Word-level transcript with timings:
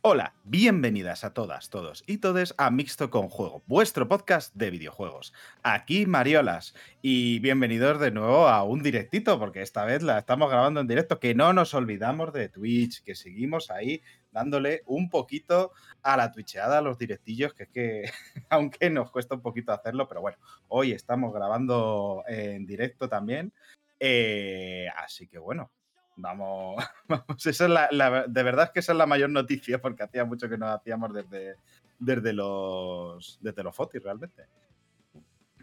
Hola, 0.00 0.34
bienvenidas 0.42 1.22
a 1.22 1.32
todas, 1.32 1.70
todos 1.70 2.02
y 2.08 2.18
todes 2.18 2.56
a 2.58 2.72
Mixto 2.72 3.10
con 3.10 3.28
Juego, 3.28 3.62
vuestro 3.66 4.08
podcast 4.08 4.52
de 4.56 4.70
videojuegos. 4.70 5.32
Aquí 5.62 6.06
Mariolas 6.06 6.74
y 7.02 7.38
bienvenidos 7.38 8.00
de 8.00 8.10
nuevo 8.10 8.48
a 8.48 8.64
un 8.64 8.82
directito, 8.82 9.38
porque 9.38 9.62
esta 9.62 9.84
vez 9.84 10.02
la 10.02 10.18
estamos 10.18 10.50
grabando 10.50 10.80
en 10.80 10.88
directo, 10.88 11.20
que 11.20 11.36
no 11.36 11.52
nos 11.52 11.72
olvidamos 11.72 12.32
de 12.32 12.48
Twitch, 12.48 13.04
que 13.04 13.14
seguimos 13.14 13.70
ahí 13.70 14.02
dándole 14.32 14.82
un 14.86 15.08
poquito 15.08 15.72
a 16.12 16.16
la 16.16 16.32
twitcheada, 16.32 16.78
a 16.78 16.82
los 16.82 16.98
directillos, 16.98 17.52
que 17.52 17.64
es 17.64 17.68
que, 17.68 18.02
aunque 18.48 18.88
nos 18.88 19.10
cuesta 19.10 19.34
un 19.34 19.42
poquito 19.42 19.72
hacerlo, 19.72 20.08
pero 20.08 20.22
bueno, 20.22 20.38
hoy 20.68 20.92
estamos 20.92 21.34
grabando 21.34 22.24
en 22.26 22.66
directo 22.66 23.08
también. 23.08 23.52
Eh, 24.00 24.86
así 24.96 25.26
que 25.26 25.38
bueno, 25.38 25.70
vamos, 26.16 26.82
vamos 27.08 27.46
esa 27.46 27.64
es 27.64 27.70
la, 27.92 28.24
de 28.26 28.42
verdad 28.42 28.72
que 28.72 28.80
esa 28.80 28.92
es 28.92 28.98
la 28.98 29.06
mayor 29.06 29.30
noticia, 29.30 29.80
porque 29.80 30.02
hacía 30.02 30.24
mucho 30.24 30.48
que 30.48 30.56
no 30.56 30.68
hacíamos 30.68 31.12
desde, 31.12 31.56
desde 31.98 32.32
los 32.32 33.38
desde 33.42 33.62
los 33.62 33.76
fotis 33.76 34.02
realmente. 34.02 34.46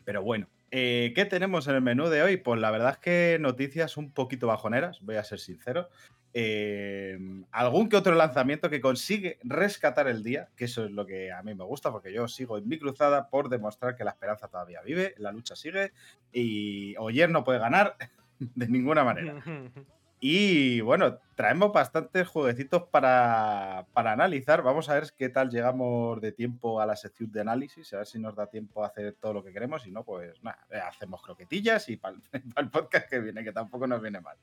Pero 0.04 0.22
bueno, 0.22 0.48
eh, 0.70 1.14
¿qué 1.16 1.26
tenemos 1.26 1.68
en 1.68 1.76
el 1.76 1.82
menú 1.82 2.08
de 2.10 2.22
hoy? 2.22 2.38
Pues 2.38 2.62
la 2.62 2.70
verdad 2.70 2.92
es 2.92 2.98
que 3.00 3.38
noticias 3.40 3.98
un 3.98 4.12
poquito 4.12 4.46
bajoneras, 4.46 5.00
voy 5.02 5.16
a 5.16 5.24
ser 5.24 5.40
sincero. 5.40 5.90
Eh, 6.38 7.18
algún 7.54 7.88
que 7.88 7.96
otro 7.96 8.14
lanzamiento 8.14 8.70
que 8.70 8.82
consigue 8.82 9.40
rescatar 9.44 10.10
el 10.10 10.22
día, 10.22 10.50
que 10.58 10.66
eso 10.66 10.84
es 10.84 10.92
lo 10.92 11.06
que 11.06 11.32
a 11.32 11.42
mí 11.44 11.56
me 11.56 11.64
gusta, 11.64 11.94
porque 11.94 12.12
yo 12.12 12.28
sigo 12.28 12.58
en 12.58 12.68
mi 12.68 12.78
cruzada 12.78 13.30
por 13.30 13.48
demostrar 13.48 13.96
que 13.96 14.04
la 14.04 14.12
esperanza 14.12 14.50
todavía 14.50 14.82
vive, 14.82 15.16
la 15.18 15.32
lucha 15.32 15.56
sigue 15.56 15.94
y 16.34 16.94
Oyer 16.98 17.30
no 17.30 17.46
puede 17.46 17.60
ganar 17.60 17.96
de 18.40 18.68
ninguna 18.68 19.06
manera. 19.06 19.42
Y 20.28 20.82
bueno, 20.82 21.20
traemos 21.36 21.72
bastantes 21.72 22.28
jueguecitos 22.28 22.84
para, 22.84 23.86
para 23.94 24.14
analizar. 24.14 24.64
Vamos 24.64 24.90
a 24.90 24.96
ver 24.96 25.14
qué 25.16 25.30
tal 25.30 25.52
llegamos 25.52 26.20
de 26.20 26.32
tiempo 26.32 26.82
a 26.82 26.86
la 26.88 26.96
sección 26.96 27.32
de 27.32 27.42
análisis, 27.42 27.94
a 27.94 27.98
ver 27.98 28.08
si 28.08 28.18
nos 28.18 28.34
da 28.34 28.48
tiempo 28.48 28.84
a 28.84 28.88
hacer 28.88 29.14
todo 29.20 29.34
lo 29.34 29.44
que 29.44 29.54
queremos. 29.54 29.84
Si 29.84 29.92
no, 29.92 30.04
pues 30.04 30.42
nada, 30.42 30.66
eh, 30.72 30.80
hacemos 30.80 31.22
croquetillas 31.22 31.90
y 31.90 31.98
para 31.98 32.16
el 32.58 32.70
podcast 32.72 33.08
que 33.08 33.20
viene, 33.20 33.44
que 33.44 33.52
tampoco 33.52 33.86
nos 33.86 34.02
viene 34.02 34.20
mal. 34.20 34.38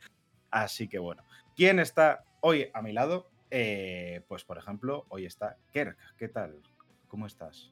Así 0.53 0.87
que 0.87 0.99
bueno, 0.99 1.25
¿quién 1.57 1.79
está 1.79 2.25
hoy 2.41 2.69
a 2.75 2.83
mi 2.83 2.93
lado? 2.93 3.29
Eh, 3.51 4.23
pues 4.29 4.45
por 4.45 4.59
ejemplo, 4.59 5.05
hoy 5.09 5.27
está 5.27 5.57
Kerk. 5.73 5.97
¿Qué 6.17 6.29
tal? 6.29 6.61
¿Cómo 7.09 7.27
estás? 7.27 7.71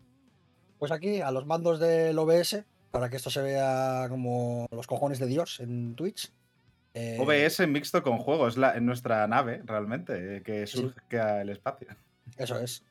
Pues 0.78 0.92
aquí, 0.92 1.20
a 1.20 1.31
los 1.31 1.47
mandos 1.47 1.78
del 1.81 2.19
OBS, 2.19 2.64
para 2.91 3.08
que 3.08 3.17
esto 3.17 3.31
se 3.31 3.42
vea 3.42 4.06
como 4.08 4.67
los 4.70 4.86
cojones 4.86 5.19
de 5.19 5.27
Dios 5.27 5.61
en 5.61 5.95
Twitch. 5.95 6.33
Eh, 6.95 7.19
OBS 7.20 7.67
mixto 7.69 8.02
con 8.02 8.19
juego, 8.19 8.48
es 8.48 8.57
la, 8.57 8.74
en 8.77 8.85
nuestra 8.85 9.27
nave 9.29 9.63
realmente, 9.64 10.36
eh, 10.39 10.42
que 10.42 10.67
Sí. 10.67 10.79
surge 10.79 11.20
al 11.20 11.48
espacio. 11.48 11.89
Eso 12.36 12.58
es. 12.58 12.83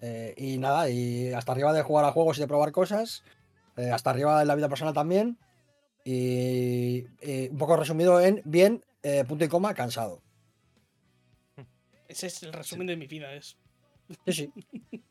Eh, 0.00 0.34
y 0.36 0.58
nada, 0.58 0.88
y 0.88 1.32
hasta 1.32 1.52
arriba 1.52 1.72
de 1.72 1.82
jugar 1.82 2.04
a 2.06 2.12
juegos 2.12 2.38
y 2.38 2.40
de 2.40 2.48
probar 2.48 2.72
cosas. 2.72 3.22
eh, 3.76 3.90
hasta 3.90 4.10
arriba 4.10 4.38
de 4.38 4.44
la 4.44 4.54
vida 4.54 4.68
personal 4.68 4.92
también. 4.94 5.38
Y, 6.04 7.06
y 7.22 7.48
un 7.50 7.56
poco 7.56 7.76
resumido 7.76 8.20
en 8.20 8.42
bien, 8.44 8.84
punto 9.28 9.44
y 9.44 9.48
coma, 9.48 9.72
cansado. 9.74 10.20
Ese 12.12 12.26
es 12.26 12.42
el 12.42 12.52
resumen 12.52 12.86
de 12.86 12.96
mi 12.96 13.06
vida, 13.06 13.32
es. 13.32 13.56
Sí, 14.26 14.32
sí. 14.32 14.52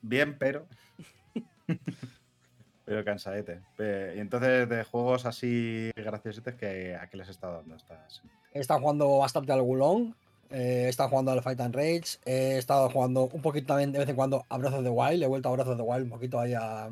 Bien, 0.00 0.36
pero. 0.38 0.66
pero 2.84 3.04
cansadete. 3.04 3.60
Y 4.16 4.18
entonces, 4.18 4.68
de 4.68 4.82
juegos 4.84 5.26
así 5.26 5.90
graciosetes, 5.94 6.54
que 6.54 6.96
¿a 6.96 7.06
qué 7.08 7.16
les 7.18 7.28
he 7.28 7.32
estado 7.32 7.58
dando 7.58 7.76
estas? 7.76 8.22
Estado 8.52 8.80
jugando 8.80 9.18
bastante 9.18 9.52
al 9.52 9.62
Gulong. 9.62 10.14
eh, 10.50 10.86
estado 10.88 11.10
jugando 11.10 11.32
al 11.32 11.42
Fight 11.42 11.60
and 11.60 11.74
Rage. 11.74 12.18
He 12.24 12.56
estado 12.58 12.88
jugando 12.90 13.24
un 13.24 13.42
poquito 13.42 13.68
también 13.68 13.92
de 13.92 13.98
vez 13.98 14.08
en 14.08 14.16
cuando 14.16 14.44
a 14.48 14.58
Breath 14.58 14.74
of 14.74 14.84
the 14.84 14.90
Wild. 14.90 15.22
He 15.22 15.26
vuelto 15.26 15.48
a 15.50 15.52
Breath 15.52 15.68
of 15.68 15.76
the 15.76 15.82
Wild 15.82 16.04
un 16.04 16.10
poquito 16.10 16.40
ahí 16.40 16.54
a, 16.54 16.90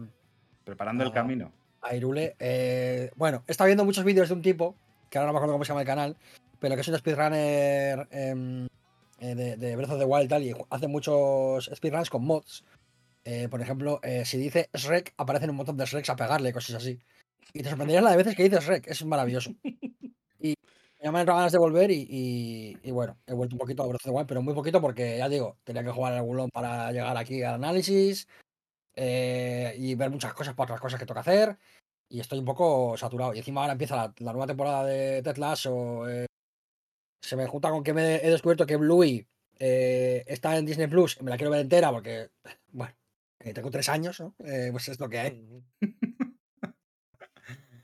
Preparando 0.64 1.02
el 1.04 1.12
camino. 1.12 1.50
a 1.82 1.94
Irule. 1.96 2.36
Eh, 2.38 3.10
bueno, 3.16 3.42
he 3.48 3.52
estado 3.52 3.66
viendo 3.66 3.84
muchos 3.84 4.04
vídeos 4.04 4.28
de 4.28 4.34
un 4.34 4.42
tipo, 4.42 4.76
que 5.08 5.18
ahora 5.18 5.28
no 5.28 5.32
me 5.32 5.38
acuerdo 5.38 5.54
cómo 5.54 5.64
se 5.64 5.70
llama 5.70 5.80
el 5.80 5.86
canal, 5.86 6.16
pero 6.60 6.74
que 6.74 6.82
es 6.82 6.88
un 6.88 6.96
speedrunner 6.98 8.06
em, 8.12 8.68
eh, 9.20 9.34
de, 9.34 9.56
de 9.56 9.76
Breath 9.76 9.90
of 9.92 9.98
the 10.00 10.04
Wild 10.06 10.26
y 10.26 10.28
tal, 10.28 10.42
y 10.44 10.54
hace 10.70 10.88
muchos 10.88 11.70
speedruns 11.74 12.10
con 12.10 12.24
mods. 12.24 12.64
Eh, 13.24 13.48
por 13.50 13.60
ejemplo, 13.62 14.00
eh, 14.02 14.24
si 14.24 14.38
dice 14.38 14.70
Shrek, 14.74 15.14
aparecen 15.18 15.50
un 15.50 15.56
montón 15.56 15.76
de 15.76 15.86
Shreks 15.86 16.10
a 16.10 16.16
pegarle, 16.16 16.52
cosas 16.52 16.76
así. 16.76 16.98
Y 17.54 17.62
te 17.62 17.68
sorprenderías 17.70 18.04
la 18.04 18.12
de 18.12 18.18
veces 18.18 18.36
que 18.36 18.44
dice 18.44 18.60
Shrek, 18.60 18.88
es 18.88 19.04
maravilloso. 19.04 19.52
Y 20.40 20.54
ya 21.02 21.12
me 21.12 21.18
han 21.18 21.22
entrado 21.22 21.38
ganas 21.38 21.52
de 21.52 21.58
volver 21.58 21.90
y, 21.90 22.06
y- 22.10 22.76
y 22.82 22.90
bueno, 22.92 23.18
he 23.26 23.34
vuelto 23.34 23.54
un 23.54 23.58
poquito 23.60 23.82
a 23.82 23.86
Breath 23.86 24.00
of 24.02 24.04
the 24.04 24.10
Wild, 24.10 24.28
pero 24.28 24.42
muy 24.42 24.54
poquito 24.54 24.80
porque 24.80 25.18
ya 25.18 25.28
digo, 25.28 25.58
tenía 25.64 25.82
que 25.84 25.90
jugar 25.90 26.14
al 26.14 26.22
Gulón 26.24 26.50
para 26.52 26.92
llegar 26.92 27.16
aquí 27.16 27.42
al 27.42 27.54
análisis 27.54 28.26
eh, 28.96 29.74
y 29.78 29.94
ver 29.94 30.10
muchas 30.10 30.34
cosas 30.34 30.54
para 30.54 30.66
otras 30.66 30.80
cosas 30.80 31.00
que 31.00 31.06
toca 31.06 31.20
hacer. 31.20 31.58
Y 32.08 32.20
estoy 32.20 32.38
un 32.40 32.44
poco 32.46 32.96
saturado. 32.96 33.34
Y 33.34 33.38
encima 33.38 33.62
ahora 33.62 33.72
empieza 33.74 33.96
la, 33.96 34.14
la 34.18 34.32
nueva 34.32 34.46
temporada 34.48 34.84
de 34.84 35.22
Ted 35.22 35.36
Lasso. 35.38 36.08
eh, 36.10 36.26
se 37.20 37.36
me 37.36 37.46
junta 37.46 37.70
con 37.70 37.82
que 37.84 37.92
me 37.94 38.16
he 38.16 38.30
descubierto 38.30 38.66
que 38.66 38.76
Bluey 38.76 39.26
eh, 39.58 40.24
está 40.26 40.56
en 40.56 40.66
Disney 40.66 40.86
Plus 40.86 41.18
y 41.20 41.24
me 41.24 41.30
la 41.30 41.36
quiero 41.36 41.50
ver 41.50 41.60
entera 41.60 41.90
porque, 41.90 42.30
bueno, 42.72 42.94
tengo 43.54 43.70
tres 43.70 43.88
años, 43.88 44.20
¿no? 44.20 44.34
Eh, 44.44 44.68
pues 44.72 44.88
es 44.88 44.98
lo 45.00 45.08
que 45.08 45.18
hay. 45.18 45.62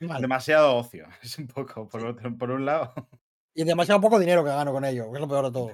Vale. 0.00 0.20
Demasiado 0.20 0.76
ocio. 0.76 1.06
Es 1.22 1.38
un 1.38 1.46
poco, 1.46 1.88
por, 1.88 2.04
otro- 2.06 2.36
por 2.36 2.50
un 2.50 2.66
lado, 2.66 2.92
Y 3.54 3.64
demasiado 3.64 4.00
poco 4.00 4.18
dinero 4.18 4.44
que 4.44 4.50
gano 4.50 4.72
con 4.72 4.84
ello, 4.84 5.10
que 5.10 5.14
es 5.16 5.20
lo 5.20 5.28
peor 5.28 5.46
de 5.46 5.52
todo. 5.52 5.70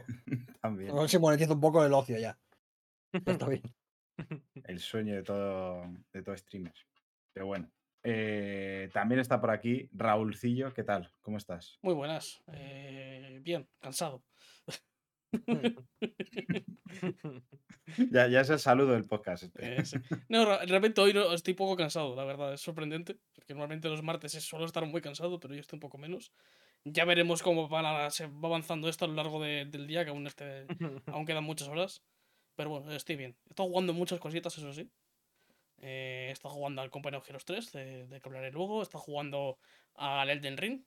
también. 0.61 0.91
A 0.93 1.01
ver 1.01 1.09
si 1.09 1.19
monetizo 1.19 1.55
un 1.55 1.61
poco 1.61 1.84
el 1.84 1.93
ocio. 1.93 2.19
Ya 2.19 2.39
Está 3.12 3.49
bien. 3.49 3.62
El 4.65 4.78
sueño 4.78 5.17
de 5.17 5.22
todo, 5.22 5.83
de 6.12 6.22
todo 6.22 6.37
streamer. 6.37 6.72
Pero 7.33 7.47
bueno. 7.47 7.69
Eh, 8.05 8.91
también 8.93 9.21
está 9.21 9.41
por 9.41 9.51
aquí 9.51 9.89
Raúlcillo. 9.93 10.73
¿Qué 10.75 10.83
tal? 10.85 11.11
¿Cómo 11.21 11.37
estás? 11.37 11.79
Muy 11.83 11.95
buenas. 11.95 12.43
Eh, 12.53 13.39
bien, 13.43 13.69
cansado. 13.81 14.23
Ya, 18.11 18.27
ya 18.29 18.41
es 18.41 18.51
el 18.51 18.59
saludo 18.59 18.93
del 18.93 19.05
podcast. 19.07 19.43
este. 19.45 19.77
Eh, 19.81 19.85
sí. 19.85 19.97
No, 20.29 20.45
ra- 20.45 20.65
realmente 20.65 21.01
hoy 21.01 21.13
no, 21.13 21.33
estoy 21.33 21.55
poco 21.55 21.77
cansado, 21.77 22.15
la 22.15 22.25
verdad, 22.25 22.55
es 22.55 22.61
sorprendente. 22.61 23.19
Porque 23.35 23.55
normalmente 23.55 23.89
los 23.89 24.03
martes 24.03 24.34
es- 24.34 24.45
suelo 24.45 24.65
estar 24.65 24.87
muy 24.87 25.01
cansado, 25.03 25.39
pero 25.41 25.53
hoy 25.55 25.61
estoy 25.61 25.77
un 25.77 25.81
poco 25.81 25.99
menos. 25.99 26.33
Ya 26.84 27.05
veremos 27.05 27.43
cómo 27.43 27.69
va 27.69 27.83
la- 27.83 28.11
se 28.11 28.27
va 28.27 28.49
avanzando 28.49 28.89
esto 28.89 29.05
a 29.05 29.09
lo 29.09 29.15
largo 29.15 29.43
de- 29.43 29.67
del 29.67 29.87
día, 29.87 30.05
que 30.05 30.11
aún, 30.11 30.27
este, 30.27 30.67
aún 31.07 31.27
quedan 31.27 31.45
muchas 31.45 31.69
horas. 31.69 32.03
Pero 32.55 32.71
bueno, 32.71 32.93
estoy 32.93 33.17
bien. 33.17 33.37
Estado 33.49 33.69
jugando 33.69 33.93
muchas 33.95 34.21
cositas, 34.21 34.57
eso 34.57 34.72
sí. 34.72 34.91
Eh, 35.83 36.29
estado 36.31 36.55
jugando 36.55 36.81
al 36.81 36.91
Company 36.91 37.17
of 37.17 37.29
Heroes 37.29 37.45
3, 37.45 37.73
de, 37.73 38.07
de 38.07 38.21
que 38.21 38.29
hablaré 38.29 38.51
luego. 38.53 38.83
Estado 38.83 39.03
jugando 39.03 39.59
al 39.95 40.31
Elden 40.31 40.57
Ring. 40.57 40.83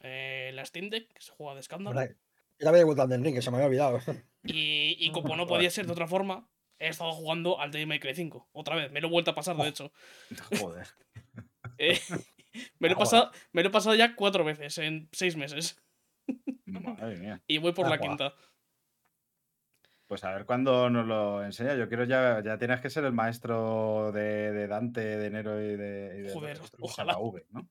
eh, 0.00 0.50
la 0.54 0.64
Steam 0.64 0.90
Deck, 0.90 1.12
que 1.12 1.20
se 1.22 1.32
juega 1.32 1.54
de 1.54 1.60
escándalo. 1.60 2.00
Yo 2.02 2.64
también 2.66 2.82
he 2.82 2.84
vuelto 2.84 3.02
al 3.02 3.08
Den 3.08 3.24
Ring, 3.24 3.34
que 3.34 3.42
se 3.42 3.50
me 3.50 3.56
había 3.56 3.66
olvidado. 3.68 3.98
Y, 4.44 4.96
y 4.98 5.10
como 5.12 5.36
no 5.36 5.46
podía 5.46 5.70
ser 5.70 5.86
de 5.86 5.92
otra 5.92 6.06
forma, 6.06 6.48
he 6.78 6.88
estado 6.88 7.12
jugando 7.12 7.58
al 7.60 7.70
Devil 7.70 7.86
May 7.88 8.00
Cry 8.00 8.14
5. 8.14 8.50
Otra 8.52 8.76
vez, 8.76 8.92
me 8.92 9.00
lo 9.00 9.08
he 9.08 9.10
vuelto 9.10 9.30
a 9.30 9.34
pasar, 9.34 9.56
de 9.56 9.68
hecho. 9.68 9.92
Joder. 10.60 10.86
Eh, 11.78 11.98
me, 12.78 12.88
lo 12.88 12.94
he 12.94 12.98
pasado, 12.98 13.30
me 13.52 13.62
lo 13.62 13.68
he 13.68 13.72
pasado 13.72 13.94
ya 13.94 14.14
cuatro 14.14 14.44
veces 14.44 14.76
en 14.78 15.08
seis 15.12 15.34
meses. 15.36 15.80
Madre 16.66 17.16
mía. 17.16 17.42
Y 17.46 17.56
voy 17.56 17.72
por 17.72 17.86
Ah, 17.86 17.90
la 17.90 17.98
quinta. 17.98 18.34
Pues 20.10 20.24
a 20.24 20.32
ver 20.34 20.44
cuándo 20.44 20.90
nos 20.90 21.06
lo 21.06 21.44
enseña. 21.44 21.76
Yo 21.76 21.86
quiero 21.86 22.02
ya, 22.02 22.42
ya 22.42 22.58
tienes 22.58 22.80
que 22.80 22.90
ser 22.90 23.04
el 23.04 23.12
maestro 23.12 24.10
de, 24.10 24.50
de 24.50 24.66
Dante, 24.66 25.00
de 25.00 25.26
Enero 25.28 25.62
y 25.62 25.76
de, 25.76 26.16
y 26.18 26.22
de 26.22 26.32
Joder, 26.32 26.60
ojalá. 26.80 27.12
la 27.12 27.18
V, 27.20 27.46
¿no? 27.50 27.68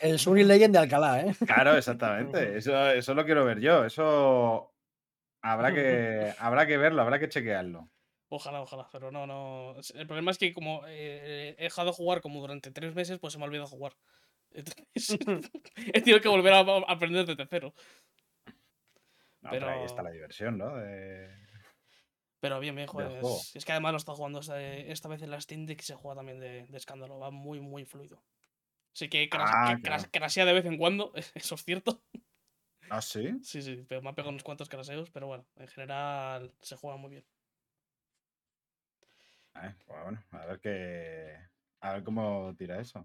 El 0.00 0.18
Sunny 0.18 0.42
Legend 0.42 0.74
de 0.74 0.80
Alcalá, 0.80 1.20
¿eh? 1.20 1.32
Claro, 1.46 1.76
exactamente. 1.76 2.56
Eso, 2.58 2.90
eso 2.90 3.14
lo 3.14 3.24
quiero 3.24 3.44
ver 3.44 3.60
yo. 3.60 3.84
Eso 3.84 4.74
habrá 5.42 5.72
que, 5.72 6.34
habrá 6.40 6.66
que 6.66 6.76
verlo, 6.76 7.02
habrá 7.02 7.20
que 7.20 7.28
chequearlo. 7.28 7.88
Ojalá, 8.30 8.62
ojalá. 8.62 8.88
Pero 8.90 9.12
no, 9.12 9.28
no. 9.28 9.76
El 9.94 10.08
problema 10.08 10.32
es 10.32 10.38
que 10.38 10.52
como 10.52 10.82
eh, 10.88 11.54
he 11.56 11.62
dejado 11.62 11.90
de 11.90 11.94
jugar 11.94 12.20
como 12.20 12.40
durante 12.40 12.72
tres 12.72 12.96
meses, 12.96 13.20
pues 13.20 13.32
se 13.32 13.38
me 13.38 13.44
ha 13.44 13.46
olvidado 13.46 13.68
jugar. 13.68 13.92
Entonces, 14.50 15.18
he 15.86 16.00
tenido 16.00 16.20
que 16.20 16.28
volver 16.28 16.52
a, 16.52 16.58
a 16.62 16.78
aprender 16.88 17.26
desde 17.26 17.46
cero. 17.48 17.72
No, 19.42 19.50
pero 19.50 19.68
ahí 19.68 19.84
está 19.84 20.02
la 20.02 20.10
diversión, 20.10 20.58
¿no? 20.58 20.74
De- 20.74 21.48
Pero 22.40 22.58
bien, 22.60 22.74
bien, 22.74 22.86
joder. 22.88 23.22
Es, 23.22 23.54
es 23.54 23.64
que 23.64 23.72
además 23.72 23.92
lo 23.92 23.98
está 23.98 24.14
jugando 24.14 24.40
esta, 24.40 24.62
esta 24.62 25.08
vez 25.08 25.22
en 25.22 25.30
la 25.30 25.40
Steam 25.40 25.66
Deck 25.66 25.80
y 25.80 25.84
se 25.84 25.94
juega 25.94 26.16
también 26.16 26.40
de, 26.40 26.66
de 26.66 26.76
escándalo. 26.76 27.18
Va 27.18 27.30
muy, 27.30 27.60
muy 27.60 27.84
fluido. 27.84 28.22
Sí 28.92 29.08
que, 29.08 29.28
cras- 29.30 29.50
Ah, 29.52 29.76
cras- 29.82 30.08
crasea 30.10 30.44
de 30.46 30.52
vez 30.54 30.64
en 30.64 30.78
cuando, 30.78 31.12
eso 31.34 31.54
es 31.54 31.64
cierto. 31.64 32.00
Ah, 32.88 33.00
sí. 33.02 33.38
Sí, 33.42 33.62
sí, 33.62 33.84
pero 33.88 34.02
me 34.02 34.10
ha 34.10 34.14
pegado 34.14 34.30
unos 34.30 34.42
cuantos 34.42 34.68
craseos, 34.68 35.10
pero 35.10 35.26
bueno, 35.26 35.46
en 35.56 35.68
general 35.68 36.52
se 36.60 36.76
juega 36.76 36.96
muy 36.96 37.10
bien. 37.10 37.24
Eh, 39.56 39.74
pues 39.86 40.02
bueno, 40.02 40.22
a 40.30 40.46
ver 40.46 40.60
qué, 40.60 41.36
A 41.80 41.92
ver 41.94 42.04
cómo 42.04 42.54
tira 42.56 42.80
eso. 42.80 43.04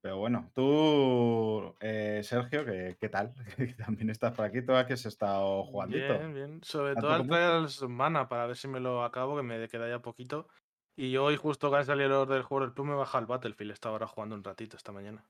Pero 0.00 0.18
bueno, 0.18 0.50
tú, 0.54 1.74
eh, 1.80 2.20
Sergio, 2.24 2.64
¿qué, 2.64 2.96
qué 3.00 3.08
tal? 3.08 3.34
Que 3.56 3.74
También 3.74 4.10
estás 4.10 4.34
por 4.34 4.44
aquí, 4.44 4.62
tú 4.62 4.74
a 4.74 4.86
que 4.86 4.94
has 4.94 5.06
estado 5.06 5.64
jugandito. 5.64 6.18
Bien, 6.18 6.34
bien. 6.34 6.60
Sobre 6.62 6.94
¿Tanto 6.94 7.08
todo 7.08 7.16
al 7.16 7.26
Trials 7.26 7.82
Mana 7.82 8.28
para 8.28 8.46
ver 8.46 8.56
si 8.56 8.68
me 8.68 8.80
lo 8.80 9.04
acabo, 9.04 9.36
que 9.36 9.42
me 9.42 9.68
queda 9.68 9.88
ya 9.88 10.00
poquito. 10.00 10.48
Y 10.96 11.16
hoy, 11.16 11.36
justo 11.36 11.70
que 11.70 11.76
han 11.76 11.86
salido 11.86 12.08
los 12.08 12.28
del 12.28 12.42
juego 12.42 12.64
del 12.64 12.74
Plus, 12.74 12.86
me 12.86 12.94
he 12.94 12.96
bajado 12.96 13.20
el 13.20 13.26
Battlefield. 13.26 13.72
Estaba 13.72 13.94
ahora 13.94 14.08
jugando 14.08 14.34
un 14.34 14.42
ratito 14.42 14.76
esta 14.76 14.92
mañana. 14.92 15.24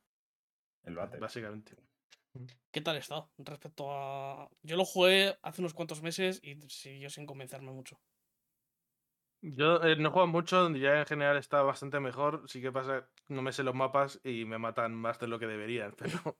El 0.84 0.94
bate. 0.94 1.18
Básicamente. 1.18 1.76
¿Qué 2.70 2.80
tal 2.80 2.96
está 2.96 3.26
respecto 3.38 3.90
a...? 3.90 4.48
Yo 4.62 4.76
lo 4.76 4.84
jugué 4.84 5.36
hace 5.42 5.60
unos 5.60 5.74
cuantos 5.74 6.02
meses 6.02 6.40
y 6.42 6.56
siguió 6.68 7.10
sin 7.10 7.26
convencerme 7.26 7.72
mucho. 7.72 7.98
Yo 9.40 9.82
eh, 9.84 9.96
no 9.96 10.10
juego 10.10 10.26
mucho, 10.26 10.68
ya 10.74 10.98
en 11.00 11.06
general 11.06 11.36
está 11.36 11.62
bastante 11.62 12.00
mejor. 12.00 12.42
Sí 12.46 12.60
que 12.60 12.72
pasa, 12.72 13.08
no 13.28 13.42
me 13.42 13.52
sé 13.52 13.62
los 13.62 13.74
mapas 13.74 14.20
y 14.24 14.44
me 14.44 14.58
matan 14.58 14.94
más 14.94 15.18
de 15.20 15.28
lo 15.28 15.38
que 15.38 15.46
deberían, 15.46 15.94
pero. 15.98 16.36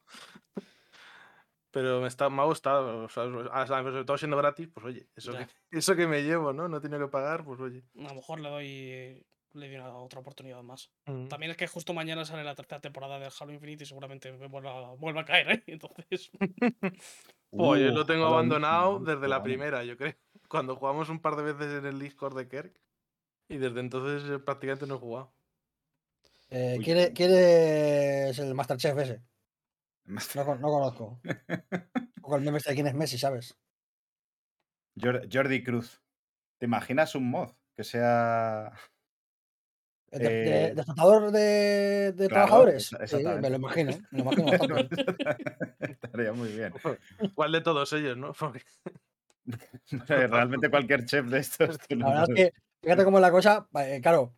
Pero 1.71 2.01
me, 2.01 2.09
está, 2.09 2.31
me 2.31 2.41
ha 2.41 2.47
gustado, 2.47 3.05
o 3.05 3.09
sea, 3.09 3.25
sobre 3.31 4.05
todo 4.05 4.17
siendo 4.17 4.39
gratis, 4.39 4.69
pues 4.73 4.87
oye, 4.87 5.07
eso 5.15 5.33
Ya. 5.33 5.47
que, 5.47 5.53
eso 5.79 5.95
que 5.95 6.07
me 6.07 6.23
llevo, 6.23 6.53
¿no? 6.53 6.67
No 6.69 6.81
tiene 6.81 6.99
que 6.99 7.09
pagar, 7.09 7.45
pues 7.45 7.61
oye. 7.61 7.85
A 7.99 8.09
lo 8.09 8.15
mejor 8.15 8.41
le 8.41 8.49
doy, 8.49 9.27
le 9.53 9.69
doy 9.69 9.77
una, 9.77 9.95
otra 9.97 10.21
oportunidad 10.21 10.63
más. 10.63 10.91
Mm. 11.07 11.29
También 11.29 11.51
es 11.51 11.59
que 11.59 11.67
justo 11.69 11.93
mañana 11.93 12.25
sale 12.25 12.43
la 12.43 12.55
tercera 12.55 12.81
temporada 12.81 13.19
del 13.19 13.31
Halo 13.39 13.53
Infinite 13.53 13.85
y 13.85 13.87
seguramente 13.87 14.33
me 14.33 14.49
vuelva, 14.49 14.95
vuelva 14.95 15.21
a 15.21 15.25
caer, 15.27 15.51
¿eh? 15.51 15.63
Entonces, 15.67 16.31
Pues 17.51 17.81
yo 17.83 17.91
Uh, 17.91 17.95
lo 17.95 18.05
tengo 18.07 18.27
abandonado 18.27 18.99
desde 19.01 19.29
la 19.29 19.43
primera, 19.43 19.85
yo 19.85 19.97
creo. 19.97 20.15
Cuando 20.49 20.75
jugamos 20.77 21.11
un 21.11 21.21
par 21.21 21.37
de 21.37 21.43
veces 21.53 21.75
en 21.79 21.87
el 21.87 21.99
Discord 21.99 22.37
de 22.37 22.49
Kerk. 22.49 22.81
Y 23.49 23.57
desde 23.57 23.81
entonces 23.81 24.29
eh, 24.31 24.39
prácticamente 24.39 24.87
no 24.87 24.97
he 24.97 24.99
jugado. 24.99 25.33
Eh, 26.51 26.77
Uy. 26.79 26.85
¿quién, 26.85 26.99
es, 26.99 27.11
quién 27.11 27.31
es 27.33 28.39
el 28.39 28.55
Masterchef 28.55 28.99
ese? 28.99 29.23
No, 30.35 30.45
con- 30.45 30.61
no 30.61 30.69
conozco. 30.69 31.21
O 32.31 32.37
el 32.37 32.43
meme 32.43 32.59
este 32.59 32.71
de 32.71 32.75
quién 32.75 32.87
es 32.87 32.95
Messi, 32.95 33.17
¿sabes? 33.17 33.57
Jor- 34.97 35.27
Jordi 35.33 35.63
Cruz. 35.65 36.03
¿Te 36.59 36.67
imaginas 36.67 37.15
un 37.15 37.31
mod 37.31 37.53
que 37.75 37.85
sea. 37.85 38.73
¿De, 40.11 40.19
de- 40.19 40.27
Eh, 40.27 40.75
de 40.75 40.81
explotador 40.83 41.31
de, 41.31 41.41
de 42.13 42.13
claro, 42.13 42.29
trabajadores? 42.29 42.91
Sí, 43.07 43.17
me 43.17 43.49
lo 43.49 43.57
imagino. 43.57 43.93
Me 44.11 44.19
lo 44.19 44.25
imagino 44.25 44.47
bastante. 44.59 44.97
Estaría 46.03 46.33
muy 46.35 46.49
bien. 46.51 46.75
¿Cuál 47.35 47.53
de 47.53 47.61
todos 47.63 47.91
ellos, 47.95 48.17
no? 48.19 48.33
Porque 48.35 48.63
Realmente 50.07 50.69
cualquier 50.69 51.07
chef 51.07 51.27
de 51.27 51.39
estos. 51.39 51.79
La 51.89 52.09
verdad 52.11 52.25
es 52.29 52.35
que, 52.35 52.53
fíjate 52.83 53.05
cómo 53.05 53.19
es 53.19 53.23
la 53.23 53.31
cosa. 53.31 53.69
eh, 53.81 54.01
claro, 54.03 54.35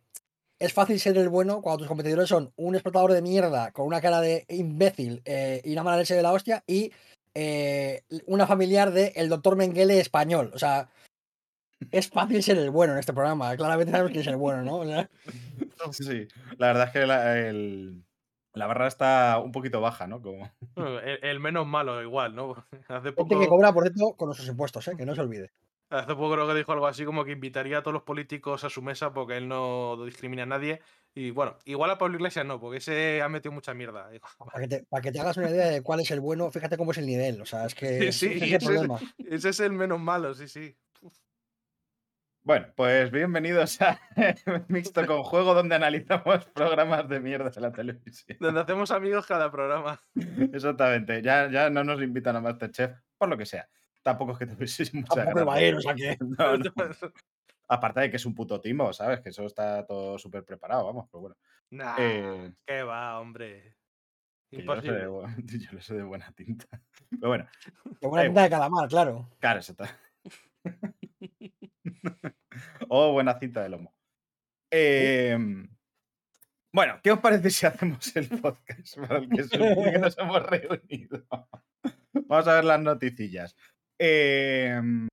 es 0.59 0.73
fácil 0.73 0.99
ser 0.99 1.17
el 1.17 1.29
bueno 1.29 1.61
cuando 1.61 1.79
tus 1.79 1.87
competidores 1.87 2.29
son 2.29 2.53
un 2.55 2.75
explotador 2.75 3.13
de 3.13 3.21
mierda 3.21 3.71
con 3.71 3.87
una 3.87 4.01
cara 4.01 4.21
de 4.21 4.45
imbécil 4.49 5.21
eh, 5.25 5.61
y 5.63 5.73
una 5.73 5.83
mala 5.83 5.97
leche 5.97 6.15
de 6.15 6.21
la 6.21 6.31
hostia 6.33 6.63
y 6.67 6.91
eh, 7.33 8.03
una 8.27 8.45
familiar 8.45 8.91
de 8.91 9.13
el 9.15 9.29
doctor 9.29 9.55
Mengele 9.55 9.99
español. 9.99 10.51
O 10.53 10.59
sea, 10.59 10.89
es 11.91 12.09
fácil 12.09 12.43
ser 12.43 12.57
el 12.57 12.69
bueno 12.69 12.93
en 12.93 12.99
este 12.99 13.13
programa. 13.13 13.55
Claramente 13.57 13.91
sabemos 13.91 14.11
quién 14.11 14.21
es 14.21 14.27
el 14.27 14.35
bueno, 14.37 14.61
¿no? 14.63 14.77
O 14.77 14.85
sea, 14.85 15.09
Sí, 15.91 16.27
la 16.57 16.67
verdad 16.67 16.87
es 16.87 16.93
que 16.93 17.05
la, 17.07 17.37
el- 17.39 18.03
la 18.53 18.67
barra 18.67 18.87
está 18.87 19.39
un 19.43 19.51
poquito 19.53 19.79
baja, 19.81 20.07
¿no? 20.07 20.21
Como... 20.21 20.51
el, 20.75 21.19
el 21.23 21.39
menos 21.39 21.65
malo, 21.65 22.01
igual, 22.03 22.35
¿no? 22.35 22.51
Hace 22.87 23.13
gente 23.13 23.15
que 23.15 23.35
poco, 23.35 23.47
cobra, 23.47 23.73
por 23.73 23.83
cierto, 23.83 24.13
con 24.15 24.27
nuestros 24.27 24.49
impuestos, 24.49 24.87
¿eh? 24.89 24.93
que 24.97 25.05
no 25.05 25.15
se 25.15 25.21
olvide. 25.21 25.51
Hace 25.91 26.15
poco 26.15 26.33
creo 26.33 26.47
que 26.47 26.55
dijo 26.55 26.71
algo 26.71 26.87
así 26.87 27.05
como 27.05 27.23
que 27.23 27.31
invitaría 27.31 27.77
a 27.77 27.81
todos 27.81 27.93
los 27.93 28.03
políticos 28.03 28.63
a 28.63 28.69
su 28.69 28.81
mesa 28.81 29.13
porque 29.13 29.37
él 29.37 29.47
no 29.47 30.03
discrimina 30.05 30.43
a 30.43 30.47
nadie. 30.47 30.81
Y 31.13 31.31
bueno, 31.31 31.57
igual 31.65 31.91
a 31.91 31.97
Pablo 31.97 32.15
Iglesias 32.15 32.45
no, 32.45 32.59
porque 32.59 32.77
ese 32.77 33.21
ha 33.21 33.27
metido 33.29 33.51
mucha 33.51 33.73
mierda. 33.73 34.09
Para 34.51 34.61
que, 34.61 34.67
te, 34.67 34.83
para 34.85 35.01
que 35.01 35.11
te 35.11 35.19
hagas 35.19 35.37
una 35.37 35.49
idea 35.49 35.67
de 35.67 35.81
cuál 35.83 35.99
es 35.99 36.09
el 36.11 36.21
bueno, 36.21 36.49
fíjate 36.51 36.77
cómo 36.77 36.91
es 36.91 36.97
el 36.97 37.05
nivel. 37.05 37.41
O 37.41 37.45
sea, 37.45 37.65
es 37.65 37.75
que 37.75 38.11
Sí, 38.11 38.27
ese 38.27 38.29
sí, 38.29 38.35
es 38.35 38.41
el 38.41 38.43
ese 38.43 38.55
es- 38.55 38.63
problema. 38.65 38.99
Ese 39.17 39.49
es 39.49 39.59
el 39.59 39.71
menos 39.73 39.99
malo, 39.99 40.33
sí, 40.33 40.47
sí. 40.47 40.75
Bueno, 42.43 42.67
pues 42.75 43.11
bienvenidos 43.11 43.79
a 43.83 43.99
Mixto 44.67 45.05
con 45.05 45.21
Juego, 45.21 45.53
donde 45.53 45.75
analizamos 45.75 46.45
programas 46.45 47.07
de 47.07 47.19
mierda 47.19 47.51
de 47.51 47.61
la 47.61 47.71
televisión. 47.71 48.35
Donde 48.39 48.61
hacemos 48.61 48.89
amigos 48.89 49.27
cada 49.27 49.51
programa. 49.51 50.01
Exactamente, 50.51 51.21
ya, 51.21 51.51
ya 51.51 51.69
no 51.69 51.83
nos 51.83 52.01
invitan 52.01 52.35
a 52.35 52.41
Masterchef, 52.41 52.93
por 53.19 53.29
lo 53.29 53.37
que 53.37 53.45
sea. 53.45 53.69
Tampoco 54.03 54.31
es 54.33 54.39
que 54.39 54.47
tuvieseis 54.47 54.93
mucha 54.93 55.13
o 55.33 55.81
sea 55.81 55.95
que. 55.95 56.17
No, 56.37 56.57
no. 56.57 57.13
Aparte 57.67 58.01
de 58.01 58.09
que 58.09 58.17
es 58.17 58.25
un 58.25 58.35
puto 58.35 58.59
timo, 58.59 58.91
¿sabes? 58.91 59.21
Que 59.21 59.29
eso 59.29 59.45
está 59.45 59.85
todo 59.85 60.17
súper 60.19 60.43
preparado, 60.43 60.85
vamos, 60.85 61.07
pero 61.09 61.21
bueno. 61.21 61.37
Nah, 61.69 61.95
Eh, 61.99 62.53
qué 62.65 62.83
va, 62.83 63.19
hombre. 63.19 63.77
Que 64.49 64.61
yo, 64.63 64.75
lo 64.75 64.81
sé 64.81 64.91
de, 64.91 65.03
Imposible. 65.05 65.59
yo 65.59 65.71
lo 65.71 65.81
sé 65.81 65.93
de 65.95 66.03
buena 66.03 66.31
tinta. 66.33 66.67
Pero 67.09 67.27
bueno, 67.29 67.47
Que 68.01 68.07
buena 68.07 68.23
Eh, 68.23 68.27
tinta 68.27 68.43
de 68.43 68.49
calamar, 68.49 68.89
claro. 68.89 69.29
claro, 69.39 69.59
eso 69.61 69.71
está. 69.71 69.97
o 72.89 73.13
buena 73.13 73.39
cinta 73.39 73.63
de 73.63 73.69
lomo. 73.69 73.93
Em, 74.69 75.69
bueno, 76.73 76.99
¿qué 77.03 77.11
os 77.11 77.19
parece 77.19 77.49
si 77.49 77.65
hacemos 77.65 78.13
el 78.15 78.27
podcast 78.41 78.97
para 78.97 79.17
el 79.19 79.29
que 79.29 79.99
nos 79.99 80.17
hemos 80.17 80.43
reunido? 80.45 81.25
Vamos 82.25 82.47
a 82.47 82.55
ver 82.55 82.65
las 82.65 82.81
noticillas. 82.81 83.55
Em, 84.03 85.07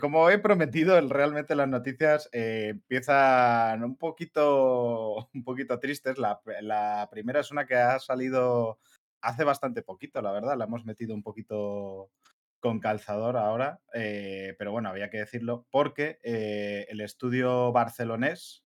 como 0.00 0.28
he 0.28 0.38
prometido, 0.40 1.00
realmente 1.08 1.54
las 1.54 1.68
noticias 1.68 2.28
eh, 2.32 2.70
empiezan 2.70 3.84
un 3.84 3.96
poquito, 3.96 5.28
un 5.34 5.44
poquito 5.44 5.78
tristes. 5.78 6.18
La, 6.18 7.08
primera 7.12 7.40
es 7.40 7.52
una 7.52 7.64
que 7.64 7.76
ha 7.76 8.00
salido 8.00 8.80
hace 9.22 9.44
bastante 9.44 9.82
poquito, 9.82 10.20
la 10.20 10.32
verdad. 10.32 10.56
La 10.56 10.64
hemos 10.64 10.84
metido 10.84 11.14
un 11.14 11.22
poquito 11.22 12.10
con 12.58 12.80
calzador 12.80 13.36
ahora, 13.36 13.80
eh, 13.94 14.56
pero 14.58 14.72
bueno, 14.72 14.88
había 14.88 15.08
que 15.08 15.18
decirlo 15.18 15.66
porque 15.70 16.18
eh, 16.24 16.86
el 16.88 17.00
estudio 17.00 17.70
barcelonés, 17.70 18.64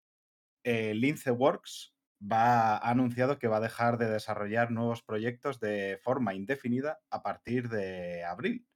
Lince 0.64 1.30
Works, 1.30 1.94
va, 2.22 2.78
ha 2.78 2.90
anunciado 2.90 3.38
que 3.38 3.48
va 3.48 3.58
a 3.58 3.60
dejar 3.60 3.98
de 3.98 4.08
desarrollar 4.08 4.70
nuevos 4.70 5.02
proyectos 5.02 5.60
de 5.60 5.98
forma 6.02 6.32
indefinida 6.32 7.00
a 7.10 7.22
partir 7.22 7.68
de 7.68 8.24
abril. 8.24 8.66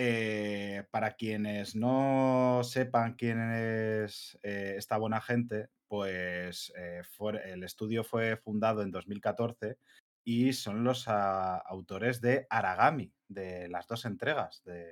Eh, 0.00 0.84
para 0.92 1.16
quienes 1.16 1.74
no 1.74 2.60
sepan 2.62 3.14
quién 3.14 3.40
es 3.50 4.38
eh, 4.44 4.76
esta 4.78 4.96
buena 4.96 5.20
gente, 5.20 5.70
pues 5.88 6.72
eh, 6.76 7.02
el 7.44 7.64
estudio 7.64 8.04
fue 8.04 8.36
fundado 8.36 8.82
en 8.82 8.92
2014 8.92 9.76
y 10.22 10.52
son 10.52 10.84
los 10.84 11.08
ah, 11.08 11.56
autores 11.56 12.20
de 12.20 12.46
Aragami, 12.48 13.12
de 13.26 13.68
las 13.68 13.88
dos 13.88 14.04
entregas, 14.04 14.62
del 14.62 14.88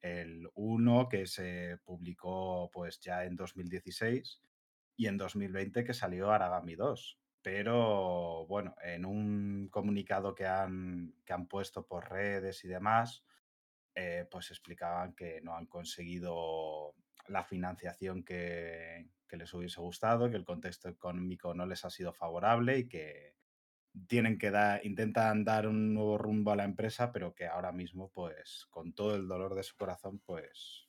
el 0.00 0.48
uno 0.54 1.08
que 1.08 1.26
se 1.26 1.78
publicó 1.84 2.70
pues 2.72 3.00
ya 3.00 3.24
en 3.24 3.34
2016 3.34 4.42
y 4.96 5.08
en 5.08 5.16
2020 5.18 5.82
que 5.82 5.92
salió 5.92 6.30
Aragami 6.30 6.76
2. 6.76 7.18
Pero 7.42 8.46
bueno, 8.46 8.76
en 8.80 9.04
un 9.04 9.68
comunicado 9.72 10.36
que 10.36 10.46
han, 10.46 11.16
que 11.24 11.32
han 11.32 11.48
puesto 11.48 11.84
por 11.84 12.08
redes 12.10 12.64
y 12.64 12.68
demás, 12.68 13.24
eh, 13.96 14.26
pues 14.30 14.50
explicaban 14.50 15.14
que 15.14 15.40
no 15.40 15.56
han 15.56 15.66
conseguido 15.66 16.94
la 17.28 17.42
financiación 17.42 18.22
que, 18.22 19.08
que 19.26 19.36
les 19.36 19.52
hubiese 19.54 19.80
gustado, 19.80 20.30
que 20.30 20.36
el 20.36 20.44
contexto 20.44 20.88
económico 20.88 21.54
no 21.54 21.66
les 21.66 21.84
ha 21.84 21.90
sido 21.90 22.12
favorable 22.12 22.78
y 22.78 22.88
que 22.88 23.34
tienen 24.06 24.38
que 24.38 24.50
dar, 24.50 24.84
intentan 24.84 25.44
dar 25.44 25.66
un 25.66 25.94
nuevo 25.94 26.18
rumbo 26.18 26.52
a 26.52 26.56
la 26.56 26.64
empresa, 26.64 27.10
pero 27.12 27.34
que 27.34 27.46
ahora 27.46 27.72
mismo, 27.72 28.10
pues, 28.10 28.66
con 28.70 28.92
todo 28.92 29.16
el 29.16 29.26
dolor 29.26 29.54
de 29.54 29.62
su 29.62 29.74
corazón, 29.76 30.20
pues, 30.20 30.88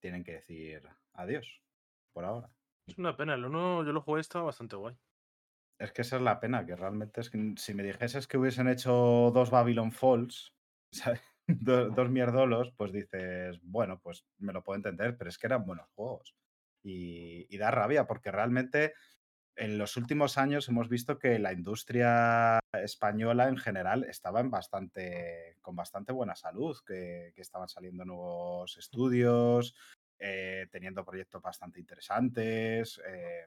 tienen 0.00 0.24
que 0.24 0.32
decir 0.32 0.82
adiós 1.12 1.62
por 2.12 2.24
ahora. 2.24 2.50
Es 2.88 2.98
una 2.98 3.16
pena, 3.16 3.34
el 3.34 3.44
uno 3.44 3.84
yo 3.84 3.92
lo 3.92 4.00
jugué, 4.00 4.20
estaba 4.20 4.46
bastante 4.46 4.74
guay. 4.74 4.96
Es 5.78 5.92
que 5.92 6.02
esa 6.02 6.16
es 6.16 6.22
la 6.22 6.40
pena, 6.40 6.66
que 6.66 6.76
realmente 6.76 7.20
es 7.20 7.30
que 7.30 7.54
si 7.56 7.74
me 7.74 7.84
dijeses 7.84 8.26
que 8.26 8.38
hubiesen 8.38 8.68
hecho 8.68 9.30
dos 9.32 9.50
Babylon 9.50 9.92
Falls, 9.92 10.52
¿sabes? 10.92 11.31
Do- 11.48 11.90
dos 11.90 12.10
mierdolos, 12.10 12.72
pues 12.76 12.92
dices, 12.92 13.58
bueno, 13.62 14.00
pues 14.00 14.24
me 14.38 14.52
lo 14.52 14.62
puedo 14.62 14.76
entender, 14.76 15.16
pero 15.16 15.28
es 15.30 15.38
que 15.38 15.46
eran 15.48 15.64
buenos 15.66 15.88
juegos. 15.94 16.36
Y, 16.82 17.46
y 17.54 17.58
da 17.58 17.70
rabia, 17.70 18.06
porque 18.06 18.30
realmente 18.32 18.94
en 19.56 19.78
los 19.78 19.96
últimos 19.96 20.38
años 20.38 20.68
hemos 20.68 20.88
visto 20.88 21.18
que 21.18 21.38
la 21.38 21.52
industria 21.52 22.60
española 22.74 23.48
en 23.48 23.58
general 23.58 24.04
estaba 24.04 24.40
en 24.40 24.50
bastante, 24.50 25.58
con 25.62 25.76
bastante 25.76 26.12
buena 26.12 26.36
salud, 26.36 26.76
que, 26.86 27.32
que 27.36 27.42
estaban 27.42 27.68
saliendo 27.68 28.04
nuevos 28.04 28.76
estudios, 28.78 29.74
eh, 30.18 30.68
teniendo 30.72 31.04
proyectos 31.04 31.42
bastante 31.42 31.80
interesantes. 31.80 33.00
eh, 33.06 33.46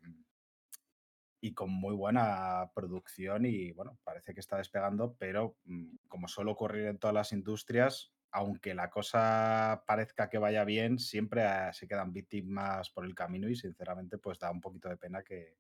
y 1.45 1.53
con 1.53 1.69
muy 1.69 1.93
buena 1.93 2.71
producción 2.73 3.45
y 3.45 3.71
bueno, 3.71 3.99
parece 4.03 4.33
que 4.33 4.39
está 4.39 4.57
despegando, 4.57 5.15
pero 5.19 5.57
mm, 5.65 5.97
como 6.07 6.27
suele 6.27 6.49
ocurrir 6.49 6.87
en 6.87 6.97
todas 6.97 7.13
las 7.13 7.33
industrias, 7.33 8.11
aunque 8.31 8.73
la 8.73 8.89
cosa 8.89 9.83
parezca 9.85 10.27
que 10.27 10.39
vaya 10.39 10.63
bien, 10.63 10.97
siempre 10.97 11.43
ah, 11.43 11.71
se 11.71 11.87
quedan 11.87 12.13
víctimas 12.13 12.89
por 12.89 13.05
el 13.05 13.13
camino 13.13 13.47
y 13.47 13.55
sinceramente 13.55 14.17
pues 14.17 14.39
da 14.39 14.49
un 14.49 14.59
poquito 14.59 14.89
de 14.89 14.97
pena 14.97 15.21
que, 15.21 15.59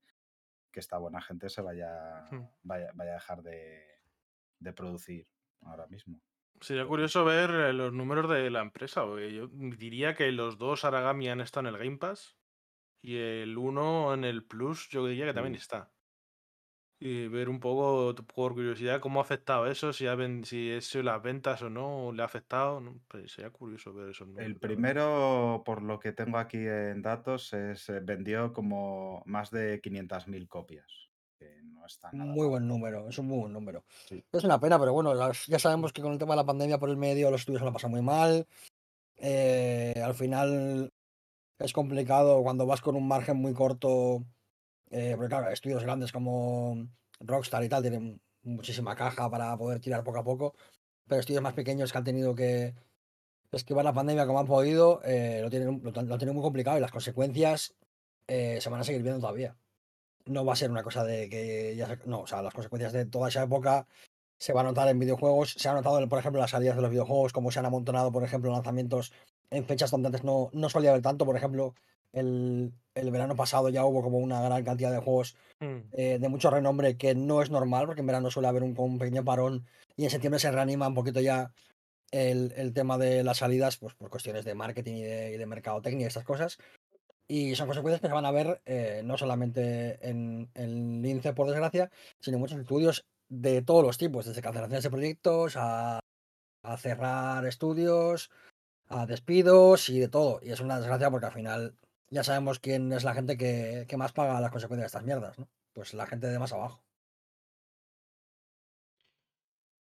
que 0.71 0.79
esta 0.79 0.97
buena 0.97 1.21
gente 1.21 1.49
se 1.49 1.61
vaya, 1.61 2.25
Hmm. 2.31 2.47
vaya, 2.63 2.89
vaya 2.95 3.11
a 3.11 3.15
dejar 3.15 3.43
de, 3.43 3.83
de 4.57 4.73
producir 4.73 5.27
ahora 5.61 5.85
mismo. 5.85 6.19
Sería 6.61 6.87
curioso 6.87 7.25
ver 7.25 7.51
eh, 7.51 7.73
los 7.73 7.93
números 7.93 8.27
de 8.27 8.49
la 8.49 8.61
empresa. 8.61 9.01
yo 9.05 9.49
diría 9.49 10.15
que 10.15 10.31
los 10.31 10.57
dos 10.57 10.83
Aragami 10.83 11.29
han 11.29 11.41
estado 11.41 11.67
en 11.67 11.75
el 11.75 11.79
Game 11.79 11.97
Pass 11.99 12.39
y 13.05 13.17
el 13.17 13.57
uno 13.57 14.13
en 14.13 14.23
el 14.23 14.43
Plus, 14.43 14.89
yo 14.89 15.05
diría 15.05 15.25
que 15.25 15.33
también 15.33 15.55
Sí. 15.55 15.61
está. 15.61 15.91
Y 16.97 17.27
ver 17.27 17.49
un 17.49 17.59
poco, 17.59 18.15
por 18.23 18.53
curiosidad, 18.53 19.01
cómo 19.01 19.19
ha 19.19 19.23
afectado 19.23 19.67
eso, 19.67 19.91
si, 19.91 20.07
ha 20.07 20.15
ven- 20.15 20.45
si 20.45 20.71
eso 20.71 21.03
las 21.03 21.21
ventas 21.21 21.61
o 21.61 21.69
no, 21.69 22.11
le 22.13 22.21
ha 22.21 22.25
afectado. 22.25 22.79
¿no? 22.79 23.01
Pues 23.09 23.33
sería 23.33 23.49
curioso 23.51 23.93
ver 23.93 24.09
esos 24.09 24.27
números. 24.27 24.47
El 24.49 24.55
primero, 24.57 25.61
por 25.65 25.81
lo 25.81 25.99
que 25.99 26.13
tengo 26.13 26.37
aquí 26.37 26.57
en 26.57 27.01
datos, 27.01 27.53
es, 27.53 27.89
eh, 27.89 27.99
vendió 28.01 28.53
como 28.53 29.21
más 29.25 29.51
de 29.51 29.81
500.000 29.81 30.47
copias. 30.47 30.87
Que 31.37 31.61
no 31.63 31.85
está 31.85 32.11
nada 32.13 32.31
Muy 32.31 32.39
mal. 32.43 32.49
buen 32.49 32.67
número, 32.67 33.09
es 33.09 33.17
un 33.19 33.27
muy 33.27 33.39
buen 33.39 33.51
número. 33.51 33.83
Sí. 34.07 34.23
Es 34.31 34.43
una 34.45 34.57
pena, 34.59 34.79
pero 34.79 34.93
bueno, 34.93 35.13
las- 35.13 35.45
ya 35.47 35.59
sabemos 35.59 35.91
que 35.91 36.01
con 36.01 36.13
el 36.13 36.17
tema 36.17 36.33
de 36.33 36.37
la 36.37 36.45
pandemia 36.45 36.79
por 36.79 36.89
el 36.89 36.95
medio, 36.97 37.29
los 37.29 37.41
estudios 37.41 37.59
se 37.59 37.65
lo 37.65 37.73
pasan 37.73 37.91
muy 37.91 38.01
mal. 38.01 38.47
Eh, 39.17 40.01
al 40.03 40.13
final 40.13 40.93
es 41.59 41.73
complicado 41.73 42.41
cuando 42.43 42.65
vas 42.65 42.81
con 42.81 42.95
un 42.95 43.07
margen 43.07 43.37
muy 43.37 43.53
corto. 43.53 44.25
eh, 44.91 45.13
porque 45.15 45.29
claro, 45.29 45.49
estudios 45.51 45.83
grandes 45.83 46.11
como 46.11 46.87
Rockstar 47.19 47.63
y 47.63 47.69
tal 47.69 47.81
tienen 47.83 48.21
muchísima 48.43 48.95
caja 48.95 49.29
para 49.29 49.57
poder 49.57 49.79
tirar 49.81 50.03
poco 50.03 50.19
a 50.19 50.23
poco. 50.23 50.55
Pero 51.07 51.19
estudios 51.21 51.43
más 51.43 51.53
pequeños 51.53 51.91
que 51.91 51.97
han 51.97 52.03
tenido 52.05 52.35
que 52.35 52.75
esquivar 53.51 53.85
la 53.85 53.93
pandemia 53.93 54.25
como 54.27 54.39
han 54.39 54.47
podido, 54.47 55.01
eh, 55.03 55.39
lo, 55.41 55.49
tienen, 55.49 55.81
lo, 55.83 55.91
tenido 55.93 56.33
muy 56.33 56.43
complicado 56.43 56.77
y 56.77 56.81
las 56.81 56.91
consecuencias 56.91 57.75
eh, 58.27 58.59
se 58.61 58.69
van 58.69 58.81
a 58.81 58.83
seguir 58.83 59.03
viendo 59.03 59.21
todavía. 59.21 59.57
No 60.25 60.45
va 60.45 60.53
a 60.53 60.55
ser 60.55 60.71
una 60.71 60.83
cosa 60.83 61.03
de 61.03 61.29
que 61.29 61.75
ya 61.75 61.87
se- 61.87 61.99
No, 62.07 62.21
o 62.21 62.27
sea, 62.27 62.41
las 62.41 62.53
consecuencias 62.53 62.93
de 62.93 63.05
toda 63.05 63.29
esa 63.29 63.43
época 63.43 63.87
se 64.39 64.53
van 64.53 64.65
a 64.67 64.69
notar 64.69 64.87
en 64.89 64.99
videojuegos. 64.99 65.53
Se 65.57 65.69
ha 65.69 65.73
notado, 65.73 66.07
por 66.09 66.19
ejemplo, 66.19 66.41
las 66.41 66.51
salidas 66.51 66.75
de 66.75 66.81
los 66.81 66.91
videojuegos, 66.91 67.33
como 67.33 67.51
se 67.51 67.59
han 67.59 67.65
amontonado, 67.67 68.11
por 68.11 68.23
ejemplo, 68.23 68.51
lanzamientos 68.51 69.13
en 69.51 69.65
fechas 69.65 69.91
donde 69.91 70.07
antes 70.07 70.23
no, 70.23 70.49
no 70.53 70.69
solía 70.69 70.91
haber 70.91 71.01
tanto. 71.01 71.25
Por 71.25 71.37
ejemplo, 71.37 71.75
el, 72.13 72.73
el 72.93 73.11
verano 73.11 73.35
pasado 73.35 73.69
ya 73.69 73.85
hubo 73.85 74.01
como 74.01 74.17
una 74.17 74.41
gran 74.41 74.63
cantidad 74.63 74.91
de 74.91 74.99
juegos 74.99 75.35
Mm. 75.59 75.87
eh, 75.93 76.17
de 76.19 76.29
mucho 76.29 76.49
renombre 76.49 76.97
que 76.97 77.15
no 77.15 77.41
es 77.41 77.49
normal, 77.49 77.85
porque 77.85 78.01
en 78.01 78.07
verano 78.07 78.29
suele 78.29 78.49
haber 78.49 78.63
un, 78.63 78.97
pequeño 78.97 79.23
parón 79.23 79.65
y 79.95 80.03
en 80.03 80.09
septiembre 80.09 80.39
se 80.39 80.51
reanima 80.51 80.87
un 80.87 80.93
poquito 80.93 81.21
ya 81.21 81.53
el, 82.11 82.53
el 82.57 82.73
tema 82.73 82.97
de 82.97 83.23
las 83.23 83.37
salidas, 83.37 83.77
pues 83.77 83.93
por 83.95 84.09
cuestiones 84.09 84.43
de 84.43 84.55
marketing 84.55 84.95
y 84.95 85.03
de, 85.03 85.31
y 85.33 85.37
de 85.37 85.45
mercadotecnia 85.45 86.05
y 86.05 86.07
estas 86.07 86.25
cosas. 86.25 86.57
Y 87.27 87.55
son 87.55 87.67
consecuencias 87.67 88.01
que 88.01 88.07
se 88.07 88.13
van 88.13 88.25
a 88.25 88.31
ver 88.31 88.61
eh, 88.65 89.01
no 89.03 89.17
solamente 89.17 89.97
en 90.07 90.49
el 90.53 91.01
lince, 91.01 91.33
por 91.33 91.47
desgracia, 91.47 91.89
sino 92.19 92.35
en 92.37 92.41
muchos 92.41 92.59
estudios 92.59 93.05
de 93.29 93.61
todos 93.61 93.83
los 93.83 93.97
tipos, 93.97 94.25
desde 94.25 94.41
cancelaciones 94.41 94.83
de 94.83 94.91
proyectos 94.91 95.55
a, 95.55 95.99
a 96.63 96.77
cerrar 96.77 97.45
estudios, 97.47 98.29
a 98.87 99.05
despidos 99.05 99.89
y 99.89 99.99
de 99.99 100.07
todo. 100.09 100.39
Y 100.43 100.51
es 100.51 100.59
una 100.61 100.77
desgracia 100.79 101.09
porque 101.11 101.27
al 101.27 101.31
final 101.33 101.77
ya 102.09 102.23
sabemos 102.23 102.59
quién 102.59 102.91
es 102.93 103.03
la 103.03 103.13
gente 103.13 103.37
que, 103.37 103.85
que 103.87 103.97
más 103.97 104.13
paga 104.13 104.41
las 104.41 104.51
consecuencias 104.51 104.83
de 104.85 104.87
estas 104.87 105.03
mierdas, 105.05 105.39
¿no? 105.39 105.49
Pues 105.73 105.93
la 105.93 106.05
gente 106.07 106.27
de 106.27 106.39
más 106.39 106.53
abajo. 106.53 106.83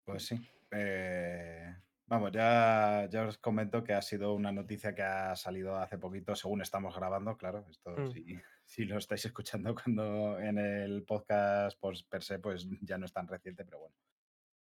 Pues 0.05 0.27
sí. 0.27 0.41
eh, 0.71 1.75
vamos, 2.07 2.33
ya, 2.33 3.07
ya 3.11 3.27
os 3.27 3.39
comento 3.39 3.85
que 3.85 3.93
ha 3.93 4.03
sido 4.03 4.33
una 4.35 4.53
noticia 4.53 4.95
que 4.95 5.03
ha 5.03 5.37
salido 5.37 5.77
hace 5.77 5.99
poquito, 5.99 6.35
según 6.35 6.63
estamos 6.63 6.97
grabando, 6.97 7.37
claro. 7.37 7.67
Esto 7.71 7.91
Mm. 7.97 8.11
si, 8.13 8.25
si 8.65 8.85
lo 8.85 8.99
estáis 8.99 9.25
escuchando 9.27 9.75
cuando 9.75 10.39
en 10.41 10.59
el 10.59 11.05
podcast 11.05 11.79
pues, 11.81 12.03
per 12.05 12.23
se, 12.23 12.39
pues 12.39 12.67
ya 12.83 12.97
no 12.99 13.07
es 13.07 13.13
tan 13.13 13.29
reciente, 13.29 13.65
pero 13.65 13.81
bueno. 13.81 13.97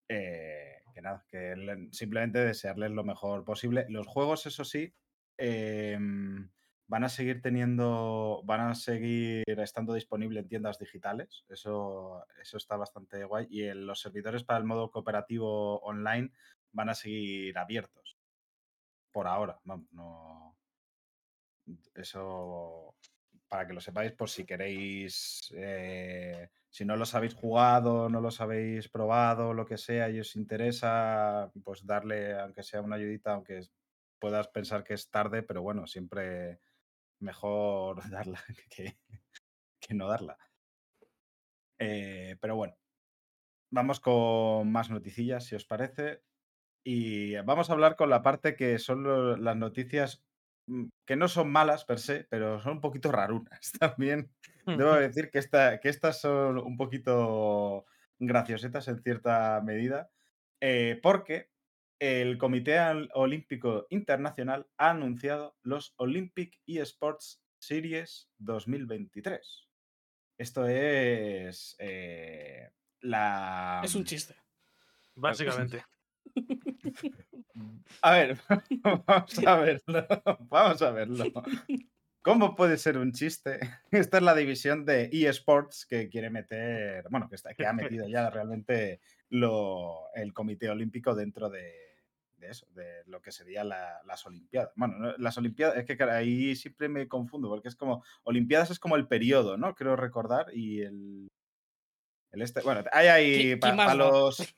Eh, 0.08 0.75
que 0.96 1.02
nada, 1.02 1.26
que 1.28 1.54
le- 1.56 1.88
simplemente 1.92 2.40
desearles 2.40 2.90
lo 2.92 3.04
mejor 3.04 3.44
posible. 3.44 3.86
Los 3.90 4.06
juegos, 4.08 4.46
eso 4.46 4.64
sí, 4.64 4.94
em, 5.38 6.50
van 6.86 7.04
a 7.04 7.08
seguir 7.10 7.42
teniendo, 7.42 8.42
van 8.46 8.60
a 8.62 8.74
seguir 8.74 9.44
estando 9.48 9.92
disponibles 9.94 10.42
en 10.44 10.48
tiendas 10.48 10.78
digitales. 10.78 11.44
Eso, 11.48 12.24
eso 12.40 12.56
está 12.56 12.76
bastante 12.76 13.24
guay. 13.24 13.46
Y 13.50 13.70
los 13.74 14.00
servidores 14.00 14.44
para 14.44 14.58
el 14.60 14.64
modo 14.64 14.90
cooperativo 14.90 15.78
online 15.80 16.32
van 16.72 16.88
a 16.90 16.94
seguir 16.94 17.58
abiertos. 17.58 18.18
Por 19.12 19.26
ahora, 19.28 19.60
vamos, 19.64 19.88
no. 19.92 20.56
Eso 21.94 22.96
para 23.48 23.66
que 23.66 23.74
lo 23.74 23.80
sepáis, 23.80 24.12
por 24.12 24.28
si 24.28 24.44
queréis, 24.44 25.52
eh, 25.56 26.50
si 26.76 26.84
no 26.84 26.94
los 26.94 27.14
habéis 27.14 27.32
jugado, 27.32 28.10
no 28.10 28.20
los 28.20 28.42
habéis 28.42 28.90
probado, 28.90 29.54
lo 29.54 29.64
que 29.64 29.78
sea, 29.78 30.10
y 30.10 30.20
os 30.20 30.36
interesa, 30.36 31.50
pues 31.64 31.86
darle, 31.86 32.38
aunque 32.38 32.62
sea 32.62 32.82
una 32.82 32.96
ayudita, 32.96 33.32
aunque 33.32 33.62
puedas 34.18 34.48
pensar 34.48 34.84
que 34.84 34.92
es 34.92 35.08
tarde, 35.08 35.42
pero 35.42 35.62
bueno, 35.62 35.86
siempre 35.86 36.60
mejor 37.18 37.96
darla 38.10 38.44
que, 38.68 38.98
no 39.94 40.06
darla. 40.06 40.36
Eh, 41.78 42.36
pero 42.42 42.56
bueno, 42.56 42.76
vamos 43.70 43.98
con 43.98 44.70
más 44.70 44.90
noticillas, 44.90 45.46
si 45.46 45.54
os 45.54 45.64
parece. 45.64 46.24
Y 46.84 47.36
vamos 47.36 47.70
a 47.70 47.72
hablar 47.72 47.96
con 47.96 48.10
la 48.10 48.20
parte 48.20 48.54
que 48.54 48.78
son 48.78 49.42
las 49.42 49.56
noticias 49.56 50.25
que 51.04 51.16
no 51.16 51.28
son 51.28 51.50
malas 51.50 51.84
per 51.84 51.98
se, 51.98 52.24
pero 52.24 52.60
son 52.60 52.72
un 52.74 52.80
poquito 52.80 53.12
rarunas 53.12 53.72
también. 53.80 54.30
Debo 54.66 54.94
decir 54.94 55.30
que, 55.30 55.38
esta, 55.38 55.78
que 55.80 55.88
estas 55.88 56.20
son 56.20 56.58
un 56.58 56.76
poquito 56.76 57.86
graciosetas 58.18 58.88
en 58.88 59.00
cierta 59.00 59.60
medida, 59.64 60.10
eh, 60.60 60.98
porque 61.02 61.50
el 61.98 62.36
Comité 62.36 62.78
Olímpico 63.14 63.86
Internacional 63.90 64.66
ha 64.76 64.90
anunciado 64.90 65.56
los 65.62 65.94
Olympic 65.98 66.60
eSports 66.66 67.42
Series 67.58 68.28
2023. 68.38 69.68
Esto 70.38 70.66
es 70.66 71.76
eh, 71.78 72.70
la... 73.00 73.80
Es 73.84 73.94
un 73.94 74.04
chiste. 74.04 74.34
Básicamente. 75.14 75.84
A 78.02 78.12
ver, 78.12 78.38
vamos 79.06 79.38
a 79.46 79.56
verlo. 79.56 80.06
Vamos 80.50 80.82
a 80.82 80.90
verlo. 80.90 81.24
¿Cómo 82.22 82.56
puede 82.56 82.76
ser 82.76 82.98
un 82.98 83.12
chiste? 83.12 83.60
Esta 83.92 84.16
es 84.16 84.22
la 84.22 84.34
división 84.34 84.84
de 84.84 85.08
eSports 85.12 85.86
que 85.86 86.08
quiere 86.08 86.28
meter, 86.28 87.06
bueno, 87.08 87.28
que, 87.28 87.36
está, 87.36 87.54
que 87.54 87.64
ha 87.66 87.72
metido 87.72 88.08
ya 88.08 88.30
realmente 88.30 89.00
lo, 89.28 90.12
el 90.14 90.32
Comité 90.32 90.68
Olímpico 90.68 91.14
dentro 91.14 91.48
de, 91.48 91.72
de 92.36 92.50
eso, 92.50 92.66
de 92.74 93.04
lo 93.06 93.22
que 93.22 93.30
serían 93.30 93.68
la- 93.68 94.00
las 94.04 94.26
Olimpiadas. 94.26 94.72
Bueno, 94.74 94.98
no, 94.98 95.16
las 95.18 95.38
Olimpiadas, 95.38 95.76
es 95.76 95.84
que 95.84 96.02
ahí 96.02 96.56
siempre 96.56 96.88
me 96.88 97.06
confundo, 97.06 97.48
porque 97.48 97.68
es 97.68 97.76
como, 97.76 98.02
Olimpiadas 98.24 98.70
es 98.72 98.80
como 98.80 98.96
el 98.96 99.06
periodo, 99.06 99.56
¿no? 99.56 99.76
Creo 99.76 99.94
recordar, 99.94 100.46
y 100.52 100.80
el... 100.82 101.28
el 102.32 102.42
este, 102.42 102.60
bueno, 102.62 102.82
hay 102.90 103.06
ahí 103.06 103.32
¿Qué- 103.36 103.60
qué 104.38 104.56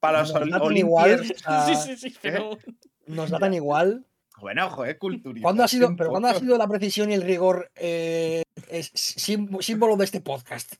para 0.00 0.24
da? 0.24 0.24
los... 0.24 0.32
Los 0.32 0.40
Nos 0.40 0.42
ol- 0.42 0.50
datan 0.50 0.76
igual, 0.76 1.10
Olympiers, 1.20 1.30
o 1.30 1.44
sea, 1.44 1.66
sí, 1.66 1.96
sí, 1.96 2.10
sí, 2.10 2.18
pero. 2.22 2.58
nos 3.06 3.30
datan 3.30 3.54
igual. 3.54 4.06
Bueno, 4.40 4.70
joder, 4.70 4.96
cultura. 4.98 5.38
¿Cuándo 5.42 5.62
ha 5.62 5.68
sido, 5.68 5.94
pero 5.96 6.10
¿cuándo 6.10 6.28
ha 6.28 6.34
sido 6.34 6.56
la 6.56 6.66
precisión 6.66 7.10
y 7.10 7.14
el 7.14 7.22
rigor 7.22 7.70
eh, 7.74 8.42
es 8.70 8.90
símbolo 8.94 9.96
de 9.98 10.04
este 10.04 10.22
podcast? 10.22 10.76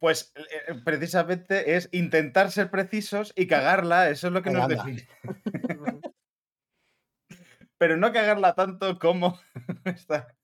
Pues 0.00 0.32
eh, 0.34 0.42
eh, 0.68 0.74
precisamente 0.84 1.76
es 1.76 1.88
intentar 1.92 2.50
ser 2.50 2.70
precisos 2.72 3.32
y 3.36 3.46
cagarla, 3.46 4.10
eso 4.10 4.26
es 4.26 4.32
lo 4.32 4.42
que 4.42 4.50
nos 4.50 4.66
define. 4.68 5.06
Pero 7.78 7.96
no 7.96 8.12
cagarla 8.12 8.54
tanto 8.54 8.98
como 8.98 9.38
esta, 9.84 10.34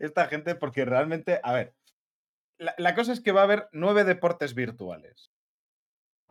esta 0.00 0.26
gente, 0.28 0.54
porque 0.54 0.84
realmente, 0.84 1.40
a 1.42 1.52
ver, 1.52 1.74
la, 2.58 2.74
la 2.78 2.94
cosa 2.94 3.12
es 3.12 3.20
que 3.20 3.32
va 3.32 3.40
a 3.40 3.44
haber 3.44 3.68
nueve 3.72 4.04
deportes 4.04 4.54
virtuales. 4.54 5.30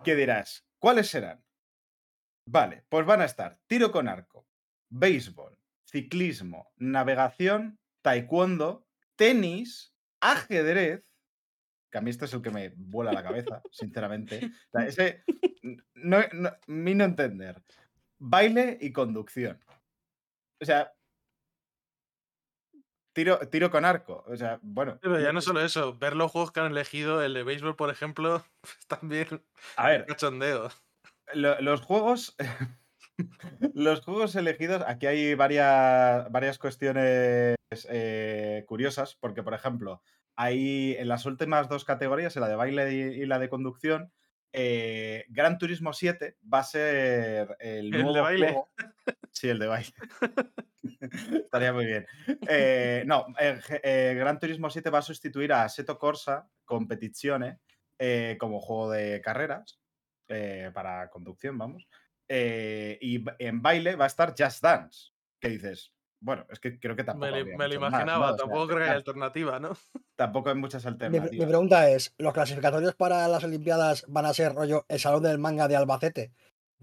¿Qué 0.03 0.15
dirás? 0.15 0.65
¿Cuáles 0.81 1.09
serán? 1.09 1.45
Vale, 2.47 2.83
pues 2.89 3.05
van 3.05 3.21
a 3.21 3.25
estar 3.25 3.59
tiro 3.67 3.91
con 3.91 4.07
arco, 4.07 4.47
béisbol, 4.89 5.55
ciclismo, 5.85 6.71
navegación, 6.77 7.79
taekwondo, 8.01 8.87
tenis, 9.15 9.93
ajedrez, 10.21 11.05
que 11.91 11.97
a 11.99 12.01
mí 12.01 12.09
este 12.09 12.25
es 12.25 12.33
el 12.33 12.41
que 12.41 12.49
me 12.49 12.69
vuela 12.75 13.13
la 13.13 13.21
cabeza, 13.21 13.61
sinceramente. 13.69 14.51
O 14.73 14.79
sea, 14.79 14.87
ese, 14.87 15.23
no, 15.93 16.17
no, 16.33 17.03
entender. 17.03 17.61
Baile 18.17 18.79
y 18.81 18.91
conducción. 18.91 19.63
O 20.59 20.65
sea, 20.65 20.91
tiro, 23.13 23.39
tiro 23.49 23.69
con 23.71 23.85
arco. 23.85 24.23
O 24.27 24.35
sea, 24.35 24.59
bueno. 24.61 24.97
Pero 25.01 25.19
ya 25.19 25.31
no 25.33 25.41
solo 25.41 25.61
eso, 25.61 25.97
ver 25.97 26.15
los 26.15 26.31
juegos 26.31 26.51
que 26.51 26.59
han 26.59 26.71
elegido, 26.71 27.21
el 27.23 27.33
de 27.33 27.43
béisbol, 27.43 27.75
por 27.75 27.89
ejemplo, 27.89 28.43
también 28.87 29.27
A 29.75 29.87
ver, 29.89 30.05
cachondeo. 30.05 30.69
lo- 31.33 31.59
los 31.61 31.81
juegos. 31.81 32.35
los 33.73 34.01
juegos 34.01 34.35
elegidos, 34.35 34.83
aquí 34.87 35.05
hay 35.07 35.35
varias, 35.35 36.31
varias 36.31 36.57
cuestiones 36.57 37.55
eh, 37.89 38.63
curiosas, 38.67 39.15
porque, 39.19 39.43
por 39.43 39.53
ejemplo, 39.53 40.01
hay 40.35 40.95
en 40.97 41.07
las 41.07 41.25
últimas 41.25 41.69
dos 41.69 41.85
categorías, 41.85 42.35
en 42.35 42.41
la 42.41 42.47
de 42.49 42.55
baile 42.55 42.91
y, 42.93 43.01
y 43.21 43.25
la 43.25 43.37
de 43.39 43.49
conducción, 43.49 44.11
eh, 44.53 45.25
Gran 45.29 45.57
Turismo 45.57 45.93
7 45.93 46.37
va 46.51 46.59
a 46.59 46.63
ser 46.63 47.55
el 47.59 47.91
de 47.91 47.97
nuevo 48.03 48.21
baile? 48.21 48.47
juego- 48.47 48.69
Sí, 49.31 49.49
el 49.49 49.59
de 49.59 49.67
baile. 49.67 49.93
Estaría 51.45 51.73
muy 51.73 51.85
bien. 51.85 52.05
Eh, 52.47 53.03
no, 53.05 53.27
eh, 53.39 53.59
eh, 53.83 54.15
Gran 54.17 54.39
Turismo 54.39 54.69
7 54.69 54.89
va 54.89 54.99
a 54.99 55.03
sustituir 55.03 55.53
a 55.53 55.67
Seto 55.69 55.97
Corsa 55.97 56.49
Competizione 56.65 57.59
eh, 57.99 58.37
como 58.39 58.59
juego 58.59 58.91
de 58.91 59.21
carreras 59.21 59.79
eh, 60.27 60.71
para 60.73 61.09
conducción, 61.09 61.57
vamos. 61.57 61.87
Eh, 62.27 62.97
y 63.01 63.23
en 63.39 63.61
baile 63.61 63.95
va 63.95 64.05
a 64.05 64.07
estar 64.07 64.33
Just 64.37 64.63
Dance. 64.63 65.11
¿Qué 65.39 65.49
dices? 65.49 65.93
Bueno, 66.19 66.45
es 66.49 66.59
que 66.59 66.79
creo 66.79 66.95
que 66.95 67.03
tampoco. 67.03 67.31
Me, 67.31 67.43
me 67.43 67.67
lo 67.67 67.79
más, 67.79 67.91
imaginaba, 67.91 68.27
¿no? 68.27 68.33
O 68.33 68.37
sea, 68.37 68.37
tampoco 68.37 68.67
creo 68.67 68.77
que 68.77 68.83
haya 68.83 68.93
claro, 68.93 68.99
alternativa, 68.99 69.59
¿no? 69.59 69.71
tampoco 70.15 70.49
hay 70.49 70.55
muchas 70.55 70.85
Mi, 70.85 70.91
alternativas. 70.91 71.31
mi 71.31 71.45
pregunta 71.45 71.89
es: 71.89 72.13
¿los 72.17 72.33
clasificatorios 72.33 72.95
para 72.95 73.27
las 73.27 73.43
Olimpiadas 73.43 74.05
van 74.07 74.25
a 74.25 74.33
ser 74.33 74.53
rollo 74.53 74.85
el 74.87 74.99
Salón 74.99 75.23
del 75.23 75.39
Manga 75.39 75.67
de 75.67 75.75
Albacete? 75.75 76.31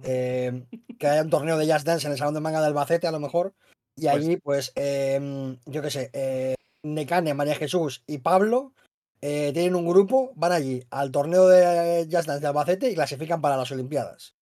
Eh, 0.02 0.66
que 0.98 1.06
haya 1.06 1.22
un 1.22 1.30
torneo 1.30 1.56
de 1.56 1.66
Jazz 1.66 1.84
Dance 1.84 2.06
en 2.06 2.12
el 2.12 2.18
Salón 2.18 2.34
del 2.34 2.42
Manga 2.42 2.60
de 2.60 2.66
Albacete, 2.66 3.06
a 3.06 3.12
lo 3.12 3.20
mejor. 3.20 3.54
Y 3.98 4.02
Pues- 4.02 4.14
allí, 4.14 4.36
pues, 4.36 4.72
em, 4.76 5.56
yo 5.66 5.82
qué 5.82 5.90
sé, 5.90 6.10
eh, 6.12 6.54
Necane, 6.84 7.34
María 7.34 7.56
Jesús 7.56 8.02
y 8.06 8.18
Pablo 8.18 8.72
eh, 9.20 9.50
tienen 9.52 9.74
un 9.74 9.88
grupo, 9.88 10.32
van 10.36 10.52
allí 10.52 10.80
al 10.90 11.10
torneo 11.10 11.48
de 11.48 12.06
Jazz 12.08 12.26
Dance 12.26 12.40
de 12.40 12.46
Albacete 12.46 12.88
y 12.88 12.94
clasifican 12.94 13.40
para 13.40 13.56
las 13.56 13.72
Olimpiadas. 13.72 14.36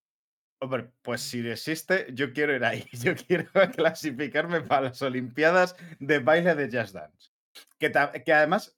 Hombre, 0.60 0.90
pues 1.00 1.22
si 1.22 1.46
existe, 1.48 2.06
yo 2.12 2.32
quiero 2.34 2.54
ir 2.54 2.62
ahí. 2.64 2.84
Yo 2.92 3.14
quiero 3.16 3.48
clasificarme 3.76 4.60
para 4.60 4.88
las 4.88 5.00
Olimpiadas 5.00 5.76
de 5.98 6.18
baile 6.18 6.54
de 6.54 6.68
Jazz 6.68 6.92
Dance. 6.92 7.30
Que, 7.78 7.90
que 8.24 8.32
además, 8.34 8.76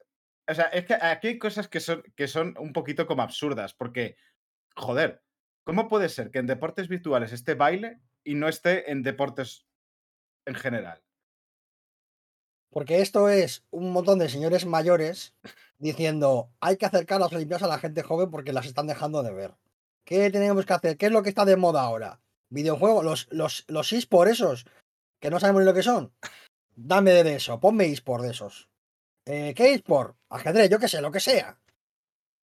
o 0.49 0.55
sea, 0.55 0.67
es 0.67 0.87
que 0.87 0.95
aquí 0.95 1.29
hay 1.29 1.39
cosas 1.39 1.67
que 1.67 1.81
son, 1.81 2.03
que 2.15 2.29
son 2.29 2.55
un 2.61 2.73
poquito 2.73 3.07
como 3.07 3.23
absurdas, 3.23 3.75
porque, 3.75 4.17
joder, 4.77 5.23
¿cómo 5.65 5.89
puede 5.89 6.09
ser 6.09 6.31
que 6.31 6.39
en 6.39 6.47
deportes 6.47 6.87
virtuales 6.89 7.33
esté 7.33 7.55
baile 7.55 7.99
y 8.25 8.35
no 8.35 8.49
esté 8.49 8.91
en 8.93 9.03
deportes 9.03 9.68
en 10.49 10.55
general? 10.55 11.01
Porque 12.71 13.01
esto 13.01 13.29
es 13.29 13.65
un 13.71 13.93
montón 13.93 14.19
de 14.19 14.29
señores 14.29 14.67
mayores 14.67 15.35
diciendo 15.79 16.51
hay 16.61 16.77
que 16.77 16.87
acercar 16.87 17.21
las 17.21 17.33
Olimpiadas 17.33 17.63
a 17.63 17.69
la 17.69 17.79
gente 17.79 18.03
joven 18.03 18.31
porque 18.31 18.53
las 18.53 18.67
están 18.67 18.87
dejando 18.87 19.23
de 19.23 19.33
ver. 19.33 19.55
¿Qué 20.05 20.31
tenemos 20.31 20.67
que 20.67 20.73
hacer? 20.73 20.97
¿Qué 20.97 21.07
es 21.07 21.13
lo 21.13 21.23
que 21.23 21.29
está 21.29 21.45
de 21.45 21.57
moda 21.57 21.83
ahora? 21.83 22.21
Videojuegos, 22.51 23.05
los, 23.05 23.29
los, 23.31 23.65
los 23.69 23.93
eSport 23.93 24.31
esos, 24.31 24.67
que 25.21 25.31
no 25.31 25.39
sabemos 25.39 25.61
ni 25.61 25.67
lo 25.67 25.75
que 25.75 25.83
son. 25.83 26.13
Dame 26.75 27.13
de 27.13 27.35
eso, 27.35 27.61
ponme 27.61 27.87
eSport 27.87 28.25
de 28.25 28.31
esos. 28.31 28.69
Eh, 29.27 29.53
¿Qué 29.55 29.75
eSport? 29.75 30.17
Ajedrez, 30.31 30.71
yo 30.71 30.79
qué 30.79 30.89
sé, 30.89 31.03
lo 31.03 31.11
que 31.11 31.21
sea. 31.21 31.59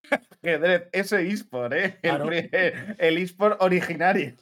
Ajedrez, 0.44 0.90
ese 0.92 1.28
eSport, 1.28 1.74
¿eh? 1.74 2.00
El, 2.02 2.18
Claro. 2.18 2.30
el 2.32 3.18
eSport 3.18 3.62
originario. 3.62 4.36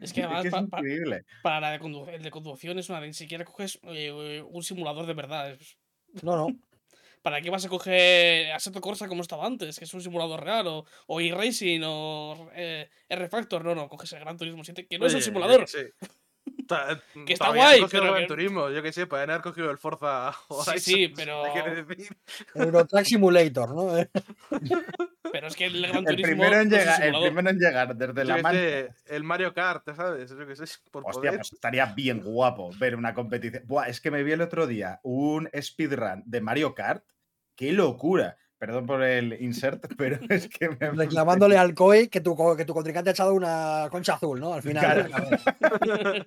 Es 0.00 0.12
que 0.12 0.22
además 0.22 0.42
que 0.42 0.48
es 0.48 0.52
pa- 0.54 0.66
pa- 0.66 0.78
increíble. 0.78 1.24
para 1.42 1.60
la 1.60 1.70
de 1.72 1.80
condu- 1.80 2.18
de 2.18 2.30
conducción 2.30 2.78
es 2.78 2.88
una 2.88 3.00
ni 3.00 3.12
siquiera 3.12 3.44
coges 3.44 3.78
eh, 3.84 4.42
un 4.48 4.62
simulador 4.62 5.06
de 5.06 5.14
verdad. 5.14 5.56
No, 6.22 6.36
no. 6.36 6.46
¿Para 7.22 7.40
qué 7.40 7.50
vas 7.50 7.64
a 7.64 7.68
coger 7.68 8.50
Assetto 8.52 8.80
Corsa 8.80 9.06
como 9.06 9.22
estaba 9.22 9.46
antes? 9.46 9.78
Que 9.78 9.84
es 9.84 9.94
un 9.94 10.00
simulador 10.02 10.42
real, 10.42 10.66
o, 10.66 10.84
o 11.06 11.20
e-Racing, 11.20 11.80
o 11.84 12.50
eh, 12.54 12.88
R-Factor. 13.08 13.64
No, 13.64 13.76
no, 13.76 13.88
coges 13.88 14.12
el 14.14 14.20
Gran 14.20 14.36
Turismo 14.36 14.64
7, 14.64 14.88
que 14.88 14.98
no 14.98 15.06
es 15.06 15.14
un 15.14 15.22
simulador. 15.22 15.64
qué 15.66 15.94
Que 17.26 17.32
está 17.32 17.48
guay, 17.52 17.84
pero 17.90 18.16
el 18.16 18.22
que- 18.22 18.28
Turismo, 18.28 18.70
yo 18.70 18.82
que 18.82 18.92
sé, 18.92 19.06
pueden 19.06 19.30
haber 19.30 19.42
cogido 19.42 19.70
el 19.70 19.78
Forza 19.78 20.32
Sí, 20.32 20.38
Horizon, 20.48 20.78
sí, 20.80 20.94
¿qué 21.08 21.12
pero- 21.16 21.42
quiere 21.52 21.84
decir? 21.84 22.16
Eurotrack 22.54 23.04
Simulator, 23.04 23.74
¿no? 23.74 23.92
Pero 25.32 25.46
es 25.46 25.56
que 25.56 25.64
el 25.66 25.80
Gran 25.80 25.96
El 25.98 26.04
Turismo 26.04 26.26
primero, 26.26 26.60
en 26.60 26.68
llegar, 26.68 27.02
el 27.02 27.14
primero 27.22 27.50
en 27.50 27.58
llegar 27.58 27.96
desde 27.96 28.14
Yo 28.14 28.24
la 28.24 28.42
mano. 28.42 28.58
el 29.06 29.24
Mario 29.24 29.54
Kart, 29.54 29.82
¿sabes? 29.96 30.28
Yo 30.30 30.46
que 30.46 30.54
sé, 30.56 30.64
por 30.90 31.04
Hostia, 31.06 31.30
poder. 31.30 31.36
pues 31.36 31.52
estaría 31.54 31.86
bien 31.86 32.20
guapo 32.20 32.70
ver 32.78 32.94
una 32.96 33.14
competición. 33.14 33.62
Buah, 33.66 33.86
es 33.88 34.00
que 34.02 34.10
me 34.10 34.22
vi 34.24 34.32
el 34.32 34.42
otro 34.42 34.66
día 34.66 35.00
un 35.04 35.48
speedrun 35.58 36.22
de 36.26 36.40
Mario 36.42 36.74
Kart. 36.74 37.02
¡Qué 37.56 37.72
locura! 37.72 38.36
Perdón 38.62 38.86
por 38.86 39.02
el 39.02 39.42
insert, 39.42 39.92
pero 39.98 40.20
es 40.28 40.46
que 40.48 40.68
me. 40.68 40.90
Reclamándole 40.92 41.58
al 41.58 41.74
COI 41.74 42.06
que 42.06 42.20
tu, 42.20 42.36
que 42.56 42.64
tu 42.64 42.72
contrincante 42.72 43.10
ha 43.10 43.12
echado 43.12 43.34
una 43.34 43.88
concha 43.90 44.14
azul, 44.14 44.38
¿no? 44.38 44.54
Al 44.54 44.62
final. 44.62 45.08
Claro. 45.08 46.24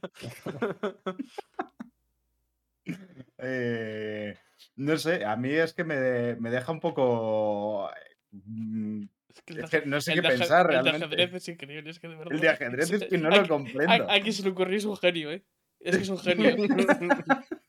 Eh, 3.37 4.35
no 4.75 4.97
sé, 4.97 5.25
a 5.25 5.35
mí 5.35 5.49
es 5.51 5.73
que 5.73 5.83
me, 5.83 6.35
me 6.35 6.49
deja 6.49 6.71
un 6.71 6.79
poco. 6.79 7.89
mm, 8.31 9.03
Es 9.29 9.41
que 9.43 9.53
el 9.53 9.59
Es 9.63 9.71
de- 9.71 9.81
que 9.81 9.85
no 9.87 10.01
sé 10.01 10.11
el 10.13 10.17
qué 10.17 10.21
de 10.21 10.27
aje- 10.29 10.37
pensar 10.39 10.61
El 10.71 10.77
de 10.77 10.91
realmente. 10.91 11.05
ajedrez 11.15 11.33
es 11.33 11.47
increíble, 11.49 11.89
es 11.91 11.99
que 11.99 12.07
de 12.07 12.15
verdad. 12.15 12.33
El 12.33 12.39
de 12.41 12.49
ajedrez 12.49 12.91
es 12.91 13.03
que 13.05 13.17
no 13.17 13.29
lo 13.29 13.35
Aquí- 13.37 13.47
comprendo. 13.49 13.91
A, 14.09 14.13
a 14.15 14.19
quien 14.19 14.33
se 14.33 14.43
le 14.43 14.49
ocurrió 14.49 14.77
es 14.77 14.85
un 14.85 14.97
genio, 14.97 15.31
¿eh? 15.31 15.43
Es 15.79 15.97
que 15.97 16.03
es 16.03 16.09
un 16.09 16.19
genio. 16.19 16.55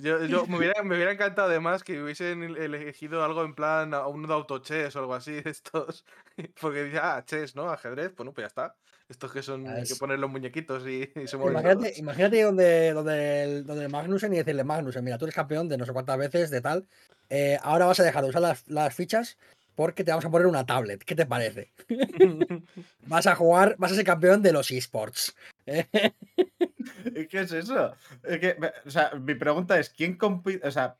Yo, 0.00 0.24
yo 0.24 0.46
me, 0.46 0.58
hubiera, 0.58 0.82
me 0.82 0.94
hubiera 0.96 1.12
encantado 1.12 1.48
además 1.48 1.82
que 1.82 2.02
hubiesen 2.02 2.42
el- 2.42 2.56
elegido 2.56 3.24
algo 3.24 3.44
en 3.44 3.54
plan 3.54 3.94
a 3.94 4.06
uno 4.06 4.28
de 4.28 4.34
autochess 4.34 4.94
o 4.96 5.00
algo 5.00 5.14
así 5.14 5.32
de 5.32 5.50
estos. 5.50 6.04
Porque 6.60 6.84
dice, 6.84 6.98
ah, 7.02 7.22
chess, 7.26 7.54
¿no? 7.56 7.70
Ajedrez, 7.70 8.14
bueno, 8.16 8.32
pues 8.32 8.42
ya 8.44 8.46
está. 8.48 8.74
Estos 9.08 9.32
que 9.32 9.42
son 9.42 9.66
Ah, 9.66 9.74
que 9.76 9.82
es- 9.82 9.98
ponen 9.98 10.20
los 10.20 10.30
muñequitos 10.30 10.86
y, 10.86 11.10
y 11.14 11.26
se 11.26 11.36
mueven. 11.36 11.60
Imagínate, 11.60 11.84
todos. 11.88 11.98
imagínate 11.98 12.42
donde, 12.42 12.92
donde, 12.92 13.42
el, 13.44 13.66
donde 13.66 13.84
el 13.84 13.90
Magnussen 13.90 14.32
y 14.32 14.36
decirle, 14.38 14.64
Magnussen, 14.64 15.04
mira, 15.04 15.18
tú 15.18 15.24
eres 15.26 15.34
campeón 15.34 15.68
de 15.68 15.76
no 15.76 15.84
sé 15.84 15.92
cuántas 15.92 16.16
veces, 16.18 16.50
de 16.50 16.60
tal. 16.60 16.86
eh, 17.28 17.58
ahora 17.62 17.86
vas 17.86 18.00
a 18.00 18.04
dejar 18.04 18.22
de 18.22 18.30
usar 18.30 18.42
las, 18.42 18.66
las 18.68 18.94
fichas 18.94 19.38
porque 19.74 20.04
te 20.04 20.10
vamos 20.10 20.24
a 20.24 20.30
poner 20.30 20.46
una 20.46 20.64
tablet. 20.66 21.02
¿Qué 21.04 21.14
te 21.14 21.26
parece? 21.26 21.72
Vas 23.06 23.26
a 23.26 23.34
jugar, 23.34 23.74
vas 23.78 23.92
a 23.92 23.94
ser 23.96 24.04
campeón 24.04 24.42
de 24.42 24.52
los 24.52 24.70
esports. 24.70 25.34
¿Qué 25.64 27.40
es 27.40 27.52
eso? 27.52 27.94
Es 28.22 28.38
que, 28.40 28.54
me- 28.58 28.72
o 28.86 28.90
sea, 28.90 29.10
mi 29.20 29.34
pregunta 29.34 29.78
es: 29.78 29.90
¿quién 29.90 30.16
compite? 30.16 30.66
O 30.66 30.70
sea, 30.70 30.96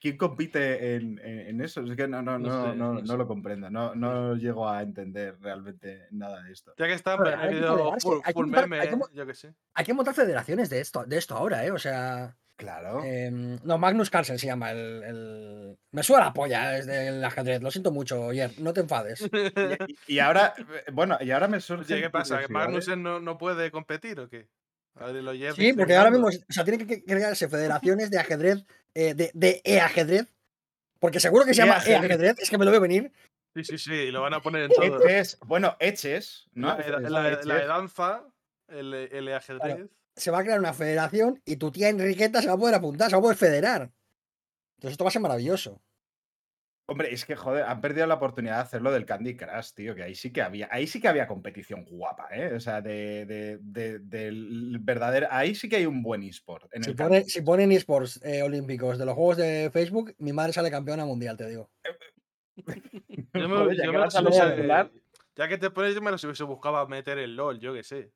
¿quién 0.00 0.16
compite 0.16 0.96
en, 0.96 1.18
en- 1.24 1.38
en 1.48 1.60
eso? 1.60 1.82
Es 1.82 1.96
que 1.96 2.08
no, 2.08 2.22
no, 2.22 2.38
No 2.38 2.48
no, 2.48 2.62
sé, 2.72 2.76
no, 2.76 2.94
no 2.94 3.00
no 3.00 3.06
sé. 3.06 3.16
lo 3.16 3.26
comprendo. 3.26 3.70
No, 3.70 3.94
no 3.94 4.34
llego 4.36 4.68
a 4.68 4.82
entender 4.82 5.36
realmente 5.40 6.06
nada 6.10 6.42
de 6.42 6.52
esto. 6.52 6.74
Ya 6.78 6.86
que 6.86 6.94
está, 6.94 7.16
Pero 7.18 7.36
hay 7.38 7.50
que 7.54 8.00
full, 8.00 8.18
hay 8.24 8.32
que 8.32 8.32
full 8.32 8.46
montar- 8.46 8.68
meme, 8.68 8.80
hay 8.82 8.88
que 8.88 8.96
mo- 8.96 9.08
yo 9.12 9.26
que 9.26 9.34
sé. 9.34 9.54
Hay 9.74 9.84
que 9.84 9.94
montar 9.94 10.14
federaciones 10.14 10.70
de 10.70 10.80
esto, 10.80 11.04
de 11.04 11.18
esto 11.18 11.36
ahora, 11.36 11.64
¿eh? 11.64 11.70
O 11.70 11.78
sea. 11.78 12.36
Claro. 12.62 13.02
em, 13.04 13.58
no, 13.64 13.76
Magnus 13.76 14.08
Carlsen 14.08 14.38
se 14.38 14.46
llama 14.46 14.70
el. 14.70 15.02
el- 15.02 15.78
Me 15.90 16.02
suena 16.04 16.26
la 16.26 16.32
polla 16.32 16.78
es 16.78 16.86
del 16.86 17.22
ajedrez. 17.24 17.60
Lo 17.60 17.72
siento 17.72 17.90
mucho, 17.90 18.20
Oyer. 18.20 18.52
No 18.58 18.72
te 18.72 18.80
enfades. 18.80 19.20
Y, 20.06 20.14
y 20.14 20.18
ahora, 20.20 20.54
eh, 20.56 20.90
bueno, 20.92 21.18
y 21.20 21.32
ahora 21.32 21.48
me 21.48 21.60
surge. 21.60 22.00
¿qué 22.00 22.08
pasa? 22.10 22.40
¿Que. 22.40 22.52
Magnussen 22.52 23.02
no, 23.02 23.18
no 23.18 23.36
puede 23.36 23.70
competir 23.72 24.20
o 24.20 24.28
qué? 24.28 24.48
El 25.00 25.26
Oyer 25.26 25.54
Sí, 25.54 25.72
porque 25.72 25.96
ahora 25.96 26.10
mismo, 26.10 26.28
o 26.28 26.52
sea, 26.52 26.64
tienen 26.64 26.86
que 26.86 27.02
crearse 27.02 27.48
federaciones 27.48 28.10
de 28.10 28.18
ajedrez, 28.18 28.64
eh, 28.94 29.14
de, 29.14 29.30
de 29.34 29.60
e-ajedrez, 29.64 30.32
porque 31.00 31.18
seguro 31.18 31.44
que 31.44 31.54
se 31.54 31.62
llama 31.62 31.78
E-ajedrez. 31.84 32.38
es 32.38 32.48
que 32.50 32.58
me 32.58 32.64
lo 32.64 32.70
veo 32.70 32.80
venir. 32.80 33.10
Sí, 33.56 33.64
sí, 33.64 33.78
sí, 33.78 34.10
lo 34.12 34.20
van 34.22 34.34
a 34.34 34.40
poner 34.40 34.62
en 34.64 34.68
todo. 35.00 35.04
Eches, 35.04 35.38
bueno, 35.46 35.76
Eches, 35.80 36.46
¿no? 36.52 36.76
La, 36.78 37.20
la 37.42 37.66
danza, 37.66 38.22
el, 38.68 38.94
el 38.94 39.32
ajedrez. 39.34 39.88
Se 40.16 40.30
va 40.30 40.40
a 40.40 40.42
crear 40.42 40.58
una 40.58 40.74
federación 40.74 41.40
y 41.44 41.56
tu 41.56 41.70
tía 41.72 41.88
Enriqueta 41.88 42.42
se 42.42 42.48
va 42.48 42.54
a 42.54 42.58
poder 42.58 42.74
apuntar, 42.74 43.08
se 43.10 43.16
va 43.16 43.20
a 43.20 43.22
poder 43.22 43.36
federar. 43.38 43.90
Entonces 44.76 44.92
esto 44.92 45.04
va 45.04 45.08
a 45.08 45.12
ser 45.12 45.22
maravilloso. 45.22 45.82
Hombre, 46.88 47.14
es 47.14 47.24
que 47.24 47.36
joder, 47.36 47.62
han 47.64 47.80
perdido 47.80 48.06
la 48.06 48.14
oportunidad 48.14 48.56
de 48.56 48.62
hacerlo 48.62 48.90
del 48.92 49.06
Candy 49.06 49.36
Crush, 49.36 49.72
tío, 49.72 49.94
que 49.94 50.02
ahí 50.02 50.14
sí 50.14 50.32
que 50.32 50.42
había, 50.42 50.68
ahí 50.70 50.86
sí 50.86 51.00
que 51.00 51.08
había 51.08 51.26
competición 51.28 51.84
guapa, 51.84 52.28
¿eh? 52.32 52.52
O 52.54 52.60
sea, 52.60 52.82
de, 52.82 53.24
de- 53.24 53.58
de- 53.62 53.98
del 54.00 54.78
verdadero, 54.80 55.28
ahí 55.30 55.54
sí 55.54 55.68
que 55.68 55.76
hay 55.76 55.86
un 55.86 56.02
buen 56.02 56.22
eSport. 56.24 56.68
En 56.74 56.82
Si, 56.82 56.90
el 56.90 56.96
pone- 56.96 57.24
si 57.24 57.40
ponen 57.40 57.72
esports 57.72 58.20
eh, 58.24 58.42
olímpicos 58.42 58.98
de 58.98 59.06
los 59.06 59.14
juegos 59.14 59.36
de 59.38 59.70
Facebook, 59.72 60.14
mi 60.18 60.32
madre 60.32 60.52
sale 60.52 60.70
campeona 60.70 61.06
mundial, 61.06 61.36
te 61.36 61.48
digo. 61.48 61.70
Yo 62.56 62.68
me, 63.48 63.48
Joder, 63.56 63.76
ya 63.76 63.84
yo 63.84 63.92
que 63.92 63.98
me 64.22 64.38
hablar. 64.40 64.90
ya 65.36 65.48
que 65.48 65.58
te 65.58 65.70
pones, 65.70 65.94
yo 65.94 66.02
me 66.02 66.10
los 66.10 66.22
hubiese 66.24 66.44
buscado 66.44 66.86
meter 66.88 67.16
el 67.18 67.36
LOL, 67.36 67.60
yo 67.60 67.72
que 67.72 67.84
sé. 67.84 68.10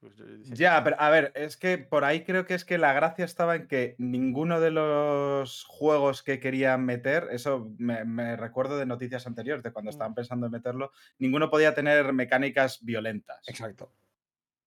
Pues 0.00 0.14
Ya, 0.58 0.82
pero 0.82 0.96
a 0.98 1.10
ver, 1.10 1.30
es 1.34 1.58
que 1.58 1.76
por 1.76 2.04
ahí 2.04 2.24
creo 2.24 2.46
que 2.46 2.54
es 2.54 2.64
que 2.64 2.78
la 2.78 2.94
gracia 2.94 3.24
estaba 3.24 3.54
en 3.56 3.68
que 3.68 3.94
ninguno 3.98 4.58
de 4.60 4.70
los 4.70 5.64
juegos 5.64 6.22
que 6.22 6.40
querían 6.40 6.86
meter, 6.86 7.28
eso 7.32 7.70
me, 7.76 8.04
me 8.06 8.34
recuerdo 8.36 8.78
de 8.78 8.86
noticias 8.86 9.26
anteriores, 9.26 9.62
de 9.62 9.72
cuando 9.72 9.90
Mm. 9.90 9.94
estaban 9.94 10.14
pensando 10.14 10.46
en 10.46 10.52
meterlo, 10.52 10.90
ninguno 11.18 11.50
podía 11.50 11.74
tener 11.74 12.12
mecánicas 12.14 12.82
violentas. 12.82 13.46
Exacto. 13.46 13.92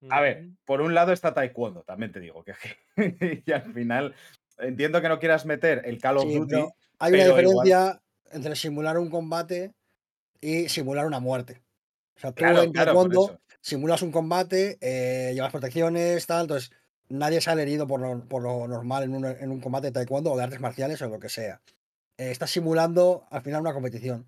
A 0.10 0.20
ver, 0.22 0.50
por 0.66 0.82
un 0.82 0.94
lado 0.94 1.14
está 1.14 1.34
Taekwondo, 1.34 1.82
también 1.84 2.12
te 2.12 2.20
digo 2.20 2.44
que 2.44 2.54
y 3.48 3.52
al 3.52 3.74
final 3.74 4.14
entiendo 4.60 5.02
que 5.02 5.10
no 5.10 5.18
quieras 5.18 5.46
meter 5.46 5.82
el 5.86 5.98
Call 6.00 6.18
of 6.18 6.24
Sí, 6.26 6.38
Duty. 6.38 6.50
pero 6.56 6.74
hay 7.00 7.14
una 7.14 7.24
igual- 7.24 7.42
diferencia 7.66 8.02
entre 8.32 8.56
simular 8.56 8.98
un 9.00 9.10
combate 9.10 9.74
y 10.42 10.68
simular 10.70 11.06
una 11.08 11.20
muerte. 11.20 11.64
O 12.18 12.20
sea, 12.20 12.32
tú 12.32 12.36
Claro, 12.44 12.62
en 12.64 12.74
Taekwondo. 12.74 13.40
Simulas 13.64 14.02
un 14.02 14.12
combate, 14.12 14.78
eh, 14.82 15.32
llevas 15.34 15.52
protecciones, 15.52 16.28
tal, 16.28 16.42
entonces 16.42 16.72
nadie 17.10 17.42
sale 17.42 17.62
herido 17.64 17.88
por 17.88 18.00
lo, 18.02 18.28
por 18.28 18.44
lo 18.44 18.68
normal 18.68 19.04
en 19.04 19.16
un, 19.16 19.26
en 19.26 19.50
un 19.52 19.62
combate 19.62 19.88
de 19.88 19.94
taekwondo 19.94 20.32
o 20.32 20.38
de 20.38 20.44
artes 20.44 20.60
marciales 20.60 21.02
o 21.02 21.10
lo 21.10 21.20
que 21.20 21.30
sea. 21.30 21.62
Eh, 22.18 22.32
estás 22.32 22.52
simulando 22.52 23.26
al 23.32 23.42
final 23.42 23.62
una 23.62 23.74
competición. 23.74 24.28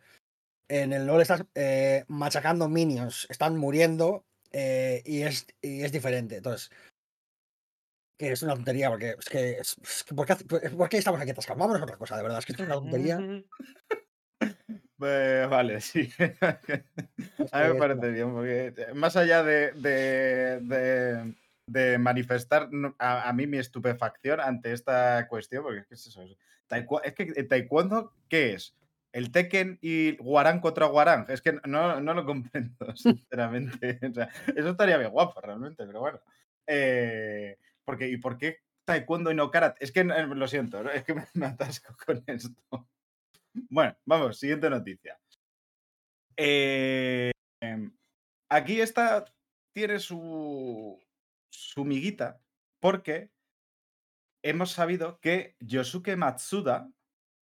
En 0.67 0.93
el 0.93 1.05
LoL 1.05 1.21
estás 1.21 1.43
eh, 1.53 2.05
machacando 2.07 2.67
minions, 2.69 3.27
están 3.29 3.57
muriendo 3.57 4.25
y, 4.51 5.21
es, 5.21 5.47
y 5.61 5.83
es 5.83 5.91
diferente. 5.91 6.37
Entonces, 6.37 6.71
que 8.17 8.31
es 8.31 8.41
una 8.41 8.55
tontería, 8.55 8.89
porque 8.89 9.15
es 9.19 9.29
que, 9.29 9.51
es- 9.59 10.03
que 10.07 10.15
¿por, 10.15 10.25
qué, 10.89 10.97
estamos 10.97 11.19
aquí 11.19 11.31
atascados? 11.31 11.59
Vámonos 11.59 11.81
a 11.81 11.85
otra 11.85 11.97
cosa, 11.97 12.17
de 12.17 12.23
verdad, 12.23 12.39
es 12.39 12.45
que 12.45 12.53
es 12.53 12.59
una 12.59 12.75
tontería. 12.75 13.17
Eh, 15.01 15.47
vale, 15.49 15.81
sí. 15.81 16.09
a 17.51 17.63
mí 17.63 17.73
me 17.73 17.75
parece 17.75 18.11
bien, 18.11 18.33
porque 18.33 18.73
eh, 18.77 18.93
más 18.93 19.15
allá 19.17 19.43
de, 19.43 19.71
de, 19.73 20.59
de- 20.61 21.35
de 21.67 21.97
manifestar 21.97 22.69
a, 22.99 23.27
a 23.27 23.33
mí 23.33 23.47
mi 23.47 23.57
estupefacción 23.57 24.39
ante 24.39 24.71
esta 24.71 25.27
cuestión, 25.27 25.63
porque 25.63 25.79
es 25.79 25.87
que 25.87 25.93
es 25.95 26.07
eso. 26.07 26.21
Es, 26.23 27.13
que 27.15 27.23
el 27.35 27.47
taekwondo, 27.47 28.13
¿qué 28.29 28.53
es? 28.53 28.75
¿El 29.11 29.31
Tekken 29.31 29.79
y 29.81 30.15
Guarán 30.17 30.59
contra 30.59 30.85
Guarán? 30.87 31.25
Es 31.29 31.41
que 31.41 31.53
no, 31.65 31.99
no 32.01 32.13
lo 32.13 32.25
comprendo, 32.25 32.75
sinceramente. 32.95 33.99
O 34.09 34.13
sea, 34.13 34.29
eso 34.55 34.69
estaría 34.69 34.97
bien 34.97 35.11
guapo, 35.11 35.41
realmente, 35.41 35.85
pero 35.85 36.01
bueno. 36.01 36.19
Eh, 36.67 37.57
porque, 37.83 38.09
¿Y 38.09 38.17
por 38.17 38.37
qué 38.37 38.59
taekwondo 38.85 39.31
y 39.31 39.35
no 39.35 39.49
karate? 39.51 39.83
Es 39.83 39.91
que 39.91 40.01
eh, 40.01 40.27
lo 40.27 40.47
siento, 40.47 40.87
es 40.91 41.03
que 41.03 41.15
me 41.33 41.45
atasco 41.47 41.95
con 42.05 42.23
esto. 42.27 42.87
Bueno, 43.69 43.95
vamos, 44.05 44.37
siguiente 44.37 44.69
noticia. 44.69 45.17
Eh, 46.37 47.31
em, 47.61 47.95
aquí 48.49 48.81
esta 48.81 49.25
tiene 49.73 49.99
su, 49.99 51.01
su 51.49 51.85
miguita 51.85 52.41
porque 52.81 53.31
hemos 54.43 54.71
sabido 54.71 55.19
que 55.21 55.55
Yosuke 55.59 56.15
Matsuda 56.17 56.91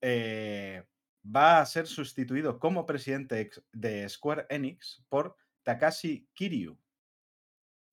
eh, 0.01 0.85
va 1.25 1.61
a 1.61 1.67
ser 1.67 1.87
sustituido 1.87 2.59
como 2.59 2.87
presidente 2.87 3.51
de 3.73 4.09
Square 4.09 4.47
Enix 4.49 5.05
por 5.09 5.37
Takashi 5.63 6.29
Kiryu. 6.35 6.79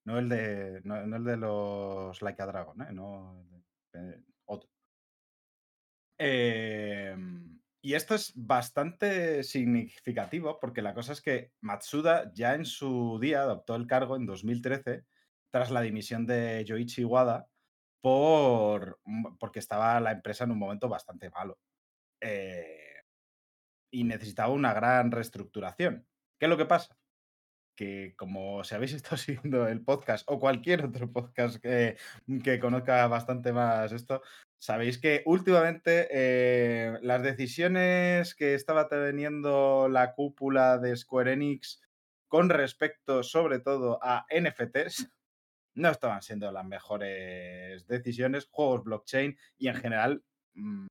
No 0.05 0.19
el 0.19 0.29
de, 0.29 0.81
no, 0.83 1.05
no 1.05 1.17
el 1.17 1.23
de 1.23 1.37
los 1.37 2.21
Like 2.21 2.41
a 2.41 2.45
Dragon, 2.45 2.81
¿eh? 2.81 2.93
No, 2.93 3.45
eh, 3.93 4.23
otro. 4.45 4.69
Em, 6.17 7.56
y 7.87 7.95
esto 7.95 8.15
es 8.15 8.33
bastante 8.35 9.43
significativo 9.43 10.59
porque 10.59 10.81
la 10.81 10.93
cosa 10.93 11.13
es 11.13 11.21
que 11.21 11.53
Matsuda 11.61 12.33
ya 12.33 12.53
en 12.53 12.65
su 12.65 13.17
día 13.21 13.43
adoptó 13.43 13.77
el 13.77 13.87
cargo 13.87 14.17
en 14.17 14.25
2013 14.25 15.05
tras 15.53 15.71
la 15.71 15.79
dimisión 15.79 16.25
de 16.25 16.65
Yoichi 16.65 17.05
Wada 17.05 17.47
por, 18.01 18.99
mm, 19.05 19.37
porque 19.37 19.59
estaba 19.59 20.01
la 20.01 20.11
empresa 20.11 20.43
en 20.43 20.51
un 20.51 20.59
momento 20.59 20.89
bastante 20.89 21.29
malo. 21.29 21.59
Eh, 22.19 23.03
y 23.89 24.03
necesitaba 24.03 24.51
una 24.51 24.73
gran 24.73 25.09
reestructuración. 25.09 26.05
¿Qué 26.37 26.47
es 26.47 26.49
lo 26.49 26.57
que 26.57 26.65
pasa? 26.65 26.97
Que 27.77 28.15
como 28.17 28.65
si 28.65 28.75
habéis 28.75 28.91
estado 28.95 29.15
siguiendo 29.17 29.65
el 29.65 29.81
podcast 29.85 30.29
o 30.29 30.41
cualquier 30.41 30.83
otro 30.83 31.09
podcast 31.09 31.55
que, 31.61 31.95
que 32.43 32.59
conozca 32.59 33.07
bastante 33.07 33.53
más 33.53 33.93
esto, 33.93 34.21
sabéis 34.59 34.97
que 34.99 35.23
últimamente 35.25 36.07
eh, 36.11 36.97
las 37.01 37.21
decisiones 37.23 38.35
que 38.35 38.53
estaba 38.53 38.87
teniendo 38.87 39.87
la 39.89 40.13
cúpula 40.13 40.77
de 40.77 40.95
Square 40.95 41.33
Enix 41.33 41.81
con 42.27 42.49
respecto 42.49 43.23
sobre 43.23 43.59
todo 43.59 43.99
a 44.01 44.25
NFTs 44.29 45.09
no 45.75 45.89
estaban 45.89 46.21
siendo 46.21 46.51
las 46.51 46.65
mejores 46.65 47.85
decisiones, 47.87 48.47
juegos 48.49 48.83
blockchain 48.83 49.37
y 49.57 49.67
en 49.67 49.75
general 49.75 50.23
mm, 50.55 50.87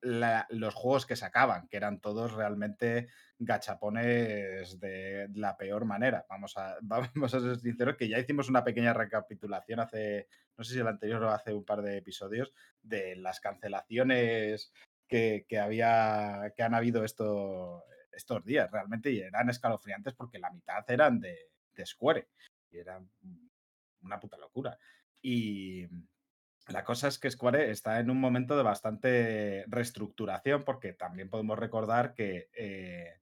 los 0.00 0.74
juegos 0.74 1.06
que 1.06 1.16
sacaban, 1.16 1.68
que 1.68 1.76
eran 1.76 2.00
todos 2.00 2.32
realmente 2.32 3.08
gachapones 3.38 4.78
de 4.80 5.28
la 5.34 5.56
peor 5.56 5.84
manera. 5.84 6.26
Vamos 6.28 6.56
a, 6.56 6.76
vamos 6.82 7.34
a 7.34 7.40
ser 7.40 7.58
sinceros 7.58 7.96
que 7.96 8.08
ya 8.08 8.18
hicimos 8.18 8.48
una 8.48 8.64
pequeña 8.64 8.92
recapitulación 8.92 9.80
hace, 9.80 10.28
no 10.56 10.64
sé 10.64 10.74
si 10.74 10.80
el 10.80 10.88
anterior 10.88 11.22
o 11.22 11.30
hace 11.30 11.52
un 11.52 11.64
par 11.64 11.82
de 11.82 11.98
episodios, 11.98 12.52
de 12.82 13.16
las 13.16 13.40
cancelaciones 13.40 14.72
que, 15.06 15.46
que 15.48 15.58
había, 15.58 16.52
que 16.56 16.62
han 16.62 16.74
habido 16.74 17.04
esto, 17.04 17.84
estos 18.12 18.44
días 18.44 18.70
realmente 18.70 19.10
y 19.10 19.20
eran 19.20 19.48
escalofriantes 19.48 20.14
porque 20.14 20.38
la 20.38 20.50
mitad 20.50 20.84
eran 20.88 21.20
de, 21.20 21.50
de 21.74 21.86
Square 21.86 22.28
y 22.70 22.78
eran 22.78 23.10
una 24.02 24.20
puta 24.20 24.36
locura. 24.36 24.78
Y, 25.20 25.86
la 26.68 26.84
cosa 26.84 27.08
es 27.08 27.18
que 27.18 27.30
Square 27.30 27.70
está 27.70 28.00
en 28.00 28.10
un 28.10 28.20
momento 28.20 28.56
de 28.56 28.62
bastante 28.62 29.64
reestructuración 29.68 30.64
porque 30.64 30.92
también 30.92 31.30
podemos 31.30 31.58
recordar 31.58 32.14
que 32.14 32.50
eh, 32.54 33.20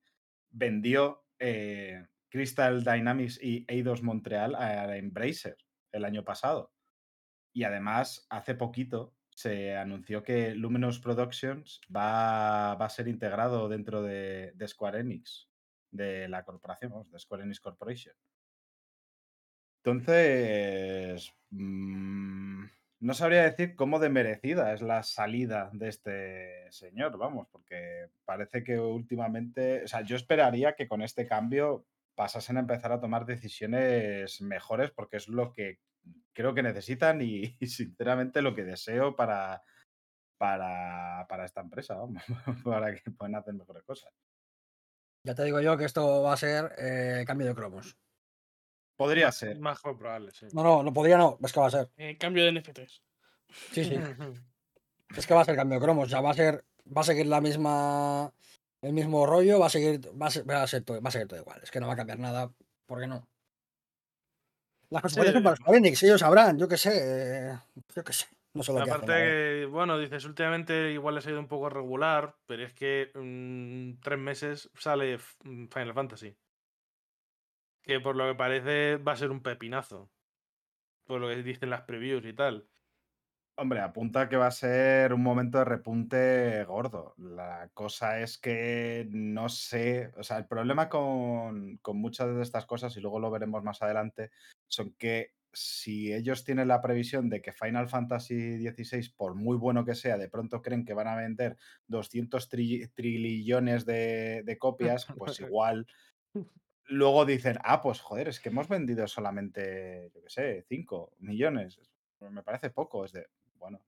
vendió 0.51 1.25
eh, 1.39 2.07
Crystal 2.29 2.83
Dynamics 2.83 3.41
y 3.43 3.65
Eidos 3.69 4.03
Montreal 4.03 4.55
a 4.55 4.97
Embracer 4.97 5.57
el 5.93 6.05
año 6.05 6.25
pasado. 6.25 6.73
Y 7.53 7.65
además, 7.65 8.27
hace 8.29 8.55
poquito 8.55 9.15
se 9.37 9.77
anunció 9.77 10.23
que 10.23 10.55
Luminous 10.55 10.99
Productions 10.99 11.83
va, 11.95 12.73
a 12.73 12.89
ser 12.89 13.07
integrado 13.07 13.69
dentro 13.69 14.03
de, 14.03 14.55
Square 14.67 15.01
Enix, 15.01 15.49
de 15.91 16.27
la 16.29 16.43
corporación, 16.43 17.11
de 17.11 17.19
Square 17.19 17.45
Enix 17.45 17.61
Corporation. 17.61 18.15
Entonces, 19.85 21.33
mm, 21.51 22.65
no 22.99 23.15
sabría 23.15 23.43
decir 23.43 23.77
cómo 23.77 23.99
de 23.99 24.09
merecida 24.09 24.73
es 24.73 24.83
la 24.83 25.03
salida 25.03 25.71
de 25.73 25.89
este 25.89 26.73
señor, 26.73 27.19
vamos, 27.19 27.47
porque 27.51 28.09
parece 28.25 28.65
que 28.65 28.79
últimamente, 28.79 29.85
o 29.85 29.89
sea, 29.89 30.01
yo 30.03 30.17
esperaría 30.17 30.75
que 30.75 30.89
con 30.89 31.03
este 31.03 31.27
cambio 31.27 31.85
pasasen 32.15 32.57
a 32.57 32.61
empezar 32.61 32.93
a 32.93 33.01
tomar 33.01 33.27
decisiones 33.27 34.41
mejores 34.41 34.91
porque 34.91 35.19
es 35.19 35.29
lo 35.29 35.53
que 35.53 35.79
creo 36.33 36.55
que 36.55 36.63
necesitan 36.63 37.21
y, 37.21 37.57
sinceramente 37.67 38.43
lo 38.43 38.55
que 38.55 38.65
deseo 38.65 39.15
para, 39.15 39.63
para, 40.39 41.27
para 41.29 41.45
esta 41.45 41.61
empresa, 41.61 41.97
vamos, 41.97 42.23
para 42.65 42.95
que 42.95 43.11
puedan 43.11 43.35
hacer 43.35 43.55
mejores 43.55 43.83
cosas. 43.83 44.13
Ya 45.23 45.35
te 45.35 45.45
digo 45.45 45.61
yo 45.61 45.77
que 45.77 45.85
esto 45.85 46.23
va 46.23 46.33
a 46.33 46.37
ser 46.37 46.73
eh, 46.79 47.25
cambio 47.27 47.49
de 47.49 47.55
cromos. 47.55 47.99
Podría 48.97 49.27
Más- 49.27 49.37
ser. 49.37 49.59
Más 49.59 49.81
probable, 49.81 50.33
sí. 50.33 50.47
No, 50.53 50.63
no, 50.63 50.83
no 50.83 50.93
podría, 50.93 51.19
no, 51.19 51.39
es 51.43 51.53
que 51.53 51.61
va 51.61 51.67
a 51.67 51.71
ser. 51.71 51.91
Eh, 51.97 52.17
cambio 52.17 52.45
de 52.45 52.53
NFTs. 52.53 53.03
Sí, 53.73 53.85
sí. 53.85 53.97
Es 55.17 55.25
que 55.25 55.35
va 55.35 55.43
a 55.43 55.45
ser 55.45 55.55
cambio 55.55 55.79
de 55.79 55.85
cromos, 55.85 56.07
o 56.07 56.11
sea, 56.11 56.21
va 56.21 56.31
a 56.31 56.35
ser, 56.35 56.65
va 56.95 57.03
a 57.03 57.05
seguir 57.05 57.27
la 57.27 57.41
misma, 57.41 58.33
el 58.83 58.93
mismo 58.93 59.25
rollo, 59.25 59.61
va 59.61 59.67
a 59.67 59.71
seguir, 59.71 60.01
va 60.21 60.27
a 60.27 60.31
ser, 60.31 60.51
va 60.51 60.63
a 60.65 60.67
ser 60.67 60.83
todo, 60.83 61.01
va 61.01 61.09
a 61.09 61.13
seguir 61.13 61.29
todo 61.29 61.39
igual. 61.39 61.61
Es 61.63 61.71
que 61.71 61.79
no 61.79 61.87
va 61.87 61.93
a 61.93 61.97
cambiar 61.97 62.19
nada, 62.19 62.51
¿por 62.87 63.01
qué 63.01 63.07
no? 63.07 63.29
Las 64.91 65.03
consecuencias 65.03 65.35
son 65.35 65.43
para 65.45 65.57
Square 65.57 65.79
Enix, 65.79 66.03
ellos 66.03 66.21
sabrán, 66.21 66.59
yo 66.59 66.67
qué 66.67 66.77
sé, 66.77 66.91
eh, 67.51 67.59
yo 67.95 68.03
qué 68.03 68.13
sé, 68.13 68.27
no 68.55 68.65
sé 68.65 68.73
lo 68.73 68.79
que 68.79 68.83
hacen. 68.83 68.95
Aparte, 68.95 69.13
que, 69.13 69.67
bueno, 69.71 69.97
dices, 69.97 70.25
últimamente 70.25 70.91
igual 70.91 71.15
les 71.15 71.27
ha 71.27 71.31
ido 71.31 71.41
un 71.41 71.49
poco 71.49 71.69
regular, 71.69 72.35
pero 72.47 72.65
es 72.65 72.73
que 72.73 73.13
en 73.15 73.99
tres 74.03 74.19
meses 74.19 74.71
sale 74.77 75.19
mm, 75.45 75.67
Final 75.69 75.95
Fantasy. 75.95 76.37
Que 77.87 78.01
por 78.01 78.16
lo 78.16 78.27
que 78.27 78.35
parece 78.35 78.96
va 78.96 79.12
a 79.12 79.16
ser 79.16 79.31
un 79.31 79.42
pepinazo. 79.42 80.11
Por 81.07 81.20
lo 81.20 81.29
que 81.29 81.42
dicen 81.42 81.70
las 81.70 81.83
previews 81.83 82.25
y 82.27 82.33
tal. 82.33 82.68
Hombre, 83.59 83.81
apunta 83.81 84.29
que 84.29 84.37
va 84.37 84.49
a 84.49 84.51
ser 84.51 85.14
un 85.14 85.22
momento 85.22 85.59
de 85.59 85.64
repunte 85.64 86.64
gordo. 86.64 87.14
La 87.16 87.70
cosa 87.72 88.20
es 88.20 88.37
que 88.37 89.09
no 89.11 89.49
sé, 89.49 90.12
o 90.18 90.22
sea, 90.22 90.37
el 90.37 90.46
problema 90.46 90.90
con, 90.90 91.79
con 91.79 91.96
muchas 91.96 92.35
de 92.35 92.42
estas 92.42 92.66
cosas, 92.66 92.94
y 92.96 93.01
luego 93.01 93.18
lo 93.18 93.31
veremos 93.31 93.62
más 93.62 93.81
adelante, 93.81 94.31
son 94.68 94.92
que 94.94 95.37
si 95.55 96.12
ellos 96.12 96.44
tienen 96.44 96.68
la 96.68 96.83
previsión 96.83 97.31
de 97.31 97.40
que 97.40 97.53
Final 97.53 97.88
Fantasy 97.88 98.59
XVI, 98.59 99.14
por 99.16 99.35
muy 99.35 99.57
bueno 99.57 99.87
que 99.87 99.94
sea, 99.94 100.18
de 100.18 100.29
pronto 100.29 100.61
creen 100.61 100.85
que 100.85 100.92
van 100.92 101.09
a 101.09 101.16
vender 101.16 101.57
200 101.87 102.51
tri- 102.51 102.92
trillones 102.94 103.87
de, 103.87 104.42
de 104.44 104.59
copias, 104.59 105.07
pues 105.16 105.40
igual 105.40 105.87
luego 106.88 107.25
dicen, 107.25 107.59
ah, 107.64 107.81
pues 107.83 108.01
joder, 108.01 108.29
es 108.29 108.40
que 108.40 108.49
hemos 108.51 108.68
vendido 108.68 109.07
solamente, 109.09 110.11
yo 110.14 110.22
qué 110.22 110.31
sé, 110.31 110.64
5 110.68 111.12
millones. 111.18 111.79
Me 112.20 112.42
parece 112.42 112.70
poco, 112.70 113.05
es 113.05 113.12
de, 113.12 113.27
bueno. 113.59 113.81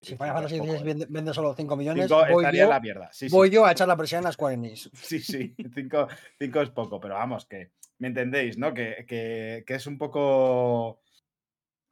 Si 0.00 0.16
Final 0.16 0.34
Fantasy 0.34 0.58
poco, 0.58 0.74
¿eh? 0.74 0.82
vende, 0.84 1.06
vende 1.08 1.32
solo 1.32 1.54
5 1.54 1.76
millones, 1.76 2.08
Cinco 2.08 2.20
voy, 2.30 2.42
estaría 2.44 2.64
yo, 2.64 2.68
la 2.70 2.80
mierda. 2.80 3.08
Sí, 3.12 3.28
sí. 3.28 3.34
voy 3.34 3.48
yo 3.50 3.64
a 3.64 3.72
echar 3.72 3.88
la 3.88 3.96
presión 3.96 4.26
a 4.26 4.32
Square 4.32 4.54
Enix. 4.54 4.90
Sí, 4.94 5.18
sí, 5.20 5.54
cinco, 5.74 6.08
cinco 6.38 6.60
es 6.60 6.70
poco, 6.70 7.00
pero 7.00 7.14
vamos, 7.14 7.46
que 7.46 7.70
me 7.98 8.08
entendéis, 8.08 8.58
¿no? 8.58 8.74
Que, 8.74 9.04
que- 9.08 9.64
que 9.66 9.74
es 9.74 9.86
un 9.86 9.96
poco 9.96 11.00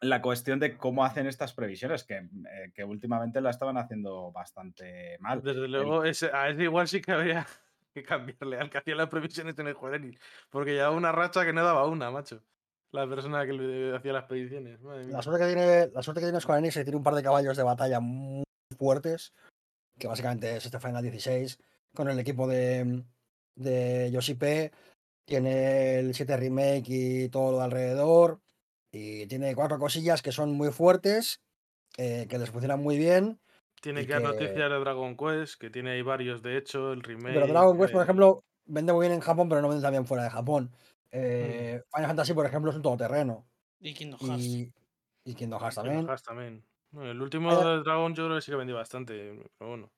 la 0.01 0.21
cuestión 0.21 0.59
de 0.59 0.77
cómo 0.77 1.05
hacen 1.05 1.27
estas 1.27 1.53
previsiones, 1.55 2.05
que, 2.05 2.17
eh, 2.17 2.73
que 2.75 2.85
últimamente 2.85 3.41
la 3.41 3.51
estaban 3.51 3.79
haciendo 3.79 4.33
bastante 4.33 5.17
mal. 5.21 5.43
Desde 5.43 5.65
El- 5.65 5.71
luego, 5.73 6.05
ese, 6.05 6.27
a 6.35 6.49
ese 6.51 6.65
igual 6.65 6.89
sí 6.89 7.01
que 7.01 7.13
habría 7.13 7.47
que 7.93 8.03
cambiarle 8.03 8.59
al 8.59 8.71
que 8.71 8.79
hacía 8.79 8.95
las 8.95 9.09
previsiones 9.09 9.59
en 9.59 9.69
el 9.69 9.77
Enix, 9.95 10.21
Porque 10.51 10.73
llevaba 10.73 10.97
una 10.97 11.13
racha 11.13 11.45
que 11.45 11.53
no 11.53 11.65
daba 11.65 11.87
una, 11.87 12.11
macho. 12.11 12.43
La 12.91 13.09
persona 13.09 13.47
que 13.47 13.53
le 13.53 13.97
hacía 13.97 14.13
las 14.13 14.25
predicciones. 14.25 14.81
madre 14.81 15.05
mía. 15.05 15.17
La 15.17 15.23
suerte 15.23 15.45
que 15.45 15.55
tiene, 15.55 15.89
la 15.89 16.03
suerte 16.03 16.21
que 16.21 16.27
tiene 16.27 16.41
Square 16.41 16.59
Enix 16.59 16.77
es 16.77 16.81
que 16.81 16.85
tiene 16.85 16.99
un 16.99 17.03
par 17.03 17.15
de 17.15 17.23
caballos 17.23 17.57
de 17.57 17.63
batalla 17.63 18.01
muy 18.01 18.45
fuertes, 18.79 19.33
que 19.99 20.09
básicamente 20.09 20.57
es 20.57 20.67
este 20.67 20.79
Final 20.79 21.03
16, 21.03 21.59
con 21.95 22.09
el 22.09 22.19
equipo 22.19 22.47
de, 22.47 23.05
de 23.55 24.11
Yoshi 24.13 24.35
P, 24.35 24.73
tiene 25.25 26.01
el 26.01 26.15
7 26.15 26.37
Remake 26.37 26.85
y 26.89 27.29
todo 27.29 27.53
lo 27.53 27.59
de 27.59 27.65
alrededor, 27.65 28.41
y 28.91 29.27
tiene 29.27 29.55
cuatro 29.55 29.79
cosillas 29.79 30.21
que 30.21 30.33
son 30.33 30.53
muy 30.53 30.71
fuertes, 30.71 31.41
eh, 31.97 32.27
que 32.29 32.39
les 32.39 32.51
funcionan 32.51 32.83
muy 32.83 32.99
bien, 32.99 33.41
Tiene 33.83 34.03
y 34.03 34.07
que 34.07 34.13
dar 34.13 34.23
que- 34.23 34.29
noticias 34.29 34.71
de 34.71 34.79
Dragon 34.79 35.17
Quest, 35.17 35.61
que 35.61 35.69
tiene 35.69 35.91
ahí 35.91 36.03
varios, 36.03 36.41
de 36.43 36.57
hecho, 36.57 36.93
el 36.93 37.03
remake. 37.03 37.35
pero 37.35 37.47
Dragon 37.49 37.77
Quest, 37.79 37.93
por 37.93 38.03
ejemplo, 38.03 38.45
vende 38.65 38.93
muy 38.95 39.05
bien 39.07 39.13
en 39.13 39.21
Japón, 39.21 39.49
pero 39.51 39.61
no 39.61 39.69
vende 39.69 39.83
tan 39.83 39.91
bien 39.93 40.07
fuera 40.07 40.25
de 40.25 40.31
Japón. 40.31 40.71
Eh, 41.11 41.83
Final 41.93 42.07
Fantasy, 42.09 42.33
por 42.33 42.47
ejemplo, 42.47 42.71
es 42.71 42.77
un 42.77 42.83
todoterreno, 42.83 43.45
Y 43.81 43.93
Kingdom 43.93 44.21
Hearts. 44.21 44.43
y, 44.43 44.73
y 45.25 45.35
Kingdom 45.35 45.61
Hearts 45.61 45.75
Kingdom 45.77 45.87
también. 45.93 46.07
Hearts 46.09 46.23
también. 46.23 46.65
No, 46.93 47.11
el 47.11 47.21
último 47.21 47.55
de 47.57 47.83
Dragon 47.83 48.15
yo 48.15 48.25
creo 48.27 48.37
que 48.37 48.43
sí 48.43 48.51
que 48.53 48.57
vendió 48.57 48.77
bastante, 48.77 49.35
pero 49.59 49.71
bueno. 49.71 49.91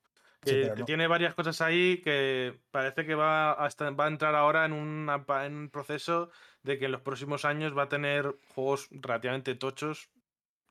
Sí, 0.43 0.51
Que, 0.51 0.61
pero 0.63 0.73
que 0.75 0.79
no- 0.81 0.85
tiene 0.85 1.07
varias 1.07 1.33
cosas 1.35 1.59
ahí 1.61 2.01
que 2.01 2.59
parece 2.71 3.05
que 3.05 3.15
va 3.15 3.51
a, 3.63 3.67
estar- 3.67 3.97
va 3.99 4.05
a 4.05 4.07
entrar 4.09 4.35
ahora 4.35 4.65
en, 4.65 4.73
una 4.73 5.25
pa- 5.25 5.45
en 5.45 5.55
un 5.55 5.69
proceso 5.69 6.29
de 6.63 6.77
que 6.79 6.85
en 6.85 6.91
los 6.91 7.01
próximos 7.01 7.45
años 7.45 7.77
va 7.77 7.83
a 7.83 7.89
tener 7.89 8.35
juegos 8.53 8.87
relativamente 8.91 9.55
tochos 9.55 10.09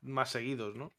más 0.01 0.31
seguidos, 0.31 0.77
¿no? 0.77 0.93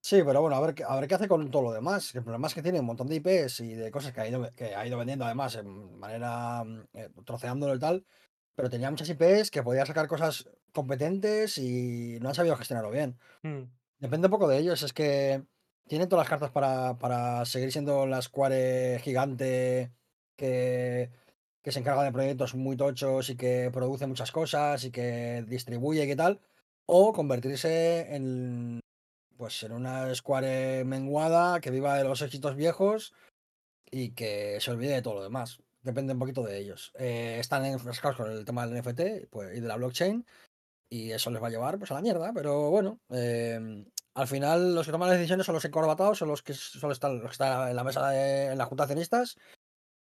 Sí, 0.00 0.22
pero 0.24 0.40
bueno, 0.40 0.56
a 0.56 0.60
ver, 0.60 0.74
qué- 0.74 0.84
a 0.84 0.94
ver 0.96 1.08
qué 1.08 1.14
hace 1.16 1.28
con 1.28 1.50
todo 1.50 1.62
lo 1.62 1.72
demás. 1.72 2.14
El 2.14 2.22
problema 2.22 2.46
es 2.46 2.54
que 2.54 2.62
tiene 2.62 2.80
un 2.80 2.86
montón 2.86 3.08
de 3.08 3.16
IPs 3.16 3.60
y 3.60 3.74
de 3.74 3.90
cosas 3.90 4.12
que 4.12 4.20
ha 4.20 4.28
ido, 4.28 4.50
que 4.52 4.74
ha 4.74 4.86
ido 4.86 4.96
vendiendo 4.96 5.24
además 5.24 5.56
en 5.56 5.98
manera 5.98 6.64
mm, 6.64 6.84
eh, 6.94 7.10
troceándolo 7.24 7.74
y 7.74 7.78
tal. 7.78 8.06
Pero 8.54 8.70
tenía 8.70 8.90
muchas 8.90 9.08
IPs 9.08 9.50
que 9.50 9.62
podía 9.62 9.84
sacar 9.86 10.06
cosas 10.08 10.48
competentes 10.72 11.58
y 11.58 12.18
no 12.20 12.28
han 12.28 12.34
sabido 12.34 12.56
gestionarlo 12.56 12.90
bien. 12.90 13.18
Mm. 13.42 13.64
Depende 13.98 14.26
un 14.28 14.30
poco 14.30 14.48
de 14.48 14.58
ellos. 14.58 14.82
Es 14.82 14.92
que 14.92 15.44
tienen 15.88 16.08
todas 16.08 16.24
las 16.24 16.30
cartas 16.30 16.50
para, 16.52 16.96
para 16.98 17.44
seguir 17.44 17.72
siendo 17.72 18.06
la 18.06 18.22
Square 18.22 19.00
gigante 19.00 19.92
que, 20.36 21.10
que 21.62 21.72
se 21.72 21.80
encarga 21.80 22.04
de 22.04 22.12
proyectos 22.12 22.54
muy 22.54 22.76
tochos 22.76 23.30
y 23.30 23.36
que 23.36 23.70
produce 23.72 24.06
muchas 24.06 24.32
cosas 24.32 24.84
y 24.84 24.90
que 24.90 25.44
distribuye 25.48 26.04
y 26.04 26.06
qué 26.06 26.16
tal. 26.16 26.40
O 26.86 27.12
convertirse 27.12 28.14
en 28.14 28.80
pues 29.38 29.62
en 29.62 29.72
una 29.72 30.14
Square 30.14 30.84
menguada 30.84 31.60
que 31.60 31.70
viva 31.70 31.96
de 31.96 32.04
los 32.04 32.20
éxitos 32.20 32.56
viejos 32.56 33.14
y 33.90 34.10
que 34.10 34.58
se 34.60 34.72
olvide 34.72 34.94
de 34.94 35.02
todo 35.02 35.14
lo 35.14 35.22
demás. 35.22 35.62
Depende 35.82 36.12
un 36.12 36.18
poquito 36.18 36.42
de 36.42 36.58
ellos. 36.58 36.92
Eh, 36.98 37.36
están 37.38 37.64
enfrascados 37.64 38.16
con 38.16 38.30
el 38.30 38.44
tema 38.44 38.66
del 38.66 38.82
NFT 38.82 39.30
pues, 39.30 39.56
y 39.56 39.60
de 39.60 39.68
la 39.68 39.76
blockchain 39.76 40.26
y 40.90 41.12
eso 41.12 41.30
les 41.30 41.42
va 41.42 41.46
a 41.46 41.50
llevar 41.50 41.78
pues, 41.78 41.90
a 41.92 41.94
la 41.94 42.02
mierda. 42.02 42.32
Pero 42.34 42.70
bueno, 42.70 43.00
eh, 43.10 43.86
al 44.14 44.26
final 44.26 44.74
los 44.74 44.84
que 44.84 44.92
toman 44.92 45.08
las 45.08 45.18
decisiones 45.18 45.46
son 45.46 45.54
los 45.54 45.64
encorbatados, 45.64 46.18
son 46.18 46.28
los 46.28 46.42
que 46.42 46.54
solo 46.54 46.92
están, 46.92 47.18
los 47.20 47.26
que 47.26 47.32
están 47.32 47.68
en 47.70 47.76
la 47.76 47.84
mesa, 47.84 48.08
de, 48.10 48.46
en 48.52 48.58
la 48.58 48.66
junta 48.66 48.84
accionistas 48.84 49.36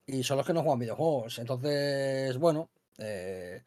y 0.06 0.22
son 0.22 0.38
los 0.38 0.46
que 0.46 0.54
no 0.54 0.62
juegan 0.62 0.78
videojuegos. 0.78 1.38
Entonces, 1.38 2.38
bueno, 2.38 2.70
eh, 2.96 3.62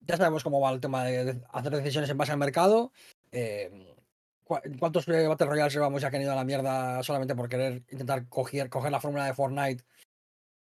ya 0.00 0.16
sabemos 0.16 0.44
cómo 0.44 0.60
va 0.60 0.70
el 0.70 0.80
tema 0.80 1.04
de 1.04 1.42
hacer 1.52 1.72
decisiones 1.72 2.08
en 2.10 2.16
base 2.16 2.32
al 2.32 2.38
mercado. 2.38 2.92
Eh, 3.32 3.96
¿Cuántos 4.44 5.06
Battle 5.06 5.46
Royales 5.46 5.74
llevamos 5.74 6.00
ya 6.00 6.08
que 6.08 6.16
han 6.16 6.22
ido 6.22 6.32
a 6.32 6.36
la 6.36 6.44
mierda 6.44 7.02
solamente 7.02 7.34
por 7.34 7.48
querer 7.48 7.82
intentar 7.90 8.28
coger, 8.28 8.70
coger 8.70 8.92
la 8.92 9.00
fórmula 9.00 9.26
de 9.26 9.34
Fortnite? 9.34 9.82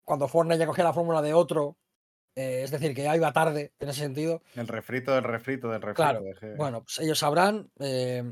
Cuando 0.05 0.27
Fortnite 0.27 0.59
ya 0.59 0.67
cogía 0.67 0.85
la 0.85 0.95
fórmula 0.95 1.21
de 1.21 1.35
otro, 1.35 1.77
eh, 2.35 2.63
es 2.63 2.71
decir, 2.71 2.95
que 2.95 3.03
ya 3.03 3.15
iba 3.15 3.31
tarde 3.35 3.75
en 3.79 3.91
ese 3.91 4.01
sentido. 4.01 4.43
El 4.55 4.69
refrito 4.69 5.15
del 5.15 5.25
refrito 5.25 5.69
del 5.71 5.83
refrito. 5.83 6.03
Claro, 6.03 6.25
Bueno, 6.57 6.83
pues 6.83 6.99
ellos 7.01 7.19
sabrán. 7.19 7.71
eh, 7.79 8.25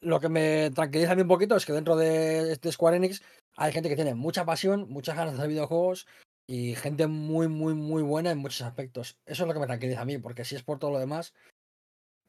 lo 0.00 0.20
que 0.20 0.28
me 0.28 0.70
tranquiliza 0.70 1.12
a 1.12 1.14
mí 1.16 1.22
un 1.22 1.28
poquito 1.28 1.56
es 1.56 1.66
que 1.66 1.72
dentro 1.72 1.96
de, 1.96 2.56
de 2.56 2.72
Square 2.72 2.98
Enix 2.98 3.20
hay 3.56 3.72
gente 3.72 3.88
que 3.88 3.96
tiene 3.96 4.14
mucha 4.14 4.44
pasión, 4.44 4.86
muchas 4.88 5.16
ganas 5.16 5.32
de 5.32 5.38
hacer 5.38 5.50
videojuegos 5.50 6.06
y 6.46 6.76
gente 6.76 7.08
muy, 7.08 7.48
muy, 7.48 7.74
muy 7.74 8.02
buena 8.02 8.30
en 8.30 8.38
muchos 8.38 8.62
aspectos. 8.62 9.18
Eso 9.26 9.42
es 9.42 9.48
lo 9.48 9.54
que 9.54 9.58
me 9.60 9.66
tranquiliza 9.66 10.02
a 10.02 10.04
mí, 10.04 10.18
porque 10.18 10.44
si 10.44 10.54
es 10.54 10.62
por 10.62 10.78
todo 10.78 10.92
lo 10.92 11.00
demás. 11.00 11.34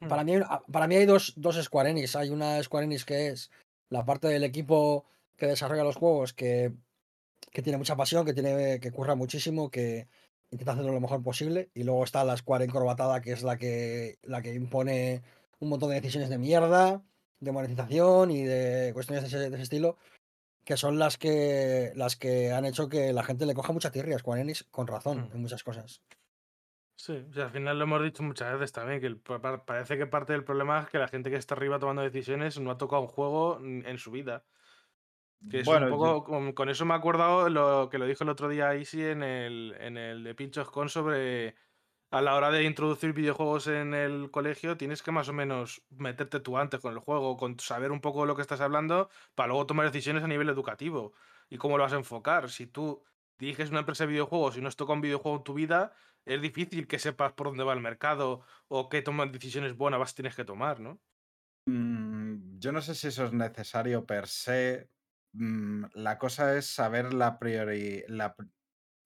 Para 0.08 0.22
Mm. 0.22 0.26
mí, 0.26 0.32
hay- 0.36 0.42
ah, 0.46 0.62
para 0.70 0.86
mí 0.86 0.96
hay 0.96 1.06
dos, 1.06 1.34
dos 1.36 1.56
Square 1.62 1.90
Enix. 1.90 2.16
Hay 2.16 2.30
una 2.30 2.62
Square 2.62 2.86
Enix 2.86 3.04
que 3.04 3.28
es 3.28 3.50
la 3.90 4.04
parte 4.04 4.28
del 4.28 4.44
equipo 4.44 5.04
que 5.36 5.46
desarrolla 5.46 5.84
los 5.84 5.96
juegos, 5.96 6.32
que, 6.32 6.72
que 7.52 7.62
tiene 7.62 7.76
mucha 7.78 7.96
pasión, 7.96 8.24
que, 8.24 8.32
tiene, 8.32 8.80
que 8.80 8.92
curra 8.92 9.14
muchísimo, 9.14 9.70
que 9.70 10.08
intenta 10.50 10.72
hacerlo 10.72 10.92
lo 10.92 11.00
mejor 11.00 11.22
posible. 11.22 11.70
Y 11.74 11.84
luego 11.84 12.04
está 12.04 12.24
la 12.24 12.36
Square 12.36 12.64
encorbatada, 12.64 13.20
que 13.20 13.32
es 13.32 13.42
la 13.42 13.56
que, 13.58 14.18
la 14.22 14.40
que 14.42 14.54
impone 14.54 15.22
un 15.58 15.68
montón 15.68 15.90
de 15.90 15.96
decisiones 16.00 16.30
de 16.30 16.38
mierda, 16.38 17.02
de 17.40 17.52
monetización 17.52 18.30
y 18.30 18.42
de 18.44 18.92
cuestiones 18.94 19.22
de 19.22 19.28
ese, 19.28 19.38
de 19.50 19.54
ese 19.54 19.62
estilo, 19.62 19.98
que 20.64 20.76
son 20.76 20.98
las 20.98 21.18
que, 21.18 21.92
las 21.94 22.16
que 22.16 22.52
han 22.52 22.64
hecho 22.64 22.88
que 22.88 23.12
la 23.12 23.22
gente 23.22 23.44
le 23.46 23.54
coja 23.54 23.72
mucha 23.72 23.90
tirria 23.90 24.16
a 24.16 24.18
Square 24.18 24.42
Enix, 24.42 24.64
con 24.70 24.86
razón, 24.86 25.28
Mm. 25.28 25.34
en 25.36 25.42
muchas 25.42 25.62
cosas. 25.64 26.00
Sí, 27.02 27.12
o 27.30 27.32
sea, 27.32 27.44
al 27.46 27.50
final 27.50 27.78
lo 27.78 27.84
hemos 27.84 28.02
dicho 28.02 28.22
muchas 28.22 28.52
veces 28.52 28.72
también, 28.72 29.00
que 29.00 29.06
el- 29.06 29.18
pa- 29.20 29.40
pa- 29.40 29.64
parece 29.64 29.96
que 29.96 30.06
parte 30.06 30.32
del 30.34 30.44
problema 30.44 30.80
es 30.80 30.88
que 30.90 30.98
la 30.98 31.08
gente 31.08 31.30
que 31.30 31.36
está 31.36 31.54
arriba 31.54 31.78
tomando 31.78 32.02
decisiones 32.02 32.58
no 32.60 32.70
ha 32.70 32.78
tocado 32.78 33.02
un 33.02 33.08
juego 33.08 33.58
en 33.60 33.98
su 33.98 34.10
vida. 34.10 34.44
Que 35.48 35.60
es 35.60 35.66
Bueno, 35.66 35.86
un 35.86 35.92
yo- 35.92 35.98
poco, 35.98 36.24
con, 36.24 36.52
con 36.52 36.68
eso 36.68 36.84
me 36.84 36.94
he 36.94 36.96
acordado 36.96 37.48
lo 37.48 37.88
que 37.90 37.98
lo 37.98 38.06
dijo 38.06 38.22
el 38.24 38.30
otro 38.30 38.48
día 38.48 38.74
Easy 38.74 39.02
en 39.04 39.22
el, 39.22 39.74
en 39.80 39.96
el 39.96 40.22
de 40.22 40.34
Pinchos 40.34 40.70
Con 40.70 40.88
sobre 40.88 41.56
a 42.10 42.20
la 42.22 42.34
hora 42.36 42.50
de 42.50 42.64
introducir 42.64 43.12
videojuegos 43.14 43.66
en 43.68 43.94
el 43.94 44.30
colegio 44.30 44.76
tienes 44.76 45.02
que 45.02 45.12
más 45.12 45.28
o 45.28 45.32
menos 45.32 45.84
meterte 45.90 46.40
tú 46.40 46.58
antes 46.58 46.80
con 46.80 46.92
el 46.92 46.98
juego, 47.00 47.36
con 47.36 47.58
saber 47.58 47.90
un 47.92 48.00
poco 48.00 48.26
lo 48.26 48.36
que 48.36 48.42
estás 48.42 48.60
hablando 48.60 49.08
para 49.34 49.48
luego 49.48 49.66
tomar 49.66 49.86
decisiones 49.86 50.22
a 50.24 50.28
nivel 50.28 50.48
educativo 50.48 51.14
y 51.48 51.56
cómo 51.58 51.78
lo 51.78 51.84
vas 51.84 51.92
a 51.94 51.96
enfocar. 51.96 52.50
Si 52.50 52.66
tú 52.66 53.04
diriges 53.38 53.70
una 53.70 53.80
empresa 53.80 54.04
de 54.04 54.10
videojuegos 54.12 54.56
y 54.56 54.60
no 54.60 54.68
has 54.68 54.76
tocado 54.76 54.94
un 54.96 55.00
videojuego 55.00 55.38
en 55.38 55.44
tu 55.44 55.54
vida, 55.54 55.94
es 56.24 56.40
difícil 56.40 56.86
que 56.86 56.98
sepas 56.98 57.32
por 57.32 57.48
dónde 57.48 57.64
va 57.64 57.72
el 57.72 57.80
mercado 57.80 58.44
o 58.68 58.88
qué 58.88 59.02
tomar 59.02 59.30
decisiones 59.32 59.76
buenas 59.76 60.14
tienes 60.14 60.36
que 60.36 60.44
tomar, 60.44 60.80
¿no? 60.80 61.00
Mm, 61.66 62.58
yo 62.58 62.72
no 62.72 62.80
sé 62.80 62.94
si 62.94 63.08
eso 63.08 63.24
es 63.24 63.32
necesario 63.32 64.06
per 64.06 64.26
se. 64.26 64.90
Mm, 65.32 65.84
la 65.94 66.18
cosa 66.18 66.56
es 66.56 66.66
saber 66.66 67.12
la 67.14 67.38
priori, 67.38 68.02
la 68.08 68.34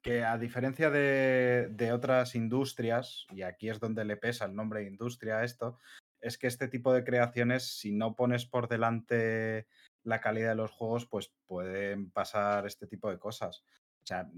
que 0.03 0.22
a 0.22 0.37
diferencia 0.37 0.90
de, 0.90 1.68
de 1.70 1.92
otras 1.92 2.35
industrias, 2.35 3.27
y 3.31 3.42
aquí 3.42 3.70
es 3.70 3.81
donde 3.81 4.05
le 4.05 4.18
pesa 4.18 4.44
el 4.44 4.55
nombre 4.55 4.81
de 4.81 4.88
industria 4.88 5.38
a 5.38 5.44
esto, 5.44 5.79
es 6.20 6.38
que 6.38 6.46
este 6.46 6.68
tipo 6.68 6.92
de 6.92 7.05
creaciones, 7.05 7.79
si 7.79 7.92
no 7.92 8.14
pones 8.14 8.46
por 8.46 8.68
delante 8.68 9.66
la 10.03 10.20
calidad 10.20 10.50
de 10.50 10.55
los 10.57 10.70
juegos, 10.70 11.07
pues 11.07 11.33
pueden 11.46 12.11
pasar 12.11 12.66
este 12.66 12.87
tipo 12.87 13.11
de 13.11 13.18
cosas. 13.18 13.64
O 14.03 14.07
sea, 14.07 14.31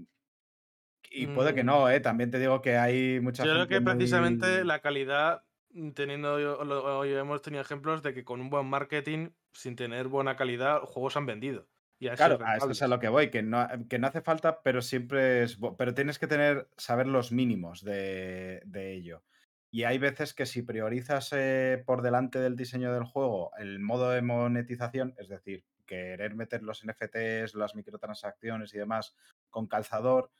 y 1.09 1.27
puede 1.27 1.53
que 1.55 1.63
Mm. 1.63 1.67
no, 1.67 1.89
¿eh? 1.89 1.99
También 1.99 2.31
te 2.31 2.39
digo 2.39 2.61
que 2.61 2.77
hay 2.77 3.19
mucha 3.19 3.43
Yo 3.45 3.53
creo 3.53 3.67
que 3.67 3.81
precisamente 3.81 4.47
muy- 4.59 4.67
la 4.67 4.79
calidad, 4.81 5.43
mm, 5.71 5.91
teniendo, 5.91 6.33
hoy 6.35 7.13
hemos 7.13 7.41
tenido 7.41 7.61
ejemplos 7.61 8.01
de 8.03 8.13
que 8.13 8.23
con 8.23 8.41
un 8.41 8.49
buen 8.49 8.67
marketing, 8.67 9.29
sin 9.53 9.75
tener 9.75 10.07
buena 10.07 10.35
calidad, 10.35 10.81
juegos 10.81 11.17
han 11.17 11.25
vendido. 11.25 11.67
Y 11.99 12.09
Claro, 12.09 12.37
a 12.45 12.57
eso 12.57 12.69
es 12.69 12.81
a 12.83 12.87
lo 12.87 12.99
que 12.99 13.09
voy, 13.09 13.31
que 13.31 13.41
no, 13.41 13.67
que 13.89 13.97
no 13.97 14.07
hace 14.07 14.21
falta, 14.21 14.61
pero 14.61 14.81
siempre 14.83 15.43
es. 15.43 15.57
Pero 15.77 15.93
tienes 15.95 16.19
que 16.19 16.27
tener, 16.27 16.69
saber 16.77 17.07
los 17.07 17.31
mínimos 17.31 17.83
de, 17.83 18.61
de 18.65 18.93
ello. 18.93 19.23
Y 19.71 19.83
hay 19.83 19.97
veces 19.97 20.33
que 20.33 20.45
si 20.45 20.61
priorizas 20.61 21.29
eh, 21.33 21.83
por 21.85 22.01
delante 22.03 22.39
del 22.39 22.55
diseño 22.55 22.93
del 22.93 23.03
juego 23.03 23.51
el 23.57 23.79
modo 23.79 24.11
de 24.11 24.21
monetización, 24.21 25.15
es 25.17 25.27
decir, 25.27 25.65
querer 25.85 26.35
meter 26.35 26.61
los 26.63 26.83
NFTs, 26.83 27.55
las 27.55 27.75
microtransacciones 27.75 28.73
y 28.73 28.77
demás 28.77 29.15
con 29.49 29.67
calzador, 29.67 30.31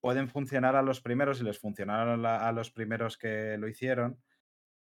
pueden 0.00 0.28
funcionar 0.28 0.76
a 0.76 0.82
los 0.82 1.00
primeros 1.00 1.40
y 1.40 1.44
les 1.44 1.58
funcionaron 1.58 2.24
a 2.26 2.52
los 2.52 2.70
primeros 2.70 3.18
que 3.18 3.56
lo 3.58 3.68
hicieron, 3.68 4.18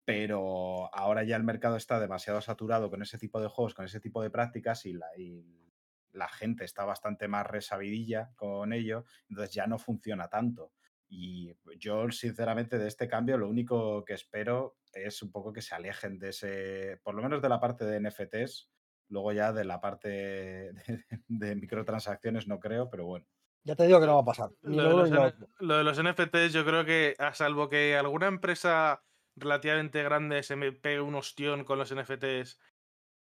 pero 0.08 0.90
ahora 0.96 1.26
ya 1.26 1.36
el 1.36 1.44
mercado 1.44 1.76
está 1.76 2.00
demasiado 2.00 2.40
saturado 2.40 2.90
con 2.90 3.02
ese 3.02 3.18
tipo 3.18 3.42
de 3.42 3.50
juegos, 3.50 3.74
con 3.74 3.84
ese 3.84 4.00
tipo 4.00 4.24
de 4.24 4.30
prácticas 4.30 4.86
y 4.86 4.94
la, 4.94 6.30
gente 6.30 6.64
está 6.64 6.86
bastante 6.86 7.28
más 7.28 7.46
resabidilla 7.46 8.32
con 8.38 8.72
ello, 8.72 9.04
entonces 9.28 9.54
ya 9.54 9.68
no 9.68 9.78
funciona 9.78 10.30
tanto. 10.30 10.72
Y 11.10 11.54
yo, 11.78 12.10
sinceramente, 12.10 12.78
de 12.78 12.88
este 12.88 13.10
cambio, 13.10 13.38
lo 13.38 13.50
único 13.50 14.06
que 14.06 14.14
espero 14.14 14.78
es 14.94 15.22
un 15.22 15.30
poco 15.30 15.52
que 15.52 15.62
se 15.62 15.76
alejen 15.76 16.20
de 16.20 16.30
ese, 16.30 17.02
por 17.04 17.14
lo 17.14 17.22
menos 17.22 17.42
de 17.42 17.50
la 17.50 17.60
parte 17.60 17.84
de 17.84 18.00
NFTs, 18.00 18.70
luego 19.10 19.34
ya 19.34 19.52
de 19.52 19.66
la 19.66 19.82
parte 19.82 20.72
de 21.28 21.56
microtransacciones 21.58 22.48
no 22.48 22.62
creo, 22.62 22.90
pero 22.90 23.08
bueno. 23.08 23.26
Ya 23.68 23.76
te 23.76 23.86
digo 23.86 24.00
que 24.00 24.06
no 24.06 24.16
va 24.16 24.22
a 24.22 24.26
pasar. 24.26 24.50
Ni 24.64 24.78
Lo 24.78 24.84
lo 24.84 25.04
de, 25.04 25.12
los 25.12 25.34
lo 25.60 26.04
de 26.04 26.14
NFTs, 26.14 26.54
yo 26.54 26.64
creo 26.64 26.86
que, 26.86 27.16
a 27.20 27.34
salvo 27.34 27.68
que 27.68 27.98
alguna 27.98 28.28
empresa 28.28 29.04
relativamente 29.36 30.02
grande 30.04 30.42
se 30.42 30.56
me 30.56 30.72
pegue 30.72 31.02
un 31.02 31.16
ostión 31.16 31.66
con 31.66 31.78
los 31.78 31.94
NFTs 31.94 32.60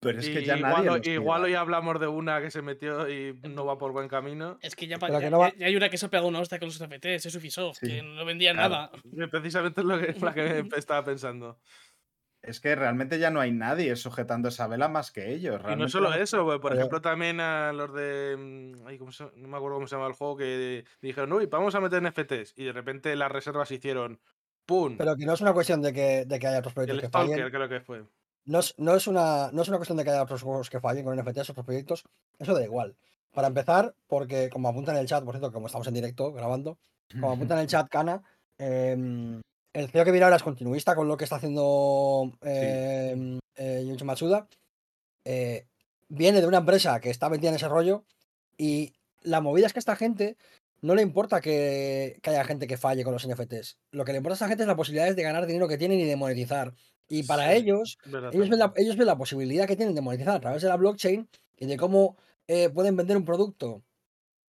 Pero 0.00 0.18
es 0.18 0.28
que 0.28 0.44
ya 0.44 0.56
igual, 0.58 0.84
nadie 0.84 1.12
igual 1.12 1.44
hoy 1.44 1.54
hablamos 1.54 2.00
de 2.00 2.08
una 2.08 2.42
que 2.42 2.50
se 2.50 2.60
metió 2.60 3.08
y 3.08 3.38
no 3.48 3.64
va 3.64 3.78
por 3.78 3.92
buen 3.92 4.08
camino. 4.08 4.58
Es 4.62 4.74
que 4.74 4.88
ya, 4.88 4.98
que 4.98 5.30
no 5.30 5.38
va- 5.38 5.52
hay 5.60 5.76
una 5.76 5.88
que 5.88 5.96
se 5.96 6.06
ha 6.06 6.10
pegado 6.10 6.26
una 6.26 6.40
hostia 6.40 6.58
con 6.58 6.66
los 6.66 6.80
NFTs, 6.80 7.26
es 7.26 7.34
Ubisoft, 7.36 7.78
Sí, 7.78 7.86
que 7.86 8.02
no 8.02 8.24
vendía 8.24 8.52
claro. 8.52 8.68
nada. 8.68 8.90
Precisamente 9.30 9.80
es 9.80 9.86
lo 9.86 9.96
que, 10.00 10.12
la 10.20 10.34
que 10.34 10.68
estaba 10.76 11.04
pensando. 11.04 11.60
Es 12.42 12.60
que 12.60 12.74
realmente 12.74 13.20
ya 13.20 13.30
no 13.30 13.40
hay 13.40 13.52
nadie 13.52 13.94
sujetando 13.94 14.48
esa 14.48 14.66
vela 14.66 14.88
más 14.88 15.12
que 15.12 15.32
ellos. 15.32 15.54
Y 15.54 15.58
no 15.58 15.62
realmente 15.62 15.92
solo 15.92 16.12
eso, 16.12 16.44
pues, 16.44 16.58
por 16.58 16.70
Pero- 16.70 16.80
ejemplo, 16.80 17.00
también 17.00 17.38
a 17.40 17.72
los 17.72 17.94
de. 17.94 18.36
mm, 18.36 18.86
ay, 18.88 18.98
¿cómo 18.98 19.12
se- 19.12 19.30
no 19.36 19.46
me 19.48 19.56
acuerdo 19.56 19.76
cómo 19.76 19.86
se 19.86 19.94
llama 19.94 20.08
el 20.08 20.14
juego, 20.14 20.36
que 20.36 20.84
dijeron, 21.00 21.32
uy, 21.32 21.46
vamos 21.46 21.74
a 21.76 21.80
meter 21.80 22.02
NFTs. 22.02 22.54
Y 22.56 22.64
de 22.64 22.72
repente 22.72 23.14
las 23.14 23.30
reservas 23.30 23.70
hicieron. 23.70 24.18
¡Pum! 24.66 24.96
Pero 24.96 25.16
que 25.16 25.24
no 25.24 25.34
es 25.34 25.40
una 25.40 25.52
cuestión 25.52 25.82
de 25.82 25.92
que, 25.92 26.24
de 26.24 26.38
que 26.38 26.46
haya 26.46 26.58
otros 26.58 26.72
el 26.72 26.74
proyectos 26.74 27.00
que 27.00 27.06
Stalker, 27.08 27.36
fallen. 27.36 27.50
creo 27.50 27.68
que 27.68 27.80
fue. 27.80 28.04
No 28.44 28.58
es, 28.58 28.74
no, 28.76 28.94
es 28.96 29.06
una, 29.06 29.50
no 29.52 29.62
es 29.62 29.68
una 29.68 29.76
cuestión 29.78 29.96
de 29.98 30.04
que 30.04 30.10
haya 30.10 30.22
otros 30.22 30.42
juegos 30.42 30.68
que 30.68 30.80
fallen 30.80 31.04
con 31.04 31.16
NFTs, 31.16 31.50
otros 31.50 31.64
proyectos. 31.64 32.04
Eso 32.40 32.54
da 32.54 32.62
igual. 32.64 32.96
Para 33.32 33.46
empezar, 33.48 33.94
porque 34.08 34.50
como 34.50 34.68
apunta 34.68 34.90
en 34.92 34.98
el 34.98 35.06
chat, 35.06 35.24
por 35.24 35.34
cierto, 35.34 35.52
como 35.52 35.66
estamos 35.66 35.86
en 35.86 35.94
directo 35.94 36.32
grabando, 36.32 36.78
como 37.12 37.32
apunta 37.32 37.54
en 37.54 37.60
el 37.60 37.66
chat 37.68 37.88
Cana, 37.88 38.20
em, 38.58 39.40
el 39.72 39.88
CEO 39.88 40.04
que 40.04 40.10
viene 40.10 40.24
ahora 40.24 40.36
es 40.36 40.42
continuista 40.42 40.94
con 40.94 41.08
lo 41.08 41.16
que 41.16 41.24
está 41.24 41.36
haciendo 41.36 42.32
eh, 42.42 43.40
Junji 43.56 44.04
Matsuda. 44.04 44.46
Eh, 45.24 45.66
viene 46.08 46.40
de 46.40 46.46
una 46.46 46.58
empresa 46.58 47.00
que 47.00 47.10
está 47.10 47.28
metida 47.30 47.50
en 47.50 47.56
ese 47.56 47.68
rollo 47.68 48.04
y 48.58 48.92
la 49.22 49.40
movida 49.40 49.66
es 49.66 49.72
que 49.72 49.78
a 49.78 49.80
esta 49.80 49.96
gente 49.96 50.36
no 50.80 50.94
le 50.94 51.02
importa 51.02 51.40
que, 51.40 52.18
que 52.22 52.30
haya 52.30 52.44
gente 52.44 52.66
que 52.66 52.76
falle 52.76 53.04
con 53.04 53.12
los 53.12 53.26
NFTs. 53.26 53.78
Lo 53.92 54.04
que 54.04 54.12
le 54.12 54.18
importa 54.18 54.34
a 54.34 54.36
esta 54.36 54.48
gente 54.48 54.64
es 54.64 54.68
la 54.68 54.76
posibilidad 54.76 55.14
de 55.14 55.22
ganar 55.22 55.46
dinero 55.46 55.68
que 55.68 55.78
tienen 55.78 56.00
y 56.00 56.04
de 56.04 56.16
monetizar. 56.16 56.74
Y 57.08 57.22
para 57.22 57.50
Sí, 57.52 57.58
ellos, 57.58 57.98
verdad 58.06 58.30
ellos 58.34 58.48
ven, 58.48 58.58
la, 58.58 58.66
también. 58.66 58.84
ellos 58.86 58.96
ven 58.96 59.06
la 59.06 59.16
posibilidad 59.16 59.66
que 59.66 59.76
tienen 59.76 59.94
de 59.94 60.00
monetizar 60.00 60.36
a 60.36 60.40
través 60.40 60.62
de 60.62 60.68
la 60.68 60.76
blockchain 60.76 61.28
y 61.58 61.66
de 61.66 61.76
cómo 61.76 62.16
eh, 62.48 62.68
pueden 62.70 62.96
vender 62.96 63.16
un 63.16 63.24
producto 63.24 63.82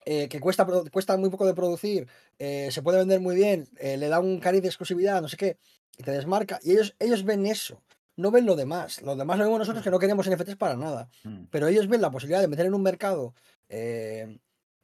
eh, 0.05 0.27
que 0.27 0.39
cuesta, 0.39 0.65
cuesta 0.91 1.17
muy 1.17 1.29
poco 1.29 1.45
de 1.45 1.53
producir, 1.53 2.07
eh, 2.39 2.69
se 2.71 2.81
puede 2.81 2.97
vender 2.97 3.19
muy 3.19 3.35
bien, 3.35 3.67
eh, 3.77 3.97
le 3.97 4.09
da 4.09 4.19
un 4.19 4.39
cariz 4.39 4.61
de 4.61 4.67
exclusividad, 4.67 5.21
no 5.21 5.29
sé 5.29 5.37
qué, 5.37 5.57
y 5.97 6.03
te 6.03 6.11
desmarca. 6.11 6.59
Y 6.61 6.71
ellos, 6.71 6.95
ellos 6.99 7.23
ven 7.23 7.45
eso, 7.45 7.81
no 8.15 8.31
ven 8.31 8.45
lo 8.45 8.55
demás. 8.55 9.01
Lo 9.01 9.15
demás 9.15 9.37
lo 9.37 9.45
vemos 9.45 9.59
nosotros 9.59 9.83
que 9.83 9.91
no 9.91 9.99
queremos 9.99 10.29
NFTs 10.29 10.55
para 10.55 10.75
nada. 10.75 11.09
Mm. 11.23 11.45
Pero 11.49 11.67
ellos 11.67 11.87
ven 11.87 12.01
la 12.01 12.11
posibilidad 12.11 12.41
de 12.41 12.47
meter 12.47 12.65
en 12.65 12.73
un 12.73 12.83
mercado 12.83 13.33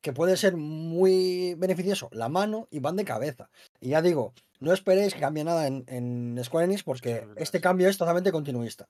que 0.01 0.13
puede 0.13 0.35
ser 0.35 0.57
muy 0.57 1.53
beneficioso 1.55 2.09
la 2.11 2.27
mano 2.27 2.67
y 2.71 2.79
van 2.79 2.95
de 2.95 3.05
cabeza. 3.05 3.51
Y 3.79 3.89
ya 3.89 4.01
digo, 4.01 4.33
no 4.59 4.73
esperéis 4.73 5.13
que 5.13 5.19
cambie 5.19 5.43
nada 5.43 5.67
en, 5.67 5.83
en 5.87 6.43
Square 6.43 6.65
Enix 6.65 6.83
porque 6.83 7.27
este 7.35 7.61
cambio 7.61 7.87
es 7.87 7.99
totalmente 7.99 8.31
continuista. 8.31 8.87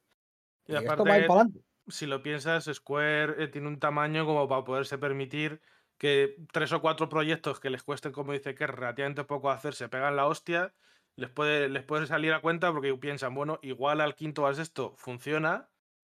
Y 0.68 0.74
Y, 0.74 0.76
esto 0.76 0.92
aparte, 0.92 1.10
va 1.10 1.16
a 1.16 1.20
ir 1.20 1.28
para 1.28 1.42
adelante. 1.42 1.66
si 1.88 2.06
lo 2.06 2.24
piensas, 2.24 2.70
Square 2.72 3.48
tiene 3.50 3.68
un 3.68 3.80
tamaño 3.80 4.26
como 4.26 4.48
para 4.48 4.64
poderse 4.64 4.98
permitir 4.98 5.60
que 6.00 6.38
tres 6.52 6.72
o 6.74 6.82
cuatro 6.82 7.10
proyectos 7.10 7.60
que 7.60 7.70
les 7.70 7.84
cuesten, 7.84 8.12
como 8.12 8.32
dice 8.34 8.56
que 8.56 8.66
relativamente 8.66 9.24
poco 9.26 9.52
hacer, 9.52 9.76
se 9.76 9.88
pegan 9.90 10.16
la 10.16 10.26
hostia, 10.26 10.74
les 11.16 11.30
puede, 11.30 11.70
les 11.70 11.84
puede 11.84 12.08
salir 12.08 12.34
a 12.34 12.42
cuenta 12.42 12.72
porque 12.72 12.94
piensan, 12.96 13.36
bueno, 13.36 13.60
igual 13.62 14.02
al 14.02 14.16
quinto 14.16 14.44
o 14.44 14.46
al 14.48 14.56
sexto 14.56 14.96
funciona 14.98 15.70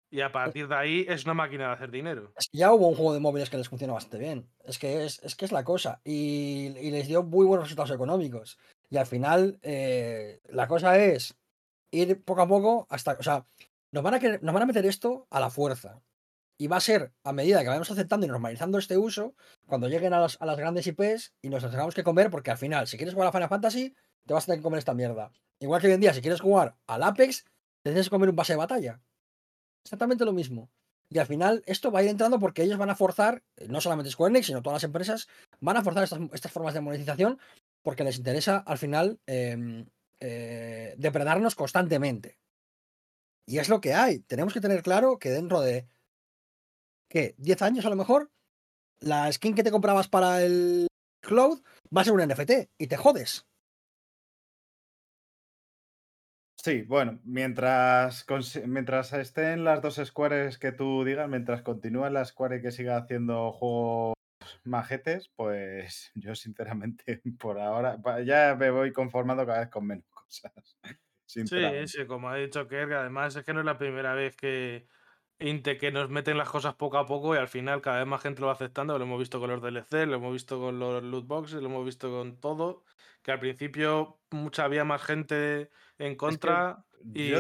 y 0.09 0.21
a 0.21 0.31
partir 0.31 0.67
de 0.67 0.75
ahí 0.75 1.05
es 1.09 1.25
una 1.25 1.33
máquina 1.33 1.67
de 1.67 1.73
hacer 1.73 1.91
dinero. 1.91 2.31
Es 2.37 2.47
que 2.49 2.59
ya 2.59 2.71
hubo 2.71 2.87
un 2.87 2.95
juego 2.95 3.13
de 3.13 3.19
móviles 3.19 3.49
que 3.49 3.57
les 3.57 3.67
funciona 3.67 3.93
bastante 3.93 4.19
bien. 4.19 4.47
Es 4.63 4.79
que 4.79 5.05
es, 5.05 5.19
es 5.23 5.35
que 5.35 5.45
es 5.45 5.51
la 5.51 5.63
cosa. 5.63 6.01
Y, 6.03 6.67
y 6.79 6.91
les 6.91 7.07
dio 7.07 7.23
muy 7.23 7.45
buenos 7.45 7.65
resultados 7.65 7.91
económicos. 7.91 8.57
Y 8.91 8.97
al 8.97 9.07
final, 9.07 9.59
eh, 9.63 10.39
la 10.49 10.67
cosa 10.67 10.97
es 10.99 11.35
ir 11.91 12.23
poco 12.23 12.43
a 12.43 12.47
poco 12.47 12.85
hasta. 12.91 13.13
O 13.19 13.23
sea, 13.23 13.45
nos 13.91 14.03
van, 14.03 14.13
a 14.13 14.19
querer- 14.19 14.41
nos 14.43 14.53
van 14.53 14.63
a 14.63 14.67
meter 14.67 14.85
esto 14.85 15.25
a 15.31 15.39
la 15.39 15.49
fuerza. 15.49 15.99
Y 16.57 16.67
va 16.67 16.77
a 16.77 16.81
ser 16.81 17.11
a 17.23 17.33
medida 17.33 17.61
que 17.61 17.67
vayamos 17.67 17.89
aceptando 17.91 18.25
y 18.25 18.29
normalizando 18.29 18.77
este 18.77 18.97
uso, 18.97 19.35
cuando 19.65 19.87
lleguen 19.87 20.13
a, 20.13 20.19
las- 20.19 20.39
a 20.41 20.45
las 20.45 20.57
grandes 20.57 20.85
IPs 20.87 21.33
y 21.41 21.49
nos 21.49 21.63
tengamos 21.63 21.95
que 21.95 22.03
comer, 22.03 22.29
porque 22.29 22.51
al 22.51 22.57
final, 22.57 22.87
si 22.87 22.97
quieres 22.97 23.13
jugar 23.13 23.29
a 23.29 23.31
Final 23.31 23.49
Fantasy, 23.49 23.95
te 24.25 24.33
vas 24.33 24.43
a 24.43 24.45
tener 24.47 24.59
que 24.59 24.63
comer 24.63 24.79
esta 24.79 24.93
mierda. 24.93 25.31
Igual 25.59 25.81
que 25.81 25.87
hoy 25.87 25.93
en 25.93 26.01
día, 26.01 26.13
si 26.13 26.21
quieres 26.21 26.41
jugar 26.41 26.75
al 26.87 27.03
Apex, 27.03 27.43
te 27.81 27.89
tienes 27.91 28.05
que 28.07 28.11
comer 28.11 28.29
un 28.29 28.35
pase 28.35 28.53
de 28.53 28.57
batalla. 28.57 29.01
Exactamente 29.83 30.25
lo 30.25 30.33
mismo. 30.33 30.69
Y 31.09 31.19
al 31.19 31.27
final 31.27 31.63
esto 31.65 31.91
va 31.91 31.99
a 31.99 32.03
ir 32.03 32.09
entrando 32.09 32.39
porque 32.39 32.63
ellos 32.63 32.77
van 32.77 32.89
a 32.89 32.95
forzar, 32.95 33.43
eh, 33.57 33.67
no 33.69 33.81
solamente 33.81 34.09
Square 34.11 34.31
Enix, 34.31 34.47
sino 34.47 34.61
todas 34.61 34.77
las 34.77 34.83
empresas, 34.83 35.27
van 35.59 35.77
a 35.77 35.83
forzar 35.83 36.03
estas, 36.03 36.19
estas 36.33 36.51
formas 36.51 36.73
de 36.73 36.81
monetización 36.81 37.39
porque 37.81 38.03
les 38.03 38.17
interesa 38.17 38.57
al 38.65 38.77
final 38.77 39.19
em, 39.27 39.85
eh, 40.19 40.95
depredarnos 40.97 41.55
constantemente. 41.55 42.39
Y 43.45 43.57
es 43.59 43.69
lo 43.69 43.81
que 43.81 43.93
hay. 43.93 44.19
Tenemos 44.19 44.53
que 44.53 44.61
tener 44.61 44.81
claro 44.83 45.19
que 45.19 45.29
dentro 45.29 45.59
de, 45.61 45.85
¿qué? 47.13 47.35
10 47.37 47.61
años 47.61 47.85
a 47.85 47.91
lo 47.91 47.95
mejor, 47.95 48.31
la 48.99 49.31
skin 49.31 49.53
que 49.53 49.61
te 49.61 49.69
comprabas 49.69 50.07
para 50.07 50.41
el 50.41 50.87
cloud 51.21 51.61
va 51.95 52.01
a 52.01 52.03
ser 52.03 52.13
un 52.13 52.27
NFT 52.27 52.71
y 52.79 52.87
te 52.87 52.97
jodes. 52.97 53.45
Sí, 56.57 56.81
bueno, 56.83 57.19
mientras, 57.23 58.25
mientras 58.65 59.13
estén 59.13 59.63
las 59.63 59.81
dos 59.81 60.01
Squares 60.03 60.57
que 60.57 60.71
tú 60.71 61.03
digas, 61.03 61.29
mientras 61.29 61.61
continúe 61.61 62.09
la 62.09 62.25
Square 62.25 62.61
que 62.61 62.71
siga 62.71 62.97
haciendo 62.97 63.51
juegos 63.51 64.13
majetes, 64.63 65.29
pues 65.35 66.11
yo 66.15 66.33
sinceramente 66.33 67.21
por 67.39 67.59
ahora 67.59 67.99
ya 68.25 68.55
me 68.55 68.71
voy 68.71 68.91
conformando 68.91 69.45
cada 69.45 69.59
vez 69.59 69.69
con 69.69 69.85
menos 69.85 70.05
cosas. 70.09 70.79
Sí, 71.25 71.45
sí, 71.85 72.05
como 72.07 72.29
ha 72.29 72.37
dicho 72.37 72.67
Kerr, 72.67 72.93
además 72.93 73.35
es 73.35 73.43
que 73.43 73.53
no 73.53 73.59
es 73.59 73.65
la 73.65 73.77
primera 73.77 74.15
vez 74.15 74.35
que, 74.35 74.87
inte- 75.49 75.77
que 75.77 75.91
nos 75.91 76.09
meten 76.09 76.37
las 76.37 76.49
cosas 76.49 76.73
poco 76.75 76.97
a 76.97 77.05
poco 77.05 77.35
y 77.35 77.37
al 77.37 77.47
final 77.47 77.81
cada 77.81 77.99
vez 77.99 78.07
más 78.07 78.21
gente 78.21 78.41
lo 78.41 78.47
va 78.47 78.53
aceptando. 78.53 78.97
Lo 78.97 79.05
hemos 79.05 79.19
visto 79.19 79.39
con 79.39 79.49
los 79.49 79.61
DLC, 79.61 80.05
lo 80.07 80.15
hemos 80.15 80.33
visto 80.33 80.59
con 80.59 80.79
los 80.79 81.03
loot 81.03 81.27
boxes, 81.27 81.61
lo 81.61 81.67
hemos 81.69 81.85
visto 81.85 82.09
con 82.09 82.39
todo. 82.39 82.83
Que 83.21 83.31
al 83.31 83.39
principio 83.39 84.19
mucha 84.31 84.65
había 84.65 84.83
más 84.83 85.01
gente 85.01 85.69
en 85.97 86.15
contra 86.15 86.83
y, 87.03 87.31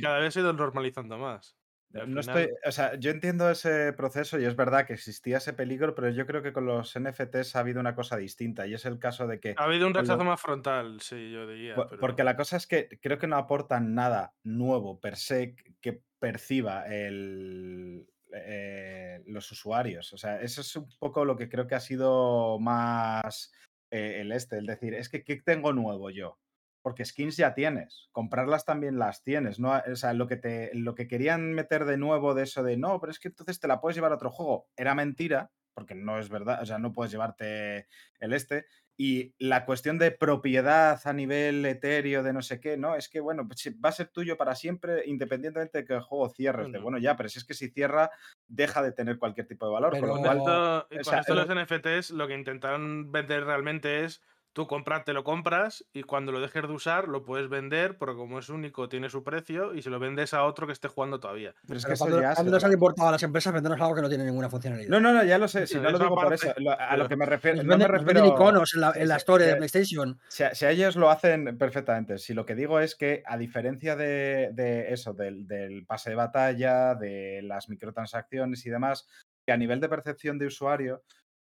cada 0.00 0.18
vez 0.18 0.34
se 0.34 0.40
ha 0.40 0.42
ido 0.42 0.52
normalizando 0.52 1.18
más. 1.18 1.56
No 1.90 2.02
final- 2.02 2.18
estoy, 2.18 2.48
o 2.66 2.72
sea, 2.72 2.94
yo 2.96 3.10
entiendo 3.10 3.48
ese 3.50 3.92
proceso 3.94 4.38
y 4.38 4.44
es 4.44 4.54
verdad 4.54 4.86
que 4.86 4.92
existía 4.92 5.38
ese 5.38 5.54
peligro, 5.54 5.94
pero 5.94 6.10
yo 6.10 6.26
creo 6.26 6.42
que 6.42 6.52
con 6.52 6.66
los 6.66 6.94
NFTs 6.94 7.56
ha 7.56 7.60
habido 7.60 7.80
una 7.80 7.94
cosa 7.94 8.16
distinta 8.16 8.66
y 8.66 8.74
es 8.74 8.84
el 8.84 8.98
caso 8.98 9.26
de 9.26 9.40
que 9.40 9.54
Ha 9.56 9.64
habido 9.64 9.86
un 9.86 9.94
rechazo 9.94 10.22
más 10.24 10.40
frontal, 10.40 11.00
sí, 11.00 11.30
yo 11.32 11.46
diría. 11.46 11.74
Pero- 11.74 11.98
Porque 11.98 12.22
la 12.24 12.36
cosa 12.36 12.56
es 12.58 12.66
que 12.66 12.88
creo 13.00 13.18
que 13.18 13.28
no 13.28 13.36
aportan 13.36 13.94
nada 13.94 14.34
nuevo 14.42 15.00
per 15.00 15.16
se 15.16 15.54
que 15.80 16.02
perciba 16.18 16.86
el, 16.86 18.06
eh, 18.32 19.22
los 19.26 19.50
usuarios. 19.50 20.12
O 20.12 20.18
sea, 20.18 20.40
eso 20.40 20.60
es 20.60 20.76
un 20.76 20.88
poco 20.98 21.24
lo 21.24 21.36
que 21.36 21.48
creo 21.48 21.66
que 21.66 21.74
ha 21.74 21.80
sido 21.80 22.58
más 22.58 23.52
eh, 23.90 24.20
el 24.20 24.32
este. 24.32 24.58
Es 24.58 24.66
decir, 24.66 24.94
es 24.94 25.08
que 25.08 25.24
¿qué 25.24 25.36
tengo 25.36 25.72
nuevo 25.72 26.10
yo? 26.10 26.38
Porque 26.82 27.04
skins 27.04 27.36
ya 27.36 27.54
tienes, 27.54 28.08
comprarlas 28.12 28.64
también 28.64 28.98
las 28.98 29.22
tienes, 29.24 29.58
¿no? 29.58 29.72
O 29.90 29.96
sea, 29.96 30.12
lo 30.12 30.28
que, 30.28 30.36
te, 30.36 30.70
lo 30.74 30.94
que 30.94 31.08
querían 31.08 31.52
meter 31.52 31.84
de 31.84 31.96
nuevo 31.96 32.34
de 32.34 32.44
eso 32.44 32.62
de 32.62 32.76
no, 32.76 33.00
pero 33.00 33.10
es 33.10 33.18
que 33.18 33.28
entonces 33.28 33.58
te 33.58 33.66
la 33.66 33.80
puedes 33.80 33.96
llevar 33.96 34.12
a 34.12 34.16
otro 34.16 34.30
juego, 34.30 34.68
era 34.76 34.94
mentira, 34.94 35.50
porque 35.74 35.96
no 35.96 36.18
es 36.18 36.28
verdad, 36.28 36.62
o 36.62 36.66
sea, 36.66 36.78
no 36.78 36.92
puedes 36.92 37.10
llevarte 37.12 37.88
el 38.20 38.32
este. 38.32 38.66
Y 38.98 39.34
la 39.38 39.66
cuestión 39.66 39.98
de 39.98 40.10
propiedad 40.10 40.98
a 41.04 41.12
nivel 41.12 41.64
etéreo 41.66 42.22
de 42.22 42.32
no 42.32 42.40
sé 42.40 42.60
qué, 42.60 42.76
¿no? 42.78 42.94
Es 42.96 43.08
que, 43.10 43.20
bueno, 43.20 43.46
pues, 43.46 43.70
va 43.84 43.90
a 43.90 43.92
ser 43.92 44.08
tuyo 44.08 44.36
para 44.38 44.54
siempre, 44.54 45.02
independientemente 45.06 45.78
de 45.78 45.84
que 45.84 45.92
el 45.94 46.00
juego 46.00 46.30
cierre. 46.30 46.62
De, 46.62 46.68
Bueno. 46.70 46.82
bueno, 46.82 46.98
ya, 46.98 47.14
pero 47.16 47.28
si 47.28 47.38
es 47.38 47.44
que 47.44 47.52
si 47.54 47.68
cierra, 47.68 48.10
deja 48.48 48.82
de 48.82 48.92
tener 48.92 49.18
cualquier 49.18 49.46
tipo 49.46 49.66
de 49.66 49.72
valor. 49.72 49.90
con 49.92 50.00
Pero- 50.00 50.14
lo 50.16 50.20
cual, 50.22 50.38
esto, 50.38 50.78
o 50.78 50.88
con 50.88 51.04
sea, 51.04 51.20
esto 51.20 51.34
los 51.34 51.48
NFTs 51.48 52.10
lo 52.12 52.26
que 52.26 52.34
intentaron 52.34 53.12
vender 53.12 53.44
realmente 53.44 54.04
es 54.04 54.22
tú 54.56 54.66
compras, 54.66 55.04
te 55.04 55.12
lo 55.12 55.22
compras 55.22 55.84
y 55.92 56.02
cuando 56.02 56.32
lo 56.32 56.40
dejes 56.40 56.62
de 56.62 56.72
usar 56.72 57.08
lo 57.08 57.22
puedes 57.26 57.50
vender 57.50 57.98
porque 57.98 58.16
como 58.16 58.38
es 58.38 58.48
único 58.48 58.88
tiene 58.88 59.10
su 59.10 59.22
precio 59.22 59.74
y 59.74 59.82
se 59.82 59.90
lo 59.90 59.98
vendes 59.98 60.32
a 60.32 60.44
otro 60.44 60.66
que 60.66 60.72
esté 60.72 60.88
jugando 60.88 61.20
todavía. 61.20 61.54
pero 61.66 61.76
es 61.78 61.84
que 61.84 61.92
Pero 61.92 61.94
eso 62.08 62.20
ya 62.22 62.30
se 62.34 62.36
cuando 62.36 62.66
han 62.66 62.72
importado 62.72 63.08
a 63.10 63.12
las 63.12 63.22
empresas 63.22 63.52
vendernos 63.52 63.78
algo 63.82 63.94
que 63.94 64.00
no 64.00 64.08
tiene 64.08 64.24
ninguna 64.24 64.48
funcionalidad. 64.48 64.88
No, 64.88 64.98
no, 64.98 65.12
no, 65.12 65.22
ya 65.24 65.36
lo 65.36 65.46
sé, 65.46 65.66
si 65.66 65.74
no 65.74 65.90
lo 65.90 65.98
digo 65.98 66.14
por 66.14 66.24
aparte, 66.24 66.46
eso. 66.46 66.54
lo- 66.56 66.70
a 66.80 66.96
lo 66.96 67.06
que 67.06 67.16
me 67.16 67.26
refiero. 67.26 67.58
Nos 67.58 67.66
No 67.66 67.76
me 67.76 67.84
venden, 67.84 67.96
nos 67.96 68.04
venden 68.06 68.24
refiero. 68.24 68.34
iconos 68.46 68.74
en 68.74 68.80
la, 68.80 68.92
en 68.96 69.08
la 69.08 69.14
sí, 69.16 69.18
store 69.18 69.44
de 69.44 69.56
PlayStation. 69.56 70.18
Si, 70.28 70.42
a- 70.42 70.54
si 70.54 70.64
ellos 70.64 70.96
lo 70.96 71.10
hacen 71.10 71.58
perfectamente, 71.58 72.16
si 72.16 72.32
lo 72.32 72.46
que 72.46 72.54
digo 72.54 72.80
es 72.80 72.94
que 72.94 73.22
a 73.26 73.36
diferencia 73.36 73.94
de, 73.94 74.52
de 74.54 74.90
eso, 74.90 75.12
del, 75.12 75.46
del 75.46 75.84
pase 75.84 76.08
de 76.08 76.16
batalla, 76.16 76.94
de 76.94 77.42
las 77.42 77.68
microtransacciones 77.68 78.64
y 78.64 78.70
demás, 78.70 79.06
que 79.46 79.52
a 79.52 79.58
nivel 79.58 79.80
de 79.80 79.90
percepción 79.90 80.38
de 80.38 80.46
usuario, 80.46 81.02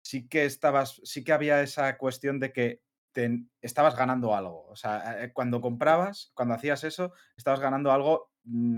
sí 0.04 0.26
que 0.28 0.44
estabas, 0.44 1.00
sí 1.04 1.22
que 1.22 1.32
había 1.32 1.62
esa 1.62 1.96
cuestión 1.98 2.40
de 2.40 2.52
que 2.52 2.80
te- 3.16 3.46
estabas 3.62 3.96
ganando 3.96 4.34
algo. 4.36 4.66
O 4.68 4.76
sea, 4.76 5.24
eh, 5.24 5.32
cuando 5.32 5.62
comprabas, 5.62 6.32
cuando 6.34 6.52
hacías 6.54 6.84
eso, 6.84 7.12
estabas 7.34 7.60
ganando 7.60 7.90
algo 7.90 8.30
mm, 8.44 8.76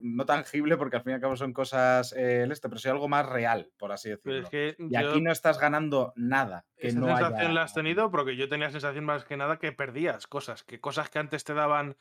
no 0.00 0.26
tangible, 0.26 0.76
porque 0.76 0.96
al 0.96 1.02
fin 1.02 1.12
y 1.12 1.14
al 1.14 1.20
cabo 1.20 1.36
son 1.36 1.52
cosas 1.52 2.12
eh, 2.14 2.42
el 2.42 2.50
esto, 2.52 2.68
pero 2.68 2.80
sí 2.80 2.88
algo 2.88 3.06
más 3.06 3.26
real, 3.28 3.70
por 3.78 3.92
así 3.92 4.08
Pero 4.08 4.16
decirlo. 4.16 4.42
es 4.44 4.50
que 4.50 4.76
Y 4.82 4.92
yo 4.94 4.98
aquí 4.98 5.20
no 5.20 5.30
estás 5.30 5.60
ganando 5.60 6.12
nada. 6.16 6.66
Que 6.76 6.88
esa 6.88 6.98
no 7.00 7.06
sensación 7.06 7.38
haya- 7.38 7.52
la 7.52 7.62
has 7.62 7.74
tenido 7.74 8.10
porque 8.10 8.34
yo 8.36 8.48
tenía 8.48 8.66
la 8.66 8.72
sensación 8.72 9.04
más 9.04 9.24
que 9.24 9.36
nada 9.36 9.58
que 9.58 9.70
perdías 9.72 10.26
cosas, 10.26 10.64
que 10.64 10.80
cosas 10.80 11.10
que 11.10 11.20
antes 11.20 11.44
te 11.44 11.54
daban 11.54 11.96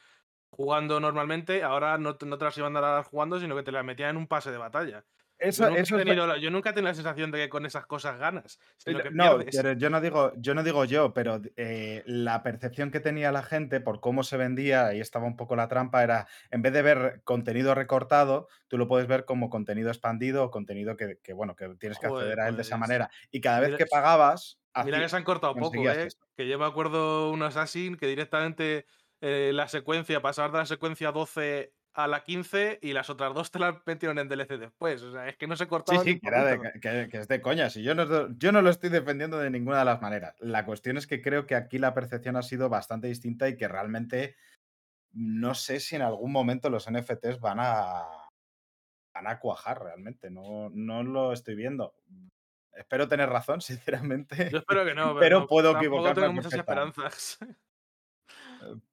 jugando 0.52 1.00
normalmente, 1.00 1.62
ahora 1.62 1.98
no, 2.00 2.16
te- 2.18 2.26
no 2.26 2.38
te 2.40 2.46
las 2.46 2.58
iban 2.58 2.76
a 2.78 2.82
dar 2.82 3.04
jugando, 3.04 3.40
sino 3.40 3.56
que 3.56 3.64
te 3.64 3.72
las 3.72 3.86
metían 3.86 4.12
en 4.12 4.18
un 4.18 4.28
pase 4.28 4.50
de 4.52 4.58
batalla. 4.58 5.06
Eso, 5.40 5.64
yo, 5.64 5.70
nunca 5.70 5.82
eso 5.82 6.00
he 6.00 6.04
tenido 6.04 6.28
la, 6.28 6.38
yo 6.38 6.52
nunca 6.52 6.70
he 6.70 6.74
tenido 6.74 6.90
la 6.90 6.96
sensación 6.96 7.32
de 7.32 7.38
que 7.40 7.50
con 7.50 7.66
esas 7.66 7.86
cosas 7.86 8.20
ganas, 8.20 8.60
sino 8.78 9.00
que 9.00 9.10
no, 9.12 9.42
yo 9.42 9.90
no 9.90 10.02
digo, 10.02 10.34
yo 10.36 10.54
no 10.54 10.64
digo 10.64 10.84
yo, 10.84 11.14
pero 11.14 11.42
eh, 11.56 12.04
la 12.06 12.44
percepción 12.44 12.92
que 12.92 13.00
tenía 13.00 13.32
la 13.32 13.42
gente 13.42 13.80
por 13.80 14.02
cómo 14.02 14.24
se 14.24 14.36
vendía, 14.36 14.88
ahí 14.88 15.00
estaba 15.00 15.26
un 15.26 15.38
poco 15.38 15.56
la 15.56 15.70
trampa, 15.70 16.04
era 16.04 16.28
en 16.52 16.62
vez 16.62 16.74
de 16.74 16.82
ver 16.82 17.22
contenido 17.24 17.74
recortado, 17.74 18.50
tú 18.68 18.78
lo 18.78 18.88
puedes 18.88 19.08
ver 19.08 19.24
como 19.24 19.50
contenido 19.50 19.90
expandido 19.90 20.44
o 20.44 20.52
contenido 20.52 20.98
que, 20.98 21.20
que, 21.24 21.32
bueno, 21.32 21.56
que 21.56 21.70
tienes 21.80 22.00
que 22.00 22.10
Joder, 22.10 22.28
acceder 22.28 22.40
a 22.42 22.50
él 22.50 22.56
de 22.58 22.62
esa 22.64 22.78
pues, 22.78 22.82
manera. 22.82 23.10
Y 23.32 23.40
cada 23.40 23.62
vez 23.62 23.76
que 23.78 23.86
pagabas, 23.86 24.60
Mira 24.86 25.00
que 25.00 25.10
se 25.10 25.16
han 25.16 25.24
cortado 25.24 25.56
poco, 25.56 25.90
¿eh? 25.90 26.08
Que 26.38 26.48
yo 26.48 26.60
me 26.60 26.66
acuerdo 26.66 27.32
un 27.32 27.42
Assassin 27.42 27.96
que 27.98 28.08
directamente 28.08 28.86
eh, 29.22 29.52
la 29.54 29.68
secuencia, 29.68 30.22
pasar 30.22 30.52
de 30.52 30.60
la 30.60 30.66
secuencia 30.66 31.12
12 31.12 31.74
a 31.94 32.08
la 32.08 32.24
15 32.24 32.80
y 32.82 32.94
las 32.94 33.10
otras 33.10 33.34
dos 33.34 33.52
te 33.52 33.60
las 33.60 33.76
metieron 33.86 34.20
en 34.20 34.30
DLC 34.30 34.58
después. 34.58 35.02
O 35.04 35.12
sea, 35.12 35.28
es 35.28 35.38
que 35.38 35.48
no 35.48 35.56
se 35.56 35.66
Sí, 35.66 35.70
cortaban 35.70 36.04
sí, 36.04 36.14
un 36.14 36.20
que, 36.20 36.28
era 36.28 36.46
de- 36.46 36.80
que- 36.82 37.10
que 37.10 37.18
es 37.18 37.28
de 37.28 37.42
coña. 37.42 37.70
Si 37.70 37.84
yo, 37.84 37.96
no, 37.96 38.30
yo 38.38 38.52
no 38.52 38.62
lo 38.62 38.70
estoy 38.70 38.90
defendiendo 38.90 39.38
de 39.40 39.50
ninguna 39.50 39.80
de 39.80 39.86
las 39.86 40.02
maneras. 40.02 40.36
La 40.40 40.66
cuestión 40.66 40.98
es 40.98 41.08
que 41.08 41.22
creo 41.22 41.46
que 41.48 41.56
aquí 41.56 41.80
la 41.80 41.94
percepción 41.94 42.36
ha 42.36 42.44
sido 42.44 42.70
bastante 42.70 43.08
distinta 43.08 43.50
y 43.50 43.58
que 43.58 43.68
realmente 43.68 44.36
no 45.12 45.56
sé 45.56 45.80
si 45.80 45.96
en 45.96 46.04
algún 46.04 46.32
momento 46.32 46.70
los 46.70 46.88
NFTs 46.90 47.40
van 47.40 47.60
a, 47.62 48.04
van 49.14 49.28
a 49.28 49.40
cuajar 49.40 49.82
realmente. 49.84 50.30
No, 50.32 50.70
no 50.72 51.04
lo 51.04 51.34
estoy 51.34 51.56
viendo. 51.56 51.96
Espero 52.74 53.08
tener 53.08 53.30
razón, 53.30 53.62
sinceramente, 54.08 54.50
Yo 54.52 54.60
espero 54.60 54.86
que 54.86 54.94
no, 54.94 55.08
pero, 55.16 55.20
Pero 55.20 55.40
no, 55.42 55.48
puedo 55.48 55.72
equivocarme 55.78 56.22
tengo 56.22 56.34
muchas 56.34 56.52
perfectamente. 56.54 57.02
esperanzas. 57.02 57.40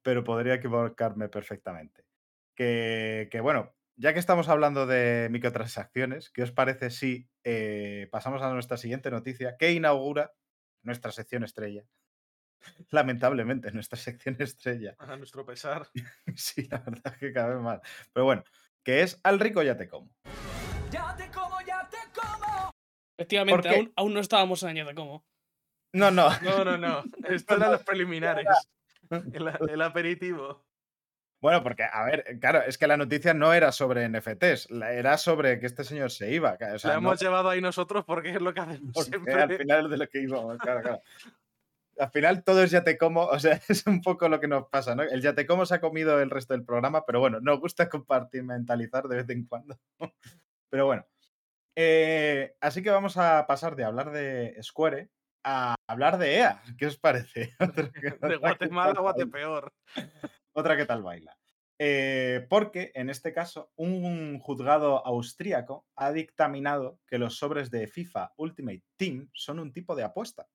pero 0.01 0.23
podría 0.23 0.55
equivocarme 0.55 1.29
perfectamente. 1.29 2.03
Que, 2.57 3.29
que 3.31 3.39
bueno, 3.39 3.77
ya 3.97 4.13
que 4.13 4.19
estamos 4.19 4.49
hablando 4.49 4.87
de 4.87 5.27
microtransacciones, 5.29 6.31
¿qué 6.31 6.41
os 6.41 6.51
parece 6.51 6.89
si 6.89 7.29
eh, 7.43 8.07
pasamos 8.11 8.41
a 8.41 8.51
nuestra 8.51 8.77
siguiente 8.77 9.11
noticia 9.11 9.57
que 9.57 9.73
inaugura 9.73 10.33
nuestra 10.81 11.11
sección 11.11 11.43
estrella? 11.43 11.83
Lamentablemente, 12.89 13.71
nuestra 13.71 13.97
sección 13.97 14.35
estrella. 14.39 14.95
A 14.97 15.15
nuestro 15.17 15.45
pesar. 15.45 15.87
Sí, 16.35 16.67
la 16.69 16.79
verdad 16.79 17.13
es 17.13 17.19
que 17.19 17.31
cada 17.31 17.49
vez 17.49 17.59
más. 17.59 17.81
Pero 18.11 18.25
bueno, 18.25 18.43
que 18.83 19.01
es 19.01 19.19
Al 19.23 19.39
rico 19.39 19.61
ya 19.61 19.77
te 19.77 19.87
como. 19.87 20.09
Ya 20.89 21.15
te 21.15 21.29
como, 21.29 21.61
ya 21.61 21.87
te 21.89 21.97
como. 22.19 22.71
Efectivamente, 23.17 23.69
aún, 23.69 23.93
aún 23.95 24.13
no 24.15 24.19
estábamos 24.19 24.63
en 24.63 24.69
año 24.69 24.85
de 24.85 24.95
cómo. 24.95 25.25
No, 25.93 26.09
no. 26.11 26.29
No, 26.41 26.65
no, 26.65 26.77
no. 26.77 27.03
Esto 27.29 27.55
eran 27.55 27.71
los 27.71 27.83
preliminares. 27.83 28.47
El, 29.09 29.69
el 29.69 29.81
aperitivo. 29.81 30.66
Bueno, 31.39 31.61
porque, 31.61 31.83
a 31.83 32.03
ver, 32.05 32.39
claro, 32.39 32.61
es 32.63 32.77
que 32.77 32.87
la 32.87 32.97
noticia 32.97 33.33
no 33.33 33.53
era 33.53 33.71
sobre 33.71 34.09
NFTs, 34.09 34.69
era 34.71 35.17
sobre 35.17 35.59
que 35.59 35.67
este 35.67 35.83
señor 35.83 36.09
se 36.11 36.31
iba. 36.31 36.57
O 36.73 36.79
sea, 36.79 36.89
La 36.91 36.99
no- 36.99 37.09
hemos 37.09 37.21
llevado 37.21 37.49
ahí 37.49 37.61
nosotros 37.61 38.03
porque 38.05 38.31
es 38.31 38.41
lo 38.41 38.53
que 38.53 38.59
hacemos 38.61 38.91
Porque 38.93 39.11
siempre. 39.11 39.33
al 39.35 39.57
final 39.57 39.85
es 39.85 39.91
de 39.91 39.97
lo 39.97 40.07
que 40.07 40.21
íbamos, 40.21 40.57
claro, 40.57 40.81
claro. 40.81 41.01
Al 41.99 42.11
final 42.11 42.43
todo 42.43 42.61
es 42.63 42.69
ya 42.71 42.83
te 42.83 42.97
como, 42.97 43.23
o 43.25 43.39
sea, 43.39 43.59
es 43.69 43.85
un 43.87 44.01
poco 44.01 44.29
lo 44.29 44.39
que 44.39 44.47
nos 44.47 44.67
pasa, 44.69 44.95
¿no? 44.95 45.03
El 45.03 45.21
ya 45.21 45.33
te 45.35 45.45
como 45.47 45.65
se 45.65 45.75
ha 45.75 45.81
comido 45.81 46.19
el 46.21 46.29
resto 46.29 46.53
del 46.53 46.63
programa, 46.65 47.05
pero 47.05 47.19
bueno, 47.19 47.39
nos 47.39 47.59
gusta 47.59 47.87
compartimentalizar 47.89 49.07
de 49.07 49.15
vez 49.17 49.29
en 49.29 49.45
cuando. 49.45 49.79
Pero 50.69 50.85
bueno. 50.85 51.05
Eh, 51.75 52.55
así 52.59 52.81
que 52.83 52.89
vamos 52.89 53.17
a 53.17 53.45
pasar 53.47 53.75
de 53.75 53.83
hablar 53.85 54.11
de 54.11 54.57
Square 54.61 55.09
a 55.43 55.75
hablar 55.87 56.17
de 56.17 56.35
EA. 56.37 56.61
¿Qué 56.77 56.87
os 56.87 56.97
parece? 56.97 57.55
De 58.21 58.35
Guatemala 58.37 58.93
a. 58.97 59.01
Guatepeor. 59.01 59.71
Otra 60.57 60.75
que 60.75 60.87
tal 60.87 61.03
baila. 61.03 61.37
Eh, 61.77 62.47
porque 62.49 62.91
en 62.95 63.11
este 63.11 63.31
caso, 63.31 63.71
un 63.75 64.39
juzgado 64.39 65.05
austríaco 65.05 65.85
ha 65.95 66.11
dictaminado 66.11 66.99
que 67.05 67.19
los 67.19 67.37
sobres 67.37 67.69
de 67.69 67.87
FIFA 67.87 68.33
Ultimate 68.37 68.83
Team 68.97 69.29
son 69.33 69.59
un 69.59 69.71
tipo 69.71 69.95
de 69.95 70.03
apuesta. 70.03 70.47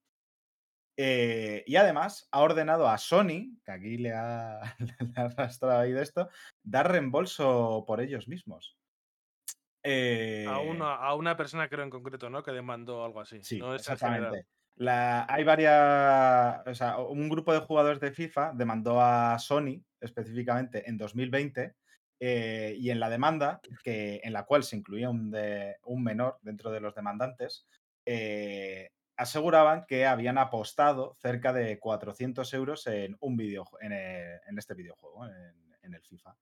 Eh, 0.97 1.63
y 1.65 1.77
además 1.77 2.27
ha 2.31 2.41
ordenado 2.41 2.89
a 2.89 2.97
Sony, 2.97 3.57
que 3.63 3.71
aquí 3.71 3.97
le 3.97 4.11
ha, 4.11 4.75
le 4.99 5.13
ha 5.15 5.21
arrastrado 5.21 5.79
ahí 5.79 5.93
de 5.93 6.03
esto, 6.03 6.27
dar 6.61 6.91
reembolso 6.91 7.85
por 7.87 8.01
ellos 8.01 8.27
mismos. 8.27 8.77
Eh, 9.83 10.45
A 10.49 10.59
una, 10.59 10.95
a 10.95 11.15
una 11.15 11.37
persona, 11.37 11.69
creo 11.69 11.85
en 11.85 11.89
concreto, 11.89 12.29
¿no? 12.29 12.43
Que 12.43 12.51
demandó 12.51 13.05
algo 13.05 13.21
así. 13.21 13.41
Sí, 13.41 13.59
no 13.59 13.73
exactamente. 13.73 14.47
La, 14.75 15.25
hay 15.29 15.43
varias. 15.43 16.65
O 16.67 16.73
sea, 16.73 16.97
un 16.97 17.29
grupo 17.29 17.53
de 17.53 17.59
jugadores 17.59 17.99
de 17.99 18.11
FIFA 18.11 18.53
demandó 18.55 19.01
a 19.01 19.37
Sony 19.39 19.83
específicamente 20.01 20.89
en 20.89 20.97
2020 20.97 21.75
eh, 22.19 22.75
y 22.77 22.89
en 22.89 22.99
la 22.99 23.09
demanda, 23.09 23.61
que, 23.83 24.19
en 24.23 24.33
la 24.33 24.45
cual 24.45 24.63
se 24.63 24.75
incluía 24.77 25.09
un, 25.09 25.29
de- 25.31 25.77
un 25.83 26.03
menor 26.03 26.39
dentro 26.41 26.71
de 26.71 26.79
los 26.81 26.95
demandantes, 26.95 27.67
eh, 28.05 28.89
aseguraban 29.15 29.85
que 29.87 30.05
habían 30.05 30.37
apostado 30.37 31.15
cerca 31.21 31.53
de 31.53 31.79
400 31.79 32.51
euros 32.53 32.87
en, 32.87 33.15
un 33.19 33.39
en, 33.39 33.91
eh, 33.91 34.39
en 34.47 34.57
este 34.57 34.73
videojuego, 34.73 35.25
en, 35.27 35.75
en 35.83 35.93
el 35.93 36.01
FIFA. 36.01 36.35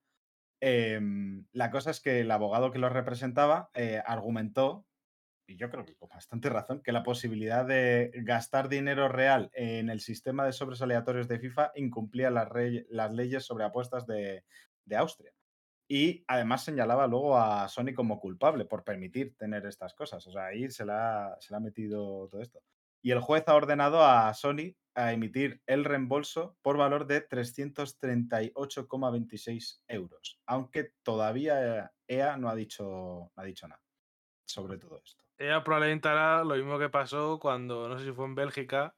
Em, 0.61 1.45
la 1.51 1.71
cosa 1.71 1.91
es 1.91 1.99
que 2.01 2.21
el 2.21 2.31
abogado 2.31 2.71
que 2.71 2.79
los 2.79 2.93
representaba 2.93 3.71
argumentó 4.05 4.85
y 5.51 5.57
yo 5.57 5.69
creo 5.69 5.85
que 5.85 5.95
con 5.95 6.09
bastante 6.09 6.49
razón, 6.49 6.81
que 6.81 6.93
la 6.93 7.03
posibilidad 7.03 7.65
de 7.65 8.11
gastar 8.23 8.69
dinero 8.69 9.09
real 9.09 9.51
en 9.53 9.89
el 9.89 9.99
sistema 9.99 10.45
de 10.45 10.53
sobres 10.53 10.81
aleatorios 10.81 11.27
de 11.27 11.39
FIFA 11.39 11.73
incumplía 11.75 12.31
las, 12.31 13.11
leyes 13.11 13.45
sobre 13.45 13.65
apuestas 13.65 14.07
de, 14.07 14.45
Austria. 14.95 15.33
Y 15.87 16.23
además 16.27 16.63
señalaba 16.63 17.07
luego 17.07 17.37
a 17.37 17.67
Sony 17.67 17.93
como 17.95 18.19
culpable 18.19 18.65
por 18.65 18.83
permitir 18.83 19.35
tener 19.37 19.65
estas 19.65 19.93
cosas. 19.93 20.25
O 20.27 20.31
sea, 20.31 20.47
ahí 20.47 20.69
se 20.69 20.85
le 20.85 20.93
ha, 20.93 21.33
ha 21.33 21.59
metido 21.59 22.27
todo 22.29 22.41
esto. 22.41 22.61
Y 23.01 23.11
el 23.11 23.19
juez 23.19 23.43
ha 23.47 23.55
ordenado 23.55 24.05
a 24.05 24.33
Sony 24.33 24.75
a 24.95 25.13
emitir 25.13 25.61
el 25.65 25.85
reembolso 25.85 26.57
por 26.61 26.77
valor 26.77 27.07
de 27.07 27.27
338,26 27.27 29.81
euros. 29.87 30.39
Aunque 30.45 30.91
todavía 31.03 31.91
EA 32.07 32.37
no 32.37 32.49
ha 32.49 32.55
dicho, 32.55 33.31
no 33.35 33.41
ha 33.41 33.43
dicho 33.43 33.67
nada 33.67 33.81
sobre 34.51 34.77
todo 34.77 35.01
esto. 35.03 35.20
Ella 35.41 35.63
probablemente 35.63 36.07
hará 36.07 36.43
lo 36.43 36.55
mismo 36.55 36.77
que 36.77 36.89
pasó 36.89 37.39
cuando, 37.39 37.89
no 37.89 37.97
sé 37.97 38.05
si 38.05 38.11
fue 38.11 38.25
en 38.25 38.35
Bélgica 38.35 38.95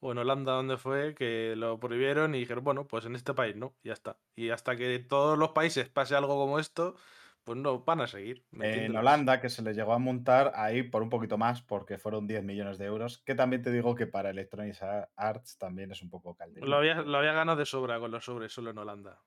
o 0.00 0.12
en 0.12 0.18
Holanda, 0.18 0.52
donde 0.52 0.76
fue, 0.76 1.14
que 1.14 1.54
lo 1.56 1.80
prohibieron 1.80 2.34
y 2.34 2.40
dijeron, 2.40 2.64
bueno, 2.64 2.86
pues 2.86 3.06
en 3.06 3.16
este 3.16 3.32
país 3.32 3.56
no, 3.56 3.74
y 3.82 3.88
ya 3.88 3.94
está. 3.94 4.18
Y 4.36 4.50
hasta 4.50 4.76
que 4.76 4.98
todos 4.98 5.38
los 5.38 5.52
países 5.52 5.88
pase 5.88 6.14
algo 6.14 6.36
como 6.36 6.58
esto, 6.58 6.96
pues 7.44 7.58
no 7.58 7.80
van 7.80 8.02
a 8.02 8.06
seguir. 8.06 8.44
En. 8.52 8.94
Holanda, 8.94 9.40
que 9.40 9.48
se 9.48 9.62
le 9.62 9.72
llegó 9.72 9.94
a 9.94 9.98
montar 9.98 10.52
ahí 10.54 10.82
por 10.82 11.02
un 11.02 11.08
poquito 11.08 11.38
más, 11.38 11.62
porque 11.62 11.96
fueron 11.96 12.26
10 12.26 12.44
millones 12.44 12.76
de 12.76 12.84
euros, 12.84 13.22
que 13.24 13.34
también 13.34 13.62
te 13.62 13.70
digo 13.70 13.94
que 13.94 14.06
para 14.06 14.28
Electronic 14.28 14.76
Arts 15.16 15.56
también 15.56 15.92
es 15.92 16.02
un 16.02 16.10
poco 16.10 16.34
calderito. 16.34 16.66
Lo 16.66 16.76
había, 16.76 17.00
lo 17.00 17.16
había 17.16 17.32
ganado 17.32 17.56
de 17.56 17.64
sobra 17.64 17.98
con 17.98 18.10
los 18.10 18.24
sobres 18.24 18.52
solo 18.52 18.70
en 18.70 18.78
Holanda, 18.78 19.18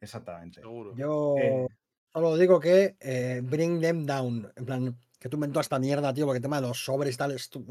Exactamente. 0.00 0.60
seguro. 0.60 0.94
Yo 0.96 1.34
Eh, 1.36 1.66
solo 2.12 2.36
digo 2.36 2.60
que 2.60 2.96
eh, 3.00 3.40
bring 3.42 3.80
them 3.80 4.06
down. 4.06 4.52
En 4.54 4.66
plan, 4.66 4.98
que 5.18 5.28
tú 5.28 5.38
toda 5.38 5.60
esta 5.60 5.78
mierda, 5.78 6.12
tío, 6.12 6.26
porque 6.26 6.38
el 6.38 6.42
tema 6.42 6.60
de 6.60 6.68
los 6.68 6.84
sobres 6.84 7.14
y 7.14 7.18
tal, 7.18 7.32
es, 7.32 7.48
tú, 7.48 7.66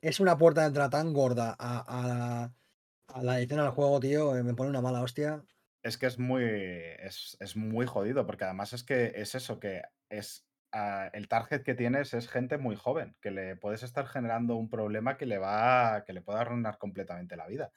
es, 0.00 0.20
una 0.20 0.36
puerta 0.36 0.62
de 0.62 0.68
entrada 0.68 0.90
tan 0.90 1.12
gorda 1.12 1.56
a, 1.58 2.06
la, 2.06 2.54
a 3.08 3.22
la 3.22 3.38
edición 3.38 3.60
del 3.60 3.70
juego, 3.70 4.00
tío, 4.00 4.36
eh, 4.36 4.42
me 4.42 4.54
pone 4.54 4.70
una 4.70 4.80
mala 4.80 5.02
hostia. 5.02 5.42
es 5.82 5.98
que 5.98 6.06
es 6.06 6.18
muy, 6.18 6.44
es, 6.44 7.36
es 7.40 7.56
muy 7.56 7.86
jodido, 7.86 8.26
porque 8.26 8.44
además 8.44 8.72
es 8.72 8.84
que 8.84 9.12
es 9.16 9.34
eso, 9.34 9.58
que 9.58 9.82
es 10.10 10.46
ah, 10.72 11.10
el 11.12 11.28
target 11.28 11.62
que 11.62 11.74
tienes 11.74 12.14
es 12.14 12.28
gente 12.28 12.58
muy 12.58 12.76
joven, 12.76 13.16
que 13.20 13.30
le 13.30 13.56
puedes 13.56 13.82
estar 13.82 14.06
generando 14.06 14.56
un 14.56 14.68
problema 14.68 15.16
que 15.16 15.26
le 15.26 15.38
va, 15.38 16.04
que 16.06 16.12
le 16.12 16.22
puede 16.22 16.40
arruinar 16.40 16.78
completamente 16.78 17.36
la 17.36 17.46
vida. 17.46 17.70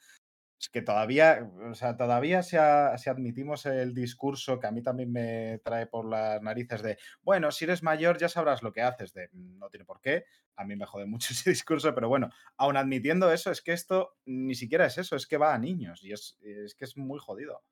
Es 0.58 0.70
que 0.70 0.80
todavía, 0.80 1.50
o 1.70 1.74
sea, 1.74 1.96
todavía 1.96 2.42
si, 2.42 2.56
si 2.96 3.10
admitimos 3.10 3.66
el 3.66 3.94
discurso 3.94 4.58
que 4.58 4.66
a 4.66 4.70
mí 4.70 4.82
también 4.82 5.12
me 5.12 5.58
trae 5.58 5.86
por 5.86 6.08
las 6.08 6.40
narices 6.40 6.82
de, 6.82 6.98
bueno, 7.22 7.52
si 7.52 7.64
eres 7.64 7.82
mayor 7.82 8.16
ya 8.18 8.28
sabrás 8.28 8.62
lo 8.62 8.72
que 8.72 8.80
haces, 8.80 9.12
de 9.12 9.28
no 9.32 9.68
tiene 9.68 9.84
por 9.84 10.00
qué, 10.00 10.24
a 10.56 10.64
mí 10.64 10.74
me 10.74 10.86
jode 10.86 11.06
mucho 11.06 11.28
ese 11.34 11.50
discurso, 11.50 11.94
pero 11.94 12.08
bueno, 12.08 12.30
aun 12.56 12.76
admitiendo 12.76 13.30
eso, 13.32 13.50
es 13.50 13.60
que 13.60 13.72
esto 13.72 14.16
ni 14.24 14.54
siquiera 14.54 14.86
es 14.86 14.96
eso, 14.98 15.16
es 15.16 15.26
que 15.26 15.36
va 15.36 15.54
a 15.54 15.58
niños 15.58 16.02
y 16.02 16.12
es, 16.12 16.38
es 16.40 16.74
que 16.74 16.84
es 16.86 16.96
muy 16.96 17.18
jodido. 17.20 17.62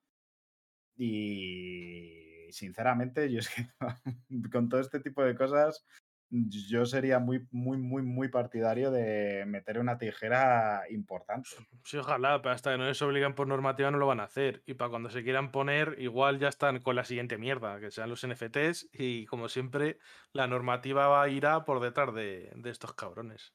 Y 0.97 2.47
sinceramente, 2.51 3.31
yo 3.31 3.39
es 3.39 3.49
que 3.49 3.67
con 4.51 4.69
todo 4.69 4.79
este 4.79 4.99
tipo 4.99 5.23
de 5.23 5.35
cosas, 5.35 5.85
yo 6.29 6.85
sería 6.85 7.19
muy, 7.19 7.47
muy, 7.51 7.77
muy, 7.77 8.01
muy 8.01 8.29
partidario 8.29 8.91
de 8.91 9.45
meter 9.45 9.79
una 9.79 9.97
tijera 9.97 10.83
importante. 10.89 11.49
Sí, 11.83 11.97
ojalá, 11.97 12.41
pero 12.41 12.55
hasta 12.55 12.71
que 12.71 12.77
no 12.77 12.85
les 12.85 13.01
obligan 13.01 13.35
por 13.35 13.47
normativa 13.47 13.91
no 13.91 13.97
lo 13.97 14.07
van 14.07 14.19
a 14.19 14.23
hacer. 14.23 14.63
Y 14.65 14.73
para 14.73 14.89
cuando 14.89 15.09
se 15.09 15.23
quieran 15.23 15.51
poner, 15.51 15.95
igual 15.99 16.39
ya 16.39 16.47
están 16.47 16.79
con 16.81 16.95
la 16.95 17.05
siguiente 17.05 17.37
mierda, 17.37 17.79
que 17.79 17.91
sean 17.91 18.09
los 18.09 18.25
NFTs. 18.25 18.89
Y 18.91 19.25
como 19.27 19.49
siempre, 19.49 19.99
la 20.33 20.47
normativa 20.47 21.07
va 21.07 21.23
a 21.23 21.29
ir 21.29 21.45
a 21.45 21.63
por 21.63 21.79
detrás 21.79 22.13
de, 22.13 22.51
de 22.55 22.69
estos 22.69 22.93
cabrones. 22.95 23.53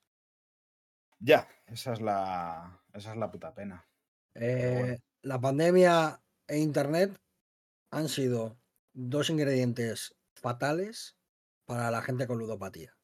Ya, 1.18 1.49
esa 1.66 1.93
es 1.93 2.01
la, 2.01 2.83
esa 2.95 3.12
es 3.12 3.16
la 3.16 3.31
puta 3.31 3.55
pena. 3.55 3.87
Eh, 4.35 4.71
bueno. 4.73 4.97
La 5.23 5.41
pandemia 5.41 6.23
e 6.49 6.59
internet 6.59 7.21
han 7.91 8.09
sido 8.09 8.59
dos 8.93 9.29
ingredientes 9.29 10.16
fatales 10.35 11.20
para 11.71 11.91
la 11.93 12.03
gente 12.03 12.27
con 12.27 12.39
ludopatía. 12.39 12.97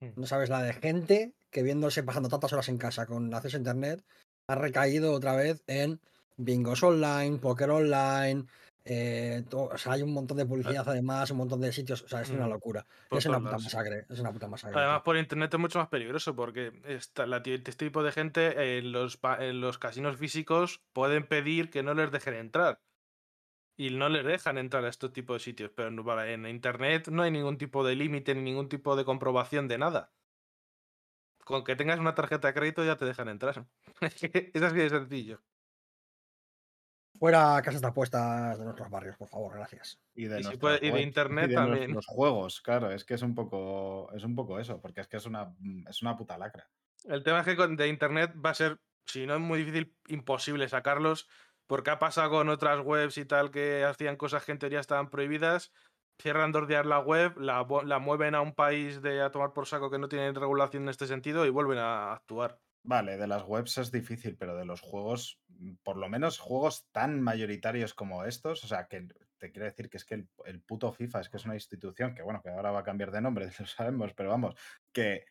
Mm. 0.00 0.08
No 0.16 0.26
sabes 0.26 0.48
la 0.48 0.62
de 0.62 0.72
gente 0.72 1.34
que 1.50 1.62
viéndose 1.62 2.02
pasando 2.02 2.30
tantas 2.30 2.52
horas 2.54 2.68
en 2.70 2.78
casa 2.78 3.04
con 3.06 3.32
acceso 3.34 3.56
a 3.56 3.60
internet 3.60 4.02
ha 4.48 4.54
recaído 4.54 5.12
otra 5.12 5.36
vez 5.36 5.62
en 5.66 6.00
bingos 6.38 6.82
online, 6.82 7.38
póker 7.38 7.70
online. 7.70 8.46
eh, 8.88 9.42
to- 9.50 9.64
o 9.64 9.76
sea, 9.78 9.94
hay 9.94 10.02
un 10.02 10.12
montón 10.12 10.36
de 10.36 10.46
publicidad 10.46 10.88
además, 10.88 11.28
un 11.32 11.38
montón 11.38 11.60
de 11.60 11.72
sitios. 11.72 12.02
O 12.04 12.08
sea, 12.08 12.22
es 12.22 12.30
una 12.30 12.46
Mm, 12.46 12.50
locura. 12.50 12.86
por 13.08 13.18
Es 13.18 13.26
una 13.26 13.40
puta 13.40 13.58
masacre. 13.58 14.06
Es 14.08 14.20
una 14.20 14.32
puta 14.32 14.46
masacre. 14.46 14.78
Además, 14.78 15.02
por 15.02 15.16
internet 15.16 15.52
es 15.52 15.58
mucho 15.58 15.80
más 15.80 15.88
peligroso 15.88 16.36
porque 16.36 16.70
esta, 16.86 17.26
la, 17.26 17.38
este 17.44 17.72
tipo 17.72 18.04
de 18.04 18.12
gente 18.12 18.78
en 18.78 18.92
los, 18.92 19.18
en 19.40 19.60
los 19.60 19.78
casinos 19.78 20.16
físicos 20.18 20.82
pueden 20.92 21.26
pedir 21.26 21.68
que 21.70 21.82
no 21.82 21.94
les 21.94 22.12
dejen 22.12 22.34
entrar. 22.34 22.78
Y 23.76 23.90
no 23.90 24.08
les 24.08 24.24
dejan 24.24 24.58
entrar 24.58 24.84
a 24.84 24.88
estos 24.88 25.12
tipos 25.12 25.36
de 25.36 25.44
sitios. 25.44 25.70
Pero 25.74 25.88
en 26.24 26.46
internet 26.46 27.08
no 27.08 27.22
hay 27.22 27.30
ningún 27.30 27.58
tipo 27.58 27.84
de 27.84 27.94
límite 27.94 28.34
ni 28.34 28.42
ningún 28.42 28.68
tipo 28.68 28.96
de 28.96 29.04
comprobación 29.04 29.68
de 29.68 29.78
nada. 29.78 30.12
Con 31.44 31.62
que 31.62 31.76
tengas 31.76 32.00
una 32.00 32.14
tarjeta 32.14 32.48
de 32.48 32.54
crédito 32.54 32.84
ya 32.84 32.96
te 32.96 33.04
dejan 33.04 33.28
entrar. 33.28 33.66
es 34.00 34.62
así 34.62 34.76
de 34.76 34.90
sencillo. 34.90 35.42
Fuera 37.18 37.60
casas 37.62 37.80
de 37.80 37.88
apuestas 37.88 38.58
de 38.58 38.64
nuestros 38.64 38.90
barrios, 38.90 39.16
por 39.16 39.28
favor, 39.28 39.54
gracias. 39.54 40.02
Y 40.14 40.24
de, 40.24 40.40
Y 40.40 40.42
si 40.42 40.48
nuestras 40.48 40.58
puede- 40.58 40.78
y 40.78 40.90
de 40.90 40.92
webs, 40.94 41.06
internet 41.06 41.48
de 41.48 41.54
también. 41.54 41.92
Los 41.94 42.06
juegos, 42.06 42.60
claro, 42.60 42.90
es 42.90 43.04
que 43.04 43.14
es 43.14 43.22
un 43.22 43.34
poco, 43.34 44.12
es 44.12 44.24
un 44.24 44.34
poco 44.34 44.58
eso, 44.58 44.80
porque 44.80 45.00
es 45.00 45.08
que 45.08 45.16
es 45.16 45.26
una, 45.26 45.54
es 45.88 46.02
una 46.02 46.16
puta 46.16 46.36
lacra. 46.36 46.68
El 47.04 47.22
tema 47.22 47.40
es 47.40 47.46
que 47.46 47.54
de 47.54 47.88
internet 47.88 48.34
va 48.44 48.50
a 48.50 48.54
ser, 48.54 48.80
si 49.06 49.26
no 49.26 49.34
es 49.34 49.40
muy 49.40 49.60
difícil, 49.60 49.96
imposible 50.08 50.68
sacarlos, 50.68 51.28
porque 51.66 51.90
ha 51.90 51.98
pasado 51.98 52.30
con 52.30 52.48
otras 52.48 52.80
webs 52.84 53.18
y 53.18 53.24
tal 53.24 53.50
que 53.50 53.84
hacían 53.84 54.16
cosas 54.16 54.44
que 54.44 54.52
en 54.52 54.58
teoría 54.58 54.80
estaban 54.80 55.10
prohibidas, 55.10 55.72
cierran 56.20 56.52
días 56.66 56.86
la 56.86 57.00
web, 57.00 57.38
la, 57.38 57.98
mueven 57.98 58.34
a 58.34 58.40
un 58.40 58.54
país 58.54 59.02
de 59.02 59.20
a 59.20 59.30
tomar 59.30 59.52
por 59.52 59.66
saco 59.66 59.90
que 59.90 59.98
no 59.98 60.08
tiene 60.08 60.32
regulación 60.32 60.84
en 60.84 60.88
este 60.88 61.06
sentido 61.06 61.46
y 61.46 61.50
vuelven 61.50 61.78
a 61.78 62.12
actuar. 62.12 62.58
Vale, 62.82 63.16
de 63.16 63.26
las 63.26 63.42
webs 63.42 63.78
es 63.78 63.90
difícil, 63.90 64.36
pero 64.36 64.56
de 64.56 64.64
los 64.64 64.80
juegos, 64.80 65.40
mm, 65.48 65.74
por 65.82 65.96
lo 65.96 66.08
menos 66.08 66.38
juegos 66.38 66.86
tan 66.92 67.20
mayoritarios 67.20 67.94
como 67.94 68.24
estos, 68.24 68.62
o 68.62 68.68
sea, 68.68 68.86
que 68.86 69.08
te 69.38 69.50
quiero 69.50 69.66
decir 69.66 69.90
que 69.90 69.96
es 69.96 70.04
que 70.04 70.14
el, 70.14 70.28
el 70.44 70.62
puto 70.62 70.92
FIFA 70.92 71.20
es 71.20 71.28
que 71.28 71.36
es 71.36 71.44
una 71.44 71.54
institución 71.54 72.14
que, 72.14 72.22
bueno, 72.22 72.40
que 72.42 72.50
ahora 72.50 72.70
va 72.70 72.80
a 72.80 72.84
cambiar 72.84 73.10
de 73.10 73.20
nombre, 73.20 73.50
lo 73.58 73.66
sabemos, 73.66 74.14
pero 74.14 74.30
vamos, 74.30 74.54
que, 74.92 75.24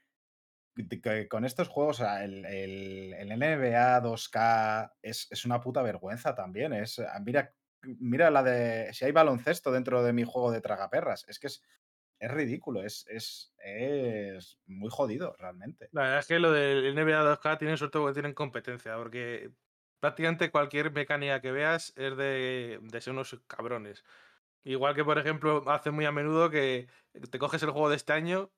con 1.30 1.46
estos 1.46 1.68
juegos, 1.70 2.00
el, 2.02 2.46
el- 2.46 3.14
el 3.14 3.32
NBA 3.32 4.00
2K 4.02 4.96
es, 5.02 5.28
es 5.32 5.46
una 5.46 5.60
puta 5.62 5.82
vergüenza 5.82 6.36
también. 6.36 6.74
Es, 6.74 7.00
ah, 7.00 7.20
mira, 7.26 7.56
mira 7.84 8.30
la 8.32 8.44
de, 8.44 8.94
si 8.94 9.06
hay 9.06 9.12
baloncesto 9.12 9.72
dentro 9.72 10.04
de 10.04 10.14
mi 10.14 10.24
juego 10.24 10.52
de 10.52 10.62
tragaperras, 10.62 11.26
es 11.28 11.40
que 11.40 11.48
es, 11.48 11.64
es 12.20 12.32
ridículo, 12.32 12.84
es, 12.84 13.06
es, 13.08 13.54
es 13.58 14.60
muy 14.66 14.90
jodido 14.92 15.36
realmente. 15.40 15.92
La 15.92 16.02
verdad 16.04 16.20
es 16.20 16.28
que 16.28 16.40
lo 16.40 16.52
del 16.52 16.86
NBA 16.86 17.20
2K 17.22 17.58
tienen 17.58 17.78
suerte 17.78 18.00
porque 18.00 18.14
tienen 18.14 18.34
competencia, 18.34 18.98
porque 18.98 19.52
prácticamente 20.00 20.52
cualquier 20.52 20.92
mecánica 20.92 21.42
que 21.42 21.52
veas 21.52 21.94
es 21.96 22.18
de, 22.18 22.80
de 22.82 23.02
ser 23.02 23.14
unos 23.14 23.40
cabrones. 23.48 24.04
Igual 24.64 24.96
que, 24.96 25.06
por 25.06 25.20
ejemplo, 25.20 25.64
hace 25.70 25.92
muy 25.92 26.06
a 26.06 26.12
menudo 26.12 26.50
que 26.50 26.90
te 27.32 27.40
coges 27.40 27.64
el 27.64 27.72
juego 27.72 27.90
de 27.90 27.98
este 27.98 28.14
año 28.14 28.54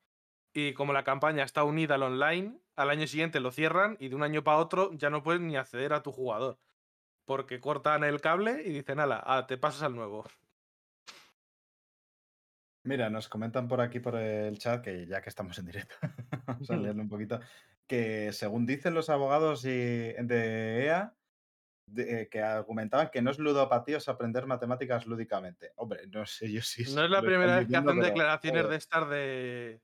y 0.54 0.74
como 0.74 0.94
la 0.94 1.04
campaña 1.04 1.44
está 1.44 1.64
unida 1.64 1.96
al 1.96 2.04
online, 2.04 2.60
al 2.76 2.90
año 2.90 3.08
siguiente 3.08 3.40
lo 3.40 3.52
cierran 3.52 3.98
y 4.00 4.10
de 4.10 4.16
un 4.16 4.24
año 4.24 4.44
para 4.44 4.58
otro 4.58 4.92
ya 4.94 5.10
no 5.10 5.24
puedes 5.24 5.42
ni 5.42 5.56
acceder 5.56 5.94
a 5.94 6.04
tu 6.04 6.12
jugador. 6.12 6.60
Porque 7.26 7.60
cortan 7.60 8.04
el 8.04 8.22
cable 8.22 8.64
y 8.66 8.72
dicen, 8.72 9.00
ala, 9.00 9.22
ah, 9.26 9.46
te 9.48 9.58
pasas 9.58 9.84
al 9.84 9.96
nuevo. 9.96 10.26
Mira, 12.84 13.10
nos 13.10 13.28
comentan 13.28 13.68
por 13.68 13.82
aquí 13.82 14.00
por 14.00 14.16
el 14.16 14.58
chat 14.58 14.82
que 14.82 15.06
ya 15.06 15.22
que 15.22 15.30
estamos 15.30 15.58
en 15.60 15.66
directo, 15.66 15.96
vamos 16.48 16.70
a 16.72 16.76
leerlo 16.78 17.02
un 17.02 17.10
poquito, 17.10 17.40
que 17.86 18.32
según 18.32 18.66
dicen 18.66 18.94
los 18.94 19.10
abogados 19.10 19.66
y- 19.66 19.68
de 20.14 20.86
EA, 20.86 21.14
de- 21.90 22.22
eh, 22.22 22.30
que 22.30 22.42
argumentaban 22.42 23.10
que 23.12 23.22
no 23.22 23.32
es 23.32 23.40
ludopatía 23.40 23.98
es 23.98 24.08
aprender 24.08 24.46
matemáticas 24.46 25.06
lúdicamente. 25.06 25.74
Hombre, 25.76 26.08
no 26.08 26.26
sé 26.26 26.50
yo 26.52 26.62
si... 26.62 26.84
No 26.96 27.04
es 27.04 27.10
la 27.10 27.22
primera 27.22 27.58
vez 27.58 27.68
que 27.68 27.76
hacen 27.76 28.00
declaraciones 28.00 28.70
de 28.70 28.76
estar 28.78 29.10
de. 29.10 29.82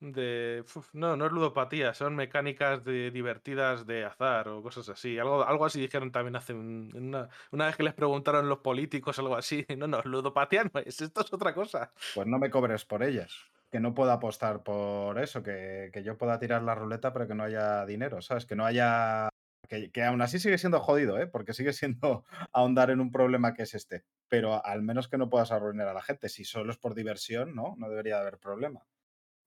De. 0.00 0.64
no, 0.92 1.16
no 1.16 1.26
es 1.26 1.32
ludopatía, 1.32 1.92
son 1.94 2.16
mecánicas 2.16 2.82
de, 2.84 3.10
divertidas 3.10 3.86
de 3.86 4.04
azar 4.04 4.48
o 4.48 4.62
cosas 4.62 4.88
así. 4.88 5.18
Algo, 5.18 5.44
algo 5.46 5.66
así 5.66 5.80
dijeron 5.80 6.10
también 6.10 6.36
hace 6.36 6.52
un- 6.54 6.90
una, 6.94 7.28
una 7.52 7.66
vez 7.66 7.76
que 7.76 7.82
les 7.82 7.94
preguntaron 7.94 8.48
los 8.48 8.58
políticos 8.58 9.18
algo 9.18 9.36
así. 9.36 9.64
No, 9.80 9.86
no, 9.86 10.02
ludopatía 10.04 10.64
no 10.64 10.80
es, 10.80 11.00
esto 11.00 11.20
es 11.22 11.32
otra 11.32 11.54
cosa. 11.54 11.92
Pues 12.14 12.26
no 12.26 12.38
me 12.38 12.50
cobres 12.50 12.84
por 12.84 13.02
ellas. 13.02 13.32
Que 13.70 13.78
no 13.80 13.94
pueda 13.94 14.14
apostar 14.14 14.62
por 14.64 15.18
eso, 15.20 15.42
que, 15.44 15.90
que 15.92 16.02
yo 16.02 16.18
pueda 16.18 16.40
tirar 16.40 16.62
la 16.62 16.74
ruleta, 16.74 17.12
pero 17.12 17.28
que 17.28 17.34
no 17.36 17.44
haya 17.44 17.86
dinero, 17.86 18.20
¿sabes? 18.20 18.44
Que 18.44 18.56
no 18.56 18.66
haya. 18.66 19.28
Que, 19.68 19.92
que 19.92 20.02
aún 20.02 20.20
así 20.22 20.40
sigue 20.40 20.58
siendo 20.58 20.80
jodido, 20.80 21.18
¿eh? 21.20 21.28
Porque 21.28 21.52
sigue 21.54 21.72
siendo 21.72 22.24
ahondar 22.52 22.90
en 22.90 23.00
un 23.00 23.12
problema 23.12 23.54
que 23.54 23.62
es 23.62 23.74
este. 23.74 24.04
Pero 24.28 24.64
al 24.66 24.82
menos 24.82 25.06
que 25.06 25.18
no 25.18 25.30
puedas 25.30 25.52
arruinar 25.52 25.86
a 25.86 25.94
la 25.94 26.02
gente. 26.02 26.28
Si 26.28 26.44
solo 26.44 26.72
es 26.72 26.78
por 26.78 26.94
diversión, 26.96 27.54
¿no? 27.54 27.74
No 27.78 27.88
debería 27.88 28.18
haber 28.18 28.38
problema. 28.38 28.80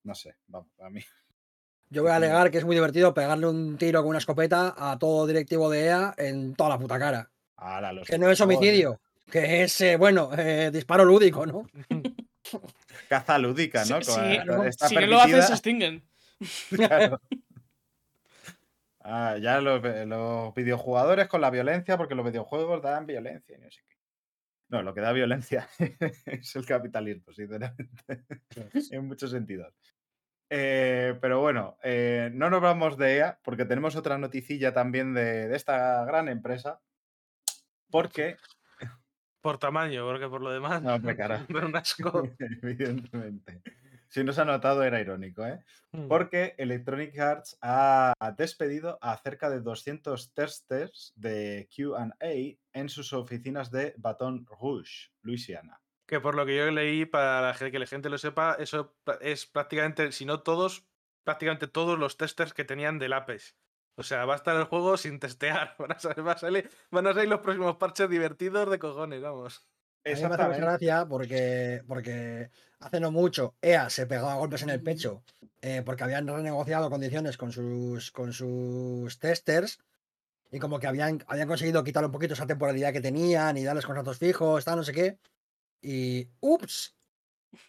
No 0.04 0.14
sé, 0.14 0.36
vamos, 0.46 0.70
a 0.80 0.88
mí. 0.90 1.00
Yo 1.90 2.02
voy 2.02 2.12
a 2.12 2.16
alegar 2.16 2.50
que 2.50 2.58
es 2.58 2.64
muy 2.64 2.76
divertido 2.76 3.12
pegarle 3.12 3.46
un 3.48 3.76
tiro 3.76 4.00
con 4.00 4.10
una 4.10 4.18
escopeta 4.18 4.74
a 4.76 4.98
todo 4.98 5.26
directivo 5.26 5.68
de 5.70 5.86
EA 5.86 6.14
en 6.18 6.54
toda 6.54 6.70
la 6.70 6.78
puta 6.78 6.98
cara. 6.98 7.30
Ala, 7.56 7.92
los 7.92 8.06
Que 8.06 8.18
no 8.18 8.30
es 8.30 8.40
homicidio, 8.40 9.00
que 9.30 9.62
es, 9.62 9.80
eh, 9.80 9.96
bueno, 9.96 10.30
eh, 10.36 10.70
disparo 10.72 11.04
lúdico, 11.04 11.46
¿no? 11.46 11.66
Caza 13.08 13.38
lúdica, 13.38 13.84
¿no? 13.86 14.00
Si, 14.02 14.10
Con- 14.46 14.62
si- 14.62 14.68
está 14.68 14.88
si 14.88 14.94
no 14.96 15.06
lo 15.06 15.20
hacen, 15.20 15.42
se 15.42 15.52
extinguen. 15.52 16.02
Claro. 16.70 17.20
Ah, 19.00 19.36
ya 19.40 19.60
los, 19.60 19.82
los 20.06 20.54
videojugadores 20.54 21.28
con 21.28 21.40
la 21.40 21.50
violencia, 21.50 21.96
porque 21.98 22.14
los 22.14 22.24
videojuegos 22.24 22.82
dan 22.82 23.06
violencia 23.06 23.58
no 23.58 23.70
sé 23.70 23.82
qué. 23.88 23.96
No, 24.68 24.82
lo 24.82 24.94
que 24.94 25.02
da 25.02 25.12
violencia 25.12 25.68
es 26.26 26.56
el 26.56 26.64
capitalismo, 26.66 27.32
sinceramente, 27.32 28.24
en 28.90 29.06
muchos 29.06 29.30
sentidos. 29.30 29.74
Eh, 30.56 31.18
pero 31.20 31.40
bueno, 31.40 31.78
eh, 31.82 32.30
no 32.32 32.48
nos 32.48 32.62
vamos 32.62 32.96
de 32.96 33.16
EA, 33.16 33.40
porque 33.42 33.64
tenemos 33.64 33.96
otra 33.96 34.18
noticilla 34.18 34.72
también 34.72 35.12
de, 35.12 35.48
de 35.48 35.56
esta 35.56 36.04
gran 36.04 36.28
empresa, 36.28 36.80
porque, 37.90 38.36
Por 39.40 39.58
tamaño, 39.58 40.06
porque 40.06 40.28
por 40.28 40.42
lo 40.42 40.52
demás. 40.52 40.80
No, 40.80 40.96
cara. 41.16 41.44
asco. 41.74 42.28
evidentemente, 42.62 43.62
si 44.08 44.22
no 44.22 44.32
se 44.32 44.42
ha 44.42 44.44
notado 44.44 44.84
era 44.84 45.00
irónico, 45.00 45.44
¿eh? 45.44 45.58
Mm. 45.90 46.06
Porque 46.06 46.54
Electronic 46.56 47.18
Arts 47.18 47.58
ha 47.60 48.14
despedido 48.38 48.96
a 49.02 49.16
cerca 49.16 49.50
de 49.50 49.60
200 49.60 50.34
testers 50.34 51.12
de 51.16 51.68
QA 51.74 52.14
en 52.72 52.88
sus 52.88 53.12
oficinas 53.12 53.72
de 53.72 53.92
Baton 53.98 54.46
Rouge, 54.46 55.10
Luisiana. 55.22 55.80
Que 56.06 56.20
por 56.20 56.34
lo 56.34 56.44
que 56.44 56.56
yo 56.56 56.70
leí, 56.70 57.06
para 57.06 57.40
la 57.40 57.54
gente- 57.54 57.72
que 57.72 57.78
la 57.78 57.86
gente 57.86 58.10
lo 58.10 58.18
sepa, 58.18 58.56
eso 58.58 58.94
es 59.20 59.46
prácticamente, 59.46 60.12
si 60.12 60.24
no 60.26 60.42
todos, 60.42 60.84
prácticamente 61.24 61.66
todos 61.66 61.98
los 61.98 62.16
testers 62.18 62.52
que 62.52 62.64
tenían 62.64 62.98
del 62.98 63.14
Apex. 63.14 63.56
O 63.96 64.02
sea, 64.02 64.24
va 64.26 64.34
a 64.34 64.36
estar 64.36 64.56
el 64.56 64.64
juego 64.64 64.96
sin 64.96 65.18
testear. 65.20 65.76
Van 65.78 65.92
a, 65.92 65.98
salir, 65.98 66.26
va 66.26 66.32
a 66.32 66.38
salir- 66.38 66.70
van 66.90 67.06
a 67.06 67.14
salir 67.14 67.28
los 67.28 67.40
próximos 67.40 67.76
parches 67.76 68.10
divertidos 68.10 68.70
de 68.70 68.78
cojones, 68.78 69.22
vamos. 69.22 69.66
Mí 70.12 70.20
me 70.20 70.26
hace 70.26 70.42
mucha 70.48 70.60
gracia 70.66 71.06
porque, 71.08 71.82
porque 71.88 72.50
hace 72.80 73.00
no 73.00 73.10
mucho 73.10 73.56
EA 73.62 73.88
se 73.88 74.06
pegaba 74.06 74.34
golpes 74.34 74.62
en 74.62 74.68
el 74.70 74.82
pecho 74.82 75.24
eh, 75.62 75.82
porque 75.86 76.04
habían 76.04 76.26
renegociado 76.28 76.90
condiciones 76.90 77.38
con 77.38 77.52
sus, 77.52 78.10
con 78.10 78.34
sus 78.34 79.18
testers 79.18 79.78
y 80.50 80.58
como 80.58 80.78
que 80.78 80.86
habían, 80.86 81.24
habían 81.26 81.48
conseguido 81.48 81.82
quitar 81.84 82.04
un 82.04 82.12
poquito 82.12 82.34
esa 82.34 82.46
temporalidad 82.46 82.92
que 82.92 83.00
tenían 83.00 83.56
y 83.56 83.64
darles 83.64 83.86
contratos 83.86 84.18
fijos, 84.18 84.64
tal, 84.66 84.76
no 84.76 84.82
sé 84.84 84.92
qué. 84.92 85.18
Y, 85.86 86.28
ups, 86.40 86.96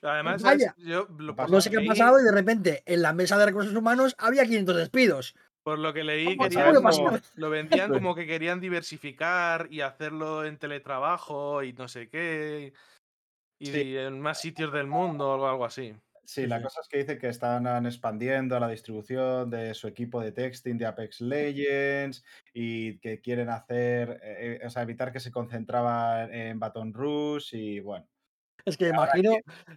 Además, 0.02 0.42
Vaya. 0.42 0.70
¿sabes? 0.70 0.86
yo 0.86 1.08
lo- 1.20 1.36
por, 1.36 1.50
no 1.50 1.62
sé 1.62 1.70
qué 1.70 1.78
ha 1.78 1.86
pasado 1.86 2.20
y 2.20 2.24
de 2.24 2.32
repente 2.32 2.82
en 2.88 3.02
la 3.04 3.14
mesa 3.14 3.38
de 3.38 3.46
recursos 3.46 3.76
humanos 3.76 4.16
había 4.18 4.44
500 4.46 4.78
despidos. 4.78 5.36
por 5.64 5.78
lo 5.80 5.94
que 5.94 6.04
leí, 6.04 6.36
¿Cómo 6.38 6.48
querían 6.50 6.76
como- 6.76 7.20
lo 7.36 7.50
vendían 7.50 7.92
como 8.02 8.16
que 8.16 8.26
querían 8.26 8.60
diversificar 8.62 9.68
y 9.70 9.82
hacerlo 9.82 10.46
en 10.46 10.58
teletrabajo 10.58 11.62
y 11.64 11.74
no 11.74 11.88
sé 11.88 12.08
qué. 12.10 12.74
Y 13.60 13.66
Sí. 13.68 13.98
en 13.98 14.20
más 14.22 14.40
sitios 14.42 14.72
del 14.74 14.88
mundo 14.88 15.28
o 15.30 15.48
algo 15.48 15.66
así. 15.66 15.94
Sí, 16.26 16.48
la 16.48 16.62
cosa 16.62 16.82
es 16.82 16.88
que 16.88 16.98
dice 16.98 17.18
que 17.20 17.28
están 17.30 17.86
expandiendo 17.86 18.60
la 18.60 18.68
distribución 18.68 19.50
de 19.50 19.74
su 19.76 19.88
equipo 19.88 20.22
de 20.22 20.32
texting 20.32 20.78
de 20.78 20.88
Apex 20.88 21.22
Legends 21.22 22.24
y 22.54 22.98
que 23.00 23.22
quieren 23.22 23.50
hacer, 23.50 24.20
eh, 24.24 24.60
eh, 24.62 24.66
o 24.66 24.70
sea, 24.70 24.82
evitar 24.82 25.12
que 25.12 25.20
se 25.20 25.32
concentraba 25.32 26.24
en 26.24 26.60
Baton 26.60 26.94
Rouge 26.94 27.56
y 27.58 27.80
bueno. 27.80 28.08
Es 28.66 28.78
que 28.78 28.86
me 28.86 28.92
imagino, 28.92 29.34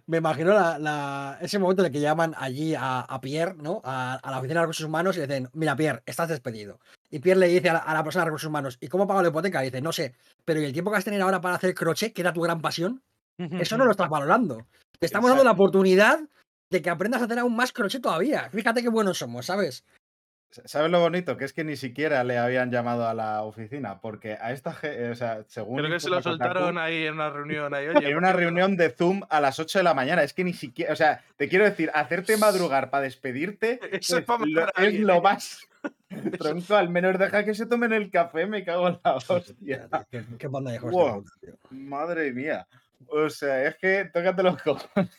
me 0.07 0.17
imagino 0.17 0.51
la- 0.53 0.79
la- 0.79 1.37
ese 1.41 1.59
momento 1.59 1.83
en 1.83 1.87
el 1.87 1.91
que 1.91 1.99
llaman 1.99 2.33
allí 2.35 2.73
a, 2.73 3.01
a 3.01 3.21
Pierre, 3.21 3.53
¿no? 3.55 3.81
A, 3.83 4.15
a 4.15 4.31
la 4.31 4.39
oficina 4.39 4.61
de 4.61 4.65
recursos 4.65 4.85
humanos 4.87 5.15
y 5.15 5.19
le 5.19 5.27
dicen, 5.27 5.49
mira, 5.53 5.75
Pierre, 5.75 6.01
estás 6.07 6.29
despedido. 6.29 6.79
Y 7.11 7.19
Pierre 7.19 7.39
le 7.39 7.47
dice 7.49 7.69
a 7.69 7.73
la, 7.73 7.79
a 7.79 7.93
la 7.93 8.03
persona 8.03 8.23
de 8.23 8.29
recursos 8.31 8.49
humanos, 8.49 8.77
¿y 8.81 8.87
cómo 8.87 9.05
pago 9.05 9.21
la 9.21 9.27
hipoteca? 9.29 9.61
Y 9.61 9.65
dice, 9.67 9.81
no 9.81 9.91
sé, 9.91 10.15
pero 10.43 10.59
¿y 10.59 10.65
el 10.65 10.73
tiempo 10.73 10.89
que 10.89 10.97
has 10.97 11.05
tenido 11.05 11.23
ahora 11.25 11.39
para 11.41 11.55
hacer 11.55 11.75
crochet, 11.75 12.11
que 12.13 12.21
era 12.21 12.33
tu 12.33 12.41
gran 12.41 12.61
pasión? 12.61 13.03
Eso 13.37 13.77
no 13.77 13.85
lo 13.85 13.91
estás 13.91 14.09
valorando. 14.09 14.67
Te 14.99 15.05
estamos 15.05 15.29
dando 15.29 15.43
la 15.43 15.51
oportunidad 15.51 16.19
de 16.69 16.81
que 16.81 16.89
aprendas 16.89 17.21
a 17.21 17.25
hacer 17.25 17.39
aún 17.39 17.55
más 17.55 17.71
crochet 17.71 18.01
todavía. 18.01 18.49
Fíjate 18.51 18.81
qué 18.81 18.89
buenos 18.89 19.17
somos, 19.17 19.45
¿sabes? 19.45 19.83
¿Sabes 20.51 20.89
lo 20.89 20.99
bonito? 20.99 21.37
Que 21.37 21.45
es 21.45 21.53
que 21.53 21.63
ni 21.63 21.75
siquiera 21.75 22.23
le 22.23 22.39
habían 22.39 22.71
llamado 22.71 23.07
a 23.07 23.13
la 23.13 23.43
oficina, 23.43 24.01
porque 24.01 24.33
a 24.33 24.51
esta 24.51 24.73
gente, 24.73 25.09
o 25.11 25.15
sea, 25.15 25.43
según... 25.47 25.77
Creo 25.77 25.91
que 25.91 25.99
se 25.99 26.09
lo 26.09 26.17
Kotaku, 26.17 26.37
soltaron 26.37 26.77
ahí 26.79 27.05
en 27.05 27.13
una 27.13 27.29
reunión. 27.29 27.71
Ahí, 27.75 27.87
oye, 27.87 27.97
En 28.07 28.13
por 28.13 28.17
una 28.17 28.33
reunión 28.33 28.75
de 28.75 28.89
Zoom 28.89 29.21
a 29.29 29.41
las 29.41 29.59
8 29.59 29.79
de 29.79 29.83
la 29.83 29.93
mañana. 29.93 30.23
Es 30.23 30.33
que 30.33 30.43
ni 30.43 30.53
siquiera, 30.53 30.91
o 30.91 30.95
sea, 30.95 31.23
te 31.37 31.47
quiero 31.47 31.65
decir, 31.65 31.91
hacerte 31.93 32.35
madrugar 32.37 32.89
para 32.89 33.03
despedirte 33.03 33.79
Eso 33.91 34.17
es 34.17 34.25
lo, 34.27 34.67
es 34.67 34.93
¿eh? 34.95 35.21
más. 35.21 35.69
Tronco, 36.39 36.75
al 36.75 36.89
menos 36.89 37.19
deja 37.19 37.45
que 37.45 37.53
se 37.53 37.67
tomen 37.67 37.93
el 37.93 38.09
café, 38.09 38.47
me 38.47 38.63
cago 38.63 38.87
en 38.87 38.99
la 39.03 39.15
hostia. 39.15 39.87
Qué, 40.09 40.25
qué 40.39 40.47
banda 40.47 40.71
de 40.71 40.79
Wow. 40.79 41.23
Madre 41.69 42.33
mía. 42.33 42.67
O 43.07 43.29
sea, 43.29 43.65
es 43.65 43.75
que 43.77 44.09
tócate 44.11 44.41
los 44.41 44.61
cojones. 44.63 45.09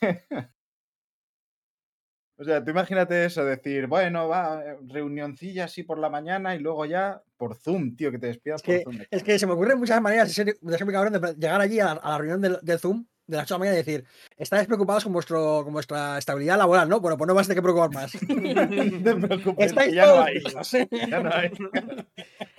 O 2.41 2.45
sea, 2.45 2.65
tú 2.65 2.71
imagínate 2.71 3.27
eso, 3.27 3.45
decir, 3.45 3.87
bueno, 3.87 4.27
va, 4.27 4.63
reunioncilla 4.89 5.65
así 5.67 5.83
por 5.83 5.99
la 5.99 6.09
mañana 6.09 6.55
y 6.55 6.59
luego 6.59 6.87
ya 6.87 7.21
por 7.37 7.55
Zoom, 7.55 7.95
tío, 7.97 8.11
que 8.11 8.19
te 8.19 8.29
despidas 8.29 8.63
Es 8.63 8.65
que- 8.65 8.81
por 8.81 8.95
Zoom. 8.95 9.05
Es 9.11 9.23
que 9.23 9.39
se 9.39 9.47
me 9.47 9.53
ocurren 9.53 9.79
muchas 9.79 10.01
maneras 10.01 10.35
de 10.35 10.35
ser 10.35 10.85
muy 10.85 10.95
cabrón 10.95 11.13
de 11.13 11.35
llegar 11.35 11.61
allí 11.61 11.81
a 11.81 11.85
la, 11.85 11.93
a 11.93 12.11
la 12.13 12.19
reunión 12.19 12.41
del, 12.41 12.59
del 12.63 12.79
Zoom 12.79 13.05
de 13.27 13.37
las 13.37 13.45
8 13.45 13.55
de 13.55 13.55
la 13.55 13.59
mañana 13.59 13.75
y 13.77 13.83
decir, 13.85 14.05
estáis 14.39 14.67
preocupados 14.67 15.05
con, 15.05 15.13
vuestro, 15.13 15.61
con 15.63 15.73
vuestra 15.73 16.19
estabilidad 16.19 16.59
laboral, 16.59 16.89
¿no? 16.89 16.99
Bueno, 17.01 17.17
pues 17.17 17.29
no 17.29 17.35
vas 17.35 17.47
a 17.47 17.49
tener 17.55 17.59
que 17.59 17.63
preocupar 17.63 17.93
más. 17.95 18.15
no 18.29 19.03
te 19.21 19.27
preocupes, 19.27 19.67
Estáis 19.67 19.91
que 19.91 19.95
ya 19.97 20.07
no 20.07 20.23
hay. 20.23 20.43
Ya 21.11 21.21
no 21.21 21.31
hay. 21.33 21.51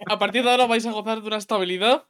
A 0.06 0.18
partir 0.20 0.44
de 0.44 0.50
ahora 0.52 0.68
vais 0.68 0.86
a 0.86 0.92
gozar 0.92 1.22
de 1.22 1.28
una 1.28 1.38
estabilidad 1.38 2.06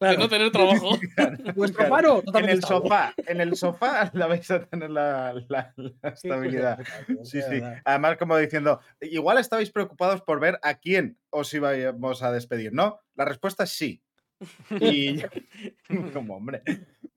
de 0.00 0.06
Claro, 0.06 0.18
no 0.18 0.28
tener 0.28 0.50
trabajo. 0.50 0.98
Vuestro 1.56 1.88
paro 1.88 2.22
En 2.34 2.48
el 2.48 2.62
sofá, 2.62 3.14
en 3.16 3.40
el 3.40 3.56
sofá 3.56 4.10
la 4.14 4.26
vais 4.26 4.50
a 4.50 4.64
tener 4.66 4.90
la, 4.90 5.32
la- 5.48 5.72
la 5.76 6.08
estabilidad. 6.10 6.78
Sí, 7.24 7.40
sí. 7.42 7.60
Además, 7.84 8.16
como 8.18 8.36
diciendo, 8.36 8.80
igual 9.00 9.38
estabais 9.38 9.70
preocupados 9.70 10.20
por 10.22 10.40
ver 10.40 10.58
a 10.62 10.74
quién 10.74 11.18
os 11.30 11.52
íbamos 11.54 12.22
a 12.22 12.32
despedir, 12.32 12.72
¿no? 12.72 13.00
La 13.14 13.24
respuesta 13.24 13.64
es 13.64 13.70
sí. 13.70 14.02
Y 14.70 15.22
como, 16.12 16.36
hombre, 16.36 16.62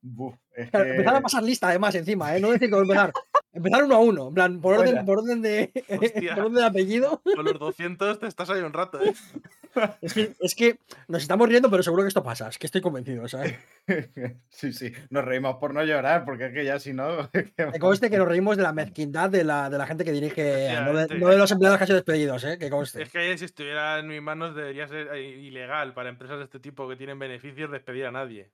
buf, 0.01 0.35
es 0.55 0.69
Claro, 0.69 0.85
que- 0.85 0.91
Empezar 0.91 1.15
a 1.15 1.21
pasar 1.21 1.43
lista, 1.43 1.67
además, 1.67 1.95
encima, 1.95 2.35
¿eh? 2.35 2.39
No 2.39 2.51
decir 2.51 2.69
que 2.69 2.77
empezar. 2.77 3.11
Empezar 3.57 3.83
uno 3.83 3.95
a 3.95 3.99
uno. 3.99 4.27
En 4.29 4.33
plan, 4.33 4.61
por 4.61 4.73
orden, 4.75 4.87
Fuera. 4.89 5.05
por 5.05 5.19
orden 5.19 5.41
de. 5.41 5.71
Por 6.35 6.39
orden 6.45 6.53
de 6.55 6.63
apellido. 6.65 7.21
Con 7.35 7.45
los 7.45 7.59
200 7.59 8.19
te 8.19 8.27
estás 8.27 8.49
ahí 8.49 8.61
un 8.61 8.73
rato, 8.73 9.01
¿eh? 9.01 9.13
Es 10.01 10.13
que, 10.15 10.33
es 10.39 10.55
que 10.55 10.79
nos 11.07 11.21
estamos 11.21 11.47
riendo, 11.47 11.69
pero 11.69 11.83
seguro 11.83 12.01
que 12.01 12.07
esto 12.07 12.23
pasa. 12.23 12.47
Es 12.47 12.57
que 12.57 12.65
estoy 12.65 12.81
convencido, 12.81 13.27
¿sabes? 13.27 13.55
sí, 14.49 14.73
sí, 14.73 14.91
nos 15.11 15.23
reímos 15.23 15.57
por 15.57 15.71
no 15.73 15.83
llorar, 15.83 16.25
porque 16.25 16.47
es 16.47 16.53
que 16.53 16.65
ya 16.65 16.79
si 16.79 16.93
no... 16.93 17.29
que- 17.29 17.53
conste 17.79 18.09
que 18.09 18.17
nos 18.17 18.27
reímos 18.27 18.57
de 18.57 18.63
la 18.63 18.73
mezquindad 18.73 19.29
de 19.29 19.43
la, 19.43 19.69
de 19.69 19.77
la 19.77 19.85
gente 19.85 20.03
que 20.03 20.11
dirige, 20.11 20.73
no 20.83 20.93
de, 20.93 21.19
no 21.19 21.27
de 21.27 21.37
los 21.37 21.51
empleados 21.51 21.79
sido 21.81 21.93
despedidos, 21.95 22.43
¿eh? 22.45 22.57
Que 22.57 22.71
conste. 22.71 23.03
Es 23.03 23.09
que 23.11 23.37
si 23.37 23.45
estuviera 23.45 23.99
en 23.99 24.07
mis 24.07 24.21
manos 24.21 24.55
debería 24.55 24.87
ser 24.87 25.09
eh, 25.13 25.21
ilegal 25.21 25.93
para 25.93 26.09
empresas 26.09 26.39
de 26.39 26.45
este 26.45 26.59
tipo 26.59 26.89
que 26.89 26.95
tienen 26.95 27.19
beneficios 27.19 27.69
despedir 27.69 28.07
a 28.07 28.11
nadie. 28.11 28.51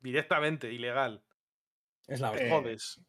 Directamente, 0.00 0.72
ilegal. 0.72 1.22
Es 2.06 2.20
la 2.20 2.28
Eh, 2.28 2.32
hostia. 2.32 2.50
Jodes. 2.50 3.00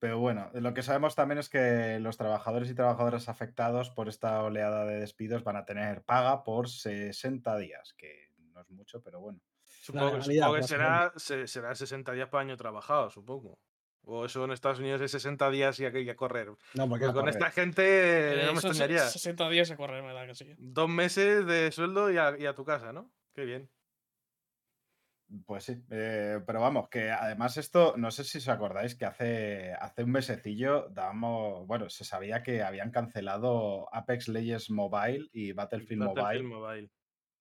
Pero 0.00 0.18
bueno, 0.18 0.50
lo 0.54 0.72
que 0.74 0.82
sabemos 0.82 1.14
también 1.14 1.38
es 1.38 1.48
que 1.50 1.98
los 2.00 2.16
trabajadores 2.16 2.70
y 2.70 2.74
trabajadoras 2.74 3.28
afectados 3.28 3.90
por 3.90 4.08
esta 4.08 4.42
oleada 4.42 4.86
de 4.86 4.98
despidos 4.98 5.44
van 5.44 5.56
a 5.56 5.64
tener 5.66 6.02
paga 6.02 6.42
por 6.42 6.68
60 6.70 7.56
días, 7.58 7.94
que 7.98 8.30
no 8.54 8.62
es 8.62 8.70
mucho, 8.70 9.02
pero 9.02 9.20
bueno. 9.20 9.40
Supongo, 9.82 10.06
que- 10.12 10.16
legalidad, 10.18 10.46
supongo 10.46 10.60
que 10.62 10.68
será, 10.68 11.12
se- 11.16 11.46
será 11.46 11.74
60 11.74 12.12
días 12.12 12.28
por 12.28 12.40
año 12.40 12.56
trabajado, 12.56 13.10
supongo. 13.10 13.58
O 14.02 14.24
eso 14.24 14.42
en 14.44 14.52
Estados 14.52 14.78
Unidos 14.78 15.02
es 15.02 15.10
60 15.10 15.50
días 15.50 15.78
y 15.78 15.84
hay 15.84 15.92
que- 15.92 16.16
correr. 16.16 16.46
No, 16.48 16.56
porque 16.56 16.88
Porque 16.88 17.04
con 17.06 17.12
correr. 17.14 17.34
esta 17.34 17.50
gente 17.50 18.42
eh, 18.42 18.46
no 18.46 18.52
me 18.54 18.58
extrañaría. 18.58 19.00
60 19.06 19.48
días 19.50 19.70
a 19.70 19.76
correr, 19.76 20.02
me 20.02 20.14
da 20.14 20.26
que 20.26 20.34
sí. 20.34 20.54
Dos 20.56 20.88
meses 20.88 21.44
de 21.46 21.70
sueldo 21.72 22.10
y 22.10 22.16
a, 22.16 22.36
y 22.38 22.46
a 22.46 22.54
tu 22.54 22.64
casa, 22.64 22.94
¿no? 22.94 23.12
Qué 23.34 23.44
bien. 23.44 23.70
Pues 25.46 25.64
sí, 25.64 25.84
eh, 25.90 26.40
pero 26.44 26.60
vamos, 26.60 26.88
que 26.88 27.10
además 27.10 27.56
esto, 27.56 27.94
no 27.96 28.10
sé 28.10 28.24
si 28.24 28.38
os 28.38 28.48
acordáis 28.48 28.96
que 28.96 29.04
hace, 29.04 29.72
hace 29.74 30.02
un 30.02 30.10
mesecillo 30.10 30.88
dábamos, 30.90 31.66
bueno, 31.68 31.88
se 31.88 32.04
sabía 32.04 32.42
que 32.42 32.62
habían 32.62 32.90
cancelado 32.90 33.88
Apex 33.94 34.26
Legends 34.26 34.70
Mobile 34.70 35.28
y 35.32 35.52
Battlefield, 35.52 36.02
Battlefield 36.02 36.44
Mobile 36.44 36.60
Mobile. 36.60 36.90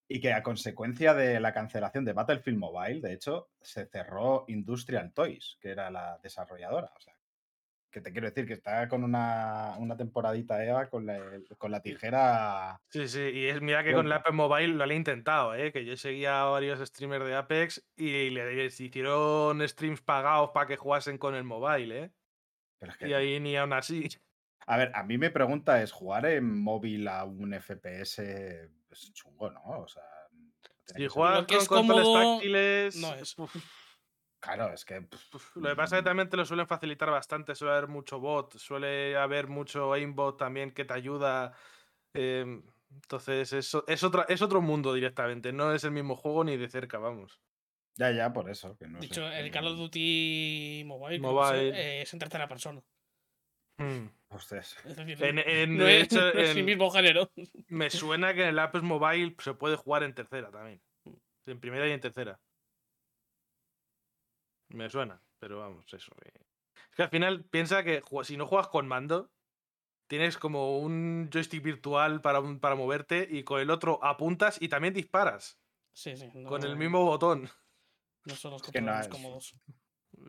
y 0.07 0.19
que 0.19 0.33
a 0.33 0.43
consecuencia 0.43 1.15
de 1.15 1.39
la 1.39 1.51
cancelación 1.51 2.05
de 2.05 2.13
Battlefield 2.13 2.59
Mobile, 2.59 3.01
de 3.01 3.13
hecho, 3.13 3.49
se 3.59 3.87
cerró 3.87 4.45
Industrial 4.47 5.11
Toys, 5.11 5.57
que 5.59 5.69
era 5.69 5.89
la 5.89 6.19
desarrolladora. 6.21 6.91
O 6.95 6.99
sea, 6.99 7.18
que 7.91 8.01
te 8.01 8.11
quiero 8.11 8.27
decir 8.29 8.45
que 8.45 8.53
está 8.53 8.87
con 8.87 9.03
una, 9.03 9.75
una 9.79 9.97
temporadita 9.97 10.63
Eva 10.63 10.89
con 10.89 11.05
la, 11.05 11.19
con 11.57 11.71
la 11.71 11.81
tijera. 11.81 12.79
Sí, 12.89 13.07
sí, 13.07 13.19
y 13.33 13.47
es, 13.47 13.61
mira 13.61 13.83
que 13.83 13.93
con 13.93 14.05
el 14.05 14.11
Pronto. 14.11 14.29
Apex 14.29 14.35
Mobile 14.35 14.67
lo 14.75 14.83
han 14.83 14.91
intentado, 14.91 15.55
¿eh? 15.55 15.71
que 15.71 15.85
yo 15.85 15.97
seguía 15.97 16.41
a 16.41 16.45
varios 16.45 16.79
streamers 16.87 17.25
de 17.25 17.35
Apex 17.35 17.83
y 17.95 18.29
le- 18.29 18.53
les 18.55 18.79
hicieron 18.79 19.67
streams 19.67 20.01
pagados 20.01 20.51
para 20.53 20.67
que 20.67 20.77
jugasen 20.77 21.17
con 21.17 21.33
el 21.35 21.43
mobile, 21.43 22.03
¿eh? 22.05 22.11
Pero 22.77 22.91
es 22.91 22.97
que, 22.97 23.07
Y 23.09 23.13
ahí 23.13 23.39
ni 23.39 23.57
aún 23.57 23.73
así. 23.73 24.07
A 24.67 24.77
ver, 24.77 24.91
a 24.93 25.03
mí 25.03 25.17
me 25.17 25.31
pregunta 25.31 25.81
es 25.81 25.91
jugar 25.91 26.25
en 26.27 26.61
móvil 26.61 27.07
a 27.07 27.25
un 27.25 27.53
FPS 27.53 28.19
es 28.91 29.13
chungo, 29.13 29.49
¿no? 29.51 29.61
O 29.81 29.87
sea, 29.87 30.03
que 30.95 31.03
Lo 31.03 31.09
que 31.09 31.13
con 31.15 31.45
es 31.59 31.67
controles 31.67 32.05
cómodo, 32.05 32.33
táctiles, 32.35 32.95
no 32.97 33.13
es. 33.15 33.37
uf, 33.37 33.55
Claro, 34.41 34.71
es 34.73 34.85
que 34.85 34.99
uf, 35.33 35.55
Lo 35.57 35.69
que 35.69 35.75
pasa 35.75 35.97
es 35.97 36.01
que 36.01 36.05
también 36.09 36.29
te 36.29 36.37
lo 36.37 36.45
suelen 36.45 36.65
facilitar 36.67 37.09
bastante, 37.11 37.55
suele 37.55 37.73
haber 37.73 37.89
mucho 37.89 38.19
bot, 38.19 38.57
suele 38.57 39.17
haber 39.17 39.47
mucho 39.47 39.91
aimbot 39.93 40.37
también 40.37 40.71
que 40.71 40.85
te 40.85 40.93
ayuda. 40.93 41.53
em, 42.13 42.63
entonces 42.91 43.53
es, 43.53 43.75
o- 43.75 43.83
es, 43.87 44.03
otra, 44.03 44.25
es 44.29 44.41
otro 44.41 44.61
mundo 44.61 44.93
directamente, 44.93 45.51
no 45.53 45.73
es 45.73 45.83
el 45.83 45.91
mismo 45.91 46.15
juego 46.15 46.43
ni 46.43 46.57
de 46.57 46.69
cerca, 46.69 46.97
vamos. 46.97 47.39
ya, 47.97 48.11
ya, 48.11 48.31
por 48.33 48.49
eso. 48.49 48.75
Que 48.77 48.87
no 48.87 48.99
De 48.99 49.07
sé, 49.07 49.13
hecho, 49.13 49.27
el 49.29 49.45
que- 49.45 49.51
Call 49.51 49.67
of 49.67 49.77
Duty 49.77 50.83
Mobile, 50.85 51.69
es, 51.69 51.75
eh, 51.75 52.01
es 52.01 52.13
en 52.13 52.19
tercera 52.19 52.47
persona. 52.47 52.81
Hmm. 53.77 54.07
Ostras. 54.29 54.75
Es 54.85 54.95
decir, 54.95 55.23
En, 55.23 55.37
en- 55.39 55.77
no 55.77 55.83
de 55.83 55.97
es, 55.99 56.03
hecho, 56.05 56.21
no 56.33 56.39
es 56.39 56.55
el 56.55 56.63
mismo 56.63 56.89
género. 56.91 57.29
me 57.67 57.89
suena 57.89 58.33
que 58.33 58.43
en 58.43 58.49
el 58.49 58.59
Apex 58.59 58.83
Mobile 58.83 59.35
se 59.39 59.53
puede 59.53 59.75
jugar 59.75 60.03
en 60.03 60.13
tercera 60.15 60.49
también. 60.49 60.81
En 61.45 61.59
primera 61.59 61.87
y 61.87 61.91
en 61.91 61.99
tercera. 62.01 62.39
Me 64.69 64.89
suena, 64.89 65.21
pero 65.39 65.59
vamos, 65.59 65.91
eso. 65.93 66.11
eh. 66.23 66.31
Es 66.91 66.95
que 66.95 67.03
al 67.03 67.09
final 67.09 67.45
piensa 67.45 67.83
que 67.83 68.01
si 68.23 68.37
no 68.37 68.45
juegas 68.45 68.67
con 68.67 68.87
mando, 68.87 69.31
tienes 70.07 70.37
como 70.37 70.79
un 70.79 71.29
joystick 71.31 71.63
virtual 71.63 72.21
para, 72.21 72.39
un- 72.39 72.59
para 72.59 72.75
moverte 72.75 73.27
y 73.29 73.43
con 73.43 73.61
el 73.61 73.69
otro 73.71 74.03
apuntas 74.03 74.61
y 74.61 74.69
también 74.69 74.93
disparas 74.93 75.59
Sí, 75.93 76.15
sí. 76.17 76.29
con 76.45 76.63
el 76.63 76.77
mismo 76.77 77.05
botón. 77.05 77.49
No 78.25 78.35
son 78.35 78.51
los 78.53 78.63
Es 78.63 78.71
que 78.71 78.81
no 78.81 78.99
es- 78.99 79.07
cómodos. 79.07 79.55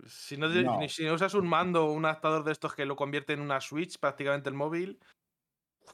Si 0.07 0.37
no, 0.37 0.49
si 0.89 1.05
no 1.05 1.15
usas 1.15 1.35
un 1.35 1.49
mando 1.49 1.87
o 1.87 1.93
un 1.93 2.05
adaptador 2.05 2.45
de 2.45 2.53
estos 2.53 2.75
que 2.75 2.85
lo 2.87 2.97
convierte 2.97 3.33
en 3.33 3.41
una 3.41 3.61
Switch 3.61 3.99
prácticamente 3.99 4.49
el 4.49 4.55
móvil, 4.55 5.01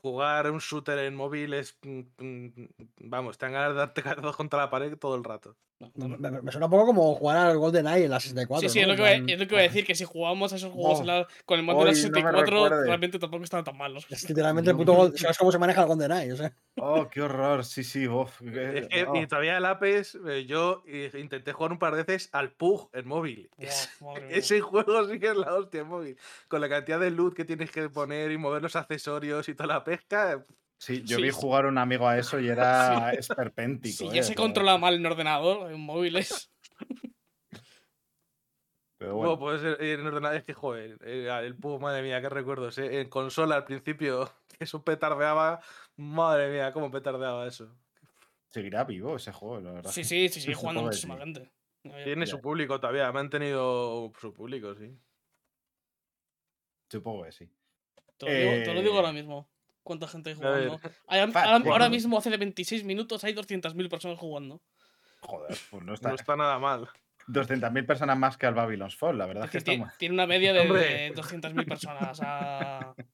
jugar 0.02 0.50
un 0.50 0.58
shooter 0.58 0.98
en 1.00 1.16
móvil 1.16 1.54
es. 1.54 1.78
mm, 1.82 2.00
mm, 2.18 2.66
Vamos, 3.10 3.38
te 3.38 3.46
dan 3.46 3.54
ganas 3.54 3.70
de 3.70 3.76
darte 3.78 4.02
contra 4.36 4.60
la 4.60 4.70
pared 4.70 4.96
todo 4.98 5.16
el 5.16 5.24
rato. 5.24 5.56
Me, 5.78 5.90
no. 6.08 6.16
me- 6.16 6.40
me 6.42 6.50
suena 6.52 6.66
un 6.66 6.70
poco 6.72 6.86
como 6.86 7.14
jugar 7.16 7.36
al 7.36 7.58
GoldenEye 7.58 8.06
en 8.06 8.10
la 8.10 8.18
64. 8.18 8.66
Sí, 8.66 8.72
sí, 8.80 8.86
¿no? 8.86 8.92
es, 8.94 8.98
lo 8.98 9.04
que 9.04 9.32
es 9.34 9.38
lo 9.38 9.46
que 9.46 9.54
voy 9.54 9.60
a 9.60 9.66
decir, 9.68 9.84
que 9.84 9.94
si 9.94 10.04
jugamos 10.04 10.50
a 10.52 10.56
esos 10.56 10.72
juegos 10.72 10.98
Oh, 10.98 11.00
en 11.02 11.06
la- 11.06 11.26
con 11.44 11.58
el 11.58 11.66
mando 11.66 11.84
de 11.84 11.90
la 11.92 11.92
hoy 11.92 11.96
no 11.96 12.02
me 12.08 12.14
64, 12.14 12.40
recuerdes. 12.46 12.86
realmente 12.86 13.18
tampoco 13.18 13.44
están 13.44 13.62
tan 13.62 13.76
malos. 13.76 14.06
Es 14.08 14.26
literalmente 14.26 14.70
el 14.70 14.76
puto 14.76 14.94
Gold- 14.94 15.16
¿Sabes 15.18 15.36
cómo 15.36 15.52
se 15.52 15.58
maneja 15.58 15.82
el 15.82 15.86
GoldenEye? 15.88 16.32
O 16.32 16.36
sea, 16.36 16.52
Oh, 16.78 17.08
qué 17.10 17.20
horror. 17.20 17.62
Sí, 17.64 17.84
sí, 17.84 18.08
uf, 18.08 18.38
que- 18.40 18.78
Es 18.78 18.88
que 18.88 19.04
oh. 19.04 19.16
y 19.16 19.26
todavía 19.26 19.58
el 19.58 19.64
Apex, 19.66 20.18
eh, 20.26 20.46
yo 20.46 20.82
eh, 20.86 21.10
intenté 21.18 21.52
jugar 21.52 21.72
un 21.72 21.78
par 21.78 21.94
de 21.94 22.04
veces 22.04 22.30
al 22.32 22.52
Pug 22.52 22.88
en 22.94 23.06
móvil. 23.06 23.50
Ese 24.30 24.60
juego 24.62 25.06
sí 25.08 25.18
que 25.20 25.28
es 25.28 25.36
la 25.36 25.52
hostia 25.54 25.82
en 25.82 25.88
móvil. 25.88 26.16
Con 26.48 26.62
la 26.62 26.70
cantidad 26.70 26.98
de 27.00 27.10
loot 27.10 27.34
que 27.34 27.44
tienes 27.44 27.70
que 27.70 27.90
poner 27.90 28.30
y 28.32 28.38
mover 28.38 28.62
los 28.62 28.76
accesorios 28.76 29.46
y 29.50 29.54
toda 29.54 29.66
la 29.66 29.84
pesca. 29.84 30.42
Eh, 30.76 30.78
Sí, 30.78 31.02
yo 31.04 31.16
Sí, 31.16 31.22
vi 31.22 31.30
sí. 31.30 31.36
jugar 31.40 31.66
un 31.66 31.78
amigo 31.78 32.06
a 32.06 32.18
eso 32.18 32.38
y 32.40 32.48
era 32.48 33.10
esperpéntico. 33.18 33.96
Si 33.96 34.04
eh, 34.06 34.10
ya 34.14 34.20
o 34.20 34.24
se 34.24 34.28
sea, 34.28 34.36
controla 34.36 34.78
mal 34.78 34.94
en 34.94 35.06
ordenador, 35.06 35.72
en 35.72 35.80
móviles. 35.80 36.52
Pero 38.98 39.14
Bueno, 39.14 39.36
bueno, 39.36 39.38
puede 39.38 39.58
ser 39.58 39.82
en 39.82 40.06
ordenador. 40.06 40.38
Es 40.38 40.44
que, 40.44 40.54
joder, 40.54 40.98
eh, 41.04 41.28
el 41.42 41.56
Pug, 41.56 41.80
madre 41.80 42.02
mía, 42.02 42.20
qué 42.20 42.28
recuerdos. 42.30 42.78
eh. 42.78 43.00
En 43.00 43.08
consola 43.10 43.56
al 43.56 43.64
principio, 43.64 44.30
eso 44.58 44.82
petardeaba. 44.82 45.60
Madre 45.96 46.50
mía, 46.50 46.72
cómo 46.72 46.90
petardeaba 46.90 47.46
eso. 47.46 47.76
seguirá 48.48 48.84
vivo 48.84 49.16
ese 49.16 49.32
juego, 49.32 49.60
la 49.60 49.72
verdad. 49.72 49.90
Sí, 49.90 50.02
sí, 50.04 50.28
sí, 50.28 50.40
sigue 50.40 50.54
Supongo 50.54 50.60
jugando 50.60 50.82
muchísima 50.82 51.14
sí. 51.16 51.20
gente. 51.20 51.52
No, 51.84 51.94
Tiene 52.04 52.26
su 52.26 52.40
público 52.40 52.80
todavía, 52.80 53.06
ha 53.06 53.12
mantenido 53.12 54.10
su 54.18 54.32
público, 54.32 54.74
sí. 54.74 54.98
Supongo 56.90 57.24
que 57.24 57.32
sí. 57.32 57.50
Te 58.16 58.26
lo, 58.26 58.32
digo, 58.32 58.64
te 58.64 58.74
lo 58.74 58.80
digo 58.80 58.94
Eh, 58.94 58.96
ahora 58.96 59.12
mismo. 59.12 59.50
¿Cuánta 59.86 60.08
gente 60.08 60.30
hay 60.30 60.36
jugando? 60.36 60.80
Hay- 61.06 61.32
ahora, 61.70 61.88
mismo, 61.88 62.18
hace 62.18 62.36
26 62.36 62.82
minutos, 62.82 63.22
hay 63.22 63.34
200.000 63.34 63.88
personas 63.88 64.18
jugando. 64.18 64.60
Joder, 65.20 65.56
pues 65.70 65.84
no 65.84 65.94
está. 65.94 66.08
No 66.08 66.14
está 66.16 66.34
nada 66.36 66.58
mal. 66.58 66.88
200.000 67.28 67.86
personas 67.86 68.18
más 68.18 68.36
que 68.36 68.46
al 68.46 68.54
Babylon's 68.54 68.96
Fall, 68.96 69.16
la 69.16 69.26
verdad 69.26 69.44
es 69.44 69.50
que 69.52 69.58
que 69.62 69.70
está 69.72 69.84
muy- 69.84 69.92
tiene 69.96 70.14
una 70.14 70.26
media 70.26 70.52
de, 70.52 70.66
de 70.66 71.14
200.000 71.14 71.66
personas. 71.68 72.20
a- 72.20 72.94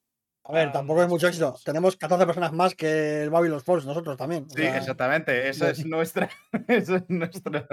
A 0.45 0.53
ver, 0.53 0.73
tampoco 0.73 1.03
es 1.03 1.09
mucho 1.09 1.29
éxito. 1.29 1.55
Tenemos 1.65 1.95
14 1.97 2.25
personas 2.27 2.53
más 2.53 2.75
que 2.75 3.23
el 3.25 3.31
Babylon's 3.31 3.63
Falls, 3.63 3.85
nosotros 3.87 4.17
también. 4.17 4.45
o 4.45 4.51
Sí, 4.51 4.63
sea, 4.63 4.77
exactamente. 4.79 5.49
Eso 5.49 5.69
es 5.69 5.85
nuestra. 5.87 6.29
Eso 6.69 6.97
es 6.97 7.05
nuestro, 7.09 7.65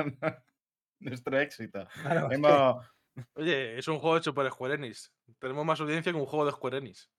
nuestro 1.00 1.40
éxito. 1.40 1.88
claro, 2.02 2.22
es 2.24 2.28
que- 2.30 2.36
Hemos, 2.36 2.86
Oye, 3.34 3.78
es 3.80 3.88
un 3.88 4.00
juego 4.00 4.18
hecho 4.18 4.34
por 4.34 4.50
Square 4.52 4.76
Enix. 4.76 5.12
Tenemos 5.40 5.66
más 5.66 5.80
audiencia 5.82 6.12
que 6.12 6.18
un 6.18 6.26
juego 6.26 6.46
de 6.46 6.52
Square 6.52 6.78
Enix. 6.78 7.10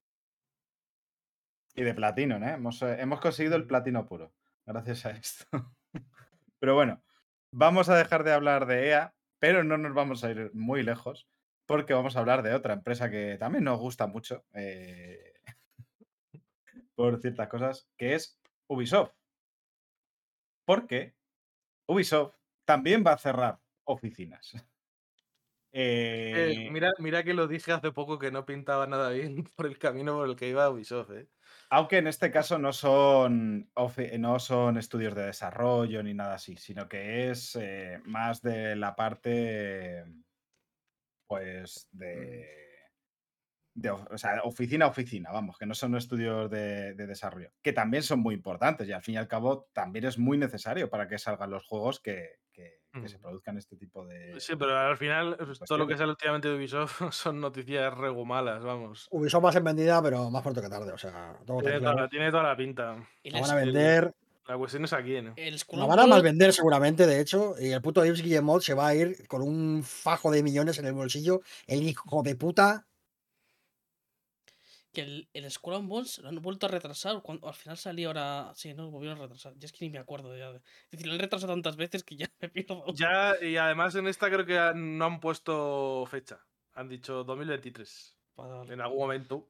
Y 1.81 1.83
de 1.83 1.95
platino, 1.95 2.37
¿eh? 2.37 2.53
Hemos, 2.57 2.83
eh, 2.83 3.01
hemos 3.01 3.21
conseguido 3.21 3.57
el 3.57 3.67
platino 3.67 4.05
puro, 4.05 4.35
gracias 4.67 5.07
a 5.07 5.13
esto. 5.13 5.47
Pero 6.59 6.75
bueno, 6.75 7.03
vamos 7.53 7.89
a 7.89 7.97
dejar 7.97 8.23
de 8.23 8.35
hablar 8.35 8.67
de 8.67 8.91
EA, 8.91 9.15
pero 9.39 9.65
no 9.65 9.79
nos 9.79 9.95
vamos 9.95 10.23
a 10.23 10.31
ir 10.31 10.51
muy 10.53 10.83
lejos, 10.83 11.27
porque 11.65 11.95
vamos 11.95 12.17
a 12.17 12.19
hablar 12.19 12.43
de 12.43 12.53
otra 12.53 12.75
empresa 12.75 13.11
que 13.11 13.39
también 13.39 13.65
nos 13.65 13.79
gusta 13.79 14.07
mucho 14.07 14.45
eh, 14.53 15.33
por 16.95 17.19
ciertas 17.23 17.49
cosas, 17.49 17.89
que 17.97 18.15
es 18.15 18.39
Ubisoft. 18.67 19.15
Porque 20.67 21.15
Ubisoft 21.87 22.35
también 22.67 23.03
va 23.07 23.15
a 23.15 23.19
cerrar 23.19 23.59
oficinas. 23.85 24.53
Eh, 26.33 26.53
Eh, 26.53 26.57
mira, 26.69 26.93
mira 26.99 27.25
que 27.25 27.35
lo 27.35 27.49
dije 27.49 27.73
hace 27.73 27.91
poco 27.93 28.19
que 28.19 28.31
no 28.31 28.47
pintaba 28.47 28.87
nada 28.87 29.11
bien 29.11 29.45
por 29.57 29.67
el 29.67 29.79
camino 29.79 30.15
por 30.17 30.29
el 30.29 30.37
que 30.37 30.49
iba 30.49 30.71
Ubisoft. 30.71 31.11
¿eh? 31.11 31.29
Aunque 31.71 31.99
en 31.99 32.07
este 32.09 32.31
caso 32.31 32.59
no 32.59 32.73
son, 32.73 33.71
no 34.19 34.39
son 34.41 34.77
estudios 34.77 35.15
de 35.15 35.27
desarrollo 35.27 36.03
ni 36.03 36.15
nada 36.15 36.35
así, 36.35 36.57
sino 36.57 36.89
que 36.89 37.31
es 37.31 37.57
eh, 37.61 38.01
más 38.05 38.43
de 38.43 38.75
la 38.77 38.97
parte, 38.97 40.05
pues, 41.27 41.89
de, 41.93 42.47
de 43.75 43.91
o 43.91 44.19
sea, 44.19 44.43
oficina 44.45 44.87
a 44.87 44.89
oficina, 44.89 45.31
vamos, 45.31 45.57
que 45.59 45.67
no 45.67 45.75
son 45.75 45.97
estudios 45.97 46.51
de, 46.51 46.95
de 46.95 47.07
desarrollo, 47.07 47.53
que 47.63 47.73
también 47.73 48.03
son 48.03 48.21
muy 48.21 48.35
importantes 48.35 48.89
y 48.89 48.93
al 48.93 49.03
fin 49.03 49.15
y 49.15 49.19
al 49.19 49.29
cabo 49.29 49.71
también 49.73 50.05
es 50.07 50.19
muy 50.19 50.39
necesario 50.39 50.91
para 50.91 51.09
que 51.09 51.19
salgan 51.19 51.51
los 51.51 51.67
juegos 51.67 52.01
que, 52.01 52.40
que- 52.93 53.09
se 53.09 53.19
produzcan 53.19 53.57
este 53.57 53.77
tipo 53.77 54.07
de... 54.07 54.41
Sí, 54.41 54.55
pero 54.57 54.77
al 54.77 54.97
final 54.97 55.37
pues, 55.37 55.59
todo 55.61 55.79
lo 55.79 55.87
que 55.87 55.97
sale 55.97 56.11
últimamente 56.11 56.49
de 56.49 56.57
Ubisoft 56.57 57.01
son 57.13 57.41
noticias 57.41 57.93
regumalas, 57.97 58.63
vamos. 58.63 59.09
Ubisoft 59.11 59.45
va 59.45 59.51
a 59.51 59.53
ser 59.53 59.63
vendida, 59.63 60.03
pero 60.03 60.31
más 60.31 60.43
pronto 60.43 60.61
que 60.61 60.69
tarde. 60.69 60.93
O 60.93 60.99
sea, 60.99 61.39
tengo 61.47 61.61
Tiene 61.61 61.81
toda, 61.81 62.09
tiene 62.09 62.31
toda 62.31 62.43
la 62.43 62.57
pinta. 62.57 62.97
El, 63.23 63.33
La 63.33 63.41
van 63.41 63.51
a 63.51 63.55
vender. 63.55 64.15
La 64.51 64.59
cuestión 64.59 64.83
es 64.83 64.93
aquí, 64.93 65.21
¿no? 65.23 65.35
el 65.37 65.55
and 65.55 65.87
van 65.87 65.99
a 66.01 66.07
mal 66.09 66.23
vender 66.23 66.53
seguramente, 66.53 67.07
de 67.07 67.21
hecho. 67.21 67.55
Y 67.61 67.71
el 67.71 67.81
puto 67.81 68.05
Yves 68.05 68.21
Guillemot 68.21 68.63
se 68.63 68.75
va 68.75 68.89
a 68.89 68.95
ir 68.97 69.29
con 69.29 69.43
un 69.43 69.85
fajo 69.85 70.33
de 70.33 70.43
millones 70.43 70.77
en 70.81 70.87
el 70.87 70.93
bolsillo. 70.93 71.43
El 71.69 71.85
hijo 71.85 72.25
de 72.25 72.35
puta. 72.35 72.85
Que 74.93 75.03
el, 75.03 75.29
el 75.33 75.51
Skull 75.51 75.75
and 75.75 75.89
Bones 75.89 76.19
lo 76.19 76.29
han 76.29 76.37
vuelto 76.37 76.67
a 76.67 76.69
retrasar. 76.69 77.23
Cuando, 77.23 77.47
al 77.49 77.55
final 77.55 77.77
salió 77.77 78.09
ahora. 78.09 78.53
Sí, 78.55 78.75
no, 78.75 78.85
lo 78.85 78.91
volvieron 78.91 79.19
a 79.19 79.23
retrasar. 79.23 79.55
Ya 79.57 79.67
es 79.67 79.73
que 79.73 79.85
ni 79.85 79.91
me 79.91 79.99
acuerdo 79.99 80.37
ya. 80.37 80.51
Es 80.51 80.91
decir, 80.91 81.07
lo 81.07 81.13
han 81.13 81.19
retrasado 81.19 81.53
tantas 81.53 81.77
veces 81.77 82.05
que 82.05 82.17
ya 82.17 82.31
me 82.41 82.49
pierdo. 82.49 82.85
Ya, 82.95 83.35
y 83.41 83.57
además 83.57 83.95
en 83.95 84.09
esta 84.09 84.29
creo 84.29 84.47
que 84.47 84.73
no 84.79 85.05
han 85.05 85.21
puesto 85.21 86.07
fecha. 86.11 86.41
Han 86.75 86.89
dicho 86.89 87.25
2023. 87.25 88.17
Vale. 88.37 88.73
En 88.73 88.81
algún 88.81 88.99
momento. 88.99 89.49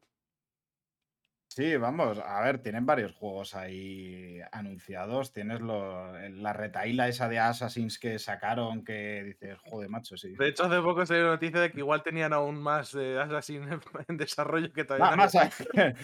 Sí, 1.53 1.77
vamos, 1.77 2.21
a 2.25 2.41
ver, 2.43 2.63
tienen 2.63 2.87
varios 2.87 3.11
juegos 3.13 3.57
ahí 3.57 4.39
anunciados. 4.53 5.33
Tienes 5.33 5.61
lo- 5.61 6.13
la 6.17 6.53
retaíla 6.53 7.09
esa 7.09 7.29
de 7.29 7.41
Assassins 7.41 7.99
que 7.99 8.21
sacaron 8.21 8.85
que 8.85 9.25
dices, 9.25 9.59
joder, 9.65 9.89
macho, 9.91 10.17
sí. 10.17 10.37
De 10.37 10.47
hecho, 10.47 10.67
hace 10.67 10.81
poco 10.81 11.05
salió 11.05 11.25
la 11.25 11.31
noticia 11.33 11.61
de 11.61 11.73
que 11.73 11.81
igual 11.81 12.05
tenían 12.05 12.33
aún 12.33 12.63
más 12.63 12.93
de 12.93 13.21
Assassin 13.21 13.65
en, 14.09 14.17
desarrollo 14.17 14.73
que 14.73 14.85
todavía 14.85 15.11
no 15.11 15.17
más 15.17 15.35
a- 15.35 15.51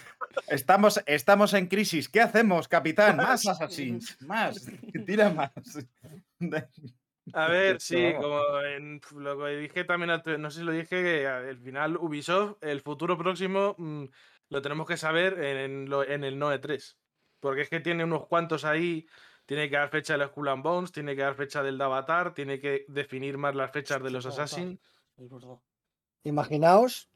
estamos, 0.48 1.00
estamos 1.06 1.54
en 1.54 1.68
crisis. 1.68 2.08
¿Qué 2.08 2.20
hacemos, 2.20 2.66
capitán? 2.66 3.16
Más 3.16 3.46
Assassins, 3.46 4.20
más. 4.22 4.68
Tira 5.06 5.30
más. 5.30 5.52
A 7.32 7.48
ver, 7.48 7.80
sí, 7.80 8.12
como 8.20 8.60
en 8.62 9.00
lo 9.16 9.38
que 9.44 9.56
dije 9.58 9.84
también, 9.84 10.10
no 10.38 10.50
sé 10.50 10.58
si 10.60 10.64
lo 10.64 10.72
dije, 10.72 11.26
al 11.26 11.58
final 11.58 11.96
Ubisoft, 11.96 12.56
el 12.62 12.80
futuro 12.82 13.16
próximo, 13.18 13.74
mm, 13.78 14.04
lo 14.48 14.62
tenemos 14.62 14.86
que 14.86 14.96
saber 14.96 15.38
en, 15.42 15.88
lo- 15.88 16.04
en 16.06 16.24
el 16.24 16.38
NOE 16.38 16.58
3. 16.58 16.98
Porque 17.40 17.62
es 17.62 17.68
que 17.68 17.80
tiene 17.80 18.04
unos 18.04 18.26
cuantos 18.26 18.64
ahí, 18.64 19.06
tiene 19.44 19.68
que 19.70 19.76
dar 19.76 19.88
fecha 19.90 20.16
del 20.16 20.28
Skull 20.28 20.48
and 20.48 20.62
Bones, 20.62 20.92
tiene 20.92 21.14
que 21.14 21.22
dar 21.22 21.34
fecha 21.34 21.62
del 21.62 21.78
de 21.78 21.84
Avatar, 21.84 22.34
tiene 22.34 22.58
que 22.58 22.84
definir 22.88 23.38
más 23.38 23.54
las 23.54 23.70
fechas 23.70 24.02
de 24.02 24.10
los. 24.10 24.26
Assassin. 24.26 24.80
Imaginaos 26.24 27.08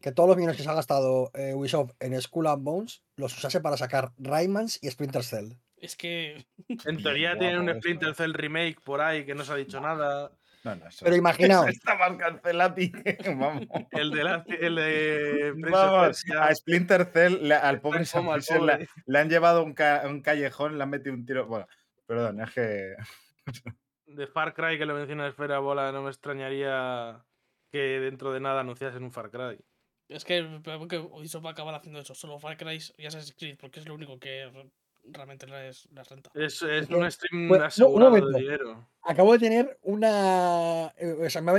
que 0.00 0.12
todos 0.12 0.28
los 0.28 0.36
millones 0.36 0.56
que 0.56 0.62
se 0.62 0.70
ha 0.70 0.74
gastado 0.74 1.30
eh, 1.34 1.54
Ubisoft 1.54 1.92
en 2.00 2.20
Skull 2.20 2.46
and 2.48 2.64
Bones 2.64 3.02
los 3.16 3.36
usase 3.36 3.60
para 3.60 3.76
sacar 3.76 4.12
Raymans 4.18 4.78
y 4.82 4.90
Splinter 4.90 5.22
Cell. 5.24 5.52
Es 5.76 5.96
que. 5.96 6.46
En 6.68 7.02
teoría 7.02 7.38
tienen 7.38 7.60
un 7.60 7.74
Splinter 7.78 8.10
eh. 8.10 8.14
Cell 8.14 8.32
remake 8.34 8.80
por 8.84 9.00
ahí 9.00 9.24
que 9.24 9.34
no 9.34 9.44
se 9.44 9.52
ha 9.52 9.56
dicho 9.56 9.80
nada. 9.80 10.32
No, 10.64 10.76
no, 10.76 10.86
eso, 10.86 11.04
Pero 11.04 11.16
imaginaos, 11.16 11.68
está 11.68 11.96
más 11.96 12.16
cancelado. 12.16 12.74
Vamos. 13.36 13.66
El 13.90 14.10
de, 14.10 14.24
la, 14.24 14.44
el 14.48 14.74
de 14.76 15.52
Vamos, 15.70 16.24
a 16.38 16.54
Splinter 16.54 17.04
Cell, 17.06 17.38
le- 17.48 17.54
al 17.54 17.80
pobre 17.80 18.04
Sam 18.04 18.28
le, 18.66 18.88
le 19.06 19.18
han 19.18 19.28
llevado 19.28 19.60
a 19.60 19.62
un, 19.62 19.74
ca- 19.74 20.02
un 20.06 20.20
callejón, 20.22 20.76
le 20.78 20.82
han 20.84 20.90
metido 20.90 21.14
un 21.14 21.26
tiro. 21.26 21.46
Bueno, 21.46 21.66
perdón, 22.06 22.40
es 22.40 22.50
que. 22.52 22.94
de 24.06 24.26
Far 24.26 24.54
Cry 24.54 24.78
que 24.78 24.86
lo 24.86 24.94
menciona 24.94 25.26
Esfera 25.26 25.58
Bola, 25.58 25.90
no 25.90 26.02
me 26.02 26.10
extrañaría 26.10 27.24
que 27.70 27.78
dentro 28.00 28.32
de 28.32 28.40
nada 28.40 28.60
anunciasen 28.60 29.02
un 29.02 29.10
Far 29.12 29.30
Cry. 29.30 29.58
Es 30.08 30.24
que, 30.24 30.60
que 30.88 30.98
Ubisoft 30.98 31.44
va 31.44 31.48
a 31.50 31.52
acabar 31.52 31.74
haciendo 31.74 31.98
eso. 32.00 32.14
Solo 32.14 32.38
Far 32.38 32.56
Cry 32.58 32.78
y 32.98 33.06
Assassin's 33.06 33.34
Creed, 33.36 33.56
porque 33.58 33.80
es 33.80 33.88
lo 33.88 33.94
único 33.94 34.18
que 34.18 34.50
realmente 35.04 35.46
les, 35.46 35.88
les 35.92 36.08
renta. 36.08 36.30
Es, 36.34 36.62
es 36.62 36.86
que- 36.86 36.94
un 36.94 37.10
stream 37.10 37.48
pues, 37.48 37.58
no, 37.78 37.88
un 37.88 38.02
asegurado 38.02 38.10
momento. 38.10 38.30
de 38.30 38.40
dinero. 38.40 38.88
acabo 39.02 39.32
de 39.32 39.38
tener 39.38 39.78
una. 39.82 40.92
eh, 40.96 41.16
O 41.26 41.30
sea, 41.30 41.42
me 41.42 41.50
ha, 41.50 41.54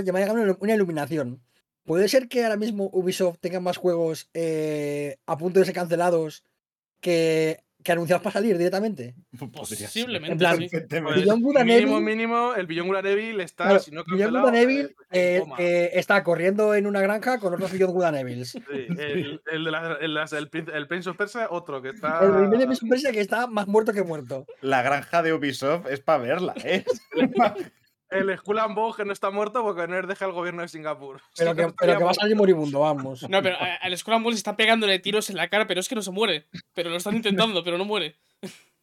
una 0.60 0.74
iluminación. 0.76 1.42
¿Puede 1.86 2.08
ser 2.08 2.30
que 2.30 2.44
ahora 2.44 2.56
mismo 2.58 2.90
Ubisoft 2.94 3.40
tenga 3.40 3.60
más 3.60 3.76
juegos 3.78 4.30
eh, 4.34 5.18
a 5.26 5.38
punto 5.38 5.60
de 5.60 5.66
ser 5.66 5.74
cancelados 5.76 6.46
que, 7.02 7.64
que 7.84 7.92
anunciados 7.92 8.24
para 8.24 8.34
salir 8.34 8.58
directamente? 8.58 9.14
ser 9.38 9.50
Posiblemente, 9.52 10.32
En 10.32 10.38
plan, 10.40 10.60
Good 11.42 11.58
and 11.58 11.70
mínimo, 12.02 12.56
el 12.56 12.66
Good 12.88 12.96
and 12.98 13.08
Evil 13.08 13.42
está, 13.42 13.66
Claro, 13.66 13.80
si 13.80 13.92
no 13.92 14.04
Evil 14.56 14.96
eh, 15.12 15.38
eh, 15.38 15.44
eh, 15.60 15.90
está 15.94 16.24
corriendo 16.24 16.74
en 16.76 16.88
una 16.88 17.02
granja 17.02 17.40
con 17.40 17.54
otros 17.54 17.72
Good 17.94 18.04
and 18.06 18.18
Evils. 18.18 18.50
Sí, 18.52 18.60
el, 18.70 19.42
el 19.52 19.64
de 19.66 19.72
la- 19.72 19.98
el, 20.02 20.18
el 20.18 20.50
Prince- 20.50 20.72
el 20.74 20.88
Prince 20.88 21.10
of 21.10 21.18
Persia, 21.18 21.48
otro 21.52 21.82
que 21.82 21.90
está. 21.90 22.20
El 22.24 22.50
Prince 22.50 22.66
of 22.84 22.90
Persia 22.90 23.12
que 23.12 23.20
está 23.22 23.48
más 23.48 23.68
muerto 23.68 23.92
que 23.94 24.04
muerto. 24.04 24.46
La 24.62 24.82
granja 24.82 25.22
de 25.22 25.34
Ubisoft 25.34 25.88
es 25.90 26.00
para 26.00 26.20
verla, 26.24 26.54
¿eh? 26.64 26.84
El 28.14 28.38
Skull 28.38 28.60
que 28.96 29.06
no 29.06 29.14
está 29.14 29.32
muerto 29.32 29.64
porque 29.64 29.88
no 29.88 29.98
les 29.98 30.08
deja 30.08 30.26
el 30.26 30.32
gobierno 30.32 30.62
de 30.62 30.68
Singapur. 30.68 31.20
Si 31.20 31.26
Pero 31.44 31.50
no 31.52 31.56
que, 31.56 31.62
estaría 31.64 31.76
pero 31.78 31.98
que 32.00 32.04
va 32.06 32.12
a 32.12 32.16
salir 32.16 32.36
moribundo, 32.36 32.80
vamos. 32.80 33.28
No, 33.30 33.42
pero 33.42 33.58
al 33.60 33.98
Skull 33.98 34.14
and 34.16 34.24
Bones 34.24 34.38
está 34.40 34.56
pegándole 34.56 35.00
tiros 35.00 35.30
en 35.30 35.38
la 35.38 35.48
cara, 35.50 35.68
pero 35.68 35.80
es 35.80 35.90
que 35.90 35.96
no 35.96 36.02
se 36.02 36.12
muere. 36.12 36.48
Pero 36.74 36.90
lo 36.90 36.98
están 36.98 37.16
intentando, 37.16 37.64
pero 37.64 37.78
no 37.78 37.86
muere. 37.86 38.16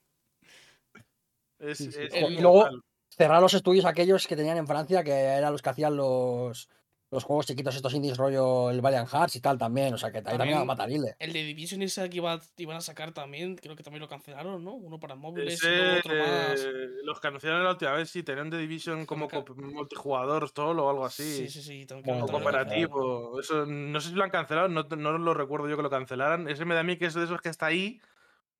Es- 1.59 1.79
Sí, 1.79 1.93
sí. 1.93 1.99
es 2.01 2.15
El- 2.15 2.33
Y 2.33 2.41
luego 2.41 2.69
cerrar 3.11 3.43
los 3.43 3.53
estudios 3.55 3.85
aquellos 3.85 4.27
que 4.27 4.37
tenían 4.37 4.57
en 4.57 4.67
Francia, 4.67 5.05
que 5.05 5.13
eran 5.13 5.53
los 5.53 5.61
que 5.63 5.69
hacían 5.69 5.95
los, 5.97 6.69
los 7.13 7.25
juegos 7.25 7.47
chiquitos, 7.47 7.75
estos 7.75 7.93
indies 7.95 8.17
rollo 8.17 8.71
el 8.71 8.81
Valiant 8.81 9.09
Hearts 9.09 9.35
y 9.35 9.41
tal 9.41 9.59
también. 9.59 9.93
O 9.95 9.99
sea 9.99 10.13
que 10.13 10.19
ahí 10.19 10.39
también 10.39 10.59
va 10.59 10.63
a 10.63 10.65
matar 10.65 10.91
Ile. 10.91 11.17
El 11.19 11.33
de 11.33 11.43
Division 11.43 11.83
ese 11.83 12.09
que 12.09 12.19
iba- 12.19 12.41
iban 12.57 12.77
a 12.77 12.81
sacar 12.81 13.13
también, 13.13 13.57
creo 13.57 13.75
que 13.75 13.83
también 13.83 14.01
lo 14.01 14.09
cancelaron, 14.09 14.65
¿no? 14.65 14.75
Uno 14.75 15.01
para 15.01 15.17
móviles 15.17 15.55
y 15.55 15.67
Ese, 15.67 15.99
otro 15.99 16.15
más. 16.15 16.61
eh, 16.65 16.89
los 17.03 17.19
que 17.21 17.27
anunciaron 17.27 17.65
la 17.65 17.71
última 17.71 17.93
vez, 17.93 18.11
sí, 18.11 18.23
tenían 18.23 18.49
The 18.51 18.59
Division 18.59 19.07
como 19.07 19.27
ca- 19.27 19.45
multijugador 19.57 20.49
solo 20.55 20.87
o 20.87 20.91
algo 20.91 21.05
así. 21.05 21.23
Sí, 21.25 21.49
sí, 21.49 21.63
sí. 21.63 21.87
también 21.87 22.07
Bueno, 22.07 22.25
O 22.25 22.27
creo 22.29 22.39
que 22.39 22.45
lo 22.45 22.51
cancelaron. 22.53 22.91
cooperativo. 22.91 23.41
Eso, 23.41 23.67
no 23.67 24.01
sé 24.01 24.09
si 24.11 24.15
lo 24.15 24.23
han 24.25 24.31
cancelado, 24.31 24.69
no, 24.69 24.83
no 24.85 25.19
lo 25.19 25.35
recuerdo 25.35 25.69
yo 25.69 25.77
que 25.77 25.83
lo 25.83 25.91
cancelaran. 25.91 26.49
Ese 26.49 26.65
me 26.65 26.75
da 26.75 26.81
a 26.81 26.85
mí 26.85 26.97
que 26.97 27.07
es 27.07 27.15
de 27.15 27.25
esos 27.25 27.41
que 27.41 27.49
está 27.49 27.67
ahí. 27.67 28.01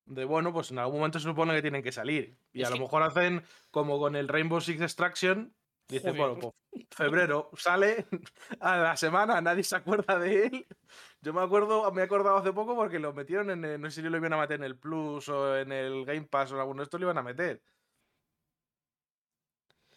De 0.05 0.25
bueno, 0.25 0.51
pues 0.51 0.71
en 0.71 0.79
algún 0.79 0.97
momento 0.97 1.19
se 1.19 1.27
supone 1.29 1.53
que 1.53 1.61
tienen 1.61 1.83
que 1.83 1.91
salir. 1.93 2.35
Y 2.51 2.63
Es 2.63 2.67
a 2.67 2.71
lo 2.71 2.79
mejor 2.79 3.03
hacen 3.03 3.43
como 3.69 3.97
con 3.97 4.17
el 4.17 4.27
Rainbow 4.27 4.59
Six 4.59 4.81
Extraction. 4.81 5.53
Dice, 5.91 6.11
bueno, 6.11 6.37
pues 6.39 6.53
febrero 6.89 7.49
sale 7.55 8.05
a 8.59 8.77
la 8.77 8.97
semana, 8.97 9.41
nadie 9.41 9.63
se 9.63 9.75
acuerda 9.75 10.17
de 10.17 10.45
él. 10.45 10.67
Yo 11.21 11.33
me 11.33 11.41
acuerdo, 11.41 11.91
me 11.91 12.01
he 12.01 12.05
acordado 12.05 12.37
hace 12.37 12.53
poco 12.53 12.75
porque 12.75 12.99
lo 12.99 13.13
metieron 13.13 13.49
en, 13.51 13.65
el- 13.65 13.81
no 13.81 13.91
sé 13.91 14.01
si 14.01 14.09
lo 14.09 14.17
iban 14.17 14.33
a 14.33 14.37
meter 14.37 14.55
en 14.55 14.63
el 14.63 14.77
Plus 14.77 15.27
o 15.29 15.57
en 15.57 15.71
el 15.71 16.05
Game 16.05 16.23
Pass 16.27 16.51
o 16.51 16.55
en 16.55 16.61
alguno 16.61 16.79
de 16.79 16.83
estos 16.85 16.99
lo 16.99 17.05
iban 17.07 17.17
a 17.17 17.23
meter. 17.23 17.61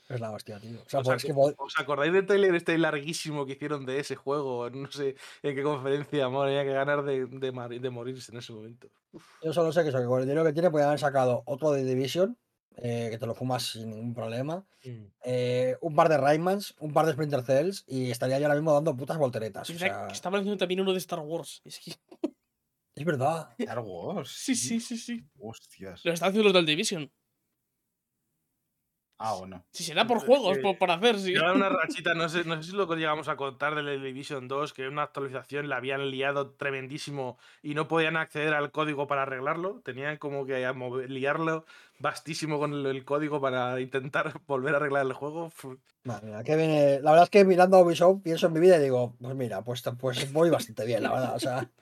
Es 0.09 0.21
la 0.21 0.33
hostia, 0.33 0.61
tío. 0.61 0.79
O 0.85 0.89
sea, 0.89 1.01
¿Os, 1.01 1.07
pues, 1.25 1.55
os 1.57 1.79
acordáis 1.79 2.13
del 2.13 2.27
trailer 2.27 2.55
este 2.55 2.77
larguísimo 2.77 3.47
que 3.47 3.53
hicieron 3.53 3.87
de 3.87 4.01
ese 4.01 4.17
juego? 4.17 4.69
No 4.69 4.91
sé 4.91 5.17
en 5.43 5.55
qué 5.57 5.63
conferencia, 5.63 6.29
madre 6.29 6.53
mía, 6.53 6.65
que 6.65 6.73
ganar 6.73 7.05
de, 7.05 7.25
de, 7.25 7.79
de 7.81 7.91
morirse 7.91 8.31
en 8.31 8.39
ese 8.39 8.53
momento. 8.53 8.89
yo 9.43 9.53
solo 9.53 9.73
sé 9.73 9.83
que, 9.83 9.89
eso, 9.89 9.99
que 9.99 10.05
con 10.05 10.21
el 10.21 10.27
dinero 10.27 10.45
que 10.45 10.53
tiene 10.53 10.71
podían 10.71 10.89
haber 10.89 11.01
sacado 11.01 11.43
otro 11.47 11.71
de 11.73 11.85
Division, 11.85 12.37
eh, 12.77 13.09
que 13.11 13.19
te 13.19 13.27
lo 13.27 13.35
fumas 13.35 13.63
sin 13.63 13.91
ningún 13.91 14.15
problema. 14.15 14.67
eh, 15.27 15.77
un 15.81 15.95
par 15.95 16.09
de 16.09 16.19
Raymans, 16.19 16.75
un 16.79 16.93
par 16.93 17.07
de 17.07 17.13
Splinter 17.13 17.43
Cells 17.43 17.85
y 17.87 18.11
estaría 18.11 18.39
yo 18.39 18.47
ahora 18.47 18.57
mismo 18.57 18.73
dando 18.75 18.95
putas 18.97 19.17
volteretas. 19.19 19.69
O 19.71 19.79
sea, 19.79 20.07
que 20.09 20.13
estaba 20.13 20.39
haciendo 20.39 20.57
también 20.59 20.81
uno 20.81 20.93
de 20.93 20.99
Star 20.99 21.21
Wars. 21.21 21.63
Es 21.65 21.79
que- 21.81 21.95
es 22.97 23.05
verdad. 23.05 23.49
Star 23.59 23.79
Wars. 23.81 24.31
Sí, 24.31 24.55
sí, 24.55 24.81
sí, 24.81 24.99
sí. 24.99 25.25
Hostias. 25.41 26.05
Lo 26.05 26.13
están 26.13 26.29
haciendo 26.29 26.45
los 26.45 26.53
del 26.55 26.67
Division. 26.67 27.11
Ah, 29.19 29.35
o 29.35 29.47
no. 29.47 29.65
Si 29.71 29.85
será 29.85 30.07
por 30.07 30.19
Es 30.19 30.25
juegos, 30.25 30.57
que 30.57 30.63
por, 30.63 30.77
por 30.79 30.91
hacer, 30.91 31.19
sí. 31.19 31.33
Lleva 31.33 31.53
una 31.55 31.69
rachita, 31.69 32.15
no 32.15 32.29
sé, 32.29 32.45
no 32.45 32.61
sé 32.63 32.71
si 32.71 32.77
lo 32.77 32.89
que 32.89 32.97
llegamos 32.97 33.29
a 33.29 33.37
contar 33.37 33.75
del 33.75 34.03
Division 34.03 34.49
2, 34.49 34.73
que 34.73 34.89
una 34.89 35.05
actualización 35.05 35.69
la 35.69 35.77
habían 35.77 36.11
liado 36.11 36.51
tremendísimo 36.51 37.39
y 37.63 37.75
no 37.75 37.87
podían 37.87 38.17
acceder 38.17 38.55
al 38.55 38.73
código 38.73 39.07
para 39.07 39.23
arreglarlo. 39.23 39.81
Tenían 39.85 40.17
como 40.17 40.45
que 40.47 40.67
liarlo 41.09 41.65
vastísimo 42.01 42.59
con 42.59 42.73
el, 42.73 42.87
el 42.87 43.05
código 43.05 43.41
para 43.41 43.81
intentar 43.81 44.33
volver 44.47 44.75
a 44.75 44.79
arreglar 44.79 45.07
el 45.07 45.13
juego. 45.13 45.53
Madre 46.03 46.27
mía, 46.27 46.43
que 46.43 46.57
viene. 46.57 47.01
La 47.01 47.13
verdad 47.13 47.25
es 47.25 47.31
que 47.31 47.45
mirando 47.45 47.77
a 47.77 47.83
Ubisoft 47.83 48.23
pienso 48.23 48.49
en 48.49 48.53
mi 48.53 48.61
vida 48.61 48.79
y 48.79 48.83
digo, 48.83 49.15
pues 49.21 49.35
mira, 49.37 49.63
pues, 49.63 49.83
pues 49.99 50.33
voy 50.33 50.51
bastante 50.51 50.85
bien, 50.85 51.03
la 51.03 51.13
verdad. 51.13 51.37
O 51.37 51.41
sea, 51.41 51.71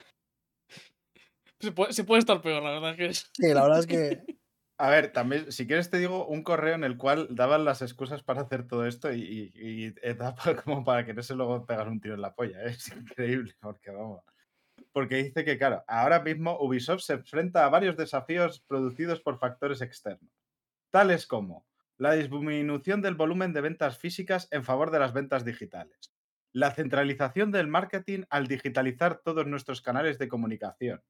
Se 1.59 1.71
puede, 1.71 1.93
se 1.93 2.03
puede 2.03 2.19
estar 2.19 2.41
peor, 2.41 2.61
la 2.61 2.71
verdad 2.71 2.97
que 2.97 3.05
es. 3.05 3.29
sí, 3.31 3.53
la 3.53 3.63
verdad 3.63 3.79
es 3.79 3.87
que. 3.87 4.42
A 4.77 4.89
ver, 4.89 5.11
también, 5.13 5.51
si 5.51 5.67
quieres 5.67 5.89
te 5.91 5.97
digo 5.99 6.25
un 6.27 6.43
correo 6.43 6.73
en 6.75 6.83
el 6.83 6.97
cual 6.97 7.27
daban 7.31 7.63
las 7.63 7.81
excusas 7.81 8.23
para 8.23 8.41
hacer 8.41 8.67
todo 8.67 8.85
esto 8.87 9.13
y, 9.13 9.21
y, 9.21 9.85
y 9.85 9.93
eh, 10.01 10.15
da 10.15 10.35
pa- 10.35 10.55
como 10.55 10.83
para 10.83 11.05
que 11.05 11.13
no 11.13 11.21
se 11.23 11.35
luego 11.35 11.65
pegas 11.65 11.87
un 11.87 12.01
tiro 12.01 12.15
en 12.15 12.21
la 12.21 12.33
polla. 12.35 12.63
¿eh? 12.63 12.69
Es 12.77 12.91
increíble, 12.91 13.53
porque 13.61 13.91
vamos. 13.91 14.21
Porque 14.93 15.17
dice 15.17 15.45
que, 15.45 15.57
claro, 15.57 15.83
ahora 15.87 16.21
mismo 16.21 16.57
Ubisoft 16.61 17.01
se 17.03 17.13
enfrenta 17.13 17.65
a 17.65 17.69
varios 17.69 17.97
desafíos 17.97 18.61
producidos 18.67 19.21
por 19.21 19.39
factores 19.39 19.81
externos, 19.81 20.31
tales 20.91 21.27
como 21.27 21.67
la 21.97 22.13
disminución 22.13 23.01
del 23.01 23.15
volumen 23.15 23.53
de 23.53 23.61
ventas 23.61 23.97
físicas 23.97 24.47
en 24.51 24.63
favor 24.63 24.91
de 24.91 24.99
las 24.99 25.13
ventas 25.13 25.45
digitales, 25.45 26.13
la 26.53 26.71
centralización 26.71 27.51
del 27.51 27.67
marketing 27.67 28.23
al 28.29 28.47
digitalizar 28.47 29.21
todos 29.23 29.47
nuestros 29.47 29.81
canales 29.81 30.19
de 30.19 30.27
comunicación, 30.29 31.03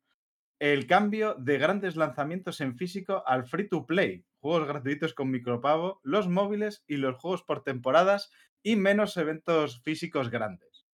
el 0.72 0.88
cambio 0.88 1.36
de 1.38 1.58
grandes 1.58 1.98
lanzamientos 1.98 2.62
en 2.62 2.78
físico 2.78 3.22
al 3.28 3.46
free 3.46 3.68
to 3.68 3.86
play, 3.86 4.24
juegos 4.40 4.66
gratuitos 4.68 5.14
con 5.14 5.30
micropago, 5.30 6.00
los 6.04 6.30
móviles 6.30 6.84
y 6.88 6.96
los 6.98 7.18
juegos 7.18 7.44
por 7.44 7.64
temporadas 7.64 8.32
y 8.64 8.78
menos 8.78 9.18
eventos 9.18 9.82
físicos 9.84 10.30
grandes. 10.30 10.86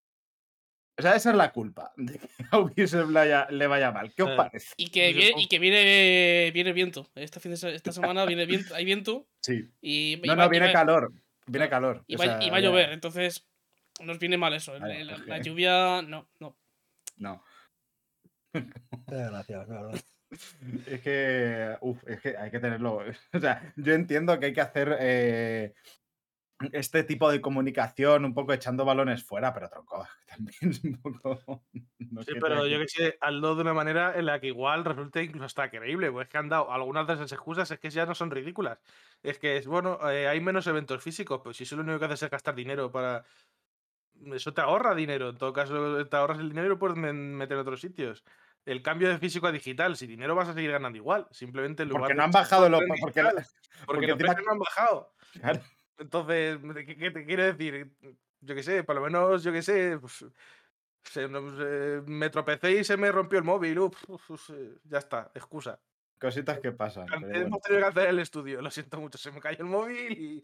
O 0.99 1.03
sea, 1.03 1.15
esa 1.17 1.31
es 1.31 1.37
la 1.37 1.53
culpa 1.53 1.93
de 1.97 2.19
que 2.19 2.29
a 2.51 2.59
Ubisoft 2.61 3.09
le 3.09 3.13
vaya, 3.13 3.47
le 3.51 3.67
vaya 3.67 3.93
mal. 3.93 4.13
¿Qué 4.17 4.23
os 4.23 4.31
parece? 4.37 4.73
Y 4.79 4.89
que, 4.89 5.13
viene, 5.13 5.41
y 5.43 5.47
que 5.49 5.59
viene, 5.59 6.51
viene 6.55 6.73
viento. 6.73 7.11
Este 7.15 7.39
fin 7.39 7.55
de 7.55 7.75
esta 7.77 7.93
semana 7.93 8.25
viene 8.25 8.47
viento, 8.47 8.75
hay 8.75 8.85
viento 8.87 9.29
Sí. 9.43 9.69
y, 9.83 10.15
y 10.15 10.17
No, 10.27 10.29
va- 10.35 10.37
no, 10.37 10.47
y 10.47 10.51
viene 10.51 10.67
va- 10.69 10.73
calor. 10.73 11.13
Viene 11.47 11.69
calor. 11.69 12.05
y 12.07 12.15
o 12.17 12.19
va, 12.19 12.25
sea, 12.25 12.43
y 12.43 12.49
va 12.51 12.57
a 12.57 12.61
llover. 12.61 12.91
Entonces, 12.93 13.47
nos 14.03 14.19
viene 14.19 14.39
mal 14.39 14.55
eso. 14.55 14.79
la 14.79 15.39
lluvia, 15.43 16.01
no, 16.03 16.27
no. 16.41 16.57
No. 17.19 17.43
La 19.07 19.31
verdad. 19.31 19.91
Es 20.87 21.01
que, 21.01 21.75
uf, 21.81 22.03
es 22.07 22.21
que 22.21 22.37
hay 22.37 22.51
que 22.51 22.61
tenerlo. 22.61 23.01
O 23.33 23.41
sea, 23.41 23.73
yo 23.77 23.95
entiendo 23.95 24.39
que 24.39 24.47
hay 24.47 24.53
que 24.53 24.61
hacer 24.61 24.95
eh, 25.01 25.73
este 26.73 27.03
tipo 27.05 27.31
de 27.31 27.41
comunicación 27.41 28.25
un 28.27 28.35
poco 28.35 28.53
echando 28.53 28.85
balones 28.85 29.25
fuera, 29.25 29.55
pero 29.55 29.71
tronco, 29.71 30.07
también 30.27 30.71
es 30.71 30.85
un 30.85 31.01
poco. 31.01 31.65
no 32.11 32.23
Sí, 32.23 32.33
pero 32.39 32.67
yo 32.67 32.79
que- 32.79 32.85
que 32.85 32.89
sé, 32.89 33.19
hazlo 33.21 33.55
de 33.55 33.63
una 33.63 33.73
manera 33.75 34.19
en 34.19 34.27
la 34.27 34.39
que 34.41 34.49
igual 34.49 34.85
resulte 34.85 35.23
incluso 35.23 35.47
hasta 35.47 35.71
creíble, 35.71 36.11
pues 36.13 36.27
es 36.27 36.31
que 36.31 36.39
han 36.39 36.49
dado 36.51 36.71
algunas 36.73 37.07
de 37.07 37.15
esas 37.15 37.33
excusas, 37.33 37.71
es 37.71 37.79
que 37.79 37.89
ya 37.91 38.05
no 38.05 38.15
son 38.15 38.31
ridículas. 38.31 38.79
Es 39.23 39.39
que 39.39 39.57
es, 39.57 39.67
bueno, 39.67 39.99
eh, 40.11 40.29
hay 40.29 40.41
menos 40.41 40.67
eventos 40.67 41.03
físicos, 41.03 41.41
pues 41.43 41.57
si 41.57 41.65
eso 41.65 41.77
lo 41.77 41.83
único 41.83 42.01
que 42.01 42.05
haces 42.07 42.25
es 42.25 42.31
gastar 42.31 42.55
dinero 42.55 42.91
para... 42.93 43.25
Eso 44.35 44.53
te 44.53 44.61
ahorra 44.61 44.97
dinero, 44.97 45.29
en 45.29 45.39
todo 45.39 45.53
caso 45.53 46.05
te 46.05 46.17
ahorras 46.17 46.41
el 46.41 46.49
dinero 46.49 46.75
y 46.75 46.77
puedes 46.77 46.97
meter 46.97 47.53
en 47.55 47.61
otros 47.61 47.81
sitios. 47.81 48.25
El 48.69 48.83
cambio 48.83 49.09
de 49.09 49.19
físico 49.19 49.47
a 49.47 49.53
digital, 49.53 49.97
sin 49.97 50.09
dinero 50.11 50.35
vas 50.35 50.49
a 50.49 50.55
seguir 50.55 50.71
ganando 50.73 50.99
igual, 50.99 51.27
simplemente 51.31 51.83
en 51.85 51.89
lugar 51.89 52.03
Porque 52.03 52.15
no 52.15 52.23
han 52.25 52.31
bajado 52.31 52.69
los. 52.69 52.81
Porque, 52.81 52.95
digital, 53.23 53.35
porque, 53.35 53.47
porque 53.87 54.07
los 54.09 54.17
encima- 54.17 54.35
precios 54.35 54.47
no 54.47 54.53
han 54.53 54.59
bajado. 54.59 55.15
claro, 55.41 55.61
Entonces, 55.99 56.59
¿qué, 56.87 56.97
qué 56.97 57.11
te 57.11 57.25
quiere 57.25 57.53
decir? 57.55 57.91
Yo 58.41 58.55
qué 58.55 58.63
sé, 58.63 58.85
por 58.85 58.95
lo 58.97 59.01
menos, 59.01 59.43
yo 59.43 59.53
qué 59.53 59.63
sé, 59.63 59.99
pues, 59.99 60.25
se, 61.03 61.29
se- 61.29 62.03
me 62.07 62.29
tropecé 62.31 62.73
y 62.73 62.85
se 62.85 62.97
me 62.99 63.11
rompió 63.11 63.39
el 63.39 63.45
móvil. 63.45 63.79
uf, 63.79 64.05
uf, 64.09 64.31
uf, 64.31 64.51
eh, 64.51 64.75
ya 64.85 64.99
está, 64.99 65.31
excusa. 65.35 65.81
cositas 66.21 66.59
que 66.61 66.73
pasan. 66.73 67.07
bueno. 67.09 67.35
Hemos 67.35 67.61
tenido 67.63 67.83
que 67.83 67.89
hacer 67.89 68.09
el 68.11 68.19
estudio, 68.19 68.61
lo 68.61 68.71
siento 68.71 69.01
mucho, 69.01 69.17
se 69.17 69.33
me 69.33 69.41
cayó 69.41 69.61
el 69.61 69.71
móvil 69.71 70.13
y 70.13 70.43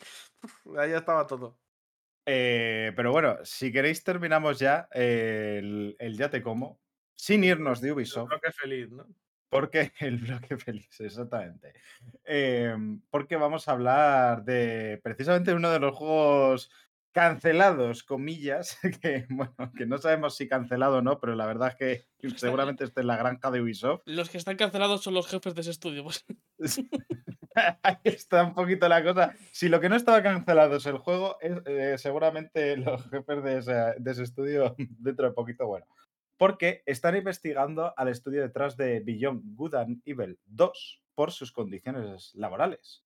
ahí 0.79 0.93
estaba 0.93 1.27
todo. 1.27 1.59
Eh, 2.27 2.93
pero 2.97 3.13
bueno, 3.13 3.37
si 3.45 3.71
queréis 3.71 4.03
terminamos 4.03 4.59
ya 4.59 4.89
eh, 4.95 5.57
el, 5.59 5.95
el 5.99 6.17
Ya 6.17 6.31
te 6.31 6.41
como, 6.41 6.81
sin 7.15 7.45
irnos 7.45 7.81
de 7.81 7.93
Ubisoft. 7.93 8.29
Creo 8.29 8.41
que 8.41 8.53
feliz, 8.53 8.91
¿no? 8.91 9.07
Porque 9.49 9.93
el 10.01 10.19
bloque 10.19 10.57
feliz, 10.57 11.01
exactamente. 11.01 11.73
Em, 12.25 13.01
porque 13.11 13.37
vamos 13.37 13.69
a 13.69 13.73
hablar 13.73 14.45
de 14.45 15.01
precisamente 15.03 15.55
uno 15.55 15.71
de 15.71 15.79
los 15.79 15.95
juegos 15.97 16.71
cancelados, 17.13 18.03
comillas, 18.03 18.77
que 19.01 19.27
bueno, 19.31 19.55
que 19.77 19.87
no 19.87 19.99
sabemos 19.99 20.37
si 20.37 20.49
cancelado 20.49 20.99
o 20.99 21.03
no, 21.03 21.21
pero 21.21 21.37
la 21.37 21.47
verdad 21.47 21.69
es 21.69 21.77
que 21.77 22.07
seguramente 22.37 22.83
esté 22.83 23.03
en 23.03 23.07
la 23.07 23.17
granja 23.17 23.53
de 23.53 23.61
Ubisoft. 23.63 24.03
Los 24.07 24.29
que 24.29 24.39
están 24.39 24.57
cancelados 24.57 25.03
son 25.03 25.15
los 25.15 25.29
jefes 25.29 25.55
de 25.55 25.61
ese 25.61 25.71
estudio. 25.71 26.03
Pues. 26.03 26.25
Ahí 27.83 27.97
está 28.03 28.43
un 28.43 28.55
poquito 28.55 28.89
la 28.89 29.05
cosa. 29.05 29.33
Si 29.53 29.69
lo 29.69 29.81
que 29.81 29.89
no 29.89 29.95
estaba 29.95 30.23
cancelado 30.25 30.77
es 30.77 30.87
el 30.87 30.99
juego, 30.99 31.39
es, 31.41 31.53
eh, 31.67 31.95
seguramente 31.99 32.77
los 32.77 33.09
jefes 33.09 33.45
de 33.45 33.59
ese, 33.59 33.73
de 33.99 34.11
ese 34.11 34.25
estudio 34.25 34.75
dentro 34.77 35.29
de 35.29 35.33
poquito, 35.33 35.69
bueno. 35.69 35.87
Porque 36.37 36.83
están 36.87 37.17
investigando 37.17 37.93
al 37.97 38.09
estudio 38.09 38.43
detrás 38.43 38.77
de 38.77 39.01
Beyond 39.01 39.55
Good 39.55 39.75
Evil 40.05 40.39
2 40.47 41.03
por 41.15 41.31
sus 41.31 41.53
condiciones 41.53 42.33
laborales. 42.35 43.05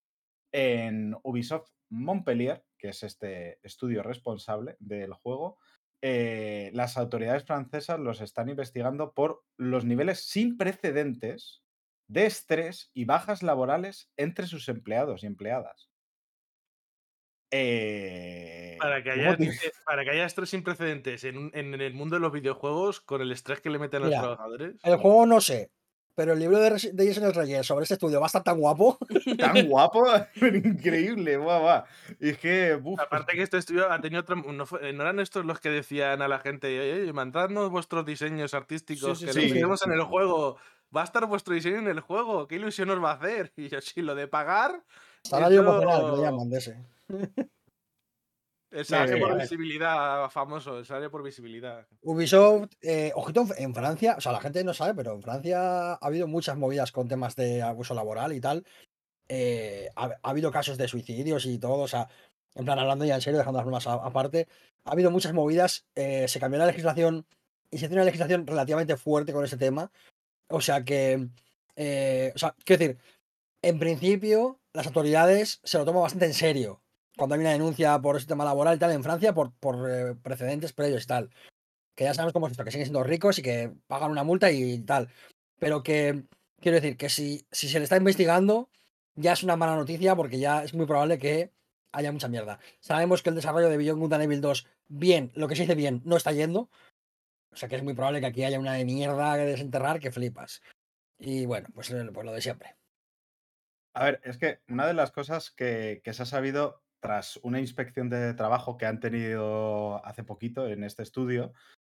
En 0.52 1.14
Ubisoft 1.22 1.70
Montpellier, 1.90 2.64
que 2.78 2.88
es 2.88 3.02
este 3.02 3.58
estudio 3.62 4.02
responsable 4.02 4.76
del 4.78 5.12
juego, 5.12 5.58
eh, 6.00 6.70
las 6.74 6.96
autoridades 6.96 7.44
francesas 7.44 7.98
los 7.98 8.20
están 8.20 8.48
investigando 8.48 9.12
por 9.12 9.44
los 9.56 9.84
niveles 9.84 10.28
sin 10.28 10.56
precedentes 10.56 11.62
de 12.08 12.26
estrés 12.26 12.90
y 12.94 13.04
bajas 13.04 13.42
laborales 13.42 14.10
entre 14.16 14.46
sus 14.46 14.68
empleados 14.68 15.22
y 15.22 15.26
empleadas. 15.26 15.90
Eh, 17.50 18.76
Para 18.78 19.02
que, 19.02 19.10
¿cómo 19.10 19.30
haya, 19.32 19.48
para 19.84 20.04
que 20.04 20.10
haya 20.10 20.24
estrés 20.26 20.50
sin 20.50 20.62
precedentes 20.62 21.24
en, 21.24 21.50
en 21.54 21.74
el 21.80 21.94
mundo 21.94 22.16
de 22.16 22.20
los 22.20 22.32
videojuegos, 22.32 23.00
con 23.00 23.20
el 23.22 23.32
estrés 23.32 23.60
que 23.60 23.70
le 23.70 23.78
meten 23.78 24.02
a 24.02 24.06
los 24.06 24.14
trabajadores. 24.18 24.74
El 24.82 24.96
juego 24.96 25.24
no 25.26 25.40
sé, 25.40 25.70
pero 26.14 26.34
el 26.34 26.40
libro 26.40 26.58
de, 26.58 26.70
de 26.92 27.06
Jason 27.06 27.32
Reyes 27.32 27.66
sobre 27.66 27.84
este 27.84 27.94
estudio 27.94 28.20
va 28.20 28.26
a 28.26 28.28
estar 28.28 28.42
tan 28.42 28.58
guapo. 28.58 28.98
tan 29.38 29.66
guapo, 29.68 30.06
increíble, 30.36 31.36
guau, 31.38 31.60
guau. 31.62 31.84
Y 32.20 32.30
es 32.30 32.38
que, 32.38 32.78
Aparte 32.98 33.32
que 33.34 33.42
este 33.42 33.58
estudio 33.58 33.90
ha 33.90 34.00
tenido 34.00 34.20
otra... 34.20 34.36
No, 34.36 34.66
fue- 34.66 34.92
no 34.92 35.02
eran 35.02 35.18
estos 35.20 35.44
los 35.44 35.58
que 35.60 35.70
decían 35.70 36.20
a 36.22 36.28
la 36.28 36.38
gente, 36.40 37.10
mandadnos 37.14 37.70
vuestros 37.70 38.04
diseños 38.04 38.52
artísticos, 38.54 39.18
Sí, 39.20 39.26
sí, 39.28 39.40
que 39.40 39.48
sí. 39.54 39.60
los 39.60 39.84
en 39.86 39.92
el 39.92 40.02
juego. 40.02 40.56
Va 40.94 41.02
a 41.02 41.04
estar 41.04 41.24
vuestro 41.26 41.54
diseño 41.54 41.78
en 41.78 41.88
el 41.88 42.00
juego, 42.00 42.46
¿qué 42.48 42.56
ilusión 42.56 42.88
os 42.90 43.02
va 43.02 43.10
a 43.12 43.14
hacer? 43.14 43.52
Y 43.56 43.68
yo, 43.68 43.80
sí, 43.80 44.00
lo 44.02 44.14
de 44.14 44.26
pagar, 44.26 44.82
Salario 45.22 45.60
emocional, 45.60 46.00
que 46.00 46.06
lo 46.06 46.22
llaman 46.22 46.48
de 46.48 46.58
ese. 46.58 46.76
Salario 48.82 49.16
Sí, 49.16 49.20
por 49.20 49.40
visibilidad 49.40 50.30
famoso, 50.30 50.84
salario 50.84 51.10
por 51.10 51.22
visibilidad. 51.22 51.86
Ubisoft, 52.02 52.70
eh, 52.82 53.12
ojito, 53.14 53.46
en- 53.56 53.74
Francia, 53.74 54.16
o 54.18 54.20
sea, 54.20 54.32
la 54.32 54.40
gente 54.40 54.62
no 54.64 54.74
sabe, 54.74 54.94
pero 54.94 55.14
en 55.14 55.22
Francia 55.22 55.92
ha 55.92 55.98
habido 56.00 56.26
muchas 56.26 56.56
movidas 56.56 56.92
con 56.92 57.08
temas 57.08 57.34
de 57.36 57.62
abuso 57.62 57.94
laboral 57.94 58.32
y 58.32 58.40
tal. 58.40 58.64
Eh, 59.28 59.88
ha, 59.96 60.06
ha 60.22 60.30
habido 60.30 60.50
casos 60.50 60.78
de 60.78 60.88
suicidios 60.88 61.46
y 61.46 61.58
todo, 61.58 61.80
o 61.80 61.88
sea, 61.88 62.08
en 62.54 62.64
plan, 62.64 62.78
hablando 62.78 63.04
ya 63.04 63.14
en 63.14 63.20
serio, 63.20 63.38
dejando 63.38 63.62
las 63.70 63.86
a- 63.86 63.94
aparte, 63.94 64.48
ha 64.84 64.92
habido 64.92 65.10
muchas 65.10 65.32
movidas, 65.34 65.86
eh, 65.94 66.26
se 66.28 66.40
cambió 66.40 66.58
la 66.58 66.66
legislación 66.66 67.26
y 67.70 67.78
se 67.78 67.88
tiene 67.88 67.96
una 68.02 68.06
legislación 68.06 68.46
relativamente 68.46 68.96
fuerte 68.96 69.32
con 69.32 69.44
ese 69.44 69.56
tema. 69.58 69.90
O 70.48 70.60
sea 70.62 70.82
que, 70.84 71.28
o 72.34 72.38
sea, 72.38 72.54
quiero 72.64 72.78
decir, 72.84 72.98
en 73.62 73.78
principio, 73.78 74.60
las 74.72 74.86
autoridades 74.86 75.60
se 75.62 75.76
lo 75.78 75.84
toman 75.84 76.02
bastante 76.02 76.26
en 76.26 76.34
serio 76.34 76.82
cuando 77.18 77.34
hay 77.34 77.40
una 77.40 77.50
denuncia 77.50 77.98
por 78.00 78.16
ese 78.16 78.26
tema 78.26 78.44
laboral 78.44 78.76
y 78.76 78.78
tal 78.78 78.92
en 78.92 79.02
Francia 79.02 79.34
por, 79.34 79.52
por 79.54 79.90
eh, 79.90 80.14
precedentes 80.22 80.72
previos 80.72 81.04
y 81.04 81.06
tal. 81.06 81.30
Que 81.94 82.04
ya 82.04 82.14
sabemos 82.14 82.32
cómo 82.32 82.46
es 82.46 82.52
esto, 82.52 82.64
que 82.64 82.70
siguen 82.70 82.86
siendo 82.86 83.02
ricos 83.02 83.38
y 83.38 83.42
que 83.42 83.72
pagan 83.88 84.12
una 84.12 84.22
multa 84.22 84.50
y 84.52 84.78
tal. 84.78 85.10
Pero 85.58 85.82
que, 85.82 86.24
quiero 86.60 86.76
decir, 86.76 86.96
que 86.96 87.08
si, 87.08 87.46
si 87.50 87.68
se 87.68 87.78
le 87.78 87.84
está 87.84 87.96
investigando, 87.96 88.70
ya 89.16 89.32
es 89.32 89.42
una 89.42 89.56
mala 89.56 89.74
noticia 89.74 90.14
porque 90.14 90.38
ya 90.38 90.62
es 90.62 90.74
muy 90.74 90.86
probable 90.86 91.18
que 91.18 91.52
haya 91.90 92.12
mucha 92.12 92.28
mierda. 92.28 92.60
Sabemos 92.78 93.22
que 93.22 93.30
el 93.30 93.34
desarrollo 93.34 93.68
de 93.68 93.76
Beyond 93.76 94.00
Good 94.00 94.12
and 94.12 94.22
Evil 94.22 94.40
2, 94.40 94.66
bien, 94.86 95.32
lo 95.34 95.48
que 95.48 95.56
se 95.56 95.62
dice 95.62 95.74
bien, 95.74 96.00
no 96.04 96.16
está 96.16 96.30
yendo. 96.30 96.70
O 97.50 97.56
sea 97.56 97.68
que 97.68 97.74
es 97.74 97.82
muy 97.82 97.94
probable 97.94 98.20
que 98.20 98.26
aquí 98.26 98.44
haya 98.44 98.60
una 98.60 98.74
de 98.74 98.84
mierda 98.84 99.34
que 99.34 99.44
desenterrar 99.44 99.98
que 99.98 100.12
flipas. 100.12 100.62
Y 101.18 101.46
bueno, 101.46 101.68
pues, 101.74 101.92
pues 102.14 102.26
lo 102.26 102.32
de 102.32 102.40
siempre. 102.40 102.76
A 103.94 104.04
ver, 104.04 104.20
es 104.22 104.38
que 104.38 104.60
una 104.68 104.86
de 104.86 104.94
las 104.94 105.10
cosas 105.10 105.50
que, 105.50 106.00
que 106.04 106.12
se 106.12 106.22
ha 106.22 106.26
sabido 106.26 106.80
tras 107.00 107.38
una 107.42 107.60
inspección 107.60 108.08
de 108.08 108.34
trabajo 108.34 108.76
que 108.76 108.86
han 108.86 109.00
tenido 109.00 110.04
hace 110.04 110.24
poquito 110.24 110.66
en 110.66 110.84
este 110.84 111.02
estudio, 111.02 111.52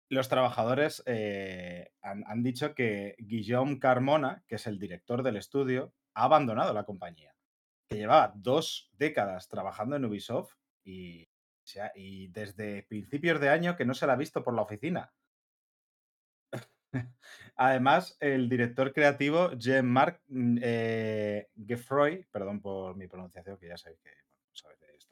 los 0.08 0.28
trabajadores 0.28 1.02
eh, 1.06 1.92
han, 2.02 2.24
han 2.26 2.42
dicho 2.42 2.74
que 2.74 3.16
Guillaume 3.18 3.78
Carmona, 3.78 4.44
que 4.46 4.56
es 4.56 4.66
el 4.66 4.78
director 4.78 5.22
del 5.22 5.36
estudio, 5.36 5.92
ha 6.14 6.24
abandonado 6.24 6.72
la 6.72 6.84
compañía, 6.84 7.34
que 7.88 7.96
llevaba 7.96 8.32
dos 8.36 8.90
décadas 8.92 9.48
trabajando 9.48 9.96
en 9.96 10.04
Ubisoft 10.04 10.54
y, 10.84 11.28
desde 12.28 12.82
principios 12.82 13.40
de 13.40 13.48
año 13.48 13.76
que 13.76 13.86
no 13.86 13.94
se 13.94 14.06
la 14.06 14.12
ha 14.12 14.16
visto 14.16 14.44
por 14.44 14.54
la 14.54 14.62
oficina. 14.62 15.12
Además, 17.56 18.16
el 18.20 18.48
director 18.48 18.92
creativo, 18.92 19.52
Jean-Marc 19.52 20.20
mm, 20.28 20.58
eh, 20.62 21.48
Geffroy, 21.66 22.26
perdón 22.30 22.60
por 22.60 22.96
mi 22.96 23.08
pronunciación, 23.08 23.58
que 23.58 23.68
ya 23.68 23.76
sabéis 23.76 24.00
que 24.00 24.10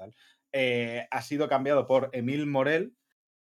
tal, 0.03 0.15
eh, 0.53 1.07
ha 1.11 1.23
sido 1.23 1.49
cambiado 1.49 1.87
por 1.87 2.11
Emile 2.13 2.47
Morel 2.47 2.95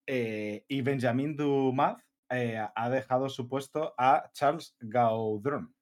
eh, 0.06 0.64
y 0.68 0.82
Benjamin 0.82 1.36
Dumas 1.36 2.02
eh, 2.30 2.58
ha 2.74 2.90
dejado 2.90 3.28
su 3.28 3.48
puesto 3.48 3.94
a 3.98 4.30
Charles 4.32 4.74
Gaudron, 4.80 5.74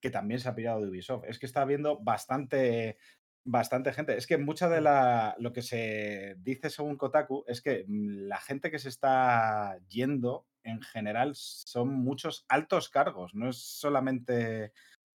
que 0.00 0.10
también 0.10 0.40
se 0.40 0.48
ha 0.48 0.54
pillado 0.54 0.82
de 0.82 0.88
Ubisoft. 0.90 1.24
Es 1.26 1.38
que 1.38 1.46
está 1.46 1.62
habiendo 1.62 1.98
bastante, 2.00 2.98
bastante 3.44 3.92
gente. 3.94 4.16
Es 4.16 4.26
que 4.26 4.36
mucha 4.36 4.68
de 4.68 4.82
la. 4.82 5.34
Lo 5.38 5.54
que 5.54 5.62
se 5.62 6.36
dice 6.38 6.68
según 6.68 6.98
Kotaku 6.98 7.44
es 7.46 7.62
que 7.62 7.84
mm, 7.88 8.28
la 8.28 8.38
gente 8.38 8.70
que 8.70 8.78
se 8.78 8.90
está 8.90 9.78
yendo 9.88 10.46
en 10.64 10.82
general 10.82 11.32
son 11.34 11.88
muchos 11.88 12.44
altos 12.48 12.90
cargos. 12.90 13.34
No 13.34 13.48
es 13.48 13.56
solamente 13.56 14.72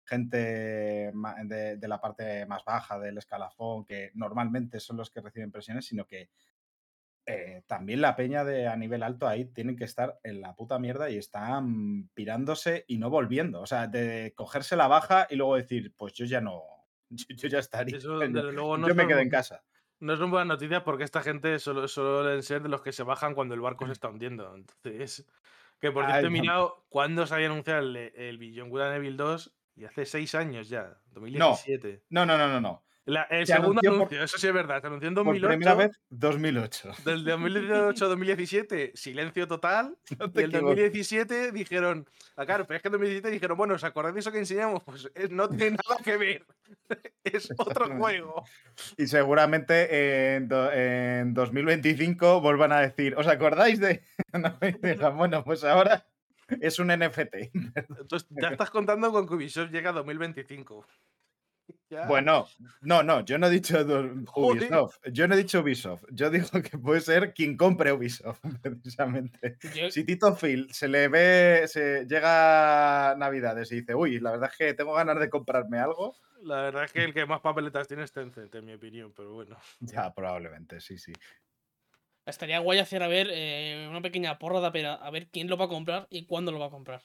gente 0.08 0.38
de, 0.38 1.78
de 1.78 1.88
la 1.88 2.00
parte 2.00 2.46
más 2.46 2.64
baja 2.64 2.98
del 2.98 3.18
escalafón, 3.18 3.86
que 3.86 4.12
normalmente 4.16 4.80
son 4.80 4.98
los 4.98 5.12
que 5.12 5.22
reciben 5.22 5.52
presiones, 5.52 5.86
sino 5.86 6.06
que 6.06 6.30
eh, 7.30 7.64
también 7.68 8.00
la 8.00 8.16
peña 8.16 8.46
de 8.46 8.68
a 8.68 8.78
nivel 8.78 9.04
alto 9.04 9.28
ahí 9.28 9.44
tienen 9.44 9.76
que 9.76 9.84
estar 9.84 10.18
en 10.24 10.40
la 10.40 10.56
puta 10.56 10.80
mierda 10.80 11.10
y 11.10 11.18
están 11.18 12.08
pirándose 12.14 12.86
y 12.88 13.00
no 13.00 13.10
volviendo. 13.10 13.60
O 13.60 13.66
sea, 13.66 13.88
de 13.88 14.34
cogerse 14.34 14.78
la 14.78 14.88
baja 14.88 15.28
y 15.30 15.36
luego 15.36 15.58
decir, 15.58 15.94
pues 15.98 16.14
yo 16.14 16.24
ya 16.24 16.40
no, 16.40 16.64
yo, 17.10 17.26
yo 17.36 17.50
ya 17.50 17.60
estaría. 17.60 17.98
Eso, 17.98 18.16
luego, 18.16 18.78
no 18.78 18.88
yo 18.88 18.96
me 18.96 19.08
quedo 19.08 19.20
en 19.20 19.30
casa. 19.30 19.62
No 20.00 20.16
son 20.16 20.32
buenas 20.32 20.48
noticias 20.48 20.84
porque 20.84 21.04
esta 21.04 21.22
gente 21.22 21.60
solo 21.60 21.86
suelen 21.90 22.44
ser 22.44 22.64
de 22.64 22.70
los 22.70 22.82
que 22.82 22.94
se 22.94 23.04
bajan 23.04 23.36
cuando 23.36 23.56
el 23.56 23.62
barco 23.62 23.86
se 23.88 23.92
está 23.94 24.08
hundiendo. 24.08 24.56
Entonces, 24.56 25.28
que 25.82 25.92
por 25.92 26.06
cierto 26.06 26.28
he 26.28 26.30
mirado 26.30 26.86
cuándo 26.88 27.28
se 27.28 27.34
había 27.34 27.48
anunciado 27.48 27.82
el, 27.82 27.98
el 27.98 28.38
Beyond 28.38 28.72
Good 28.72 28.82
and 28.82 28.96
Evil 28.96 29.18
2 29.18 29.57
y 29.78 29.86
hace 29.86 30.06
seis 30.06 30.36
años 30.36 30.68
ya, 30.68 30.98
2017. 31.12 32.04
No, 32.10 32.26
no, 32.26 32.38
no, 32.38 32.48
no, 32.48 32.60
no. 32.60 32.84
La- 33.06 33.24
el 33.30 33.48
Se 33.48 33.54
segundo 33.54 33.80
anunció 33.80 33.90
por- 33.92 33.96
anuncio, 34.00 34.24
eso 34.24 34.38
sí 34.38 34.48
es 34.48 34.54
verdad, 34.54 34.82
se 34.82 34.88
anunció 34.88 35.08
en 35.08 35.16
Por 35.16 35.24
2008. 35.28 35.48
primera 35.48 35.76
vez, 35.76 35.92
2008. 36.10 36.92
Del 37.06 37.24
2018 37.24 38.04
a 38.04 38.08
2017, 38.10 38.92
silencio 38.96 39.48
total. 39.48 39.96
No 40.20 40.26
Y 40.26 40.40
el 40.40 40.46
equivoques. 40.50 40.62
2017 40.62 41.52
dijeron, 41.54 42.06
ah, 42.36 42.46
claro, 42.46 42.68
pero 42.68 42.76
es 42.76 42.82
que 42.82 42.90
en 42.90 42.92
2017 42.92 43.30
dijeron, 43.32 43.56
bueno, 43.58 43.76
¿os 43.76 43.84
acordáis 43.86 44.14
de 44.16 44.20
eso 44.20 44.32
que 44.34 44.40
enseñamos? 44.40 44.84
Pues 44.84 45.10
eh, 45.16 45.30
no 45.32 45.48
tiene 45.48 45.78
nada 45.88 46.04
que 46.04 46.18
ver. 46.18 46.46
es 47.24 47.50
otro 47.58 47.96
juego. 47.98 48.44
Y 48.98 49.08
seguramente 49.08 50.36
en, 50.36 50.50
do- 50.50 50.70
en 50.74 51.34
2025 51.34 52.42
vuelvan 52.42 52.74
a 52.74 52.82
decir, 52.82 53.16
¿os 53.16 53.28
acordáis 53.28 53.80
de...? 53.80 54.04
No, 54.34 54.58
y 54.62 54.72
digan, 54.86 55.16
bueno, 55.16 55.46
pues 55.46 55.64
ahora 55.64 56.06
es 56.62 56.80
un 56.80 56.88
NFT. 56.88 57.36
Entonces, 58.00 58.28
ya 58.30 58.50
estás 58.50 58.70
contando 58.70 59.12
con 59.12 59.28
que 59.28 59.34
Ubisoft 59.36 59.72
llega 59.72 59.90
a 59.92 59.94
2025. 59.94 60.86
Ya. 61.90 62.06
Bueno, 62.08 62.48
no, 62.82 63.04
no, 63.04 63.22
yo 63.26 63.38
no 63.38 63.48
he 63.48 63.50
dicho. 63.50 63.78
Ubisoft. 64.36 65.00
Yo 65.12 65.28
no 65.28 65.36
he 65.36 65.38
dicho 65.38 65.60
Ubisoft. 65.60 66.04
Yo 66.12 66.30
digo 66.30 66.48
que 66.62 66.78
puede 66.78 67.02
ser 67.02 67.34
quien 67.34 67.58
compre 67.58 67.92
Ubisoft, 67.92 68.40
precisamente. 68.62 69.58
Yo- 69.76 69.90
Si 69.92 70.06
Tito 70.06 70.34
Phil 70.36 70.70
se 70.74 70.88
le 70.88 71.10
ve, 71.10 71.64
se 71.68 72.06
llega 72.06 73.12
a 73.12 73.16
Navidades 73.16 73.70
y 73.74 73.82
dice, 73.82 73.96
uy, 73.96 74.20
la 74.20 74.32
verdad 74.32 74.50
es 74.52 74.58
que 74.58 74.74
tengo 74.76 74.94
ganas 74.94 75.20
de 75.20 75.30
comprarme 75.30 75.78
algo, 75.80 76.16
La 76.42 76.62
verdad 76.64 76.86
es 76.86 76.92
que 76.94 77.04
el 77.04 77.14
que 77.14 77.26
más 77.26 77.42
papeletas 77.42 77.88
tiene 77.88 78.04
es 78.04 78.12
Tencent, 78.14 78.54
en 78.56 78.66
mi 78.66 78.74
opinión, 78.74 79.12
pero 79.14 79.34
bueno. 79.34 79.58
ya 79.80 80.14
probablemente, 80.14 80.80
sí, 80.80 80.98
sí. 80.98 81.12
Estaría 82.28 82.60
guay 82.60 82.80
hacer 82.80 83.04
a 83.04 83.08
ver 83.08 83.30
eh, 83.32 83.88
una 83.90 84.02
pequeña 84.02 84.38
porra 84.38 84.60
de 84.60 84.68
a 84.68 84.70
ver, 84.70 84.86
a 84.86 85.10
ver 85.10 85.28
quién 85.28 85.48
lo 85.48 85.58
va 85.58 85.66
a 85.66 85.70
comprar 85.70 86.08
y 86.10 86.26
cuándo 86.26 86.52
lo 86.52 86.60
va 86.60 86.68
a 86.68 86.72
comprar. 86.72 87.02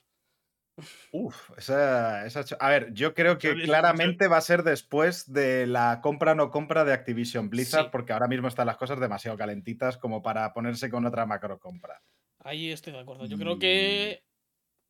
Uf, 1.13 1.51
esa, 1.57 2.27
esa 2.27 2.45
A 2.59 2.71
ver, 2.71 2.93
yo 2.95 3.15
creo 3.15 3.39
que 3.39 3.55
claramente 3.55 4.27
va 4.27 4.39
a 4.39 4.41
ser 4.41 4.63
después 4.63 5.31
de 5.31 5.67
la 5.67 6.01
compra 6.03 6.33
o 6.33 6.35
no 6.35 6.51
compra 6.51 6.85
de 6.85 6.93
Activision 6.93 7.51
Blizzard, 7.51 7.85
Sí. 7.85 7.89
porque 7.93 8.13
ahora 8.13 8.27
mismo 8.27 8.49
están 8.49 8.67
las 8.67 8.79
cosas 8.79 8.99
demasiado 8.99 9.37
calentitas 9.37 9.99
como 9.99 10.23
para 10.23 10.53
ponerse 10.55 10.91
con 10.91 11.05
otra 11.05 11.27
macro 11.27 11.59
compra. 11.61 12.03
Ahí 12.41 12.71
estoy 12.71 12.93
de 12.93 13.01
acuerdo. 13.01 13.27
Yo 13.27 13.39
creo 13.39 13.59
que. 13.59 14.25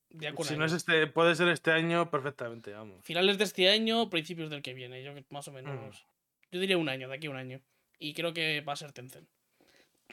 De 0.09 0.29
a 0.29 0.33
un 0.37 0.45
Si 0.45 0.57
no 0.57 0.65
es 0.65 0.73
este, 0.73 1.07
puede 1.07 1.35
ser 1.35 1.49
este 1.49 1.73
año 1.73 2.11
perfectamente, 2.11 2.73
vamos. 2.73 3.03
Finales 3.03 3.39
de 3.39 3.45
este 3.45 3.69
año, 3.69 4.09
principios 4.09 4.51
del 4.51 4.63
que 4.63 4.75
viene. 4.75 5.03
Yo 5.03 5.15
que 5.15 5.25
más 5.31 5.49
o 5.49 5.53
menos. 5.53 6.07
Yo 6.51 6.61
diría 6.61 6.79
un 6.79 6.89
año, 6.89 7.09
de 7.09 7.17
aquí 7.17 7.27
a 7.27 7.31
un 7.31 7.37
año. 7.37 7.61
Y 7.99 8.15
creo 8.15 8.33
que 8.33 8.61
va 8.61 8.75
a 8.75 8.77
ser 8.77 8.93
Tencent. 8.93 9.29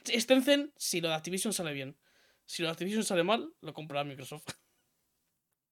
Es 0.07 0.27
Tencent 0.27 0.71
si 0.77 1.01
lo 1.01 1.09
de 1.09 1.15
Activision 1.15 1.53
sale 1.53 1.73
bien. 1.73 1.97
Si 2.45 2.61
lo 2.61 2.67
de 2.67 2.71
Activision 2.73 3.03
sale 3.03 3.23
mal, 3.23 3.53
lo 3.61 3.73
comprará 3.73 4.03
Microsoft. 4.03 4.45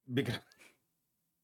Micro- 0.07 0.41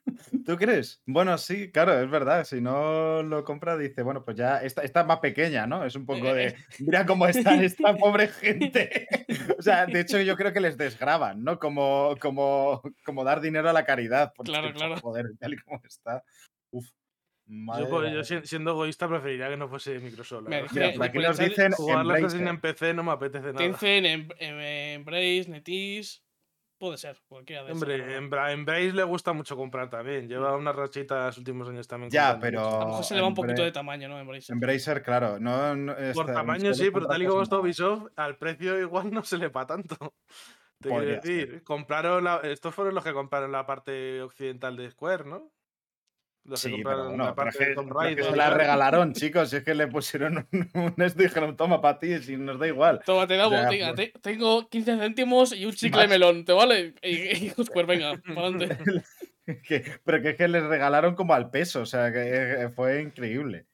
¿Tú 0.46 0.58
crees? 0.58 1.02
Bueno, 1.06 1.38
sí, 1.38 1.72
claro, 1.72 1.98
es 2.00 2.10
verdad. 2.10 2.44
Si 2.44 2.60
no 2.60 3.24
lo 3.24 3.44
compra, 3.46 3.78
dice, 3.78 4.02
bueno, 4.04 4.26
pues 4.26 4.36
ya 4.36 4.58
esta, 4.58 4.82
esta 4.84 5.02
es 5.02 5.08
más 5.08 5.20
pequeña, 5.20 5.66
¿no? 5.66 5.86
Es 5.86 5.96
un 5.96 6.06
poco 6.06 6.34
de, 6.34 6.56
mira 6.80 7.06
cómo 7.06 7.26
está 7.26 7.56
esta 7.64 7.96
pobre 7.96 8.28
gente. 8.28 9.08
O 9.58 9.62
sea, 9.62 9.86
de 9.86 10.02
hecho, 10.02 10.20
yo 10.22 10.36
creo 10.36 10.52
que 10.54 10.60
les 10.60 10.78
desgraban, 10.78 11.44
¿no? 11.44 11.58
Como, 11.58 12.16
como, 12.20 12.82
como 13.06 13.24
dar 13.24 13.40
dinero 13.42 13.70
a 13.70 13.74
la 13.74 13.86
caridad. 13.86 14.34
porque, 14.36 14.52
Claro, 14.52 14.74
claro. 14.74 14.98
Joder, 14.98 15.32
tal 15.40 15.54
y 15.54 15.58
como 15.58 15.82
está. 15.86 16.24
Uf. 16.72 16.86
Madre 17.46 18.14
Yo, 18.14 18.24
siendo 18.24 18.72
egoísta 18.72 19.08
preferiría 19.08 19.50
que 19.50 19.58
no 19.58 19.68
fuese 19.68 20.00
Microsoft. 20.00 20.48
Mira, 20.48 20.66
por 20.96 21.04
aquí 21.04 21.20
nos 21.20 21.38
dicen 21.38 21.72
Jugar 21.74 22.06
las 22.06 22.34
en 22.34 22.60
PC 22.62 22.94
no 22.94 23.04
me 23.04 23.12
apetece 23.12 23.48
nada. 23.48 23.58
Tencent, 23.58 24.06
Em- 24.06 24.28
Em- 24.40 24.60
Embrace, 25.00 25.46
Netis. 25.50 26.24
Puede 26.80 26.98
ser, 26.98 27.18
cualquiera 27.30 27.64
de 27.64 27.70
esas, 27.72 27.82
Hombre, 27.82 27.98
verdad. 27.98 28.18
en 28.18 28.30
Bra- 28.30 28.52
en 28.52 28.66
Brace 28.66 28.92
le 28.92 29.04
gusta 29.04 29.32
mucho 29.32 29.56
comprar 29.56 29.90
también. 29.90 30.28
Lleva 30.28 30.58
unas 30.58 30.76
rachitas 30.76 31.28
los 31.28 31.38
últimos 31.38 31.70
años 31.70 31.88
también. 31.88 32.12
Ya, 32.12 32.30
mucho. 32.30 32.40
pero- 32.42 32.60
A 32.68 32.80
lo 32.80 32.88
mejor 32.88 33.04
se 33.06 33.16
le 33.16 33.22
va 33.22 33.28
un 33.28 33.36
poquito 33.36 33.64
de 33.64 33.72
tamaño, 33.72 34.10
¿no? 34.10 34.20
Embrace. 34.20 34.52
Embracer, 34.52 35.02
claro. 35.02 35.40
No, 35.40 35.76
no, 35.78 35.94
Por 35.96 36.04
está- 36.04 36.34
tamaño 36.34 36.74
sí, 36.74 36.90
pero 36.92 37.08
tal 37.08 37.22
y 37.22 37.26
como 37.28 37.44
está. 37.44 37.60
Ubisoft, 37.60 38.08
al 38.18 38.38
precio 38.38 38.78
igual 38.82 39.12
no 39.14 39.24
se 39.24 39.38
le 39.38 39.48
va 39.48 39.66
tanto. 39.66 39.96
Te 40.82 40.90
quiero 40.90 41.04
ser. 41.04 41.22
decir, 41.22 41.64
compraron 41.64 42.24
la- 42.26 42.42
estos 42.44 42.76
fueron 42.76 42.96
los 42.96 43.04
que 43.04 43.14
compraron 43.14 43.52
la 43.54 43.66
parte 43.66 44.22
occidental 44.22 44.76
de 44.76 44.92
Square, 44.92 45.24
¿no? 45.26 45.52
Los 46.46 46.60
Sí, 46.60 46.82
pero 46.84 47.08
bueno, 47.10 47.34
es 47.48 47.58
que, 47.58 47.66
de 47.68 47.76
que 47.76 47.82
Raider 47.90 48.26
se 48.26 48.36
la 48.36 48.50
regalaron, 48.50 49.14
chicos. 49.14 49.50
Si 49.50 49.56
es 49.56 49.64
que 49.64 49.74
le 49.74 49.88
pusieron 49.88 50.46
un, 50.52 50.70
un 50.74 51.02
esto 51.02 51.22
y 51.22 51.26
dijeron, 51.28 51.56
toma 51.56 51.80
para 51.82 52.00
ti, 52.00 52.20
si 52.20 52.36
nos 52.36 52.60
da 52.60 52.68
igual. 52.68 53.00
Toma, 53.06 53.26
te 53.28 53.38
damos, 53.38 53.62
Ya, 53.62 53.70
venga, 53.70 53.94
pues. 53.96 54.12
te- 54.12 54.20
tengo 54.20 54.68
15 54.68 54.98
céntimos 54.98 55.54
y 55.54 55.66
un 55.66 55.72
chicle 55.72 56.02
Más. 56.02 56.10
melón, 56.10 56.44
¿te 56.44 56.52
vale? 56.52 56.96
Y, 57.02 57.46
y 57.46 57.50
Square, 57.64 57.88
venga, 57.88 58.18
para 58.36 58.48
adelante. 58.48 58.78
Que- 59.68 59.84
pero 60.06 60.22
que 60.22 60.30
es 60.30 60.36
que 60.38 60.48
les 60.48 60.64
regalaron 60.64 61.16
como 61.16 61.34
al 61.34 61.50
peso, 61.50 61.82
o 61.82 61.86
sea, 61.86 62.14
que 62.14 62.64
eh, 62.64 62.70
fue 62.70 63.02
increíble. 63.02 63.66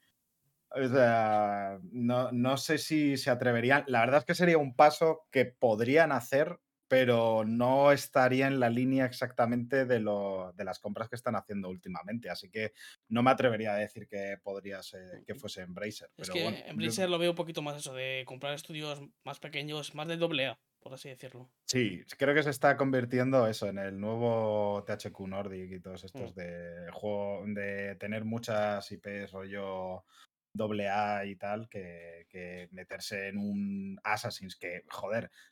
O 0.72 0.88
sea, 0.88 1.78
no, 1.92 2.32
no 2.32 2.58
sé 2.58 2.78
si 2.80 3.18
se 3.18 3.30
atreverían. 3.30 3.84
La 3.88 4.00
verdad 4.02 4.20
es 4.20 4.26
que 4.26 4.34
sería 4.36 4.58
un 4.58 4.76
paso 4.76 5.28
que 5.32 5.46
podrían 5.46 6.12
hacer, 6.12 6.58
pero 6.90 7.46
no 7.46 7.92
estaría 7.92 8.48
en 8.48 8.60
la 8.60 8.70
línea 8.70 9.06
exactamente 9.06 9.86
de, 9.86 10.00
lo, 10.00 10.52
de 10.54 10.66
las 10.66 10.80
compras 10.80 11.08
que 11.08 11.16
están 11.16 11.36
haciendo 11.36 11.70
últimamente. 11.70 12.30
Así 12.30 12.50
que 12.50 12.74
no 13.08 13.24
me 13.24 13.32
atrevería 13.32 13.74
a 13.74 13.78
decir 13.78 14.08
que 14.08 14.38
podría 14.44 14.82
ser, 14.84 15.24
que 15.26 15.36
fuese 15.36 15.62
Embracer. 15.62 16.10
Es 16.18 16.28
pero 16.28 16.34
que 16.34 16.44
bueno, 16.44 16.58
en 16.66 16.80
yo- 16.80 17.08
lo 17.08 17.20
veo 17.20 17.30
un 17.32 17.36
poquito 17.36 17.62
más 17.62 17.78
eso, 17.78 17.94
de 17.94 18.24
comprar 18.26 18.54
estudios 18.56 19.02
más 19.24 19.40
pequeños, 19.40 19.94
más 19.96 20.08
de 20.08 20.18
doble 20.18 20.48
A, 20.48 20.60
por 20.82 20.94
así 20.94 21.10
decirlo. 21.10 21.52
Sí, 21.68 22.02
creo 22.18 22.34
que 22.34 22.42
se 22.44 22.50
está 22.50 22.76
convirtiendo 22.76 23.46
eso 23.48 23.68
en 23.68 23.78
el 23.78 24.00
nuevo 24.00 24.84
THQ 24.88 25.28
Nordic 25.28 25.72
y 25.74 25.80
todos 25.80 26.04
estos 26.04 26.32
Mm. 26.32 26.36
de 26.40 26.88
juego, 26.92 27.44
de 27.48 27.96
tener 27.98 28.26
muchas 28.26 28.92
IPs 28.92 29.32
rollo 29.32 30.04
doble 30.52 30.90
A 30.90 31.26
y 31.26 31.36
tal, 31.36 31.70
que, 31.70 32.26
que 32.28 32.68
meterse 32.72 33.28
en 33.28 33.38
un 33.38 34.00
Assassin's 34.04 34.56
que, 34.56 34.84
joder, 34.90 35.30
mm, 35.30 35.49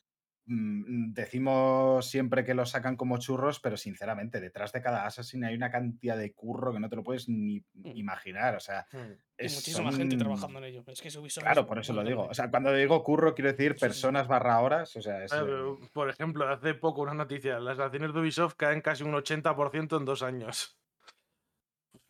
decimos 0.50 2.10
siempre 2.10 2.43
que 2.45 2.54
lo 2.54 2.66
sacan 2.66 2.95
como 2.95 3.18
churros, 3.18 3.60
pero 3.60 3.76
sinceramente, 3.78 4.39
detrás 4.39 4.72
de 4.72 4.82
cada 4.82 5.06
Assassin 5.06 5.43
hay 5.43 5.56
una 5.56 5.70
cantidad 5.70 6.18
de 6.18 6.34
curro 6.34 6.72
que 6.74 6.80
no 6.80 6.89
te 6.89 6.95
lo 6.95 7.04
puedes 7.04 7.28
ni 7.30 7.60
Mm. 7.74 7.91
imaginar. 7.95 8.56
O 8.56 8.60
sea, 8.60 8.88
Mm. 8.91 8.98
Es- 9.38 9.56
muchísima 9.56 9.91
gente 9.91 10.18
trabajando 10.18 10.58
en 10.60 10.66
ello. 10.66 10.84
Es 10.88 11.02
que 11.02 11.10
Ubisoft 11.20 11.43
Claro, 11.43 11.62
es 11.62 11.68
por 11.68 11.78
eso 11.80 11.93
lo 11.93 12.04
digo. 12.04 12.26
O 12.26 12.34
sea, 12.34 12.50
cuando 12.50 12.74
digo 12.74 13.04
curro, 13.04 13.36
quiero 13.36 13.52
decir 13.52 13.74
sí. 13.74 13.80
personas 13.82 14.28
barra 14.28 14.60
horas. 14.62 14.95
O 14.95 15.02
sea, 15.02 15.24
es. 15.24 15.32
Ah, 15.34 15.38
eh, 15.39 15.43
pero, 15.45 15.80
Por 15.93 16.10
ejemplo, 16.10 16.48
hace 16.50 16.74
poco 16.74 17.02
una 17.04 17.14
noticia, 17.14 17.60
las 17.60 17.78
acciones 17.80 18.14
de 18.14 18.20
Ubisoft 18.20 18.56
caen 18.56 18.82
casi 18.82 19.04
un 19.04 19.14
80% 19.14 19.98
en 19.98 20.06
dos 20.06 20.24
años. 20.24 20.80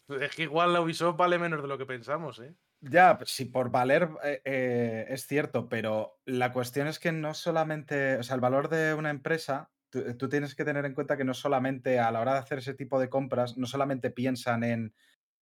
Es 0.22 0.36
que 0.36 0.44
igual 0.44 0.72
la 0.72 0.80
Ubisoft 0.80 1.18
vale 1.18 1.38
menos 1.38 1.62
de 1.62 1.68
lo 1.68 1.78
que 1.78 1.86
pensamos, 1.86 2.40
¿eh? 2.40 2.56
Ya, 2.82 3.17
si 3.25 3.45
por 3.45 3.71
valer 3.71 4.09
eh, 4.23 4.41
eh, 4.45 5.05
es 5.09 5.25
cierto, 5.25 5.67
pero 5.67 6.19
la 6.25 6.53
cuestión 6.53 6.88
es 6.88 6.99
que 6.99 7.11
no 7.11 7.34
solamente, 7.34 8.17
o 8.17 8.23
sea, 8.23 8.36
el 8.36 8.41
valor 8.41 8.69
de 8.69 8.93
una 8.93 9.09
empresa, 9.09 9.71
tú, 9.89 10.15
tú 10.15 10.30
tienes 10.30 10.53
que 10.53 10.63
tener 10.63 10.86
en 10.86 10.93
cuenta 10.93 11.17
que 11.17 11.23
no 11.23 11.34
solamente 11.34 11.99
a 11.99 12.11
la 12.11 12.21
hora 12.21 12.34
de 12.34 12.39
hacer 12.39 12.59
ese 12.59 12.75
tipo 12.75 12.99
de 12.99 13.09
compras, 13.09 13.57
no 13.57 13.65
solamente 13.65 14.11
piensan 14.11 14.63
en 14.63 14.93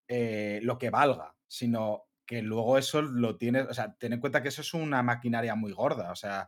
eh, 0.07 0.59
lo 0.63 0.77
que 0.77 0.91
valga, 0.91 1.36
sino 1.47 2.05
que 2.25 2.41
luego 2.43 2.77
eso 2.77 3.01
lo 3.01 3.38
tienes, 3.38 3.67
o 3.67 3.73
sea, 3.73 3.95
ten 3.97 4.13
en 4.13 4.21
cuenta 4.21 4.43
que 4.43 4.49
eso 4.49 4.61
es 4.61 4.73
una 4.73 5.03
maquinaria 5.03 5.55
muy 5.55 5.73
gorda, 5.73 6.11
o 6.11 6.15
sea, 6.15 6.47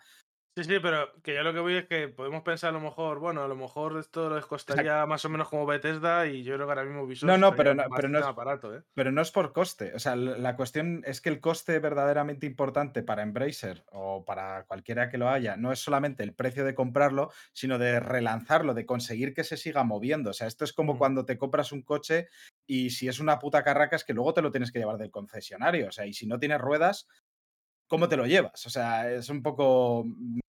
Sí, 0.58 0.64
sí, 0.64 0.80
pero 0.82 1.14
que 1.22 1.36
yo 1.36 1.44
lo 1.44 1.54
que 1.54 1.60
voy 1.60 1.76
es 1.76 1.86
que 1.86 2.08
podemos 2.08 2.42
pensar 2.42 2.70
a 2.72 2.74
lo 2.74 2.80
mejor, 2.80 3.20
bueno, 3.20 3.44
a 3.44 3.48
lo 3.48 3.56
mejor 3.56 3.96
esto 4.00 4.34
les 4.34 4.44
costaría 4.48 5.06
más 5.06 5.24
o 5.24 5.30
menos 5.30 5.50
como 5.50 5.68
Bethesda 5.68 6.26
y 6.26 6.42
yo 6.44 6.56
creo 6.56 6.66
que 6.66 6.72
ahora 6.72 6.84
mismo 6.84 7.04
Ubisoft 7.04 7.28
No, 7.28 7.38
no, 7.38 7.56
pero 7.56 7.76
no- 7.76 7.84
pero 7.96 8.10
no 8.10 8.18
es- 8.18 8.26
aparato, 8.26 8.76
¿eh? 8.76 8.82
Pero 8.96 9.12
no 9.12 9.22
es 9.22 9.30
por 9.30 9.54
coste. 9.54 9.94
O 9.94 10.00
sea, 10.00 10.16
la 10.16 10.56
cuestión 10.56 11.04
es 11.06 11.22
que 11.22 11.30
el 11.30 11.42
coste 11.42 11.78
verdaderamente 11.78 12.48
importante 12.48 13.04
para 13.04 13.22
Embracer 13.22 13.86
o 13.92 14.26
para 14.26 14.64
cualquiera 14.66 15.10
que 15.10 15.20
lo 15.20 15.30
haya 15.30 15.58
no 15.58 15.72
es 15.72 15.78
solamente 15.78 16.24
el 16.24 16.34
precio 16.34 16.66
de 16.66 16.74
comprarlo, 16.74 17.32
sino 17.54 17.78
de 17.78 18.00
relanzarlo, 18.00 18.74
de 18.74 18.88
conseguir 18.88 19.36
que 19.36 19.44
se 19.44 19.58
siga 19.58 19.84
moviendo. 19.84 20.32
O 20.32 20.34
sea, 20.34 20.48
esto 20.48 20.64
es 20.64 20.74
como 20.74 20.96
Mm. 20.96 20.98
cuando 20.98 21.26
te 21.26 21.38
compras 21.38 21.72
un 21.72 21.84
coche 21.84 22.30
y 22.66 22.90
si 22.90 23.08
es 23.08 23.20
una 23.20 23.38
puta 23.38 23.64
carraca 23.64 23.96
es 23.96 24.04
que 24.04 24.16
luego 24.16 24.34
te 24.34 24.42
lo 24.42 24.50
tienes 24.50 24.72
que 24.72 24.80
llevar 24.80 24.98
del 24.98 25.12
concesionario. 25.12 25.90
O 25.90 25.92
sea, 25.92 26.08
y 26.08 26.14
si 26.14 26.26
no 26.26 26.40
tienes 26.40 26.60
ruedas, 26.60 27.08
¿cómo 27.88 28.08
te 28.08 28.18
lo 28.18 28.26
llevas? 28.26 28.66
O 28.66 28.70
sea, 28.70 29.12
es 29.12 29.30
un 29.30 29.42
poco 29.42 30.04
mm, 30.06 30.40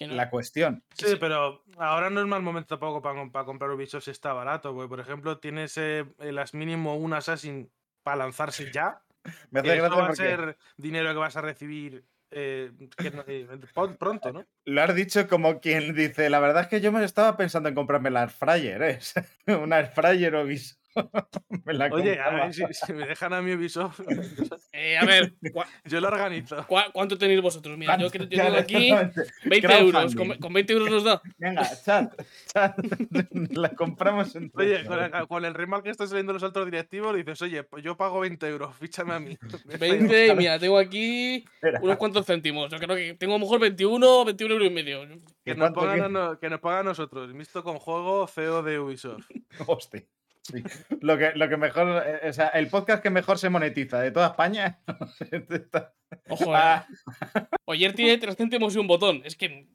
no- 0.00 0.14
la 0.14 0.30
cuestión. 0.30 0.84
Sí, 0.94 1.06
sí. 1.08 1.16
pero 1.18 1.62
ahora 1.78 2.10
no 2.10 2.20
es 2.20 2.26
mal 2.26 2.42
momento 2.42 2.78
tampoco 2.78 3.02
para, 3.02 3.44
comprar 3.44 3.70
Ubisoft 3.70 4.04
si 4.04 4.10
está 4.10 4.32
barato, 4.32 4.74
porque 4.74 4.88
por 4.88 5.00
ejemplo 5.00 5.38
tienes 5.38 5.76
eh, 5.78 6.04
las 6.18 6.54
mínimo 6.54 6.96
un 6.96 7.14
Assassin 7.14 7.70
para 8.02 8.18
lanzarse 8.18 8.70
ya. 8.72 9.02
Me 9.50 9.60
hace 9.60 9.76
eso 9.76 9.90
va 9.90 10.08
a 10.08 10.14
ser 10.14 10.56
dinero 10.76 11.12
que 11.12 11.18
vas 11.18 11.36
a 11.36 11.40
recibir 11.40 12.04
eh, 12.30 12.70
eh, 12.98 13.46
pronto, 13.98 14.32
¿no? 14.32 14.44
lo 14.64 14.82
has 14.82 14.94
dicho 14.94 15.28
como 15.28 15.60
quien 15.60 15.94
dice, 15.94 16.28
la 16.28 16.40
verdad 16.40 16.62
es 16.62 16.68
que 16.68 16.80
yo 16.80 16.92
me 16.92 17.04
estaba 17.04 17.36
pensando 17.36 17.68
en 17.68 17.74
comprarme 17.74 18.10
la 18.10 18.22
Air 18.22 18.30
Fryer, 18.30 18.82
¿eh? 18.82 18.98
Una 19.62 19.78
Air 19.78 19.88
Fryer 19.88 20.34
o 20.34 20.44
Viso. 20.44 20.76
me 21.64 21.74
la 21.74 21.86
Oye, 21.92 22.18
a 22.20 22.30
ver, 22.30 22.54
si, 22.54 22.62
si 22.72 22.92
me 22.92 23.06
dejan 23.06 23.32
a 23.32 23.42
mí 23.42 23.52
Ubisoft, 23.52 24.00
Eh, 24.72 24.98
a 24.98 25.04
ver, 25.06 25.32
¿cuá- 25.54 25.66
yo 25.86 26.00
lo 26.02 26.08
organizo. 26.08 26.66
cuá- 26.66 26.90
¿cuánto 26.92 27.16
tenéis 27.16 27.40
vosotros? 27.40 27.78
Mira, 27.78 27.96
yo, 27.98 28.08
Ya, 28.10 28.28
tengo 28.44 28.56
aquí 28.58 28.90
exactamente. 28.92 29.32
20 29.44 29.78
euros. 29.78 30.14
Con, 30.14 30.28
con 30.38 30.52
20 30.52 30.72
euros 30.74 30.90
nos 30.90 31.04
da. 31.04 31.22
Venga, 31.38 31.62
chat, 31.82 32.12
chat. 32.52 32.76
la 33.52 33.70
compramos 33.70 34.36
en 34.36 34.50
Oye, 34.54 34.84
con 34.84 34.98
el, 35.02 35.10
con 35.28 35.44
el 35.46 35.54
remal 35.54 35.82
que 35.82 35.90
están 35.90 36.08
saliendo 36.08 36.34
los 36.34 36.42
altos 36.42 36.64
directivos, 36.66 37.16
dices, 37.16 37.40
oye, 37.40 37.62
pues 37.64 37.82
yo 37.82 37.96
pago 37.96 38.20
20 38.20 38.46
euros, 38.48 38.76
fíchame 38.76 39.14
a 39.14 39.18
mí. 39.20 39.38
20 39.78 40.26
y 40.28 40.34
mira, 40.36 40.58
tengo 40.58 40.78
aquí 40.78 41.36
Espera. 41.54 41.80
unos 41.82 41.96
cuantos 41.96 42.26
céntimos. 42.26 42.70
Yo 42.70 42.78
creo 42.78 42.94
que 42.96 43.14
tengo 43.14 43.34
a 43.34 43.38
lo 43.38 43.44
mejor 43.44 43.60
21, 43.60 44.24
21 44.26 44.54
euros 44.54 44.68
y 44.68 44.70
medio. 44.74 45.06
Que 45.42 45.52
¿Y 45.52 45.54
nos, 45.54 45.72
qué? 45.72 46.02
a 46.02 46.08
no- 46.08 46.38
que 46.38 46.50
nos 46.50 46.60
pagan 46.60 46.80
a 46.80 46.90
nosotros. 46.90 47.32
Visto 47.32 47.64
con 47.64 47.78
juego 47.78 48.26
CEO 48.26 48.62
de 48.62 48.78
Ubisoft. 48.78 49.24
Hostia. 49.66 50.02
Sí. 50.46 50.62
Lo, 51.00 51.18
que, 51.18 51.32
lo 51.34 51.48
que 51.48 51.56
mejor, 51.56 52.02
eh, 52.06 52.28
o 52.28 52.32
sea, 52.32 52.48
el 52.48 52.68
podcast 52.68 53.02
que 53.02 53.10
mejor 53.10 53.38
se 53.38 53.48
monetiza 53.50 54.00
de 54.00 54.10
toda 54.12 54.28
España. 54.28 54.80
Ojo, 56.28 56.54
Ah, 56.54 56.86
eh. 57.34 57.46
Ayer 57.66 57.92
tiene 57.94 58.18
3 58.18 58.36
céntimos 58.36 58.74
y 58.76 58.78
un 58.78 58.86
botón. 58.86 59.22
Es 59.24 59.34
que 59.36 59.68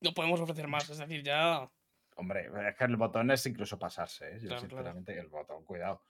no 0.00 0.14
podemos 0.14 0.40
ofrecer 0.40 0.68
más. 0.68 0.88
Es 0.88 0.98
decir, 0.98 1.22
ya. 1.24 1.68
Hombre, 2.16 2.48
es 2.68 2.76
que 2.76 2.84
el 2.84 2.96
botón 2.96 3.30
es 3.30 3.44
incluso 3.46 3.78
pasarse, 3.78 4.36
¿eh? 4.36 4.38
Yo 4.40 4.48
Claro, 4.48 4.48
claro. 4.48 4.60
sinceramente, 4.60 5.18
el 5.18 5.28
botón, 5.28 5.64
cuidado. 5.64 6.02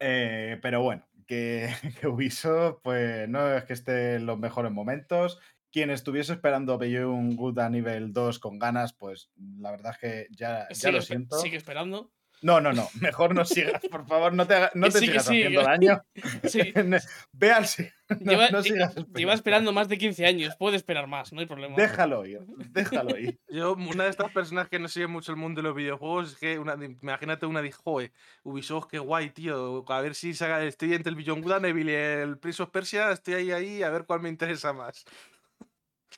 Eh, 0.00 0.58
pero 0.62 0.82
bueno, 0.82 1.06
que, 1.26 1.68
que 2.00 2.06
Ubisoft, 2.08 2.80
pues 2.82 3.28
no 3.28 3.54
es 3.56 3.64
que 3.64 3.72
esté 3.72 4.16
en 4.16 4.26
los 4.26 4.38
mejores 4.38 4.72
momentos. 4.72 5.38
Quien 5.70 5.90
estuviese 5.90 6.32
esperando 6.32 6.78
Beyond 6.78 7.36
Good 7.36 7.58
a 7.58 7.68
nivel 7.68 8.12
2 8.12 8.38
con 8.38 8.58
ganas, 8.58 8.94
pues 8.94 9.30
la 9.36 9.70
verdad 9.70 9.92
es 9.92 9.98
que 9.98 10.26
ya, 10.30 10.66
ya 10.70 10.74
Sigue, 10.74 10.92
lo 10.92 11.02
siento. 11.02 11.38
sigue 11.38 11.56
esperando. 11.58 12.10
No, 12.40 12.60
no, 12.60 12.72
no, 12.72 12.88
mejor 13.00 13.34
no 13.34 13.44
sigas, 13.44 13.82
por 13.90 14.06
favor, 14.06 14.32
no 14.32 14.46
te, 14.46 14.54
haga- 14.54 14.70
no 14.74 14.86
Que 14.86 14.92
te 14.92 14.98
sí, 15.00 15.06
sigas 15.06 15.24
sí, 15.26 15.42
haciendo 15.42 15.60
que- 15.60 15.66
daño. 15.66 16.02
Sí. 16.44 16.72
Ve 17.32 17.52
al 17.52 17.66
sí. 17.66 17.88
No, 18.20 18.32
lleva, 18.32 18.48
no 18.50 19.32
esperando. 19.32 19.72
más 19.72 19.88
de 19.88 19.98
15 19.98 20.24
años. 20.24 20.54
Puede 20.56 20.76
esperar 20.76 21.06
más, 21.08 21.32
no 21.32 21.40
hay 21.40 21.46
problema. 21.46 21.76
Déjalo 21.76 22.24
ir, 22.24 22.40
déjalo 22.70 23.18
ir. 23.18 23.38
Yo, 23.48 23.74
una 23.74 24.04
de 24.04 24.10
estas 24.10 24.32
personas 24.32 24.68
que 24.68 24.78
no 24.78 24.88
sigue 24.88 25.06
mucho 25.08 25.30
el 25.32 25.36
mundo 25.36 25.60
de 25.60 25.68
los 25.68 25.76
videojuegos, 25.76 26.32
es 26.32 26.38
que 26.38 26.58
una, 26.58 26.74
imagínate 27.02 27.44
una 27.46 27.60
dijo, 27.60 27.82
"Joder, 27.82 28.12
Ubisoft, 28.44 28.86
qué 28.88 28.98
guay, 28.98 29.30
tío. 29.30 29.84
A 29.88 30.00
ver 30.00 30.14
si 30.14 30.32
saca, 30.32 30.62
estoy 30.64 30.94
entre 30.94 31.10
el 31.10 31.16
Beyond 31.16 31.42
Good 31.44 31.64
Evil 31.66 31.90
y 31.90 31.92
el 31.94 32.38
Prince 32.38 32.62
of 32.62 32.70
Persia, 32.70 33.10
estoy 33.12 33.34
ahí, 33.34 33.50
ahí, 33.52 33.82
a 33.82 33.90
ver 33.90 34.04
cuál 34.06 34.20
me 34.20 34.28
interesa 34.30 34.72
más. 34.72 35.04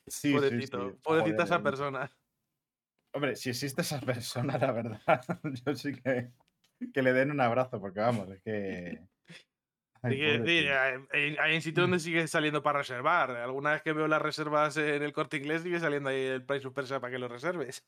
Sí, 0.07 0.29
sí, 0.29 0.33
Pobrecito, 0.33 0.91
sí. 0.91 0.97
pobrecita 1.03 1.43
esa 1.45 1.57
eh. 1.57 1.61
persona. 1.61 2.11
Hombre, 3.13 3.37
si 3.37 3.51
existe 3.51 3.83
esa 3.83 4.01
persona, 4.01 4.59
la 4.59 4.73
verdad, 4.73 5.01
yo 5.67 5.75
sí 5.75 5.93
que, 5.93 6.31
que 6.93 7.03
le 7.03 7.13
den 7.13 7.31
un 7.31 7.41
abrazo, 7.41 7.81
porque 7.81 8.01
vamos, 8.01 8.31
es 8.31 8.43
que. 8.43 9.01
Ay, 10.03 10.23
Hay 10.23 10.39
decir, 10.39 10.71
hay, 10.73 11.61
sitios 11.61 11.85
donde 11.85 11.99
sigue 11.99 12.27
saliendo 12.27 12.63
para 12.63 12.79
reservar. 12.79 13.33
Alguna 13.33 13.73
vez 13.73 13.83
que 13.83 13.93
veo 13.93 14.09
las 14.09 14.23
reservas 14.23 14.79
en 14.79 15.03
el 15.03 15.13
corte 15.13 15.37
inglés, 15.37 15.63
sigue 15.63 15.79
saliendo 15.79 16.09
ahí 16.09 16.23
el 16.23 16.43
Prince 16.43 16.69
of 16.69 16.75
Persia 16.75 17.01
para 17.01 17.13
que 17.13 17.19
lo 17.19 17.29
reserves. 17.29 17.87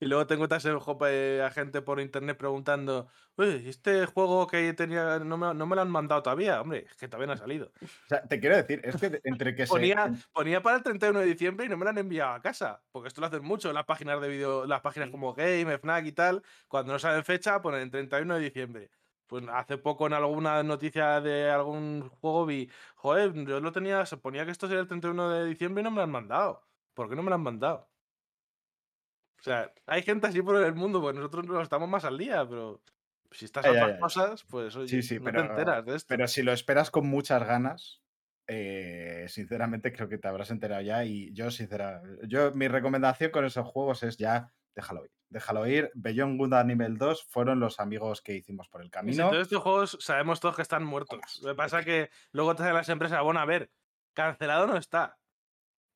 Y 0.00 0.06
luego 0.06 0.26
tengo 0.26 0.48
también 0.48 0.78
a 1.40 1.50
gente 1.50 1.80
por 1.80 2.00
internet 2.00 2.36
preguntando, 2.36 3.08
oye, 3.36 3.62
¿y 3.64 3.68
este 3.68 4.06
juego 4.06 4.46
que 4.46 4.72
tenía 4.74 5.20
no 5.20 5.38
me, 5.38 5.54
no 5.54 5.66
me 5.66 5.76
lo 5.76 5.82
han 5.82 5.90
mandado 5.90 6.22
todavía? 6.22 6.60
Hombre, 6.60 6.86
es 6.90 6.96
que 6.96 7.06
todavía 7.06 7.28
no 7.28 7.32
ha 7.34 7.36
salido. 7.36 7.72
O 7.80 8.08
sea, 8.08 8.22
te 8.22 8.40
quiero 8.40 8.56
decir, 8.56 8.80
es 8.84 8.96
que 8.96 9.20
entre 9.24 9.54
que 9.54 9.66
se. 9.66 9.72
Ponía, 9.72 10.12
ponía 10.32 10.62
para 10.62 10.78
el 10.78 10.82
31 10.82 11.20
de 11.20 11.26
diciembre 11.26 11.66
y 11.66 11.68
no 11.68 11.76
me 11.76 11.84
lo 11.84 11.90
han 11.90 11.98
enviado 11.98 12.34
a 12.34 12.42
casa. 12.42 12.82
Porque 12.90 13.08
esto 13.08 13.20
lo 13.20 13.28
hacen 13.28 13.44
mucho 13.44 13.72
las 13.72 13.84
páginas 13.84 14.20
de 14.20 14.28
vídeo, 14.28 14.66
las 14.66 14.80
páginas 14.80 15.10
como 15.10 15.32
Game, 15.32 15.78
Fnac 15.78 16.06
y 16.06 16.12
tal. 16.12 16.42
Cuando 16.68 16.92
no 16.92 16.98
saben 16.98 17.24
fecha, 17.24 17.62
ponen 17.62 17.82
el 17.82 17.90
31 17.90 18.34
de 18.34 18.40
diciembre. 18.40 18.90
Pues 19.26 19.44
hace 19.48 19.78
poco 19.78 20.06
en 20.06 20.12
alguna 20.12 20.62
noticia 20.62 21.20
de 21.20 21.50
algún 21.50 22.10
juego 22.20 22.44
vi, 22.46 22.70
joder, 22.96 23.32
yo 23.46 23.60
lo 23.60 23.72
tenía, 23.72 24.04
se 24.06 24.18
ponía 24.18 24.44
que 24.44 24.50
esto 24.50 24.66
sería 24.66 24.82
el 24.82 24.88
31 24.88 25.30
de 25.30 25.46
diciembre 25.46 25.80
y 25.80 25.84
no 25.84 25.90
me 25.90 25.96
lo 25.98 26.02
han 26.02 26.10
mandado. 26.10 26.62
¿Por 26.92 27.08
qué 27.08 27.16
no 27.16 27.22
me 27.22 27.30
lo 27.30 27.36
han 27.36 27.42
mandado? 27.42 27.93
O 29.44 29.50
sea, 29.50 29.70
hay 29.86 30.02
gente 30.02 30.26
así 30.26 30.40
por 30.40 30.56
el 30.56 30.74
mundo, 30.74 31.02
pues 31.02 31.14
nosotros 31.14 31.46
no 31.46 31.60
estamos 31.60 31.86
más 31.86 32.04
al 32.06 32.16
día, 32.16 32.48
pero 32.48 32.80
si 33.30 33.44
estás 33.44 33.66
a 33.66 33.70
otras 33.72 33.98
cosas, 34.00 34.44
pues 34.44 34.74
oye, 34.74 34.88
Sí, 34.88 35.02
sí, 35.02 35.18
no 35.18 35.24
pero- 35.24 35.42
te 35.42 35.48
enteras 35.50 35.84
de 35.84 35.96
esto. 35.96 36.06
Pero 36.08 36.26
si 36.28 36.42
lo 36.42 36.52
esperas 36.52 36.90
con 36.90 37.06
muchas 37.06 37.42
ganas, 37.46 38.00
eh, 38.46 39.26
sinceramente 39.28 39.92
creo 39.92 40.08
que 40.08 40.16
te 40.16 40.28
habrás 40.28 40.50
enterado 40.50 40.80
ya. 40.80 41.04
Y 41.04 41.30
yo, 41.34 41.50
sinceramente, 41.50 42.26
yo, 42.26 42.52
mi 42.52 42.68
recomendación 42.68 43.30
con 43.30 43.44
esos 43.44 43.66
juegos 43.66 44.02
es 44.02 44.16
ya 44.16 44.50
déjalo 44.74 45.04
ir. 45.04 45.10
Déjalo 45.28 45.66
ir. 45.66 45.90
Beyond 45.94 46.38
Good 46.38 46.52
a 46.54 46.64
nivel 46.64 46.96
2 46.96 47.24
fueron 47.24 47.60
los 47.60 47.80
amigos 47.80 48.22
que 48.22 48.34
hicimos 48.34 48.68
por 48.68 48.80
el 48.80 48.86
Y 48.86 48.88
si 48.88 48.92
camino. 48.92 49.28
todos 49.30 49.42
estos 49.42 49.62
juegos 49.62 49.98
sabemos 50.00 50.40
todos 50.40 50.56
que 50.56 50.62
están 50.62 50.84
muertos. 50.84 51.20
Lo 51.42 51.50
que 51.50 51.54
pasa 51.54 51.80
es 51.80 51.84
que 51.84 52.10
luego 52.32 52.54
te 52.56 52.62
hacen 52.62 52.74
las 52.74 52.88
empresas, 52.88 53.22
bueno, 53.22 53.40
a 53.40 53.44
ver, 53.44 53.70
cancelado 54.14 54.66
no 54.66 54.76
está. 54.78 55.18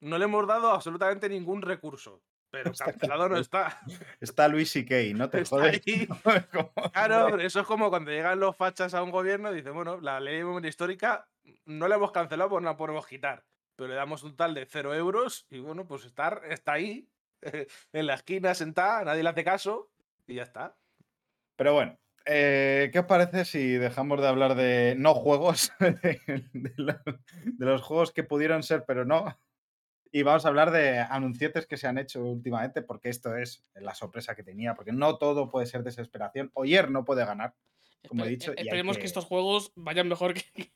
No 0.01 0.19
le 0.19 0.27
hemos 0.27 0.47
dado 0.47 0.71
absolutamente 0.71 1.29
ningún 1.29 1.63
recurso. 1.63 2.23
Pero 2.51 2.71
Está 2.71 2.87
cancelado 2.87 3.29
no 3.29 3.37
está. 3.39 3.81
Está 4.21 4.49
Luis 4.49 4.75
y 4.77 4.87
Kay, 4.87 5.13
no 5.15 5.29
te 5.31 5.41
Está 5.43 5.57
jodes. 5.57 5.81
Claro, 6.93 7.39
eso 7.39 7.61
es 7.61 7.67
como 7.67 7.91
cuando 7.91 8.11
llegan 8.11 8.41
los 8.41 8.57
fachas 8.57 8.95
a 8.95 9.03
un 9.03 9.11
gobierno 9.11 9.53
y 9.53 9.57
dicen, 9.57 9.75
bueno, 9.75 10.01
la 10.01 10.19
ley 10.21 10.39
de 10.39 10.45
memoria 10.45 10.69
histórica 10.69 11.29
no 11.67 11.89
la 11.89 11.97
hemos 11.97 12.13
cancelado, 12.13 12.51
pues 12.51 12.63
no 12.63 12.71
la 12.71 12.77
podemos 12.77 13.07
quitar. 13.07 13.45
Pero 13.77 13.89
le 13.89 13.95
damos 13.97 14.23
un 14.23 14.35
tal 14.37 14.55
de 14.55 14.67
cero 14.67 14.95
euros 14.95 15.47
y 15.51 15.59
bueno, 15.61 15.87
pues 15.87 16.05
estar, 16.05 16.43
está 16.49 16.73
ahí, 16.73 17.09
en 17.93 18.07
la 18.07 18.15
esquina 18.15 18.55
sentada, 18.55 19.05
nadie 19.05 19.23
le 19.23 19.29
hace 19.29 19.45
caso 19.45 19.91
y 20.27 20.35
ya 20.37 20.43
está. 20.43 20.75
Pero 21.57 21.75
bueno, 21.75 21.99
eh, 22.25 22.89
¿qué 22.93 22.99
os 23.01 23.07
parece 23.07 23.45
si 23.45 23.73
dejamos 23.75 24.21
de 24.21 24.27
hablar 24.29 24.55
de 24.55 24.95
no 24.99 25.15
juegos, 25.15 25.71
de, 25.81 26.21
de 26.53 26.73
lo- 26.77 26.99
de 27.05 27.67
los 27.67 27.83
juegos 27.83 28.11
que 28.13 28.25
pudieron 28.25 28.63
ser 28.63 28.85
pero 28.87 29.05
no? 29.05 29.39
Y 30.13 30.23
vamos 30.23 30.45
a 30.45 30.49
hablar 30.49 30.71
de 30.71 30.99
anuncietes 30.99 31.67
que 31.67 31.77
se 31.77 31.87
han 31.87 31.99
hecho 31.99 32.25
últimamente, 32.25 32.83
porque 32.83 33.09
esto 33.09 33.37
es 33.37 33.65
la 33.75 33.95
sorpresa 33.95 34.35
que 34.35 34.43
tenía, 34.43 34.75
porque 34.75 34.93
no 34.93 35.19
todo 35.19 35.49
puede 35.49 35.67
ser 35.67 35.83
desesperación. 35.83 36.51
Oyer 36.55 36.91
no 36.91 37.05
puede 37.05 37.25
ganar, 37.25 37.55
como 38.09 38.25
he 38.25 38.27
Espe- 38.27 38.31
dicho, 38.31 38.53
Esperemos 38.57 38.97
que... 38.97 39.03
que- 39.03 39.07
estos 39.07 39.25
juegos 39.25 39.73
vayan 39.77 40.09
mejor 40.09 40.35
que, 40.35 40.73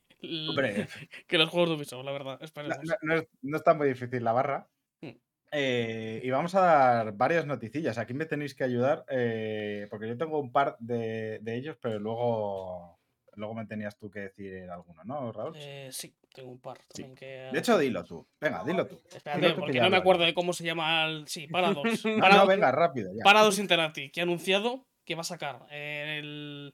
que 1.27 1.37
los 1.37 1.49
juegos 1.49 1.69
de 1.69 1.75
Ubisoft, 1.75 2.05
la 2.05 2.11
verdad. 2.11 2.39
Esperemos. 2.41 2.77
no- 2.83 2.95
no 3.01 3.15
es, 3.15 3.27
no 3.41 3.57
está 3.57 3.73
muy 3.73 3.87
difícil 3.87 4.23
la 4.23 4.31
barra. 4.33 4.69
Mm. 5.01 5.09
Eh, 5.51 6.21
y 6.23 6.29
vamos 6.31 6.55
a 6.55 6.61
dar 6.61 7.13
varias 7.13 7.45
noticillas. 7.45 7.97
Aquí 7.97 8.13
me 8.13 8.25
tenéis 8.25 8.55
que 8.55 8.63
ayudar 8.63 9.05
eh, 9.09 9.87
porque 9.89 10.07
yo 10.07 10.17
tengo 10.17 10.39
un 10.39 10.51
par 10.51 10.77
de, 10.79 11.39
de 11.41 11.55
ellos, 11.55 11.77
pero 11.81 11.99
luego, 11.99 12.99
luego 13.35 13.53
me 13.53 13.65
tenías 13.65 13.97
tú 13.97 14.09
que 14.09 14.19
decir 14.21 14.69
alguno, 14.69 15.03
¿no, 15.03 15.31
Raúl? 15.31 15.53
Eh, 15.57 15.89
sí, 15.91 16.15
tengo 16.33 16.51
un 16.51 16.59
par 16.59 16.77
Sí. 16.93 17.01
también 17.03 17.15
que. 17.15 17.25
De 17.51 17.59
hecho, 17.59 17.77
dilo 17.77 18.03
tú. 18.03 18.27
Venga, 18.39 18.63
dilo 18.63 18.87
tú. 18.87 19.01
Espérate, 19.11 19.41
dilo 19.41 19.49
tú 19.49 19.55
que 19.55 19.61
porque 19.61 19.81
no 19.81 19.89
me 19.89 19.97
acuerdo 19.97 20.23
de 20.23 20.33
cómo 20.33 20.53
se 20.53 20.63
llama 20.63 21.05
el. 21.05 21.27
Sí, 21.27 21.47
Paradox. 21.47 21.83
No, 22.05 22.19
Paradox, 22.19 22.43
no, 22.43 22.47
venga, 22.47 22.71
rápido. 22.71 23.11
Ya. 23.15 23.23
Paradox 23.23 23.59
Interactive, 23.59 24.11
que 24.11 24.19
ha 24.19 24.23
anunciado 24.23 24.87
que 25.05 25.15
va 25.15 25.21
a 25.21 25.25
sacar 25.25 25.65
el, 25.71 26.73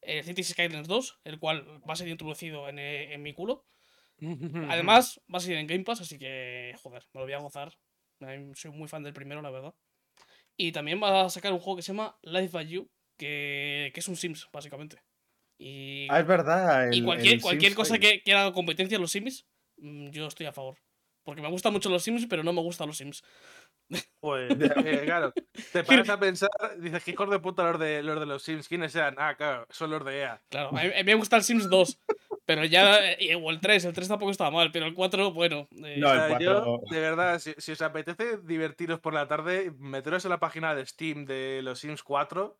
el 0.00 0.24
Cities 0.24 0.48
Skylines 0.48 0.88
2, 0.88 1.20
el 1.24 1.38
cual 1.38 1.66
va 1.88 1.92
a 1.92 1.96
ser 1.96 2.08
introducido 2.08 2.68
en, 2.68 2.78
eh, 2.78 3.12
en 3.12 3.22
mi 3.22 3.32
culo. 3.34 3.66
Además, 4.70 5.20
va 5.32 5.38
a 5.38 5.40
salir 5.40 5.58
en 5.58 5.66
Game 5.66 5.84
Pass, 5.84 6.00
así 6.00 6.18
que, 6.18 6.74
joder, 6.82 7.04
me 7.12 7.20
lo 7.20 7.26
voy 7.26 7.34
a 7.34 7.38
gozar. 7.38 7.76
Soy 8.54 8.70
muy 8.70 8.88
fan 8.88 9.02
del 9.02 9.12
primero, 9.12 9.42
la 9.42 9.50
verdad. 9.50 9.74
Y 10.56 10.72
también 10.72 11.02
va 11.02 11.26
a 11.26 11.28
sacar 11.28 11.52
un 11.52 11.58
juego 11.58 11.76
que 11.76 11.82
se 11.82 11.92
llama 11.92 12.16
Life 12.22 12.48
by 12.50 12.66
You, 12.66 12.90
que, 13.18 13.90
que 13.92 14.00
es 14.00 14.08
un 14.08 14.16
Sims, 14.16 14.48
básicamente. 14.50 15.02
Y, 15.58 16.06
Ah, 16.10 16.20
es 16.20 16.26
verdad. 16.26 16.90
y 16.92 16.98
el- 16.98 17.04
cualquier, 17.04 17.34
el 17.34 17.40
cualquier 17.40 17.72
Sims 17.72 17.76
cosa 17.76 17.98
que, 17.98 18.22
que 18.22 18.34
haga 18.34 18.52
competencia 18.52 18.98
a 18.98 19.00
los 19.00 19.10
Sims, 19.12 19.46
mm, 19.78 20.10
yo 20.10 20.26
estoy 20.26 20.46
a 20.46 20.52
favor. 20.52 20.76
Porque 21.24 21.42
me 21.42 21.48
gustan 21.48 21.72
mucho 21.72 21.88
los 21.88 22.02
Sims, 22.02 22.26
pero 22.26 22.42
no 22.44 22.52
me 22.52 22.60
gustan 22.60 22.86
los 22.88 22.98
Sims. 22.98 23.22
Pues, 24.20 24.56
eh, 24.86 25.02
claro, 25.04 25.32
te 25.72 25.84
paras 25.84 26.08
a 26.08 26.18
pensar, 26.18 26.50
dices, 26.78 27.02
¿qué 27.04 27.12
hijos 27.12 27.30
de 27.30 27.38
puta 27.38 27.70
los 27.70 27.80
de, 27.80 28.02
los 28.02 28.18
de 28.20 28.26
los 28.26 28.42
Sims? 28.42 28.68
¿Quiénes 28.68 28.92
sean? 28.92 29.14
Ah, 29.18 29.34
claro, 29.36 29.66
son 29.70 29.90
los 29.90 30.04
de 30.04 30.18
EA. 30.20 30.42
Claro, 30.48 30.76
a 30.76 30.82
mí, 30.82 30.90
me 31.04 31.14
gusta 31.14 31.36
el 31.36 31.42
Sims 31.42 31.68
2, 31.70 32.00
pero 32.44 32.64
ya. 32.64 33.12
eh, 33.12 33.34
O 33.36 33.50
el 33.50 33.60
3, 33.60 33.84
el 33.84 33.92
3 33.92 34.08
tampoco 34.08 34.30
estaba 34.30 34.50
mal, 34.50 34.70
pero 34.72 34.86
el 34.86 34.94
4, 34.94 35.32
bueno. 35.32 35.68
eh, 35.84 35.96
No, 35.98 36.10
O 36.10 36.14
el 36.14 36.20
sea, 36.20 36.38
yo, 36.38 36.62
cuatro- 36.62 36.80
de 36.90 37.00
verdad, 37.00 37.38
si, 37.38 37.54
si 37.58 37.72
os 37.72 37.82
apetece 37.82 38.38
divertiros 38.38 39.00
por 39.00 39.14
la 39.14 39.26
tarde, 39.28 39.72
meteros 39.78 40.24
en 40.24 40.30
la 40.30 40.40
página 40.40 40.74
de 40.74 40.86
Steam 40.86 41.24
de 41.24 41.60
los 41.62 41.80
Sims 41.80 42.02
4 42.02 42.58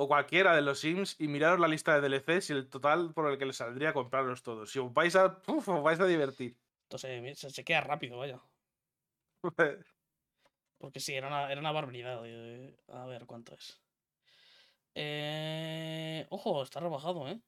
o 0.00 0.06
cualquiera 0.06 0.54
de 0.54 0.62
los 0.62 0.78
Sims 0.78 1.16
y 1.18 1.26
miraros 1.26 1.58
la 1.58 1.66
lista 1.66 1.98
de 1.98 2.08
DLCs 2.08 2.50
y 2.50 2.52
el 2.52 2.68
total 2.70 3.12
por 3.12 3.28
el 3.28 3.36
que 3.36 3.46
les 3.46 3.56
saldría 3.56 3.92
comprarlos 3.92 4.44
todos. 4.44 4.70
Si 4.70 4.78
os 4.78 4.92
vais 4.92 5.16
a, 5.16 5.42
uf, 5.48 5.68
os 5.68 5.82
vais 5.82 5.98
a 5.98 6.06
divertir. 6.06 6.56
Entonces 6.84 7.36
se, 7.36 7.50
se 7.50 7.64
queda 7.64 7.80
rápido, 7.80 8.16
vaya. 8.16 8.40
Porque 10.78 11.00
sí, 11.00 11.14
era 11.14 11.26
una, 11.26 11.50
era 11.50 11.60
una 11.60 11.72
barbaridad. 11.72 12.22
eh, 12.26 12.76
A 12.86 13.06
ver 13.06 13.26
cuánto 13.26 13.54
es. 13.54 13.82
Eh, 14.94 16.28
ojo, 16.30 16.62
está 16.62 16.78
rebajado, 16.78 17.26
¿eh? 17.26 17.40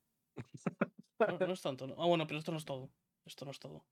No, 1.21 1.39
no 1.39 1.53
es 1.53 1.63
tanto. 1.63 1.87
¿no? 1.87 1.95
Ah, 2.03 2.07
bueno, 2.07 2.27
pero 2.27 2.41
esto 2.41 2.51
no 2.51 2.59
es 2.59 2.65
todo. 2.65 2.91
Esto 3.25 3.45
no 3.45 3.53
es 3.53 3.61
todo. 3.61 3.85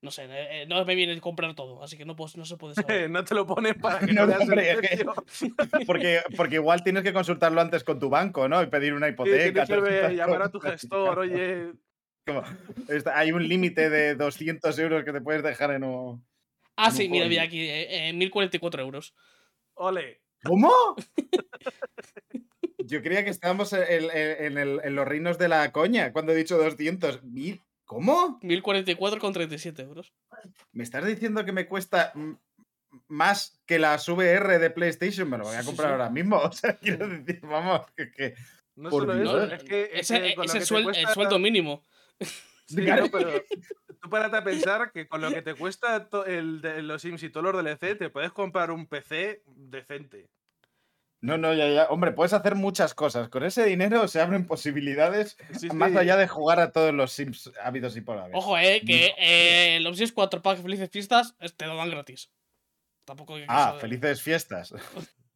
No 0.00 0.12
sé, 0.12 0.26
eh, 0.26 0.62
eh, 0.62 0.66
no 0.68 0.84
me 0.84 0.94
viene 0.94 1.12
a 1.14 1.20
comprar 1.20 1.54
todo, 1.56 1.82
así 1.82 1.96
que 1.98 2.04
no, 2.04 2.14
no 2.36 2.44
se 2.44 2.56
puede 2.56 2.74
saber. 3.06 3.10
no 3.10 3.24
te 3.24 3.34
lo 3.34 3.46
ponen 3.46 3.74
para 3.74 3.98
que 3.98 4.12
No, 4.12 4.22
no, 4.22 4.26
veas 4.28 4.40
el 4.42 4.48
hombre, 4.48 4.70
es 4.70 4.76
que- 4.80 4.88
precio. 5.04 5.14
Porque, 5.86 6.20
porque 6.36 6.54
igual 6.56 6.84
tienes 6.84 7.02
que 7.02 7.12
consultarlo 7.12 7.60
antes 7.60 7.82
con 7.82 7.98
tu 7.98 8.08
banco, 8.08 8.48
¿no? 8.48 8.62
Y 8.62 8.66
pedir 8.66 8.94
una 8.94 9.08
Sí, 9.08 9.12
hipoteca. 9.14 9.64
tienes 9.66 10.06
que 10.08 10.14
llamar 10.14 10.42
a 10.42 10.50
tu 10.50 10.60
gestor, 10.60 11.18
oye. 11.18 11.72
Como, 12.26 12.42
está- 12.88 13.18
hay 13.18 13.32
un 13.32 13.48
límite 13.48 13.90
de 13.90 14.14
200 14.14 14.78
euros 14.78 15.02
que 15.04 15.12
te 15.12 15.20
puedes 15.20 15.42
dejar 15.42 15.72
en 15.72 15.82
un. 15.84 16.24
Ah, 16.76 16.88
en 16.88 16.92
sí, 16.92 17.04
un 17.06 17.10
mira, 17.10 17.26
mira 17.26 17.42
aquí, 17.42 17.60
eh, 17.60 18.08
eh, 18.08 18.12
1044 18.12 18.82
euros. 18.82 19.14
Ole. 19.74 20.20
¿Cómo? 20.44 20.70
Yo 22.78 23.02
creía 23.02 23.24
que 23.24 23.30
estábamos 23.30 23.72
en, 23.72 23.82
en- 24.04 24.44
en 24.44 24.58
el- 24.58 24.80
en 24.84 24.94
los 24.94 25.06
reinos 25.08 25.38
de 25.38 25.48
la 25.48 25.72
coña 25.72 26.12
cuando 26.12 26.32
he 26.32 26.36
dicho 26.36 26.56
200. 26.56 27.22
Mil- 27.24 27.60
¿Cómo? 27.88 28.38
1044 28.42 29.18
con 29.18 29.32
37 29.32 29.80
euros. 29.82 30.12
¿Me 30.72 30.84
estás 30.84 31.04
diciendo 31.06 31.42
que 31.46 31.52
me 31.52 31.66
cuesta 31.66 32.12
más 33.08 33.60
que 33.66 33.78
las 33.78 34.06
VR 34.08 34.58
de 34.58 34.68
PlayStation? 34.70 35.28
Me 35.28 35.38
lo 35.38 35.44
voy 35.44 35.56
a 35.56 35.60
sí, 35.62 35.66
comprar 35.66 35.88
sí. 35.88 35.92
ahora 35.92 36.10
mismo. 36.10 36.36
O 36.44 36.52
sea, 36.52 36.76
quiero 36.76 37.08
decir, 37.08 37.40
vamos, 37.42 37.86
que. 37.96 38.12
que- 38.12 38.34
No 38.76 38.90
Por 38.90 39.02
solo 39.06 39.14
Dios. 39.16 39.28
eso, 39.28 39.46
No, 39.46 39.54
es 39.54 39.64
que, 39.64 39.82
es 39.92 40.10
ese- 40.10 40.22
que 40.22 40.34
con 40.34 40.44
es 40.44 40.54
el, 40.54 40.62
suel- 40.66 40.78
el 40.80 40.84
cuesta- 40.84 41.14
sueldo 41.14 41.38
mínimo. 41.38 41.82
Sí, 42.68 42.84
Claro. 42.84 43.06
pero 43.10 43.30
tú 44.02 44.10
párate 44.10 44.36
a 44.36 44.44
pensar 44.44 44.92
que 44.92 45.08
con 45.08 45.22
lo 45.22 45.30
que 45.30 45.40
te 45.40 45.54
cuesta 45.54 46.06
el 46.26 46.60
de 46.60 46.82
los 46.82 47.00
Sims 47.00 47.22
y 47.22 47.30
todos 47.30 47.44
los 47.54 47.64
DLC, 47.64 47.96
te 47.96 48.10
puedes 48.10 48.30
comprar 48.30 48.70
un 48.70 48.86
PC 48.86 49.42
decente. 49.46 50.28
No, 51.20 51.36
no, 51.36 51.52
ya, 51.52 51.68
ya. 51.68 51.86
Hombre, 51.90 52.12
puedes 52.12 52.32
hacer 52.32 52.54
muchas 52.54 52.94
cosas. 52.94 53.28
Con 53.28 53.42
ese 53.42 53.64
dinero 53.64 54.06
se 54.06 54.20
abren 54.20 54.46
posibilidades 54.46 55.36
Sí, 55.58 55.68
más 55.70 55.94
allá 55.96 56.16
de 56.16 56.28
jugar 56.28 56.60
a 56.60 56.70
todos 56.70 56.94
los 56.94 57.12
Sims 57.12 57.50
hábitos 57.62 57.96
y 57.96 58.00
por 58.02 58.18
haber. 58.18 58.36
Ojo, 58.36 58.56
eh, 58.56 58.82
que 58.86 59.08
No. 59.08 59.14
eh, 59.18 59.80
los 59.80 59.96
Sims 59.98 60.12
4 60.12 60.42
Pack 60.42 60.62
Felices 60.62 60.90
Fiestas 60.90 61.34
eh, 61.40 61.48
te 61.56 61.66
lo 61.66 61.76
dan 61.76 61.90
gratis. 61.90 62.30
Tampoco 63.04 63.34
hay 63.34 63.42
que 63.42 63.48
Ah, 63.48 63.66
saber. 63.66 63.80
felices 63.80 64.22
fiestas. 64.22 64.72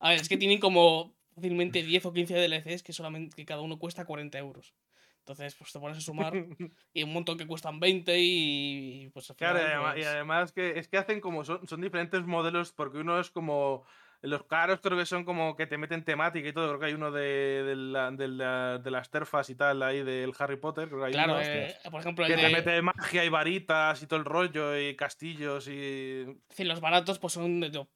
A 0.00 0.10
ver, 0.10 0.20
es 0.20 0.28
que 0.28 0.36
tienen 0.36 0.60
como 0.60 1.14
fácilmente 1.34 1.82
10 1.82 2.04
o 2.06 2.12
15 2.12 2.34
DLCs 2.34 2.82
que 2.82 2.92
solamente 2.92 3.36
que 3.36 3.44
cada 3.44 3.60
uno 3.62 3.78
cuesta 3.78 4.04
40 4.04 4.38
euros. 4.38 4.74
Entonces, 5.20 5.54
pues 5.54 5.72
te 5.72 5.78
pones 5.78 5.98
a 5.98 6.00
sumar 6.00 6.32
y 6.94 7.02
un 7.02 7.12
montón 7.12 7.36
que 7.38 7.46
cuestan 7.46 7.78
20 7.80 8.18
y, 8.18 9.04
y, 9.04 9.08
pues 9.10 9.30
al 9.30 9.36
final. 9.36 9.52
Claro, 9.52 9.68
y 9.68 9.72
además, 9.72 9.96
y 9.96 9.98
pues, 9.98 10.06
además 10.06 10.52
que 10.52 10.78
es 10.78 10.88
que 10.88 10.98
hacen 10.98 11.20
como 11.20 11.44
son, 11.44 11.66
son 11.68 11.80
diferentes 11.80 12.22
modelos, 12.24 12.72
porque 12.72 12.98
uno 12.98 13.20
es 13.20 13.30
como. 13.30 13.84
Los 14.22 14.44
caros 14.44 14.80
creo 14.82 14.98
que 14.98 15.06
son 15.06 15.24
como 15.24 15.56
que 15.56 15.66
te 15.66 15.78
meten 15.78 16.04
temática 16.04 16.46
y 16.48 16.52
todo. 16.52 16.68
Creo 16.68 16.78
que 16.80 16.86
hay 16.86 16.92
uno 16.92 17.10
de, 17.10 17.62
de, 17.64 17.74
la- 17.76 18.10
de 18.10 18.28
la- 18.28 18.78
de 18.78 18.90
las 18.90 19.10
terfas 19.10 19.48
y 19.48 19.54
tal 19.54 19.82
ahí 19.82 20.02
del 20.02 20.32
Harry 20.38 20.56
Potter. 20.56 20.88
Creo 20.88 21.00
que 21.00 21.06
hay 21.06 21.12
Claro, 21.12 21.32
uno 21.34 21.42
eh, 21.42 21.74
por 21.90 22.00
ejemplo, 22.00 22.26
el 22.26 22.30
que 22.32 22.36
te 22.38 22.46
de, 22.46 22.52
mete 22.52 22.82
magia 22.82 23.24
y 23.24 23.28
varitas 23.30 24.02
y 24.02 24.06
todo 24.06 24.18
el 24.18 24.26
rollo 24.26 24.78
y 24.78 24.94
castillos 24.94 25.68
y. 25.68 26.26
sí, 26.50 26.64
los 26.64 26.80
baratos 26.80 27.18
pues 27.18 27.32
son 27.32 27.60
de, 27.60 27.86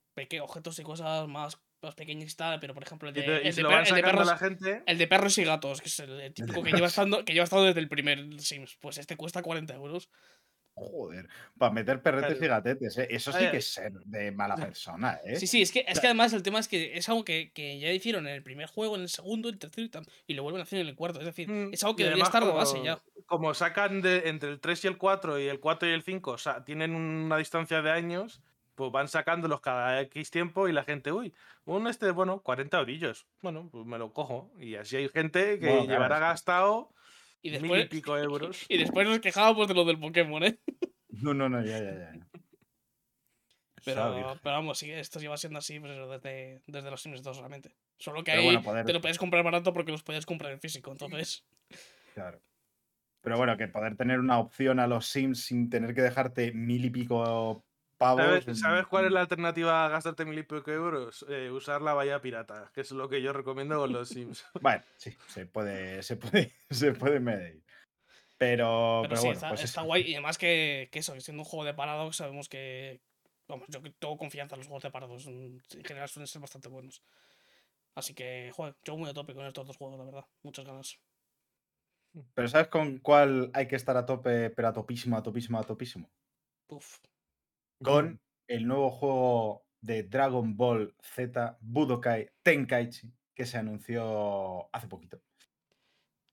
objetos 0.40 0.78
y 0.78 0.82
cosas 0.82 1.28
más, 1.28 1.60
más 1.82 1.94
pequeñas 1.94 2.32
y 2.32 2.36
tal, 2.36 2.58
pero 2.58 2.72
por 2.72 2.82
ejemplo 2.84 3.08
el 3.10 3.16
y 3.18 3.20
de, 3.20 3.26
te- 3.26 3.48
el 3.48 3.54
per- 3.66 3.86
el 3.94 4.02
perros, 4.02 4.26
la 4.26 4.38
gente. 4.38 4.82
el 4.86 4.96
de 4.96 5.06
perros 5.06 5.36
y 5.38 5.44
gatos, 5.44 5.82
que 5.82 5.88
es 5.88 5.98
el, 6.00 6.20
el 6.20 6.32
típico 6.32 6.62
que 6.62 6.72
lleva, 6.72 6.86
estando, 6.86 7.22
que 7.24 7.34
lleva 7.34 7.44
estando 7.44 7.66
desde 7.66 7.80
el 7.80 7.88
primer 7.88 8.40
Sims, 8.40 8.78
pues 8.80 8.96
este 8.96 9.16
cuesta 9.18 9.42
40 9.42 9.74
euros. 9.74 10.08
Joder, 10.76 11.28
para 11.56 11.72
meter 11.72 12.02
perretes 12.02 12.42
y 12.42 12.46
gatetes, 12.48 12.98
¿eh? 12.98 13.06
Eso 13.08 13.32
sí 13.32 13.38
que 13.50 13.58
es 13.58 13.72
ser 13.74 13.92
de 13.92 14.32
mala 14.32 14.56
persona, 14.56 15.20
¿eh? 15.24 15.36
Sí, 15.36 15.46
sí, 15.46 15.62
es 15.62 15.70
que, 15.70 15.84
es 15.86 16.00
que 16.00 16.06
además 16.08 16.32
el 16.32 16.42
tema 16.42 16.58
es 16.58 16.66
que 16.66 16.96
es 16.96 17.08
algo 17.08 17.24
que, 17.24 17.52
que 17.52 17.78
ya 17.78 17.92
hicieron 17.92 18.26
en 18.26 18.34
el 18.34 18.42
primer 18.42 18.66
juego, 18.66 18.96
en 18.96 19.02
el 19.02 19.08
segundo, 19.08 19.48
en 19.48 19.54
el 19.54 19.58
tercero 19.60 19.86
y, 19.86 19.90
tam- 19.90 20.08
y 20.26 20.34
lo 20.34 20.42
vuelven 20.42 20.60
a 20.60 20.64
hacer 20.64 20.80
en 20.80 20.88
el 20.88 20.96
cuarto. 20.96 21.20
Es 21.20 21.26
decir, 21.26 21.48
Mm, 21.48 21.72
es 21.72 21.84
algo 21.84 21.94
que 21.94 22.02
debería 22.04 22.24
además 22.24 22.28
estar 22.28 22.42
de 22.42 22.48
como- 22.48 22.58
base 22.58 22.82
ya. 22.84 23.00
Como 23.26 23.54
sacan 23.54 24.02
de, 24.02 24.28
entre 24.28 24.50
el 24.50 24.60
3 24.60 24.84
y 24.84 24.88
el 24.88 24.98
4 24.98 25.38
y 25.38 25.46
el 25.48 25.60
4 25.60 25.88
y 25.88 25.92
el 25.92 26.02
5, 26.02 26.32
o 26.32 26.38
sea, 26.38 26.64
tienen 26.64 26.94
una 26.94 27.36
distancia 27.38 27.80
de 27.80 27.90
años, 27.90 28.42
pues 28.74 28.90
van 28.90 29.06
sacándolos 29.08 29.60
cada 29.60 30.00
X 30.02 30.30
tiempo 30.32 30.68
y 30.68 30.72
la 30.72 30.82
gente, 30.82 31.12
uy, 31.12 31.32
un 31.64 31.86
este, 31.86 32.10
bueno, 32.10 32.40
40 32.42 32.80
orillos. 32.80 33.26
Bueno, 33.40 33.68
pues 33.70 33.86
me 33.86 33.96
lo 33.98 34.12
cojo. 34.12 34.50
Y 34.58 34.74
así 34.74 34.96
hay 34.96 35.08
gente 35.08 35.60
que 35.60 35.66
Bueno, 35.66 35.84
claro, 35.84 35.92
llevará 36.02 36.18
gastado 36.18 36.90
Y 37.44 37.50
mil 37.50 37.60
después, 37.60 37.84
y 37.84 37.88
pico 37.88 38.16
euros. 38.18 38.64
y 38.68 38.78
después 38.78 39.06
nos 39.06 39.20
quejábamos 39.20 39.68
de 39.68 39.74
lo 39.74 39.84
del 39.84 39.98
Pokémon, 40.00 40.42
¿eh? 40.42 40.58
No, 41.10 41.32
no, 41.34 41.48
no, 41.48 41.64
ya, 41.64 41.78
ya, 41.78 41.92
ya. 41.92 42.26
Pero, 43.84 44.38
pero 44.42 44.54
vamos, 44.56 44.78
sí, 44.78 44.90
esto 44.90 45.20
lleva 45.20 45.36
siendo 45.36 45.58
así 45.58 45.78
pues, 45.78 45.92
eso, 45.92 46.08
desde, 46.08 46.62
desde 46.66 46.90
los 46.90 47.02
Sims 47.02 47.22
2 47.22 47.36
realmente. 47.36 47.74
Solo 47.98 48.24
que 48.24 48.30
Pero 48.32 48.40
ahí 48.40 48.46
bueno, 48.46 48.62
poder- 48.62 48.86
te 48.86 48.92
lo 48.94 49.00
puedes 49.02 49.18
comprar 49.18 49.44
barato 49.44 49.72
porque 49.74 49.92
los 49.92 50.02
puedes 50.02 50.24
comprar 50.24 50.52
en 50.52 50.60
físico. 50.60 50.90
Entonces, 50.90 51.44
Claro. 52.14 52.40
Pero 53.20 53.36
bueno, 53.36 53.56
que 53.56 53.68
poder 53.68 53.96
tener 53.96 54.20
una 54.20 54.38
opción 54.38 54.80
a 54.80 54.86
los 54.86 55.06
Sims 55.06 55.44
sin 55.44 55.68
tener 55.68 55.94
que 55.94 56.02
dejarte 56.02 56.52
mil 56.52 56.84
y 56.84 56.90
pico 56.90 57.64
pavos. 57.94 58.22
¿Sabes, 58.22 58.60
sabes 58.60 58.86
cuál 58.86 59.06
es 59.06 59.12
la 59.12 59.20
alternativa 59.20 59.84
a 59.84 59.88
gastarte 59.88 60.24
mil 60.24 60.38
y 60.38 60.42
pico 60.42 60.70
euros? 60.70 61.24
Eh, 61.28 61.50
usar 61.50 61.82
la 61.82 61.94
bahía 61.94 62.20
pirata, 62.20 62.70
que 62.74 62.82
es 62.82 62.90
lo 62.90 63.08
que 63.08 63.22
yo 63.22 63.32
recomiendo 63.32 63.78
con 63.78 63.92
los 63.92 64.08
Sims. 64.08 64.44
Bueno, 64.60 64.82
sí, 64.96 65.16
se 65.26 65.46
puede, 65.46 66.02
se 66.02 66.16
puede, 66.16 66.52
se 66.70 66.92
puede 66.92 67.20
medir. 67.20 67.62
Pero, 68.36 69.00
pero, 69.02 69.08
pero 69.08 69.16
sí, 69.16 69.26
bueno, 69.26 69.32
está, 69.34 69.48
pues 69.48 69.64
está 69.64 69.82
guay. 69.82 70.02
Y 70.02 70.14
además 70.14 70.38
que, 70.38 70.88
que 70.92 70.98
eso, 70.98 71.18
siendo 71.20 71.42
un 71.42 71.48
juego 71.48 71.64
de 71.64 71.74
Paradox, 71.74 72.16
sabemos 72.16 72.48
que. 72.48 73.00
Vamos, 73.46 73.66
yo 73.68 73.80
tengo 73.98 74.16
confianza 74.16 74.54
en 74.54 74.60
los 74.60 74.66
juegos 74.66 74.82
de 74.82 74.90
Paradox. 74.90 75.26
En 75.26 75.62
en 75.74 75.84
general 75.84 76.08
suelen 76.08 76.26
ser 76.26 76.40
bastante 76.40 76.68
buenos. 76.68 77.02
Así 77.94 78.14
que, 78.14 78.50
joder, 78.52 78.74
yo 78.84 78.96
muy 78.96 79.08
a 79.08 79.14
tope 79.14 79.34
con 79.34 79.46
estos 79.46 79.66
dos 79.66 79.76
juegos, 79.76 79.98
la 79.98 80.04
verdad. 80.04 80.26
Muchas 80.42 80.64
ganas. 80.64 80.98
Pero 82.34 82.48
¿sabes 82.48 82.68
con 82.68 82.98
cuál 82.98 83.50
hay 83.54 83.66
que 83.66 83.76
estar 83.76 83.96
a 83.96 84.06
tope, 84.06 84.50
pero 84.50 84.68
a 84.68 84.72
topísimo, 84.72 85.16
a 85.16 85.22
topísimo, 85.22 85.58
a 85.58 85.64
topísimo? 85.64 86.10
Uf. 86.68 86.98
Con 87.84 88.20
el 88.48 88.66
nuevo 88.66 88.90
juego 88.90 89.66
de 89.80 90.02
Dragon 90.04 90.56
Ball 90.56 90.94
Z 91.02 91.58
Budokai 91.60 92.30
Tenkaichi 92.42 93.12
que 93.34 93.44
se 93.46 93.58
anunció 93.58 94.68
hace 94.74 94.86
poquito. 94.88 95.20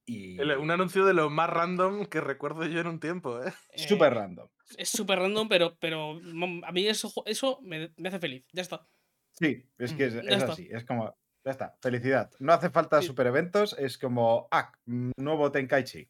Y 0.05 0.39
El- 0.39 0.57
Un 0.57 0.71
anuncio 0.71 1.05
de 1.05 1.13
lo 1.13 1.29
más 1.29 1.49
random 1.49 2.05
que 2.05 2.21
recuerdo 2.21 2.65
yo 2.65 2.79
en 2.81 2.87
un 2.87 2.99
tiempo, 2.99 3.41
¿eh? 3.43 3.53
súper 3.75 4.13
Eh, 4.13 4.15
random. 4.15 4.49
Es 4.77 4.89
súper 4.89 5.19
random, 5.19 5.47
pero, 5.49 5.77
pero 5.79 6.11
a 6.65 6.71
mí 6.71 6.87
eso, 6.87 7.11
eso 7.25 7.59
me, 7.61 7.91
me 7.97 8.07
hace 8.09 8.19
feliz. 8.19 8.45
Ya 8.53 8.61
está. 8.61 8.87
Sí, 9.33 9.65
es 9.77 9.93
que 9.93 10.05
es, 10.05 10.15
Mm, 10.15 10.49
así. 10.51 10.67
Es 10.71 10.85
como. 10.85 11.15
Ya 11.43 11.51
está, 11.51 11.75
felicidad. 11.81 12.29
No 12.39 12.53
hace 12.53 12.69
falta 12.69 13.01
Sí. 13.01 13.07
super 13.07 13.25
eventos, 13.27 13.75
es 13.79 13.97
como, 13.97 14.47
ah, 14.51 14.71
nuevo 14.85 15.51
Tenkaichi. 15.51 16.07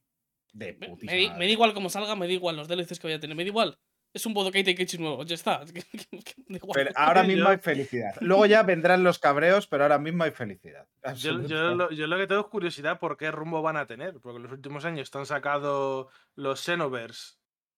De 0.53 0.73
Me, 0.73 0.89
putísima 0.89 1.11
me 1.13 1.17
di- 1.17 1.25
me 1.27 1.31
madre. 1.33 1.45
da 1.45 1.51
igual 1.53 1.73
cómo 1.73 1.89
salga, 1.89 2.15
me 2.17 2.27
da 2.27 2.33
igual 2.33 2.57
los 2.57 2.67
DLCs 2.67 2.99
que 2.99 3.07
vaya 3.07 3.15
a 3.17 3.19
tener, 3.21 3.37
me 3.37 3.43
da 3.43 3.47
igual. 3.47 3.79
Es 4.13 4.25
un 4.25 4.33
Budokai 4.33 4.63
Tenkaichi 4.63 4.97
nuevo, 4.97 5.23
ya 5.23 5.35
está. 5.35 5.61
Pero 6.73 6.91
ahora 6.95 7.23
mismo 7.23 7.43
Yo- 7.45 7.49
hay 7.49 7.57
felicidad. 7.57 8.15
Luego 8.19 8.45
ya 8.45 8.63
vendrán 8.63 9.03
los 9.03 9.19
cabreos, 9.19 9.67
pero 9.67 9.83
ahora 9.83 9.97
mismo 9.99 10.23
hay 10.23 10.31
felicidad. 10.31 10.85
Yo, 11.03 11.09
Absoluta. 11.09 11.47
yo 11.47 11.75
lo, 11.75 11.91
yo 11.91 12.07
lo 12.07 12.17
que 12.17 12.27
tengo 12.27 12.41
es 12.41 12.47
curiosidad 12.47 12.99
por 12.99 13.17
qué 13.17 13.31
rumbo 13.31 13.61
van 13.61 13.77
a 13.77 13.87
tener, 13.87 14.19
porque 14.21 14.37
en 14.37 14.43
los 14.43 14.51
últimos 14.51 14.83
años 14.85 15.09
te 15.11 15.17
han 15.17 15.25
sacado 15.25 16.09
los 16.35 16.59
Xenoverse, 16.61 17.35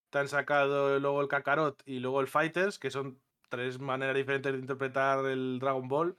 te 0.10 0.18
han 0.20 0.28
sacado 0.28 1.00
luego 1.00 1.22
el 1.22 1.28
Kakarot 1.28 1.82
y 1.86 2.00
luego 2.00 2.20
el 2.22 2.28
Fighters, 2.28 2.80
que 2.80 2.90
son 2.90 3.20
tres 3.50 3.80
maneras 3.80 4.16
diferentes 4.16 4.52
de 4.52 4.60
interpretar 4.60 5.26
el 5.28 5.60
Dragon 5.60 5.88
Ball. 5.88 6.18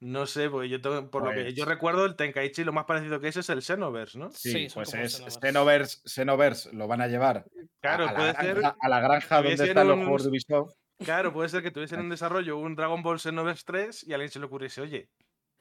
No 0.00 0.26
sé, 0.26 0.48
porque 0.48 0.68
yo 0.68 0.80
tengo- 0.80 1.10
por 1.10 1.24
lo 1.24 1.32
que 1.32 1.52
yo 1.54 1.64
Pues- 1.64 1.74
recuerdo, 1.74 2.04
el 2.04 2.14
Tenkaichi 2.14 2.62
lo 2.62 2.72
más 2.72 2.84
parecido 2.84 3.20
que 3.20 3.28
es 3.28 3.36
es 3.36 3.48
el 3.50 3.62
Xenoverse, 3.62 4.16
¿no? 4.18 4.30
Sí, 4.30 4.68
pues 4.72 4.94
es 4.94 5.16
Xenoverse. 5.16 5.40
Xenoverse, 5.40 5.98
Xenoverse 6.04 6.72
lo 6.72 6.86
van 6.86 7.00
a 7.00 7.08
llevar 7.08 7.38
a- 7.38 7.44
Claro, 7.80 8.04
a, 8.04 8.12
la 8.12 8.14
puede 8.14 8.32
granja, 8.32 8.54
ser, 8.54 8.74
a 8.80 8.88
la 8.88 9.00
granja 9.00 9.42
donde 9.42 9.64
están 9.64 9.88
los 9.88 9.96
un- 9.96 10.02
juegos 10.04 10.22
de 10.24 10.28
Ubisoft. 10.30 10.72
claro, 11.04 11.32
puede 11.32 11.48
ser 11.48 11.62
que 11.62 11.70
tuviesen 11.72 11.98
en 12.00 12.10
desarrollo 12.10 12.58
un 12.58 12.76
Dragon 12.76 13.02
Ball 13.02 13.18
Xenoverse 13.18 13.64
3 13.66 14.04
y 14.06 14.12
a 14.12 14.14
alguien 14.16 14.30
se 14.30 14.38
le 14.38 14.46
ocurriese, 14.46 14.80
oye, 14.82 15.08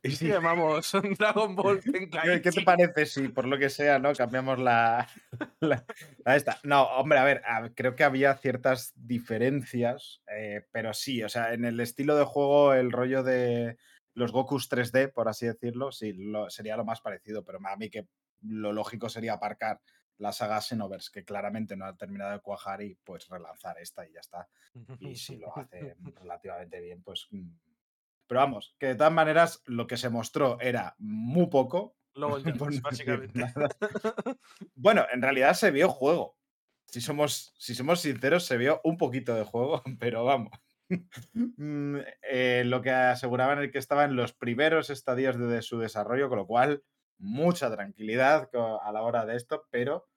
Y 0.03 0.09
¿y 0.09 0.15
si 0.15 0.27
llamamos 0.27 0.93
un 0.93 1.15
Dragon 1.15 1.55
Ball 1.55 1.79
¿Qué, 1.83 1.91
Tenkaichi? 1.91 2.41
qué 2.43 2.51
te 2.51 2.61
parece 2.61 3.07
si, 3.07 3.29
por 3.29 3.47
lo 3.47 3.57
que 3.57 3.71
sea, 3.71 3.97
no 3.97 4.13
cambiamos 4.13 4.59
la, 4.59 5.07
la- 5.59 5.83
la 6.23 6.35
esta? 6.35 6.59
No, 6.61 6.83
hombre, 6.83 7.17
a 7.17 7.23
ver, 7.23 7.41
a- 7.43 7.71
creo 7.73 7.95
que 7.95 8.03
había 8.03 8.35
ciertas 8.35 8.93
diferencias, 8.95 10.21
eh, 10.31 10.61
pero 10.71 10.93
sí, 10.93 11.23
o 11.23 11.29
sea, 11.29 11.53
en 11.53 11.65
el 11.65 11.79
estilo 11.79 12.15
de 12.15 12.25
juego, 12.25 12.73
el 12.75 12.91
rollo 12.91 13.23
de 13.23 13.77
los 14.17 14.31
Gokus 14.31 14.67
3D, 14.67 15.11
por 15.13 15.27
así 15.29 15.45
decirlo, 15.45 15.91
sí, 15.91 16.11
lo- 16.13 16.49
sería 16.49 16.75
lo 16.75 16.83
más 16.83 17.01
parecido, 17.01 17.43
pero 17.45 17.59
a 17.63 17.75
mí 17.77 17.89
que 17.91 18.07
lo 18.41 18.73
lógico 18.73 19.09
sería 19.09 19.33
aparcar 19.33 19.79
la 20.17 20.31
saga 20.31 20.59
Xenoverse, 20.59 21.11
que 21.13 21.23
claramente 21.23 21.75
no 21.77 21.85
ha 21.85 21.95
terminado 21.95 22.31
de 22.31 22.39
cuajar, 22.39 22.81
y 22.81 22.95
pues 23.03 23.27
relanzar 23.29 23.77
esta 23.79 24.07
y 24.07 24.13
ya 24.13 24.19
está. 24.21 24.49
Y 24.99 25.15
si 25.15 25.37
lo 25.37 25.55
hace 25.55 25.95
relativamente 26.15 26.79
bien, 26.81 27.03
pues... 27.03 27.27
mm. 27.29 27.49
Pero 28.25 28.39
vamos, 28.41 28.75
que 28.79 28.87
de 28.87 28.95
todas 28.95 29.13
maneras 29.13 29.61
lo 29.65 29.85
que 29.87 29.95
se 29.97 30.09
mostró 30.09 30.59
era 30.59 30.95
muy 30.97 31.47
poco, 31.47 31.95
Luego 32.15 32.39
decir 32.71 32.81
básicamente. 32.81 33.39
Bueno, 34.73 35.05
en 35.13 35.21
realidad 35.21 35.53
se 35.53 35.69
vio 35.69 35.89
juego. 35.89 36.35
Si 36.87 37.01
somos, 37.01 37.53
si 37.59 37.75
somos 37.75 38.01
sinceros, 38.01 38.45
se 38.45 38.57
vio 38.57 38.81
un 38.83 38.97
poquito 38.97 39.35
de 39.35 39.43
juego, 39.43 39.83
pero 39.99 40.23
vamos. 40.25 40.51
Mm, 41.33 41.97
eh, 42.23 42.63
lo 42.65 42.81
que 42.81 42.91
aseguraban 42.91 43.61
es 43.63 43.71
que 43.71 43.77
estaba 43.79 44.05
en 44.05 44.15
los 44.15 44.33
primeros 44.33 44.89
estadios 44.89 45.37
de, 45.37 45.47
de 45.47 45.61
su 45.61 45.79
desarrollo, 45.79 46.29
con 46.29 46.37
lo 46.37 46.47
cual 46.47 46.83
mucha 47.17 47.71
tranquilidad 47.73 48.49
a 48.53 48.91
la 48.91 49.01
hora 49.03 49.25
de 49.25 49.35
esto, 49.35 49.67
pero 49.71 50.07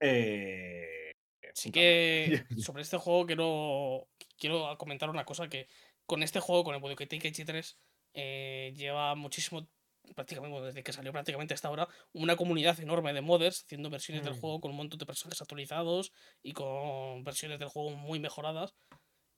eh, 0.00 1.12
Sí 1.54 1.70
que 1.72 2.36
sobre 2.56 2.82
este 2.82 2.98
juego 2.98 3.26
quiero, 3.26 4.08
quiero 4.38 4.76
comentar 4.78 5.10
una 5.10 5.24
cosa 5.24 5.48
que 5.48 5.68
con 6.06 6.22
este 6.22 6.40
juego, 6.40 6.64
con 6.64 6.74
el 6.74 6.80
Budokai 6.80 7.06
Tenkaichi 7.08 7.44
3, 7.44 7.80
eh, 8.14 8.72
lleva 8.76 9.14
muchísimo, 9.16 9.68
prácticamente 10.14 10.60
desde 10.62 10.82
que 10.84 10.92
salió 10.92 11.12
prácticamente 11.12 11.54
hasta 11.54 11.68
ahora, 11.68 11.88
una 12.12 12.36
comunidad 12.36 12.78
enorme 12.80 13.12
de 13.12 13.22
modders 13.22 13.64
haciendo 13.64 13.90
versiones 13.90 14.22
del 14.24 14.32
Mm. 14.32 14.40
juego 14.40 14.60
con 14.60 14.70
un 14.70 14.76
montón 14.78 14.98
de 14.98 15.06
personajes 15.06 15.42
actualizados 15.42 16.12
y 16.42 16.52
con 16.52 17.24
versiones 17.24 17.58
del 17.58 17.68
juego 17.68 17.90
muy 17.90 18.20
mejoradas, 18.20 18.74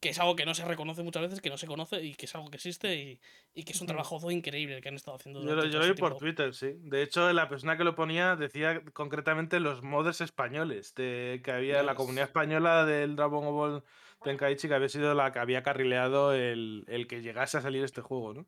que 0.00 0.08
es 0.08 0.18
algo 0.18 0.34
que 0.34 0.46
no 0.46 0.54
se 0.54 0.64
reconoce 0.64 1.02
muchas 1.02 1.22
veces, 1.22 1.40
que 1.40 1.50
no 1.50 1.58
se 1.58 1.66
conoce 1.66 2.02
y 2.02 2.14
que 2.14 2.26
es 2.26 2.34
algo 2.34 2.50
que 2.50 2.56
existe 2.56 2.96
y, 2.96 3.20
y 3.54 3.64
que 3.64 3.72
es 3.72 3.80
un 3.80 3.86
trabajo 3.86 4.30
increíble 4.30 4.76
el 4.76 4.82
que 4.82 4.88
han 4.88 4.94
estado 4.94 5.16
haciendo 5.16 5.42
Yo 5.42 5.54
lo, 5.54 5.66
yo 5.66 5.78
lo 5.78 5.80
este 5.80 5.92
vi 5.92 5.98
por 6.00 6.12
tiempo. 6.12 6.18
Twitter, 6.18 6.54
sí. 6.54 6.72
De 6.78 7.02
hecho, 7.02 7.30
la 7.32 7.48
persona 7.48 7.76
que 7.76 7.84
lo 7.84 7.94
ponía 7.94 8.34
decía 8.34 8.82
concretamente 8.92 9.60
los 9.60 9.82
modders 9.82 10.22
españoles, 10.22 10.94
de 10.94 11.42
que 11.44 11.52
había 11.52 11.82
la 11.82 11.94
comunidad 11.94 12.24
española 12.24 12.86
del 12.86 13.14
Dragon 13.14 13.44
Ball 13.44 13.84
Tenkaichi 14.22 14.68
que 14.68 14.74
había 14.74 14.88
sido 14.88 15.14
la 15.14 15.32
que 15.32 15.38
había 15.38 15.62
carrileado 15.62 16.34
el, 16.34 16.84
el 16.88 17.06
que 17.06 17.20
llegase 17.22 17.58
a 17.58 17.62
salir 17.62 17.84
este 17.84 18.00
juego, 18.00 18.34
¿no? 18.34 18.46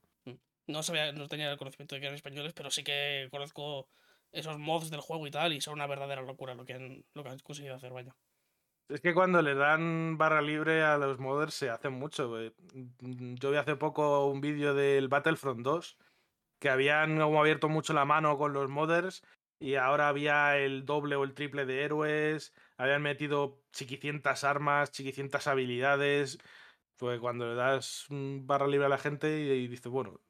No 0.67 0.83
sabía, 0.83 1.13
no 1.13 1.29
tenía 1.29 1.51
el 1.51 1.59
conocimiento 1.59 1.95
de 1.95 2.01
que 2.01 2.07
eran 2.07 2.15
españoles, 2.15 2.53
pero 2.55 2.71
sí 2.71 2.85
que 2.85 3.29
conozco 3.31 3.89
esos 4.31 4.59
mods 4.59 4.91
del 4.91 5.01
juego 5.01 5.27
y 5.27 5.31
tal, 5.31 5.53
y 5.53 5.61
son 5.61 5.75
una 5.75 5.87
verdadera 5.87 6.23
locura 6.23 6.55
lo 6.55 6.65
que 6.65 6.75
han, 6.75 7.05
lo 7.15 7.23
que 7.23 7.31
han 7.31 7.39
conseguido 7.41 7.75
hacer, 7.75 7.93
vaya. 7.93 8.15
Es 8.89 9.01
que 9.01 9.15
cuando 9.15 9.41
le 9.43 9.55
dan 9.55 10.19
barra 10.19 10.43
libre 10.43 10.83
a 10.83 10.99
los 10.99 11.19
modders 11.19 11.55
se 11.55 11.71
hacen 11.71 11.95
mucho. 11.95 12.29
güey. 12.29 12.53
Mm, 13.01 13.35
Yo 13.37 13.51
vi 13.51 13.57
hace 13.57 13.77
poco 13.77 14.27
un 14.27 14.41
vídeo 14.41 14.75
del 14.75 15.09
Battlefront 15.09 15.61
2 15.63 15.97
que 16.61 16.71
habían 16.71 17.19
como 17.19 17.41
abierto 17.41 17.69
mucho 17.69 17.93
la 17.93 18.05
mano 18.05 18.39
con 18.39 18.53
los 18.53 18.69
modders 18.71 19.23
y 19.61 19.77
ahora 19.77 20.09
había 20.09 20.59
el 20.59 20.85
doble 20.87 21.17
o 21.17 21.25
el 21.25 21.35
triple 21.35 21.67
de 21.67 21.85
héroes, 21.85 22.53
habían 22.77 23.03
metido 23.03 23.63
chiquicientas 23.73 24.45
armas, 24.45 24.91
chiquicientas 24.93 25.47
habilidades. 25.47 26.39
Pues 26.97 27.21
cuando 27.21 27.49
le 27.49 27.55
das 27.57 28.07
mm, 28.11 28.47
barra 28.47 28.67
libre 28.69 28.87
a 28.87 28.91
la 28.91 28.99
gente 28.99 29.41
y, 29.41 29.51
y 29.65 29.69
dices, 29.69 29.91
bueno, 29.91 30.21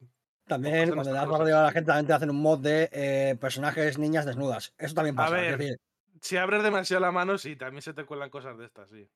También 0.47 0.91
cuando 0.93 1.11
le 1.12 1.16
das 1.19 1.29
barra 1.29 1.45
libre 1.45 1.59
a 1.61 1.62
la 1.65 1.73
gente, 1.73 1.87
también 1.89 2.07
te 2.07 2.12
hacen 2.12 2.31
un 2.31 2.41
mod 2.43 2.59
de 2.61 2.89
eh, 2.93 3.37
personajes 3.41 3.99
niñas 3.99 4.27
desnudas. 4.27 4.73
Eso 4.79 4.95
también 4.95 5.16
A 5.16 5.24
pasa. 5.24 5.37
ver. 5.37 5.53
Es 5.53 5.59
decir, 5.59 5.77
si 6.23 6.36
abres 6.36 6.62
demasiado 6.62 7.01
la 7.01 7.12
mano, 7.12 7.36
sí, 7.36 7.57
también 7.57 7.82
se 7.82 7.93
te 7.93 8.05
cuelan 8.07 8.31
cosas 8.31 8.57
de 8.57 8.65
estas, 8.66 8.89
sí. 8.90 9.09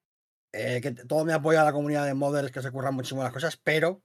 eh, 0.53 0.81
que 0.83 0.93
todo 0.93 1.25
me 1.25 1.33
apoya 1.33 1.63
a 1.63 1.65
la 1.65 1.73
comunidad 1.73 2.05
de 2.05 2.15
modders 2.15 2.51
que 2.53 2.61
se 2.63 2.71
curran 2.71 2.95
muchísimo 2.95 3.23
las 3.23 3.33
cosas, 3.33 3.57
pero 3.57 4.03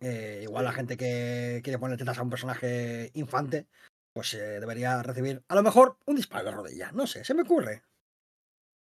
eh, 0.00 0.40
igual 0.42 0.64
la 0.64 0.72
gente 0.72 0.96
que 0.96 1.60
quiere 1.62 1.78
poner 1.78 1.96
tetas 1.98 2.18
a 2.18 2.22
un 2.22 2.30
personaje 2.30 3.10
infante, 3.14 3.66
pues 4.12 4.34
eh, 4.34 4.60
debería 4.60 5.02
recibir 5.02 5.42
a 5.48 5.54
lo 5.54 5.62
mejor 5.62 5.98
un 6.06 6.16
disparo 6.16 6.44
de 6.44 6.50
rodilla. 6.50 6.90
No 6.92 7.06
sé, 7.06 7.24
se 7.24 7.34
me 7.34 7.42
ocurre. 7.42 7.82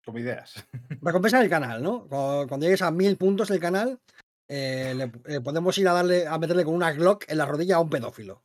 Como 0.06 0.20
ideas. 0.20 0.56
Recompensa 1.02 1.38
en 1.38 1.44
el 1.44 1.50
canal, 1.50 1.82
¿no? 1.82 2.02
Cu- 2.08 2.48
Cuando 2.48 2.66
llegues 2.66 2.82
a 2.82 2.92
mil 2.92 3.18
puntos 3.18 3.50
en 3.50 3.56
el 3.56 3.62
canal, 3.62 4.00
eh, 4.50 4.94
le, 4.96 5.12
eh, 5.34 5.40
podemos 5.42 5.78
ir 5.78 5.88
a 5.88 5.94
darle 5.94 6.28
a 6.28 6.38
meterle 6.38 6.66
con 6.66 6.74
una 6.76 6.92
Glock 6.92 7.24
en 7.30 7.38
la 7.38 7.46
rodilla 7.46 7.78
a 7.78 7.80
un 7.80 7.90
pedófilo. 7.90 8.44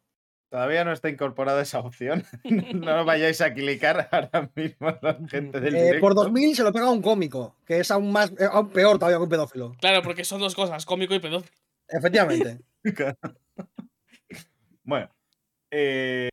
Todavía 0.51 0.83
no 0.85 0.93
está 0.93 1.11
incorporada 1.11 1.61
esa 1.61 1.81
opción. 1.81 2.25
no 2.45 2.97
lo 2.97 3.05
vayáis 3.05 3.41
a 3.43 3.53
clicar 3.53 4.09
ahora 4.13 4.51
mismo 4.55 4.97
la 5.03 5.19
gente 5.29 5.61
del 5.61 5.75
Eh, 5.77 5.83
directo. 5.83 6.01
por 6.01 6.15
2000 6.15 6.57
se 6.57 6.63
lo 6.63 6.73
pega 6.73 6.87
a 6.87 6.91
un 6.91 7.03
cómico, 7.03 7.55
que 7.67 7.81
es 7.81 7.91
aún 7.91 8.11
más 8.13 8.31
eh, 8.33 8.49
aún 8.51 8.71
peor 8.71 8.99
todavía 8.99 9.19
que 9.19 9.25
un 9.25 9.29
pedófilo. 9.29 9.77
Claro, 9.81 10.03
porque 10.03 10.25
son 10.25 10.41
dos 10.41 10.55
cosas, 10.55 10.87
cómico 10.87 11.15
y 11.15 11.19
pedófilo. 11.21 11.53
Efectivamente. 11.89 12.61
Bueno. 14.85 15.11
eh, 15.71 16.31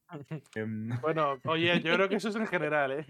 em, 0.55 0.89
Bueno, 1.01 1.37
oye, 1.45 1.81
yo 1.81 1.93
creo 1.95 2.07
que 2.07 2.15
eso 2.15 2.29
es 2.29 2.35
en 2.37 2.47
general, 2.47 2.91
¿eh? 2.91 3.05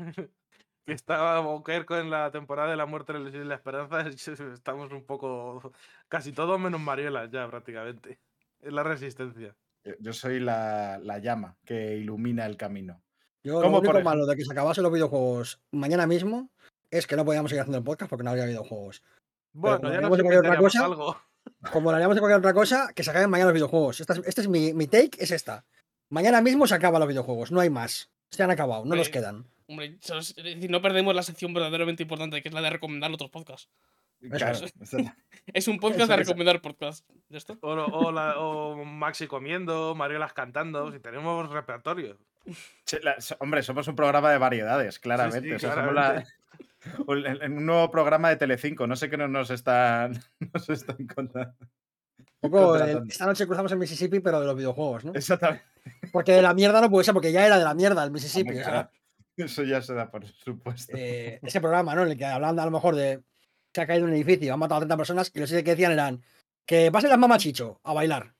Que 0.86 0.94
estaba 0.94 1.40
Boker 1.40 1.86
con 1.86 2.10
la 2.10 2.32
temporada 2.32 2.70
de 2.72 2.76
la 2.78 2.88
muerte, 2.88 3.14
la 3.14 3.20
ilusión 3.20 3.44
y 3.46 3.48
la 3.48 3.56
esperanza. 3.56 4.02
Estamos 4.08 4.92
un 4.92 5.04
poco. 5.06 5.72
Casi 6.08 6.32
todos 6.32 6.60
menos 6.60 6.80
Mariola 6.82 7.30
ya, 7.30 7.48
prácticamente. 7.48 8.18
Es 8.60 8.74
la 8.74 8.82
resistencia. 8.84 9.56
Yo- 9.86 9.94
yo 10.00 10.14
soy 10.14 10.40
la, 10.40 11.00
la 11.02 11.20
llama 11.20 11.56
que 11.66 11.96
ilumina 11.98 12.46
el 12.46 12.58
camino. 12.58 13.02
Yo 13.44 13.54
lo 13.54 13.62
¿Cómo, 13.62 13.78
único 13.80 14.02
malo 14.02 14.26
de 14.26 14.36
que 14.36 14.44
se 14.44 14.52
acabasen 14.52 14.84
los 14.84 14.92
videojuegos 14.92 15.62
mañana 15.72 16.08
mismo 16.08 16.50
es 16.92 17.06
que 17.08 17.16
no 17.16 17.24
podíamos 17.26 17.50
seguir 17.50 17.62
haciendo 17.62 17.78
el 17.78 17.84
podcast 17.84 18.10
porque 18.10 18.24
no 18.24 18.32
había 18.32 18.46
videojuegos. 18.46 19.04
Bueno, 19.54 19.78
como 19.80 19.94
ya 19.94 20.02
nos 20.02 20.18
de 20.18 20.24
cualquier 20.24 20.40
otra 20.46 20.58
cosa, 20.58 20.86
algo. 20.86 21.18
Como 21.72 21.92
lo 21.92 21.96
haríamos 21.96 22.16
de 22.16 22.22
cualquier 22.22 22.40
otra 22.40 22.54
cosa, 22.56 22.92
que 22.96 23.04
se 23.04 23.12
acaben 23.12 23.30
mañana 23.30 23.50
los 23.52 23.54
videojuegos. 23.54 24.00
Esta 24.02 24.14
es, 24.14 24.22
este 24.26 24.42
es 24.42 24.48
mi, 24.48 24.74
mi 24.74 24.88
take, 24.88 25.12
es 25.20 25.30
esta. 25.30 25.64
Mañana 26.10 26.42
mismo 26.42 26.66
se 26.66 26.74
acaban 26.74 27.00
los 27.00 27.08
videojuegos, 27.08 27.52
no 27.52 27.60
hay 27.60 27.70
más. 27.70 28.10
Se 28.32 28.42
han 28.42 28.50
acabado, 28.50 28.84
no 28.84 28.96
nos 28.96 29.08
Hombre, 29.08 29.12
quedan. 29.12 29.46
Hombre, 29.68 29.98
es 30.02 30.10
es 30.10 30.36
decir, 30.44 30.72
no 30.72 30.82
perdemos 30.82 31.14
la 31.14 31.22
sección 31.22 31.54
verdaderamente 31.54 32.02
importante, 32.04 32.42
que 32.42 32.50
es 32.50 32.54
la 32.54 32.62
de 32.62 32.72
recomendar 32.72 33.12
otros 33.12 33.30
podcasts. 33.30 33.70
Claro, 34.30 34.60
es. 35.54 35.68
un 35.68 35.80
podcast 35.80 36.10
de 36.10 36.16
recomendar 36.18 36.62
podcasts. 36.62 37.06
¿Ya 37.30 37.38
está? 37.38 37.56
O, 37.62 37.76
lo- 37.76 37.86
o 37.86 38.12
la- 38.12 38.40
o 38.40 38.84
Maxi 38.86 39.28
comiendo, 39.28 39.96
Mariolas 39.96 40.34
cantando. 40.34 40.92
Si 40.92 41.00
tenemos 41.00 41.50
repertorio. 41.50 42.18
che, 42.86 43.00
la- 43.02 43.20
so- 43.22 43.38
hombre, 43.40 43.64
somos 43.64 43.88
un 43.88 43.96
programa 43.96 44.32
de 44.32 44.38
variedades, 44.38 45.00
claramente. 45.00 45.56
o 45.56 45.60
sea, 45.60 45.74
somos 45.76 45.94
la- 45.94 46.24
un, 47.08 47.26
en 47.26 47.58
un 47.58 47.66
nuevo 47.66 47.90
programa 47.92 48.30
de 48.30 48.36
Telecinco. 48.38 48.86
No 48.88 48.96
sé 48.96 49.10
qué 49.10 49.18
no 49.18 49.28
nos 49.28 49.50
están, 49.50 50.14
nos 50.54 50.70
están 50.70 51.08
contando. 51.08 51.56
Poco, 52.40 52.76
esta 52.78 53.26
noche 53.26 53.48
cruzamos 53.48 53.72
el 53.72 53.80
Mississippi, 53.80 54.20
pero 54.20 54.40
de 54.40 54.46
los 54.46 54.56
videojuegos, 54.56 55.06
¿no? 55.06 55.14
Exactamente. 55.16 55.66
Porque 56.12 56.34
de 56.34 56.42
la 56.44 56.54
mierda 56.54 56.80
no 56.80 56.90
puede 56.92 57.04
ser, 57.04 57.14
porque 57.14 57.32
ya 57.32 57.44
era 57.46 57.58
de 57.58 57.64
la 57.64 57.74
mierda 57.74 58.04
el 58.04 58.12
Mississippi. 58.12 58.50
Hombre, 58.50 58.62
o 58.62 58.64
sea, 58.64 58.72
claro. 58.74 58.90
Eso 59.38 59.64
ya 59.64 59.82
se 59.82 59.94
da 59.96 60.10
por 60.12 60.26
supuesto. 60.28 60.96
eh, 60.96 61.40
ese 61.42 61.60
programa, 61.60 61.94
¿no? 61.96 62.04
En 62.04 62.12
el 62.12 62.18
que 62.18 62.26
hablan 62.26 62.58
a 62.60 62.66
lo 62.66 62.72
mejor 62.72 62.96
de 62.96 63.22
se 63.76 63.82
ha 63.82 63.88
caído 63.88 64.06
un 64.06 64.14
edificio, 64.14 64.54
han 64.54 64.60
matado 64.60 64.78
a 64.78 64.82
30 64.82 64.96
personas 64.96 65.32
y 65.36 65.40
los 65.42 65.52
que 65.52 65.62
decían 65.62 65.92
eran 65.92 66.24
que 66.66 66.90
pasen 66.94 67.10
las 67.10 67.20
mamachicho 67.20 67.82
a 67.84 67.94
bailar. 67.94 68.34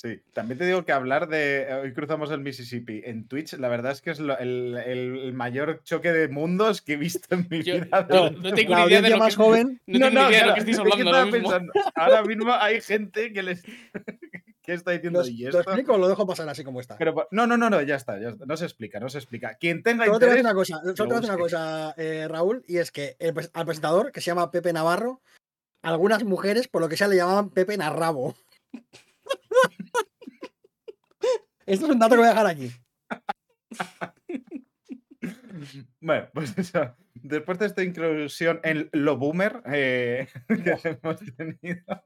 Sí, 0.00 0.22
también 0.32 0.58
te 0.58 0.64
digo 0.64 0.84
que 0.84 0.92
hablar 0.92 1.28
de 1.28 1.62
eh, 1.62 1.74
hoy 1.74 1.92
cruzamos 1.92 2.30
el 2.30 2.40
Mississippi 2.40 3.02
en 3.04 3.26
Twitch, 3.28 3.54
la 3.54 3.68
verdad 3.68 3.92
es 3.92 4.00
que 4.00 4.10
es 4.12 4.20
lo- 4.20 4.38
el, 4.38 4.76
el- 4.86 5.32
mayor 5.34 5.82
choque 5.82 6.12
de 6.12 6.28
mundos 6.28 6.80
que 6.82 6.92
he 6.92 6.96
visto 6.96 7.34
en 7.34 7.46
mi 7.50 7.62
Yo- 7.62 7.74
vida. 7.74 8.06
no, 8.08 8.30
no 8.30 8.52
tengo 8.54 8.74
La 8.74 8.80
ni 8.84 8.86
idea 8.92 9.02
de 9.02 9.10
lo 9.10 9.18
más 9.18 9.36
que, 9.36 9.42
joven. 9.42 9.80
No 9.86 10.06
de 10.06 10.12
lo 10.14 10.28
que 10.28 10.36
estáis 10.36 10.78
es 10.78 10.80
que 10.80 11.02
ahora 11.02 11.24
mismo. 11.26 11.32
pensando, 11.42 11.72
ahora 11.96 12.22
mismo 12.24 12.52
hay 12.54 12.80
gente 12.80 13.32
que 13.32 13.42
les 13.42 13.62
¿Qué 14.68 14.74
está 14.74 14.90
diciendo? 14.90 15.22
¿Lo, 15.22 15.26
¿Y 15.26 15.38
lo 15.44 15.48
esto? 15.48 15.60
explico 15.60 15.94
o 15.94 15.96
lo 15.96 16.08
dejo 16.08 16.26
pasar 16.26 16.46
así 16.46 16.62
como 16.62 16.82
está? 16.82 16.98
Pero, 16.98 17.26
no, 17.30 17.46
no, 17.46 17.56
no, 17.56 17.70
no, 17.70 17.80
ya 17.80 17.96
está, 17.96 18.20
ya 18.20 18.28
está, 18.28 18.44
No 18.44 18.54
se 18.54 18.66
explica, 18.66 19.00
no 19.00 19.08
se 19.08 19.16
explica. 19.16 19.54
Quien 19.54 19.82
tenga 19.82 20.04
Solo 20.04 20.18
te 20.18 20.26
interés. 20.26 20.44
una 20.44 20.52
cosa, 20.52 20.82
solo 20.82 20.94
te 20.94 21.02
voy 21.04 21.12
a 21.12 21.20
decir 21.20 21.30
una 21.30 21.38
cosa 21.38 21.94
eh, 21.96 22.28
Raúl, 22.28 22.62
y 22.68 22.76
es 22.76 22.92
que 22.92 23.16
el 23.18 23.32
al 23.54 23.64
presentador, 23.64 24.12
que 24.12 24.20
se 24.20 24.26
llama 24.26 24.50
Pepe 24.50 24.74
Navarro, 24.74 25.22
algunas 25.80 26.22
mujeres, 26.22 26.68
por 26.68 26.82
lo 26.82 26.90
que 26.90 26.98
sea, 26.98 27.08
le 27.08 27.16
llamaban 27.16 27.48
Pepe 27.48 27.78
Narrabo. 27.78 28.36
Esto 31.64 31.86
es 31.86 31.92
un 31.92 31.98
dato 31.98 32.16
que 32.16 32.18
voy 32.18 32.26
a 32.26 32.32
dejar 32.32 32.46
aquí. 32.46 32.70
Bueno, 36.02 36.28
pues 36.34 36.58
eso. 36.58 36.94
Después 37.14 37.58
de 37.58 37.64
esta 37.64 37.82
inclusión 37.82 38.60
en 38.64 38.90
lo 38.92 39.16
boomer 39.16 39.62
eh, 39.72 40.28
que 40.48 40.98
hemos 41.02 41.20
tenido, 41.38 42.04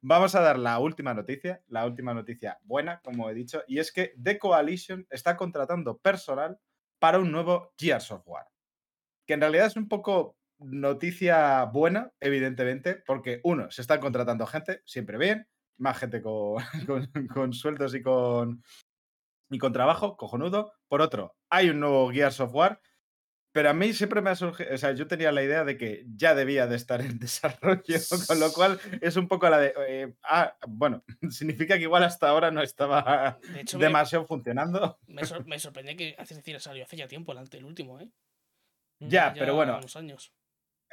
vamos 0.00 0.34
a 0.34 0.40
dar 0.40 0.58
la 0.58 0.78
última 0.78 1.14
noticia, 1.14 1.62
la 1.66 1.86
última 1.86 2.14
noticia 2.14 2.58
buena, 2.62 3.00
como 3.02 3.28
he 3.30 3.34
dicho, 3.34 3.62
y 3.66 3.78
es 3.78 3.92
que 3.92 4.14
The 4.22 4.38
Coalition 4.38 5.06
está 5.10 5.36
contratando 5.36 5.98
personal 5.98 6.58
para 6.98 7.18
un 7.18 7.30
nuevo 7.30 7.72
Gears 7.78 8.10
of 8.12 8.26
War. 8.26 8.46
Que 9.26 9.34
en 9.34 9.40
realidad 9.40 9.66
es 9.66 9.76
un 9.76 9.88
poco 9.88 10.38
noticia 10.58 11.64
buena, 11.64 12.12
evidentemente, 12.20 13.02
porque 13.06 13.40
uno, 13.44 13.70
se 13.70 13.82
están 13.82 14.00
contratando 14.00 14.46
gente, 14.46 14.80
siempre 14.86 15.18
bien, 15.18 15.48
más 15.78 15.98
gente 15.98 16.22
con, 16.22 16.62
con- 17.32 17.52
sueldos 17.52 17.94
y 17.94 18.02
con, 18.02 18.62
y 19.50 19.58
con 19.58 19.72
trabajo, 19.72 20.16
cojonudo. 20.16 20.72
Por 20.88 21.02
otro, 21.02 21.36
hay 21.50 21.70
un 21.70 21.80
nuevo 21.80 22.10
Gears 22.10 22.40
of 22.40 22.54
War, 22.54 22.80
pero 23.56 23.70
a 23.70 23.72
mí 23.72 23.94
siempre 23.94 24.20
me 24.20 24.28
ha 24.28 24.34
surgido, 24.34 24.74
o 24.74 24.76
sea, 24.76 24.92
yo 24.92 25.06
tenía 25.06 25.32
la 25.32 25.42
idea 25.42 25.64
de 25.64 25.78
que 25.78 26.04
ya 26.14 26.34
debía 26.34 26.66
de 26.66 26.76
estar 26.76 27.00
en 27.00 27.18
desarrollo, 27.18 27.98
con 28.26 28.38
lo 28.38 28.52
cual 28.52 28.78
es 29.00 29.16
un 29.16 29.28
poco 29.28 29.48
la 29.48 29.56
de, 29.58 29.72
eh, 29.88 30.14
ah, 30.24 30.58
bueno, 30.68 31.02
significa 31.30 31.76
que 31.76 31.84
igual 31.84 32.04
hasta 32.04 32.28
ahora 32.28 32.50
no 32.50 32.60
estaba 32.60 33.38
De 33.54 33.62
hecho, 33.62 33.78
me, 33.78 33.86
demasiado 33.86 34.26
funcionando. 34.26 34.98
me, 35.06 35.24
sor- 35.24 35.46
me 35.46 35.58
sorprende 35.58 35.96
que 35.96 36.14
hace 36.18 36.34
decir, 36.34 36.60
salió 36.60 36.84
hace 36.84 36.98
ya 36.98 37.08
tiempo 37.08 37.32
el, 37.32 37.38
ante- 37.38 37.56
el 37.56 37.64
último, 37.64 37.98
¿eh? 37.98 38.10
Ya, 39.00 39.32
pero 39.38 39.54
bueno, 39.54 39.78
unos 39.78 39.96
años. 39.96 40.34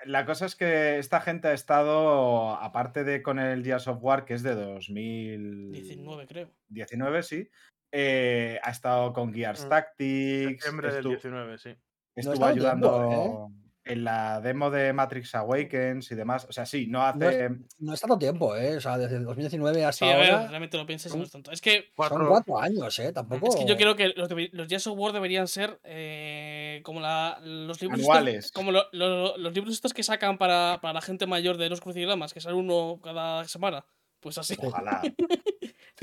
La 0.05 0.25
cosa 0.25 0.45
es 0.45 0.55
que 0.55 0.99
esta 0.99 1.19
gente 1.19 1.49
ha 1.49 1.53
estado, 1.53 2.55
aparte 2.55 3.03
de 3.03 3.21
con 3.21 3.39
el 3.39 3.61
Gears 3.65 3.89
of 3.89 3.99
War, 4.01 4.23
que 4.23 4.35
es 4.35 4.43
de 4.43 4.55
19, 4.55 4.73
2019, 4.75 6.27
creo. 6.27 7.23
sí, 7.23 7.49
eh, 7.91 8.57
ha 8.63 8.71
estado 8.71 9.11
con 9.11 9.33
Gears 9.33 9.65
Mm, 9.65 9.69
Tactics, 9.69 10.63
Septiembre 10.63 10.91
del 10.93 11.05
estu- 11.05 11.09
19, 11.09 11.57
sí. 11.57 11.75
Estuvo 12.15 12.33
tiempo, 12.35 12.45
ayudando 12.45 13.49
en 13.85 14.03
la 14.05 14.39
demo 14.39 14.69
de 14.71 14.93
Matrix 14.93 15.35
Awakens 15.35 16.09
y 16.11 16.15
demás. 16.15 16.45
O 16.49 16.53
sea, 16.53 16.65
sí, 16.65 16.87
no 16.87 17.03
hace... 17.03 17.49
No 17.79 17.93
es 17.93 17.99
tanto 17.99 18.17
tiempo, 18.17 18.55
¿eh? 18.55 18.77
O 18.77 18.81
sea, 18.81 18.97
desde 18.97 19.17
el 19.17 19.25
2019 19.25 19.83
hasta 19.83 20.05
Sí, 20.05 20.11
a 20.11 20.15
ver, 20.17 20.31
ahora 20.31 20.47
realmente 20.47 20.77
lo 20.77 20.97
son- 20.99 21.19
no 21.19 21.25
es 21.25 21.31
tanto. 21.31 21.51
Es 21.51 21.59
que, 21.59 21.91
son 21.97 22.27
Cuatro, 22.27 22.59
años, 22.61 22.97
¿eh? 22.99 23.11
Tampoco. 23.11 23.49
es 23.49 23.55
que 23.57 23.65
yo 23.65 23.75
creo 23.75 23.95
que 23.97 24.13
los, 24.15 24.29
los 24.53 24.67
Gears 24.69 24.87
of 24.87 24.97
War 24.97 25.11
deberían 25.11 25.49
ser 25.49 25.81
eh, 25.83 26.79
como 26.83 27.01
la, 27.01 27.39
los 27.43 27.81
libros 27.81 27.99
estos- 27.99 28.15
Anuales. 28.15 28.51
como 28.53 28.71
lo- 28.71 28.85
lo- 28.93 29.35
los 29.37 29.53
libros 29.53 29.73
estos 29.73 29.93
que 29.93 30.03
sacan 30.03 30.37
para, 30.37 30.79
para 30.81 30.93
la 30.93 31.01
gente 31.01 31.25
mayor 31.27 31.57
de 31.57 31.67
los 31.69 31.81
crucigramas, 31.81 32.33
que 32.33 32.39
sale 32.39 32.55
uno 32.55 33.01
cada 33.03 33.43
semana. 33.49 33.85
Pues 34.21 34.37
así. 34.37 34.55
Ojalá. 34.59 35.01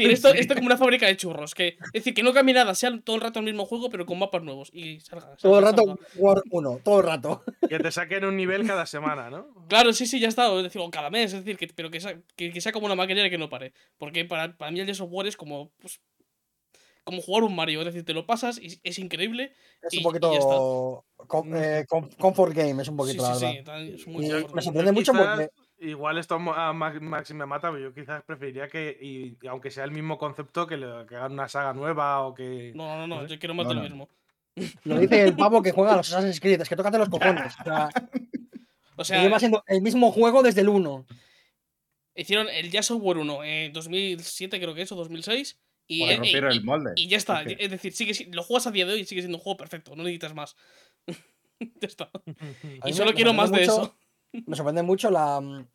Es 0.07 0.13
esto, 0.15 0.33
Sí. 0.33 0.39
esto 0.39 0.55
como 0.55 0.67
una 0.67 0.77
fábrica 0.77 1.07
de 1.07 1.17
churros. 1.17 1.55
Que, 1.55 1.69
es 1.69 1.93
decir, 1.93 2.15
que 2.15 2.23
no 2.23 2.33
cambie 2.33 2.55
nada, 2.55 2.75
sea 2.75 2.91
todo 3.05 3.17
el 3.17 3.23
rato 3.23 3.39
el 3.41 3.45
mismo 3.45 3.65
juego, 3.67 3.91
pero 3.91 4.07
con 4.07 4.19
mapas 4.19 4.43
nuevos. 4.43 4.71
Y 4.73 5.01
salga. 5.01 5.37
Todo 5.37 5.59
el 5.59 5.65
rato 5.65 5.83
salga. 5.85 5.97
War 6.17 6.43
1, 6.51 6.81
todo 6.85 7.01
el 7.01 7.07
rato. 7.07 7.43
Que 7.69 7.79
te 7.79 7.91
saquen 7.91 8.25
un 8.25 8.37
nivel 8.37 8.67
cada 8.67 8.87
semana, 8.87 9.31
¿no? 9.31 9.49
Claro, 9.69 9.93
sí, 9.93 10.07
sí, 10.07 10.21
ya 10.21 10.29
está. 10.29 10.55
Es 10.57 10.63
decir, 10.65 10.81
o 10.81 10.91
cada 10.91 11.11
mes, 11.11 11.33
es 11.33 11.45
decir, 11.45 11.57
que, 11.57 11.67
pero 11.75 11.91
que 11.91 12.01
sea, 12.01 12.21
que, 12.37 12.53
que 12.53 12.61
sea 12.61 12.73
como 12.73 12.87
una 12.87 12.95
maquinaria 12.95 13.31
que 13.31 13.39
no 13.39 13.49
pare. 13.49 13.73
Porque 13.99 14.25
para, 14.25 14.57
para 14.57 14.71
mí 14.71 14.81
el 14.81 14.87
Gears 14.87 15.01
of 15.01 15.09
War 15.13 15.27
es 15.27 15.37
como. 15.37 15.71
Pues, 15.81 16.01
como 17.03 17.23
jugar 17.23 17.43
un 17.45 17.57
Mario. 17.57 17.81
Es 17.81 17.87
decir, 17.87 18.05
te 18.05 18.13
lo 18.13 18.27
pasas 18.27 18.59
y 18.59 18.79
es 18.85 18.99
increíble. 18.99 19.53
Es 19.83 19.95
Y- 19.95 20.05
un 20.07 20.15
y 20.15 20.21
ya 20.21 20.29
está. 20.39 20.47
poquito. 20.49 21.05
com- 21.27 21.57
eh, 21.57 21.85
com- 21.89 22.09
comfort 22.19 22.55
game, 22.55 22.83
es 22.83 22.89
un 22.89 22.95
Sí, 22.95 22.99
poquito, 22.99 23.25
sí, 23.25 23.31
la 23.31 23.35
sí. 23.35 23.45
verdad. 23.57 23.65
tan- 23.65 23.87
es 23.95 24.07
muy 24.07 24.27
Y 24.27 24.29
me 24.55 24.63
sorprende 24.63 24.93
mucho 24.93 25.13
Quizás, 25.13 25.27
porque. 25.39 25.51
Igual 25.83 26.19
esto 26.19 26.35
a 26.35 26.73
Ma- 26.75 26.93
Maxi 27.01 27.33
me 27.33 27.47
mata, 27.47 27.71
pero 27.71 27.83
yo 27.85 27.95
quizás 27.95 28.23
preferiría 28.23 28.69
que, 28.69 28.99
y, 29.01 29.37
y 29.43 29.47
aunque 29.49 29.71
sea 29.71 29.85
el 29.85 29.93
mismo 29.93 30.19
concepto, 30.19 30.67
que, 30.67 30.77
le- 30.77 31.07
que 31.09 31.17
hagan 31.17 31.33
una 31.33 31.49
saga 31.49 31.73
nueva 31.73 32.21
o 32.27 32.35
que. 32.35 32.73
No, 32.75 32.99
no, 32.99 33.07
no, 33.07 33.27
yo 33.27 33.39
quiero 33.39 33.55
más 33.55 33.65
No, 33.65 33.71
de 33.71 33.75
lo 33.77 33.83
mismo. 33.83 34.09
Lo 34.85 34.99
dice 34.99 35.23
el 35.23 35.35
pavo 35.37 35.63
que 35.63 35.73
juega 35.73 35.95
a 35.95 35.97
los 35.97 36.09
Assassin's 36.13 36.39
Creed, 36.41 36.61
es 36.61 36.69
que 36.69 36.77
tócate 36.77 36.99
los 36.99 37.09
cojones. 37.09 37.55
O 37.61 37.65
sea, 37.65 37.89
O 38.97 39.05
sea, 39.05 39.23
lleva 39.23 39.39
siendo 39.39 39.65
el 39.67 39.81
mismo 39.81 40.13
juego 40.13 40.43
desde 40.43 40.61
el 40.61 40.69
1. 40.69 41.07
hicieron 42.17 42.49
el 42.51 42.71
Gears 42.71 42.91
of 42.91 43.01
War 43.03 43.17
1 43.17 43.45
en 43.45 43.73
2007, 43.73 44.61
creo 44.61 44.75
que 44.75 44.83
es, 44.83 44.93
o 44.93 44.97
2006. 44.97 45.59
Y, 45.87 46.03
eh, 46.03 46.21
y- 46.23 46.35
el 46.37 46.63
molde. 46.63 46.93
y 46.97 47.09
ya 47.09 47.17
está. 47.17 47.43
Es 47.43 47.71
decir, 47.71 47.93
sigue, 47.95 48.13
si- 48.13 48.27
lo 48.27 48.43
juegas 48.43 48.67
a 48.67 48.71
día 48.71 48.85
de 48.85 48.93
hoy 48.93 49.01
y 49.01 49.05
sigue 49.07 49.23
siendo 49.23 49.39
un 49.39 49.43
juego 49.43 49.57
perfecto. 49.57 49.97
No 49.97 50.03
necesitas 50.03 50.35
más. 50.35 50.55
ya 51.59 51.89
está. 51.89 52.11
Y 52.85 52.93
solo 52.93 53.11
me 53.11 53.15
quiero 53.17 53.33
más 53.33 53.51
de 53.51 53.61
mucho- 53.61 53.73
eso. 53.85 53.97
Me 54.47 54.57
sorprende 54.57 54.83
mucho 54.83 55.11
la. 55.11 55.41
mm, 55.41 55.67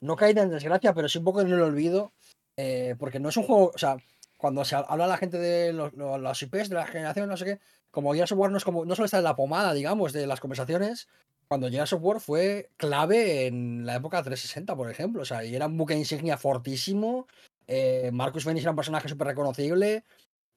No 0.00 0.16
caída 0.16 0.42
en 0.42 0.50
desgracia, 0.50 0.92
pero 0.94 1.08
sí 1.08 1.18
un 1.18 1.24
poco 1.24 1.40
en 1.40 1.48
el 1.48 1.60
olvido. 1.62 2.12
eh, 2.56 2.94
porque 2.98 3.18
no 3.18 3.30
es 3.30 3.36
un 3.36 3.44
juego. 3.44 3.72
O 3.74 3.78
sea, 3.78 3.96
cuando 4.36 4.64
se 4.64 4.76
habla 4.76 5.06
la 5.08 5.16
gente 5.16 5.38
de 5.38 5.72
los, 5.72 5.92
los- 5.94 6.42
IPs 6.42 6.68
de 6.68 6.76
la 6.76 6.86
generación, 6.86 7.28
no 7.28 7.36
sé 7.36 7.44
qué, 7.44 7.60
como 7.90 8.12
Gears 8.14 8.30
of 8.32 8.38
War 8.38 8.50
no, 8.50 8.58
es 8.58 8.64
como, 8.64 8.84
no 8.84 8.94
suele 8.94 9.06
estar 9.06 9.18
en 9.18 9.24
la 9.24 9.34
pomada, 9.36 9.72
digamos, 9.74 10.12
de 10.12 10.26
las 10.26 10.40
conversaciones. 10.40 11.08
Cuando 11.48 11.68
Gears 11.68 11.92
of 11.94 12.02
War 12.02 12.20
fue 12.20 12.70
clave 12.76 13.46
en 13.46 13.84
la 13.86 13.96
época 13.96 14.22
360, 14.22 14.76
por 14.76 14.90
ejemplo. 14.90 15.22
O 15.22 15.24
sea, 15.24 15.44
y 15.44 15.54
era 15.56 15.66
un 15.66 15.76
buque 15.76 15.94
insignia 15.96 16.36
fortísimo. 16.36 17.26
eh, 17.66 18.10
Marcus 18.12 18.44
Phoenix 18.44 18.62
era 18.64 18.70
un 18.70 18.76
personaje 18.76 19.08
súper 19.08 19.28
reconocible. 19.28 20.04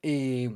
Y, 0.02 0.50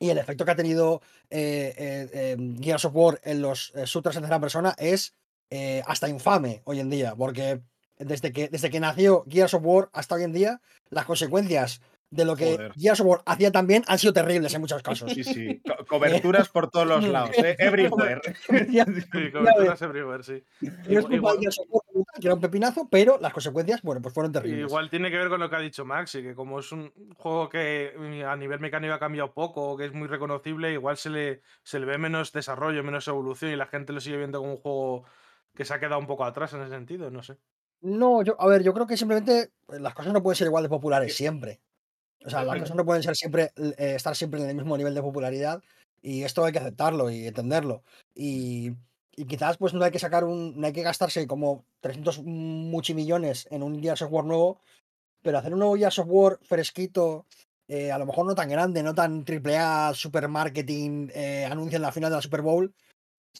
y 0.00 0.10
el 0.10 0.18
efecto 0.18 0.44
que 0.44 0.50
ha 0.50 0.56
tenido 0.56 1.00
eh, 1.30 1.74
eh, 1.76 2.10
eh, 2.12 2.36
Gears 2.60 2.84
of 2.84 2.94
War 2.94 3.20
en 3.24 3.42
los 3.42 3.72
shooters 3.86 4.16
en 4.16 4.22
tercera 4.22 4.40
persona 4.40 4.74
es 4.78 5.14
eh, 5.50 5.82
hasta 5.86 6.08
infame 6.08 6.62
hoy 6.64 6.80
en 6.80 6.90
día, 6.90 7.14
porque 7.16 7.60
desde 7.98 8.32
que, 8.32 8.48
desde 8.48 8.70
que 8.70 8.80
nació 8.80 9.24
Gears 9.28 9.54
of 9.54 9.62
War 9.64 9.88
hasta 9.92 10.14
hoy 10.14 10.22
en 10.24 10.32
día, 10.32 10.60
las 10.90 11.04
consecuencias 11.04 11.80
de 12.10 12.24
lo 12.24 12.36
que 12.36 12.52
Joder. 12.52 12.72
Gears 12.74 13.00
of 13.00 13.06
War 13.06 13.22
hacía 13.26 13.52
también 13.52 13.84
han 13.86 13.98
sido 13.98 14.14
terribles 14.14 14.54
en 14.54 14.62
muchos 14.62 14.82
casos. 14.82 15.12
Sí, 15.12 15.24
sí. 15.24 15.60
co- 15.60 15.84
coberturas 15.86 16.48
por 16.48 16.70
todos 16.70 16.86
los 16.86 17.04
lados. 17.08 17.36
¿eh? 17.36 17.54
Everywhere. 17.58 18.20
Sí, 18.48 19.30
coberturas 19.32 19.82
everywhere, 19.82 20.22
sí. 20.22 20.42
no 20.88 21.00
es 21.00 21.04
culpa 21.06 21.32
de 21.34 21.40
Gears 21.40 21.58
of 21.58 21.66
War, 21.70 21.82
que 22.20 22.26
era 22.26 22.34
un 22.34 22.40
pepinazo, 22.40 22.88
pero 22.90 23.18
las 23.20 23.32
consecuencias, 23.34 23.82
bueno, 23.82 24.00
pues 24.00 24.14
fueron 24.14 24.32
terribles. 24.32 24.60
Igual 24.68 24.88
tiene 24.88 25.10
que 25.10 25.18
ver 25.18 25.28
con 25.28 25.40
lo 25.40 25.50
que 25.50 25.56
ha 25.56 25.60
dicho 25.60 25.84
Maxi, 25.84 26.22
que 26.22 26.34
como 26.34 26.60
es 26.60 26.72
un 26.72 26.90
juego 27.16 27.48
que 27.50 27.92
mm, 27.98 28.24
a 28.26 28.36
nivel 28.36 28.60
mecánico 28.60 28.94
ha 28.94 28.98
cambiado 28.98 29.34
poco, 29.34 29.76
que 29.76 29.84
es 29.86 29.92
muy 29.92 30.08
reconocible, 30.08 30.72
igual 30.72 30.96
se 30.96 31.10
le, 31.10 31.42
se 31.62 31.78
le 31.78 31.84
ve 31.86 31.98
menos 31.98 32.32
desarrollo, 32.32 32.82
menos 32.82 33.06
evolución 33.08 33.50
y 33.52 33.56
la 33.56 33.66
gente 33.66 33.92
lo 33.92 34.00
sigue 34.00 34.16
viendo 34.16 34.38
como 34.38 34.52
un 34.52 34.58
juego 34.58 35.04
que 35.58 35.64
se 35.64 35.74
ha 35.74 35.80
quedado 35.80 35.98
un 35.98 36.06
poco 36.06 36.24
atrás 36.24 36.52
en 36.52 36.62
ese 36.62 36.70
sentido, 36.70 37.10
no 37.10 37.20
sé. 37.20 37.36
No, 37.80 38.22
yo, 38.22 38.40
a 38.40 38.46
ver, 38.46 38.62
yo 38.62 38.72
creo 38.72 38.86
que 38.86 38.96
simplemente 38.96 39.50
eh, 39.72 39.80
las 39.80 39.92
cosas 39.92 40.12
no 40.12 40.22
pueden 40.22 40.36
ser 40.36 40.46
igual 40.46 40.62
de 40.62 40.68
populares 40.68 41.16
siempre. 41.16 41.60
O 42.24 42.30
sea, 42.30 42.44
las 42.44 42.60
cosas 42.60 42.76
no 42.76 42.84
pueden 42.84 43.02
ser 43.02 43.16
siempre, 43.16 43.50
eh, 43.56 43.94
estar 43.96 44.14
siempre 44.14 44.40
en 44.40 44.48
el 44.48 44.54
mismo 44.54 44.76
nivel 44.76 44.94
de 44.94 45.02
popularidad 45.02 45.60
y 46.00 46.22
esto 46.22 46.44
hay 46.44 46.52
que 46.52 46.60
aceptarlo 46.60 47.10
y 47.10 47.26
entenderlo. 47.26 47.82
Y, 48.14 48.70
y 49.16 49.24
quizás 49.26 49.56
pues 49.56 49.74
no 49.74 49.84
hay 49.84 49.90
que 49.90 49.98
sacar 49.98 50.22
un, 50.22 50.60
no 50.60 50.64
hay 50.68 50.72
que 50.72 50.82
gastarse 50.82 51.26
como 51.26 51.64
300 51.80 52.22
muchimillones 52.22 53.48
en 53.50 53.64
un 53.64 53.82
Gears 53.82 54.02
of 54.02 54.12
War 54.12 54.24
nuevo, 54.24 54.60
pero 55.22 55.38
hacer 55.38 55.52
un 55.54 55.58
nuevo 55.58 55.76
Gears 55.76 55.98
of 55.98 56.06
War 56.08 56.38
fresquito, 56.42 57.26
eh, 57.66 57.90
a 57.90 57.98
lo 57.98 58.06
mejor 58.06 58.26
no 58.26 58.36
tan 58.36 58.48
grande, 58.48 58.84
no 58.84 58.94
tan 58.94 59.24
triple 59.24 59.58
A, 59.58 59.92
super 59.92 60.28
marketing, 60.28 61.08
eh, 61.12 61.44
anuncio 61.50 61.76
en 61.76 61.82
la 61.82 61.90
final 61.90 62.10
de 62.10 62.16
la 62.16 62.22
Super 62.22 62.42
Bowl, 62.42 62.72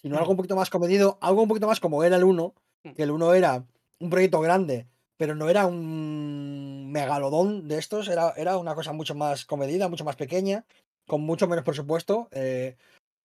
sino 0.01 0.19
algo 0.19 0.31
un 0.31 0.37
poquito 0.37 0.57
más 0.57 0.70
comedido, 0.70 1.19
algo 1.20 1.43
un 1.43 1.49
poquito 1.49 1.66
más 1.66 1.81
como 1.81 2.05
era 2.05 2.16
el 2.16 2.25
1, 2.25 2.55
que 2.95 3.03
el 3.03 3.11
1 3.11 3.35
era 3.35 3.65
un 4.01 4.11
proyecto 4.11 4.41
grande, 4.41 4.87
pero 5.16 5.35
no 5.35 5.51
era 5.51 5.66
un 5.66 6.91
megalodón 6.93 7.69
de 7.69 7.79
estos, 7.79 8.09
era, 8.09 8.33
era 8.37 8.57
una 8.57 8.75
cosa 8.75 8.93
mucho 8.93 9.15
más 9.15 9.45
comedida, 9.45 9.89
mucho 9.89 10.05
más 10.05 10.16
pequeña, 10.16 10.65
con 11.07 11.23
mucho 11.23 11.49
menos 11.49 11.65
presupuesto, 11.65 12.29
eh, 12.31 12.77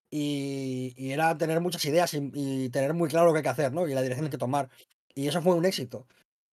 y, 0.09 0.93
y 0.97 1.11
era 1.11 1.37
tener 1.37 1.59
muchas 1.61 1.85
ideas 1.85 2.13
y, 2.13 2.31
y 2.33 2.69
tener 2.69 2.93
muy 2.93 3.09
claro 3.09 3.27
lo 3.27 3.33
que 3.33 3.39
hay 3.39 3.43
que 3.43 3.49
hacer, 3.49 3.73
¿no? 3.73 3.87
Y 3.87 3.93
la 3.93 4.01
dirección 4.01 4.29
que 4.29 4.37
tomar. 4.37 4.69
Y 5.15 5.27
eso 5.27 5.41
fue 5.41 5.55
un 5.55 5.65
éxito. 5.65 6.07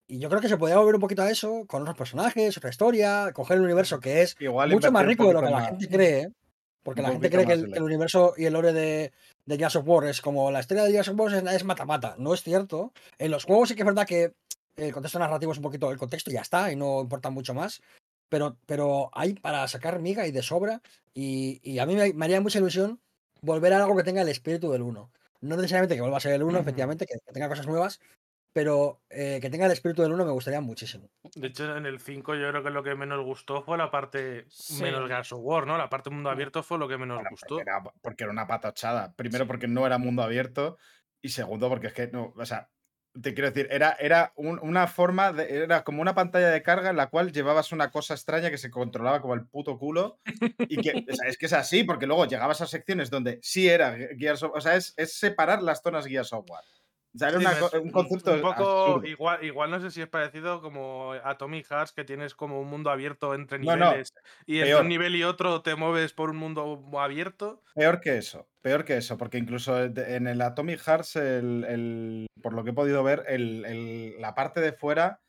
Y 0.07 0.19
yo 0.19 0.29
creo 0.29 0.41
que 0.41 0.49
se 0.49 0.57
podía 0.57 0.77
volver 0.77 0.95
un 0.95 1.01
poquito 1.01 1.21
a 1.21 1.31
eso, 1.31 1.65
con 1.67 1.83
otros 1.83 1.97
personajes, 1.97 2.57
otra 2.57 2.69
historia, 2.69 3.31
coger 3.33 3.57
el 3.57 3.63
universo 3.63 3.99
que 3.99 4.23
es 4.23 4.35
Igual 4.39 4.71
mucho 4.71 4.91
más 4.91 5.05
rico 5.05 5.25
de 5.27 5.33
lo 5.33 5.41
que 5.41 5.49
la 5.49 5.65
gente 5.65 5.87
cree, 5.87 6.21
¿eh? 6.21 6.31
porque 6.83 7.01
un 7.01 7.07
la 7.07 7.11
gente 7.13 7.29
cree 7.29 7.45
que 7.45 7.53
el 7.53 7.75
el 7.75 7.83
universo 7.83 8.33
y 8.35 8.45
el 8.45 8.53
lore 8.53 8.73
de, 8.73 9.13
de 9.45 9.57
Gears 9.57 9.75
of 9.75 9.87
War 9.87 10.05
es 10.05 10.21
como 10.21 10.51
la 10.51 10.59
historia 10.59 10.83
de 10.83 10.91
Gears 10.91 11.09
of 11.09 11.19
War 11.19 11.33
es, 11.33 11.63
mata-mata. 11.63 12.15
No 12.17 12.33
es 12.33 12.43
cierto. 12.43 12.93
En 13.17 13.31
los 13.31 13.45
juegos 13.45 13.69
sí 13.69 13.75
que 13.75 13.81
es 13.81 13.85
verdad 13.85 14.07
que 14.07 14.33
el 14.75 14.93
contexto 14.93 15.19
narrativo 15.19 15.51
es 15.51 15.57
un 15.57 15.63
poquito, 15.63 15.91
el 15.91 15.97
contexto 15.97 16.31
ya 16.31 16.41
está 16.41 16.71
y 16.71 16.75
no 16.75 17.01
importa 17.01 17.29
mucho 17.29 17.53
más. 17.53 17.81
Pero, 18.29 18.57
pero 18.65 19.09
hay 19.13 19.33
para 19.33 19.67
sacar 19.67 19.99
miga 19.99 20.25
y 20.27 20.31
de 20.31 20.41
sobra. 20.41 20.81
Y, 21.13 21.59
y 21.69 21.79
a 21.79 21.85
mí 21.85 21.95
me, 21.95 22.13
me 22.13 22.25
haría 22.25 22.39
mucha 22.41 22.59
ilusión 22.59 23.01
volver 23.41 23.73
a 23.73 23.77
algo 23.83 23.97
que 23.97 24.03
tenga 24.03 24.21
el 24.21 24.29
espíritu 24.29 24.71
del 24.71 24.83
1. 24.83 25.11
No 25.41 25.55
necesariamente 25.55 25.95
que 25.95 26.01
vuelva 26.01 26.17
a 26.17 26.21
ser 26.21 26.33
el 26.33 26.43
1, 26.43 26.53
Ujú. 26.53 26.61
efectivamente, 26.61 27.05
que, 27.05 27.15
que 27.25 27.33
tenga 27.33 27.49
cosas 27.49 27.67
nuevas, 27.67 27.99
pero 28.53 29.01
eh, 29.09 29.39
que 29.41 29.49
tenga 29.49 29.65
el 29.65 29.71
espíritu 29.71 30.01
del 30.01 30.11
1 30.13 30.25
me 30.25 30.31
gustaría 30.31 30.61
muchísimo. 30.61 31.09
De 31.35 31.47
hecho, 31.47 31.75
en 31.77 31.85
el 31.85 31.99
5 31.99 32.35
yo 32.35 32.49
creo 32.49 32.63
que 32.63 32.69
lo 32.69 32.83
que 32.83 32.95
menos 32.95 33.23
gustó 33.23 33.63
fue 33.63 33.77
la 33.77 33.89
parte 33.91 34.45
Sí. 34.49 34.81
menos 34.83 35.07
Gears 35.07 35.31
of 35.33 35.39
War, 35.41 35.65
¿no? 35.67 35.77
La 35.77 35.89
parte 35.89 36.09
mundo 36.09 36.29
abierto 36.29 36.61
fue 36.63 36.77
lo 36.77 36.87
que 36.87 36.97
menos 36.97 37.15
Bueno, 37.17 37.29
gustó. 37.31 37.55
porque, 37.55 37.69
era, 37.69 37.83
porque 38.01 38.23
era 38.25 38.31
una 38.33 38.47
patachada. 38.47 39.13
Primero 39.15 39.47
porque 39.47 39.67
no 39.67 39.85
era 39.85 39.97
mundo 39.97 40.23
abierto 40.23 40.77
y 41.21 41.29
segundo 41.29 41.69
porque 41.69 41.87
es 41.87 41.93
que 41.93 42.07
no, 42.07 42.33
o 42.35 42.45
sea, 42.45 42.69
te 43.21 43.33
quiero 43.33 43.49
decir, 43.51 43.67
era, 43.71 43.91
era 43.99 44.31
un- 44.37 44.59
una 44.63 44.87
forma, 44.87 45.33
de, 45.33 45.63
era 45.63 45.83
como 45.83 46.01
una 46.01 46.15
pantalla 46.15 46.49
de 46.49 46.63
carga 46.63 46.89
en 46.91 46.95
la 46.95 47.07
cual 47.09 47.31
llevabas 47.33 47.73
una 47.73 47.91
cosa 47.91 48.13
extraña 48.13 48.49
que 48.49 48.57
se 48.57 48.69
controlaba 48.71 49.21
como 49.21 49.33
el 49.33 49.45
puto 49.47 49.77
culo 49.77 50.19
y 50.59 50.77
que, 50.81 51.05
o 51.09 51.13
sea, 51.13 51.27
es 51.27 51.37
que 51.37 51.47
es 51.47 51.53
así, 51.53 51.83
porque 51.83 52.07
luego 52.07 52.25
llegabas 52.25 52.61
a 52.61 52.67
secciones 52.67 53.09
donde 53.09 53.39
sí 53.43 53.67
era 53.67 53.97
Gears 54.17 54.43
of, 54.43 54.51
o 54.55 54.61
sea, 54.61 54.75
es, 54.77 54.93
es 54.95 55.13
separar 55.19 55.61
las 55.61 55.81
zonas 55.81 56.05
Gears 56.07 56.31
of 56.31 56.45
War. 56.49 56.63
O 57.13 57.17
sea, 57.17 57.29
era 57.29 57.37
Sí, 57.37 57.43
una 57.43 57.55
me 57.55 57.59
co- 57.59 57.69
su- 57.69 57.81
un 57.81 57.91
concepto 57.91 58.31
un 58.31 58.39
poco 58.41 58.63
absurdo. 58.63 59.01
igual, 59.05 59.43
igual 59.43 59.69
no 59.71 59.79
sé 59.79 59.91
si 59.91 60.01
es 60.01 60.07
parecido 60.07 60.61
como 60.61 61.11
Atomic 61.13 61.65
Hearts, 61.69 61.91
que 61.93 62.03
tienes 62.05 62.35
como 62.35 62.61
un 62.61 62.67
mundo 62.69 62.89
abierto 62.89 63.33
entre 63.35 63.59
No, 63.59 63.75
no, 63.77 63.91
niveles 63.91 64.13
y 64.45 64.59
entre 64.59 64.81
un 64.81 64.87
nivel 64.89 65.15
y 65.15 65.23
otro 65.23 65.61
te 65.61 65.75
mueves 65.75 66.13
por 66.13 66.29
un 66.29 66.37
mundo 66.37 66.81
abierto. 66.99 67.63
Peor 67.75 68.01
que 68.01 68.17
eso, 68.17 68.49
peor 68.61 68.83
que 68.83 68.97
eso, 68.97 69.17
porque 69.17 69.37
incluso 69.37 69.81
en 69.83 70.27
el 70.27 70.41
Atomic 70.41 70.79
Hearts, 70.81 71.15
el, 71.15 71.63
el- 71.63 72.27
por 72.41 72.53
lo 72.53 72.63
que 72.65 72.71
he 72.71 72.73
podido 72.73 73.01
ver, 73.03 73.23
el- 73.27 73.63
el- 73.65 74.19
la 74.21 74.35
parte 74.35 74.59
de 74.59 74.73
fuera 74.73 75.21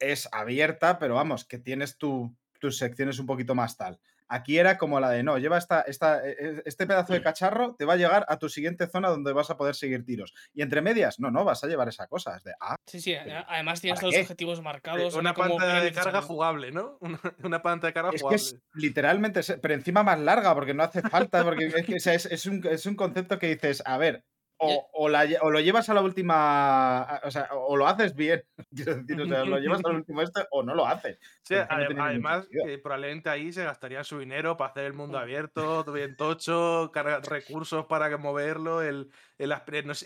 es 0.00 0.28
abierta, 0.32 0.98
pero 0.98 1.16
vamos, 1.16 1.44
que 1.46 1.58
tienes 1.58 1.98
tu- 1.98 2.36
tus 2.60 2.78
secciones 2.78 3.18
un 3.18 3.26
poquito 3.26 3.54
más 3.54 3.76
tal. 3.76 4.00
Aquí 4.34 4.58
era 4.58 4.78
como 4.78 4.98
la 4.98 5.10
de 5.10 5.22
no, 5.22 5.36
lleva 5.36 5.58
esta, 5.58 5.82
esta, 5.82 6.26
e- 6.26 6.36
e- 6.38 6.62
este 6.64 6.86
pedazo 6.86 7.12
de 7.12 7.22
cacharro, 7.22 7.74
te 7.78 7.84
va 7.84 7.92
a 7.92 7.96
llegar 7.96 8.24
a 8.28 8.38
tu 8.38 8.48
siguiente 8.48 8.86
zona 8.86 9.10
donde 9.10 9.32
vas 9.34 9.50
a 9.50 9.56
poder 9.58 9.74
seguir 9.74 10.04
tiros. 10.06 10.32
Y 10.54 10.62
entre 10.62 10.80
medias, 10.80 11.20
no, 11.20 11.30
no, 11.30 11.44
vas 11.44 11.62
a 11.64 11.66
llevar 11.66 11.88
esa 11.88 12.06
cosa. 12.06 12.36
Es 12.36 12.44
de, 12.44 12.52
ah, 12.60 12.76
Sí, 12.86 13.00
sí, 13.00 13.14
además 13.14 13.80
tienes 13.80 14.02
los 14.02 14.14
objetivos 14.16 14.58
Eh, 14.58 14.62
marcados. 14.62 15.14
Una 15.14 15.34
pantalla 15.34 15.80
de 15.82 15.92
carga 15.92 16.22
jugable, 16.22 16.72
¿no? 16.72 16.96
Una, 17.00 17.20
una 17.42 17.62
pantalla 17.62 17.90
de 17.90 17.94
carga 17.94 18.08
es 18.10 18.14
que 18.14 18.20
jugable. 18.20 18.36
es 18.36 18.56
literalmente, 18.74 19.40
pero 19.60 19.74
encima 19.74 20.02
más 20.02 20.18
larga, 20.18 20.54
porque 20.54 20.74
no 20.74 20.82
hace 20.82 21.02
falta, 21.02 21.44
porque 21.44 21.66
es, 21.66 21.84
que, 21.86 21.96
o 21.96 22.00
sea, 22.00 22.14
es, 22.14 22.26
es 22.26 22.46
un, 22.46 22.66
es 22.66 22.86
un 22.86 22.96
concepto 22.96 23.38
que 23.38 23.48
dices, 23.48 23.82
a 23.84 23.98
ver, 23.98 24.24
o, 24.62 24.88
o 24.92 25.08
la 25.08 25.24
lle- 25.26 25.38
o 25.42 25.50
lo 25.50 25.60
llevas 25.60 25.88
a 25.88 25.94
la 25.94 26.00
última, 26.02 27.02
a- 27.02 27.20
o 27.24 27.30
sea, 27.30 27.48
o 27.52 27.76
lo 27.76 27.86
haces 27.86 28.14
bien, 28.14 28.42
quiero 28.74 28.94
decir, 28.96 29.20
o 29.20 29.26
sea, 29.26 29.44
lo 29.44 29.58
llevas 29.58 29.80
al 29.84 29.96
último 29.96 30.22
este 30.22 30.46
o 30.50 30.62
no 30.62 30.74
lo 30.74 30.86
haces. 30.86 31.18
Sí, 31.42 31.54
no 31.54 32.04
además, 32.04 32.46
que 32.50 32.78
probablemente 32.78 33.28
ahí 33.30 33.52
se 33.52 33.64
gastaría 33.64 34.04
su 34.04 34.18
dinero 34.18 34.56
para 34.56 34.70
hacer 34.70 34.84
el 34.84 34.92
mundo 34.94 35.18
Mm. 35.18 35.22
abierto, 35.22 35.84
bien 35.92 36.16
tocho, 36.16 36.90
cargar 36.92 37.22
recursos 37.24 37.86
para 37.86 38.16
moverlo. 38.16 38.82
El, 38.82 39.10
el 39.38 39.52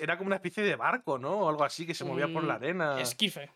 era 0.00 0.16
como 0.18 0.28
una 0.28 0.36
especie 0.36 0.62
de 0.62 0.76
barco, 0.76 1.18
¿no? 1.18 1.40
O 1.40 1.48
algo 1.48 1.64
así 1.64 1.86
que 1.86 1.94
se 1.94 2.04
movía 2.04 2.26
por 2.32 2.42
la 2.44 2.56
Un 2.56 2.62
arena. 2.62 3.00
Esquife. 3.00 3.50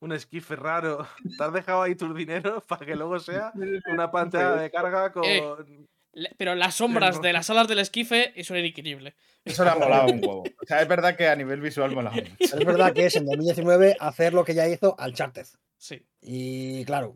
Un 0.00 0.12
esquife 0.12 0.54
raro. 0.56 1.06
Te 1.38 1.44
has 1.44 1.52
dejado 1.52 1.82
ahí 1.82 1.94
tus 1.94 2.14
dineros 2.14 2.64
para 2.68 2.86
que 2.86 2.94
luego 2.96 3.18
sea 3.18 3.52
una 3.92 4.10
pantalla 4.10 4.52
de 4.52 4.70
carga 4.70 5.12
con. 5.12 5.24
Eh, 5.24 5.42
Le- 5.66 5.86
Pero 6.36 6.54
las 6.54 6.74
sombras 6.76 7.20
de 7.22 7.32
las 7.32 7.48
alas 7.50 7.68
del 7.68 7.78
esquife, 7.78 8.32
eso 8.40 8.54
era 8.54 8.66
increíble. 8.66 9.14
Eso 9.44 9.64
le 9.64 9.70
ha 9.70 9.74
molado 9.76 10.12
un 10.12 10.18
huevo. 10.24 10.42
O 10.42 10.66
sea, 10.66 10.80
es 10.82 10.88
verdad 10.88 11.16
que 11.16 11.28
a 11.28 11.36
nivel 11.36 11.60
visual 11.60 11.92
mola 11.94 12.10
mucho. 12.10 12.32
Es 12.38 12.54
verdad 12.64 12.92
que 12.92 13.06
es 13.06 13.16
en 13.16 13.26
2019 13.26 13.96
hacer 14.00 14.34
lo 14.34 14.44
que 14.44 14.54
ya 14.54 14.68
hizo 14.68 14.96
Uncharted. 14.98 15.46
Sí. 15.76 16.02
Y 16.20 16.84
claro, 16.84 17.14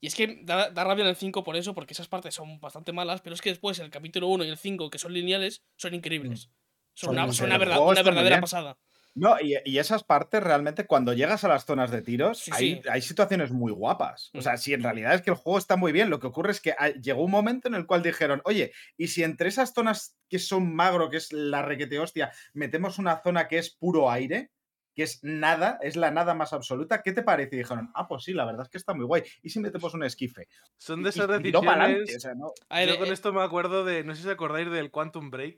Y 0.00 0.06
es 0.08 0.14
que 0.14 0.40
da, 0.42 0.70
da 0.70 0.84
rabia 0.84 1.02
en 1.02 1.08
el 1.10 1.16
5 1.16 1.44
por 1.44 1.56
eso, 1.56 1.74
porque 1.74 1.94
esas 1.94 2.08
partes 2.08 2.34
son 2.34 2.58
bastante 2.60 2.92
malas, 2.92 3.20
pero 3.22 3.34
es 3.34 3.40
que 3.40 3.50
después 3.50 3.78
el 3.78 3.90
capítulo 3.90 4.28
1 4.28 4.44
y 4.44 4.48
el 4.48 4.56
5, 4.58 4.90
que 4.90 4.98
son 4.98 5.12
lineales, 5.12 5.62
son 5.76 5.94
increíbles. 5.94 6.50
Son, 6.94 7.06
Son 7.08 7.14
una, 7.14 7.26
muy 7.26 7.34
son 7.34 7.46
una, 7.46 7.58
verdad- 7.58 7.80
una 7.80 8.02
verdadera 8.02 8.36
bien. 8.36 8.40
pasada. 8.42 8.76
No, 9.14 9.38
y, 9.40 9.56
y 9.66 9.78
esas 9.78 10.04
partes 10.04 10.42
realmente, 10.42 10.86
cuando 10.86 11.12
llegas 11.12 11.44
a 11.44 11.48
las 11.48 11.66
zonas 11.66 11.90
de 11.90 12.00
tiros, 12.00 12.38
Sí, 12.38 12.50
hay, 12.54 12.74
sí. 12.82 12.88
hay 12.88 13.02
situaciones 13.02 13.50
muy 13.52 13.70
guapas. 13.70 14.30
O 14.34 14.38
Mm. 14.38 14.42
sea, 14.42 14.56
si 14.56 14.72
en 14.72 14.82
realidad 14.82 15.14
es 15.14 15.20
que 15.22 15.30
el 15.30 15.36
juego 15.36 15.58
está 15.58 15.76
muy 15.76 15.92
bien, 15.92 16.08
lo 16.08 16.18
que 16.18 16.28
ocurre 16.28 16.50
es 16.52 16.60
que 16.62 16.74
hay- 16.78 16.94
llegó 16.94 17.22
un 17.22 17.30
momento 17.30 17.68
en 17.68 17.74
el 17.74 17.86
cual 17.86 18.02
dijeron, 18.02 18.40
oye, 18.44 18.72
y 18.96 19.08
si 19.08 19.22
entre 19.22 19.48
esas 19.48 19.74
zonas 19.74 20.16
que 20.30 20.38
son 20.38 20.74
magro, 20.74 21.10
que 21.10 21.18
es 21.18 21.30
la 21.32 21.60
requete 21.60 21.98
hostia, 21.98 22.32
metemos 22.54 22.98
una 22.98 23.20
zona 23.22 23.48
que 23.48 23.58
es 23.58 23.74
puro 23.76 24.10
aire, 24.10 24.50
que 24.94 25.02
es 25.02 25.20
nada, 25.22 25.78
es 25.82 25.96
la 25.96 26.10
nada 26.10 26.34
más 26.34 26.52
absoluta, 26.54 27.02
¿qué 27.02 27.12
te 27.12 27.22
parece? 27.22 27.56
Y 27.56 27.58
dijeron, 27.60 27.90
ah, 27.94 28.08
pues 28.08 28.24
sí, 28.24 28.32
la 28.32 28.44
verdad 28.46 28.62
es 28.62 28.68
que 28.70 28.78
está 28.78 28.94
muy 28.94 29.04
guay. 29.04 29.22
¿Y 29.42 29.50
si 29.50 29.58
metemos 29.60 29.92
un 29.94 30.04
esquife? 30.04 30.48
Son 30.78 31.02
de 31.02 31.08
Y- 31.08 31.10
esas 31.10 31.28
y 31.28 31.42
decisiones. 31.42 32.16
o 32.16 32.20
sea, 32.20 32.34
no- 32.34 32.52
A 32.70 32.78
ver, 32.80 32.88
Yo 32.90 32.98
con 32.98 33.08
eh, 33.08 33.12
esto 33.12 33.32
me 33.32 33.42
acuerdo 33.42 33.84
de. 33.84 34.04
No 34.04 34.14
sé 34.14 34.22
si 34.22 34.28
os 34.28 34.34
acordáis 34.34 34.70
del 34.70 34.90
Quantum 34.90 35.30
Break. 35.30 35.56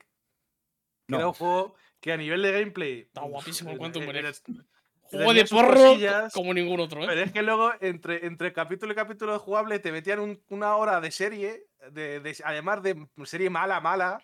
Que 1.07 1.15
era 1.17 1.23
no. 1.23 1.29
un 1.29 1.35
juego 1.35 1.75
que 2.05 2.13
a 2.13 2.19
nivel 2.19 2.43
de 2.43 2.53
gameplay. 2.53 2.99
Está 3.01 3.23
guapísimo 3.23 3.71
el 3.71 3.79
Quantum 3.79 4.05
Break. 4.07 4.37
juego 5.01 5.33
de 5.33 5.45
porro 5.47 5.73
cosillas, 5.73 6.33
como 6.35 6.53
ningún 6.53 6.79
otro, 6.81 7.03
¿eh? 7.03 7.07
Pero 7.09 7.21
es 7.23 7.33
que 7.33 7.41
luego, 7.41 7.73
entre, 7.81 8.27
entre 8.27 8.53
capítulo 8.53 8.93
y 8.93 8.95
capítulo 8.95 9.33
de 9.33 9.39
jugable, 9.39 9.79
te 9.79 9.91
metían 9.91 10.19
un- 10.21 10.39
una 10.51 10.77
hora 10.77 11.01
de 11.01 11.11
serie, 11.11 11.65
de, 11.93 12.21
de- 12.21 12.37
además 12.45 12.83
de 12.83 13.07
serie 13.25 13.49
mala, 13.49 13.81
mala, 13.81 14.19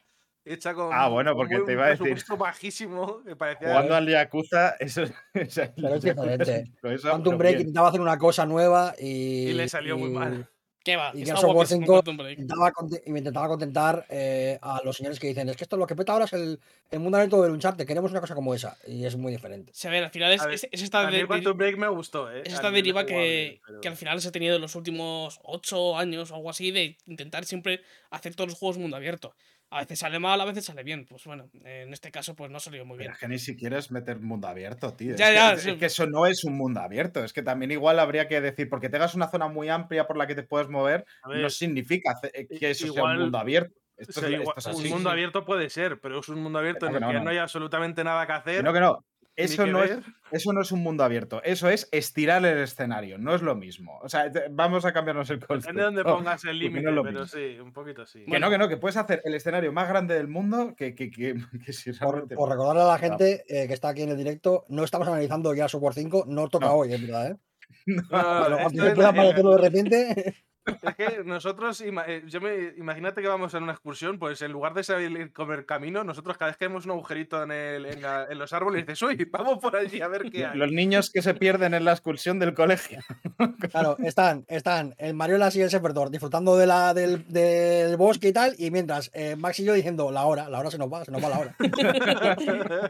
hecha 0.44 0.74
con, 0.74 0.90
Ah, 0.92 1.08
bueno, 1.08 1.34
porque 1.34 1.56
muy- 1.56 1.64
te 1.64 1.72
un 1.72 1.78
iba 1.78 1.86
a 1.86 1.88
decir. 1.90 2.02
presupuesto 2.04 2.36
bajísimo, 2.36 3.22
que 3.24 3.34
parecía... 3.34 3.68
Jugando 3.68 3.94
al 3.94 4.06
Yakuza, 4.08 4.76
eso 4.78 5.04
es 5.32 6.02
diferente. 6.02 6.70
Quantum 7.00 7.38
Break 7.38 7.60
intentaba 7.60 7.88
hacer 7.88 8.00
una 8.02 8.18
cosa 8.18 8.44
nueva 8.44 8.94
y. 8.98 9.48
Y 9.48 9.52
le 9.54 9.68
salió 9.70 9.96
muy 9.96 10.10
mal. 10.10 10.46
¿Qué 10.82 10.96
va? 10.96 11.10
y 11.14 11.24
Gears 11.24 11.40
of 11.40 11.44
War 11.44 11.54
guapísimo 11.56 11.80
5 11.82 11.92
Quantum 11.92 12.16
Break. 12.16 12.38
Intentaba 12.38 12.72
conte- 12.72 13.02
y 13.04 13.10
me 13.10 13.18
intentaba 13.18 13.48
contentar 13.48 14.06
eh, 14.08 14.58
a 14.62 14.80
los 14.82 14.96
señores 14.96 15.20
que 15.20 15.26
dicen: 15.26 15.48
Es 15.50 15.56
que 15.56 15.64
esto 15.64 15.76
lo 15.76 15.86
que 15.86 15.94
peta 15.94 16.12
ahora 16.12 16.24
es 16.24 16.32
el, 16.32 16.58
el 16.90 17.00
mundo 17.00 17.18
abierto 17.18 17.42
del 17.42 17.52
Uncharted. 17.52 17.86
Queremos 17.86 18.10
una 18.12 18.20
cosa 18.22 18.34
como 18.34 18.54
esa. 18.54 18.78
Y 18.86 19.04
es 19.04 19.14
muy 19.16 19.30
diferente. 19.30 19.72
Sí, 19.74 19.88
a 19.88 19.90
ver, 19.90 20.04
al 20.04 20.10
final 20.10 20.32
es, 20.32 20.40
A 20.40 20.46
ver, 20.46 20.54
es- 20.54 20.68
es 20.70 20.82
esta 20.82 21.04
de- 21.10 21.20
el 21.20 21.26
Quantum 21.26 21.56
Break 21.56 21.76
me 21.76 21.88
gustó, 21.88 22.30
¿eh? 22.32 22.42
Es 22.46 22.54
esta 22.54 22.70
de 22.70 22.76
deriva 22.76 23.04
que, 23.04 23.60
pero- 23.66 23.80
que 23.82 23.88
al 23.88 23.96
final 23.96 24.20
se 24.22 24.28
ha 24.28 24.32
tenido 24.32 24.56
en 24.56 24.62
los 24.62 24.74
últimos 24.74 25.38
ocho 25.42 25.98
años 25.98 26.30
o 26.30 26.36
algo 26.36 26.48
así 26.48 26.70
de 26.70 26.96
intentar 27.06 27.44
siempre 27.44 27.82
hacer 28.10 28.34
todos 28.34 28.48
los 28.48 28.58
juegos 28.58 28.78
mundo 28.78 28.96
abierto. 28.96 29.34
A 29.72 29.80
veces 29.80 30.00
sale 30.00 30.18
mal, 30.18 30.40
a 30.40 30.44
veces 30.44 30.64
sale 30.64 30.82
bien. 30.82 31.06
Pues 31.06 31.24
bueno, 31.24 31.48
en 31.64 31.92
este 31.92 32.10
caso 32.10 32.34
pues 32.34 32.50
no 32.50 32.58
salió 32.58 32.84
muy 32.84 32.98
bien. 32.98 33.06
Pero 33.08 33.14
es 33.14 33.20
que 33.20 33.28
ni 33.28 33.38
siquiera 33.38 33.78
es 33.78 33.90
meter 33.90 34.18
mundo 34.18 34.48
abierto, 34.48 34.94
tío. 34.94 35.14
Ya, 35.16 35.28
es, 35.28 35.34
ya, 35.64 35.64
que, 35.64 35.70
es 35.74 35.78
que 35.78 35.86
eso 35.86 36.06
no 36.06 36.26
es 36.26 36.44
un 36.44 36.56
mundo 36.56 36.80
abierto. 36.80 37.22
Es 37.22 37.32
que 37.32 37.42
también 37.42 37.70
igual 37.70 38.00
habría 38.00 38.26
que 38.26 38.40
decir, 38.40 38.68
porque 38.68 38.88
tengas 38.88 39.14
una 39.14 39.28
zona 39.28 39.46
muy 39.48 39.68
amplia 39.68 40.06
por 40.06 40.16
la 40.16 40.26
que 40.26 40.34
te 40.34 40.42
puedes 40.42 40.68
mover, 40.68 41.04
no 41.24 41.48
significa 41.50 42.14
eh, 42.34 42.46
que 42.48 42.70
eso 42.70 42.86
sea 42.86 42.94
igual- 42.96 43.16
un 43.16 43.22
mundo 43.22 43.38
abierto. 43.38 43.74
Esto, 43.96 44.20
o 44.20 44.22
sea, 44.22 44.28
es, 44.30 44.40
igual- 44.40 44.54
esto 44.56 44.70
es 44.70 44.76
un 44.76 44.88
mundo 44.88 45.10
abierto 45.10 45.44
puede 45.44 45.68
ser, 45.70 46.00
pero 46.00 46.20
es 46.20 46.28
un 46.30 46.42
mundo 46.42 46.58
abierto 46.58 46.86
Que 46.86 46.90
en 46.96 46.96
el 46.96 47.08
que 47.08 47.14
que 47.18 47.20
no, 47.24 47.30
hay 47.30 47.36
absolutamente 47.36 48.02
nada 48.02 48.22
que 48.26 48.32
Que 48.32 48.38
hacer. 48.38 48.64
no, 48.64 48.72
que 48.72 48.80
no. 48.80 49.04
Eso 49.36 49.66
no, 49.66 49.82
es, 49.82 49.98
eso 50.32 50.52
no 50.52 50.60
es 50.60 50.70
un 50.72 50.82
mundo 50.82 51.02
abierto. 51.02 51.42
Eso 51.42 51.68
es 51.70 51.88
estirar 51.92 52.44
el 52.44 52.58
escenario. 52.58 53.16
No 53.16 53.34
es 53.34 53.40
lo 53.42 53.54
mismo. 53.54 53.98
O 54.02 54.08
sea, 54.08 54.30
te- 54.30 54.48
vamos 54.50 54.84
a 54.84 54.92
cambiarnos 54.92 55.30
el 55.30 55.38
concepto. 55.38 55.56
Depende 55.72 55.80
de 55.80 55.84
dónde 55.86 56.04
pongas 56.04 56.44
el 56.44 56.50
no 56.58 56.62
límite, 56.62 56.84
pero 56.84 57.02
mismo. 57.04 57.26
sí, 57.26 57.58
un 57.58 57.72
poquito 57.72 58.04
sí. 58.04 58.24
Que 58.30 58.38
no, 58.38 58.50
que 58.50 58.58
no, 58.58 58.68
que 58.68 58.76
puedes 58.76 58.96
hacer 58.98 59.22
el 59.24 59.34
escenario 59.34 59.72
más 59.72 59.88
grande 59.88 60.14
del 60.14 60.28
mundo 60.28 60.74
que, 60.76 60.94
que, 60.94 61.10
que, 61.10 61.34
que 61.64 61.72
si 61.72 61.92
Por, 61.92 62.10
realmente. 62.10 62.34
por 62.36 62.50
recordarle 62.50 62.82
a 62.82 62.86
la 62.86 62.98
gente 62.98 63.44
eh, 63.48 63.66
que 63.66 63.72
está 63.74 63.88
aquí 63.90 64.02
en 64.02 64.10
el 64.10 64.16
directo, 64.18 64.66
no 64.68 64.84
estamos 64.84 65.08
analizando 65.08 65.50
of 65.50 65.74
War 65.82 65.94
5, 65.94 66.24
no 66.28 66.48
toca 66.48 66.66
No. 66.66 66.74
hoy, 66.74 66.92
es 66.92 67.00
verdad, 67.00 67.30
¿eh? 67.30 67.36
No, 67.86 68.70
se 68.70 68.88
es- 68.88 68.94
pueda 68.94 69.08
aparecerlo 69.08 69.56
de 69.56 69.62
repente. 69.68 70.34
Es 70.82 70.94
que 70.94 71.24
nosotros, 71.24 71.80
eh, 71.80 72.22
yo 72.26 72.40
me, 72.40 72.74
imagínate 72.76 73.22
que 73.22 73.26
vamos 73.28 73.54
en 73.54 73.62
una 73.62 73.72
excursión, 73.72 74.18
pues 74.18 74.42
en 74.42 74.52
lugar 74.52 74.74
de 74.74 74.84
salir 74.84 75.16
el 75.18 75.66
camino, 75.66 76.04
nosotros 76.04 76.36
cada 76.36 76.50
vez 76.50 76.58
que 76.58 76.68
vemos 76.68 76.84
un 76.84 76.92
agujerito 76.92 77.42
en, 77.42 77.50
el- 77.50 77.86
en 77.86 78.02
la- 78.02 78.26
en 78.30 78.38
los 78.38 78.52
árboles, 78.52 78.86
dices, 78.86 79.00
uy, 79.02 79.26
vamos 79.30 79.58
por 79.58 79.74
allí 79.74 80.00
a 80.02 80.06
ver 80.08 80.30
qué 80.30 80.44
hay. 80.46 80.56
Los 80.58 80.70
niños 80.70 81.10
que 81.10 81.22
se 81.22 81.32
pierden 81.34 81.72
en 81.74 81.84
la 81.86 81.92
excursión 81.92 82.38
del 82.38 82.54
colegio. 82.54 83.00
Claro, 83.72 83.96
están, 84.04 84.44
están 84.48 84.94
el 84.98 85.14
Mariolas 85.14 85.56
y 85.56 85.62
el 85.62 85.70
Seperdor 85.70 86.10
disfrutando 86.10 86.56
de 86.56 86.66
la, 86.66 86.92
del, 86.92 87.26
del 87.28 87.96
bosque 87.96 88.28
y 88.28 88.32
tal, 88.32 88.54
y 88.58 88.70
mientras 88.70 89.10
eh, 89.14 89.34
Max 89.36 89.60
y 89.60 89.64
yo 89.64 89.72
diciendo, 89.72 90.10
la 90.10 90.24
hora, 90.26 90.48
la 90.50 90.58
hora 90.60 90.70
se 90.70 90.78
nos 90.78 90.92
va, 90.92 91.04
se 91.04 91.10
nos 91.10 91.24
va 91.24 91.28
la 91.30 91.38
hora. 91.38 91.56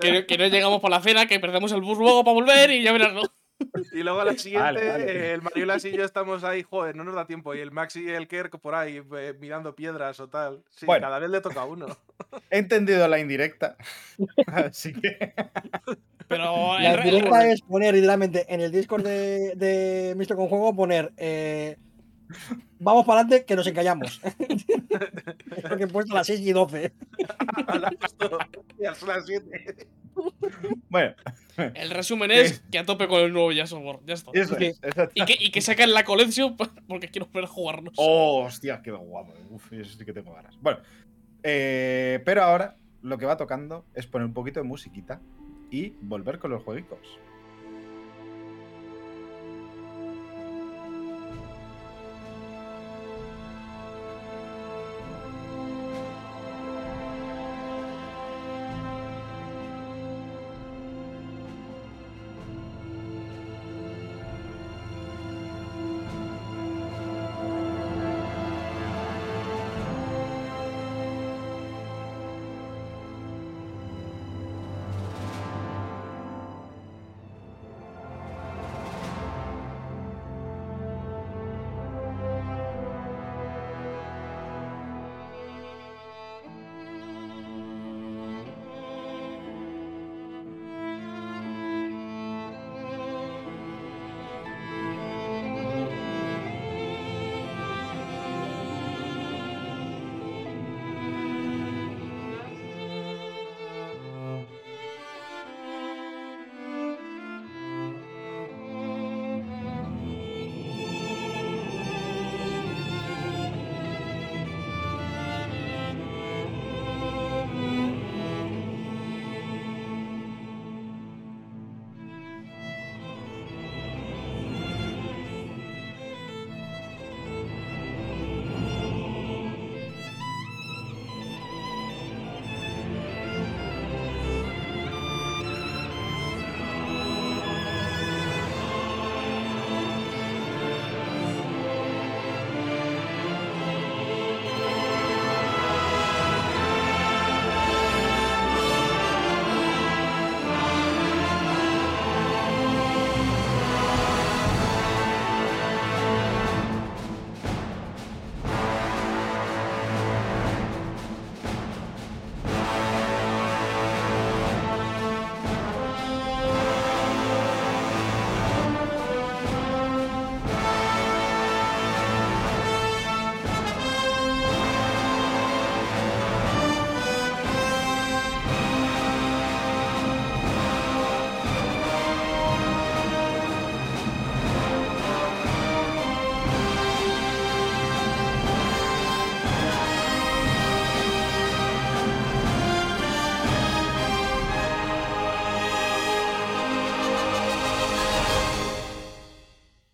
Que, 0.01 0.12
no- 0.12 0.27
que 0.27 0.39
no 0.39 0.47
llegamos 0.48 0.81
por 0.81 0.90
la 0.90 1.01
cena, 1.01 1.27
que 1.27 1.39
perdemos 1.40 1.70
el 1.73 1.81
bus 1.82 1.98
luego 1.98 2.24
para 2.24 2.35
volver 2.35 2.70
y 2.73 2.82
ya 2.82 2.93
verás. 2.93 3.12
¿no? 3.15 3.23
Y 3.93 4.03
luego 4.03 4.20
a 4.20 4.24
la 4.24 4.37
siguiente, 4.37 4.89
vale. 4.89 5.05
eh, 5.31 5.32
el 5.35 5.43
Mariolas 5.43 5.85
y 5.85 5.93
yo 5.93 6.05
estamos 6.05 6.45
ahí, 6.45 6.62
joder, 6.62 6.97
no 6.97 7.05
nos 7.05 7.15
da 7.15 7.27
tiempo. 7.27 7.55
Y 7.55 7.61
el 7.61 7.70
Max 7.70 7.97
y 7.97 8.09
el 8.09 8.27
Kerk 8.28 8.59
por 8.61 8.74
ahí 8.74 9.03
eh, 9.16 9.35
mirando 9.41 9.74
piedras 9.74 10.19
o 10.20 10.28
tal. 10.28 10.62
Sí, 10.70 10.87
Bueno. 10.87 11.03
cada 11.07 11.19
vez 11.19 11.31
le 11.31 11.41
toca 11.41 11.62
a 11.62 11.65
uno. 11.66 11.87
He 12.51 12.59
entendido 12.59 13.07
la 13.09 13.19
indirecta. 13.19 13.77
Así 14.47 14.93
que. 14.93 15.32
Pero 16.28 16.78
La 16.78 16.97
re- 16.97 17.03
directa 17.11 17.47
es 17.51 17.61
poner 17.62 17.95
literalmente 17.95 18.47
en 18.53 18.61
el 18.61 18.70
Discord 18.70 19.03
de, 19.05 19.55
de 19.57 20.15
Mr. 20.16 20.37
con 20.37 20.49
Juego, 20.49 20.74
poner 20.77 21.12
eh, 21.16 21.77
vamos 22.78 23.05
para 23.05 23.20
adelante 23.20 23.45
que 23.45 23.57
nos 23.57 23.66
encallamos. 23.66 24.20
Porque 25.69 25.85
he 25.85 25.89
puesto 25.89 26.15
las 26.15 26.27
6 26.27 26.41
y 26.41 26.53
12. 26.53 26.93
A 27.66 27.78
las 27.78 27.93
ya 28.78 28.95
son 28.95 29.09
las 29.09 29.27
7. 29.27 29.87
Bueno, 30.89 31.15
el 31.57 31.91
resumen 31.91 32.31
es 32.31 32.61
que 32.70 32.78
a 32.78 32.85
tope 32.85 33.07
con 33.07 33.20
el 33.20 33.32
nuevo 33.32 33.51
Gears 33.51 33.73
of 33.73 33.85
War. 33.85 34.01
Ya 34.07 34.15
está. 34.15 34.31
eso 34.35 34.57
es. 34.59 34.81
Y 35.15 35.24
que, 35.24 35.37
y 35.39 35.51
que 35.51 35.61
saquen 35.61 35.93
la 35.93 36.05
colección 36.05 36.57
porque 36.89 37.09
quiero 37.09 37.28
ver 37.32 37.47
jugarnos. 37.47 37.95
Oh, 37.97 38.45
hostia, 38.45 38.81
qué 38.82 38.91
guapo. 38.91 39.32
Uf, 39.51 39.73
eso 39.73 39.97
sí 39.99 40.05
que 40.05 40.12
tengo 40.12 40.32
ganas. 40.35 40.59
Bueno, 40.61 40.81
eh, 41.43 42.20
pero 42.24 42.43
ahora 42.43 42.77
lo 43.03 43.19
que 43.19 43.27
va 43.27 43.37
tocando 43.37 43.85
es 43.95 44.07
poner 44.07 44.27
un 44.27 44.35
poquito 44.35 44.61
de 44.61 44.65
musiquita 44.65 45.20
y 45.70 45.95
volver 46.01 46.39
con 46.39 46.51
los 46.51 46.62
jueguitos. 46.62 46.99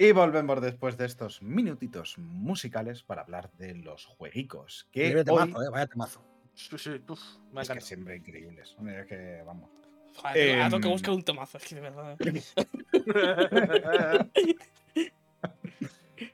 Y 0.07 0.13
volvemos 0.13 0.61
después 0.61 0.97
de 0.97 1.07
estos 1.07 1.43
minutitos 1.43 2.17
musicales 2.19 3.03
para 3.03 3.23
hablar 3.23 3.51
de 3.59 3.75
los 3.75 4.05
jueguicos. 4.05 4.87
Que 4.93 5.17
hoy- 5.17 5.25
temazo, 5.25 5.63
eh, 5.65 5.69
vaya 5.71 5.87
temazo. 5.89 6.23
Sí, 6.55 6.79
sí, 6.79 6.91
uf, 7.09 7.21
me 7.53 7.63
es 7.63 7.69
que 7.71 7.81
siempre 7.81 8.15
increíbles. 8.17 8.77
Es 8.87 9.07
que 9.07 9.43
vamos. 9.45 9.69
Joder, 10.17 10.35
tengo- 10.35 10.63
tengo 10.71 10.81
que 10.81 10.87
Em, 10.87 10.93
buscar 10.93 11.15
un 11.15 11.23
temazo, 11.25 11.59
es 11.59 11.65
que 11.65 11.75
de 11.75 11.81
verdad. 11.81 12.17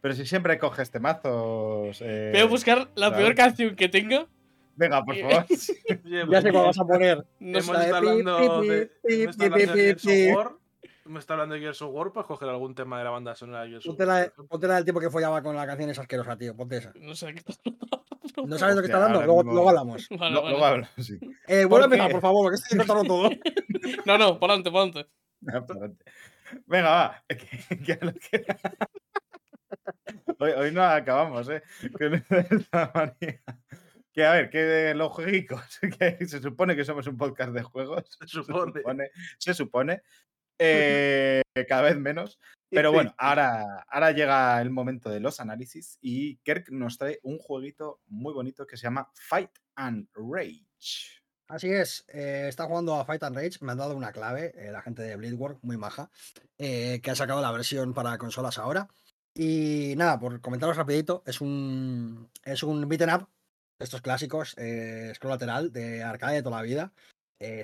Pero 0.01 0.15
si 0.15 0.25
siempre 0.27 0.59
coges 0.59 0.91
temazos. 0.91 2.01
eh, 2.03 2.31
Voy 2.33 2.41
a 2.43 2.45
buscar 2.45 2.91
la 2.95 3.17
peor 3.17 3.35
canción 3.35 3.75
que 3.75 3.89
tenga. 3.89 4.27
Venga, 4.77 5.03
por 5.05 5.17
favor. 5.17 5.47
Ya 6.31 6.43
sé 6.43 6.53
cuál 6.53 6.67
vas 6.67 6.79
a 6.79 6.85
poner. 6.85 7.25
Hemos 7.41 7.69
estado 7.69 7.81
de, 7.81 7.91
hablando 7.97 8.61
de 8.63 8.91
Hemos 11.13 11.25
estado 11.25 11.43
hablando 11.43 11.57
de 11.57 11.61
Gears 11.61 11.83
of 11.83 11.91
War 11.93 12.11
para 12.11 12.27
coger 12.27 12.49
algún 12.49 12.75
tema 12.75 12.97
de 12.97 13.05
la 13.05 13.11
banda 13.11 13.35
sonora 13.35 13.65
de 13.65 13.69
Gears 13.69 13.85
of 13.87 13.91
Ponte 13.91 14.07
War. 14.07 14.09
la, 14.09 14.15
por 14.25 14.33
ejemplo. 14.33 14.47
ponte 14.49 14.67
la 14.67 14.75
del 14.77 14.85
tipo 14.87 14.99
que 14.99 15.11
follaba 15.11 15.43
con 15.43 15.55
la 15.55 15.67
canción 15.67 15.91
esa 15.91 16.01
asquerosa, 16.01 16.39
tío. 16.39 16.57
Ponte 16.57 16.79
esa. 16.79 16.91
no 16.95 17.15
sé 17.15 17.35
qué 17.35 17.43
¿No 18.47 18.57
sabes 18.59 18.77
lo 18.77 18.81
que 18.81 18.87
está 18.87 18.97
ahora 19.07 19.27
Luego, 19.27 19.69
hablamos. 19.69 20.09
Vale, 20.09 20.35
vale. 20.37 20.51
Luego 20.51 20.65
hablo, 20.65 20.87
sí. 20.97 21.19
Eh, 21.47 21.67
vuelve 21.67 21.85
a 21.85 21.89
¿Por 21.89 21.93
empezar, 21.99 22.11
por 22.13 22.21
favor, 22.23 22.45
porque 22.45 22.55
estoy 22.55 22.79
intentando 22.79 23.05
todo. 23.05 23.31
No, 24.07 24.17
no, 24.17 24.41
para 24.41 24.55
adelante, 24.55 24.71
para 24.71 24.85
adelante. 24.85 25.13
Adelante. 25.47 26.05
Venga, 26.65 26.91
va. 26.91 27.25
Que, 27.29 27.37
que 27.77 27.99
lo 28.07 28.13
que- 28.15 28.47
hoy, 30.39 30.51
hoy 30.53 30.73
no 30.73 30.83
acabamos, 30.83 31.47
¿eh? 31.51 31.63
Con 31.93 32.15
esta 32.15 32.91
manía. 32.95 33.43
Que 34.15 34.25
a 34.25 34.33
ver, 34.33 34.49
que 34.49 34.59
de 34.59 34.95
los 34.95 35.13
jueguicos, 35.13 35.79
que 35.99 36.27
se 36.27 36.41
supone 36.41 36.75
que 36.75 36.87
somos 36.87 37.07
un 37.07 37.19
podcast 37.19 37.53
de 37.53 37.63
juegos. 37.65 38.05
Se 38.19 38.27
supone. 38.29 39.11
Se 39.37 39.53
supone. 39.53 40.03
Eh, 40.63 41.43
cada 41.69 41.83
vez 41.83 41.99
menos. 41.99 42.39
Pero 42.71 42.91
bueno, 42.91 43.15
ahora, 43.19 43.85
ahora 43.89 44.13
llega 44.13 44.61
el 44.63 44.71
momento 44.71 45.11
de 45.11 45.21
los 45.21 45.41
análisis 45.41 45.99
y 46.01 46.39
Kirk 46.39 46.71
nos 46.71 46.97
trae 46.97 47.21
un 47.23 47.39
jueguito 47.39 48.01
muy 48.07 48.33
bonito 48.33 48.67
que 48.67 48.79
se 48.79 48.85
llama 48.85 49.11
Fight 49.15 49.51
and 49.75 50.09
Rage. 50.15 51.23
Así 51.53 51.71
es, 51.71 52.07
eh, 52.09 52.47
está 52.49 52.65
jugando 52.65 52.95
a 52.95 53.05
Fight 53.05 53.23
and 53.25 53.37
Rage, 53.37 53.59
me 53.61 53.73
han 53.73 53.79
dado 53.79 53.95
una 53.95 54.11
clave, 54.11 54.55
eh, 54.57 54.73
la 54.73 54.81
gente 54.81 55.03
de 55.03 55.17
Bleedwork, 55.17 55.59
muy 55.61 55.77
maja, 55.77 56.11
eh, 56.57 57.01
que 57.03 57.11
ha 57.11 57.15
sacado 57.15 57.43
la 57.43 57.53
versión 57.53 57.93
para 57.93 58.17
consolas 58.17 58.57
ahora. 58.57 58.89
Y 59.35 59.93
nada, 59.99 60.19
por 60.19 60.41
comentaros 60.41 60.79
rapidito, 60.79 61.23
es 61.27 61.43
un, 61.43 62.31
es 62.43 62.63
un 62.63 62.89
beaten 62.89 63.11
up, 63.11 63.29
de 63.79 63.85
estos 63.85 64.01
clásicos, 64.01 64.57
scroll 65.15 65.33
lateral, 65.33 65.73
de 65.73 66.03
arcade 66.03 66.37
de 66.37 66.43
toda 66.43 66.57
la 66.57 66.63
vida. 66.63 66.93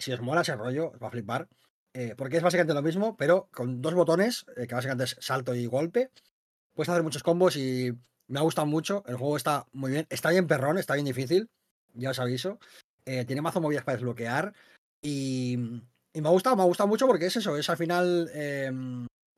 Si 0.00 0.12
os 0.12 0.20
mola 0.20 0.42
ese 0.42 0.54
rollo, 0.54 0.90
os 0.90 1.02
va 1.02 1.08
a 1.08 1.10
flipar. 1.10 1.48
Eh, 1.94 2.14
porque 2.16 2.36
es 2.36 2.42
básicamente 2.42 2.74
lo 2.74 2.82
mismo, 2.82 3.16
pero 3.16 3.48
con 3.52 3.80
dos 3.80 3.94
botones, 3.94 4.46
eh, 4.56 4.66
que 4.66 4.74
básicamente 4.74 5.04
es 5.04 5.16
salto 5.20 5.54
y 5.54 5.66
golpe. 5.66 6.10
Puedes 6.74 6.88
hacer 6.90 7.02
muchos 7.02 7.22
combos 7.22 7.56
y 7.56 7.92
me 8.28 8.38
ha 8.38 8.42
gustado 8.42 8.66
mucho. 8.66 9.02
El 9.06 9.16
juego 9.16 9.36
está 9.36 9.66
muy 9.72 9.90
bien, 9.90 10.06
está 10.10 10.30
bien 10.30 10.46
perrón, 10.46 10.78
está 10.78 10.94
bien 10.94 11.06
difícil, 11.06 11.50
ya 11.94 12.10
os 12.10 12.18
aviso. 12.18 12.58
Eh, 13.04 13.24
tiene 13.24 13.42
mazo 13.42 13.60
movidas 13.60 13.84
para 13.84 13.96
desbloquear. 13.96 14.52
Y, 15.02 15.54
y 16.12 16.20
me 16.20 16.28
ha 16.28 16.32
gustado, 16.32 16.56
me 16.56 16.62
ha 16.62 16.66
gustado 16.66 16.88
mucho 16.88 17.06
porque 17.06 17.26
es 17.26 17.36
eso, 17.36 17.56
es 17.56 17.70
al 17.70 17.76
final 17.76 18.30
eh, 18.34 18.70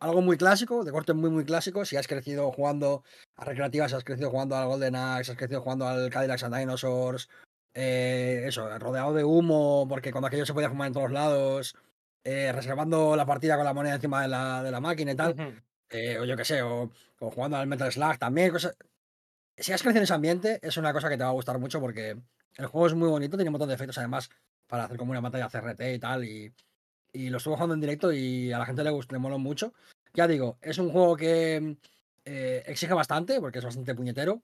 algo 0.01 0.23
muy 0.23 0.37
clásico, 0.37 0.85
de 0.85 0.91
corte 0.93 1.13
muy, 1.13 1.31
muy 1.31 1.45
clásico. 1.45 1.85
Si 1.85 1.97
has 1.97 2.09
crecido 2.09 2.51
jugando 2.53 3.05
a 3.37 3.45
recreativas, 3.45 3.93
has 3.93 4.05
crecido 4.05 4.31
jugando 4.31 4.57
al 4.57 4.67
Golden 4.67 4.97
Axe, 4.97 5.33
has 5.33 5.39
crecido 5.39 5.63
jugando 5.63 5.87
al 5.87 6.11
Cadillacs 6.11 6.43
and 6.43 6.57
Dinosaurs, 6.57 7.29
eso, 7.73 8.79
rodeado 8.79 9.15
de 9.15 9.25
humo, 9.25 9.87
porque 9.89 10.11
cuando 10.11 10.27
aquello 10.27 10.45
se 10.45 10.55
podía 10.55 10.69
fumar 10.69 10.89
en 10.89 10.95
todos 10.95 11.13
lados, 11.13 11.77
eh, 12.25 12.53
reservando 12.53 13.17
la 13.17 13.27
partida 13.27 13.57
con 13.57 13.65
la 13.65 13.75
moneda 13.75 13.95
encima 13.95 14.23
de 14.23 14.29
la, 14.29 14.63
de 14.63 14.71
la 14.71 14.81
máquina 14.81 15.13
y 15.13 15.17
tal 15.17 15.63
eh, 15.91 16.19
o 16.19 16.25
yo 16.25 16.37
qué 16.37 16.45
sé, 16.45 16.63
o, 16.63 16.91
o 17.19 17.31
jugando 17.31 17.57
al 17.57 17.67
Metal 17.67 17.91
Slug 17.91 18.19
también, 18.19 18.53
cosas. 18.53 18.77
Si 19.57 19.73
has 19.73 19.83
crecido 19.83 19.99
en 19.99 20.05
ese 20.05 20.15
ambiente, 20.15 20.59
es 20.63 20.77
una 20.77 20.93
cosa 20.93 21.09
que 21.09 21.19
te 21.19 21.25
va 21.25 21.31
a 21.31 21.35
gustar 21.35 21.59
mucho 21.59 21.81
porque 21.81 22.17
el 22.57 22.67
juego 22.67 22.87
es 22.87 22.95
muy 22.95 23.09
bonito, 23.09 23.37
tiene 23.37 23.51
un 23.51 23.55
montón 23.55 23.69
de 23.69 23.75
efectos 23.75 23.99
además 23.99 24.31
para 24.67 24.85
hacer 24.85 24.97
como 24.97 25.11
una 25.11 25.21
pantalla 25.21 25.49
CRT 25.49 25.81
y 25.95 25.99
tal, 25.99 26.25
y, 26.25 26.55
y 27.13 27.29
lo 27.29 27.39
estuve 27.39 27.55
jugando 27.55 27.75
en 27.75 27.81
directo 27.81 28.13
y 28.13 28.53
a 28.53 28.59
la 28.59 28.67
gente 28.67 28.85
le 28.85 28.91
gusta, 28.91 29.15
le 29.15 29.19
moló 29.19 29.39
mucho. 29.39 29.75
Ya 30.15 30.27
digo, 30.27 30.59
es 30.63 30.79
un 30.79 30.91
juego 30.91 31.17
que 31.17 31.77
eh, 32.25 32.63
exige 32.67 32.95
bastante 32.95 33.41
porque 33.41 33.59
es 33.59 33.65
bastante 33.65 33.95
puñetero, 33.95 34.43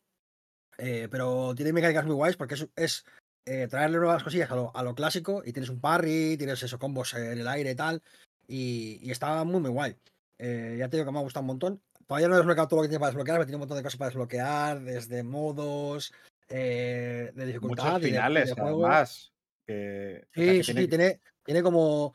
pero 0.76 1.54
tiene 1.54 1.72
mecánicas 1.72 2.04
muy 2.04 2.14
guays 2.14 2.36
porque 2.36 2.54
es, 2.54 2.68
es, 2.76 3.04
eh, 3.46 3.68
traerle 3.68 3.98
nuevas 3.98 4.22
cosillas 4.24 4.50
a 4.50 4.56
lo, 4.56 4.76
a 4.76 4.82
lo 4.82 4.94
clásico 4.94 5.42
y 5.44 5.52
tienes 5.52 5.70
un 5.70 5.80
parry, 5.80 6.36
tienes 6.36 6.62
esos 6.62 6.78
combos 6.80 7.14
en 7.14 7.38
el 7.38 7.48
aire 7.48 7.70
y 7.70 7.74
tal, 7.76 8.02
y, 8.48 8.98
y 9.00 9.10
está 9.10 9.42
muy, 9.44 9.60
muy 9.60 9.70
guay. 9.70 9.96
Eh, 10.38 10.76
ya 10.78 10.88
te 10.88 10.96
digo 10.96 11.06
que 11.06 11.12
me 11.12 11.18
ha 11.18 11.22
gustado 11.22 11.42
un 11.42 11.46
montón. 11.48 11.80
Todavía 12.06 12.28
no 12.28 12.34
he 12.34 12.38
desbloqueado 12.38 12.68
todo 12.68 12.78
lo 12.78 12.82
que 12.82 12.88
tiene 12.88 13.00
para 13.00 13.10
desbloquear, 13.10 13.36
pero 13.38 13.46
tiene 13.46 13.56
un 13.56 13.60
montón 13.60 13.76
de 13.78 13.82
cosas 13.82 13.98
para 13.98 14.08
desbloquear, 14.10 14.80
desde 14.80 15.22
modos, 15.22 16.12
eh, 16.48 17.32
de 17.34 17.46
dificultad. 17.46 17.84
Muchos 17.84 17.98
y 17.98 18.02
de- 18.02 18.08
y 18.08 18.10
de 18.12 18.16
finales, 18.18 18.54
además. 18.58 19.32
Que, 19.66 20.24
o 20.24 20.34
sea, 20.34 20.44
Sí, 20.44 20.56
que 20.58 20.62
sí, 20.64 20.72
tiene- 20.74 20.88
tiene, 20.88 21.20
tiene 21.44 21.62
como 21.62 22.14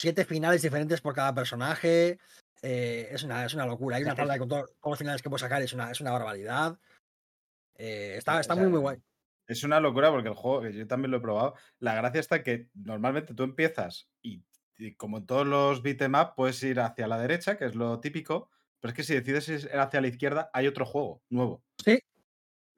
siete 0.00 0.24
finales 0.24 0.62
diferentes 0.62 1.00
por 1.00 1.14
cada 1.14 1.34
personaje. 1.34 2.18
es, 2.60 3.22
una, 3.24 3.44
es 3.44 3.54
una 3.54 3.66
locura. 3.66 3.96
Hay 3.96 4.02
una 4.04 4.14
tabla 4.34 4.38
con 4.38 4.48
todo- 4.48 4.66
todos 4.66 4.92
los 4.92 4.98
finales 4.98 5.22
que 5.22 5.28
puedes 5.28 5.40
sacar, 5.40 5.62
es 5.62 5.72
una, 5.72 5.90
es 5.90 6.00
una 6.00 6.12
barbaridad. 6.12 6.78
Está 7.76 8.36
o 8.36 8.40
está 8.40 8.54
sea, 8.54 8.62
muy, 8.62 8.70
muy 8.70 8.80
guay. 8.80 8.98
Es 9.46 9.64
una 9.64 9.80
locura 9.80 10.10
porque 10.10 10.28
el 10.28 10.34
juego, 10.34 10.62
que 10.62 10.72
yo 10.72 10.86
también 10.86 11.10
lo 11.10 11.18
he 11.18 11.20
probado, 11.20 11.54
la 11.78 11.94
gracia 11.94 12.20
está 12.20 12.42
que 12.42 12.68
normalmente 12.74 13.34
tú 13.34 13.42
empiezas 13.42 14.08
y, 14.22 14.42
y 14.78 14.94
como 14.94 15.18
en 15.18 15.26
todos 15.26 15.46
los 15.46 15.82
beat'em 15.82 16.14
up 16.14 16.34
puedes 16.36 16.62
ir 16.62 16.80
hacia 16.80 17.06
la 17.08 17.18
derecha, 17.18 17.56
que 17.58 17.66
es 17.66 17.74
lo 17.74 18.00
típico, 18.00 18.50
pero 18.80 18.90
es 18.90 18.96
que 18.96 19.02
si 19.04 19.14
decides 19.14 19.48
ir 19.48 19.78
hacia 19.78 20.00
la 20.00 20.08
izquierda 20.08 20.50
hay 20.52 20.66
otro 20.66 20.86
juego 20.86 21.22
nuevo. 21.28 21.62
Sí. 21.84 21.98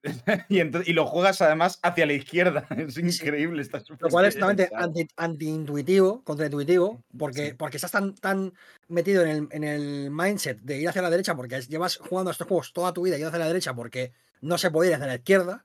y, 0.51 0.61
entonces, 0.61 0.89
y 0.89 0.93
lo 0.93 1.07
juegas 1.07 1.41
además 1.41 1.79
hacia 1.83 2.05
la 2.07 2.13
izquierda. 2.13 2.67
Es 2.77 2.99
increíble. 2.99 3.63
Está 3.63 3.83
Lo 4.01 4.09
cual 4.11 4.27
es 4.27 4.35
totalmente 4.35 4.65
pensado. 4.65 4.85
anti, 4.85 5.07
anti-intuitivo, 5.17 6.23
contraintuitivo, 6.25 7.03
porque, 7.19 7.49
Sí. 7.49 7.55
porque 7.55 7.77
estás 7.79 7.93
tan, 7.93 8.15
tan 8.17 8.53
metido 8.89 9.23
en 9.23 9.29
el, 9.31 9.49
en 9.51 9.65
el 9.65 10.11
mindset 10.11 10.61
de 10.61 10.79
ir 10.79 10.89
hacia 10.89 11.01
la 11.03 11.09
derecha, 11.11 11.35
porque 11.35 11.61
llevas 11.63 11.97
jugando 11.97 12.31
a 12.31 12.33
estos 12.33 12.47
juegos 12.47 12.73
toda 12.75 12.93
tu 12.93 13.03
vida 13.03 13.17
y 13.17 13.21
ir 13.21 13.27
hacia 13.27 13.39
la 13.39 13.47
derecha 13.47 13.75
porque 13.75 14.13
no 14.43 14.59
se 14.59 14.71
puede 14.71 14.91
ir 14.91 14.95
hacia 14.97 15.07
la 15.07 15.15
izquierda, 15.15 15.65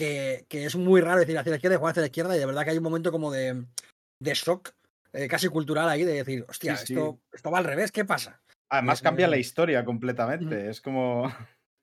que, 0.00 0.46
que 0.48 0.64
es 0.64 0.74
muy 0.76 1.00
raro 1.00 1.20
decir 1.20 1.38
hacia 1.38 1.50
la 1.50 1.56
izquierda 1.56 1.76
y 1.76 1.78
jugar 1.78 1.90
hacia 1.92 2.00
la 2.00 2.06
izquierda, 2.06 2.36
y 2.36 2.40
de 2.40 2.46
verdad 2.46 2.64
que 2.64 2.70
hay 2.70 2.76
un 2.78 2.82
momento 2.82 3.12
como 3.12 3.30
de, 3.30 3.64
de 4.20 4.34
shock 4.34 4.70
eh, 5.12 5.28
casi 5.28 5.48
cultural 5.48 5.88
ahí, 5.88 6.04
de 6.04 6.14
decir, 6.14 6.44
hostia, 6.48 6.76
Sí, 6.76 6.88
sí. 6.88 6.92
Esto, 6.94 7.20
esto 7.32 7.50
va 7.50 7.58
al 7.58 7.64
revés, 7.64 7.92
¿qué 7.92 8.04
pasa? 8.04 8.40
Además 8.70 9.02
cambia 9.02 9.28
la 9.28 9.36
es- 9.36 9.46
historia 9.46 9.84
completamente. 9.84 10.70
Es 10.70 10.80
como... 10.80 11.30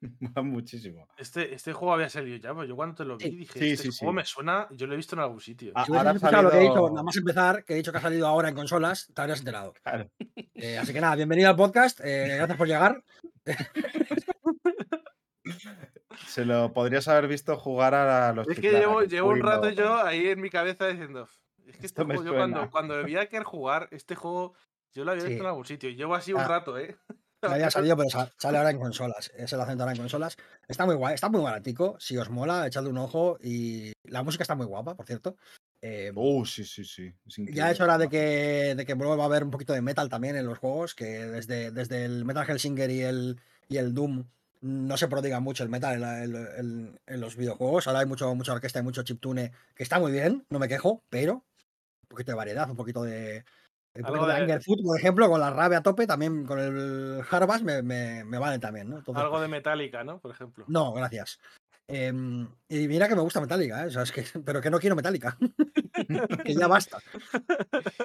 muchísimo. 0.43 1.07
Este, 1.17 1.53
este 1.53 1.73
juego 1.73 1.93
había 1.93 2.09
salido 2.09 2.37
ya, 2.37 2.49
pero 2.53 2.65
yo 2.65 2.75
cuando 2.75 2.95
te 2.95 3.05
lo 3.05 3.17
vi 3.17 3.25
Sí. 3.25 3.35
dije, 3.35 3.59
Sí, 3.59 3.71
este 3.71 3.91
sí, 3.91 3.97
juego 3.99 4.13
sí. 4.13 4.15
me 4.15 4.25
suena, 4.25 4.67
yo 4.71 4.87
lo 4.87 4.93
he 4.93 4.97
visto 4.97 5.15
en 5.15 5.21
algún 5.21 5.41
sitio. 5.41 5.71
Ah, 5.75 5.85
Si 5.85 5.93
ahora 5.95 6.11
escuchado 6.11 6.43
lo 6.43 6.51
que 6.51 6.57
he 6.57 6.61
dicho, 6.61 6.73
salido- 6.73 6.89
nada 6.91 7.03
más 7.03 7.17
empezar, 7.17 7.63
que 7.65 7.73
he 7.73 7.77
dicho 7.77 7.91
que 7.91 7.97
ha 7.97 8.01
salido 8.01 8.27
ahora 8.27 8.49
en 8.49 8.55
consolas, 8.55 9.07
te 9.13 9.21
habrías 9.21 9.39
enterado. 9.39 9.73
Claro. 9.83 10.09
Eh, 10.53 10.77
así 10.77 10.93
que 10.93 11.01
nada, 11.01 11.15
bienvenido 11.15 11.49
al 11.49 11.55
podcast, 11.55 11.99
eh, 12.03 12.35
gracias 12.37 12.57
por 12.57 12.67
llegar. 12.67 13.03
Se 16.25 16.45
lo 16.45 16.73
podrías 16.73 17.07
haber 17.07 17.27
visto 17.27 17.57
jugar 17.57 17.93
a 17.93 18.33
los 18.33 18.47
Es 18.47 18.55
que 18.55 18.61
Chiclana, 18.61 18.79
llevo, 18.79 19.01
llevo 19.03 19.29
un 19.29 19.41
rato 19.41 19.69
yo 19.69 19.95
ahí 20.03 20.27
en 20.27 20.41
mi 20.41 20.49
cabeza 20.49 20.87
diciendo, 20.87 21.27
es 21.65 21.77
que 21.77 21.85
este 21.85 21.85
Esto 21.87 22.05
me 22.05 22.15
juego, 22.15 22.31
yo 22.31 22.35
cuando, 22.37 22.69
cuando 22.71 23.03
vi 23.03 23.17
a 23.17 23.27
Kerr 23.27 23.43
jugar, 23.43 23.87
este 23.91 24.15
juego, 24.15 24.53
yo 24.93 25.03
lo 25.05 25.11
había 25.11 25.23
visto 25.25 25.37
Sí. 25.37 25.41
en 25.41 25.47
algún 25.47 25.65
sitio. 25.65 25.89
y 25.89 25.95
Llevo 25.95 26.15
así 26.15 26.33
un 26.33 26.41
Ah. 26.41 26.47
rato, 26.47 26.77
¿eh? 26.77 26.95
No 27.43 27.49
había 27.51 27.69
salido, 27.69 27.95
pero 27.95 28.09
sa- 28.09 28.31
sale 28.39 28.57
ahora 28.57 28.71
en 28.71 28.79
consolas. 28.79 29.31
Es 29.37 29.53
el 29.53 29.61
acento 29.61 29.83
ahora 29.83 29.91
en 29.93 29.99
consolas. 29.99 30.35
Está 30.67 30.87
muy 30.87 30.95
guay, 30.95 31.13
está 31.13 31.29
muy 31.29 31.39
baratico. 31.41 31.95
Si 31.99 32.17
os 32.17 32.31
mola, 32.31 32.65
echadle 32.65 32.89
un 32.89 32.97
ojo. 32.97 33.37
Y 33.43 33.93
la 34.05 34.23
música 34.23 34.41
está 34.43 34.55
muy 34.55 34.65
guapa, 34.65 34.95
por 34.95 35.05
cierto. 35.05 35.37
Eh, 35.79 36.11
Uh, 36.15 36.43
sí, 36.47 36.63
sí, 36.65 36.83
sí. 36.83 37.13
es 37.27 37.37
ya 37.55 37.69
es 37.69 37.79
hora 37.79 37.99
de 37.99 38.09
que, 38.09 38.73
de 38.75 38.85
que 38.87 38.95
vuelva 38.95 39.21
a 39.21 39.27
haber 39.27 39.43
un 39.43 39.51
poquito 39.51 39.71
de 39.73 39.83
metal 39.83 40.09
también 40.09 40.35
en 40.35 40.47
los 40.47 40.57
juegos. 40.57 40.95
Que 40.95 41.05
desde, 41.27 41.69
desde 41.69 42.05
el 42.05 42.25
Metal 42.25 42.43
Hellsinger 42.49 42.89
y 42.89 43.01
el, 43.03 43.39
y 43.69 43.77
el 43.77 43.93
Doom 43.93 44.23
no 44.61 44.97
se 44.97 45.07
prodiga 45.07 45.39
mucho 45.39 45.63
el 45.63 45.69
metal 45.69 45.95
en, 45.95 46.01
la- 46.01 46.23
en- 46.23 46.35
en- 46.57 46.99
en 47.05 47.21
los 47.21 47.35
videojuegos. 47.35 47.87
Ahora 47.87 47.99
hay 47.99 48.05
mucho, 48.05 48.33
mucha 48.35 48.53
orquesta 48.53 48.79
y 48.79 48.83
mucho 48.83 49.03
chiptune 49.03 49.51
que 49.75 49.83
está 49.83 49.99
muy 49.99 50.11
bien, 50.11 50.45
no 50.49 50.59
me 50.59 50.67
quejo, 50.67 51.03
pero 51.09 51.33
un 51.33 52.07
poquito 52.09 52.31
de 52.31 52.35
variedad, 52.37 52.69
un 52.69 52.77
poquito 52.77 53.03
de. 53.03 53.43
Un 53.95 54.03
poquito 54.03 54.27
de 54.27 54.33
de- 54.35 54.39
Angerfoot, 54.41 54.79
por 54.83 54.97
ejemplo, 54.99 55.27
con 55.29 55.39
la 55.41 55.49
rabia 55.49 55.79
a 55.79 55.81
tope, 55.83 56.05
también 56.05 56.45
con 56.45 56.59
el 56.59 57.23
Harbass 57.31 57.63
me, 57.63 57.81
me, 57.81 58.23
me 58.25 58.37
vale 58.37 58.59
también, 58.59 58.89
¿no? 58.89 58.99
Entonces, 58.99 59.23
Algo 59.23 59.41
de 59.41 59.47
Metallica, 59.47 60.03
¿no? 60.03 60.19
Por 60.19 60.29
ejemplo. 60.31 60.65
no, 60.67 60.93
gracias. 60.93 61.39
Em, 61.89 62.47
y 62.67 62.87
mira 62.87 63.07
que 63.07 63.15
me 63.15 63.21
gusta 63.21 63.39
Metallica, 63.39 63.83
¿eh? 63.83 63.87
O 63.87 63.91
sea, 63.91 64.03
es 64.03 64.11
que, 64.11 64.23
pero 64.45 64.61
que 64.61 64.69
no 64.69 64.79
quiero 64.79 64.95
Metallica. 64.95 65.37
que 66.45 66.53
ya 66.53 66.67
basta. 66.67 66.99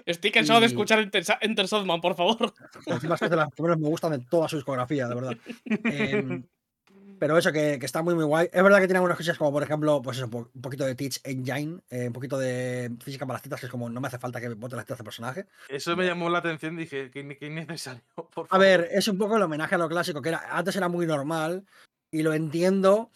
Estoy 0.07 0.31
cansado 0.31 0.61
de 0.61 0.67
Y- 0.67 0.69
escuchar 0.69 1.01
Enter, 1.01 1.25
Enter 1.41 1.67
Sandman, 1.69 2.01
por 2.01 2.15
favor. 2.15 2.55
Encima 2.87 3.15
es 3.17 3.21
que 3.21 3.29
de 3.29 3.37
las 3.37 3.49
que 3.53 3.63
menos 3.63 3.79
me 3.79 3.89
gustan 3.89 4.13
de 4.13 4.21
toda 4.21 4.49
su 4.49 4.57
discografía, 4.57 5.09
de 5.09 5.15
verdad. 5.15 5.37
Em, 5.65 6.45
pero 7.19 7.37
eso 7.39 7.53
que, 7.53 7.79
que 7.79 7.87
está 7.87 8.03
muy 8.03 8.15
muy 8.15 8.25
guay. 8.25 8.49
Es 8.53 8.63
verdad 8.63 8.79
que 8.79 8.87
tiene 8.87 8.99
algunas 8.99 9.17
cosas 9.17 9.37
como 9.39 9.53
por 9.53 9.63
ejemplo, 9.63 10.01
pues 10.03 10.17
eso, 10.19 10.27
un 10.33 10.61
poquito 10.61 10.85
de 10.85 10.95
Teach 10.95 11.21
Engine, 11.25 11.81
eh, 11.91 12.07
un 12.09 12.13
poquito 12.13 12.39
de 12.39 12.91
física 13.01 13.27
para 13.27 13.35
las 13.37 13.43
tetas, 13.43 13.61
que 13.61 13.67
es 13.67 13.71
como 13.73 13.89
no 13.89 14.01
me 14.01 14.09
hace 14.09 14.19
falta 14.19 14.41
que 14.41 14.49
bote 14.51 14.75
las 14.77 14.85
tetas 14.85 14.99
de 14.99 15.05
personaje. 15.05 15.47
Eso 15.69 15.97
me 15.97 16.05
llamó 16.07 16.29
la 16.31 16.39
atención, 16.39 16.77
dije, 16.77 17.11
que, 17.11 17.37
que 17.37 17.47
innecesario. 17.47 18.03
Por 18.15 18.45
A 18.47 18.49
favor. 18.49 18.59
ver, 18.61 18.89
es 18.93 19.07
un 19.09 19.19
poco 19.19 19.37
el 19.37 19.43
homenaje 19.43 19.75
a 19.75 19.79
lo 19.79 19.89
clásico, 19.89 20.21
que 20.23 20.31
era, 20.31 20.43
antes 20.57 20.75
era 20.77 20.89
muy 20.89 21.07
normal 21.07 21.65
y 22.11 22.23
lo 22.23 22.33
entiendo, 22.35 23.11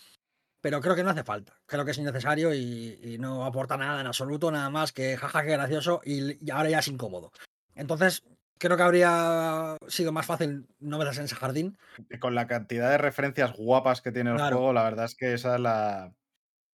pero 0.66 0.80
creo 0.80 0.96
que 0.96 1.04
no 1.04 1.10
hace 1.10 1.22
falta. 1.22 1.52
Creo 1.64 1.84
que 1.84 1.92
es 1.92 1.98
innecesario 1.98 2.52
y, 2.52 2.98
y 3.00 3.18
no 3.18 3.44
aporta 3.44 3.76
nada 3.76 4.00
en 4.00 4.08
absoluto, 4.08 4.50
nada 4.50 4.68
más 4.68 4.90
que 4.90 5.16
jaja, 5.16 5.44
que 5.44 5.52
gracioso 5.52 6.00
y, 6.04 6.44
y 6.44 6.50
ahora 6.50 6.68
ya 6.70 6.80
es 6.80 6.88
incómodo. 6.88 7.30
Entonces, 7.76 8.24
creo 8.58 8.76
que 8.76 8.82
habría 8.82 9.76
sido 9.86 10.10
más 10.10 10.26
fácil 10.26 10.66
no 10.80 10.98
meterse 10.98 11.20
en 11.20 11.26
ese 11.26 11.36
jardín. 11.36 11.78
Y 12.10 12.18
Con 12.18 12.34
la 12.34 12.48
cantidad 12.48 12.90
de 12.90 12.98
referencias 12.98 13.52
guapas 13.56 14.02
que 14.02 14.10
tiene 14.10 14.30
el 14.30 14.36
Claro. 14.38 14.56
juego, 14.56 14.72
la 14.72 14.82
verdad 14.82 15.04
es 15.04 15.14
que 15.14 15.34
esa 15.34 15.56
la, 15.56 16.12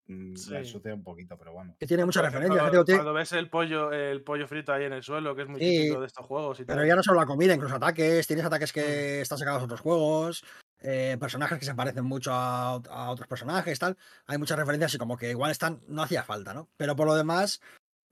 mm, 0.07 0.37
Sí. 0.37 0.51
la 0.53 0.61
ensucia 0.61 0.95
un 0.95 1.03
poquito, 1.05 1.37
pero 1.37 1.53
bueno. 1.53 1.77
Que 1.79 1.87
tiene 1.87 2.07
muchas 2.07 2.25
referencias. 2.25 2.57
ya 2.59 2.65
te 2.65 2.71
digo, 2.71 2.85
tiene- 2.87 2.99
Cuando 3.01 3.13
ves 3.13 3.33
el 3.33 3.51
pollo, 3.51 3.93
el 3.93 4.23
pollo 4.23 4.49
frito 4.49 4.73
ahí 4.73 4.85
en 4.85 4.95
el 4.95 5.03
suelo, 5.03 5.37
que 5.37 5.43
es 5.43 5.49
muy 5.49 5.61
Sí, 5.61 5.67
típico 5.83 6.01
de 6.01 6.07
estos 6.07 6.25
juegos 6.25 6.61
y 6.61 6.65
Pero 6.65 6.79
tal. 6.79 6.89
ya 6.89 6.97
no 6.97 7.03
solo 7.03 7.21
la 7.21 7.27
comida, 7.27 7.53
incluso 7.53 7.75
ataques. 7.77 8.27
Tienes 8.27 8.47
ataques 8.47 8.71
Mm. 8.71 8.75
que 8.75 9.21
están 9.21 9.37
sacados 9.37 9.61
de 9.61 9.65
otros 9.67 9.81
juegos. 9.81 10.45
Eh, 10.83 11.17
personajes 11.19 11.59
que 11.59 11.65
se 11.65 11.75
parecen 11.75 12.05
mucho 12.05 12.33
a, 12.33 12.77
ot- 12.77 12.89
a 12.91 13.11
otros 13.11 13.29
personajes, 13.29 13.79
tal. 13.79 13.97
Hay 14.27 14.39
muchas 14.39 14.59
referencias 14.59 14.95
y 14.95 14.99
como 14.99 15.17
que 15.17 15.31
igual 15.31 15.51
están. 15.51 15.81
No 15.89 16.03
hacía 16.03 16.23
falta, 16.23 16.53
¿no? 16.55 16.69
Pero 16.77 16.95
por 16.97 17.07
lo 17.07 17.15
demás, 17.15 17.61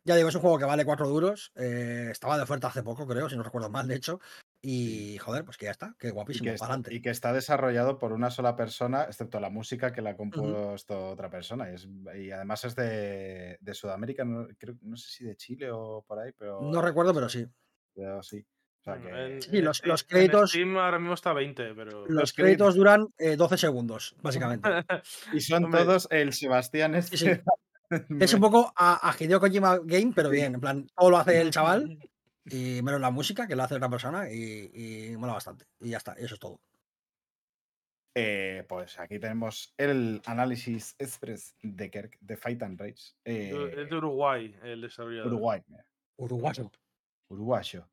ya 0.05 0.17
digo, 0.17 0.29
es 0.29 0.35
un 0.35 0.41
juego 0.41 0.59
que 0.59 0.65
vale 0.65 0.85
4 0.85 1.09
duros. 1.09 1.53
eh, 1.57 2.09
estaba 2.11 2.37
de 2.37 2.43
oferta 2.45 2.69
hace 2.69 2.83
poco, 2.83 3.07
creo, 3.07 3.29
si 3.29 3.37
no 3.37 3.43
recuerdo 3.43 3.69
mal, 3.71 3.87
de 3.89 3.97
hecho. 3.97 4.21
Y 4.63 5.17
joder, 5.19 5.45
pues 5.47 5.57
que 5.57 5.65
ya 5.65 5.71
está, 5.71 5.95
que 5.99 6.09
Y 6.09 6.11
guapísimo, 6.11 6.51
que, 6.53 6.59
para 6.59 6.75
está, 6.77 6.93
y 6.93 7.01
que 7.01 7.09
está 7.09 7.33
desarrollado 7.33 7.99
por 7.99 8.13
una 8.13 8.31
sola 8.31 8.57
persona, 8.57 9.05
excepto 9.05 9.41
la 9.41 9.49
música 9.49 9.91
que 9.91 10.03
la 10.03 10.11
ha 10.11 10.17
compuesto 10.17 11.09
otra 11.13 11.31
persona. 11.31 11.71
Y, 11.71 11.75
es- 11.77 11.89
y 12.19 12.31
además 12.31 12.65
es 12.67 12.77
de, 12.77 13.57
de 13.59 13.75
Sudamérica, 13.75 14.25
no, 14.25 14.47
creo, 14.59 14.77
no 14.83 14.97
sé 14.97 15.09
si 15.11 15.25
de 15.25 15.37
Chile 15.37 15.71
o 15.73 16.05
por 16.07 16.19
ahí, 16.19 16.33
pero, 16.37 16.61
No 16.61 16.83
recuerdo, 16.83 17.15
pero 17.15 17.29
sí. 17.31 17.47
pero 17.95 18.23
sí. 18.23 18.45
O 18.81 18.83
sea 18.83 18.95
Bueno, 18.97 19.17
que- 19.17 19.27
en- 19.35 19.43
Sí, 19.43 19.61
los- 19.61 19.85
los 19.85 20.03
en 20.03 20.09
créditos- 20.09 20.51
Steam 20.51 20.77
ahora 20.79 20.99
mismo 20.99 21.15
está 21.15 21.33
20, 21.35 21.75
pero. 21.75 22.07
Los 22.09 22.33
créditos- 22.33 22.35
créditos 22.35 22.75
duran 22.77 23.09
eh, 23.19 23.37
12 23.37 23.57
segundos, 23.59 24.17
básicamente. 24.23 24.69
Y 25.35 25.41
son 25.41 25.65
Hombre, 25.67 25.81
todos 25.85 26.09
el 26.11 26.33
Sebastián 26.33 27.01
Sí, 27.03 27.17
sí. 27.17 27.29
este. 27.29 27.45
Es 28.21 28.33
un 28.35 28.41
poco 28.41 28.73
a, 28.77 29.09
a 29.11 29.15
Hideo 29.19 29.41
Kojima 29.41 29.79
Game, 29.85 30.13
pero 30.15 30.31
bien. 30.31 30.55
En 30.55 30.61
plan, 30.61 30.87
todo 30.97 31.11
lo 31.11 31.19
hace 31.19 31.41
el 31.41 31.51
chaval. 31.51 31.99
Y 32.47 32.81
menos 32.83 33.01
la 33.03 33.11
música, 33.11 33.47
que 33.47 33.55
lo 33.55 33.63
hace 33.63 33.75
otra 33.75 33.91
persona. 33.91 34.33
Y, 34.33 34.71
y 35.13 35.17
mola 35.19 35.35
bastante. 35.35 35.67
Y 35.79 35.91
ya 35.91 35.99
está, 35.99 36.15
eso 36.15 36.35
es 36.35 36.41
todo. 36.41 36.59
Eh, 38.17 38.65
pues 38.69 38.99
aquí 38.99 39.21
tenemos 39.21 39.73
el 39.77 40.21
análisis 40.25 40.97
express 40.99 41.55
de 41.63 41.91
Kerk 41.91 42.17
de 42.21 42.37
Fight 42.37 42.63
and 42.63 42.81
Rage. 42.81 43.13
Es 43.25 43.53
de 43.53 43.83
eh, 43.83 43.95
Uruguay 43.95 44.57
el 44.65 44.81
desarrollador. 44.81 45.29
Uruguay. 45.29 45.63
mira. 45.69 45.85
Uruguayo. 46.17 46.71
uruguayo. 47.29 47.87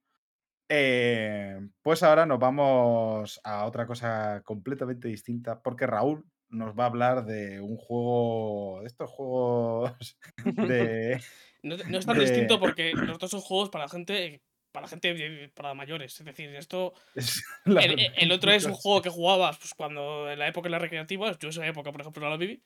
Eh, 0.69 1.59
pues 1.81 2.03
ahora 2.03 2.25
nos 2.25 2.39
vamos 2.39 3.39
a 3.43 3.65
otra 3.65 3.87
cosa 3.87 4.41
completamente 4.43 5.07
distinta, 5.07 5.61
porque 5.61 5.87
Raúl 5.87 6.25
nos 6.49 6.77
va 6.77 6.83
a 6.83 6.87
hablar 6.87 7.25
de 7.25 7.59
un 7.61 7.77
juego, 7.77 8.79
de 8.81 8.87
estos 8.87 9.09
juegos 9.09 10.17
de... 10.45 11.21
No, 11.63 11.75
no 11.75 11.97
es 11.97 12.05
tan 12.05 12.17
de- 12.17 12.23
distinto 12.23 12.59
porque 12.59 12.93
los 12.93 13.17
dos 13.17 13.31
son 13.31 13.41
juegos 13.41 13.69
para 13.69 13.89
gente 13.89 14.41
para 14.71 14.87
gente 14.87 15.51
para 15.55 15.73
mayores. 15.73 16.19
Es 16.19 16.25
decir, 16.25 16.53
esto. 16.55 16.93
es 17.15 17.43
El, 17.65 18.31
otro 18.31 18.51
es 18.51 18.63
un 18.65 18.73
juego 18.73 19.01
que 19.01 19.09
jugabas 19.09 19.57
pues, 19.57 19.73
cuando 19.73 20.29
en 20.31 20.37
la 20.37 20.47
época 20.47 20.67
de 20.67 20.71
las 20.71 20.81
recreativas. 20.81 21.39
Yo 21.39 21.49
esa 21.49 21.65
época, 21.65 21.91
por 21.91 22.01
ejemplo, 22.01 22.21
no 22.23 22.29
la 22.29 22.37
viví. 22.37 22.61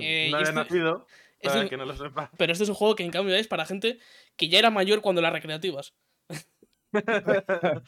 Eh, 0.00 0.28
no 0.30 0.38
había 0.38 0.48
este- 0.48 0.52
nacido, 0.54 1.06
es 1.38 1.48
para 1.48 1.56
un- 1.56 1.62
el 1.64 1.68
que 1.68 1.76
no 1.76 1.84
lo 1.84 1.94
sepa. 1.94 2.30
Pero 2.38 2.52
este 2.52 2.64
es 2.64 2.70
un 2.70 2.74
juego 2.74 2.94
que 2.94 3.04
en 3.04 3.10
cambio 3.10 3.34
es 3.36 3.46
para 3.48 3.66
gente 3.66 3.98
que 4.36 4.48
ya 4.48 4.58
era 4.58 4.70
mayor 4.70 5.02
cuando 5.02 5.20
las 5.20 5.32
recreativas. 5.32 5.94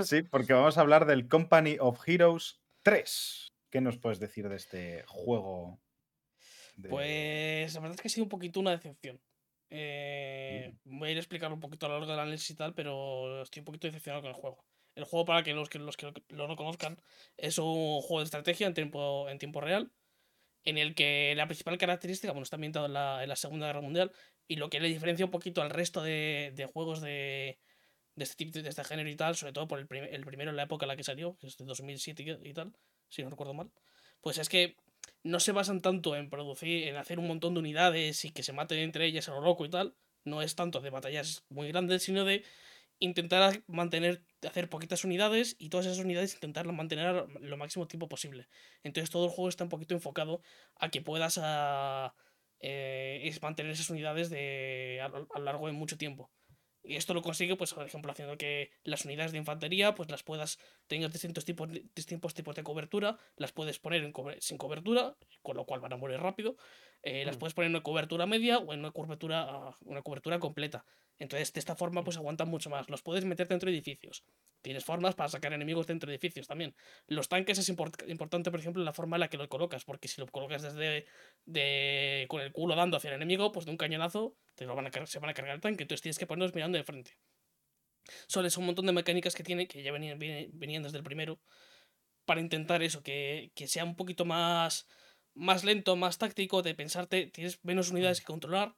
Sí, 0.00 0.22
porque 0.22 0.52
vamos 0.52 0.78
a 0.78 0.80
hablar 0.80 1.06
del 1.06 1.28
Company 1.28 1.76
of 1.80 2.00
Heroes 2.06 2.60
3. 2.82 3.52
¿Qué 3.70 3.80
nos 3.80 3.98
puedes 3.98 4.18
decir 4.20 4.48
de 4.48 4.56
este 4.56 5.04
juego? 5.06 5.80
de- 6.76 6.88
Pues 6.88 7.74
la 7.74 7.80
verdad 7.80 7.94
es 7.96 8.02
que 8.02 8.08
ha 8.08 8.10
sido 8.10 8.24
un 8.24 8.30
poquito 8.30 8.60
una 8.60 8.70
decepción. 8.72 9.20
Eh, 9.70 10.74
voy 10.84 11.08
a 11.08 11.12
ir 11.12 11.16
a 11.18 11.20
explicarlo 11.20 11.54
un 11.54 11.60
poquito 11.60 11.86
a 11.86 11.88
lo 11.90 11.96
largo 11.96 12.10
del 12.10 12.20
análisis 12.20 12.50
y 12.50 12.54
tal, 12.56 12.74
pero 12.74 13.42
estoy 13.42 13.60
un 13.60 13.66
poquito 13.66 13.86
decepcionado 13.86 14.22
con 14.22 14.30
el 14.30 14.36
juego. 14.36 14.64
El 14.94 15.04
juego, 15.04 15.26
para 15.26 15.42
que 15.42 15.52
los 15.52 15.68
que, 15.68 15.78
los 15.78 15.96
que 15.96 16.12
lo 16.30 16.48
no 16.48 16.56
conozcan, 16.56 16.98
es 17.36 17.58
un 17.58 18.00
juego 18.00 18.18
de 18.20 18.24
estrategia 18.24 18.66
en 18.66 18.74
tiempo, 18.74 19.28
en 19.28 19.38
tiempo 19.38 19.60
real, 19.60 19.92
en 20.64 20.78
el 20.78 20.94
que 20.94 21.34
la 21.36 21.46
principal 21.46 21.78
característica, 21.78 22.32
bueno, 22.32 22.44
está 22.44 22.56
ambientado 22.56 22.86
en 22.86 22.94
la, 22.94 23.22
en 23.22 23.28
la 23.28 23.36
Segunda 23.36 23.66
Guerra 23.66 23.82
Mundial, 23.82 24.12
y 24.48 24.56
lo 24.56 24.70
que 24.70 24.80
le 24.80 24.88
diferencia 24.88 25.24
un 25.26 25.30
poquito 25.30 25.62
al 25.62 25.70
resto 25.70 26.02
de, 26.02 26.52
de 26.54 26.66
juegos 26.66 27.00
de, 27.00 27.58
de 28.18 28.24
este 28.24 28.36
tipo 28.36 28.58
de 28.60 28.68
este 28.68 28.84
género 28.84 29.08
y 29.08 29.16
tal, 29.16 29.36
sobre 29.36 29.52
todo 29.52 29.68
por 29.68 29.78
el, 29.78 29.86
prim- 29.86 30.04
el 30.10 30.24
primero 30.24 30.50
en 30.50 30.56
la 30.56 30.64
época 30.64 30.84
en 30.86 30.88
la 30.88 30.96
que 30.96 31.04
salió, 31.04 31.36
que 31.38 31.46
es 31.48 31.56
de 31.56 31.64
2007 31.64 32.38
y 32.42 32.52
tal, 32.54 32.72
si 33.08 33.22
no 33.22 33.30
recuerdo 33.30 33.54
mal, 33.54 33.70
pues 34.20 34.38
es 34.38 34.48
que 34.48 34.76
no 35.24 35.40
se 35.40 35.52
basan 35.52 35.80
tanto 35.80 36.16
en 36.16 36.30
producir, 36.30 36.88
en 36.88 36.96
hacer 36.96 37.18
un 37.18 37.26
montón 37.28 37.54
de 37.54 37.60
unidades 37.60 38.24
y 38.24 38.30
que 38.30 38.42
se 38.42 38.52
maten 38.52 38.78
entre 38.80 39.06
ellas 39.06 39.28
a 39.28 39.32
lo 39.32 39.40
loco 39.40 39.64
y 39.64 39.70
tal. 39.70 39.94
No 40.24 40.42
es 40.42 40.54
tanto 40.54 40.80
de 40.80 40.90
batallas 40.90 41.44
muy 41.48 41.68
grandes, 41.68 42.02
sino 42.02 42.24
de 42.24 42.44
intentar 43.00 43.62
mantener, 43.66 44.22
hacer 44.46 44.68
poquitas 44.68 45.04
unidades 45.04 45.56
y 45.58 45.68
todas 45.68 45.86
esas 45.86 45.98
unidades 46.04 46.34
intentarlas 46.34 46.74
mantener 46.76 47.26
lo 47.40 47.56
máximo 47.56 47.86
tiempo 47.86 48.08
posible. 48.08 48.48
Entonces 48.82 49.10
todo 49.10 49.24
el 49.26 49.30
juego 49.30 49.48
está 49.48 49.64
un 49.64 49.70
poquito 49.70 49.94
enfocado 49.94 50.42
a 50.76 50.90
que 50.90 51.00
puedas 51.02 51.38
a, 51.42 52.14
eh, 52.60 53.32
mantener 53.42 53.72
esas 53.72 53.90
unidades 53.90 54.30
de, 54.30 55.00
a, 55.02 55.06
a 55.06 55.38
lo 55.38 55.44
largo 55.44 55.66
de 55.68 55.72
mucho 55.72 55.96
tiempo. 55.98 56.30
Y 56.88 56.96
esto 56.96 57.12
lo 57.12 57.20
consigue, 57.22 57.54
pues, 57.54 57.74
por 57.74 57.84
ejemplo, 57.86 58.10
haciendo 58.12 58.38
que 58.38 58.70
las 58.82 59.04
unidades 59.04 59.32
de 59.32 59.38
infantería, 59.38 59.94
pues 59.94 60.10
las 60.10 60.22
puedas, 60.22 60.58
tengas 60.86 61.12
distintos 61.12 61.44
tipos, 61.44 61.68
distintos 61.94 62.32
tipos 62.34 62.54
de 62.56 62.62
cobertura, 62.62 63.18
las 63.36 63.52
puedes 63.52 63.78
poner 63.78 64.02
en 64.04 64.12
sin 64.40 64.56
cobertura, 64.58 65.16
con 65.42 65.56
lo 65.56 65.66
cual 65.66 65.80
van 65.80 65.92
a 65.92 65.96
morir 65.96 66.18
rápido. 66.20 66.56
eh, 67.02 67.24
las 67.24 67.36
Mm. 67.36 67.38
puedes 67.38 67.54
poner 67.54 67.66
en 67.70 67.76
una 67.76 67.82
cobertura 67.84 68.26
media 68.26 68.58
o 68.58 68.72
en 68.72 68.80
una 68.80 68.90
cobertura, 68.90 69.42
ah, 69.48 69.76
una 69.84 70.02
cobertura 70.02 70.40
completa. 70.40 70.84
Entonces, 71.18 71.52
de 71.52 71.60
esta 71.60 71.74
forma, 71.74 72.04
pues 72.04 72.16
aguantan 72.16 72.48
mucho 72.48 72.70
más. 72.70 72.88
Los 72.88 73.02
puedes 73.02 73.24
meter 73.24 73.48
dentro 73.48 73.68
de 73.70 73.76
edificios. 73.76 74.24
Tienes 74.62 74.84
formas 74.84 75.14
para 75.14 75.28
sacar 75.28 75.52
enemigos 75.52 75.86
dentro 75.86 76.08
de 76.08 76.14
edificios 76.14 76.46
también. 76.46 76.74
Los 77.06 77.28
tanques 77.28 77.58
es 77.58 77.68
import- 77.68 78.08
importante, 78.08 78.50
por 78.50 78.60
ejemplo, 78.60 78.82
la 78.84 78.92
forma 78.92 79.16
en 79.16 79.20
la 79.20 79.28
que 79.28 79.36
lo 79.36 79.48
colocas, 79.48 79.84
porque 79.84 80.08
si 80.08 80.20
lo 80.20 80.26
colocas 80.28 80.62
desde 80.62 81.06
de, 81.44 82.26
con 82.28 82.40
el 82.40 82.52
culo 82.52 82.76
dando 82.76 82.96
hacia 82.96 83.08
el 83.08 83.16
enemigo, 83.16 83.50
pues 83.52 83.66
de 83.66 83.72
un 83.72 83.76
cañonazo 83.76 84.36
te 84.54 84.64
lo 84.64 84.74
van 84.74 84.86
a 84.86 85.06
se 85.06 85.18
van 85.18 85.30
a 85.30 85.34
cargar 85.34 85.56
el 85.56 85.60
tanque. 85.60 85.82
Entonces 85.82 86.02
tienes 86.02 86.18
que 86.18 86.26
ponerlos 86.26 86.54
mirando 86.54 86.78
de 86.78 86.84
frente. 86.84 87.18
Son 88.26 88.46
un 88.56 88.66
montón 88.66 88.86
de 88.86 88.92
mecánicas 88.92 89.34
que 89.34 89.42
tiene, 89.42 89.66
que 89.66 89.82
ya 89.82 89.92
venían, 89.92 90.18
venían 90.18 90.82
desde 90.82 90.98
el 90.98 91.04
primero, 91.04 91.40
para 92.24 92.40
intentar 92.40 92.82
eso, 92.82 93.02
que, 93.02 93.52
que 93.54 93.66
sea 93.66 93.84
un 93.84 93.96
poquito 93.96 94.24
más, 94.24 94.86
más 95.34 95.64
lento, 95.64 95.94
más 95.96 96.16
táctico, 96.16 96.62
de 96.62 96.74
pensarte, 96.74 97.26
tienes 97.26 97.62
menos 97.64 97.90
unidades 97.90 98.20
que 98.20 98.26
controlar, 98.26 98.76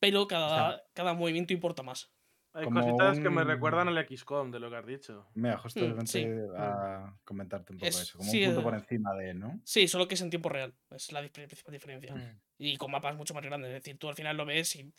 pero 0.00 0.26
cada, 0.26 0.82
cada 0.92 1.14
movimiento 1.14 1.52
importa 1.52 1.82
más. 1.82 2.12
Hay 2.52 2.64
Como 2.64 2.80
cositas 2.80 3.20
que 3.20 3.30
me 3.30 3.44
recuerdan 3.44 3.86
al 3.86 3.98
XCOM 4.08 4.50
de 4.50 4.58
lo 4.58 4.70
que 4.70 4.76
has 4.76 4.86
dicho. 4.86 5.28
Mira, 5.34 5.56
justamente 5.58 6.06
sí. 6.06 6.26
a 6.58 7.16
comentarte 7.24 7.72
un 7.72 7.78
poco 7.78 7.88
Es- 7.88 8.00
eso, 8.00 8.18
como 8.18 8.28
sí, 8.28 8.40
un 8.40 8.46
punto 8.46 8.60
eh, 8.60 8.64
por 8.64 8.74
encima 8.74 9.14
de, 9.14 9.34
¿no? 9.34 9.60
Sí, 9.64 9.86
solo 9.86 10.08
que 10.08 10.14
es 10.14 10.20
en 10.20 10.30
tiempo 10.30 10.48
real, 10.48 10.74
es 10.90 11.12
la 11.12 11.20
principal 11.28 11.72
diferencia. 11.72 12.12
Mm. 12.12 12.40
Y 12.58 12.76
con 12.76 12.90
mapas 12.90 13.16
mucho 13.16 13.34
más 13.34 13.44
grandes, 13.44 13.68
es 13.68 13.74
decir, 13.74 13.98
tú 13.98 14.08
al 14.08 14.16
final 14.16 14.36
lo 14.36 14.46
ves 14.46 14.74
y, 14.74 14.92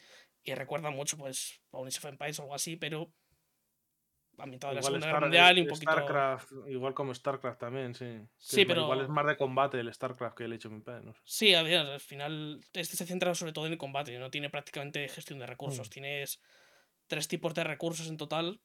y 0.44 0.54
recuerda 0.56 0.92
mucho 0.92 1.18
pues 1.18 1.62
a 1.74 1.80
un 1.80 1.88
Age 1.90 1.98
of 1.98 2.06
Empires 2.06 2.40
o 2.40 2.44
algo 2.44 2.56
así, 2.56 2.78
pero 2.78 3.12
ambientado 4.42 4.72
en 4.72 4.76
la 4.78 4.82
Segunda 4.82 5.00
Star- 5.00 5.14
Guerra 5.14 5.26
Mundial 5.28 5.58
y 5.58 5.62
un 5.62 5.68
eh, 5.68 5.70
poquito... 5.70 5.92
StarCraft, 5.92 6.52
igual 6.68 6.94
como 6.94 7.14
StarCraft 7.14 7.60
también, 7.60 7.94
sí. 7.94 8.66
Pero- 8.66 8.84
Igual 8.84 9.02
es 9.02 9.10
más 9.10 9.26
de 9.26 9.38
combate 9.38 9.80
el 9.80 9.94
StarCraft 9.94 10.38
que 10.38 10.46
el 10.46 10.54
Age 10.54 10.68
of 10.68 10.74
Empires, 10.74 11.04
no 11.04 11.14
sé. 11.14 11.22
Sí, 11.24 11.54
a 11.56 11.64
ver, 11.64 11.78
al 11.80 12.00
final 12.00 12.62
este 12.74 12.98
se 12.98 13.06
centra 13.06 13.34
sobre 13.36 13.54
todo 13.54 13.66
en 13.66 13.74
el 13.74 13.78
combate, 13.78 14.18
no 14.20 14.30
tiene 14.32 14.50
prácticamente 14.50 15.08
gestión 15.08 15.40
de 15.40 15.46
recursos. 15.46 15.88
Mm. 15.88 15.92
Tienes 15.92 16.42
tres 17.08 17.28
tipos 17.28 17.54
de 17.54 17.64
recursos 17.64 18.08
en 18.08 18.18
total, 18.18 18.62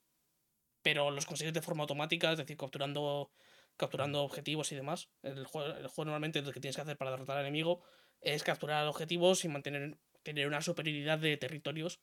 pero 0.82 1.10
los 1.10 1.26
consigues 1.26 1.52
de 1.54 1.62
forma 1.62 1.82
automática, 1.82 2.32
es 2.32 2.38
decir, 2.38 2.56
capturando, 2.56 3.30
capturando 3.76 4.22
objetivos 4.22 4.70
y 4.72 4.76
demás. 4.76 5.10
El 5.22 5.44
juego, 5.44 5.74
el 5.74 5.86
juego 5.88 6.04
normalmente 6.06 6.42
lo 6.42 6.52
que 6.52 6.60
tienes 6.60 6.76
que 6.76 6.82
hacer 6.82 6.96
para 6.96 7.10
derrotar 7.10 7.38
al 7.38 7.44
enemigo 7.44 7.82
es 8.20 8.42
capturar 8.42 8.86
objetivos 8.86 9.44
y 9.44 9.48
mantener 9.48 9.98
tener 10.22 10.48
una 10.48 10.60
superioridad 10.60 11.20
de 11.20 11.36
territorios 11.36 12.00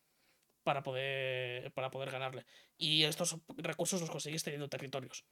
para 0.64 0.84
poder, 0.84 1.72
para 1.74 1.92
poder 1.92 2.12
ganarle. 2.12 2.46
Y 2.78 3.04
estos 3.04 3.38
recursos 3.58 4.02
los 4.02 4.10
consigues 4.10 4.44
teniendo 4.44 4.70
territorios. 4.70 5.26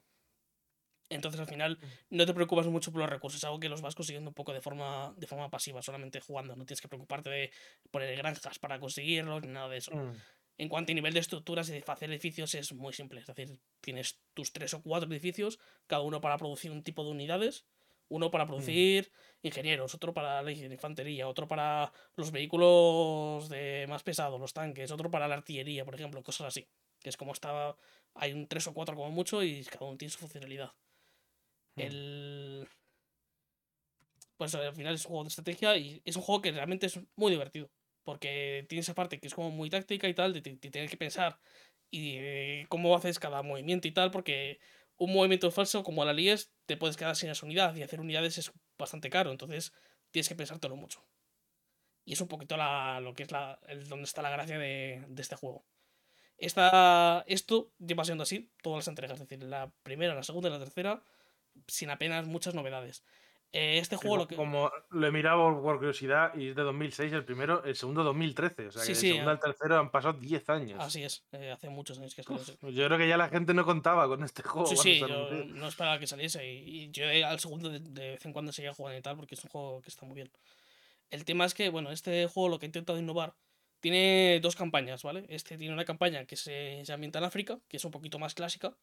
Entonces 1.10 1.42
al 1.42 1.48
final 1.48 1.78
no 2.10 2.26
te 2.26 2.34
preocupas 2.34 2.68
mucho 2.68 2.92
por 2.92 3.02
los 3.02 3.10
recursos, 3.10 3.40
es 3.40 3.44
algo 3.44 3.60
que 3.60 3.68
los 3.68 3.82
vas 3.82 3.96
consiguiendo 3.96 4.30
un 4.30 4.34
poco 4.34 4.54
de 4.54 4.62
forma, 4.62 5.14
de 5.18 5.28
forma 5.28 5.50
pasiva, 5.50 5.82
solamente 5.82 6.22
jugando. 6.22 6.56
No 6.56 6.66
tienes 6.66 6.80
que 6.82 6.88
preocuparte 6.88 7.30
de 7.30 7.52
poner 7.92 8.16
granjas 8.16 8.60
para 8.60 8.80
conseguirlos 8.80 9.42
ni 9.42 9.50
nada 9.50 9.68
de 9.68 9.78
eso. 9.78 9.92
Mm. 9.94 10.14
En 10.58 10.70
cuanto 10.70 10.92
a 10.92 10.96
nivel 10.96 11.14
de 11.14 11.20
estructuras 11.20 11.68
y 11.70 11.74
de 11.74 11.84
hacer 11.86 12.12
edificios 12.12 12.56
es 12.56 12.74
muy 12.74 12.94
simple. 12.94 13.20
Es 13.20 13.28
decir, 13.28 13.60
tienes 13.82 14.20
tus 14.34 14.54
tres 14.54 14.74
o 14.74 14.82
cuatro 14.82 15.10
edificios, 15.10 15.60
cada 15.88 16.02
uno 16.02 16.22
para 16.22 16.38
producir 16.38 16.72
un 16.72 16.84
tipo 16.84 17.04
de 17.04 17.12
unidades, 17.12 17.66
Uno 18.12 18.30
para 18.30 18.46
producir 18.46 19.10
ingenieros, 19.42 19.96
otro 19.96 20.14
para 20.14 20.42
la 20.44 20.52
infantería, 20.52 21.30
otro 21.30 21.48
para 21.48 21.92
los 22.16 22.30
vehículos 22.32 23.48
de 23.48 23.86
más 23.88 24.04
pesados, 24.04 24.38
los 24.40 24.52
tanques, 24.54 24.92
otro 24.92 25.10
para 25.10 25.30
la 25.30 25.36
artillería, 25.36 25.86
por 25.86 25.96
ejemplo, 25.96 26.22
cosas 26.22 26.48
así. 26.48 26.68
Que 27.00 27.10
es 27.10 27.16
como 27.16 27.32
estaba. 27.32 27.78
Hay 28.14 28.34
un 28.34 28.48
3 28.48 28.68
o 28.68 28.74
4 28.74 28.96
como 28.98 29.12
mucho 29.12 29.42
y 29.44 29.64
cada 29.64 29.86
uno 29.86 29.98
tiene 29.98 30.12
su 30.12 30.20
funcionalidad. 30.20 30.74
Mm. 31.76 31.82
El. 31.82 32.68
Pues 34.38 34.54
al 34.56 34.74
final 34.76 34.96
es 34.96 35.06
un 35.06 35.10
juego 35.10 35.24
de 35.24 35.30
estrategia 35.30 35.78
y 35.78 36.02
es 36.04 36.16
un 36.18 36.22
juego 36.24 36.42
que 36.42 36.52
realmente 36.52 36.88
es 36.88 37.00
muy 37.16 37.32
divertido. 37.32 37.72
Porque 38.04 38.66
tiene 38.68 38.82
esa 38.82 38.94
parte 38.96 39.20
que 39.20 39.28
es 39.28 39.34
como 39.36 39.52
muy 39.52 39.70
táctica 39.70 40.10
y 40.10 40.14
tal, 40.14 40.34
de, 40.34 40.42
de- 40.42 40.58
de 40.58 40.70
tener 40.72 40.90
que 40.90 40.98
pensar 40.98 41.40
y 41.90 42.18
de 42.18 42.66
cómo 42.68 42.96
haces 42.96 43.20
cada 43.20 43.42
movimiento 43.44 43.88
y 43.88 43.92
tal, 43.92 44.12
porque 44.12 44.60
un 44.98 45.14
movimiento 45.14 45.52
falso, 45.52 45.84
como 45.84 46.04
la 46.06 46.14
líes, 46.14 46.52
te 46.72 46.78
puedes 46.78 46.96
quedar 46.96 47.18
sin 47.18 47.30
esa 47.30 47.46
unidad 47.46 47.76
y 47.76 47.84
hacer 47.84 48.00
unidades 48.00 48.38
es 48.38 48.54
bastante 48.78 49.10
caro, 49.10 49.30
entonces 49.32 49.74
tienes 50.10 50.30
que 50.30 50.36
pensártelo 50.36 50.78
mucho. 50.78 51.04
Y 52.06 52.14
es 52.14 52.22
un 52.22 52.30
poquito 52.30 52.56
la, 52.56 53.02
lo 53.02 53.14
que 53.14 53.24
es 53.24 53.32
la, 53.32 53.60
donde 53.90 54.06
está 54.06 54.22
la 54.22 54.30
gracia 54.30 54.58
de, 54.58 55.04
de 55.06 55.22
este 55.22 55.36
juego. 55.36 55.66
Esta, 56.38 57.26
esto 57.28 57.74
lleva 57.78 58.06
siendo 58.06 58.24
así 58.24 58.50
todas 58.64 58.78
las 58.78 58.88
entregas, 58.88 59.20
es 59.20 59.28
decir, 59.28 59.44
la 59.44 59.70
primera, 59.84 60.16
la 60.16 60.24
segunda 60.24 60.48
y 60.48 60.54
la 60.54 60.60
tercera, 60.60 61.04
sin 61.68 61.90
apenas 61.90 62.26
muchas 62.26 62.56
novedades. 62.56 63.04
Eh, 63.54 63.80
este 63.80 63.98
juego 63.98 64.16
lo 64.16 64.28
que... 64.28 64.36
Como 64.38 64.72
lo 64.92 65.08
he 65.08 65.12
mirado 65.12 65.62
por- 65.62 65.78
curiosidad 65.78 66.34
y 66.36 66.50
es 66.50 66.56
de 66.56 66.62
2006 66.62 67.12
el 67.12 67.26
primero, 67.26 67.64
el 67.66 67.76
segundo 67.76 68.02
2013. 68.04 68.68
O 68.68 68.72
sea, 68.72 68.82
Sí, 68.84 68.88
que 68.88 68.94
del 68.94 69.02
sí, 69.02 69.08
segundo 69.10 69.30
ah. 69.30 69.34
al 69.34 69.40
tercero 69.40 69.78
han 69.78 69.92
pasado 69.92 70.14
10 70.20 70.50
años. 70.50 70.80
Así 70.80 71.04
es, 71.04 71.26
eh, 71.34 71.52
hace 71.52 71.70
muchos 71.70 71.98
años 72.00 72.16
que 72.16 72.24
salió. 72.24 72.42
Yo 72.70 72.86
creo 72.86 72.98
que 72.98 73.08
ya 73.10 73.18
la 73.18 73.28
gente 73.28 73.54
no 73.54 73.66
contaba 73.66 74.08
con 74.08 74.24
este 74.24 74.42
juego. 74.44 74.68
Sí, 74.68 74.78
sí, 74.78 75.00
yo 75.00 75.08
no 75.46 75.68
esperaba 75.68 76.00
que 76.00 76.08
saliese. 76.08 76.50
Y, 76.50 76.84
y 76.86 76.92
yo 76.92 77.04
eh, 77.04 77.26
al 77.26 77.40
segundo 77.42 77.70
de, 77.70 77.80
de 77.80 78.12
vez 78.12 78.26
en 78.26 78.32
cuando 78.32 78.54
seguía 78.54 78.74
jugando 78.74 78.98
y 78.98 79.02
tal, 79.02 79.18
porque 79.18 79.36
es 79.36 79.44
un 79.44 79.50
juego 79.50 79.82
que 79.82 79.90
está 79.90 80.06
muy 80.06 80.16
bien. 80.16 80.32
El 81.10 81.26
tema 81.26 81.44
es 81.44 81.54
que, 81.54 81.68
bueno, 81.70 81.92
este 81.92 82.28
juego 82.28 82.48
lo 82.48 82.58
que 82.58 82.66
ha 82.66 82.70
intentado 82.70 82.98
innovar 82.98 83.34
tiene 83.82 84.40
dos 84.42 84.56
campañas, 84.56 85.04
¿vale? 85.04 85.26
Este 85.28 85.58
tiene 85.58 85.74
una 85.74 85.84
campaña 85.84 86.24
que 86.26 86.38
se, 86.38 86.86
se 86.86 86.94
ambienta 86.94 87.20
en 87.20 87.26
África, 87.26 87.60
que 87.68 87.76
es 87.78 87.84
un 87.84 87.92
poquito 87.92 88.18
más 88.18 88.34
clásica, 88.34 88.78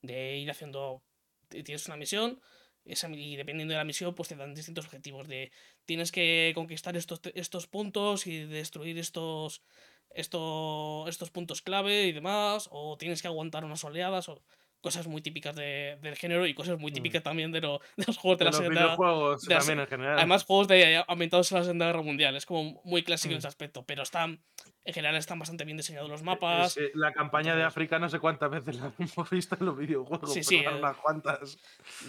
de 0.00 0.38
ir 0.38 0.50
haciendo. 0.50 1.02
Tienes 1.48 1.86
una 1.88 1.96
misión, 1.96 2.40
y 2.88 3.36
dependiendo 3.36 3.72
de 3.72 3.78
la 3.78 3.84
misión, 3.84 4.14
pues 4.14 4.28
te 4.28 4.36
dan 4.36 4.54
distintos 4.54 4.86
objetivos. 4.86 5.28
De 5.28 5.52
tienes 5.84 6.12
que 6.12 6.52
conquistar 6.54 6.96
estos, 6.96 7.20
estos 7.34 7.66
puntos 7.66 8.26
y 8.26 8.44
destruir 8.44 8.98
estos, 8.98 9.62
estos, 10.10 11.08
estos 11.08 11.30
puntos 11.30 11.62
clave 11.62 12.06
y 12.06 12.12
demás, 12.12 12.68
o 12.70 12.96
tienes 12.96 13.22
que 13.22 13.28
aguantar 13.28 13.64
unas 13.64 13.84
oleadas, 13.84 14.28
o 14.28 14.42
cosas 14.80 15.06
muy 15.08 15.20
típicas 15.22 15.56
de- 15.56 15.98
del 16.00 16.14
género 16.16 16.46
y 16.46 16.54
cosas 16.54 16.78
muy 16.78 16.90
Mm. 16.92 16.94
típicas 16.94 17.22
también 17.22 17.50
de, 17.52 17.60
lo- 17.60 17.80
de 17.96 18.04
los 18.06 18.16
juegos 18.16 18.38
de, 18.38 18.44
De 18.44 18.50
la 18.50 18.56
Segunda 18.56 18.80
videojuegos 18.82 19.42
de 19.42 19.54
también 19.56 19.80
en 19.80 19.86
general. 19.88 20.16
Además, 20.18 20.44
juegos 20.44 20.68
de 20.68 21.04
ambientados 21.08 21.50
en 21.52 21.58
la 21.58 21.64
Segunda 21.64 21.86
Guerra 21.86 22.02
Mundial. 22.02 22.36
Es 22.36 22.46
como 22.46 22.80
muy 22.84 23.02
clásico 23.02 23.32
en 23.32 23.36
Mm. 23.36 23.38
ese 23.38 23.48
aspecto. 23.48 23.84
Pero 23.84 24.02
están. 24.02 24.40
En 24.84 24.94
general 24.94 25.16
están 25.16 25.38
bastante 25.38 25.64
bien 25.64 25.76
diseñados 25.76 26.08
los 26.08 26.20
Es- 26.20 26.24
mapas. 26.24 26.76
eh, 26.78 26.90
la 26.94 27.12
campaña 27.12 27.54
de 27.54 27.62
África 27.62 27.98
no 27.98 28.08
sé 28.08 28.20
cuántas 28.20 28.50
veces 28.50 28.76
la 28.76 28.90
hemos 28.98 29.28
visto 29.30 29.56
en 29.60 29.66
los 29.66 29.76
videojuegos. 29.76 30.32
Sí, 30.32 30.40
pero 30.40 30.48
sí, 30.48 30.64
van 30.64 30.74
eh. 30.76 30.78
unas 30.78 30.96
cuantas. 30.96 31.58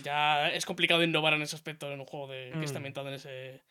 Ya 0.03 0.49
es 0.49 0.65
complicado 0.65 1.03
innovar 1.03 1.33
en 1.33 1.41
ese 1.41 1.55
aspecto 1.55 1.91
en 1.91 1.99
un 1.99 2.05
juego 2.05 2.27
de, 2.27 2.51
que 2.53 2.63
está 2.65 2.75
Mm. 2.79 2.81
ambientado 2.81 3.07
en, 3.09 3.15
ese, 3.15 3.63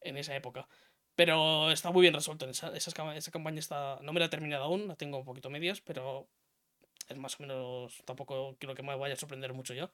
en 0.00 0.16
esa 0.16 0.34
época. 0.36 0.66
Pero 1.14 1.70
está 1.70 1.90
muy 1.90 2.02
bien 2.02 2.14
resuelto. 2.14 2.44
en 2.44 2.50
Esa, 2.52 2.70
cam- 2.72 3.14
esa 3.16 3.30
campaña 3.30 3.58
está. 3.58 3.98
No 4.02 4.12
me 4.12 4.20
la 4.20 4.26
he 4.26 4.28
terminado 4.28 4.64
aún, 4.64 4.86
la 4.88 4.96
tengo 4.96 5.18
un 5.18 5.24
poquito 5.24 5.50
medias, 5.50 5.80
pero 5.80 6.28
es 7.08 7.16
más 7.16 7.38
o 7.38 7.42
menos. 7.42 8.02
Tampoco 8.04 8.56
creo 8.58 8.74
que 8.74 8.82
me 8.82 8.96
vaya 8.96 9.14
a 9.14 9.16
sorprender 9.16 9.52
mucho 9.52 9.74
ya. 9.74 9.90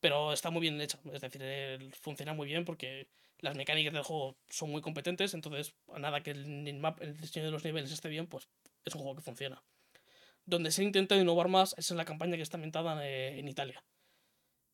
Pero 0.00 0.32
está 0.32 0.50
muy 0.50 0.62
bien 0.62 0.80
hecha. 0.80 0.98
Es 1.12 1.20
decir, 1.22 1.92
funciona 2.00 2.34
muy 2.34 2.46
bien 2.48 2.64
porque 2.64 3.08
las 3.40 3.56
mecánicas 3.56 3.92
del 3.94 4.02
juego 4.04 4.36
son 4.48 4.70
muy 4.70 4.82
competentes. 4.82 5.34
Entonces, 5.34 5.74
a 5.92 5.98
nada 5.98 6.22
que 6.22 6.32
el, 6.32 6.46
map- 6.80 7.00
el 7.02 7.16
diseño 7.18 7.46
de 7.46 7.52
los 7.52 7.64
niveles 7.64 7.92
esté 7.92 8.08
bien, 8.08 8.26
pues 8.28 8.48
es 8.84 8.94
un 8.94 9.02
juego 9.02 9.16
que 9.16 9.22
funciona. 9.22 9.62
Donde 10.46 10.70
se 10.72 10.82
intenta 10.84 11.16
innovar 11.16 11.48
más 11.48 11.74
es 11.78 11.90
en 11.90 11.96
la 11.98 12.04
campaña 12.06 12.36
que 12.36 12.42
está 12.42 12.56
ambientada 12.56 13.06
eh, 13.06 13.38
en 13.38 13.48
Italia. 13.48 13.84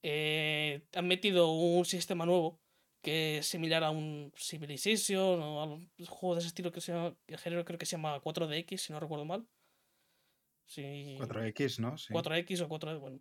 Eh, 0.03 0.83
han 0.95 1.09
metido 1.09 1.51
un 1.53 1.85
sistema 1.85 2.27
nuevo 2.27 2.61
que 3.03 3.39
es 3.39 3.47
similar 3.47 3.85
a 3.85 3.91
un 3.91 4.33
Civilization 4.37 5.41
o 5.43 5.61
a 5.61 5.65
un 5.65 5.91
juego 6.07 6.35
de 6.35 6.41
ese 6.41 6.49
estilo 6.49 6.73
que 6.73 6.81
se 6.81 6.93
llama, 6.93 7.17
creo 7.65 7.79
que 7.79 7.87
se 7.87 7.93
llama 7.97 8.21
4DX, 8.21 8.83
si 8.83 8.93
no 8.93 9.01
recuerdo 9.01 9.25
mal. 9.25 9.47
Sí, 10.67 11.17
4X, 11.19 11.79
¿no? 11.79 11.97
Sí. 11.99 12.13
4X 12.13 12.61
o 12.63 12.69
4D, 12.69 12.99
bueno. 12.99 13.21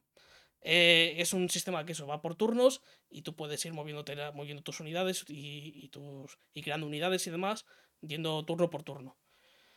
Eh, 0.61 1.15
es 1.17 1.33
un 1.33 1.49
sistema 1.49 1.85
que 1.85 1.91
eso 1.91 2.07
va 2.07 2.21
por 2.21 2.35
turnos 2.35 2.81
y 3.09 3.21
tú 3.23 3.35
puedes 3.35 3.63
ir 3.65 3.73
moviéndote, 3.73 4.15
moviendo 4.31 4.63
tus 4.63 4.79
unidades 4.79 5.25
y, 5.27 5.71
y 5.75 5.89
tus, 5.89 6.39
y 6.53 6.61
creando 6.61 6.87
unidades 6.87 7.27
y 7.27 7.31
demás, 7.31 7.65
yendo 7.99 8.45
turno 8.45 8.69
por 8.69 8.83
turno. 8.83 9.17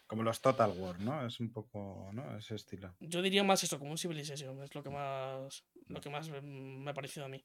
Como 0.07 0.23
los 0.23 0.41
Total 0.41 0.71
War, 0.79 1.01
¿no? 1.01 1.27
Es 1.27 1.41
un 1.41 1.51
poco, 1.51 2.11
¿no? 2.13 2.39
Ese 2.39 2.55
estilo. 2.55 2.95
Yo 3.01 3.21
diría 3.21 3.43
más 3.43 3.65
eso, 3.65 3.81
como 3.81 3.91
un 3.91 3.99
Civilization, 3.99 4.63
es 4.63 4.73
lo 4.77 4.85
que 4.85 4.91
más, 4.91 5.65
lo 5.89 6.01
que 6.01 6.11
más 6.11 6.31
mm, 6.31 6.85
me 6.85 6.91
ha 6.93 6.95
parecido 6.95 7.27
a 7.27 7.29
mí. 7.29 7.45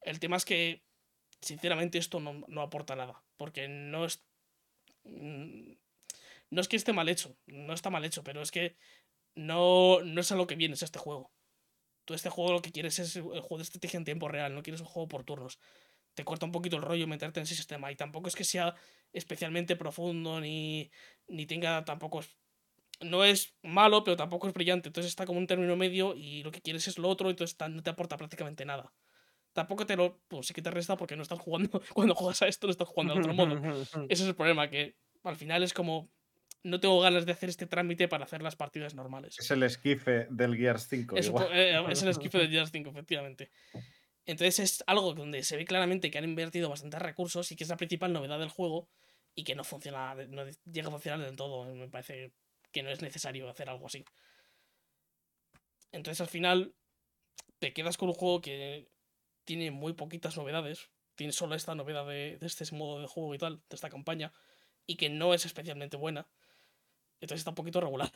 El 0.00 0.18
tema 0.18 0.36
es 0.38 0.46
que, 0.46 0.82
sinceramente, 1.42 1.98
esto 1.98 2.18
no, 2.18 2.42
no 2.48 2.62
aporta 2.62 2.96
nada, 2.96 3.22
porque 3.36 3.68
no 3.68 4.06
es... 4.06 4.24
mm, 5.04 5.72
No 6.52 6.60
es 6.62 6.68
que 6.68 6.76
esté 6.76 6.94
mal 6.94 7.10
hecho, 7.10 7.36
no 7.46 7.74
está 7.74 7.90
mal 7.90 8.04
hecho, 8.06 8.24
pero 8.24 8.40
es 8.40 8.50
que 8.50 8.78
no, 9.34 10.00
no 10.02 10.20
es 10.20 10.32
a 10.32 10.36
lo 10.36 10.46
que 10.46 10.56
vienes 10.56 10.82
este 10.82 10.98
juego. 10.98 11.32
Tú 12.04 12.14
este 12.14 12.30
juego 12.30 12.52
lo 12.52 12.62
que 12.62 12.72
quieres 12.72 12.98
es 12.98 13.16
el 13.16 13.22
juego 13.22 13.58
de 13.58 13.62
estrategia 13.64 13.98
en 13.98 14.04
tiempo 14.04 14.28
real, 14.28 14.54
no 14.54 14.62
quieres 14.62 14.80
un 14.80 14.86
juego 14.88 15.08
por 15.08 15.24
turnos. 15.24 15.58
Te 16.14 16.24
corta 16.24 16.46
un 16.46 16.52
poquito 16.52 16.76
el 16.76 16.82
rollo 16.82 17.06
meterte 17.06 17.40
en 17.40 17.44
ese 17.44 17.54
sistema 17.54 17.92
y 17.92 17.96
tampoco 17.96 18.28
es 18.28 18.36
que 18.36 18.44
sea 18.44 18.74
especialmente 19.12 19.76
profundo 19.76 20.40
ni, 20.40 20.90
ni 21.28 21.46
tenga 21.46 21.84
tampoco 21.84 22.20
es- 22.20 22.36
no 23.00 23.24
es 23.24 23.56
malo, 23.62 24.04
pero 24.04 24.16
tampoco 24.16 24.48
es 24.48 24.54
brillante. 24.54 24.88
Entonces 24.88 25.10
está 25.10 25.24
como 25.26 25.38
un 25.38 25.46
término 25.46 25.76
medio 25.76 26.14
y 26.16 26.42
lo 26.42 26.50
que 26.52 26.60
quieres 26.60 26.86
es 26.88 26.98
lo 26.98 27.08
otro, 27.08 27.30
entonces 27.30 27.56
no 27.70 27.82
te 27.82 27.90
aporta 27.90 28.16
prácticamente 28.16 28.64
nada. 28.64 28.92
Tampoco 29.52 29.86
te 29.86 29.96
lo. 29.96 30.20
Pues 30.28 30.46
sí 30.48 30.54
que 30.54 30.62
te 30.62 30.70
resta 30.70 30.96
porque 30.96 31.16
no 31.16 31.22
estás 31.22 31.40
jugando. 31.40 31.70
Cuando 31.94 32.14
juegas 32.14 32.42
a 32.42 32.48
esto, 32.48 32.66
no 32.66 32.70
estás 32.72 32.88
jugando 32.88 33.14
al 33.14 33.20
otro 33.20 33.32
modo. 33.34 33.54
Ese 34.10 34.22
es 34.24 34.28
el 34.28 34.34
problema, 34.36 34.68
que 34.70 34.96
al 35.24 35.36
final 35.36 35.62
es 35.62 35.72
como. 35.74 36.10
No 36.62 36.78
tengo 36.78 37.00
ganas 37.00 37.24
de 37.24 37.32
hacer 37.32 37.48
este 37.48 37.66
trámite 37.66 38.06
para 38.08 38.24
hacer 38.24 38.42
las 38.42 38.56
partidas 38.56 38.94
normales. 38.94 39.36
Es 39.38 39.50
el 39.50 39.62
esquife 39.62 40.26
del 40.30 40.56
Gears 40.56 40.86
5. 40.88 41.16
Es, 41.16 41.26
igual. 41.26 41.48
eh, 41.52 41.82
es 41.90 42.02
el 42.02 42.08
esquife 42.10 42.38
de 42.38 42.48
Gears 42.48 42.70
5, 42.70 42.90
efectivamente. 42.90 43.50
Entonces 44.26 44.58
es 44.58 44.84
algo 44.86 45.14
donde 45.14 45.42
se 45.42 45.56
ve 45.56 45.64
claramente 45.64 46.10
que 46.10 46.18
han 46.18 46.24
invertido 46.24 46.68
bastantes 46.68 47.00
recursos 47.00 47.50
y 47.50 47.56
que 47.56 47.64
es 47.64 47.70
la 47.70 47.76
principal 47.76 48.12
novedad 48.12 48.38
del 48.38 48.50
juego 48.50 48.88
y 49.34 49.44
que 49.44 49.54
no 49.54 49.64
funciona, 49.64 50.14
no 50.28 50.44
llega 50.70 50.88
a 50.88 50.90
funcionar 50.90 51.20
del 51.20 51.36
todo. 51.36 51.64
Me 51.74 51.88
parece 51.88 52.32
que 52.70 52.82
no 52.82 52.90
es 52.90 53.00
necesario 53.00 53.48
hacer 53.48 53.70
algo 53.70 53.86
así. 53.86 54.04
Entonces 55.92 56.20
al 56.20 56.28
final 56.28 56.74
te 57.58 57.72
quedas 57.72 57.96
con 57.96 58.08
un 58.08 58.14
juego 58.14 58.40
que 58.40 58.88
tiene 59.44 59.70
muy 59.70 59.94
poquitas 59.94 60.36
novedades. 60.36 60.90
Tiene 61.14 61.32
solo 61.32 61.54
esta 61.54 61.74
novedad 61.74 62.06
de, 62.06 62.38
de 62.38 62.46
este 62.46 62.64
modo 62.74 63.00
de 63.00 63.06
juego 63.06 63.34
y 63.34 63.38
tal, 63.38 63.56
de 63.68 63.74
esta 63.74 63.90
campaña, 63.90 64.32
y 64.86 64.96
que 64.96 65.10
no 65.10 65.34
es 65.34 65.44
especialmente 65.44 65.96
buena. 65.96 66.28
Entonces 67.20 67.40
está 67.40 67.50
un 67.50 67.56
poquito 67.56 67.80
regular. 67.80 68.10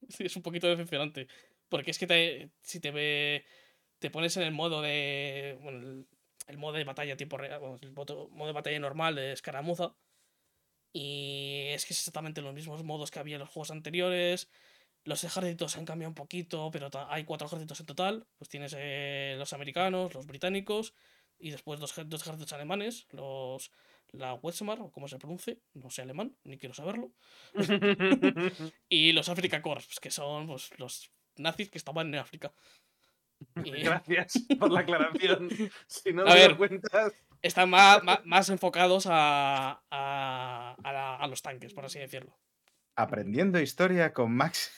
Es 0.18 0.36
un 0.36 0.42
poquito 0.42 0.68
decepcionante. 0.68 1.26
Porque 1.68 1.90
es 1.90 1.98
que 1.98 2.06
te, 2.06 2.50
si 2.62 2.80
te 2.80 2.92
ve, 2.92 3.44
te 3.98 4.10
pones 4.10 4.36
en 4.36 4.44
el 4.44 4.52
modo 4.52 4.80
de. 4.80 5.58
El, 6.46 6.58
modo 6.58 6.74
de 6.74 6.84
batalla 6.84 7.16
tipo 7.16 7.36
real, 7.36 7.60
bueno, 7.60 7.78
el 7.82 7.92
modo, 7.92 8.30
de 8.46 8.52
batalla 8.52 8.78
normal 8.78 9.16
de 9.16 9.32
escaramuza. 9.32 9.94
Y 10.92 11.66
es 11.70 11.84
que 11.84 11.92
es 11.92 11.98
exactamente 11.98 12.40
los 12.40 12.54
mismos 12.54 12.82
modos 12.84 13.10
que 13.10 13.18
había 13.18 13.36
en 13.36 13.40
los 13.40 13.50
juegos 13.50 13.70
anteriores. 13.70 14.48
Los 15.04 15.24
ejércitos 15.24 15.76
han 15.76 15.84
cambiado 15.84 16.10
un 16.10 16.14
poquito, 16.14 16.70
pero 16.70 16.90
hay 17.08 17.24
cuatro 17.24 17.46
ejércitos 17.48 17.80
en 17.80 17.86
total. 17.86 18.26
Pues 18.38 18.48
tienes 18.48 18.74
eh, 18.78 19.34
los 19.38 19.52
americanos, 19.52 20.14
los 20.14 20.26
británicos 20.26 20.94
y 21.38 21.50
después 21.50 21.80
dos, 21.80 21.94
dos 22.06 22.22
ejércitos 22.22 22.52
alemanes, 22.52 23.06
los 23.10 23.70
la 24.12 24.34
Wetzmar, 24.34 24.80
o 24.80 24.90
como 24.90 25.06
se 25.08 25.18
pronuncie, 25.18 25.60
no 25.74 25.90
sé 25.90 26.02
alemán, 26.02 26.36
ni 26.44 26.58
quiero 26.58 26.74
saberlo. 26.74 27.12
Y 28.88 29.12
los 29.12 29.28
Africa 29.28 29.60
Corps, 29.62 29.86
pues, 29.86 30.00
que 30.00 30.10
son 30.10 30.46
pues, 30.46 30.70
los 30.78 31.10
nazis 31.36 31.70
que 31.70 31.78
estaban 31.78 32.08
en 32.08 32.20
África. 32.20 32.52
Y 33.64 33.70
Gracias 33.82 34.44
por 34.58 34.70
la 34.72 34.80
aclaración. 34.80 35.48
Si 35.86 36.12
no 36.12 36.22
A 36.22 36.26
me 36.26 36.34
ver. 36.34 36.48
das 36.50 36.58
cuentas. 36.58 37.12
están 37.42 37.70
más, 37.70 38.02
más, 38.02 38.24
más 38.24 38.48
enfocados 38.48 39.06
a, 39.08 39.82
a, 39.90 40.76
a 40.82 40.92
la- 40.92 41.16
a 41.16 41.26
los 41.28 41.42
tanques, 41.42 41.72
por 41.74 41.84
así 41.84 41.98
decirlo. 41.98 42.36
Aprendiendo 42.96 43.60
historia 43.60 44.12
con 44.12 44.32
Max. 44.34 44.72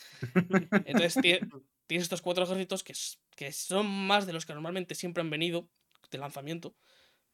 Entonces 0.84 1.16
tie- 1.16 1.48
tienes 1.86 2.02
estos 2.04 2.20
cuatro 2.20 2.44
ejércitos 2.44 2.84
que, 2.84 2.92
que 3.34 3.50
son 3.52 3.86
más 3.86 4.26
de 4.26 4.34
los 4.34 4.44
que 4.44 4.52
normalmente 4.52 4.94
siempre 4.94 5.22
han 5.22 5.30
venido 5.30 5.70
de 6.10 6.18
lanzamiento. 6.18 6.76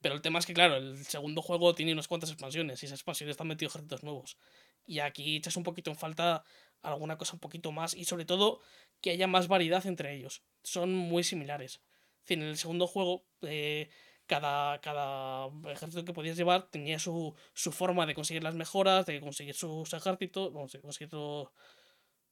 Pero 0.07 0.15
el 0.15 0.23
tema 0.23 0.39
es 0.39 0.47
que, 0.47 0.55
claro, 0.55 0.77
el 0.77 1.05
segundo 1.05 1.43
juego 1.43 1.75
tiene 1.75 1.93
unas 1.93 2.07
cuantas 2.07 2.31
expansiones 2.31 2.81
y 2.81 2.87
esas 2.87 3.01
expansiones 3.01 3.33
están 3.33 3.49
metidos 3.49 3.73
ejércitos 3.75 4.05
nuevos. 4.05 4.39
Y 4.85 5.01
aquí 5.01 5.35
echas 5.35 5.57
un 5.57 5.65
poquito 5.65 5.91
en 5.91 5.97
falta 5.97 6.45
alguna 6.81 7.19
cosa 7.19 7.33
un 7.35 7.41
poquito 7.41 7.73
más 7.73 7.93
y 7.93 8.05
sobre 8.05 8.25
todo 8.25 8.61
que 9.01 9.11
haya 9.11 9.27
más 9.27 9.49
variedad 9.49 9.85
entre 9.85 10.15
ellos. 10.15 10.45
Son 10.63 10.95
muy 10.95 11.25
similares. 11.25 11.83
En 12.29 12.43
el 12.43 12.57
segundo 12.57 12.87
juego, 12.87 13.25
eh, 13.43 13.89
cada, 14.27 14.81
cada 14.81 15.49
ejército 15.73 16.05
que 16.05 16.13
podías 16.13 16.37
llevar 16.37 16.71
tenía 16.71 17.01
su, 17.01 17.35
su 17.53 17.73
forma 17.73 18.07
de 18.07 18.15
conseguir 18.15 18.45
las 18.45 18.55
mejoras, 18.55 19.07
de 19.07 19.21
conseguir 19.21 19.57
sus 19.57 19.93
ejércitos, 19.93 20.53
vamos, 20.53 20.71
de 20.71 20.81
conseguir 20.81 21.11
su- 21.11 21.51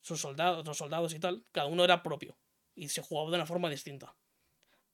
sus 0.02 0.20
soldados, 0.20 0.64
los 0.66 0.78
soldados 0.78 1.12
y 1.14 1.18
tal. 1.20 1.44
Cada 1.52 1.66
uno 1.66 1.82
era 1.84 2.04
propio 2.04 2.38
y 2.76 2.88
se 2.90 3.02
jugaba 3.02 3.30
de 3.30 3.36
una 3.38 3.46
forma 3.46 3.68
distinta. 3.70 4.16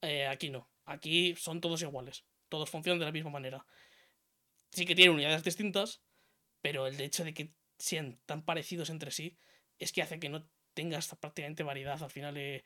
Eh, 0.02 0.27
aquí 0.27 0.51
no. 0.51 0.70
Aquí 0.86 1.36
son 1.36 1.61
todos 1.61 1.82
iguales. 1.82 2.24
Todos 2.51 2.68
funcionan 2.68 2.98
de 2.98 3.06
la 3.06 3.12
misma 3.12 3.31
manera. 3.31 3.64
Sí 4.72 4.85
que 4.85 4.94
tienen 4.94 5.14
unidades 5.14 5.43
distintas, 5.43 6.02
pero 6.60 6.86
el 6.86 7.01
hecho 7.01 7.24
de 7.24 7.32
que 7.32 7.55
sean 7.78 8.20
tan 8.27 8.44
parecidos 8.44 8.90
entre 8.90 9.10
sí 9.10 9.39
es 9.78 9.93
que 9.93 10.02
hace 10.02 10.20
que 10.20 10.28
no 10.28 10.47
tengas 10.74 11.09
prácticamente 11.16 11.62
variedad. 11.62 12.02
Al 12.02 12.10
final 12.10 12.36
eh, 12.36 12.62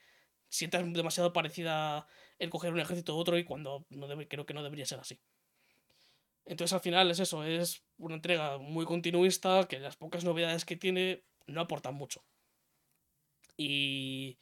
sientas 0.48 0.84
demasiado 0.92 1.32
parecida 1.32 2.08
el 2.38 2.50
coger 2.50 2.72
un 2.72 2.80
ejército 2.80 3.14
u 3.14 3.18
otro 3.18 3.38
y 3.38 3.44
cuando 3.44 3.86
creo 4.28 4.46
que 4.46 4.54
no 4.54 4.64
debería 4.64 4.86
ser 4.86 4.98
así. 4.98 5.20
Entonces 6.46 6.74
al 6.74 6.80
final 6.80 7.10
es 7.10 7.20
eso, 7.20 7.44
es 7.44 7.84
una 7.96 8.16
entrega 8.16 8.58
muy 8.58 8.84
continuista 8.84 9.66
que 9.68 9.78
las 9.78 9.96
pocas 9.96 10.24
novedades 10.24 10.64
que 10.64 10.76
tiene 10.76 11.24
no 11.46 11.60
aportan 11.60 11.94
mucho. 11.94 12.24
Y, 13.56 14.38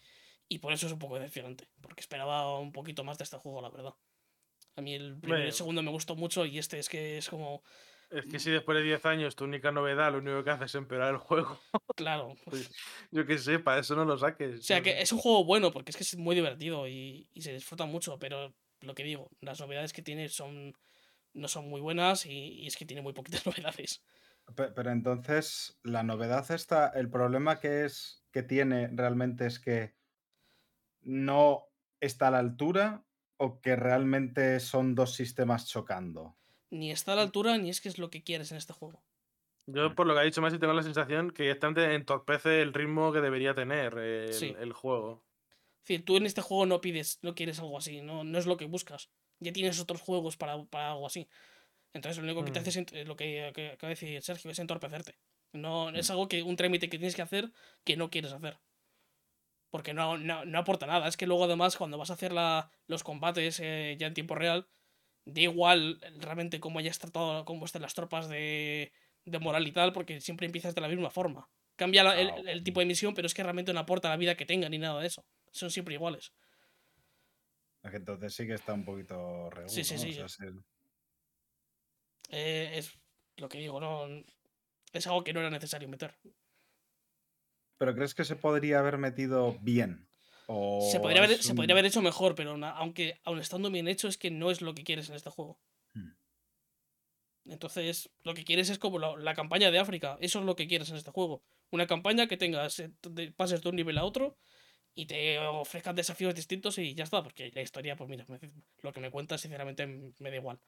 y 0.48 0.58
por 0.58 0.72
eso 0.72 0.86
es 0.86 0.92
un 0.92 0.98
poco 0.98 1.16
decepcionante, 1.16 1.68
porque 1.80 2.00
esperaba 2.00 2.58
un 2.58 2.72
poquito 2.72 3.04
más 3.04 3.18
de 3.18 3.24
este 3.24 3.36
juego, 3.36 3.60
la 3.60 3.70
verdad. 3.70 3.94
A 4.76 4.80
mí 4.82 4.94
el 4.94 5.18
primero 5.20 5.44
y 5.44 5.48
el 5.48 5.52
Bueno. 5.52 5.54
segundo 5.54 5.82
me 5.82 5.90
gustó 5.90 6.16
mucho 6.16 6.46
y 6.46 6.58
este 6.58 6.78
es 6.78 6.88
que 6.88 7.18
es 7.18 7.28
como, 7.28 7.62
Es 8.10 8.26
que 8.26 8.38
si 8.38 8.50
después 8.50 8.76
de 8.78 8.84
10 8.84 9.04
años 9.06 9.34
tu 9.36 9.44
única 9.44 9.72
novedad 9.72 10.12
lo 10.12 10.18
único 10.18 10.44
que 10.44 10.50
hace 10.50 10.66
es 10.66 10.74
empeorar 10.76 11.10
el 11.14 11.16
juego, 11.18 11.58
claro. 11.96 12.34
yo 13.10 13.26
qué 13.26 13.38
sé, 13.38 13.58
para 13.58 13.80
eso 13.80 13.96
no 13.96 14.04
lo 14.04 14.18
saques. 14.18 14.60
O 14.60 14.62
sea 14.62 14.82
que 14.82 15.00
es 15.02 15.12
un 15.12 15.18
juego 15.18 15.44
bueno 15.44 15.72
porque 15.72 15.90
es 15.90 15.96
que 15.96 16.04
es 16.04 16.16
muy 16.16 16.34
divertido 16.36 16.86
y, 16.88 17.28
y 17.32 17.42
se 17.42 17.52
disfruta 17.52 17.84
mucho, 17.86 18.18
pero 18.18 18.54
lo 18.80 18.94
que 18.94 19.02
digo, 19.04 19.28
las 19.40 19.60
novedades 19.60 19.92
que 19.92 20.02
tiene 20.02 20.28
son 20.28 20.72
no 21.34 21.48
son 21.48 21.68
muy 21.68 21.80
buenas 21.80 22.26
y, 22.26 22.30
y 22.62 22.66
es 22.68 22.76
que 22.76 22.86
tiene 22.86 23.02
muy 23.02 23.12
poquitas 23.14 23.46
novedades. 23.46 24.02
Pe- 24.56 24.70
Pero 24.72 24.90
entonces, 24.92 25.80
la 25.82 26.02
novedad 26.04 26.48
está, 26.52 26.88
el 26.88 27.10
problema 27.10 27.58
que 27.58 27.84
es 27.84 28.24
que 28.30 28.42
tiene 28.44 28.88
realmente 28.92 29.46
es 29.46 29.58
que 29.58 29.96
no 31.02 31.68
está 32.00 32.28
a 32.28 32.30
la 32.32 32.38
altura 32.38 33.06
o 33.44 33.60
que 33.60 33.74
realmente 33.76 34.60
son 34.60 34.94
dos 34.94 35.14
sistemas 35.14 35.66
chocando. 35.68 36.36
Ni 36.70 36.90
está 36.92 37.12
a 37.12 37.16
la 37.16 37.22
altura 37.22 37.58
ni 37.58 37.70
es 37.70 37.80
que 37.80 37.88
es 37.88 37.98
lo 37.98 38.08
que 38.08 38.22
quieres 38.22 38.52
en 38.52 38.58
este 38.58 38.72
juego. 38.72 39.02
Yo, 39.66 39.94
por 39.94 40.06
lo 40.06 40.14
que 40.14 40.20
ha 40.20 40.24
dicho 40.24 40.40
Masi, 40.40 40.58
tengo 40.58 40.72
la 40.72 40.82
sensación 40.82 41.30
que 41.30 41.42
directamente 41.44 41.94
entorpece 41.94 42.62
el 42.62 42.72
ritmo 42.72 43.12
que 43.12 43.20
debería 43.20 43.54
tener 43.54 43.98
el, 43.98 44.32
Sí. 44.32 44.54
el 44.58 44.72
juego. 44.72 45.24
Es 45.82 45.88
decir, 45.88 46.04
tú 46.04 46.16
en 46.16 46.26
este 46.26 46.40
juego 46.40 46.66
no 46.66 46.80
pides, 46.80 47.18
no 47.22 47.34
quieres 47.34 47.58
algo 47.58 47.78
así, 47.78 48.00
no, 48.00 48.22
no 48.24 48.38
es 48.38 48.46
lo 48.46 48.56
que 48.56 48.66
buscas. 48.66 49.10
Ya 49.40 49.52
tienes 49.52 49.80
otros 49.80 50.00
juegos 50.00 50.36
para, 50.36 50.64
para 50.66 50.92
algo 50.92 51.06
así. 51.06 51.28
Entonces 51.92 52.18
lo 52.18 52.24
único 52.24 52.44
que 52.44 52.52
te 52.52 52.60
Mm. 52.60 52.62
hace 52.68 52.86
es 52.92 53.06
lo 53.08 53.16
que, 53.16 53.50
que 53.54 53.70
acaba 53.72 53.88
de 53.88 53.94
decir 53.96 54.22
Sergio 54.22 54.50
es 54.50 54.58
entorpecerte. 54.58 55.16
No, 55.52 55.90
es 55.90 56.08
algo 56.10 56.28
que 56.28 56.42
un 56.42 56.56
trámite 56.56 56.88
que 56.88 56.98
tienes 56.98 57.14
que 57.16 57.22
hacer 57.22 57.52
que 57.84 57.96
no 57.96 58.08
quieres 58.08 58.32
hacer. 58.32 58.58
Porque 59.72 59.94
no, 59.94 60.18
no, 60.18 60.44
no 60.44 60.58
aporta 60.60 60.86
nada. 60.86 61.08
Es 61.08 61.16
que 61.16 61.26
luego 61.26 61.44
además 61.46 61.76
cuando 61.76 61.98
vas 61.98 62.10
a 62.10 62.14
hacer 62.14 62.32
la, 62.32 62.70
los 62.86 63.02
combates 63.02 63.58
eh, 63.60 63.96
ya 63.98 64.06
en 64.06 64.14
tiempo 64.14 64.36
real, 64.36 64.68
da 65.24 65.40
igual 65.42 66.00
realmente 66.18 66.60
cómo 66.60 66.78
hayas 66.78 66.98
tratado, 67.00 67.44
cómo 67.44 67.64
estén 67.66 67.82
las 67.82 67.94
tropas 67.94 68.28
de, 68.28 68.92
de 69.24 69.38
moral 69.40 69.66
y 69.66 69.72
tal, 69.72 69.92
porque 69.92 70.20
siempre 70.20 70.46
empiezas 70.46 70.74
de 70.76 70.82
la 70.82 70.88
misma 70.88 71.10
forma. 71.10 71.48
Cambia 71.76 72.04
la- 72.04 72.20
el, 72.20 72.28
Ah, 72.28 72.42
el 72.52 72.62
tipo 72.64 72.80
de 72.80 72.86
misión, 72.86 73.14
pero 73.14 73.26
es 73.26 73.34
que 73.34 73.42
realmente 73.42 73.72
no 73.72 73.80
aporta 73.80 74.08
la 74.10 74.16
vida 74.18 74.36
que 74.36 74.46
tenga 74.46 74.68
ni 74.68 74.78
nada 74.78 75.00
de 75.00 75.08
eso. 75.08 75.24
Son 75.52 75.70
siempre 75.70 75.94
iguales. 75.94 76.32
Entonces 77.84 78.34
sí 78.34 78.46
que 78.46 78.54
está 78.54 78.74
un 78.74 78.84
poquito 78.84 79.50
regular. 79.50 79.70
Sí, 79.70 79.84
sí, 79.84 79.98
sí. 79.98 80.20
Eh, 82.30 82.72
es 82.78 82.92
lo 83.36 83.48
que 83.48 83.58
digo, 83.58 83.80
no. 83.80 84.06
Es 84.92 85.06
algo 85.06 85.24
que 85.24 85.32
no 85.32 85.40
era 85.40 85.50
necesario 85.50 85.88
meter. 85.88 86.14
¿Pero 87.82 87.96
crees 87.96 88.14
que 88.14 88.24
se 88.24 88.36
podría 88.36 88.78
haber 88.78 88.96
metido 88.96 89.58
bien? 89.60 90.08
¿O 90.46 90.88
Se 90.92 91.00
podría, 91.00 91.18
haber, 91.18 91.32
es 91.32 91.44
se 91.44 91.50
un- 91.50 91.56
podría 91.56 91.74
haber 91.74 91.86
hecho 91.86 92.00
mejor, 92.00 92.36
pero 92.36 92.52
aunque 92.64 93.20
aun 93.24 93.40
estando 93.40 93.68
bien 93.72 93.88
hecho, 93.88 94.06
es 94.06 94.16
que 94.16 94.30
no 94.30 94.52
es 94.52 94.60
lo 94.60 94.72
que 94.72 94.84
quieres 94.84 95.08
en 95.08 95.16
este 95.16 95.30
juego. 95.30 95.58
Hmm. 95.92 96.12
Entonces, 97.46 98.08
lo 98.22 98.34
que 98.34 98.44
quieres 98.44 98.70
es 98.70 98.78
como 98.78 99.00
la, 99.00 99.16
la 99.16 99.34
campaña 99.34 99.72
de 99.72 99.80
África. 99.80 100.16
Eso 100.20 100.38
es 100.38 100.44
lo 100.44 100.54
que 100.54 100.68
quieres 100.68 100.90
en 100.90 100.96
este 100.96 101.10
juego. 101.10 101.42
Una 101.72 101.88
campaña 101.88 102.28
que 102.28 102.36
tengas, 102.36 102.78
eh, 102.78 102.92
de- 103.02 103.32
pases 103.32 103.62
de 103.62 103.68
un 103.70 103.74
nivel 103.74 103.98
a 103.98 104.04
otro 104.04 104.36
y 104.94 105.06
te 105.06 105.40
ofrezcan 105.40 105.96
desafíos 105.96 106.36
distintos 106.36 106.78
y 106.78 106.94
ya 106.94 107.02
está. 107.02 107.20
Porque 107.24 107.50
la 107.52 107.62
historia, 107.62 107.96
pues 107.96 108.08
mira, 108.08 108.24
me- 108.28 108.38
lo 108.82 108.92
que 108.92 109.00
me 109.00 109.10
cuentas, 109.10 109.40
sinceramente, 109.40 109.88
me 109.88 110.30
da 110.30 110.36
igual. 110.36 110.60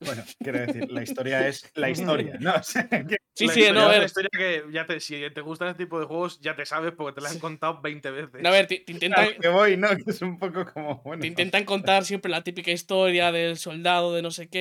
Bueno, 0.00 0.22
quiero 0.38 0.58
decir, 0.60 0.90
la 0.90 1.02
historia 1.02 1.48
es 1.48 1.70
la 1.74 1.88
historia, 1.90 2.36
¿no? 2.38 2.52
O 2.60 2.62
sea, 2.62 2.88
que- 2.88 3.16
Sí, 3.34 3.46
La 3.46 3.52
sí, 3.52 3.60
historia 3.60 3.72
no, 3.80 3.86
a 3.86 3.88
ver. 3.88 3.96
una 3.98 4.06
historia 4.06 4.30
que 4.32 4.64
ya 4.72 4.86
te, 4.86 4.98
si 5.00 5.30
te 5.30 5.40
gustan 5.42 5.68
este 5.68 5.84
tipo 5.84 6.00
de 6.00 6.06
juegos, 6.06 6.40
ya 6.40 6.56
te 6.56 6.64
sabes 6.64 6.92
porque 6.96 7.14
te 7.16 7.20
la 7.20 7.28
han 7.30 7.38
contado 7.38 7.80
20 7.82 8.10
veces. 8.10 8.40
No, 8.42 8.48
a 8.48 8.52
ver, 8.52 8.66
te, 8.66 8.78
te 8.80 8.92
intentan, 8.92 9.28
que 9.38 9.48
voy, 9.48 9.76
¿no? 9.76 9.88
Que 10.06 10.10
es 10.10 10.22
un 10.22 10.38
poco 10.38 10.64
como, 10.72 11.02
bueno. 11.02 11.20
Te 11.20 11.26
intentan 11.26 11.64
contar 11.64 12.04
siempre 12.06 12.30
la 12.30 12.42
típica 12.42 12.70
historia 12.70 13.32
del 13.32 13.58
soldado 13.58 14.14
de 14.14 14.22
no 14.22 14.30
sé 14.30 14.48
qué, 14.48 14.58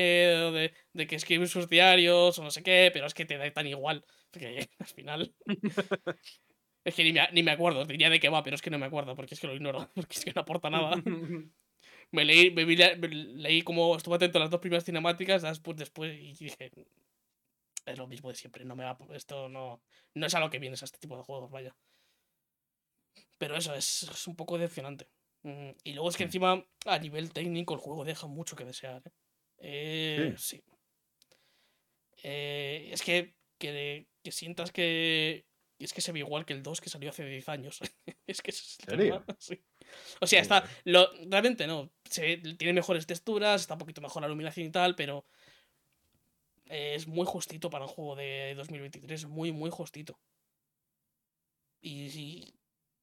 de, 0.54 0.74
de 0.94 1.08
que 1.08 1.16
escribe 1.16 1.48
sus 1.48 1.70
diarios 1.70 2.38
o 2.38 2.44
no 2.44 2.52
sé 2.52 2.64
qué, 2.64 2.90
pero 2.92 3.06
es 3.06 3.14
que 3.14 3.26
te 3.26 3.38
da 3.38 3.50
tan 3.52 3.68
igual. 3.68 4.04
Que 4.32 4.68
al 4.80 4.88
final. 4.88 5.34
es 6.84 6.96
que 6.96 7.04
ni 7.06 7.14
me, 7.14 7.28
ni 7.32 7.44
me 7.44 7.52
acuerdo, 7.52 7.86
diría 7.86 8.10
de 8.10 8.20
qué 8.20 8.28
va, 8.28 8.44
pero 8.44 8.56
es 8.58 8.62
que 8.62 8.70
no 8.70 8.78
me 8.78 8.88
acuerdo, 8.88 9.16
porque 9.16 9.36
es 9.36 9.40
que 9.40 9.48
lo 9.48 9.56
ignoro, 9.56 9.90
porque 9.96 10.18
es 10.18 10.26
que 10.26 10.34
no 10.34 10.42
aporta 10.42 10.70
nada. 10.70 11.02
Me 12.12 12.24
leí, 12.24 12.52
me 12.52 12.66
vi 12.66 12.78
me 12.78 13.08
leí 13.08 13.62
como 13.62 13.96
estuve 13.96 14.16
atento 14.16 14.38
a 14.38 14.42
las 14.42 14.50
dos 14.50 14.62
primeras 14.62 14.86
cinemáticas, 14.86 15.42
después, 15.42 15.78
después 15.78 16.14
y 16.18 16.34
dije. 16.34 16.72
Es 17.86 17.98
lo 17.98 18.08
mismo 18.08 18.30
de 18.30 18.36
siempre, 18.36 18.66
no 18.66 18.76
me 18.76 18.84
va, 18.84 18.98
esto 19.14 19.48
no, 19.48 19.82
no 20.16 20.26
es 20.26 20.34
a 20.34 20.40
lo 20.40 20.50
que 20.50 20.58
vienes 20.60 20.82
a 20.82 20.86
este 20.86 20.98
tipo 20.98 21.18
de 21.18 21.24
juegos, 21.24 21.52
vaya. 21.52 21.76
Pero 23.38 23.56
eso 23.56 23.74
es, 23.76 24.04
es 24.04 24.28
un 24.28 24.36
poco 24.36 24.58
decepcionante. 24.58 25.08
Mm, 25.44 25.72
Y 25.84 25.94
luego 25.94 26.10
es 26.10 26.18
que 26.18 26.24
encima, 26.24 26.66
a 26.86 27.00
nivel 27.00 27.32
técnico, 27.32 27.74
el 27.74 27.80
juego 27.80 28.04
deja 28.06 28.28
mucho 28.28 28.56
que 28.56 28.66
desear. 28.66 29.04
¿eh? 29.06 29.12
Eh, 29.60 30.36
sí. 30.38 30.64
Eh, 32.24 32.90
es 32.92 33.04
que, 33.04 33.36
que, 33.60 34.08
que 34.24 34.32
sientas 34.32 34.72
que. 34.72 35.46
Es 35.78 35.94
que 35.94 36.02
se 36.02 36.12
ve 36.14 36.20
igual 36.20 36.46
que 36.46 36.54
el 36.54 36.64
2 36.64 36.80
que 36.82 36.90
salió 36.90 37.10
hace 37.10 37.26
10 37.26 37.50
años. 37.50 37.80
es 38.28 38.42
que 38.42 38.52
es 38.52 38.78
tema, 38.78 39.24
sí. 39.40 39.62
O 40.22 40.28
sea, 40.28 40.42
está. 40.42 40.62
Joder. 40.62 40.76
Lo, 40.86 41.12
realmente 41.30 41.68
no. 41.68 41.90
Se 42.10 42.38
tiene 42.38 42.74
mejores 42.74 43.06
texturas, 43.08 43.62
está 43.62 43.74
un 43.76 43.80
poquito 43.80 44.02
mejor 44.02 44.22
la 44.22 44.28
iluminación 44.28 44.68
y 44.68 44.72
tal, 44.72 44.96
pero. 44.96 45.26
Es 46.68 47.06
muy 47.08 47.26
justito 47.28 47.70
para 47.70 47.86
un 47.86 47.92
juego 47.92 48.16
de 48.16 48.54
2023. 48.56 49.26
Muy, 49.26 49.52
muy 49.52 49.70
justito. 49.70 50.20
Y, 51.82 52.06
y 52.08 52.54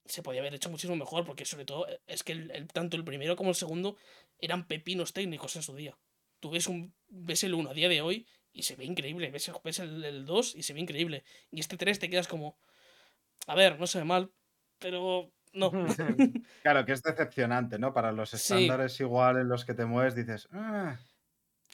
se 0.07 0.23
podía 0.23 0.41
haber 0.41 0.55
hecho 0.55 0.69
muchísimo 0.71 0.97
mejor, 0.97 1.25
porque 1.25 1.45
sobre 1.45 1.65
todo 1.65 1.89
eh, 1.89 2.01
es 2.07 2.25
que 2.25 2.33
el- 2.33 2.51
el- 2.51 2.67
tanto 2.69 2.97
el 2.97 3.05
primero 3.05 3.37
como 3.37 3.51
el 3.51 3.55
segundo 3.55 3.97
eran 4.39 4.67
pepinos 4.67 5.13
técnicos 5.13 5.55
en 5.57 5.63
su 5.63 5.77
día. 5.77 5.97
Tú 6.41 6.51
ves, 6.51 6.67
un, 6.67 6.93
ves 7.09 7.45
el 7.45 7.55
1 7.55 7.71
a 7.71 7.75
día 7.75 7.89
de 7.89 8.01
hoy 8.03 8.27
y 8.53 8.65
se 8.65 8.75
ve 8.75 8.85
increíble. 8.85 9.31
Ves, 9.31 9.47
el- 9.49 9.55
ves 9.63 9.79
el 9.79 10.25
2 10.27 10.57
y 10.57 10.65
se 10.65 10.73
ve 10.73 10.81
increíble. 10.81 11.23
Y 11.53 11.61
este 11.61 11.77
3 11.77 11.99
te 12.01 12.11
quedas 12.11 12.27
como. 12.27 12.57
A 13.47 13.55
ver, 13.55 13.79
no 13.79 13.87
se 13.87 13.99
ve 13.99 14.05
mal, 14.05 14.33
pero 14.79 15.31
no. 15.53 15.71
Claro, 16.63 16.85
que 16.87 16.93
es 16.93 17.03
decepcionante, 17.03 17.79
¿no? 17.79 17.93
Para 17.93 18.13
los 18.13 18.31
Sí. 18.31 18.37
estándares 18.37 18.99
igual 19.01 19.39
en 19.39 19.49
los 19.49 19.65
que 19.65 19.75
te 19.75 19.85
mueves, 19.85 20.15
dices, 20.15 20.49
"Ah", 20.53 20.99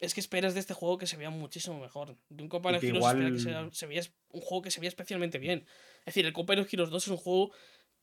es 0.01 0.15
que 0.15 0.21
esperas 0.21 0.55
de 0.55 0.61
este 0.61 0.75
juego 0.75 0.97
que 0.99 1.07
se 1.07 1.17
vea 1.17 1.31
muchísimo 1.31 1.79
mejor. 1.81 2.17
De 2.29 2.43
un 2.43 2.49
Compare 2.49 2.79
que 2.81 2.89
Heroes 2.89 3.05
espera 3.05 3.21
que 3.21 3.27
igual- 3.37 3.41
sea- 3.41 3.71
se 3.73 3.87
vea, 3.87 4.03
un 4.31 4.41
juego 4.41 4.63
que 4.63 4.71
se 4.71 4.81
vea 4.81 4.89
especialmente 4.89 5.39
bien. 5.39 5.67
Es 6.01 6.07
decir, 6.07 6.25
el 6.27 6.33
Compare 6.33 6.67
Heroes 6.71 6.91
2 6.91 7.03
es 7.05 7.09
un 7.11 7.17
juego 7.17 7.53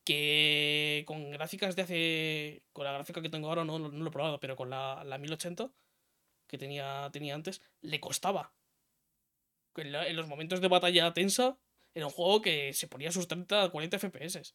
que 0.03 1.03
con 1.07 1.31
gráficas 1.31 1.75
de 1.75 1.81
hace. 1.81 2.63
Con 2.73 2.85
la 2.85 2.91
gráfica 2.93 3.21
que 3.21 3.29
tengo 3.29 3.47
ahora 3.49 3.63
no, 3.65 3.79
no 3.79 3.89
lo 3.89 4.07
he 4.07 4.11
probado, 4.11 4.39
pero 4.39 4.55
con 4.55 4.69
la, 4.69 5.03
la 5.03 5.17
1080 5.17 5.71
que 6.47 6.57
tenía, 6.59 7.09
tenía 7.11 7.33
antes, 7.33 7.61
le 7.81 7.99
costaba. 7.99 8.53
En, 9.77 9.91
la- 9.91 10.07
en 10.07 10.15
los 10.15 10.27
momentos 10.27 10.61
de 10.61 10.67
batalla 10.67 11.11
tensa, 11.13 11.57
era 11.93 12.05
un 12.05 12.11
juego 12.11 12.41
que 12.41 12.73
se 12.73 12.87
ponía 12.87 13.11
sus 13.11 13.27
30 13.27 13.69
40 13.69 13.97
FPS. 13.97 14.53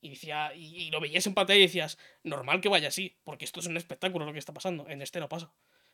Y, 0.00 0.10
decía, 0.10 0.54
y, 0.54 0.84
y 0.84 0.90
lo 0.90 1.00
veías 1.00 1.26
en 1.26 1.34
pantalla 1.34 1.58
y 1.58 1.62
decías, 1.62 1.98
normal 2.22 2.60
que 2.60 2.68
vaya 2.68 2.88
así, 2.88 3.18
porque 3.24 3.44
esto 3.44 3.60
es 3.60 3.66
un 3.66 3.76
espectáculo 3.76 4.26
lo 4.26 4.32
que 4.32 4.38
está 4.38 4.54
pasando. 4.54 4.88
En 4.88 5.02
este 5.02 5.20
no 5.20 5.28
pasa. 5.28 5.52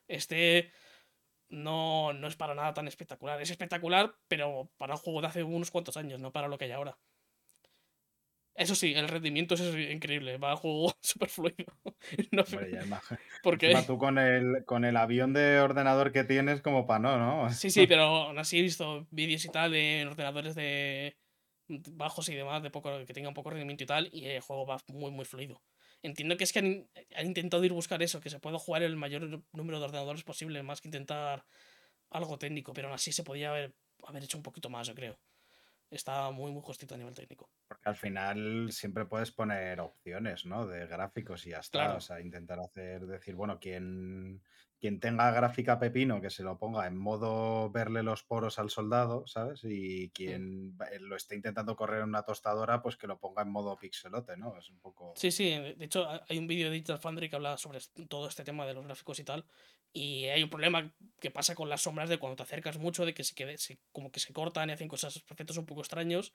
Este 0.08 0.72
no, 1.48 2.12
no 2.12 2.26
es 2.26 2.36
para 2.36 2.54
nada 2.54 2.74
tan 2.74 2.88
espectacular. 2.88 3.40
Es 3.40 3.50
espectacular, 3.50 4.14
pero 4.28 4.70
para 4.76 4.94
un 4.94 5.00
juego 5.00 5.20
de 5.20 5.28
hace 5.28 5.42
unos 5.42 5.70
cuantos 5.70 5.96
años, 5.96 6.20
no 6.20 6.32
para 6.32 6.48
lo 6.48 6.58
que 6.58 6.66
hay 6.66 6.72
ahora. 6.72 6.98
Eso 8.56 8.76
sí, 8.76 8.94
el 8.94 9.08
rendimiento 9.08 9.54
es 9.54 9.60
increíble. 9.90 10.38
Va 10.38 10.52
a 10.52 10.56
juego 10.56 10.94
súper 11.00 11.28
fluido. 11.28 11.72
No, 12.30 12.44
porque... 13.42 13.74
Tú 13.86 13.98
con 13.98 14.18
el, 14.18 14.64
con 14.66 14.84
el 14.84 14.96
avión 14.96 15.32
de 15.32 15.58
ordenador 15.58 16.12
que 16.12 16.22
tienes, 16.22 16.60
como 16.60 16.86
para 16.86 16.98
no, 16.98 17.18
¿no? 17.18 17.50
Sí, 17.50 17.70
sí, 17.70 17.86
pero 17.86 18.02
aún 18.02 18.38
así 18.38 18.58
he 18.58 18.62
visto 18.62 19.06
vídeos 19.10 19.44
y 19.44 19.48
tal 19.48 19.74
en 19.74 20.08
ordenadores 20.08 20.54
de 20.54 21.16
bajos 21.68 22.28
y 22.28 22.34
demás, 22.34 22.62
de 22.62 22.70
poco, 22.70 23.04
que 23.06 23.14
tengan 23.14 23.34
poco 23.34 23.50
rendimiento 23.50 23.84
y 23.84 23.86
tal, 23.86 24.08
y 24.12 24.26
el 24.26 24.40
juego 24.40 24.66
va 24.66 24.78
muy, 24.88 25.10
muy 25.10 25.24
fluido. 25.24 25.62
Entiendo 26.02 26.36
que 26.36 26.44
es 26.44 26.52
que 26.52 26.58
han, 26.58 26.66
in- 26.66 26.90
han 27.16 27.26
intentado 27.26 27.64
ir 27.64 27.72
buscar 27.72 28.02
eso, 28.02 28.20
que 28.20 28.30
se 28.30 28.38
pueda 28.40 28.58
jugar 28.58 28.82
el 28.82 28.96
mayor 28.96 29.42
número 29.52 29.78
de 29.78 29.84
ordenadores 29.86 30.24
posible, 30.24 30.62
más 30.62 30.80
que 30.80 30.88
intentar 30.88 31.44
algo 32.10 32.38
técnico, 32.38 32.72
pero 32.72 32.88
aún 32.88 32.94
así 32.94 33.12
se 33.12 33.24
podía 33.24 33.50
haber, 33.50 33.74
haber 34.06 34.22
hecho 34.22 34.36
un 34.36 34.42
poquito 34.42 34.70
más, 34.70 34.86
yo 34.86 34.94
creo. 34.94 35.18
Está 35.90 36.30
muy, 36.30 36.50
muy 36.50 36.62
justito 36.62 36.94
a 36.94 36.98
nivel 36.98 37.14
técnico. 37.14 37.48
Porque 37.68 37.88
al 37.88 37.94
final 37.96 38.72
siempre 38.72 39.04
puedes 39.06 39.30
poner 39.30 39.80
opciones, 39.80 40.44
¿no? 40.44 40.66
De 40.66 40.86
gráficos 40.86 41.46
y 41.46 41.50
ya 41.50 41.58
está. 41.58 41.78
Claro. 41.78 41.96
O 41.98 42.00
sea, 42.00 42.20
intentar 42.20 42.58
hacer, 42.58 43.06
decir, 43.06 43.34
bueno, 43.34 43.60
quien, 43.60 44.42
quien 44.84 45.00
tenga 45.00 45.30
gráfica 45.30 45.78
pepino, 45.78 46.20
que 46.20 46.28
se 46.28 46.42
lo 46.42 46.58
ponga 46.58 46.86
en 46.86 46.98
modo 46.98 47.70
verle 47.70 48.02
los 48.02 48.22
poros 48.22 48.58
al 48.58 48.68
soldado, 48.68 49.26
¿sabes? 49.26 49.62
Y 49.64 50.10
quien 50.10 50.76
eh, 50.92 50.98
lo 51.00 51.16
esté 51.16 51.36
intentando 51.36 51.74
correr 51.74 52.00
en 52.02 52.10
una 52.10 52.24
tostadora, 52.24 52.82
pues 52.82 52.98
que 52.98 53.06
lo 53.06 53.18
ponga 53.18 53.40
en 53.40 53.48
modo 53.50 53.78
pixelote, 53.78 54.36
¿no? 54.36 54.58
Es 54.58 54.68
un 54.68 54.80
poco. 54.80 55.14
Sí, 55.16 55.30
sí, 55.30 55.48
de 55.48 55.84
hecho 55.86 56.04
ha- 56.04 56.22
hay 56.28 56.36
un 56.36 56.46
vídeo 56.46 56.66
de 56.66 56.72
Digital 56.74 56.98
Foundry 56.98 57.30
que 57.30 57.36
habla 57.36 57.56
sobre 57.56 57.78
todo 58.10 58.28
este 58.28 58.44
tema 58.44 58.66
de 58.66 58.74
los 58.74 58.84
gráficos 58.84 59.18
y 59.20 59.24
tal. 59.24 59.46
Y 59.90 60.24
hay 60.26 60.42
un 60.42 60.50
problema 60.50 60.94
que 61.20 61.30
pasa 61.30 61.54
con 61.54 61.68
las 61.70 61.82
sombras 61.82 62.10
de 62.10 62.18
cuando 62.18 62.36
te 62.36 62.42
acercas 62.42 62.78
mucho, 62.78 63.06
de 63.06 63.14
que 63.14 63.24
se 63.24 63.34
quede, 63.34 63.56
se- 63.56 63.80
como 63.90 64.10
que 64.12 64.20
se 64.20 64.34
cortan 64.34 64.68
y 64.68 64.72
hacen 64.72 64.88
cosas, 64.88 65.24
efectos 65.30 65.56
un 65.56 65.66
poco 65.66 65.80
extraños. 65.80 66.34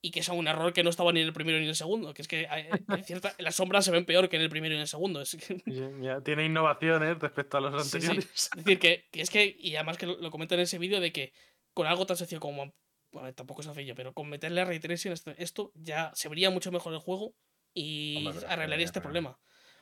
Y 0.00 0.12
que 0.12 0.20
es 0.20 0.28
un 0.28 0.46
error 0.46 0.72
que 0.72 0.84
no 0.84 0.90
estaba 0.90 1.12
ni 1.12 1.20
en 1.20 1.26
el 1.26 1.32
primero 1.32 1.58
ni 1.58 1.64
en 1.64 1.70
el 1.70 1.74
segundo. 1.76 2.14
Que 2.14 2.22
es 2.22 2.28
que 2.28 2.46
hay- 2.48 2.68
hay 2.86 3.02
cierta- 3.02 3.34
las 3.38 3.56
sombras 3.56 3.84
se 3.84 3.90
ven 3.90 4.04
peor 4.04 4.28
que 4.28 4.36
en 4.36 4.42
el 4.42 4.48
primero 4.48 4.74
y 4.74 4.76
en 4.76 4.82
el 4.82 4.88
segundo. 4.88 5.20
Es 5.20 5.36
que- 5.36 5.60
Ya- 5.66 5.90
ya 6.00 6.20
tiene 6.20 6.44
innovaciones 6.44 7.18
respecto 7.18 7.56
a 7.56 7.60
los 7.60 7.82
Sí, 7.84 7.90
sí. 8.00 8.06
anteriores. 8.06 8.50
Es 8.56 8.64
decir, 8.64 8.78
que, 8.78 9.08
que 9.10 9.20
es 9.22 9.30
que, 9.30 9.56
y 9.58 9.74
además 9.76 9.98
que 9.98 10.06
lo, 10.06 10.16
lo 10.18 10.30
comenta 10.30 10.54
en 10.54 10.60
ese 10.60 10.78
vídeo, 10.78 11.00
de 11.00 11.12
que 11.12 11.32
con 11.74 11.86
algo 11.88 12.06
tan 12.06 12.16
sencillo 12.16 12.40
como, 12.40 12.72
bueno, 13.10 13.32
tampoco 13.34 13.60
es 13.62 13.66
sencillo, 13.66 13.94
pero 13.96 14.12
con 14.12 14.28
meterle 14.28 14.64
ray 14.64 14.78
tracing 14.78 15.12
esto, 15.12 15.32
esto 15.36 15.72
ya 15.74 16.12
se 16.14 16.28
vería 16.28 16.50
mucho 16.50 16.70
mejor 16.70 16.92
el 16.92 17.00
juego 17.00 17.34
y 17.74 18.24
Hombre, 18.26 18.46
arreglaría 18.46 18.84
este 18.84 19.00
problema. 19.00 19.38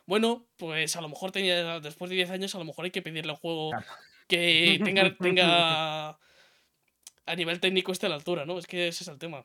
Bueno, 0.06 0.48
pues 0.56 0.94
a 0.96 1.00
lo 1.00 1.08
mejor 1.08 1.30
tenía, 1.32 1.80
después 1.80 2.08
de 2.08 2.16
10 2.16 2.30
años, 2.30 2.54
a 2.54 2.58
lo 2.58 2.64
mejor 2.64 2.84
hay 2.86 2.90
que 2.90 3.02
pedirle 3.02 3.32
al 3.32 3.38
juego 3.38 3.70
que 4.28 4.80
tenga, 4.84 5.14
tenga 5.18 6.08
a 6.10 7.34
nivel 7.36 7.60
técnico 7.60 7.92
esté 7.92 8.06
a 8.06 8.08
la 8.08 8.14
altura, 8.14 8.44
¿no? 8.46 8.58
Es 8.58 8.66
que 8.66 8.88
ese 8.88 9.02
es 9.04 9.08
el 9.08 9.18
tema. 9.18 9.44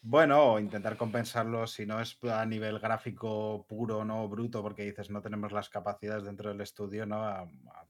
Bueno, 0.00 0.52
o 0.52 0.58
intentar 0.60 0.96
compensarlo 0.96 1.66
si 1.66 1.84
no 1.84 2.00
es 2.00 2.16
a 2.24 2.46
nivel 2.46 2.78
gráfico 2.78 3.66
puro, 3.68 4.04
no 4.04 4.28
bruto, 4.28 4.62
porque 4.62 4.84
dices 4.84 5.10
no 5.10 5.20
tenemos 5.22 5.52
las 5.52 5.68
capacidades 5.68 6.24
dentro 6.24 6.50
del 6.50 6.60
estudio, 6.60 7.04
¿no? 7.06 7.24
A, 7.24 7.40
a- 7.42 7.88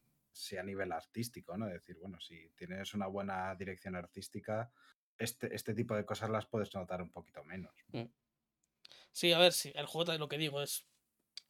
nivel 0.64 0.92
artístico, 0.92 1.56
¿no? 1.56 1.66
Decir, 1.66 1.96
bueno, 2.00 2.20
si 2.20 2.50
tienes 2.56 2.94
una 2.94 3.08
buena 3.08 3.54
dirección 3.56 3.96
artística, 3.96 4.70
este, 5.18 5.52
este 5.54 5.74
tipo 5.74 5.96
de 5.96 6.04
cosas 6.06 6.30
las 6.30 6.46
puedes 6.46 6.72
notar 6.74 7.02
un 7.02 7.10
poquito 7.10 7.42
menos. 7.44 7.74
Sí, 9.12 9.32
a 9.32 9.38
ver, 9.38 9.52
sí, 9.52 9.72
el 9.74 9.86
juego, 9.86 10.12
lo 10.16 10.28
que 10.28 10.38
digo, 10.38 10.62
es. 10.62 10.86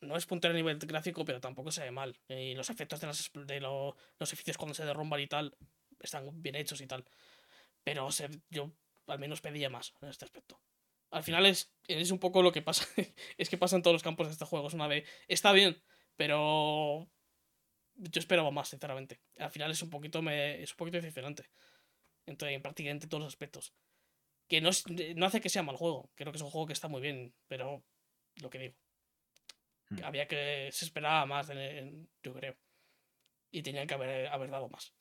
No 0.01 0.16
es 0.16 0.26
puntero 0.26 0.55
a 0.55 0.56
nivel 0.56 0.78
gráfico, 0.78 1.24
pero 1.24 1.40
tampoco 1.40 1.72
se 1.72 1.82
ve 1.82 1.90
mal. 1.90 2.20
Y 2.28 2.55
los 2.55 2.70
efectos 2.70 3.01
de, 3.01 3.09
las, 3.09 3.30
de 3.35 3.60
lo- 3.60 3.97
los 4.18 4.30
edificios 4.32 4.56
cuando 4.59 4.74
se 4.74 4.85
derrumban 4.85 5.20
y 5.20 5.26
tal 5.28 5.56
están 6.01 6.43
bien 6.43 6.55
hechos 6.56 6.80
y 6.80 6.86
tal. 6.86 7.05
Pero 7.85 8.10
se- 8.12 8.30
yo 8.51 8.72
al 9.09 9.18
menos 9.18 9.40
pedía 9.40 9.70
más 9.70 9.94
en 10.01 10.09
este 10.09 10.24
aspecto. 10.24 10.60
Al 11.10 11.22
final 11.22 11.47
es, 11.47 11.74
es 11.86 12.10
un 12.10 12.18
poco 12.18 12.43
lo 12.43 12.52
que 12.52 12.62
pasa. 12.62 12.86
es 13.39 13.48
que 13.48 13.59
pasa 13.59 13.76
en 13.76 13.82
todos 13.82 13.94
los 13.94 14.02
campos 14.02 14.26
de 14.26 14.32
este 14.35 14.44
juego. 14.44 14.68
Es 14.68 14.74
una 14.74 14.89
de. 14.89 15.05
Está 15.26 15.52
bien, 15.52 15.82
pero. 16.16 17.09
Yo 17.94 18.20
esperaba 18.20 18.51
más, 18.51 18.68
sinceramente. 18.68 19.20
Al 19.39 19.51
final 19.51 19.70
es 19.72 19.82
un 19.82 19.90
poquito, 19.90 20.22
me, 20.22 20.62
es 20.62 20.70
un 20.70 20.76
poquito 20.76 20.98
decepcionante. 20.98 21.51
Entonces, 22.26 22.55
en 22.55 22.62
prácticamente 22.62 23.09
todos 23.09 23.24
los 23.24 23.32
aspectos. 23.32 23.74
Que 24.48 24.60
no, 24.60 24.68
es- 24.68 24.85
no 25.16 25.26
hace 25.26 25.40
que 25.40 25.48
sea 25.48 25.62
mal 25.62 25.76
juego. 25.76 26.10
Creo 26.14 26.30
que 26.30 26.36
es 26.36 26.43
un 26.43 26.51
juego 26.51 26.66
que 26.66 26.72
está 26.74 26.89
muy 26.89 27.01
bien, 27.01 27.35
pero 27.48 27.85
lo 28.36 28.51
que 28.51 28.59
digo. 28.59 28.74
Hmm. 29.90 30.05
Había 30.05 30.28
que. 30.28 30.68
Se 30.72 30.85
esperaba 30.85 31.26
más, 31.26 31.48
de- 31.48 32.06
yo 32.22 32.35
creo. 32.35 32.56
Y 33.51 33.62
tenían 33.62 33.86
que 33.86 33.94
haber, 33.94 34.26
haber 34.28 34.51
dado 34.51 34.68
más. 34.68 34.94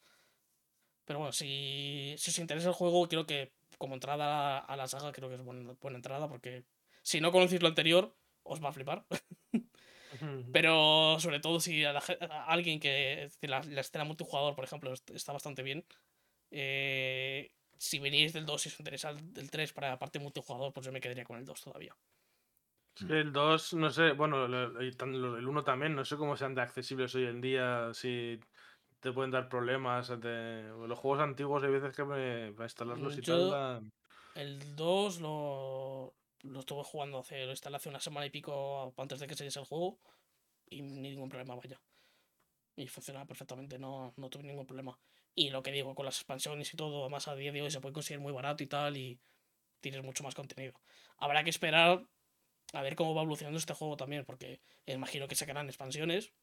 Pero 1.06 1.20
bueno, 1.20 1.32
si, 1.34 2.16
si 2.18 2.32
os 2.32 2.40
interesa 2.40 2.70
el 2.70 2.74
juego, 2.74 3.08
creo 3.08 3.26
que 3.26 3.54
como 3.78 3.94
entrada 3.96 4.60
a 4.60 4.76
la 4.76 4.88
saga, 4.88 5.12
creo 5.12 5.30
que 5.30 5.36
es 5.36 5.42
buena, 5.44 5.74
buena 5.82 5.98
entrada, 5.98 6.28
porque 6.28 6.66
si 7.02 7.22
no 7.22 7.32
conocéis 7.32 7.62
lo 7.62 7.68
anterior, 7.70 8.16
os 8.44 8.64
va 8.64 8.70
a 8.70 8.74
flipar. 8.74 9.06
Pero 10.54 11.20
sobre 11.20 11.40
todo 11.40 11.60
si 11.60 11.84
a, 11.84 11.94
la 11.94 12.02
ge- 12.02 12.18
a 12.22 12.46
alguien 12.46 12.80
que. 12.80 13.30
La, 13.42 13.62
la 13.62 13.82
escena 13.82 14.04
multijugador, 14.06 14.56
por 14.56 14.64
ejemplo, 14.64 14.94
est- 14.94 15.10
está 15.12 15.34
bastante 15.34 15.64
bien. 15.64 15.86
Eh, 16.52 17.52
si 17.78 18.00
venís 18.00 18.34
del 18.34 18.46
2 18.46 18.66
y 18.66 18.70
os 18.70 18.80
interesa 18.80 19.10
el 19.12 19.34
del 19.34 19.52
3 19.52 19.74
para 19.74 19.90
la 19.90 20.00
parte 20.00 20.20
multijugador, 20.20 20.74
pues 20.74 20.86
yo 20.86 20.92
me 20.92 21.02
quedaría 21.02 21.26
con 21.26 21.38
el 21.38 21.46
2 21.46 21.62
todavía. 21.62 21.96
El 23.10 23.32
2, 23.32 23.74
no 23.76 23.92
sé, 23.92 24.14
bueno, 24.14 24.46
el 24.46 25.48
1 25.48 25.64
también, 25.64 25.94
no 25.94 26.04
sé 26.04 26.18
cómo 26.18 26.36
sean 26.36 26.56
de 26.56 26.62
accesibles 26.62 27.14
hoy 27.14 27.26
en 27.26 27.42
día, 27.42 27.92
si 27.94 28.40
te 29.00 29.12
pueden 29.12 29.32
dar 29.32 29.50
problemas. 29.50 30.10
Los 30.10 31.00
juegos 31.00 31.20
antiguos 31.20 31.64
hay 31.64 31.72
veces 31.72 31.96
que 31.96 32.04
me, 32.04 32.52
para 32.54 32.66
instalarlos 32.66 33.18
y 33.18 33.22
Yo- 33.22 33.52
tal. 33.52 33.92
El 34.36 34.76
2 34.76 35.20
lo, 35.20 36.14
lo 36.44 36.60
estuve 36.60 36.84
jugando 36.84 37.20
hace, 37.20 37.46
lo 37.46 37.52
instalé 37.52 37.78
hace 37.78 37.90
una 37.90 38.00
semana 38.00 38.26
y 38.28 38.30
pico 38.30 38.94
antes 38.98 39.20
de 39.20 39.26
que 39.28 39.36
saliese 39.36 39.60
el 39.60 39.66
juego 39.66 40.00
y 40.70 40.82
ni 40.82 41.10
ningún 41.10 41.30
problema, 41.30 41.56
vaya. 41.56 41.82
Y 42.76 42.88
funcionaba 42.88 43.26
perfectamente, 43.26 43.80
no, 43.80 44.14
no 44.16 44.30
tuve 44.30 44.44
ningún 44.44 44.68
problema. 44.68 45.00
Y 45.34 45.50
lo 45.50 45.64
que 45.64 45.72
digo, 45.72 45.96
con 45.96 46.06
las 46.06 46.18
expansiones 46.18 46.72
y 46.72 46.78
todo, 46.78 47.02
además 47.02 47.28
a 47.28 47.36
día 47.36 47.52
de 47.52 47.64
hoy 47.64 47.72
se 47.72 47.82
puede 47.82 47.94
conseguir 47.94 48.20
muy 48.20 48.32
barato 48.32 48.64
y 48.64 48.68
tal 48.68 48.98
y 48.98 49.20
tienes 49.82 50.04
mucho 50.04 50.24
más 50.24 50.36
contenido. 50.36 50.80
Habrá 51.18 51.44
que 51.44 51.50
esperar 51.50 52.06
a 52.74 52.82
ver 52.82 52.96
cómo 52.96 53.16
va 53.16 53.22
evolucionando 53.22 53.58
este 53.58 53.74
juego 53.74 53.98
también, 53.98 54.26
porque 54.26 54.62
imagino 54.86 55.28
que 55.28 55.36
sacarán 55.36 55.68
expansiones, 55.68 56.34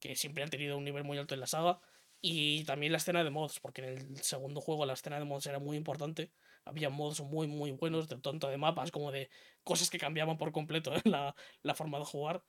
que 0.00 0.16
siempre 0.16 0.42
han 0.42 0.50
tenido 0.50 0.76
un 0.78 0.84
nivel 0.84 1.04
muy 1.04 1.18
alto 1.18 1.34
en 1.34 1.40
la 1.40 1.46
saga, 1.46 1.80
y 2.20 2.64
también 2.64 2.92
la 2.92 2.98
escena 2.98 3.22
de 3.24 3.30
mods, 3.30 3.60
porque 3.60 3.82
en 3.82 3.88
el 4.16 4.22
segundo 4.22 4.60
juego 4.60 4.86
la 4.86 4.94
escena 4.94 5.18
de 5.18 5.24
mods 5.24 5.46
era 5.46 5.58
muy 5.58 5.76
importante 5.76 6.32
había 6.64 6.90
mods 6.90 7.20
muy, 7.22 7.46
muy 7.46 7.70
buenos, 7.72 8.08
de 8.08 8.18
tanto 8.18 8.48
de 8.48 8.56
mapas 8.58 8.90
como 8.90 9.12
de 9.12 9.30
cosas 9.64 9.88
que 9.90 9.98
cambiaban 9.98 10.36
por 10.36 10.52
completo 10.52 10.92
la, 11.04 11.34
la 11.62 11.74
forma 11.74 11.98
de 11.98 12.04
jugar. 12.04 12.42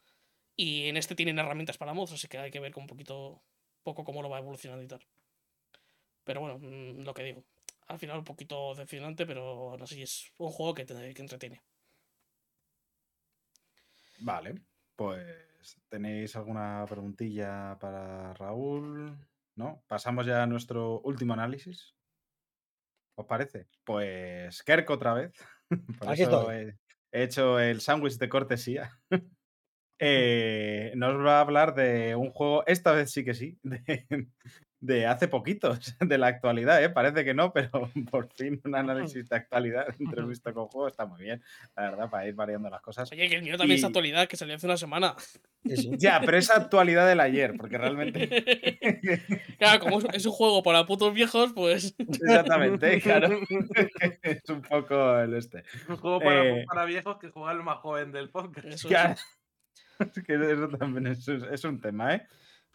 Y 0.56 0.88
en 0.90 0.98
este 0.98 1.15
tienen 1.15 1.40
herramientas 1.40 1.78
para 1.78 1.94
mods, 1.94 2.14
así 2.14 2.28
que 2.28 2.38
hay 2.40 2.52
que 2.52 2.60
ver 2.60 2.74
con 2.74 2.84
un 2.84 2.88
poquito, 2.88 3.44
poco 3.84 4.03
cómo 4.03 4.22
lo 4.24 4.30
va 4.30 4.40
evolucionando 4.40 4.84
y 4.84 4.88
tal. 4.88 5.06
Pero 6.24 6.41
bueno, 6.41 6.60
mm, 6.60 7.03
lo 7.03 7.14
que 7.14 7.24
digo. 7.24 7.44
Al 7.88 7.99
final 7.99 8.19
un 8.19 8.24
poquito 8.26 8.72
decepcionante, 8.72 9.26
pero 9.26 9.72
aún 9.72 9.82
así 9.82 10.02
es 10.03 10.32
un 10.38 10.52
juego 10.52 10.74
que, 10.76 10.86
te- 10.86 11.14
que 11.14 11.22
entretiene. 11.22 11.64
Vale, 14.19 14.56
pues 14.95 15.47
¿tenéis 15.89 16.35
alguna 16.35 16.85
preguntilla 16.88 17.77
para 17.80 18.34
Raúl? 18.34 19.18
¿No? 19.56 19.84
Pasamos 19.88 20.26
ya 20.26 20.44
a 20.44 20.48
nuestro 20.48 21.02
último 21.02 21.34
análisis. 21.34 21.95
¿Os 23.18 23.26
parece? 23.26 23.68
Pues 23.84 24.64
Kerk 24.64 24.89
otra 24.89 25.14
vez. 25.14 25.34
Por 25.99 26.10
Aquí 26.10 26.22
eso 26.22 26.52
estoy. 26.52 26.56
he, 26.56 26.77
he 27.11 27.23
hecho 27.23 27.60
el 27.60 27.81
sándwich 27.81 28.18
de 28.18 28.30
cortesía. 28.30 28.91
Eh, 29.99 30.94
nos 30.95 31.15
va 31.26 31.38
a 31.38 31.41
hablar 31.41 31.73
de 31.73 32.15
un 32.15 32.30
juego, 32.30 32.64
esta 32.68 32.91
vez 32.91 33.11
sí 33.11 33.26
que 33.26 33.34
sí, 33.34 33.57
de, 33.64 34.06
de 34.80 35.08
hace 35.08 35.28
poquitos, 35.28 35.95
de 35.99 36.18
la 36.20 36.28
actualidad, 36.28 36.84
¿eh? 36.84 36.90
Parece 36.90 37.26
que 37.26 37.34
no, 37.34 37.52
pero 37.52 37.90
por 38.12 38.32
fin 38.34 38.62
un 38.64 38.76
análisis 38.76 39.28
de 39.28 39.36
actualidad 39.36 39.88
entrevista 39.99 40.54
con 40.54 40.68
juego 40.68 40.88
está 40.88 41.06
muy 41.06 41.22
bien, 41.24 41.41
la 41.76 41.90
verdad, 41.90 42.10
para 42.10 42.28
ir 42.28 42.36
variando 42.36 42.70
las 42.70 42.82
cosas. 42.82 43.12
Oye, 43.12 43.28
que 43.28 43.36
el 43.38 43.41
mío 43.44 43.58
también 43.58 43.78
es 43.78 43.84
Y- 43.84 43.86
actualidad, 43.88 44.28
que 44.28 44.38
salió 44.38 44.56
hace 44.56 44.68
una 44.68 44.78
semana. 44.78 45.16
Sí. 45.66 45.91
Ya, 45.98 46.22
pero 46.24 46.38
es 46.38 46.49
actualidad 46.49 47.08
del 47.08 47.20
ayer, 47.20 47.54
porque 47.58 47.78
realmente. 47.78 48.30
claro, 49.58 49.80
como 49.80 49.99
es, 49.99 50.06
es 50.14 50.26
un 50.26 50.32
juego 50.32 50.64
para 50.64 50.86
putos 50.86 51.14
viejos, 51.14 51.52
pues. 51.54 51.94
Exactamente, 51.98 53.02
claro. 53.02 53.40
es 54.22 54.49
un 54.49 54.62
poco 54.62 55.20
el 55.20 55.34
este. 55.34 55.64
Un 55.90 55.98
juego 55.98 56.20
para, 56.20 56.45
Eh, 56.45 56.66
para 56.68 56.86
viejos 56.86 57.18
que 57.18 57.30
juega 57.30 57.52
el 57.52 57.64
más 57.64 57.80
joven 57.80 58.12
del 58.12 58.30
podcast. 58.30 58.68
Eso 58.68 58.88
Claro. 58.88 59.14
es. 59.14 59.26
Es 60.16 60.24
que 60.24 60.36
eso 60.36 60.70
también 60.70 61.08
es, 61.08 61.28
es 61.28 61.64
un 61.64 61.82
tema, 61.82 62.14
¿eh? 62.16 62.28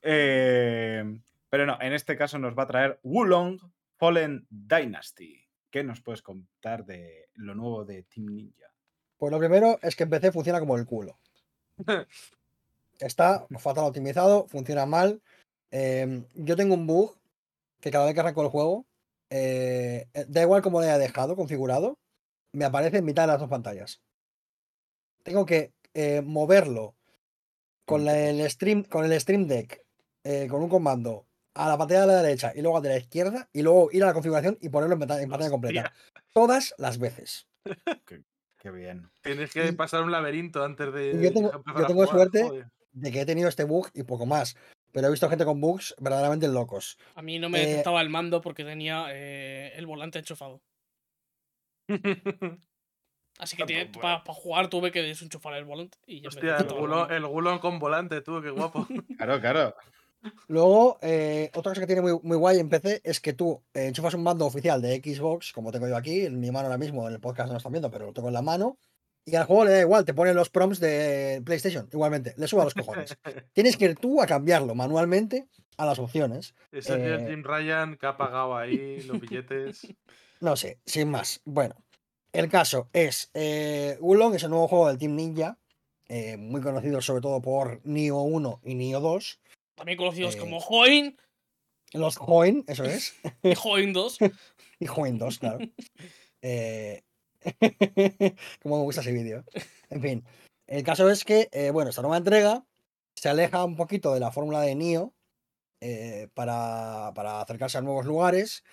Eh, 0.02 1.18
Pero 1.52 1.66
no, 1.66 1.76
en 1.82 1.92
este 1.92 2.16
caso 2.16 2.38
nos 2.38 2.56
va 2.58 2.62
a 2.62 2.66
traer 2.66 2.98
Wulong 3.02 3.60
Fallen 3.98 4.46
Dynasty. 4.48 5.38
¿Qué 5.70 5.84
nos 5.84 6.00
puedes 6.00 6.22
contar 6.22 6.86
de 6.86 7.28
lo 7.34 7.54
nuevo 7.54 7.84
de 7.84 8.04
Team 8.04 8.28
Ninja? 8.28 8.72
Pues 9.18 9.30
lo 9.30 9.38
primero 9.38 9.78
es 9.82 9.94
que 9.94 10.04
en 10.04 10.08
PC 10.08 10.32
funciona 10.32 10.60
como 10.60 10.78
el 10.78 10.86
culo. 10.86 11.18
Está 12.98 13.46
fatal 13.58 13.84
optimizado, 13.84 14.46
funciona 14.48 14.86
mal. 14.86 15.20
Em, 15.70 16.24
yo 16.32 16.56
tengo 16.56 16.72
un 16.72 16.86
bug 16.86 17.18
que 17.82 17.90
cada 17.90 18.06
vez 18.06 18.14
que 18.14 18.20
arranco 18.20 18.40
el 18.40 18.48
juego, 18.48 18.86
eh, 19.28 20.08
eh, 20.14 20.24
da 20.28 20.40
igual 20.40 20.62
cómo 20.62 20.80
lo 20.80 20.86
haya 20.86 20.96
dejado 20.96 21.36
configurado, 21.36 21.98
me 22.52 22.64
aparece 22.64 22.96
en 22.96 23.04
mitad 23.04 23.24
de 23.24 23.28
las 23.28 23.40
dos 23.40 23.50
pantallas. 23.50 24.00
Tengo 25.22 25.44
que 25.44 25.74
eh, 25.92 26.22
moverlo 26.22 26.94
con 27.84 28.08
el 28.08 28.50
stream, 28.50 28.84
con 28.84 29.04
el 29.04 29.20
Stream 29.20 29.46
Deck, 29.46 29.84
eh, 30.24 30.46
con 30.48 30.62
un 30.62 30.70
comando 30.70 31.26
a 31.54 31.68
la 31.68 31.76
pantalla 31.78 32.00
de 32.02 32.06
la 32.06 32.22
derecha 32.22 32.52
y 32.54 32.62
luego 32.62 32.78
a 32.78 32.80
de 32.80 32.88
la 32.90 32.96
izquierda, 32.98 33.48
y 33.52 33.62
luego 33.62 33.90
ir 33.92 34.02
a 34.04 34.06
la 34.06 34.12
configuración 34.14 34.58
y 34.60 34.68
ponerlo 34.68 34.94
en 34.94 35.00
pantalla, 35.00 35.22
en 35.22 35.30
pantalla 35.30 35.50
completa. 35.50 35.92
Todas 36.32 36.74
las 36.78 36.98
veces. 36.98 37.46
Qué 38.58 38.70
bien. 38.70 39.10
Tienes 39.22 39.52
que 39.52 39.66
Y- 39.68 39.72
pasar 39.72 40.02
un 40.04 40.12
laberinto 40.12 40.64
antes 40.64 40.92
de. 40.92 41.18
yo 41.20 41.32
tengo- 41.32 41.52
empezar 41.52 41.78
yo 41.80 41.84
a 41.84 41.86
tengo 41.88 42.04
jugar, 42.06 42.08
suerte 42.30 42.42
joder. 42.44 42.66
De 42.92 43.10
que 43.10 43.20
he 43.22 43.26
tenido 43.26 43.48
este 43.48 43.64
bug 43.64 43.88
y 43.94 44.02
poco 44.04 44.24
más. 44.26 44.56
Pero 44.92 45.08
he 45.08 45.10
visto 45.10 45.28
gente 45.30 45.44
con 45.46 45.60
bugs 45.60 45.94
verdaderamente 45.98 46.46
locos. 46.48 46.98
A 47.14 47.22
mí 47.22 47.38
no 47.38 47.48
me 47.48 47.62
Eh, 47.62 47.66
detectaba 47.66 48.00
el 48.02 48.10
mando 48.10 48.40
porque 48.42 48.62
tenía 48.64 49.06
eh, 49.10 49.72
el 49.76 49.86
volante 49.86 50.18
enchufado. 50.18 50.60
Así 53.38 53.56
que 53.56 53.90
para 54.00 54.22
jugar 54.26 54.68
tuve 54.68 54.92
que 54.92 55.02
desenchufar 55.02 55.54
el 55.54 55.64
volante. 55.64 55.98
Y 56.06 56.16
ya 56.20 56.22
me 56.24 56.28
Hostia, 56.28 56.42
el 56.42 56.48
detectaba 56.58 56.74
el 56.80 56.80
gulón, 56.86 57.12
el 57.12 57.26
gulón 57.26 57.58
con 57.58 57.78
volante, 57.78 58.20
tú, 58.20 58.40
qué 58.42 58.50
guapo. 58.50 58.86
Claro, 59.18 59.40
claro. 59.40 59.74
Luego, 60.48 60.98
eh, 61.02 61.50
otra 61.54 61.70
cosa 61.70 61.80
que 61.80 61.86
tiene 61.86 62.02
muy, 62.02 62.18
muy 62.22 62.36
guay 62.36 62.58
en 62.58 62.68
PC 62.68 63.00
es 63.04 63.20
que 63.20 63.32
tú 63.32 63.62
eh, 63.74 63.86
enchufas 63.86 64.14
un 64.14 64.22
mando 64.22 64.46
oficial 64.46 64.80
de 64.80 64.96
Xbox, 64.96 65.52
como 65.52 65.72
tengo 65.72 65.88
yo 65.88 65.96
aquí, 65.96 66.26
en 66.26 66.38
mi 66.38 66.50
mano 66.50 66.66
ahora 66.66 66.78
mismo, 66.78 67.06
en 67.06 67.14
el 67.14 67.20
podcast 67.20 67.48
no 67.48 67.54
lo 67.54 67.58
están 67.58 67.72
viendo, 67.72 67.90
pero 67.90 68.06
lo 68.06 68.12
tengo 68.12 68.28
en 68.28 68.34
la 68.34 68.42
mano. 68.42 68.78
Y 69.24 69.36
al 69.36 69.44
juego 69.44 69.64
le 69.64 69.72
da 69.72 69.80
igual, 69.80 70.04
te 70.04 70.14
pone 70.14 70.34
los 70.34 70.50
prompts 70.50 70.80
de 70.80 71.42
PlayStation, 71.44 71.88
igualmente, 71.92 72.34
le 72.36 72.48
suba 72.48 72.64
los 72.64 72.74
cojones. 72.74 73.16
Tienes 73.52 73.76
que 73.76 73.84
ir 73.84 73.96
tú 73.96 74.20
a 74.20 74.26
cambiarlo 74.26 74.74
manualmente 74.74 75.46
a 75.76 75.86
las 75.86 75.98
opciones. 75.98 76.54
Ese 76.72 76.94
Eh, 76.94 77.26
Jim 77.28 77.42
Ryan 77.44 77.96
que 77.96 78.06
ha 78.06 78.16
pagado 78.16 78.56
ahí 78.56 79.00
los 79.02 79.20
billetes. 79.20 79.86
No 80.40 80.56
sé, 80.56 80.80
sin 80.84 81.08
más. 81.08 81.40
Bueno, 81.44 81.76
el 82.32 82.48
caso 82.48 82.88
es, 82.92 83.30
eh, 83.32 83.96
Wulong 84.00 84.34
es 84.34 84.42
el 84.42 84.50
nuevo 84.50 84.66
juego 84.66 84.88
del 84.88 84.98
Team 84.98 85.14
Ninja, 85.14 85.56
eh, 86.08 86.36
muy 86.36 86.60
conocido 86.60 87.00
sobre 87.00 87.20
todo 87.20 87.40
por 87.40 87.80
Nioh 87.84 88.22
1 88.22 88.60
y 88.64 88.74
Nioh 88.74 88.98
2. 89.00 89.40
También 89.74 89.98
conocidos 89.98 90.36
eh, 90.36 90.38
como 90.38 90.60
Join 90.60 91.16
Los 91.92 92.16
Hoin, 92.20 92.64
eso 92.66 92.84
es. 92.84 93.14
y 93.42 93.54
Join 93.54 93.92
2. 93.92 94.18
Y 94.80 94.86
Join 94.86 95.18
2, 95.18 95.38
claro. 95.38 95.58
Eh, 96.44 97.04
Como 98.62 98.78
me 98.78 98.82
gusta 98.82 99.00
ese 99.00 99.12
vídeo. 99.12 99.44
En 99.90 100.02
fin, 100.02 100.24
el 100.66 100.82
caso 100.84 101.08
es 101.10 101.24
que, 101.24 101.48
eh, 101.52 101.70
bueno, 101.70 101.90
esta 101.90 102.02
nueva 102.02 102.16
entrega 102.16 102.64
se 103.14 103.28
aleja 103.28 103.64
un 103.64 103.76
poquito 103.76 104.14
de 104.14 104.20
la 104.20 104.32
fórmula 104.32 104.60
de 104.60 104.74
Nio 104.74 105.14
eh, 105.80 106.28
para, 106.34 107.12
para 107.14 107.40
acercarse 107.40 107.78
a 107.78 107.82
nuevos 107.82 108.06
lugares. 108.06 108.64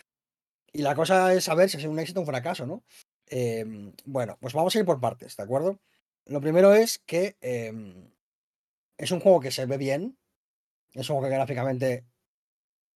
Y 0.72 0.82
la 0.82 0.96
cosa 0.96 1.34
es 1.34 1.46
saber 1.46 1.70
si 1.70 1.78
es 1.78 1.86
un 1.86 2.00
éxito 2.00 2.20
o 2.20 2.24
un 2.24 2.28
fracaso, 2.28 2.66
¿no? 2.66 2.84
Em, 3.26 3.94
bueno, 4.06 4.38
pues 4.40 4.54
vamos 4.54 4.76
a 4.76 4.80
ir 4.80 4.86
por 4.86 5.00
partes, 5.00 5.36
¿de 5.36 5.44
acuerdo? 5.44 5.80
Lo 6.26 6.42
primero 6.42 6.74
es 6.74 7.00
que 7.00 7.36
em, 7.42 8.12
es 8.98 9.12
un 9.12 9.20
juego 9.20 9.40
que 9.40 9.52
se 9.52 9.66
ve 9.66 9.78
bien. 9.78 10.19
Es 10.94 11.10
un 11.10 11.16
juego 11.18 11.30
que 11.30 11.36
gráficamente 11.36 12.06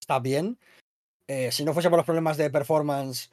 está 0.02 0.20
bien. 0.20 0.57
Eh, 1.28 1.52
si 1.52 1.64
no 1.64 1.74
fuese 1.74 1.90
por 1.90 1.98
los 1.98 2.06
problemas 2.06 2.38
de 2.38 2.49
performance, 2.49 3.32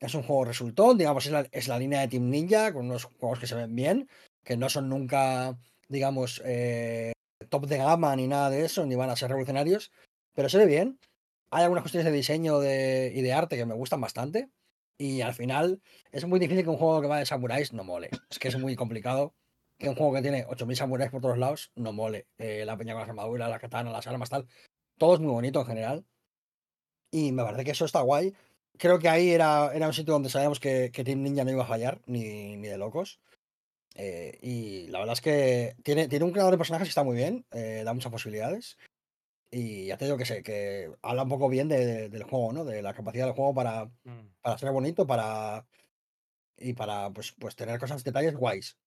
es 0.00 0.14
un 0.14 0.22
juego 0.22 0.44
resultón, 0.44 0.98
digamos, 0.98 1.26
es 1.26 1.32
la, 1.32 1.46
es 1.50 1.68
la 1.68 1.78
línea 1.78 2.00
de 2.00 2.08
Team 2.08 2.28
Ninja, 2.28 2.72
con 2.72 2.86
unos 2.86 3.04
juegos 3.04 3.38
que 3.38 3.46
se 3.46 3.54
ven 3.54 3.74
bien, 3.74 4.08
que 4.44 4.56
no 4.56 4.68
son 4.68 4.88
nunca, 4.88 5.56
digamos, 5.88 6.42
eh, 6.44 7.12
top 7.48 7.66
de 7.66 7.78
gama 7.78 8.14
ni 8.16 8.26
nada 8.26 8.50
de 8.50 8.64
eso, 8.64 8.84
ni 8.86 8.94
van 8.94 9.10
a 9.10 9.16
ser 9.16 9.28
revolucionarios, 9.28 9.92
pero 10.34 10.48
se 10.48 10.58
ve 10.58 10.66
bien. 10.66 10.98
Hay 11.50 11.64
algunas 11.64 11.82
cuestiones 11.82 12.06
de 12.06 12.16
diseño 12.16 12.58
de- 12.60 13.12
y 13.14 13.22
de 13.22 13.32
arte 13.32 13.56
que 13.56 13.66
me 13.66 13.74
gustan 13.74 14.00
bastante. 14.00 14.48
Y 14.98 15.20
al 15.20 15.34
final 15.34 15.82
es 16.12 16.24
muy 16.26 16.38
difícil 16.38 16.64
que 16.64 16.70
un 16.70 16.76
juego 16.76 17.00
que 17.00 17.08
va 17.08 17.18
de 17.18 17.26
samuráis 17.26 17.72
no 17.72 17.84
mole. 17.84 18.10
Es 18.30 18.38
que 18.38 18.48
es 18.48 18.58
muy 18.58 18.76
complicado 18.76 19.34
que 19.82 19.88
un 19.90 19.94
juego 19.96 20.14
que 20.14 20.22
tiene 20.22 20.44
8000 20.48 20.76
samuráis 20.76 21.10
por 21.10 21.20
todos 21.20 21.36
lados 21.38 21.70
no 21.74 21.92
mole. 21.92 22.26
Eh, 22.38 22.64
la 22.64 22.76
peña 22.76 22.92
con 22.94 23.00
las 23.00 23.08
armaduras, 23.10 23.50
la 23.50 23.58
katana, 23.58 23.90
las 23.90 24.06
armas, 24.06 24.30
tal. 24.30 24.46
Todo 24.98 25.14
es 25.14 25.20
muy 25.20 25.32
bonito 25.32 25.60
en 25.60 25.66
general. 25.66 26.04
Y 27.10 27.32
me 27.32 27.42
parece 27.42 27.64
que 27.64 27.72
eso 27.72 27.84
está 27.84 28.00
guay. 28.00 28.34
Creo 28.78 28.98
que 28.98 29.08
ahí 29.08 29.30
era, 29.30 29.70
era 29.74 29.86
un 29.86 29.92
sitio 29.92 30.14
donde 30.14 30.30
sabíamos 30.30 30.58
que, 30.60 30.90
que 30.92 31.04
Team 31.04 31.22
Ninja 31.22 31.44
no 31.44 31.50
iba 31.50 31.64
a 31.64 31.66
fallar, 31.66 32.00
ni, 32.06 32.56
ni 32.56 32.68
de 32.68 32.78
locos. 32.78 33.20
Eh, 33.94 34.38
y 34.40 34.86
la 34.88 35.00
verdad 35.00 35.12
es 35.12 35.20
que 35.20 35.76
tiene, 35.82 36.08
tiene 36.08 36.24
un 36.24 36.32
creador 36.32 36.52
de 36.52 36.58
personajes 36.58 36.86
que 36.86 36.90
está 36.90 37.04
muy 37.04 37.16
bien, 37.16 37.44
eh, 37.52 37.82
da 37.84 37.92
muchas 37.92 38.10
posibilidades. 38.10 38.78
Y 39.50 39.86
ya 39.86 39.98
te 39.98 40.06
digo 40.06 40.16
que 40.16 40.24
sé, 40.24 40.42
que 40.42 40.90
habla 41.02 41.24
un 41.24 41.28
poco 41.28 41.50
bien 41.50 41.68
de- 41.68 41.84
de- 41.84 42.08
del 42.08 42.22
juego, 42.22 42.52
¿no? 42.54 42.64
De 42.64 42.80
la 42.80 42.94
capacidad 42.94 43.26
del 43.26 43.34
juego 43.34 43.52
para, 43.52 43.84
Mm. 44.04 44.28
para 44.40 44.56
ser 44.56 44.70
bonito, 44.72 45.06
para. 45.06 45.66
Y 46.56 46.72
para 46.74 47.10
pues, 47.10 47.32
pues 47.32 47.54
tener 47.56 47.78
cosas, 47.78 48.02
detalles 48.04 48.34
guays. 48.36 48.78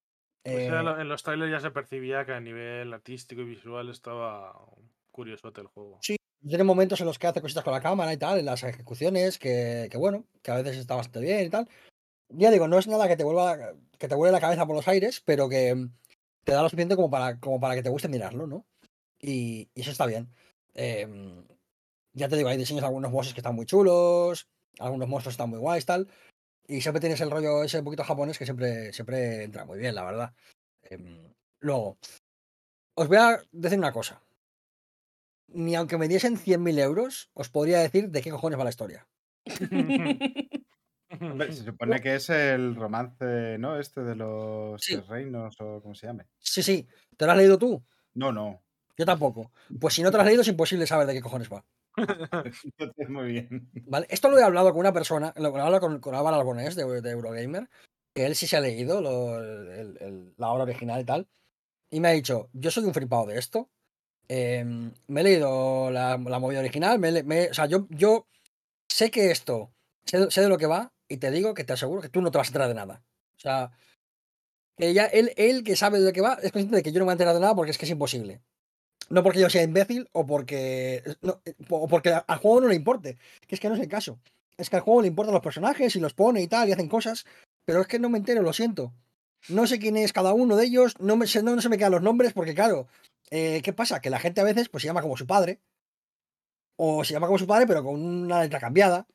Eh, 0.45 0.67
en 0.67 1.09
los 1.09 1.23
trailers 1.23 1.51
ya 1.51 1.59
se 1.59 1.71
percibía 1.71 2.23
que 2.23 2.33
a 2.33 2.39
nivel 2.39 2.93
artístico 2.93 3.41
y 3.41 3.45
visual 3.45 3.89
estaba 3.89 4.53
curiosote 5.11 5.61
el 5.61 5.67
juego. 5.67 5.99
Sí. 6.01 6.17
Tiene 6.47 6.63
momentos 6.63 6.99
en 6.99 7.07
los 7.07 7.17
que 7.17 7.25
hace 7.25 7.41
cositas 7.41 7.63
con 7.63 7.73
la 7.73 7.81
cámara 7.81 8.13
y 8.13 8.17
tal, 8.17 8.37
en 8.37 8.45
las 8.45 8.63
ejecuciones, 8.63 9.39
que, 9.39 9.87
que 9.89 9.97
bueno, 9.97 10.25
que 10.43 10.51
a 10.51 10.57
veces 10.57 10.77
está 10.77 10.93
bastante 10.93 11.21
bien 11.21 11.45
y 11.47 11.49
tal. 11.49 11.67
Ya 12.29 12.51
digo, 12.51 12.67
no 12.67 12.77
es 12.77 12.87
nada 12.87 13.07
que 13.07 13.17
te 13.17 13.23
vuelva, 13.23 13.73
que 13.97 14.07
te 14.07 14.13
vuele 14.13 14.31
la 14.31 14.39
cabeza 14.39 14.67
por 14.67 14.75
los 14.75 14.87
aires, 14.87 15.23
pero 15.25 15.49
que 15.49 15.73
mm, 15.73 15.91
te 16.43 16.51
da 16.51 16.61
lo 16.61 16.69
suficiente 16.69 16.95
como 16.95 17.09
para, 17.09 17.39
como 17.39 17.59
para 17.59 17.73
que 17.73 17.81
te 17.81 17.89
guste 17.89 18.09
mirarlo, 18.09 18.45
¿no? 18.45 18.67
Y, 19.19 19.69
y 19.73 19.81
eso 19.81 19.89
está 19.89 20.05
bien. 20.05 20.29
Em, 20.75 21.43
ya 22.13 22.29
te 22.29 22.35
digo, 22.35 22.49
hay 22.49 22.57
diseños 22.57 22.81
de 22.81 22.87
algunos 22.87 23.11
bosses 23.11 23.33
que 23.33 23.39
están 23.39 23.55
muy 23.55 23.65
chulos, 23.65 24.47
algunos 24.77 25.07
monstruos 25.07 25.33
están 25.33 25.49
muy 25.49 25.57
guays, 25.57 25.85
tal. 25.85 26.07
Y 26.67 26.81
siempre 26.81 26.99
tienes 26.99 27.21
el 27.21 27.31
rollo 27.31 27.63
ese 27.63 27.83
poquito 27.83 28.03
japonés 28.03 28.37
que 28.39 28.45
siempre, 28.45 28.91
siempre 28.93 29.43
entra 29.43 29.65
muy 29.65 29.77
bien, 29.77 29.93
la 29.95 30.03
verdad. 30.03 30.33
Em, 30.83 31.33
luego, 31.59 31.97
os 32.95 33.07
voy 33.07 33.17
a 33.17 33.39
decir 33.51 33.77
una 33.79 33.91
cosa. 33.93 34.21
Ni 35.47 35.75
aunque 35.75 35.97
me 35.97 36.07
diesen 36.07 36.37
100.000 36.37 36.79
euros, 36.79 37.29
os 37.33 37.49
podría 37.49 37.79
decir 37.79 38.09
de 38.09 38.21
qué 38.21 38.31
cojones 38.31 38.59
va 38.59 38.63
la 38.63 38.69
historia. 38.71 39.07
Hombre, 41.19 41.51
se 41.53 41.63
supone 41.65 42.01
que 42.01 42.15
es 42.15 42.29
el 42.29 42.75
romance, 42.75 43.57
¿no? 43.59 43.79
Este 43.79 44.01
de 44.01 44.15
los 44.15 44.81
Sí. 44.81 44.95
tres 44.95 45.07
reinos 45.07 45.55
o 45.59 45.81
como 45.81 45.95
se 45.95 46.07
llame. 46.07 46.27
Sí, 46.39 46.63
sí. 46.63 46.87
¿Te 47.17 47.25
lo 47.25 47.31
has 47.31 47.37
leído 47.37 47.57
tú? 47.57 47.83
No, 48.13 48.31
no. 48.31 48.63
Yo 48.97 49.05
tampoco. 49.05 49.51
Pues 49.79 49.93
si 49.93 50.01
no 50.03 50.09
te 50.11 50.17
lo 50.17 50.21
has 50.21 50.27
leído, 50.27 50.41
es 50.41 50.47
imposible 50.47 50.87
saber 50.87 51.07
de 51.07 51.13
qué 51.13 51.21
cojones 51.21 51.51
va. 51.51 51.65
Entonces, 52.63 53.09
muy 53.09 53.27
bien. 53.31 53.69
¿Vale? 53.87 54.07
Esto 54.09 54.29
lo 54.29 54.37
he 54.39 54.43
hablado 54.43 54.71
con 54.71 54.79
una 54.79 54.93
persona, 54.93 55.33
lo 55.37 55.45
he 55.55 55.61
hablado 55.61 55.79
con, 55.79 55.99
con 55.99 56.15
Álvaro 56.15 56.37
Albonés 56.37 56.75
de, 56.75 57.01
de 57.01 57.09
Eurogamer, 57.11 57.69
que 58.13 58.25
él 58.25 58.35
sí 58.35 58.47
se 58.47 58.57
ha 58.57 58.61
leído 58.61 59.01
lo- 59.01 59.39
el- 59.39 59.97
el- 59.99 60.33
la 60.37 60.49
obra 60.51 60.63
original 60.63 61.01
y 61.01 61.05
tal. 61.05 61.27
Y 61.91 61.99
me 61.99 62.09
ha 62.09 62.11
dicho, 62.11 62.49
yo 62.53 62.71
soy 62.71 62.85
un 62.85 62.93
flipado 62.93 63.27
de 63.27 63.39
esto. 63.39 63.69
em, 64.29 64.93
me 65.07 65.21
he 65.21 65.23
leído 65.25 65.91
la, 65.91 66.17
la 66.17 66.39
movida 66.39 66.59
original. 66.61 66.99
me 66.99 67.23
me- 67.23 67.49
o 67.49 67.53
sea, 67.55 67.67
yo, 67.67 67.87
yo 67.91 68.27
sé 68.89 69.11
que 69.11 69.31
esto, 69.31 69.73
sé, 70.05 70.31
sé 70.31 70.41
de 70.41 70.49
lo 70.49 70.57
que 70.59 70.67
va 70.67 70.93
y 71.09 71.17
te 71.17 71.31
digo 71.31 71.53
que 71.55 71.63
te 71.65 71.73
aseguro 71.73 72.01
que 72.01 72.09
tú 72.09 72.21
no 72.21 72.31
te 72.31 72.37
vas 72.39 72.47
a 72.47 72.51
enterar 72.51 72.69
de 72.69 72.75
nada. 72.75 73.03
O 73.37 73.39
sea, 73.39 73.71
que 74.77 74.93
ya 74.93 75.05
él, 75.05 75.31
él 75.37 75.63
que 75.63 75.75
sabe 75.75 75.99
de 75.99 76.05
lo 76.05 76.13
que 76.13 76.21
va 76.21 76.33
es 76.41 76.51
consciente 76.51 76.77
de 76.77 76.83
que 76.83 76.91
yo 76.91 76.99
no 76.99 77.05
me 77.05 77.07
voy 77.07 77.11
a 77.11 77.13
enterar 77.13 77.33
de 77.33 77.39
nada 77.41 77.55
porque 77.55 77.71
es 77.71 77.77
que 77.77 77.85
es 77.85 77.91
imposible. 77.91 78.41
No 79.09 79.21
porque 79.23 79.39
yo 79.39 79.49
sea 79.49 79.63
imbécil 79.63 80.09
o 80.13 80.25
porque, 80.25 81.03
no, 81.21 81.41
o 81.69 81.87
porque 81.87 82.09
al 82.25 82.37
juego 82.39 82.61
no 82.61 82.67
le 82.67 82.75
importe. 82.75 83.17
Que 83.47 83.55
es 83.55 83.61
que 83.61 83.69
no 83.69 83.75
es 83.75 83.81
el 83.81 83.87
caso. 83.87 84.19
Es 84.57 84.69
que 84.69 84.77
al 84.77 84.81
juego 84.81 85.01
le 85.01 85.07
importan 85.07 85.33
los 85.33 85.43
personajes 85.43 85.95
y 85.95 85.99
los 85.99 86.13
pone 86.13 86.41
y 86.41 86.47
tal 86.47 86.67
y 86.69 86.71
hacen 86.71 86.89
cosas. 86.89 87.25
Pero 87.65 87.81
es 87.81 87.87
que 87.87 87.99
no 87.99 88.09
me 88.09 88.17
entero, 88.17 88.41
lo 88.41 88.53
siento. 88.53 88.93
No 89.49 89.67
sé 89.67 89.79
quién 89.79 89.97
es 89.97 90.13
cada 90.13 90.33
uno 90.33 90.55
de 90.55 90.65
ellos. 90.65 90.99
No, 90.99 91.17
me, 91.17 91.25
no, 91.43 91.55
no 91.55 91.61
se 91.61 91.69
me 91.69 91.77
quedan 91.77 91.91
los 91.91 92.01
nombres 92.01 92.33
porque, 92.33 92.55
claro, 92.55 92.87
eh, 93.31 93.61
¿qué 93.63 93.73
pasa? 93.73 93.99
Que 94.01 94.09
la 94.09 94.19
gente 94.19 94.41
a 94.41 94.45
veces 94.45 94.69
pues, 94.69 94.81
se 94.81 94.87
llama 94.87 95.01
como 95.01 95.17
su 95.17 95.27
padre. 95.27 95.59
O 96.77 97.03
se 97.03 97.13
llama 97.13 97.27
como 97.27 97.39
su 97.39 97.47
padre, 97.47 97.67
pero 97.67 97.83
con 97.83 98.01
una 98.03 98.41
letra 98.41 98.59
cambiada. 98.59 99.07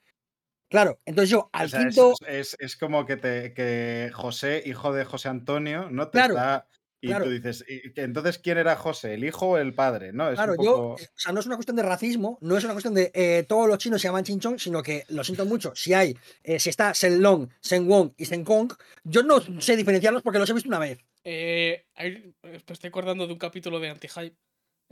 Claro, 0.70 1.00
entonces 1.04 1.30
yo 1.30 1.50
al 1.52 1.66
O 1.66 1.68
sea, 1.68 1.80
es, 1.80 1.86
quinto. 1.86 2.14
es- 2.28 2.56
es 2.60 2.76
como 2.76 3.04
que, 3.04 3.16
te, 3.16 3.52
que 3.52 4.10
José, 4.14 4.62
hijo 4.64 4.92
de 4.92 5.04
José 5.04 5.28
Antonio, 5.28 5.90
¿no? 5.90 6.06
Te 6.08 6.12
Claro, 6.18 6.34
está. 6.34 6.68
Y 7.02 7.06
claro. 7.08 7.24
tú 7.24 7.30
dices, 7.30 7.64
¿y 7.66 7.92
que 7.92 8.02
entonces 8.02 8.38
quién 8.38 8.58
era 8.58 8.76
José? 8.76 9.14
¿El 9.14 9.24
hijo 9.24 9.46
o 9.50 9.56
el 9.58 9.72
padre? 9.74 10.12
¿No? 10.12 10.28
Es 10.28 10.34
Claro, 10.34 10.54
un 10.58 10.64
yo, 10.64 10.72
poco. 10.76 11.00
eh, 11.00 11.06
o 11.14 11.18
sea, 11.18 11.32
no 11.32 11.40
es 11.40 11.46
una 11.46 11.56
cuestión 11.56 11.76
de 11.76 11.82
racismo, 11.82 12.36
no 12.42 12.56
es 12.58 12.64
una 12.64 12.74
cuestión 12.74 12.92
de 12.94 13.10
eh, 13.14 13.44
todos 13.48 13.66
los 13.68 13.78
chinos 13.78 14.02
se 14.02 14.08
llaman 14.08 14.24
Chinchón, 14.24 14.58
sino 14.58 14.82
que 14.82 15.04
lo 15.08 15.24
siento 15.24 15.46
mucho, 15.46 15.72
si 15.74 15.94
hay, 15.94 16.16
eh, 16.42 16.58
si 16.58 16.68
está 16.68 16.92
Shen 16.92 17.22
Long, 17.22 17.48
Shen 17.62 17.88
Wong 17.88 18.12
y 18.18 18.24
Shen 18.24 18.44
Kong, 18.44 18.72
yo 19.04 19.22
no 19.22 19.40
sé 19.60 19.76
diferenciarlos 19.76 20.22
porque 20.22 20.38
los 20.38 20.50
he 20.50 20.52
visto 20.52 20.68
una 20.68 20.78
vez. 20.78 20.98
Eh, 21.24 21.86
hay- 21.94 22.34
estoy 22.66 22.88
acordando 22.88 23.26
de 23.26 23.32
un 23.32 23.38
capítulo 23.38 23.80
de 23.80 23.88
Anti-Hype. 23.90 24.36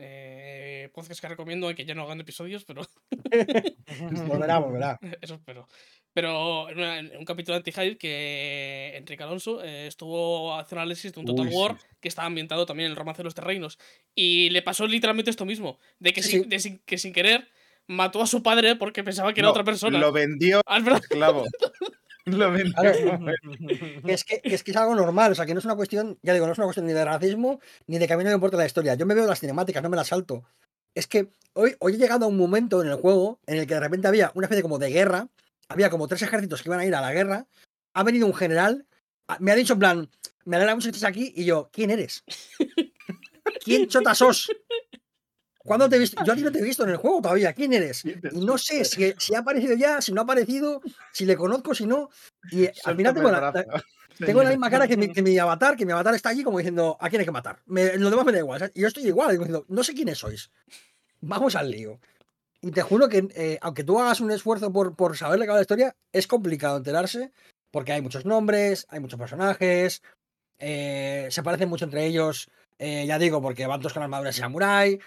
Eh, 0.00 0.90
podcast 0.94 1.20
que 1.20 1.26
recomiendo, 1.28 1.74
que 1.74 1.84
ya 1.84 1.92
no 1.94 2.04
hagan 2.04 2.20
episodios, 2.20 2.64
pero 2.64 2.82
Volverá, 4.28 4.58
volverá. 4.58 4.98
eso 5.20 5.34
espero. 5.34 5.66
Pero 6.14 6.68
en, 6.70 6.78
una- 6.78 6.98
en 6.98 7.16
un 7.16 7.24
capítulo 7.24 7.54
de 7.54 7.58
Anti-Hype 7.58 7.98
que 7.98 8.96
Enrique 8.96 9.22
Alonso 9.22 9.62
eh, 9.62 9.86
estuvo 9.86 10.54
haciendo 10.58 10.80
análisis 10.82 11.12
de 11.12 11.20
un 11.20 11.26
Total 11.26 11.46
Uy, 11.46 11.52
War 11.54 11.76
sí. 11.78 11.86
que 12.00 12.08
estaba 12.08 12.26
ambientado 12.26 12.66
también 12.66 12.86
en 12.86 12.92
el 12.92 12.96
romance 12.96 13.18
de 13.20 13.24
los 13.24 13.34
terrenos. 13.34 13.78
Y 14.14 14.50
le 14.50 14.62
pasó 14.62 14.86
literalmente 14.86 15.30
esto 15.30 15.44
mismo: 15.44 15.78
de 15.98 16.12
que, 16.12 16.22
Sí, 16.22 16.30
sin, 16.30 16.42
sí. 16.44 16.48
de 16.48 16.58
sin- 16.60 16.78
que 16.84 16.98
sin 16.98 17.12
querer 17.12 17.48
mató 17.86 18.20
a 18.22 18.26
su 18.26 18.42
padre 18.42 18.76
porque 18.76 19.04
pensaba 19.04 19.32
que 19.32 19.40
era 19.40 19.46
No, 19.46 19.50
otra 19.52 19.64
persona. 19.64 19.98
Lo 19.98 20.12
vendió 20.12 20.60
Ah, 20.66 20.78
esclavo. 20.78 21.44
lo 22.26 22.50
vendió. 22.52 22.92
Es 24.06 24.24
que, 24.24 24.40
que 24.40 24.54
es 24.54 24.62
que 24.62 24.70
es 24.72 24.76
algo 24.76 24.94
normal, 24.94 25.32
o 25.32 25.34
sea, 25.34 25.46
que 25.46 25.54
no 25.54 25.60
es 25.60 25.64
una 25.64 25.76
cuestión, 25.76 26.18
ya 26.22 26.32
digo, 26.34 26.46
no 26.46 26.52
es 26.52 26.58
una 26.58 26.66
cuestión 26.66 26.86
ni 26.86 26.92
de 26.92 27.04
racismo 27.04 27.60
ni 27.86 27.98
de 27.98 28.06
que 28.06 28.12
a 28.12 28.16
mí 28.16 28.24
no 28.24 28.30
me 28.30 28.34
importa 28.34 28.56
la 28.56 28.66
historia. 28.66 28.94
Yo 28.94 29.06
me 29.06 29.14
veo 29.14 29.26
las 29.26 29.40
cinemáticas, 29.40 29.82
no 29.82 29.88
me 29.88 29.96
las 29.96 30.08
salto. 30.08 30.44
Es 30.94 31.06
que 31.06 31.28
hoy, 31.54 31.76
hoy 31.78 31.94
he 31.94 31.98
llegado 31.98 32.24
a 32.24 32.28
un 32.28 32.36
momento 32.36 32.82
en 32.82 32.88
el 32.88 32.96
juego 32.96 33.38
en 33.46 33.58
el 33.58 33.66
que 33.66 33.74
de 33.74 33.80
repente 33.80 34.08
había 34.08 34.32
una 34.34 34.46
especie 34.46 34.62
como 34.62 34.78
de 34.78 34.90
guerra, 34.90 35.28
había 35.68 35.90
como 35.90 36.08
tres 36.08 36.22
ejércitos 36.22 36.62
que 36.62 36.68
iban 36.68 36.80
a 36.80 36.86
ir 36.86 36.94
a 36.94 37.00
la 37.00 37.12
guerra, 37.12 37.46
ha 37.94 38.02
venido 38.02 38.26
un 38.26 38.34
general 38.34 38.86
a- 39.28 39.38
me 39.40 39.52
ha 39.52 39.54
dicho 39.54 39.74
en 39.74 39.78
plan, 39.78 40.10
me 40.44 40.56
alegra 40.56 40.74
mucho 40.74 40.86
que 40.86 40.96
estés 40.96 41.04
aquí, 41.04 41.32
y 41.36 41.44
yo, 41.44 41.68
¿quién 41.72 41.90
eres? 41.90 42.24
¿Quién 43.64 43.86
chota 43.88 44.14
sos? 44.14 44.50
¿Cuándo 45.58 45.86
te 45.88 45.96
he 45.96 45.98
visto? 45.98 46.22
Yo 46.24 46.32
a 46.32 46.36
ti 46.36 46.42
no 46.42 46.50
te 46.50 46.60
he 46.60 46.62
visto 46.62 46.84
en 46.84 46.90
el 46.90 46.96
juego 46.96 47.20
todavía, 47.20 47.52
¿quién 47.52 47.74
eres? 47.74 48.00
¿Quién 48.02 48.20
Y 48.32 48.40
no 48.40 48.56
sé 48.56 48.84
si, 48.86 49.12
si 49.18 49.34
ha 49.34 49.40
aparecido 49.40 49.74
ya, 49.74 50.00
si 50.00 50.12
no 50.12 50.22
ha 50.22 50.24
aparecido, 50.24 50.80
si 51.12 51.26
le 51.26 51.36
conozco, 51.36 51.74
si 51.74 51.84
no. 51.84 52.08
Y 52.50 52.66
al 52.84 52.96
final 52.96 53.12
tengo 53.14 53.30
la, 53.30 53.40
la- 53.52 53.84
tengo 54.24 54.42
la 54.42 54.48
misma 54.50 54.70
cara 54.70 54.88
que 54.88 54.96
mi, 54.96 55.12
que 55.12 55.20
mi 55.20 55.36
avatar, 55.38 55.76
que 55.76 55.84
mi 55.84 55.92
avatar 55.92 56.14
está 56.14 56.30
allí 56.30 56.42
como 56.42 56.56
diciendo, 56.56 56.96
¿a 56.98 57.10
quién 57.10 57.20
hay 57.20 57.26
que 57.26 57.32
matar? 57.32 57.60
Me, 57.66 57.98
lo 57.98 58.08
demás 58.08 58.24
me 58.24 58.32
da 58.32 58.38
igual. 58.38 58.60
¿sabes? 58.60 58.72
Y 58.76 58.80
yo 58.80 58.88
estoy 58.88 59.06
igual, 59.06 59.32
digo, 59.32 59.44
diciendo, 59.44 59.66
no 59.68 59.84
sé 59.84 59.92
quiénes 59.92 60.16
sois. 60.16 60.50
Vamos 61.20 61.54
al 61.54 61.70
lío. 61.70 62.00
Y 62.60 62.72
te 62.72 62.82
juro 62.82 63.08
que, 63.08 63.28
eh, 63.34 63.58
aunque 63.60 63.84
tú 63.84 64.00
hagas 64.00 64.20
un 64.20 64.30
esfuerzo 64.32 64.72
por, 64.72 64.96
por 64.96 65.16
saber 65.16 65.38
la 65.38 65.60
historia, 65.60 65.94
es 66.12 66.26
complicado 66.26 66.76
enterarse, 66.78 67.32
porque 67.70 67.92
hay 67.92 68.02
muchos 68.02 68.24
nombres, 68.24 68.86
hay 68.88 68.98
muchos 69.00 69.18
personajes, 69.18 70.02
eh, 70.58 71.28
se 71.30 71.42
parecen 71.42 71.68
mucho 71.68 71.84
entre 71.84 72.06
ellos, 72.06 72.48
eh, 72.78 73.06
ya 73.06 73.18
digo, 73.18 73.40
porque 73.40 73.66
van 73.66 73.80
todos 73.80 73.92
con 73.92 74.02
armaduras 74.02 74.34
de 74.34 74.40
samurái, 74.40 74.98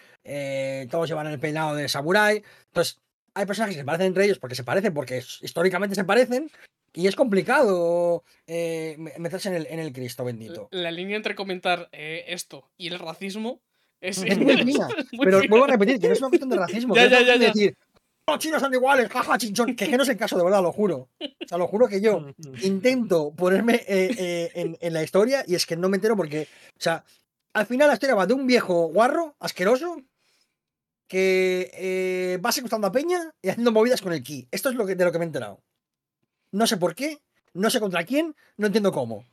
todos 0.89 1.09
llevan 1.09 1.27
el 1.27 1.39
peinado 1.39 1.75
de 1.75 1.89
samurái. 1.89 2.43
Entonces, 2.67 2.99
hay 3.33 3.45
personajes 3.45 3.75
que 3.75 3.81
se 3.81 3.85
parecen 3.85 4.07
entre 4.07 4.25
ellos 4.25 4.39
porque 4.39 4.55
se 4.55 4.63
parecen, 4.63 4.93
porque 4.93 5.21
históricamente 5.41 5.95
se 5.95 6.05
parecen, 6.05 6.49
y 6.93 7.07
es 7.07 7.15
complicado 7.15 8.23
me- 8.47 9.13
meterse 9.17 9.49
en 9.49 9.55
el, 9.55 9.67
en 9.67 9.79
el 9.79 9.91
Cristo 9.91 10.23
bendito. 10.23 10.69
La 10.71 10.91
línea 10.91 11.17
entre 11.17 11.35
comentar 11.35 11.89
esto 11.91 12.69
y 12.77 12.87
el 12.87 12.99
racismo 12.99 13.61
es, 14.01 14.17
Es 14.17 14.37
muy 14.37 14.57
fina, 14.57 14.87
muy 15.13 15.25
Pero 15.25 15.39
fina. 15.39 15.49
vuelvo 15.49 15.65
a 15.65 15.67
repetir 15.69 15.99
que 15.99 16.07
no 16.07 16.13
es 16.13 16.19
una 16.19 16.29
cuestión 16.29 16.49
de 16.49 16.57
racismo, 16.57 16.95
Ya, 16.95 17.07
ya, 17.07 17.37
de 17.37 17.37
decir, 17.37 17.77
los 18.27 18.39
chinos 18.39 18.61
son 18.61 18.73
iguales, 18.73 19.09
jaja, 19.09 19.37
chinchón, 19.37 19.75
que, 19.75 19.87
que 19.87 19.97
no 19.97 20.03
es 20.03 20.09
el 20.09 20.17
caso, 20.17 20.37
de 20.37 20.43
verdad, 20.43 20.61
lo 20.61 20.71
juro. 20.71 21.09
O 21.19 21.47
sea, 21.47 21.57
lo 21.57 21.67
juro 21.67 21.87
que 21.87 22.01
yo 22.01 22.33
intento 22.63 23.31
ponerme 23.33 23.75
eh, 23.87 24.15
eh, 24.17 24.51
en, 24.55 24.77
en 24.79 24.93
la 24.93 25.03
historia 25.03 25.43
y 25.47 25.55
es 25.55 25.65
que 25.65 25.75
no 25.77 25.87
me 25.89 25.97
entero 25.97 26.15
porque, 26.17 26.47
o 26.77 26.81
sea, 26.81 27.03
al 27.53 27.65
final 27.65 27.87
la 27.87 27.93
historia 27.95 28.15
va 28.15 28.25
de 28.27 28.33
un 28.33 28.47
viejo 28.47 28.87
guarro, 28.87 29.35
asqueroso, 29.39 30.01
que 31.07 31.69
eh, 31.73 32.39
va 32.43 32.53
secuestrando 32.53 32.87
a 32.87 32.91
Peña 32.93 33.33
y 33.41 33.49
haciendo 33.49 33.73
movidas 33.73 34.01
con 34.01 34.13
el 34.13 34.23
ki. 34.23 34.47
Esto 34.49 34.69
es 34.69 34.75
lo 34.75 34.85
que, 34.85 34.95
de 34.95 35.03
lo 35.03 35.11
que 35.11 35.17
me 35.19 35.25
he 35.25 35.27
enterado. 35.27 35.61
No 36.53 36.65
sé 36.65 36.77
por 36.77 36.95
qué, 36.95 37.19
no 37.53 37.69
sé 37.69 37.81
contra 37.81 38.05
quién, 38.05 38.33
no 38.55 38.67
entiendo 38.67 38.93
cómo. 38.93 39.25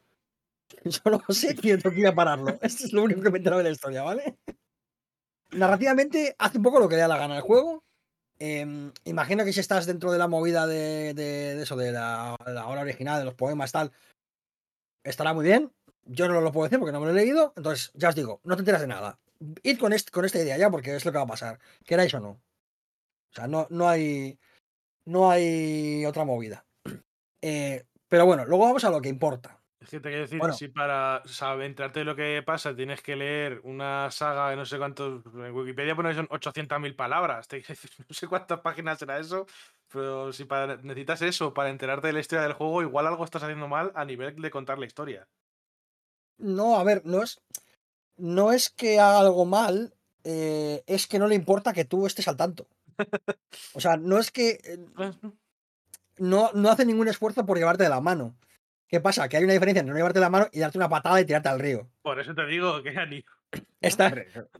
Solo 0.90 1.22
sé 1.28 1.54
que 1.54 1.78
tengo 1.78 1.94
que 1.94 2.00
ir 2.00 2.08
a 2.08 2.14
pararlo. 2.14 2.58
Esto 2.62 2.84
es 2.84 2.92
lo 2.92 3.04
único 3.04 3.22
que 3.22 3.30
me 3.30 3.36
he 3.36 3.38
enterado 3.38 3.62
de 3.62 3.68
la 3.68 3.74
historia, 3.74 4.02
¿vale? 4.02 4.36
Narrativamente 5.52 6.34
hace 6.38 6.58
un 6.58 6.64
poco 6.64 6.78
lo 6.80 6.88
que 6.88 6.96
le 6.96 7.02
da 7.02 7.08
la 7.08 7.18
gana 7.18 7.36
al 7.36 7.42
juego. 7.42 7.84
Em, 8.38 8.92
imagino 9.04 9.44
que 9.44 9.52
si 9.52 9.60
estás 9.60 9.86
dentro 9.86 10.12
de 10.12 10.18
la 10.18 10.28
movida 10.28 10.66
de, 10.66 11.14
de- 11.14 11.54
de 11.56 11.62
eso, 11.62 11.76
de 11.76 11.90
la, 11.92 12.36
la 12.46 12.66
obra 12.68 12.82
original, 12.82 13.18
de 13.18 13.24
los 13.24 13.34
poemas, 13.34 13.72
tal, 13.72 13.92
estará 15.04 15.32
muy 15.34 15.44
bien. 15.44 15.72
Yo 16.04 16.28
no 16.28 16.40
lo 16.40 16.52
puedo 16.52 16.64
decir 16.64 16.78
porque 16.78 16.92
no 16.92 17.00
me 17.00 17.06
lo 17.06 17.12
he 17.12 17.14
leído. 17.16 17.52
Entonces, 17.56 17.90
ya 17.94 18.10
os 18.10 18.14
digo, 18.14 18.40
no 18.44 18.56
te 18.56 18.60
enteras 18.62 18.80
de 18.80 18.86
nada. 18.86 19.18
Id 19.62 19.78
con, 19.78 19.92
con 20.12 20.24
esta 20.24 20.38
idea 20.38 20.56
ya, 20.56 20.70
porque 20.70 20.94
es 20.96 21.04
lo 21.04 21.12
que 21.12 21.18
va 21.18 21.24
a 21.24 21.28
pasar. 21.28 21.58
Queráis 21.84 22.14
o 22.14 22.20
no. 22.20 22.30
O 22.30 23.34
sea, 23.34 23.46
no, 23.46 23.66
no 23.70 23.88
hay. 23.88 24.38
No 25.04 25.30
hay 25.30 26.04
otra 26.06 26.24
movida. 26.24 26.66
Eh, 27.42 27.84
pero 28.08 28.26
bueno, 28.26 28.44
luego 28.44 28.64
vamos 28.64 28.84
a 28.84 28.90
lo 28.90 29.00
que 29.00 29.08
importa. 29.08 29.57
Es 29.88 29.92
que 29.92 30.00
te 30.00 30.10
quiero 30.10 30.24
decir, 30.24 30.38
Bueno. 30.38 30.52
si 30.52 30.68
para 30.68 31.22
saber, 31.24 31.64
enterarte 31.64 32.00
de 32.00 32.04
lo 32.04 32.14
que 32.14 32.42
pasa 32.44 32.76
tienes 32.76 33.00
que 33.00 33.16
leer 33.16 33.62
una 33.64 34.10
saga 34.10 34.50
de 34.50 34.56
no 34.56 34.66
sé 34.66 34.76
cuántos. 34.76 35.24
En 35.24 35.50
Wikipedia 35.54 35.96
pone 35.96 36.12
son 36.14 36.28
800.000 36.28 36.94
palabras. 36.94 37.48
Te 37.48 37.62
quiero 37.62 37.80
decir, 37.80 37.90
no 38.06 38.14
sé 38.14 38.26
cuántas 38.26 38.60
páginas 38.60 38.98
será 38.98 39.18
eso. 39.18 39.46
Pero 39.90 40.30
si 40.34 40.44
para, 40.44 40.76
necesitas 40.76 41.22
eso 41.22 41.54
para 41.54 41.70
enterarte 41.70 42.08
de 42.08 42.12
la 42.12 42.20
historia 42.20 42.42
del 42.42 42.52
juego, 42.52 42.82
igual 42.82 43.06
algo 43.06 43.24
estás 43.24 43.42
haciendo 43.42 43.66
mal 43.66 43.90
a 43.94 44.04
nivel 44.04 44.36
de 44.36 44.50
contar 44.50 44.78
la 44.78 44.84
historia. 44.84 45.26
No, 46.36 46.76
a 46.76 46.84
ver, 46.84 47.00
no 47.06 47.22
es. 47.22 47.40
No 48.18 48.52
es 48.52 48.68
que 48.68 49.00
haga 49.00 49.20
algo 49.20 49.46
mal, 49.46 49.94
eh, 50.22 50.82
es 50.86 51.06
que 51.06 51.18
no 51.18 51.28
le 51.28 51.34
importa 51.34 51.72
que 51.72 51.86
tú 51.86 52.06
estés 52.06 52.28
al 52.28 52.36
tanto. 52.36 52.66
O 53.72 53.80
sea, 53.80 53.96
no 53.96 54.18
es 54.18 54.30
que. 54.30 54.58
eh, 54.64 54.78
no, 56.18 56.50
no 56.52 56.70
hace 56.70 56.84
ningún 56.84 57.08
esfuerzo 57.08 57.46
por 57.46 57.56
llevarte 57.56 57.84
de 57.84 57.88
la 57.88 58.02
mano. 58.02 58.36
¿Qué 58.88 59.00
pasa? 59.00 59.28
Que 59.28 59.36
hay 59.36 59.44
una 59.44 59.52
diferencia 59.52 59.80
entre 59.80 59.92
no 59.92 59.98
llevarte 59.98 60.18
la 60.18 60.30
mano 60.30 60.48
y 60.50 60.60
darte 60.60 60.78
una 60.78 60.88
patada 60.88 61.20
y 61.20 61.26
tirarte 61.26 61.48
al 61.48 61.60
río. 61.60 61.90
Por 62.02 62.18
eso 62.18 62.34
te 62.34 62.46
digo 62.46 62.82
que 62.82 62.92
ni. 63.06 63.24
Está, 63.80 64.12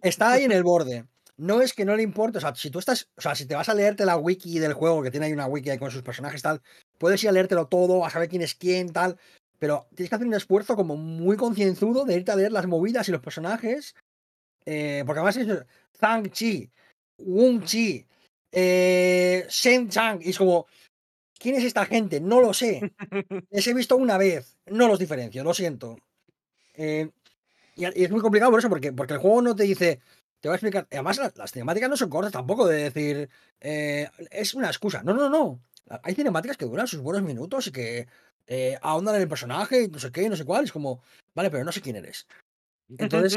está 0.03 0.33
ahí 0.33 0.45
en 0.45 0.53
el 0.53 0.63
borde. 0.65 1.07
No 1.39 1.63
es 1.63 1.73
que 1.73 1.85
no 1.85 1.95
le 1.95 2.03
importe, 2.03 2.39
o 2.39 2.41
sea, 2.41 2.55
si 2.57 2.69
tú 2.69 2.81
estás, 2.81 3.09
o 3.17 3.21
sea, 3.21 3.37
si 3.37 3.47
te 3.47 3.55
vas 3.55 3.69
a 3.69 3.75
leerte 3.75 4.05
la 4.05 4.17
wiki 4.17 4.59
del 4.59 4.73
juego, 4.73 5.03
que 5.03 5.13
tiene 5.13 5.27
ahí 5.27 5.33
una 5.33 5.47
wiki 5.47 5.71
ahí 5.71 5.79
con 5.79 5.93
sus 5.93 6.03
personajes 6.03 6.43
tal, 6.43 6.61
puedes 6.99 7.23
ir 7.23 7.29
a 7.29 7.33
leértelo 7.33 7.69
todo, 7.69 8.05
a 8.05 8.11
saber 8.11 8.29
quién 8.29 8.43
es 8.43 8.57
quién, 8.57 8.93
tal, 8.93 9.17
pero 9.61 9.87
tienes 9.95 10.09
que 10.09 10.17
hacer 10.17 10.27
un 10.27 10.35
esfuerzo 10.35 10.75
como 10.75 10.97
muy 10.97 11.37
concienzudo 11.37 12.05
de 12.05 12.17
irte 12.17 12.33
a 12.33 12.37
leer 12.37 12.51
las 12.51 12.67
movidas 12.67 13.09
y 13.09 13.13
los 13.13 13.21
personajes, 13.21 13.95
eh, 14.67 15.05
porque 15.07 15.21
además 15.21 15.37
es 15.37 15.65
Zhang 15.97 16.29
Chi, 16.33 16.73
Wung 17.19 17.63
Chi, 17.63 18.05
eh, 18.51 19.47
Shen 19.49 19.89
Chang, 19.89 20.21
y 20.21 20.31
es 20.31 20.39
como, 20.39 20.67
¿quién 21.39 21.57
es 21.57 21.65
esta 21.65 21.87
gente? 21.87 22.21
No 22.21 22.41
lo 22.41 22.53
sé. 22.53 22.93
Les 23.51 23.67
he 23.67 23.75
visto 23.75 23.97
una 23.97 24.19
vez, 24.19 24.57
no 24.67 24.89
los 24.89 24.99
diferencio, 24.99 25.45
lo 25.45 25.55
siento. 25.55 25.99
Eh, 26.75 27.11
y, 27.77 27.85
es 27.85 28.11
muy 28.11 28.21
complicado 28.21 28.51
por 28.51 28.61
eso, 28.61 28.69
porque, 28.69 28.93
porque 28.93 29.15
el 29.15 29.21
juego 29.21 29.43
no 29.43 29.57
te 29.57 29.65
dice, 29.65 30.01
te 30.41 30.49
va 30.49 30.55
a 30.55 30.57
explicar. 30.57 30.87
Además, 30.91 31.19
la- 31.19 31.33
las, 31.37 31.53
cinemáticas 31.53 31.89
no 31.89 31.97
son 31.97 32.11
cortas 32.11 32.33
tampoco 32.33 32.67
de 32.67 32.91
decir, 32.91 33.31
eh, 33.61 34.09
es 34.31 34.55
una 34.55 34.69
excusa. 34.69 35.03
No, 35.03 35.15
no, 35.15 35.29
no. 35.29 35.61
Hay 36.03 36.15
cinemáticas 36.15 36.57
que 36.57 36.67
duran 36.67 36.87
sus 36.87 37.01
buenos 37.01 37.23
minutos 37.23 37.67
y 37.67 37.73
que 37.73 38.09
eh, 38.47 38.79
ahondan 38.83 39.15
en 39.17 39.23
el 39.23 39.29
personaje 39.29 39.85
y 39.85 39.89
no 39.89 39.99
sé 39.99 40.13
qué, 40.13 40.29
no 40.29 40.37
sé 40.37 40.45
cuál. 40.45 40.65
Es 40.65 40.73
como, 40.73 41.03
vale, 41.35 41.51
pero 41.51 41.65
no 41.65 41.73
sé 41.73 41.81
quién 41.81 41.97
eres. 41.97 42.27
Entonces, 42.97 43.37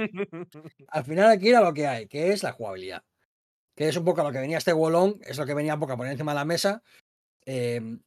al 0.87 1.03
final 1.03 1.29
aquí 1.29 1.49
era 1.49 1.61
lo 1.61 1.73
que 1.73 1.87
hay, 1.87 2.07
que 2.07 2.31
es 2.31 2.43
la 2.43 2.53
jugabilidad. 2.53 3.03
Que 3.75 3.87
es 3.87 3.97
un 3.97 4.05
poco 4.05 4.23
lo 4.23 4.31
que 4.31 4.39
venía 4.39 4.57
este 4.57 4.73
Wolong, 4.73 5.19
es 5.21 5.37
lo 5.37 5.45
que 5.45 5.53
venía 5.53 5.73
un 5.73 5.79
poco 5.79 5.93
a 5.93 5.97
poner 5.97 6.11
encima 6.11 6.31
de 6.33 6.39
la 6.39 6.45
mesa. 6.45 6.83
Eh, 7.45 7.99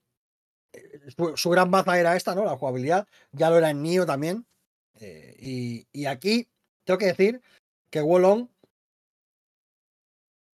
eh, 0.75 1.11
su, 1.37 1.51
gran 1.51 1.71
baza 1.71 1.99
era 1.99 2.17
esta, 2.17 2.35
¿no? 2.35 2.45
La 2.45 2.57
jugabilidad. 2.57 3.07
Ya 3.33 3.51
lo 3.51 3.59
era 3.59 3.71
en 3.71 3.83
Nio 3.83 4.07
también. 4.07 4.47
Eh, 5.01 5.87
y, 5.93 6.07
aquí 6.07 6.49
tengo 6.85 6.99
que 6.99 7.07
decir 7.07 7.41
que 7.91 8.01
Wolong 8.01 8.49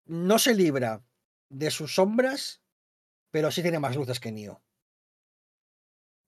no 0.06 0.40
se 0.40 0.54
libra 0.54 1.04
de 1.50 1.72
sus 1.72 1.96
sombras, 1.96 2.62
pero 3.32 3.52
sí 3.52 3.62
tiene 3.62 3.80
más 3.80 3.96
luces 3.96 4.20
que 4.20 4.32
Nio. 4.32 4.62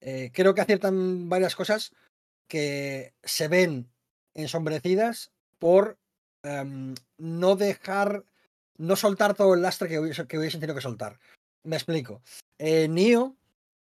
Eh, 0.01 0.31
creo 0.33 0.53
que 0.53 0.61
aciertan 0.61 1.27
varias 1.27 1.55
cosas 1.55 1.93
que 2.47 3.13
se 3.23 3.47
ven 3.47 3.91
ensombrecidas 4.35 5.31
por 5.59 5.97
em, 6.43 6.93
no 7.17 7.55
dejar, 7.55 8.23
no 8.77 8.95
soltar 8.95 9.33
todo 9.33 9.53
el 9.55 9.61
lastre 9.61 9.89
que 9.89 9.99
hubiesen 9.99 10.59
tenido 10.59 10.75
que 10.75 10.81
soltar. 10.81 11.19
Me 11.63 11.75
explico. 11.75 12.21
Eh, 12.59 12.87
Nio 12.87 13.35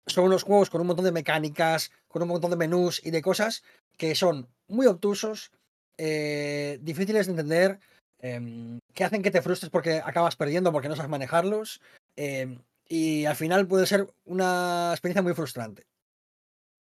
son 0.05 0.25
unos 0.25 0.43
juegos 0.43 0.69
con 0.69 0.81
un 0.81 0.87
montón 0.87 1.05
de 1.05 1.11
mecánicas, 1.11 1.91
con 2.07 2.21
un 2.21 2.27
montón 2.29 2.51
de 2.51 2.57
menús 2.57 3.01
y 3.05 3.11
de 3.11 3.21
cosas 3.21 3.63
que 3.97 4.15
son 4.15 4.47
muy 4.67 4.87
obtusos, 4.87 5.51
eh, 5.97 6.79
difíciles 6.81 7.27
de 7.27 7.31
entender, 7.31 7.79
em, 8.19 8.79
que 8.93 9.03
hacen 9.03 9.21
que 9.21 9.31
te 9.31 9.41
frustres 9.41 9.69
porque 9.69 10.01
acabas 10.03 10.35
perdiendo 10.35 10.71
porque 10.71 10.89
no 10.89 10.95
sabes 10.95 11.09
manejarlos. 11.11 11.81
em, 12.15 12.61
y 12.89 13.25
al 13.25 13.35
final 13.35 13.67
puede 13.67 13.85
ser 13.85 14.11
una 14.25 14.89
experiencia 14.91 15.21
muy 15.21 15.33
frustrante. 15.33 15.85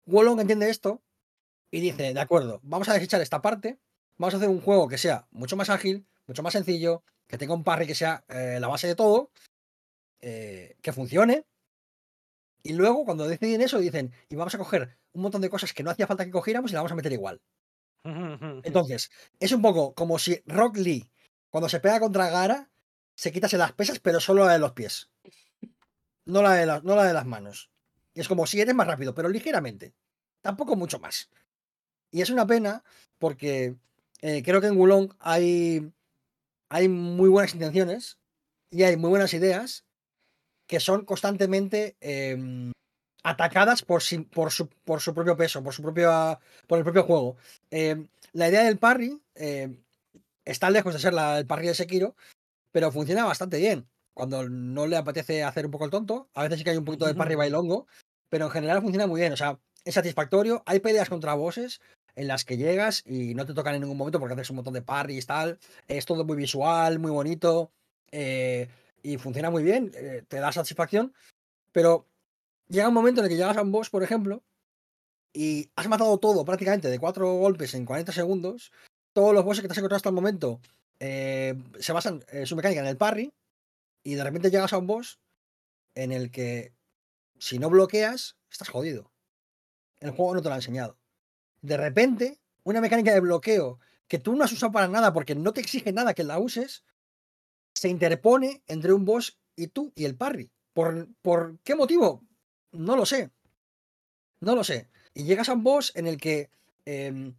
Wolong 0.06 0.40
entiende 0.40 0.70
esto 0.70 1.02
y 1.70 1.80
dice, 1.80 2.14
de 2.14 2.20
acuerdo, 2.20 2.60
vamos 2.62 2.88
a 2.88 2.94
desechar 2.94 3.20
esta 3.20 3.42
parte, 3.42 3.78
vamos 4.16 4.32
a 4.34 4.36
hacer 4.38 4.48
un 4.48 4.60
juego 4.60 4.88
que 4.88 4.98
sea 4.98 5.26
mucho 5.30 5.56
más 5.56 5.68
ágil, 5.68 6.06
mucho 6.26 6.42
más 6.42 6.52
sencillo, 6.54 7.02
que 7.26 7.38
tenga 7.38 7.54
un 7.54 7.64
parry 7.64 7.86
que 7.86 7.94
sea 7.94 8.24
eh, 8.28 8.58
la 8.60 8.68
base 8.68 8.86
de 8.86 8.94
todo, 8.94 9.30
eh, 10.20 10.76
que 10.82 10.92
funcione. 10.92 11.44
Y 12.62 12.72
luego, 12.72 13.04
cuando 13.04 13.28
deciden 13.28 13.60
eso, 13.60 13.78
dicen, 13.78 14.12
y 14.28 14.34
vamos 14.36 14.54
a 14.54 14.58
coger 14.58 14.98
un 15.12 15.22
montón 15.22 15.40
de 15.40 15.50
cosas 15.50 15.72
que 15.72 15.82
no 15.82 15.90
hacía 15.90 16.06
falta 16.06 16.24
que 16.24 16.30
cogiéramos 16.30 16.70
y 16.70 16.74
la 16.74 16.80
vamos 16.80 16.92
a 16.92 16.96
meter 16.96 17.12
igual. 17.12 17.40
Entonces, 18.64 19.10
es 19.40 19.52
un 19.52 19.62
poco 19.62 19.94
como 19.94 20.18
si 20.18 20.42
Rock 20.46 20.78
Lee, 20.78 21.08
cuando 21.50 21.68
se 21.68 21.80
pega 21.80 22.00
contra 22.00 22.28
Gara, 22.30 22.70
se 23.14 23.32
quitase 23.32 23.56
las 23.56 23.72
pesas, 23.72 23.98
pero 24.00 24.20
solo 24.20 24.44
la 24.44 24.52
de 24.52 24.58
los 24.58 24.72
pies. 24.72 25.10
No 26.24 26.42
la 26.42 26.54
de, 26.54 26.66
la- 26.66 26.80
no 26.80 26.96
la 26.96 27.04
de 27.04 27.14
las 27.14 27.26
manos. 27.26 27.70
Y 28.14 28.20
es 28.20 28.28
como 28.28 28.46
si 28.46 28.60
eres 28.60 28.74
más 28.74 28.86
rápido, 28.86 29.14
pero 29.14 29.28
ligeramente. 29.28 29.94
Tampoco 30.42 30.76
mucho 30.76 30.98
más. 30.98 31.30
Y 32.10 32.20
es 32.22 32.30
una 32.30 32.46
pena 32.46 32.84
porque 33.18 33.76
eh, 34.22 34.42
creo 34.44 34.60
que 34.60 34.68
en 34.68 34.76
Wulong 34.78 35.12
hay, 35.20 35.92
hay 36.68 36.88
muy 36.88 37.28
buenas 37.30 37.54
intenciones 37.54 38.18
y 38.70 38.82
hay 38.84 38.96
muy 38.98 39.10
buenas 39.10 39.34
ideas 39.34 39.85
que 40.66 40.80
son 40.80 41.04
constantemente 41.04 41.96
em, 42.00 42.72
atacadas 43.22 43.82
por, 43.82 44.02
su, 44.02 44.26
por 44.26 44.50
su 45.00 45.14
propio 45.14 45.36
peso, 45.36 45.62
por, 45.62 45.72
su 45.74 45.82
propio, 45.82 46.38
por 46.66 46.78
el 46.78 46.84
propio 46.84 47.04
juego. 47.04 47.36
Em, 47.70 48.08
la 48.32 48.48
idea 48.48 48.64
del 48.64 48.78
parry 48.78 49.20
em, 49.34 49.82
está 50.44 50.70
lejos 50.70 50.94
de 50.94 51.00
ser 51.00 51.14
la, 51.14 51.38
el 51.38 51.46
parry 51.46 51.68
de 51.68 51.74
Sekiro, 51.74 52.14
pero 52.72 52.92
funciona 52.92 53.24
bastante 53.24 53.58
bien. 53.58 53.86
Cuando 54.14 54.48
no 54.48 54.86
le 54.86 54.96
apetece 54.96 55.44
hacer 55.44 55.66
un 55.66 55.72
poco 55.72 55.84
el 55.84 55.90
tonto, 55.90 56.28
a 56.34 56.42
veces 56.42 56.58
sí 56.58 56.64
que 56.64 56.70
hay 56.70 56.76
un 56.76 56.84
poquito 56.84 57.06
de 57.06 57.14
parry 57.14 57.34
bailongo, 57.34 57.86
pero 58.28 58.46
en 58.46 58.50
general 58.50 58.80
funciona 58.80 59.06
muy 59.06 59.20
bien. 59.20 59.32
O 59.32 59.36
sea, 59.36 59.58
es 59.84 59.94
satisfactorio. 59.94 60.62
Hay 60.66 60.80
peleas 60.80 61.08
contra 61.08 61.34
bosses 61.34 61.80
en 62.14 62.28
las 62.28 62.44
que 62.44 62.56
llegas 62.56 63.02
y 63.04 63.34
no 63.34 63.44
te 63.44 63.54
tocan 63.54 63.74
en 63.74 63.82
ningún 63.82 63.98
momento 63.98 64.18
porque 64.18 64.34
haces 64.34 64.50
un 64.50 64.56
montón 64.56 64.74
de 64.74 64.82
parries 64.82 65.24
y 65.24 65.26
tal. 65.26 65.58
Es 65.86 66.06
todo 66.06 66.24
muy 66.24 66.36
visual, 66.36 66.98
muy 66.98 67.10
bonito 67.10 67.70
eh, 68.12 68.68
y 69.02 69.18
funciona 69.18 69.50
muy 69.50 69.62
bien, 69.62 69.92
eh, 69.94 70.22
te 70.26 70.38
da 70.38 70.52
satisfacción. 70.52 71.14
Pero 71.72 72.06
llega 72.68 72.88
un 72.88 72.94
momento 72.94 73.20
en 73.20 73.26
el 73.26 73.30
que 73.30 73.36
llegas 73.36 73.56
a 73.56 73.62
un 73.62 73.72
boss, 73.72 73.90
por 73.90 74.02
ejemplo, 74.02 74.42
y 75.32 75.70
has 75.76 75.88
matado 75.88 76.18
todo 76.18 76.44
prácticamente 76.44 76.88
de 76.88 76.98
cuatro 76.98 77.34
golpes 77.34 77.74
en 77.74 77.84
40 77.84 78.12
segundos. 78.12 78.72
Todos 79.12 79.34
los 79.34 79.44
bosses 79.44 79.62
que 79.62 79.68
te 79.68 79.72
has 79.72 79.78
encontrado 79.78 79.96
hasta 79.96 80.08
el 80.08 80.14
momento 80.14 80.60
eh, 81.00 81.54
se 81.78 81.92
basan 81.92 82.24
en 82.28 82.46
su 82.46 82.56
mecánica 82.56 82.80
en 82.80 82.86
el 82.86 82.96
parry. 82.96 83.32
Y 84.02 84.14
de 84.14 84.24
repente 84.24 84.50
llegas 84.50 84.72
a 84.72 84.78
un 84.78 84.86
boss 84.86 85.18
en 85.94 86.12
el 86.12 86.30
que 86.30 86.72
si 87.38 87.58
no 87.58 87.68
bloqueas, 87.68 88.36
estás 88.50 88.68
jodido. 88.68 89.10
El 90.00 90.10
juego 90.10 90.34
no 90.34 90.42
te 90.42 90.48
lo 90.48 90.54
ha 90.54 90.58
enseñado. 90.58 90.98
De 91.60 91.76
repente, 91.76 92.38
una 92.64 92.80
mecánica 92.80 93.12
de 93.12 93.20
bloqueo 93.20 93.78
que 94.08 94.18
tú 94.18 94.36
no 94.36 94.44
has 94.44 94.52
usado 94.52 94.72
para 94.72 94.88
nada 94.88 95.12
porque 95.12 95.34
no 95.34 95.52
te 95.52 95.60
exige 95.60 95.92
nada 95.92 96.14
que 96.14 96.24
la 96.24 96.38
uses, 96.38 96.84
se 97.76 97.88
interpone 97.88 98.62
entre 98.66 98.92
un 98.94 99.04
boss 99.04 99.38
y 99.54 99.68
tú 99.68 99.92
y 99.94 100.04
el 100.06 100.16
parry. 100.16 100.50
¿Por, 100.72 101.08
¿por 101.22 101.58
qué 101.62 101.74
motivo? 101.74 102.22
No 102.72 102.96
lo 102.96 103.04
sé. 103.06 103.30
No 104.40 104.54
lo 104.54 104.64
sé. 104.64 104.88
Y 105.14 105.24
llegas 105.24 105.48
a 105.48 105.54
un 105.54 105.62
boss 105.62 105.92
en 105.94 106.06
el 106.06 106.16
que 106.18 106.50
em, 106.86 107.34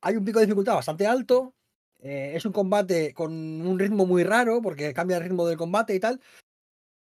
hay 0.00 0.16
un 0.16 0.24
pico 0.24 0.38
de 0.40 0.46
dificultad 0.46 0.74
bastante 0.74 1.06
alto. 1.06 1.54
eh, 2.00 2.32
es 2.36 2.44
un 2.44 2.52
combate 2.52 3.12
con 3.14 3.32
un 3.32 3.78
ritmo 3.78 4.06
muy 4.06 4.22
raro 4.24 4.62
porque 4.62 4.94
cambia 4.94 5.16
el 5.16 5.24
ritmo 5.24 5.46
del 5.46 5.58
combate 5.58 5.94
y 5.94 6.00
tal. 6.00 6.20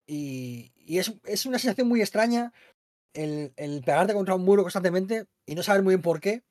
Y, 0.06 0.72
y 0.76 0.98
es, 0.98 1.12
es 1.24 1.46
una 1.46 1.58
sensación 1.58 1.88
muy 1.88 2.00
extraña 2.00 2.52
el, 3.14 3.52
el 3.56 3.82
pegarte 3.82 4.14
contra 4.14 4.34
un 4.36 4.44
muro 4.44 4.62
constantemente 4.62 5.26
y 5.46 5.54
no 5.54 5.62
saber 5.62 5.82
muy 5.82 5.94
bien 5.94 6.02
por 6.02 6.20
qué. 6.20 6.44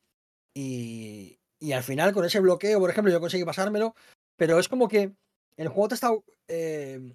Y, 0.53 1.39
y 1.59 1.73
al 1.73 1.83
final, 1.83 2.13
con 2.13 2.25
ese 2.25 2.39
bloqueo, 2.41 2.79
por 2.79 2.89
ejemplo, 2.89 3.11
yo 3.13 3.19
conseguí 3.21 3.45
pasármelo. 3.45 3.95
Pero 4.37 4.59
es 4.59 4.67
como 4.69 4.87
que 4.89 5.13
el 5.57 5.67
juego 5.69 5.89
te 5.89 5.95
está 5.95 6.11
eh, 6.47 7.13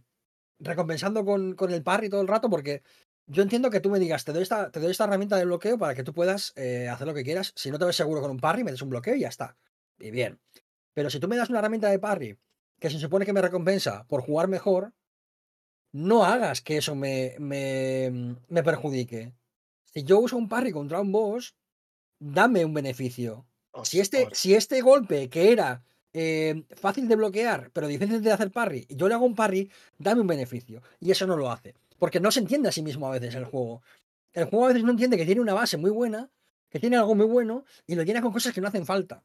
recompensando 0.59 1.25
con, 1.25 1.55
con 1.55 1.73
el 1.73 1.83
parry 1.83 2.09
todo 2.09 2.21
el 2.21 2.29
rato 2.29 2.49
porque 2.51 2.83
yo 3.27 3.43
entiendo 3.43 3.71
que 3.71 3.81
tú 3.81 3.91
me 3.91 4.01
digas, 4.01 4.25
te 4.25 4.33
doy 4.33 4.43
esta, 4.43 4.71
te 4.71 4.81
doy 4.81 4.91
esta 4.91 5.05
herramienta 5.05 5.37
de 5.37 5.45
bloqueo 5.45 5.79
para 5.79 5.95
que 5.95 6.03
tú 6.03 6.13
puedas 6.13 6.53
eh, 6.57 6.89
hacer 6.89 7.07
lo 7.07 7.15
que 7.15 7.23
quieras. 7.23 7.53
Si 7.55 7.71
no 7.71 7.79
te 7.79 7.85
ves 7.85 7.97
seguro 7.97 8.21
con 8.21 8.31
un 8.31 8.41
parry, 8.41 8.65
metes 8.65 8.83
un 8.83 8.91
bloqueo 8.91 9.15
y 9.15 9.21
ya 9.21 9.29
está. 9.29 9.57
Y 10.01 10.11
bien. 10.11 10.41
Pero 10.95 11.11
si 11.11 11.21
tú 11.21 11.29
me 11.29 11.37
das 11.37 11.49
una 11.49 11.61
herramienta 11.61 11.89
de 11.89 11.99
parry 12.01 12.39
que 12.81 12.91
se 12.91 12.99
supone 12.99 13.25
que 13.25 13.33
me 13.33 13.43
recompensa 13.43 14.05
por 14.09 14.23
jugar 14.23 14.49
mejor, 14.49 14.95
no 15.93 16.25
hagas 16.25 16.61
que 16.61 16.79
eso 16.79 16.95
me, 16.95 17.37
me, 17.39 18.37
me 18.49 18.63
perjudique. 18.63 19.33
Si 19.85 20.03
yo 20.03 20.19
uso 20.19 20.37
un 20.37 20.49
parry 20.49 20.73
contra 20.73 21.01
un 21.01 21.13
boss, 21.13 21.55
dame 22.19 22.65
un 22.65 22.75
beneficio. 22.75 23.47
Si 23.85 24.01
este, 24.01 24.29
si 24.33 24.55
este 24.55 24.81
golpe 24.81 25.29
que 25.31 25.53
era 25.53 25.85
eh, 26.13 26.65
fácil 26.77 27.09
de 27.09 27.17
bloquear, 27.17 27.71
pero 27.73 27.87
difícil 27.87 28.23
de 28.23 28.33
hacer 28.33 28.51
parry, 28.51 28.87
y 28.89 28.97
yo 28.97 29.09
le 29.09 29.15
hago 29.15 29.27
un 29.27 29.35
parry, 29.35 29.71
dame 29.99 30.21
un 30.21 30.27
beneficio. 30.27 30.83
Y 31.01 31.11
eso 31.11 31.27
no 31.27 31.37
lo 31.37 31.51
hace. 31.51 31.75
Porque 31.99 32.21
no 32.21 32.31
se 32.31 32.41
entiende 32.41 32.69
a 32.69 32.73
sí 32.73 32.83
mismo 32.83 33.07
a 33.07 33.11
veces 33.11 33.35
el 33.35 33.45
juego. 33.45 33.83
El 34.33 34.45
juego 34.47 34.67
a 34.67 34.69
veces 34.69 34.85
no 34.85 34.91
entiende 34.91 35.17
que 35.17 35.27
tiene 35.27 35.41
una 35.41 35.55
base 35.55 35.77
muy 35.77 35.91
buena, 35.91 36.31
que 36.69 36.81
tiene 36.81 36.97
algo 36.97 37.15
muy 37.15 37.27
bueno, 37.27 37.65
y 37.87 37.95
lo 37.95 38.03
llena 38.03 38.23
con 38.23 38.33
cosas 38.33 38.55
que 38.55 38.61
no 38.61 38.69
hacen 38.69 38.87
falta. 38.87 39.25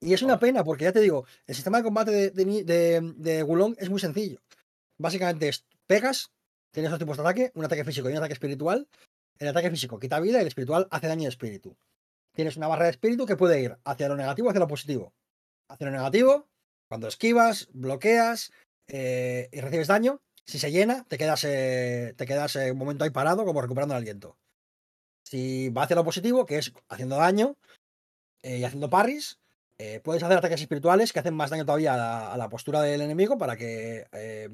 Y 0.00 0.14
es 0.14 0.22
una 0.22 0.38
pena, 0.38 0.64
porque 0.64 0.84
ya 0.84 0.92
te 0.92 1.00
digo, 1.00 1.26
el 1.46 1.54
sistema 1.54 1.78
de 1.78 1.84
combate 1.84 2.10
de, 2.10 2.30
de, 2.30 2.64
de, 2.64 3.12
de 3.16 3.42
Wulong 3.42 3.74
es 3.78 3.90
muy 3.90 4.00
sencillo. 4.00 4.40
Básicamente 4.98 5.48
es 5.48 5.66
pegas, 5.86 6.32
tienes 6.70 6.90
dos 6.90 6.98
tipos 6.98 7.16
de 7.16 7.22
ataque, 7.22 7.52
un 7.54 7.64
ataque 7.64 7.84
físico 7.84 8.08
y 8.08 8.12
un 8.12 8.18
ataque 8.18 8.32
espiritual. 8.32 8.88
El 9.38 9.48
ataque 9.48 9.70
físico 9.70 9.98
quita 9.98 10.20
vida 10.20 10.38
y 10.38 10.42
el 10.42 10.46
espiritual 10.46 10.86
hace 10.90 11.06
daño 11.06 11.22
de 11.22 11.30
espíritu. 11.30 11.76
Tienes 12.32 12.56
una 12.56 12.68
barra 12.68 12.84
de 12.84 12.90
espíritu 12.90 13.26
que 13.26 13.36
puede 13.36 13.60
ir 13.60 13.76
hacia 13.84 14.08
lo 14.08 14.16
negativo 14.16 14.48
o 14.48 14.50
hacia 14.50 14.60
lo 14.60 14.68
positivo. 14.68 15.12
Lo 15.78 15.90
negativo, 15.90 16.48
cuando 16.88 17.08
esquivas, 17.08 17.68
bloqueas 17.72 18.52
eh, 18.88 19.48
y 19.52 19.60
recibes 19.60 19.88
daño. 19.88 20.20
Si 20.44 20.58
se 20.58 20.72
llena, 20.72 21.04
te 21.04 21.16
quedas, 21.16 21.44
eh, 21.44 22.14
te 22.16 22.26
quedas 22.26 22.56
eh, 22.56 22.72
un 22.72 22.78
momento 22.78 23.04
ahí 23.04 23.10
parado, 23.10 23.44
como 23.44 23.60
recuperando 23.60 23.94
el 23.94 24.02
aliento. 24.02 24.36
Si 25.24 25.68
va 25.68 25.84
hacia 25.84 25.96
lo 25.96 26.04
positivo, 26.04 26.44
que 26.44 26.58
es 26.58 26.72
haciendo 26.88 27.16
daño 27.16 27.56
eh, 28.42 28.58
y 28.58 28.64
haciendo 28.64 28.90
parries, 28.90 29.38
puedes 30.02 30.22
hacer 30.22 30.36
ataques 30.36 30.60
espirituales 30.60 31.10
que 31.10 31.20
hacen 31.20 31.34
más 31.34 31.48
daño 31.48 31.64
todavía 31.64 31.94
a 31.94 31.96
la, 31.96 32.32
a 32.34 32.36
la 32.36 32.50
postura 32.50 32.82
del 32.82 33.00
enemigo 33.00 33.38
para 33.38 33.56
que 33.56 34.06
eh, 34.12 34.48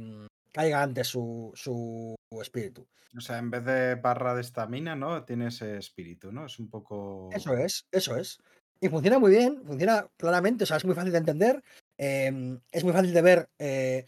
caiga 0.52 0.82
antes 0.82 1.08
su, 1.08 1.50
su 1.54 2.14
espíritu. 2.40 2.86
O 3.16 3.20
sea, 3.20 3.38
en 3.38 3.50
vez 3.50 3.64
de 3.64 3.94
barra 3.96 4.34
de 4.34 4.42
estamina, 4.42 4.94
¿no? 4.94 5.24
Tienes 5.24 5.62
espíritu, 5.62 6.30
¿no? 6.30 6.46
Es 6.46 6.58
un 6.58 6.68
poco. 6.68 7.30
Eso 7.32 7.56
es, 7.56 7.88
eso 7.90 8.16
es. 8.16 8.38
Y 8.80 8.88
funciona 8.88 9.18
muy 9.18 9.30
bien, 9.30 9.62
funciona 9.64 10.08
claramente, 10.16 10.64
o 10.64 10.66
sea, 10.66 10.76
es 10.76 10.84
muy 10.84 10.94
fácil 10.94 11.12
de 11.12 11.18
entender, 11.18 11.62
eh, 11.98 12.58
es 12.72 12.84
muy 12.84 12.92
fácil 12.92 13.12
de 13.14 13.22
ver 13.22 13.48
eh, 13.58 14.06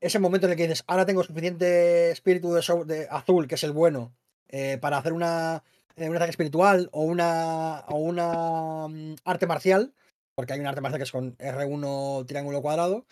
ese 0.00 0.18
momento 0.18 0.46
en 0.46 0.52
el 0.52 0.56
que 0.56 0.64
dices, 0.64 0.84
ahora 0.86 1.06
tengo 1.06 1.24
suficiente 1.24 2.10
espíritu 2.10 2.52
de 2.52 3.08
azul, 3.10 3.48
que 3.48 3.54
es 3.54 3.64
el 3.64 3.72
bueno, 3.72 4.14
eh, 4.48 4.76
para 4.78 4.98
hacer 4.98 5.14
una, 5.14 5.64
eh, 5.96 6.08
un 6.10 6.16
ataque 6.16 6.30
espiritual 6.30 6.90
o 6.92 7.02
una, 7.04 7.80
o 7.88 7.96
una 7.96 8.88
mm, 8.88 9.16
arte 9.24 9.46
marcial, 9.46 9.94
porque 10.34 10.52
hay 10.52 10.60
un 10.60 10.66
arte 10.66 10.82
marcial 10.82 10.98
que 10.98 11.04
es 11.04 11.12
con 11.12 11.36
R1 11.38 12.24
triángulo 12.26 12.60
cuadrado, 12.60 13.06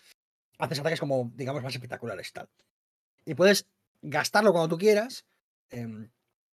haces 0.58 0.80
ataques 0.80 1.00
como, 1.00 1.32
digamos, 1.34 1.62
más 1.62 1.74
espectaculares 1.74 2.28
y 2.28 2.32
tal. 2.32 2.48
Y 3.24 3.34
puedes 3.34 3.66
gastarlo 4.02 4.52
cuando 4.52 4.68
tú 4.68 4.78
quieras. 4.78 5.24
em, 5.70 6.10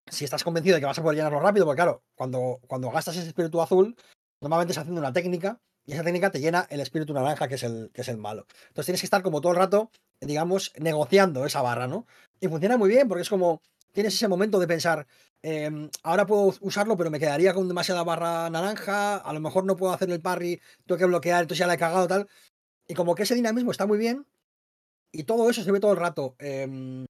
si 0.09 0.25
estás 0.25 0.43
convencido 0.43 0.75
de 0.75 0.81
que 0.81 0.85
vas 0.85 0.99
a 0.99 1.03
poder 1.03 1.17
llenarlo 1.17 1.39
rápido, 1.39 1.65
porque 1.65 1.77
claro, 1.77 2.03
cuando, 2.15 2.59
cuando 2.67 2.89
gastas 2.91 3.17
ese 3.17 3.27
espíritu 3.27 3.61
azul, 3.61 3.95
normalmente 4.41 4.71
es 4.71 4.77
haciendo 4.77 5.01
una 5.01 5.13
técnica 5.13 5.59
y 5.85 5.93
esa 5.93 6.03
técnica 6.03 6.31
te 6.31 6.39
llena 6.39 6.67
el 6.69 6.81
espíritu 6.81 7.13
naranja, 7.13 7.47
que 7.47 7.55
es 7.55 7.63
el, 7.63 7.89
que 7.93 8.01
es 8.01 8.07
el 8.09 8.17
malo. 8.17 8.45
Entonces 8.67 8.85
tienes 8.85 9.01
que 9.01 9.07
estar 9.07 9.23
como 9.23 9.41
todo 9.41 9.53
el 9.53 9.57
rato, 9.57 9.91
digamos, 10.21 10.71
negociando 10.77 11.45
esa 11.45 11.61
barra, 11.61 11.87
¿no? 11.87 12.05
Y 12.39 12.47
funciona 12.47 12.77
muy 12.77 12.89
bien 12.89 13.07
porque 13.07 13.23
es 13.23 13.29
como, 13.29 13.61
tienes 13.91 14.13
ese 14.13 14.27
momento 14.27 14.59
de 14.59 14.67
pensar, 14.67 15.07
em, 15.41 15.89
ahora 16.03 16.25
puedo 16.25 16.53
usarlo, 16.61 16.95
pero 16.95 17.09
me 17.09 17.19
quedaría 17.19 17.53
con 17.53 17.67
demasiada 17.67 18.03
barra 18.03 18.49
naranja, 18.49 19.17
a 19.17 19.33
lo 19.33 19.39
mejor 19.39 19.65
no 19.65 19.75
puedo 19.75 19.93
hacer 19.93 20.11
el 20.11 20.21
parry, 20.21 20.61
tengo 20.85 20.99
que 20.99 21.05
bloquear, 21.05 21.41
entonces 21.41 21.59
ya 21.59 21.67
la 21.67 21.73
he 21.73 21.77
cagado 21.77 22.07
tal. 22.07 22.27
Y 22.87 22.93
como 22.93 23.15
que 23.15 23.23
ese 23.23 23.35
dinamismo 23.35 23.71
está 23.71 23.85
muy 23.85 23.97
bien 23.97 24.25
y 25.11 25.23
todo 25.23 25.49
eso 25.49 25.63
se 25.63 25.71
ve 25.71 25.79
todo 25.79 25.91
el 25.91 25.97
rato 25.97 26.35
em, 26.39 27.05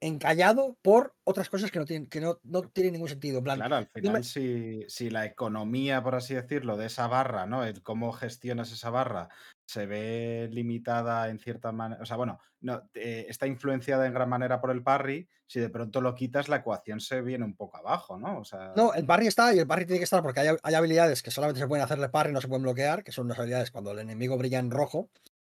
encallado 0.00 0.78
por 0.82 1.14
otras 1.24 1.48
cosas 1.48 1.70
que 1.70 1.78
no 1.78 1.84
tienen, 1.84 2.08
que 2.08 2.20
no, 2.20 2.38
no 2.42 2.62
tienen 2.62 2.92
ningún 2.94 3.08
sentido. 3.08 3.42
Plan, 3.42 3.58
Claro, 3.58 3.76
al 3.76 3.88
final, 3.88 4.24
si, 4.24 4.84
si 4.88 5.10
la 5.10 5.24
economía, 5.24 6.02
por 6.02 6.14
así 6.14 6.34
decirlo, 6.34 6.76
de 6.76 6.86
esa 6.86 7.06
barra, 7.08 7.46
¿no? 7.46 7.64
El 7.64 7.82
cómo 7.82 8.12
gestionas 8.12 8.72
esa 8.72 8.90
barra 8.90 9.28
se 9.66 9.86
ve 9.86 10.48
limitada 10.52 11.28
en 11.28 11.38
cierta 11.38 11.72
manera. 11.72 12.02
O 12.02 12.06
sea, 12.06 12.16
bueno, 12.16 12.38
no, 12.60 12.88
eh, 12.94 13.26
está 13.28 13.46
influenciada 13.46 14.06
en 14.06 14.14
gran 14.14 14.28
manera 14.28 14.60
por 14.60 14.70
el 14.70 14.82
parry. 14.82 15.28
Si 15.48 15.60
de 15.60 15.70
pronto 15.70 16.00
lo 16.00 16.14
quitas, 16.14 16.48
la 16.48 16.56
ecuación 16.56 17.00
se 17.00 17.22
viene 17.22 17.44
un 17.44 17.56
poco 17.56 17.76
abajo, 17.76 18.18
¿no? 18.18 18.40
O 18.40 18.44
sea, 18.44 18.72
No, 18.76 18.94
el 18.94 19.06
parry 19.06 19.26
está 19.26 19.54
y 19.54 19.58
el 19.58 19.66
parry 19.66 19.86
tiene 19.86 19.98
que 19.98 20.04
estar 20.04 20.22
porque 20.22 20.40
hay, 20.40 20.56
hay 20.62 20.74
habilidades 20.74 21.22
que 21.22 21.30
solamente 21.30 21.60
se 21.60 21.68
pueden 21.68 21.84
hacerle 21.84 22.08
parry, 22.08 22.32
no 22.32 22.40
se 22.40 22.48
pueden 22.48 22.62
bloquear, 22.62 23.02
que 23.02 23.12
son 23.12 23.28
las 23.28 23.38
habilidades 23.38 23.70
cuando 23.70 23.92
el 23.92 23.98
enemigo 24.00 24.36
brilla 24.36 24.58
en 24.58 24.70
rojo, 24.70 25.10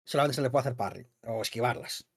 solamente 0.05 0.35
se 0.35 0.41
le 0.41 0.49
puede 0.49 0.61
hacer 0.61 0.75
parry 0.75 1.07
o 1.23 1.41
esquivarlas. 1.41 2.07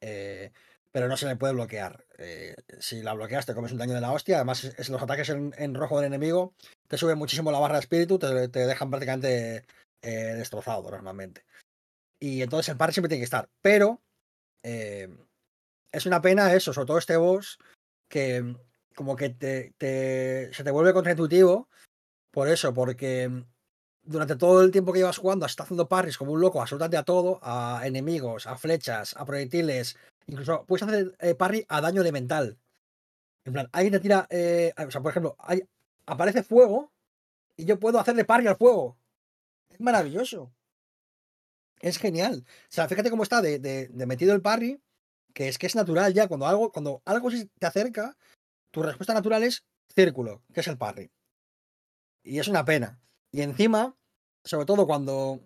Eh, 0.00 0.52
pero 0.98 1.08
no 1.08 1.16
se 1.16 1.26
le 1.26 1.36
puede 1.36 1.52
bloquear. 1.52 2.04
Eh, 2.18 2.56
si 2.80 3.02
la 3.02 3.14
bloqueas 3.14 3.46
te 3.46 3.54
comes 3.54 3.70
un 3.70 3.78
daño 3.78 3.94
de 3.94 4.00
la 4.00 4.10
hostia. 4.10 4.38
Además, 4.38 4.64
los 4.88 5.00
ataques 5.00 5.28
en, 5.28 5.74
rojo 5.76 6.00
del 6.00 6.08
enemigo 6.08 6.54
te 6.88 6.98
suben 6.98 7.16
muchísimo 7.16 7.52
la 7.52 7.60
barra 7.60 7.74
de 7.74 7.82
espíritu, 7.82 8.18
te, 8.18 8.48
dejan 8.48 8.90
prácticamente 8.90 9.64
eh, 10.02 10.34
destrozado 10.34 10.90
normalmente. 10.90 11.44
Y 12.18 12.42
entonces 12.42 12.70
el 12.70 12.76
parry 12.76 12.94
siempre 12.94 13.10
tiene 13.10 13.20
que 13.20 13.26
estar. 13.26 13.48
Pero 13.62 14.02
eh, 14.64 15.08
es 15.92 16.04
una 16.04 16.20
pena 16.20 16.52
eso, 16.52 16.72
sobre 16.72 16.88
todo 16.88 16.98
este 16.98 17.16
boss, 17.16 17.60
que 18.10 18.56
como 18.96 19.14
que 19.14 19.36
se 20.52 20.64
te 20.64 20.70
vuelve 20.72 20.92
contraintuitivo 20.92 21.68
por 22.32 22.48
eso, 22.48 22.74
porque 22.74 23.44
durante 24.02 24.34
todo 24.34 24.64
el 24.64 24.72
tiempo 24.72 24.92
que 24.92 24.98
llevas 24.98 25.18
jugando 25.18 25.46
estado 25.46 25.66
haciendo 25.66 25.88
parries 25.88 26.18
como 26.18 26.32
un 26.32 26.40
loco 26.40 26.60
absolutamente 26.60 26.96
a 26.96 27.04
todo, 27.04 27.38
a 27.40 27.82
enemigos, 27.84 28.48
a 28.48 28.58
flechas, 28.58 29.14
a 29.16 29.24
proyectiles, 29.24 29.96
incluso 30.28 30.64
puedes 30.66 30.84
hacer 30.86 31.16
eh, 31.18 31.34
parry 31.34 31.66
a 31.68 31.80
daño 31.80 32.00
elemental. 32.00 32.58
En 33.44 33.52
plan, 33.54 33.68
alguien 33.72 33.92
te 33.92 34.00
tira, 34.00 34.26
eh, 34.30 34.72
o 34.86 34.90
sea, 34.90 35.00
por 35.00 35.10
ejemplo, 35.10 35.34
hay, 35.40 35.62
aparece 36.06 36.42
fuego 36.42 36.92
y 37.56 37.64
yo 37.64 37.78
puedo 37.80 37.98
hacerle 37.98 38.24
parry 38.24 38.46
al 38.46 38.56
fuego. 38.56 38.96
Es 39.70 39.80
maravilloso. 39.80 40.52
Es 41.80 41.98
genial. 41.98 42.44
O 42.46 42.66
sea, 42.68 42.88
fíjate 42.88 43.10
cómo 43.10 43.22
está 43.22 43.40
de, 43.40 43.58
de- 43.58 43.88
de 43.88 44.06
metido 44.06 44.34
el 44.34 44.42
parry, 44.42 44.80
que 45.34 45.48
es 45.48 45.58
que 45.58 45.66
es 45.66 45.74
natural 45.76 46.12
ya. 46.12 46.28
Cuando 46.28 46.46
algo, 46.46 46.70
cuando 46.72 47.02
algo 47.04 47.30
se 47.30 47.46
te 47.58 47.66
acerca, 47.66 48.16
tu 48.70 48.82
respuesta 48.82 49.14
natural 49.14 49.42
es 49.44 49.64
círculo, 49.94 50.42
que 50.52 50.60
es 50.60 50.68
el 50.68 50.76
parry. 50.78 51.10
Y 52.22 52.38
es 52.38 52.48
una 52.48 52.64
pena. 52.64 53.00
Y 53.30 53.42
encima, 53.42 53.96
sobre 54.44 54.66
todo 54.66 54.86
cuando 54.86 55.40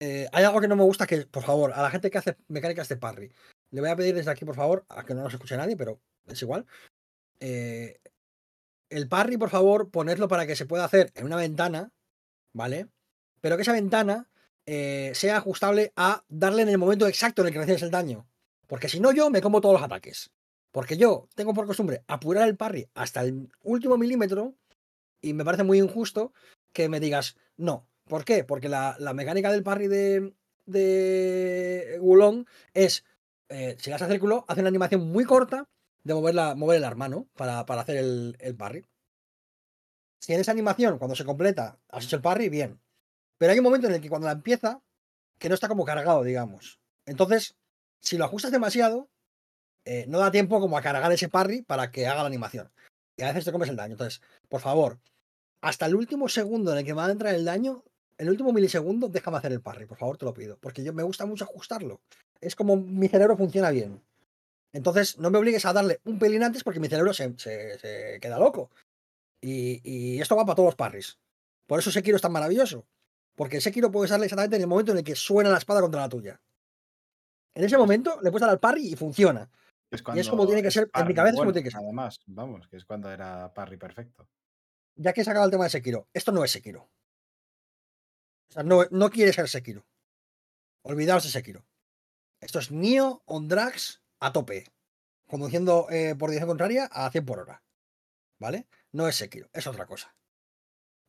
eh, 0.00 0.28
hay 0.32 0.44
algo 0.44 0.60
que 0.60 0.68
no 0.68 0.76
me 0.76 0.82
gusta, 0.82 1.06
que 1.06 1.26
por 1.26 1.42
favor, 1.44 1.72
a 1.72 1.82
la 1.82 1.90
gente 1.90 2.10
que 2.10 2.18
hace 2.18 2.36
mecánicas 2.48 2.88
de 2.88 2.96
parry, 2.96 3.32
le 3.70 3.80
voy 3.80 3.90
a 3.90 3.96
pedir 3.96 4.14
desde 4.14 4.30
aquí, 4.30 4.44
por 4.44 4.54
favor, 4.56 4.84
a 4.88 5.04
que 5.04 5.14
no 5.14 5.22
nos 5.22 5.34
escuche 5.34 5.56
nadie, 5.56 5.76
pero 5.76 6.00
es 6.26 6.40
igual. 6.42 6.66
eh, 7.40 8.00
el 8.90 9.08
parry, 9.08 9.36
por 9.36 9.50
favor, 9.50 9.90
ponedlo 9.90 10.28
para 10.28 10.46
que 10.46 10.56
se 10.56 10.66
pueda 10.66 10.84
hacer 10.84 11.10
en 11.16 11.26
una 11.26 11.36
ventana, 11.36 11.92
¿vale? 12.52 12.88
Pero 13.40 13.56
que 13.56 13.62
esa 13.62 13.72
ventana 13.72 14.28
eh, 14.66 15.12
sea 15.14 15.38
ajustable 15.38 15.92
a 15.96 16.24
darle 16.28 16.62
en 16.62 16.68
el 16.68 16.78
momento 16.78 17.06
exacto 17.08 17.42
en 17.42 17.48
el 17.48 17.52
que 17.52 17.58
recibes 17.60 17.82
el 17.82 17.90
daño. 17.90 18.28
Porque 18.66 18.88
si 18.88 19.00
no, 19.00 19.12
yo 19.12 19.30
me 19.30 19.40
como 19.42 19.60
todos 19.60 19.74
los 19.74 19.82
ataques. 19.82 20.30
Porque 20.72 20.96
yo 20.96 21.28
tengo 21.34 21.54
por 21.54 21.66
costumbre 21.66 22.04
apurar 22.06 22.46
el 22.48 22.56
parry 22.56 22.88
hasta 22.94 23.22
el 23.22 23.48
último 23.62 23.96
milímetro 23.98 24.54
y 25.20 25.32
me 25.32 25.44
parece 25.44 25.64
muy 25.64 25.78
injusto 25.78 26.32
que 26.72 26.88
me 26.88 27.00
digas 27.00 27.36
no. 27.56 27.88
¿Por 28.04 28.24
qué? 28.24 28.44
Porque 28.44 28.68
la, 28.68 28.96
la 29.00 29.14
mecánica 29.14 29.50
del 29.50 29.62
parry 29.64 29.88
de, 29.88 30.34
de 30.66 31.98
Wulong 32.00 32.46
es, 32.74 33.04
eh, 33.48 33.76
si 33.78 33.90
le 33.90 33.92
das 33.92 34.02
al 34.02 34.10
círculo, 34.10 34.44
hace 34.48 34.60
una 34.60 34.68
animación 34.68 35.08
muy 35.10 35.24
corta 35.24 35.68
de 36.04 36.14
mover, 36.14 36.34
la, 36.34 36.54
mover 36.54 36.78
el 36.78 36.84
arma, 36.84 37.08
¿no? 37.08 37.26
Para, 37.34 37.66
para 37.66 37.82
hacer 37.82 37.96
el, 37.96 38.36
el 38.40 38.56
parry. 38.56 38.84
Si 40.20 40.32
en 40.32 40.40
esa 40.40 40.52
animación, 40.52 40.98
cuando 40.98 41.14
se 41.16 41.24
completa, 41.24 41.78
has 41.88 42.04
hecho 42.04 42.16
el 42.16 42.22
parry, 42.22 42.48
bien. 42.48 42.80
Pero 43.38 43.52
hay 43.52 43.58
un 43.58 43.64
momento 43.64 43.86
en 43.86 43.94
el 43.94 44.00
que 44.00 44.08
cuando 44.08 44.26
la 44.26 44.32
empieza, 44.32 44.80
que 45.38 45.48
no 45.48 45.54
está 45.54 45.68
como 45.68 45.84
cargado, 45.84 46.22
digamos. 46.24 46.80
Entonces, 47.04 47.56
si 48.00 48.16
lo 48.16 48.24
ajustas 48.24 48.50
demasiado, 48.50 49.10
eh, 49.84 50.04
no 50.08 50.18
da 50.18 50.30
tiempo 50.30 50.60
como 50.60 50.76
a 50.76 50.82
cargar 50.82 51.12
ese 51.12 51.28
parry 51.28 51.62
para 51.62 51.90
que 51.90 52.06
haga 52.06 52.22
la 52.22 52.28
animación. 52.28 52.72
Y 53.16 53.22
a 53.22 53.28
veces 53.28 53.44
te 53.44 53.52
comes 53.52 53.68
el 53.68 53.76
daño. 53.76 53.92
Entonces, 53.92 54.20
por 54.48 54.60
favor, 54.60 55.00
hasta 55.60 55.86
el 55.86 55.94
último 55.94 56.28
segundo 56.28 56.72
en 56.72 56.78
el 56.78 56.84
que 56.84 56.92
va 56.92 57.06
a 57.06 57.12
entrar 57.12 57.34
el 57.34 57.44
daño, 57.44 57.84
el 58.18 58.30
último 58.30 58.52
milisegundo, 58.52 59.08
déjame 59.08 59.38
hacer 59.38 59.52
el 59.52 59.62
parry, 59.62 59.86
por 59.86 59.98
favor, 59.98 60.16
te 60.16 60.24
lo 60.24 60.34
pido. 60.34 60.58
Porque 60.58 60.82
yo 60.82 60.92
me 60.92 61.02
gusta 61.02 61.26
mucho 61.26 61.44
ajustarlo. 61.44 62.00
Es 62.40 62.54
como 62.56 62.76
mi 62.76 63.08
cerebro 63.08 63.36
funciona 63.36 63.70
bien. 63.70 64.02
Entonces, 64.72 65.18
no 65.18 65.30
me 65.30 65.38
obligues 65.38 65.64
a 65.64 65.72
darle 65.72 66.00
un 66.04 66.18
pelín 66.18 66.42
antes 66.42 66.62
porque 66.62 66.80
mi 66.80 66.88
cerebro 66.88 67.12
se, 67.14 67.32
se- 67.38 67.78
se 67.78 68.18
queda 68.20 68.38
loco. 68.38 68.70
Y, 69.40 69.80
y 69.84 70.20
esto 70.20 70.36
va 70.36 70.44
para 70.44 70.56
todos 70.56 70.68
los 70.68 70.74
parries. 70.76 71.18
Por 71.66 71.78
eso 71.78 71.90
Sekiro 71.90 72.16
es 72.16 72.22
tan 72.22 72.32
maravilloso. 72.32 72.86
Porque 73.34 73.60
Sekiro 73.60 73.90
puedes 73.90 74.10
darle 74.10 74.26
exactamente 74.26 74.56
en 74.56 74.62
el 74.62 74.68
momento 74.68 74.92
en 74.92 74.98
el 74.98 75.04
que 75.04 75.14
suena 75.14 75.50
la 75.50 75.58
espada 75.58 75.80
contra 75.80 76.00
la 76.00 76.08
tuya. 76.08 76.40
En 77.54 77.64
ese 77.64 77.78
momento 77.78 78.20
le 78.22 78.30
puedes 78.30 78.42
dar 78.42 78.50
al 78.50 78.60
parry 78.60 78.88
y 78.92 78.96
funciona. 78.96 79.50
Es 79.90 80.02
Y 80.14 80.20
es 80.20 80.28
como 80.28 80.46
tiene 80.46 80.62
que 80.62 80.70
ser, 80.70 80.90
en 80.94 81.06
mi 81.06 81.14
cabeza 81.14 81.34
es 81.34 81.40
como 81.40 81.52
tiene 81.52 81.64
que 81.64 81.70
ser. 81.70 81.80
Además, 81.80 82.20
vamos, 82.26 82.68
que 82.68 82.76
es 82.76 82.84
cuando 82.84 83.10
era 83.10 83.52
parry 83.54 83.76
perfecto. 83.76 84.28
Ya 84.96 85.12
que 85.12 85.20
he 85.20 85.24
sacado 85.24 85.44
el 85.44 85.50
tema 85.50 85.64
de 85.64 85.70
Sekiro, 85.70 86.08
esto 86.12 86.32
no 86.32 86.44
es 86.44 86.50
Sekiro. 86.50 86.88
O 88.48 88.52
sea, 88.52 88.62
no, 88.62 88.84
no 88.90 89.10
quiere 89.10 89.32
ser 89.32 89.48
Sekiro. 89.48 89.86
Olvidaos 90.82 91.22
de 91.24 91.30
Sekiro. 91.30 91.64
Esto 92.40 92.58
es 92.58 92.70
Nio 92.70 93.22
on 93.26 93.48
Drags 93.48 94.02
a 94.20 94.32
tope. 94.32 94.64
Conduciendo 95.26 95.88
eh, 95.90 96.14
por 96.16 96.30
dirección 96.30 96.48
contraria 96.48 96.84
a 96.86 97.10
100 97.10 97.24
por 97.24 97.40
hora. 97.40 97.62
¿Vale? 98.38 98.66
No 98.92 99.08
es 99.08 99.16
Sekiro, 99.16 99.48
es 99.52 99.66
otra 99.66 99.86
cosa. 99.86 100.14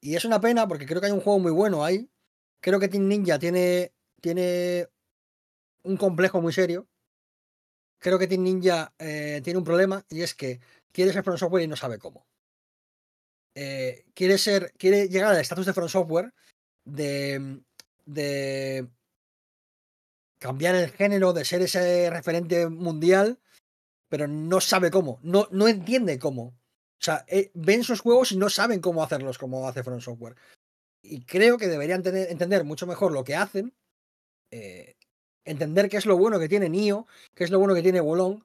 Y 0.02 0.16
es 0.16 0.26
una 0.26 0.40
pena 0.40 0.68
porque 0.68 0.86
creo 0.86 1.02
que 1.02 1.08
hay 1.08 1.14
un 1.14 1.22
juego 1.22 1.40
muy 1.40 1.52
bueno 1.52 1.84
ahí. 1.84 2.10
Creo 2.62 2.80
que 2.80 2.88
Team 2.88 3.08
Ninja 3.08 3.38
tiene, 3.40 3.94
tiene 4.22 4.88
un 5.84 5.98
complejo 5.98 6.41
muy 6.41 6.54
serio. 6.54 6.88
Creo 7.99 8.18
que 8.20 8.28
Team 8.28 8.44
Ninja 8.44 8.94
eh, 8.99 9.41
tiene 9.44 9.60
un 9.60 9.66
problema 9.66 10.06
y 10.10 10.22
es 10.22 10.36
que 10.36 10.60
quiere 10.91 11.14
ser 11.14 11.24
From 11.24 11.38
Software 11.38 11.64
y 11.64 11.68
no 11.68 11.76
sabe 11.76 11.99
cómo. 11.99 12.28
Eh, 13.56 14.06
quiere 14.14 14.38
ser, 14.38 14.72
quiere 14.78 15.10
llegar 15.10 15.34
al 15.34 15.41
estatus 15.41 15.66
de 15.66 15.74
From 15.74 15.90
Software 15.90 16.34
de, 16.86 17.62
de 18.06 18.88
cambiar 20.39 20.76
el 20.76 20.91
género, 20.91 21.34
de 21.34 21.45
ser 21.45 21.61
ese 21.61 22.09
referente 22.09 22.68
mundial, 22.68 23.39
pero 24.09 24.27
no 24.27 24.61
sabe 24.61 24.91
cómo, 24.91 25.19
no, 25.23 25.47
no 25.51 25.68
entiende 25.68 26.19
cómo. 26.19 26.43
O 26.99 27.03
sea, 27.03 27.26
eh, 27.27 27.51
ven 27.53 27.84
sus 27.84 28.01
juegos 28.01 28.31
y 28.31 28.38
no 28.38 28.49
saben 28.49 28.80
cómo 28.81 29.03
hacerlos 29.03 29.38
como 29.38 29.68
hace 29.68 29.84
From 29.84 30.01
Software. 30.01 30.35
Y 31.01 31.26
creo 31.26 31.57
que 31.57 31.68
deberían 31.68 32.03
entender 32.05 32.64
mucho 32.64 32.88
mejor 32.88 33.11
lo 33.11 33.23
que 33.23 33.35
hacen, 33.35 33.73
eh, 34.51 34.95
entender 35.45 35.89
qué 35.89 35.97
es 35.97 36.05
lo 36.05 36.18
bueno 36.18 36.39
que 36.39 36.49
tiene 36.49 36.69
Nio, 36.69 37.07
qué 37.35 37.43
es 37.43 37.51
lo 37.51 37.59
bueno 37.59 37.76
que 37.76 37.84
tiene 37.84 38.01
Wolong, 38.01 38.43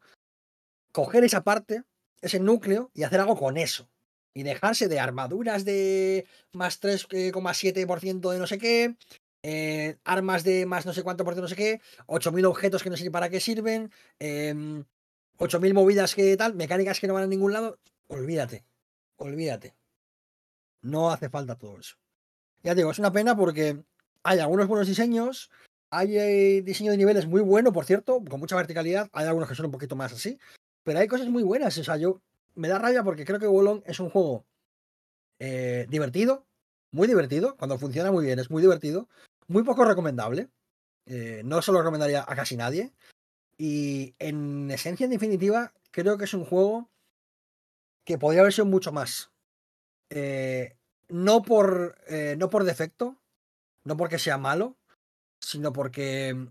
coger 0.93 1.25
esa 1.25 1.43
parte, 1.43 1.83
ese 2.21 2.41
núcleo 2.41 2.91
y 2.95 3.03
hacer 3.03 3.21
algo 3.21 3.37
con 3.37 3.57
eso. 3.57 3.89
Y 4.35 4.45
dejarse 4.45 4.89
de 4.89 5.01
armaduras 5.01 5.65
de 5.65 6.27
más 6.53 6.81
3,7% 6.81 8.31
de 8.31 8.39
no 8.39 8.47
sé 8.47 8.59
qué, 8.59 8.97
eh, 9.43 9.97
armas 10.05 10.45
de 10.45 10.67
más 10.67 10.87
no 10.87 10.93
sé 10.93 11.03
cuánto 11.03 11.25
por 11.25 11.37
no 11.37 11.49
sé 11.49 11.57
qué, 11.57 11.81
8.000 12.07 12.47
objetos 12.47 12.83
que 12.83 12.91
no 12.91 12.97
sé 12.97 13.11
para 13.11 13.29
qué 13.29 13.41
sirven, 13.41 13.91
em, 14.19 14.85
8.000 15.39 15.75
movidas 15.75 16.15
que 16.15 16.37
tal, 16.37 16.55
mecánicas 16.55 17.01
que 17.01 17.09
no 17.09 17.15
van 17.15 17.25
a 17.25 17.27
ningún 17.27 17.53
lado. 17.53 17.79
Olvídate, 18.09 18.65
olvídate. 19.17 19.75
No 20.83 21.11
hace 21.11 21.29
falta 21.29 21.57
todo 21.57 21.79
eso. 21.79 21.97
Ya 22.63 22.75
digo, 22.75 22.91
es 22.91 22.99
una 22.99 23.13
pena 23.13 23.37
porque 23.37 23.83
hay 24.23 24.39
algunos 24.39 24.69
buenos 24.69 24.87
diseños, 24.87 25.51
hay 25.91 26.17
eh, 26.17 26.63
diseño 26.63 26.93
de 26.93 26.97
niveles 26.97 27.27
muy 27.27 27.41
bueno, 27.41 27.73
por 27.73 27.85
cierto, 27.85 28.23
con 28.29 28.41
mucha 28.41 28.57
verticalidad, 28.57 29.09
hay 29.13 29.27
algunos 29.27 29.49
que 29.49 29.55
son 29.55 29.67
un 29.67 29.73
poquito 29.73 29.97
más 29.97 30.13
así, 30.13 30.39
pero 30.85 30.99
hay 31.01 31.09
cosas 31.09 31.29
muy 31.29 31.43
buenas. 31.43 31.77
O 31.79 31.85
sea, 31.85 31.97
yo 31.97 32.23
me 32.55 32.69
da 32.69 32.79
rabia 32.79 33.03
porque 33.03 33.25
creo 33.25 33.39
que 33.39 33.47
Wolong 33.47 33.83
es 33.87 33.99
un 34.01 34.11
juego 34.11 34.45
eh, 35.39 35.87
divertido, 35.89 36.47
muy 36.93 37.09
divertido, 37.09 37.57
cuando 37.57 37.79
funciona 37.79 38.13
muy 38.13 38.25
bien, 38.25 38.39
es 38.39 38.51
muy 38.51 38.63
divertido, 38.63 39.09
muy 39.49 39.63
poco 39.65 39.85
recomendable. 39.85 40.49
eh, 41.07 41.43
no 41.45 41.61
se 41.63 41.73
lo 41.73 41.79
recomendaría 41.79 42.25
a 42.27 42.37
casi 42.37 42.57
nadie. 42.57 42.93
Y 43.59 44.15
en 44.19 44.71
esencia, 44.71 45.05
en 45.05 45.11
definitiva, 45.11 45.73
creo 45.91 46.17
que 46.19 46.25
es 46.25 46.35
un 46.35 46.45
juego 46.45 46.91
que 48.05 48.19
podría 48.19 48.41
haber 48.41 48.53
sido 48.53 48.67
mucho 48.67 48.93
más. 48.93 49.31
Eh, 50.11 50.77
no, 51.09 51.43
por, 51.43 51.97
eh, 52.07 52.37
no 52.39 52.51
por 52.51 52.65
defecto, 52.65 53.17
no 53.85 53.97
porque 53.97 54.19
sea 54.19 54.39
malo, 54.39 54.77
sino 55.41 55.73
porque 55.73 56.49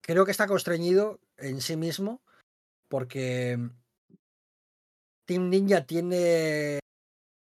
creo 0.00 0.24
que 0.24 0.30
está 0.30 0.46
constreñido 0.46 1.20
en 1.36 1.60
sí 1.60 1.76
mismo, 1.76 2.22
porque 2.88 3.58
Team 5.26 5.50
Ninja 5.50 5.84
tiene 5.84 6.80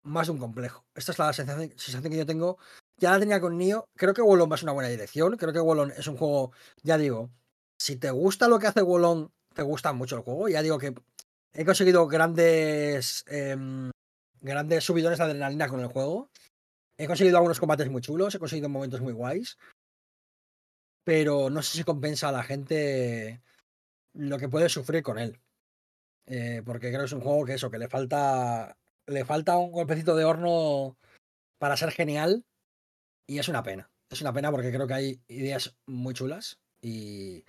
más 0.03 0.27
de 0.27 0.33
un 0.33 0.39
complejo. 0.39 0.85
Esta 0.95 1.13
es 1.13 1.19
la 1.19 1.33
sensación, 1.33 1.71
sensación 1.79 2.11
que 2.11 2.19
yo 2.19 2.27
tengo. 2.27 2.59
Ya 3.01 3.13
la 3.13 3.19
tenía 3.19 3.41
con 3.41 3.57
Nio. 3.57 3.89
Creo 3.97 4.13
que 4.13 4.21
Wolong 4.21 4.53
va 4.53 4.57
a 4.57 4.63
una 4.63 4.73
buena 4.73 4.91
dirección. 4.91 5.37
Creo 5.39 5.55
que 5.55 5.59
Wolong 5.59 5.93
es 5.97 6.07
un 6.07 6.19
juego, 6.19 6.53
ya 6.83 6.99
digo, 6.99 7.31
si 7.79 7.97
te 7.97 8.11
gusta 8.11 8.47
lo 8.47 8.59
que 8.59 8.67
hace 8.67 8.83
Wolong, 8.83 9.31
te 9.55 9.63
gusta 9.63 9.95
mucho 9.95 10.17
el 10.17 10.23
juego. 10.23 10.49
Ya 10.51 10.61
digo 10.61 10.79
que 10.79 10.95
he 11.55 11.65
conseguido 11.65 12.07
grandes, 12.07 13.25
em, 13.27 13.91
grandes 14.43 14.85
subidones 14.85 15.19
de 15.19 15.25
adrenalina 15.25 15.69
con 15.69 15.81
el 15.81 15.87
juego. 15.87 16.31
He 16.99 17.07
conseguido 17.07 17.39
algunos 17.39 17.59
combates 17.59 17.91
muy 17.91 18.03
chulos, 18.03 18.35
he 18.35 18.39
conseguido 18.39 18.69
momentos 18.69 19.01
muy 19.01 19.15
guays. 19.15 19.57
Pero 21.03 21.49
no 21.49 21.63
sé 21.63 21.79
si 21.79 21.85
compensa 21.85 22.29
a 22.29 22.33
la 22.33 22.43
gente 22.43 23.41
lo 24.13 24.39
que 24.39 24.51
puede 24.51 24.69
sufrir 24.69 25.03
con 25.03 25.19
él. 25.19 25.41
Eh, 26.27 26.63
porque 26.67 26.89
creo 26.89 27.01
que 27.01 27.07
es 27.07 27.13
un 27.13 27.23
juego 27.23 27.47
que 27.47 27.55
eso, 27.55 27.71
que 27.71 27.79
le 27.79 27.89
falta. 27.89 28.77
Le 29.07 29.25
falta 29.25 29.57
un 29.57 29.73
golpecito 29.73 30.15
de 30.15 30.25
horno 30.25 30.99
para 31.59 31.79
ser 31.79 31.93
genial. 31.93 32.45
Y 33.31 33.39
es 33.39 33.49
una 33.49 33.63
pena. 33.63 33.89
Es 34.09 34.21
una 34.23 34.33
pena 34.33 34.51
porque 34.51 34.73
creo 34.73 34.89
que 34.89 34.95
hay 34.95 35.21
ideas 35.29 35.77
muy 35.87 36.15
chulas. 36.15 36.59
Y. 36.83 37.45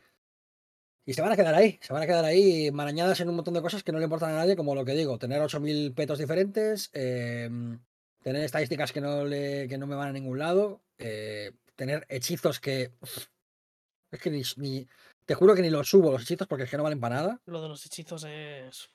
Y 1.07 1.13
se 1.13 1.21
van 1.23 1.31
a 1.31 1.35
quedar 1.35 1.55
ahí. 1.55 1.79
Se 1.81 1.91
van 1.91 2.03
a 2.03 2.05
quedar 2.05 2.23
ahí 2.23 2.69
marañadas 2.69 3.19
en 3.19 3.29
un 3.29 3.35
montón 3.35 3.55
de 3.55 3.63
cosas 3.63 3.81
que 3.81 3.91
no 3.91 3.97
le 3.97 4.03
importan 4.03 4.29
a 4.31 4.35
nadie, 4.35 4.55
como 4.55 4.75
lo 4.75 4.85
que 4.85 4.91
digo, 4.93 5.17
tener 5.17 5.41
8000 5.41 5.91
petos 5.93 6.19
diferentes. 6.19 6.91
em, 6.93 7.79
tener 8.21 8.43
estadísticas 8.43 8.91
que 8.91 9.01
no, 9.01 9.25
le, 9.25 9.67
que 9.67 9.79
no 9.79 9.87
me 9.87 9.95
van 9.95 10.09
a 10.09 10.13
ningún 10.13 10.37
lado. 10.37 10.81
eh, 10.99 11.51
tener 11.75 12.05
hechizos 12.09 12.59
que. 12.59 12.91
Es 14.11 14.19
que 14.21 14.29
ni, 14.29 14.43
ni- 14.57 14.87
Te 15.25 15.33
juro 15.33 15.55
que 15.55 15.63
ni 15.63 15.71
los 15.71 15.89
subo 15.89 16.11
los 16.11 16.21
hechizos 16.21 16.47
porque 16.47 16.65
es 16.65 16.69
que 16.69 16.77
no 16.77 16.83
valen 16.83 16.99
para 16.99 17.15
nada. 17.15 17.41
Lo 17.45 17.59
de 17.59 17.69
los 17.69 17.83
hechizos 17.87 18.23
es. 18.25 18.87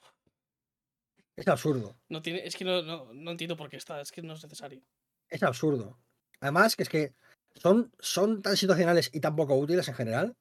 Es 1.35 1.49
absurdo. 1.49 1.97
No 2.09 2.23
tiene, 2.23 2.47
es 2.47 2.55
que 2.55 2.65
no, 2.65 2.81
no, 2.83 3.13
no 3.13 3.31
entiendo 3.33 3.57
por 3.57 3.69
qué 3.69 3.77
está, 3.77 4.01
es 4.01 4.13
que 4.13 4.23
no 4.23 4.35
es 4.35 4.43
necesario. 4.45 4.83
Es 5.29 5.43
absurdo. 5.43 5.99
Además, 6.41 6.77
que 6.77 6.83
es 6.83 6.89
que 6.89 7.13
son, 7.55 7.93
son 7.99 8.43
tan 8.43 8.57
situacionales 8.57 9.11
y 9.13 9.21
tan 9.21 9.37
poco 9.37 9.57
útiles 9.57 9.89
en 9.89 9.95
general. 9.95 10.37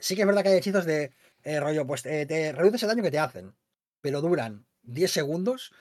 Sí 0.00 0.14
que 0.14 0.22
es 0.22 0.26
verdad 0.26 0.42
que 0.42 0.50
hay 0.50 0.58
hechizos 0.58 0.84
de 0.84 1.12
eh, 1.42 1.60
rollo, 1.60 1.86
pues 1.86 2.06
eh, 2.06 2.24
te 2.26 2.52
reduces 2.52 2.82
el 2.82 2.88
daño 2.88 3.02
que 3.02 3.10
te 3.10 3.18
hacen, 3.18 3.54
pero 4.00 4.20
duran 4.20 4.66
10 4.82 5.10
segundos 5.10 5.72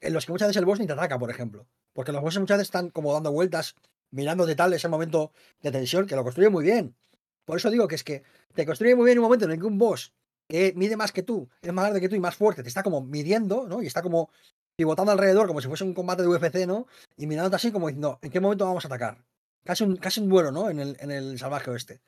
en 0.00 0.12
los 0.12 0.26
que 0.26 0.32
muchas 0.32 0.48
veces 0.48 0.60
el 0.60 0.66
boss 0.66 0.80
ni 0.80 0.86
te 0.86 0.92
ataca, 0.92 1.18
por 1.18 1.30
ejemplo. 1.30 1.66
Porque 1.92 2.12
los 2.12 2.22
bosses 2.22 2.40
muchas 2.40 2.58
veces 2.58 2.68
están 2.68 2.90
como 2.90 3.12
dando 3.12 3.32
vueltas, 3.32 3.74
mirándote 4.10 4.54
tal, 4.54 4.72
ese 4.72 4.88
momento 4.88 5.32
de 5.62 5.70
tensión, 5.70 6.06
que 6.06 6.16
lo 6.16 6.24
construye 6.24 6.48
muy 6.48 6.64
bien. 6.64 6.96
Por 7.44 7.58
eso 7.58 7.70
digo 7.70 7.88
que 7.88 7.94
es 7.94 8.04
que 8.04 8.22
te 8.54 8.66
construye 8.66 8.94
muy 8.94 9.06
bien 9.06 9.18
un 9.18 9.24
momento 9.24 9.44
en 9.44 9.52
el 9.52 9.58
que 9.58 9.66
un 9.66 9.78
boss 9.78 10.12
que 10.48 10.72
mide 10.76 10.96
más 10.96 11.12
que 11.12 11.22
tú, 11.22 11.48
es 11.62 11.72
más 11.72 11.84
grande 11.84 12.00
que 12.00 12.08
tú 12.08 12.16
y 12.16 12.20
más 12.20 12.36
fuerte, 12.36 12.62
te 12.62 12.68
está 12.68 12.82
como 12.82 13.00
midiendo, 13.00 13.66
¿no? 13.66 13.82
Y 13.82 13.86
está 13.86 14.02
como 14.02 14.30
pivotando 14.76 15.12
alrededor 15.12 15.46
como 15.46 15.60
si 15.60 15.68
fuese 15.68 15.84
un 15.84 15.94
combate 15.94 16.22
de 16.22 16.28
UFC, 16.28 16.66
¿no? 16.66 16.86
Y 17.16 17.26
mirándote 17.26 17.56
así 17.56 17.72
como 17.72 17.88
diciendo, 17.88 18.18
¿en 18.22 18.30
qué 18.30 18.40
momento 18.40 18.66
vamos 18.66 18.84
a 18.84 18.88
atacar? 18.88 19.24
Casi 19.64 19.84
un, 19.84 19.96
casi 19.96 20.20
un 20.20 20.28
duelo, 20.28 20.50
¿no? 20.50 20.68
En 20.68 20.80
el, 20.80 20.96
en 21.00 21.10
el 21.10 21.38
salvaje 21.38 21.70
oeste. 21.70 22.00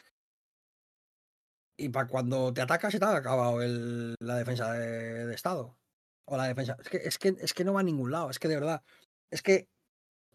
Y 1.78 1.90
para 1.90 2.08
cuando 2.08 2.52
te 2.52 2.62
atacas 2.62 2.92
se 2.92 2.98
te 2.98 3.04
ha 3.04 3.16
acabado 3.16 3.58
la 3.60 4.36
defensa 4.36 4.72
de, 4.72 5.32
estado. 5.34 5.76
o 6.24 6.36
la 6.36 6.48
defensa. 6.48 6.76
Es 6.80 6.88
que, 6.88 6.96
es 6.96 7.18
que, 7.18 7.36
es 7.40 7.54
que 7.54 7.64
no 7.64 7.74
va 7.74 7.80
a 7.80 7.84
ningún 7.84 8.10
lado, 8.10 8.30
es 8.30 8.38
que 8.38 8.48
de 8.48 8.56
verdad. 8.56 8.82
Es 9.30 9.42
que 9.42 9.68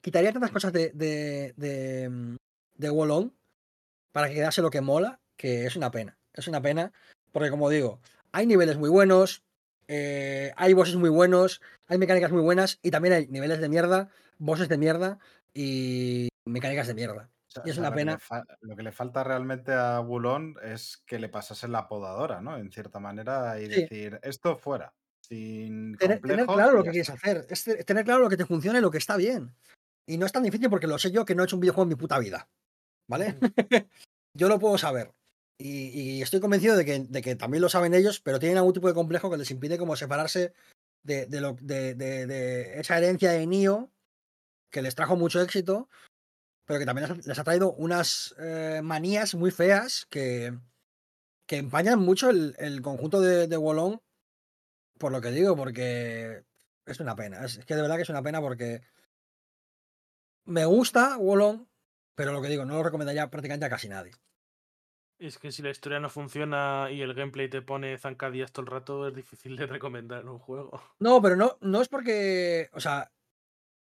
quitaría 0.01 0.32
tantas 0.32 0.51
cosas 0.51 0.74
de, 0.74 0.92
de, 0.92 1.53
de, 1.58 2.38
de 2.76 2.90
Wolong 2.90 3.32
para 4.11 4.27
que 4.27 4.35
quedase 4.35 4.61
lo 4.61 4.69
que 4.69 4.82
mola, 4.82 5.19
que 5.38 5.66
es 5.66 5.76
una 5.76 5.92
pena. 5.92 6.18
Es 6.34 6.48
una 6.48 6.61
pena, 6.61 6.92
porque 7.32 7.50
como 7.50 7.69
digo, 7.69 8.00
hay 8.32 8.45
niveles 8.45 8.77
muy 8.77 8.90
buenos, 8.90 9.43
eh, 9.88 10.53
hay 10.58 10.74
bosses 10.74 10.95
muy 10.95 11.10
buenos, 11.10 11.61
hay 11.88 11.98
mecánicas 11.98 12.32
muy 12.32 12.42
buenas 12.42 12.80
y 12.82 12.92
también 12.92 13.14
hay 13.14 13.27
niveles 13.27 13.60
de 13.60 13.69
mierda, 13.69 14.10
bosses 14.38 14.69
de 14.69 14.77
mierda 14.77 15.19
y 15.53 16.30
mecánicas 16.45 16.88
de 16.88 16.93
mierda. 16.95 17.30
O 17.48 17.51
sea, 17.51 17.64
Y 17.66 17.69
es 17.69 17.77
una 17.77 17.90
lo, 17.90 17.95
que 17.98 18.06
le 18.06 18.06
pena. 18.06 18.19
lo 18.61 18.76
que 18.76 18.84
le 18.84 18.92
falta 18.92 19.24
realmente 19.24 19.74
a 19.74 20.00
Wulon 20.01 20.56
es 20.64 20.98
que 21.06 21.19
le 21.19 21.30
pasase 21.30 21.68
la 21.68 21.88
podadora, 21.88 22.42
¿no? 22.42 22.58
En 22.58 22.72
cierta 22.72 23.00
manera, 23.00 23.60
y 23.60 23.68
Sí. 23.69 23.69
decir, 23.69 24.19
esto 24.24 24.58
fuera, 24.58 24.93
sin 25.19 25.98
Tener, 25.98 26.22
tener 26.22 26.45
claro 26.45 26.74
lo 26.77 26.84
que 26.84 26.92
quieres 26.92 27.10
hacer, 27.10 27.45
es 27.50 27.64
tener 27.85 28.06
claro 28.06 28.22
lo 28.24 28.30
que 28.30 28.38
te 28.38 28.45
funciona 28.45 28.80
y 28.80 28.82
lo 28.82 28.92
que 28.92 28.98
está 29.00 29.18
bien. 29.18 29.53
Y 30.08 30.18
no 30.18 30.26
es 30.26 30.32
tan 30.32 30.43
difícil 30.43 30.69
porque 30.69 30.88
lo 30.88 30.98
sé 30.98 31.11
yo 31.11 31.26
que 31.26 31.35
no 31.35 31.43
he 31.43 31.45
hecho 31.45 31.56
un 31.58 31.61
videojuego 31.61 31.84
en 31.84 31.90
mi 31.90 31.95
puta 31.95 32.19
vida. 32.19 32.50
¿Vale? 33.08 33.35
yo 34.34 34.50
lo 34.50 34.60
puedo 34.60 34.77
saber. 34.77 35.11
Y, 35.64 36.22
estoy 36.22 36.40
convencido 36.40 36.75
de 36.75 36.85
que, 36.85 36.99
de 36.99 37.22
que 37.22 37.35
también 37.35 37.61
lo 37.61 37.69
saben 37.69 37.93
ellos, 37.93 38.19
pero 38.19 38.40
tienen 38.40 38.57
algún 38.57 38.73
tipo 38.73 38.88
de 38.88 38.93
complejo 38.93 39.30
que 39.30 39.38
les 39.38 39.51
impide 39.51 39.77
como 39.77 39.95
separarse 39.95 40.53
de, 41.03 41.25
de 41.27 41.53
de, 41.95 42.80
esa 42.80 42.98
herencia 42.98 43.31
de 43.31 43.45
Nio 43.45 43.91
que 44.69 44.81
les 44.81 44.95
trajo 44.95 45.15
mucho 45.15 45.41
éxito, 45.41 45.90
pero 46.65 46.80
que 46.80 46.85
también 46.85 47.22
les 47.25 47.40
ha- 47.40 47.43
traído 47.43 47.73
unas 47.73 48.33
eh, 48.40 48.81
manías 48.83 49.35
muy 49.35 49.51
feas 49.51 50.07
que, 50.09 50.57
que 51.45 51.57
empañan 51.57 51.99
mucho 51.99 52.30
el, 52.30 52.56
el 52.57 52.81
conjunto 52.81 53.19
de, 53.19 53.48
de 53.48 53.57
Wolong, 53.57 53.99
por 54.98 55.11
lo 55.11 55.22
que 55.22 55.31
digo, 55.31 55.56
porque 55.56 56.45
es 56.85 56.99
una 56.99 57.15
pena. 57.15 57.43
Es 57.43 57.57
que 57.65 57.75
de 57.75 57.81
verdad 57.81 57.98
que 57.98 58.03
es 58.03 58.09
una 58.09 58.23
pena 58.23 58.40
porque 58.40 58.81
me 60.45 60.65
gusta 60.65 61.17
Wolong, 61.17 61.67
pero 62.15 62.31
lo 62.31 62.41
que 62.41 62.49
digo, 62.49 62.65
no 62.65 62.75
lo 62.75 62.83
recomendaría 62.83 63.30
prácticamente 63.30 63.65
a 63.65 63.69
casi 63.69 63.90
nadie. 63.90 64.14
Es 65.22 65.38
que 65.38 65.51
si 65.51 65.61
la 65.61 65.69
historia 65.69 66.00
no 66.00 66.09
funciona 66.09 66.88
y 66.90 67.03
el 67.03 67.14
gameplay 67.14 67.48
te 67.48 67.61
pone 67.61 67.95
zancadillas 68.00 68.51
todo 68.51 68.66
el 68.66 68.72
rato, 68.72 69.08
es 69.08 69.14
difícil 69.14 69.56
de 69.56 69.67
recomendar 69.67 70.25
un 70.25 70.40
juego. 70.40 70.82
No, 71.00 71.22
pero 71.22 71.35
no, 71.35 71.58
no 71.61 71.80
es 71.80 71.88
porque. 71.88 72.72
O 72.74 72.80
sea, 72.80 73.11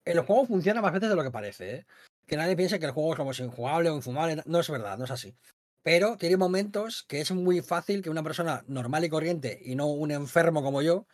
el 0.05 0.21
juego 0.21 0.47
funciona 0.47 0.81
más 0.81 0.91
veces 0.91 1.07
de 1.07 1.15
lo 1.15 1.21
que 1.21 1.29
parece, 1.29 1.75
¿eh? 1.75 1.85
Que 2.25 2.35
nadie 2.35 2.55
piense 2.55 2.79
que 2.79 2.87
el 2.87 2.93
juego 2.93 3.11
es 3.13 3.17
como 3.17 3.33
si 3.33 3.43
injugable 3.43 3.91
o 3.91 3.95
infumable. 3.95 4.41
No 4.47 4.59
es 4.59 4.69
verdad, 4.71 4.97
no 4.97 5.05
es 5.05 5.11
así. 5.11 5.35
Pero 5.83 6.17
tiene 6.17 6.35
momentos 6.35 7.03
que 7.03 7.21
es 7.21 7.31
muy 7.31 7.61
fácil 7.61 8.01
que 8.01 8.09
una 8.09 8.23
persona 8.23 8.63
normal 8.67 9.05
y 9.05 9.09
corriente 9.09 9.59
y 9.63 9.75
no 9.75 9.85
un 9.85 10.09
enfermo 10.09 10.63
como 10.63 10.81
yo 10.81 11.05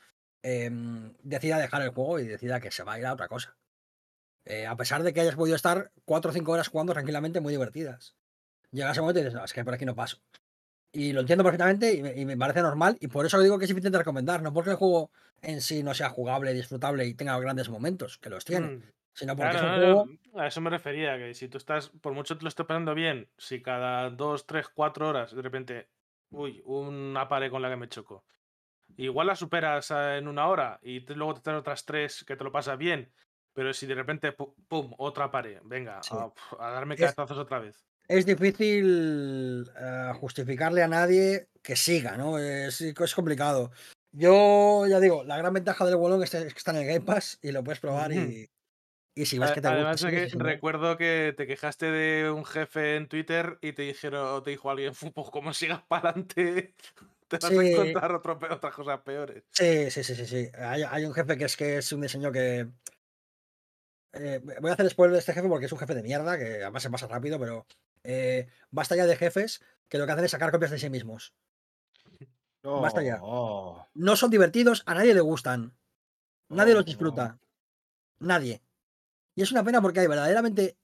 em, 0.43 1.13
decida 1.23 1.57
dejar 1.57 1.81
el 1.81 1.89
juego 1.89 2.19
y 2.19 2.27
decida 2.27 2.61
que 2.61 2.71
se 2.71 2.83
va 2.83 2.93
a 2.93 2.99
ir 2.99 3.05
a 3.05 3.13
otra 3.13 3.27
cosa. 3.27 3.57
Eh, 4.45 4.65
a 4.65 4.77
pesar 4.77 5.03
de 5.03 5.11
que 5.11 5.19
hayas 5.19 5.35
podido 5.35 5.57
estar 5.57 5.91
4 6.05 6.31
o 6.31 6.33
5 6.33 6.51
horas 6.53 6.69
jugando 6.69 6.93
tranquilamente 6.93 7.41
muy 7.41 7.51
divertidas. 7.51 8.15
Llega 8.75 8.91
ese 8.91 9.01
momento 9.01 9.19
y 9.19 9.23
dices, 9.23 9.33
no, 9.39 9.45
es 9.45 9.53
que 9.53 9.63
por 9.63 9.73
aquí 9.73 9.85
no 9.85 9.95
paso. 9.95 10.17
Y 10.91 11.13
lo 11.13 11.21
entiendo 11.21 11.43
perfectamente 11.43 11.93
y 11.93 12.01
me, 12.01 12.13
y 12.13 12.25
me 12.25 12.37
parece 12.37 12.61
normal. 12.61 12.97
Y 12.99 13.07
por 13.07 13.25
eso 13.25 13.39
digo 13.41 13.57
que 13.57 13.65
es 13.65 13.69
difícil 13.69 13.91
de 13.91 13.97
recomendar. 13.97 14.41
No 14.41 14.53
porque 14.53 14.71
el 14.71 14.75
juego 14.75 15.11
en 15.41 15.61
sí 15.61 15.81
no 15.83 15.93
sea 15.93 16.09
jugable, 16.09 16.53
disfrutable 16.53 17.05
y 17.05 17.13
tenga 17.13 17.39
grandes 17.39 17.69
momentos, 17.69 18.17
que 18.17 18.29
los 18.29 18.43
tiene. 18.45 18.67
Mm, 18.67 18.83
Sino 19.13 19.35
porque 19.37 19.51
Claro, 19.57 19.67
es 19.67 19.75
un 19.75 19.79
no, 19.81 19.95
juego. 20.03 20.19
no, 20.33 20.41
a 20.41 20.47
eso 20.47 20.59
me 20.59 20.69
refería, 20.69 21.17
que 21.17 21.33
si 21.33 21.47
tú 21.47 21.57
estás, 21.57 21.89
por 22.01 22.11
mucho 22.13 22.37
te 22.37 22.43
lo 22.43 22.49
estés 22.49 22.65
pasando 22.65 22.93
bien, 22.93 23.29
si 23.37 23.61
cada 23.61 24.09
dos, 24.09 24.45
tres, 24.45 24.67
cuatro 24.67 25.07
horas 25.07 25.33
de 25.33 25.41
repente, 25.41 25.87
uy, 26.31 26.61
una 26.65 27.25
pared 27.29 27.49
con 27.49 27.61
la 27.61 27.69
que 27.69 27.77
me 27.77 27.87
choco, 27.87 28.25
igual 28.97 29.27
la 29.27 29.35
superas 29.37 29.89
eh, 29.91 30.17
en 30.17 30.27
una 30.27 30.47
hora 30.49 30.79
y 30.81 30.99
te- 31.01 31.15
luego 31.15 31.33
te 31.35 31.41
traes 31.41 31.59
otras 31.59 31.85
tres 31.85 32.25
que 32.25 32.35
te 32.35 32.43
lo 32.43 32.51
pasas 32.51 32.77
bien, 32.77 33.09
pero 33.53 33.71
si 33.73 33.85
de 33.85 33.95
repente, 33.95 34.35
pu- 34.35 34.53
pum, 34.67 34.93
otra 34.97 35.31
pared, 35.31 35.59
venga, 35.63 36.01
Sí. 36.03 36.13
a, 36.13 36.29
a 36.59 36.71
darme 36.71 36.95
Es- 36.95 37.01
cabezazos 37.01 37.37
otra 37.37 37.59
vez. 37.59 37.85
Es 38.07 38.25
difícil 38.25 39.69
eh, 39.79 40.11
justificarle 40.19 40.83
a 40.83 40.87
nadie 40.87 41.49
que 41.61 41.75
siga, 41.75 42.17
¿no? 42.17 42.37
Es, 42.39 42.81
es 42.81 43.15
complicado. 43.15 43.71
Yo 44.11 44.85
ya 44.87 44.99
digo, 44.99 45.23
la 45.23 45.37
gran 45.37 45.53
ventaja 45.53 45.85
del 45.85 45.95
Wolong 45.97 46.23
es 46.23 46.29
que 46.31 46.47
está 46.47 46.71
en 46.71 46.77
el 46.77 46.85
Game 46.87 47.01
Pass 47.01 47.39
y 47.41 47.51
lo 47.51 47.63
puedes 47.63 47.79
probar 47.79 48.11
y, 48.13 48.49
y 49.15 49.25
si 49.27 49.39
ves 49.39 49.51
A- 49.51 49.53
que 49.55 49.61
te 49.61 49.69
gusta. 49.69 49.79
Además 49.79 50.01
que 50.05 50.29
no- 50.37 50.45
recuerdo 50.45 50.97
que 50.97 51.33
te 51.37 51.47
quejaste 51.47 51.87
de 51.91 52.31
un 52.31 52.45
jefe 52.45 52.97
en 52.97 53.07
Twitter 53.09 53.59
y 53.61 53.73
te 53.73 53.83
dijeron, 53.83 54.43
te 54.43 54.51
dijo 54.51 54.71
alguien, 54.71 54.95
"Fu, 54.95 55.11
pues 55.13 55.29
como 55.31 55.53
sigas 55.53 55.83
para 55.89 56.09
adelante, 56.09 56.75
te 57.27 57.37
vas 57.41 57.57
a 57.57 57.63
encontrar 57.67 58.11
otro 58.13 58.39
otras 58.51 58.75
cosas 58.75 59.01
peores. 59.01 59.43
Sí, 59.51 59.91
sí, 59.91 60.03
sí, 60.03 60.15
sí, 60.15 60.27
sí. 60.27 60.49
Hay, 60.57 60.83
hay 60.83 61.05
un 61.05 61.13
jefe 61.13 61.37
que 61.37 61.45
es 61.45 61.57
que 61.57 61.77
es 61.77 61.91
un 61.93 62.01
diseño 62.01 62.31
que. 62.31 62.67
eh, 64.13 64.39
voy 64.61 64.71
a 64.71 64.73
hacer 64.73 64.89
spoiler 64.89 65.13
de 65.13 65.19
este 65.19 65.33
jefe 65.33 65.47
porque 65.47 65.65
es 65.65 65.71
un 65.71 65.79
jefe 65.79 65.95
de 65.95 66.03
mierda, 66.03 66.37
que 66.37 66.61
además 66.63 66.83
se 66.83 66.89
pasa 66.89 67.07
rápido, 67.07 67.39
pero 67.39 67.65
eh, 68.05 68.47
basta 68.71 68.95
ya 68.95 69.05
de 69.05 69.15
jefes 69.15 69.61
que 69.89 69.97
lo 69.97 70.05
que 70.05 70.11
hacen 70.13 70.25
es 70.25 70.31
sacar 70.31 70.51
copias 70.51 70.71
de 70.71 70.79
sí 70.79 70.89
mismos. 70.89 71.33
Basta 72.63 73.03
ya. 73.03 73.19
Oh, 73.21 73.85
No 73.93 74.15
son 74.15 74.31
divertidos, 74.31 74.81
a 74.87 74.95
nadie 74.95 75.13
le 75.13 75.21
gustan. 75.21 75.75
Nadie 76.49 76.73
Oh, 76.73 76.77
los 76.77 76.85
disfruta. 76.85 77.39
Nadie. 78.19 78.61
Y 79.35 79.43
es 79.43 79.51
una 79.51 79.63
pena 79.63 79.81
porque 79.81 79.99
hay 79.99 80.07
verdaderamente 80.07 80.77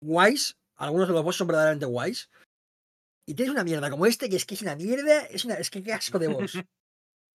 guays. 0.00 0.56
Algunos 0.76 1.08
de 1.08 1.14
los 1.14 1.24
bosses 1.24 1.38
son 1.38 1.48
verdaderamente 1.48 1.86
guays. 1.86 2.30
Y 3.26 3.34
tienes 3.34 3.52
una 3.52 3.64
mierda 3.64 3.90
como 3.90 4.06
este, 4.06 4.28
que 4.28 4.36
es 4.36 4.46
que 4.46 4.54
es 4.54 4.62
una 4.62 4.76
mierda. 4.76 5.22
Es, 5.26 5.44
una, 5.44 5.54
es 5.54 5.70
que 5.70 5.82
qué 5.82 5.92
asco 5.92 6.18
de 6.18 6.28
boss. 6.28 6.58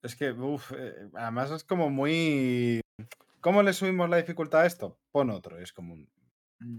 Es 0.03 0.15
que, 0.15 0.31
uff, 0.31 0.71
además 1.13 1.51
es 1.51 1.63
como 1.63 1.91
muy. 1.91 2.81
¿Cómo 3.39 3.61
le 3.61 3.71
subimos 3.71 4.09
la 4.09 4.17
dificultad 4.17 4.61
a 4.61 4.65
esto? 4.65 4.97
Pon 5.11 5.29
otro, 5.29 5.59
es 5.59 5.73
como 5.73 5.93
un. 5.93 6.09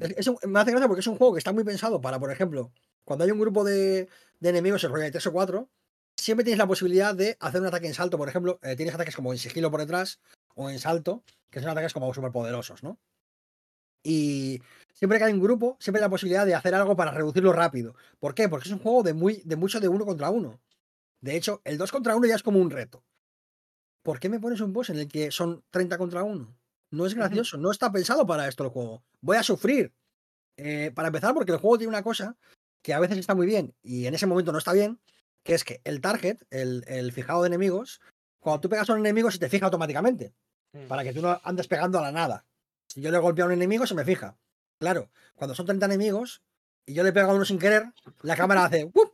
Es- 0.01 0.27
es 0.29 0.31
me 0.47 0.61
hace 0.61 0.71
gracia 0.71 0.89
porque 0.89 1.01
es 1.01 1.07
un 1.07 1.17
juego 1.17 1.33
que 1.35 1.39
está 1.39 1.53
muy 1.53 1.65
pensado 1.65 2.01
para, 2.01 2.19
por 2.21 2.31
ejemplo, 2.31 2.73
cuando 3.05 3.25
hay 3.25 3.31
un 3.31 3.41
grupo 3.41 3.65
de, 3.65 4.09
de 4.41 4.49
enemigos, 4.49 4.85
en 4.85 4.93
de 4.93 5.11
3 5.11 5.27
o 5.27 5.33
4, 5.33 5.69
siempre 6.17 6.45
tienes 6.45 6.59
la 6.59 6.67
posibilidad 6.67 7.15
de 7.15 7.37
hacer 7.41 7.61
un 7.61 7.67
ataque 7.67 7.87
en 7.89 7.95
salto, 7.95 8.19
por 8.19 8.29
ejemplo. 8.29 8.59
eh, 8.63 8.77
tienes 8.77 8.95
ataques 8.95 9.17
como 9.17 9.33
en 9.33 9.39
sigilo 9.39 9.71
por 9.71 9.81
detrás 9.81 10.21
o 10.55 10.71
en 10.71 10.79
salto, 10.79 11.25
que 11.51 11.61
son 11.61 11.71
ataques 11.71 11.93
como 11.93 12.13
súper 12.15 12.33
poderosos, 12.33 12.83
¿no? 12.83 12.99
Y 14.05 14.61
siempre 14.95 15.19
que 15.19 15.25
hay 15.25 15.33
un 15.33 15.41
grupo, 15.41 15.77
siempre 15.81 16.01
hay 16.01 16.05
la 16.07 16.11
posibilidad 16.11 16.47
de 16.47 16.55
hacer 16.55 16.75
algo 16.75 16.97
para 16.97 17.13
reducirlo 17.13 17.53
rápido. 17.53 17.95
¿Por 18.19 18.35
qué? 18.35 18.49
Porque 18.49 18.69
es 18.69 18.73
un 18.73 18.81
juego 18.81 19.03
de, 19.03 19.15
muy, 19.15 19.43
de 19.45 19.57
mucho 19.57 19.81
de 19.81 19.89
uno 19.89 20.05
contra 20.05 20.31
uno. 20.31 20.61
De 21.21 21.37
hecho, 21.37 21.63
el 21.65 21.79
2 21.79 21.93
contra 21.93 22.17
1 22.17 22.27
ya 22.29 22.37
es 22.37 22.43
como 22.45 22.61
un 22.61 22.71
reto. 22.71 23.05
¿Por 24.03 24.21
qué 24.21 24.29
me 24.29 24.41
pones 24.41 24.61
un 24.61 24.73
boss 24.73 24.91
en 24.91 24.99
el 25.01 25.09
que 25.09 25.31
son 25.33 25.65
30 25.71 25.99
contra 25.99 26.23
1? 26.23 26.57
No 26.93 27.07
es 27.07 27.15
gracioso, 27.15 27.59
no 27.59 27.71
está 27.71 27.91
pensado 27.91 28.27
para 28.27 28.47
esto 28.47 28.65
el 28.65 28.71
juego. 28.71 29.03
Voy 29.21 29.37
a 29.37 29.43
sufrir. 29.43 29.93
Eh, 30.57 30.93
para 30.95 31.09
empezar, 31.09 31.35
porque 31.35 31.53
el 31.53 31.59
juego 31.59 31.79
tiene 31.79 31.89
una 31.89 32.03
cosa 32.03 32.37
que 32.83 32.93
a 32.93 33.01
veces 33.01 33.19
está 33.19 33.35
muy 33.35 33.47
bien 33.47 33.75
y 33.83 34.07
en 34.07 34.15
ese 34.15 34.27
momento 34.27 34.53
no 34.53 34.59
está 34.59 34.73
bien, 34.73 35.01
que 35.43 35.55
es 35.55 35.65
que 35.65 35.81
el 35.85 36.01
target, 36.01 36.39
el, 36.51 36.85
el 36.87 37.11
fijado 37.11 37.43
de 37.43 37.49
enemigos, 37.49 38.01
cuando 38.39 38.61
tú 38.61 38.69
pegas 38.69 38.89
a 38.91 38.93
un 38.93 39.01
enemigo 39.01 39.31
se 39.31 39.39
te 39.39 39.49
fija 39.49 39.65
automáticamente, 39.67 40.35
Mm. 40.73 40.87
para 40.89 41.05
que 41.05 41.13
tú 41.13 41.21
no 41.21 41.41
andes 41.45 41.69
pegando 41.69 41.99
a 41.99 42.03
la 42.03 42.13
nada. 42.13 42.47
Si 42.89 43.01
yo 43.01 43.11
le 43.11 43.19
golpeo 43.19 43.45
a 43.45 43.49
un 43.49 43.53
enemigo, 43.55 43.87
se 43.87 43.95
me 43.95 44.05
fija. 44.05 44.37
Claro, 44.79 45.11
cuando 45.35 45.55
son 45.55 45.67
30 45.67 45.87
enemigos 45.87 46.43
y 46.87 46.95
yo 46.95 47.03
le 47.03 47.13
pego 47.13 47.31
a 47.31 47.35
uno 47.35 47.45
sin 47.45 47.59
querer, 47.59 47.85
la 48.23 48.37
cámara 48.37 48.65
hace... 48.65 48.85
¡wup! 48.95 49.13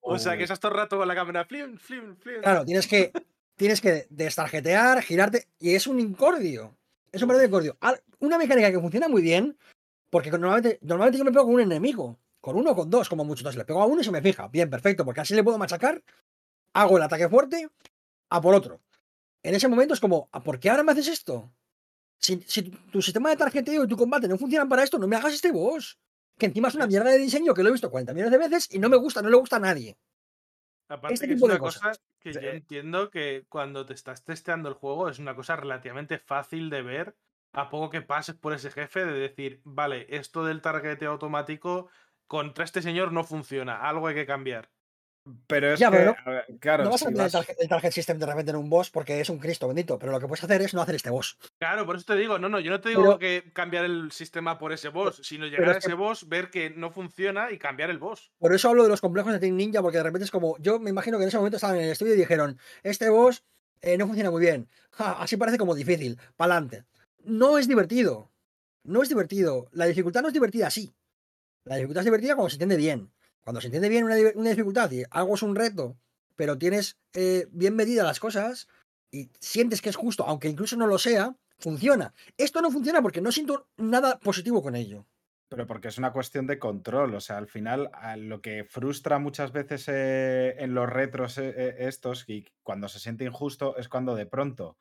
O 0.00 0.18
sea, 0.18 0.36
que 0.36 0.42
estás 0.44 0.60
todo 0.60 0.72
el 0.72 0.78
rato 0.78 0.98
con 0.98 1.08
la 1.08 1.14
cámara, 1.14 1.44
flim, 1.44 1.76
flim, 1.78 2.16
flim. 2.16 2.42
Claro, 2.42 2.64
tienes 2.64 2.86
que, 2.86 3.12
tienes 3.56 3.80
que 3.80 4.06
destarjetear, 4.10 5.02
girarte, 5.02 5.48
y 5.58 5.74
es 5.74 5.86
un 5.86 6.00
incordio. 6.00 6.77
Es 7.12 7.22
un 7.22 7.28
verdadero 7.28 7.48
incordio. 7.48 7.76
Al- 7.80 8.02
Una 8.20 8.38
mecánica 8.38 8.70
que 8.70 8.80
funciona 8.80 9.08
muy 9.08 9.22
bien, 9.22 9.56
porque 10.10 10.30
normalmente, 10.30 10.78
normalmente 10.82 11.18
yo 11.18 11.24
me 11.24 11.32
pego 11.32 11.44
con 11.44 11.54
un 11.54 11.60
enemigo, 11.60 12.18
con 12.40 12.56
uno 12.56 12.72
o 12.72 12.76
con 12.76 12.90
dos, 12.90 13.08
como 13.08 13.24
mucho. 13.24 13.40
Entonces 13.40 13.58
le 13.58 13.64
pego 13.64 13.82
a 13.82 13.86
uno 13.86 14.00
y 14.00 14.04
se 14.04 14.10
me 14.10 14.22
fija. 14.22 14.48
Bien, 14.48 14.68
perfecto, 14.70 15.04
porque 15.04 15.20
así 15.20 15.34
le 15.34 15.44
puedo 15.44 15.58
machacar, 15.58 16.02
hago 16.74 16.96
el 16.96 17.02
ataque 17.02 17.28
fuerte, 17.28 17.68
a 18.30 18.40
por 18.40 18.54
otro. 18.54 18.80
En 19.42 19.54
ese 19.54 19.68
momento 19.68 19.94
es 19.94 20.00
como, 20.00 20.28
¿a 20.32 20.42
por 20.42 20.58
qué 20.58 20.70
ahora 20.70 20.82
me 20.82 20.92
haces 20.92 21.08
esto? 21.08 21.52
Si, 22.18 22.42
si 22.46 22.62
tu, 22.62 22.76
tu 22.90 23.02
sistema 23.02 23.30
de 23.30 23.36
tarjeteo 23.36 23.84
y 23.84 23.88
tu 23.88 23.96
combate 23.96 24.28
no 24.28 24.36
funcionan 24.38 24.68
para 24.68 24.82
esto, 24.82 24.98
no 24.98 25.06
me 25.06 25.16
hagas 25.16 25.34
este 25.34 25.52
boss. 25.52 25.98
Que 26.38 26.46
encima 26.46 26.68
es 26.68 26.74
una 26.74 26.86
mierda 26.86 27.10
de 27.10 27.18
diseño 27.18 27.54
que 27.54 27.62
lo 27.62 27.68
he 27.68 27.72
visto 27.72 27.90
40 27.90 28.12
millones 28.14 28.32
de 28.32 28.38
veces 28.38 28.68
y 28.72 28.78
no 28.78 28.88
me 28.88 28.96
gusta, 28.96 29.22
no 29.22 29.30
le 29.30 29.36
gusta 29.36 29.56
a 29.56 29.60
nadie. 29.60 29.96
Aparte 30.88 31.14
este 31.14 31.28
que 31.28 31.34
tipo 31.34 31.46
es 31.46 31.52
de 31.52 31.56
una 31.56 31.58
cosa 31.58 31.80
cosas. 31.80 32.02
que 32.18 32.32
yo 32.32 32.40
entiendo 32.40 33.10
que 33.10 33.44
cuando 33.48 33.84
te 33.86 33.94
estás 33.94 34.24
testeando 34.24 34.68
el 34.68 34.74
juego 34.74 35.08
es 35.08 35.18
una 35.18 35.34
cosa 35.34 35.56
relativamente 35.56 36.18
fácil 36.18 36.70
de 36.70 36.82
ver 36.82 37.16
a 37.52 37.70
poco 37.70 37.90
que 37.90 38.02
pases 38.02 38.36
por 38.36 38.52
ese 38.52 38.70
jefe 38.70 39.04
de 39.04 39.12
decir, 39.12 39.60
vale, 39.64 40.06
esto 40.10 40.44
del 40.44 40.60
targeteo 40.60 41.12
automático 41.12 41.88
contra 42.26 42.64
este 42.64 42.82
señor 42.82 43.12
no 43.12 43.24
funciona, 43.24 43.88
algo 43.88 44.06
hay 44.06 44.14
que 44.14 44.26
cambiar. 44.26 44.70
Pero 45.46 45.72
es 45.72 45.80
Ya, 45.80 45.90
que, 45.90 45.96
pero 45.96 46.16
a 46.24 46.30
ver, 46.30 46.44
claro, 46.60 46.84
no 46.84 46.90
vas 46.90 47.02
a 47.02 47.06
tener 47.08 47.26
el 47.26 47.32
target, 47.32 47.56
el 47.58 47.68
target 47.68 47.90
system 47.90 48.18
de 48.18 48.26
repente 48.26 48.50
en 48.50 48.56
un 48.56 48.68
boss 48.70 48.90
porque 48.90 49.20
es 49.20 49.28
un 49.30 49.38
Cristo 49.38 49.66
bendito, 49.68 49.98
pero 49.98 50.12
lo 50.12 50.20
que 50.20 50.26
puedes 50.26 50.42
hacer 50.44 50.62
es 50.62 50.74
no 50.74 50.82
hacer 50.82 50.94
este 50.94 51.10
boss. 51.10 51.36
Claro, 51.58 51.84
por 51.86 51.96
eso 51.96 52.04
te 52.06 52.16
digo, 52.16 52.38
no, 52.38 52.48
no, 52.48 52.60
yo 52.60 52.70
no 52.70 52.80
te 52.80 52.90
digo 52.90 53.02
Pero- 53.02 53.18
que 53.18 53.50
cambiar 53.52 53.84
el 53.84 54.10
sistema 54.12 54.58
por 54.58 54.72
ese 54.72 54.88
boss, 54.88 55.20
sino 55.22 55.46
llegar 55.46 55.68
a 55.68 55.72
es 55.72 55.78
que- 55.84 55.86
ese 55.88 55.94
boss, 55.94 56.28
ver 56.28 56.50
que 56.50 56.70
no 56.70 56.90
funciona 56.90 57.50
y 57.50 57.58
cambiar 57.58 57.90
el 57.90 57.98
boss. 57.98 58.30
Por 58.38 58.54
eso 58.54 58.68
hablo 58.68 58.82
de 58.82 58.88
los 58.88 59.00
complejos 59.00 59.32
de 59.32 59.38
Team 59.38 59.56
Ninja, 59.56 59.82
porque 59.82 59.98
de 59.98 60.04
repente 60.04 60.24
es 60.24 60.30
como, 60.30 60.56
yo 60.58 60.78
me 60.78 60.90
imagino 60.90 61.18
que 61.18 61.24
en 61.24 61.28
ese 61.28 61.36
momento 61.38 61.56
estaban 61.56 61.76
en 61.76 61.84
el 61.84 61.90
estudio 61.90 62.14
y 62.14 62.18
dijeron, 62.18 62.58
este 62.82 63.08
boss 63.10 63.44
eh, 63.80 63.96
no 63.96 64.06
funciona 64.06 64.30
muy 64.30 64.40
bien. 64.40 64.68
Ja, 64.90 65.12
así 65.22 65.36
parece 65.36 65.56
como 65.58 65.74
difícil. 65.74 66.18
Pa'lante. 66.36 66.84
No 67.24 67.58
es 67.58 67.68
divertido. 67.68 68.30
No 68.82 69.02
es 69.02 69.08
divertido. 69.08 69.68
La 69.72 69.84
dificultad 69.86 70.22
no 70.22 70.28
es 70.28 70.34
divertida 70.34 70.66
así. 70.66 70.92
La 71.64 71.76
dificultad 71.76 72.00
es 72.00 72.04
divertida 72.06 72.34
cuando 72.34 72.50
se 72.50 72.54
entiende 72.56 72.76
bien. 72.76 73.10
Cuando 73.48 73.62
se 73.62 73.68
entiende 73.68 73.88
bien 73.88 74.04
una, 74.04 74.14
di- 74.14 74.32
una 74.34 74.50
dificultad 74.50 74.90
y 74.90 75.04
algo 75.10 75.34
es 75.34 75.42
un 75.42 75.56
reto, 75.56 75.96
pero 76.36 76.58
tienes 76.58 76.98
eh, 77.14 77.46
bien 77.50 77.74
medidas 77.74 78.04
las 78.06 78.20
cosas 78.20 78.68
y 79.10 79.30
sientes 79.40 79.80
que 79.80 79.88
es 79.88 79.96
justo, 79.96 80.26
aunque 80.26 80.50
incluso 80.50 80.76
no 80.76 80.86
lo 80.86 80.98
sea, 80.98 81.34
funciona. 81.58 82.12
Esto 82.36 82.60
no 82.60 82.70
funciona 82.70 83.00
porque 83.00 83.22
no 83.22 83.32
siento 83.32 83.66
nada 83.78 84.18
positivo 84.18 84.62
con 84.62 84.76
ello. 84.76 85.06
Pero 85.48 85.66
porque 85.66 85.88
es 85.88 85.96
una 85.96 86.12
cuestión 86.12 86.46
de 86.46 86.58
control, 86.58 87.14
o 87.14 87.20
sea, 87.20 87.38
al 87.38 87.46
final 87.48 87.90
lo 88.18 88.42
que 88.42 88.64
frustra 88.64 89.18
muchas 89.18 89.50
veces 89.50 89.86
eh, 89.88 90.56
en 90.58 90.74
los 90.74 90.86
retros 90.86 91.38
eh, 91.38 91.76
estos 91.88 92.28
y 92.28 92.44
cuando 92.62 92.86
se 92.90 92.98
siente 92.98 93.24
injusto 93.24 93.78
es 93.78 93.88
cuando 93.88 94.14
de 94.14 94.26
pronto 94.26 94.76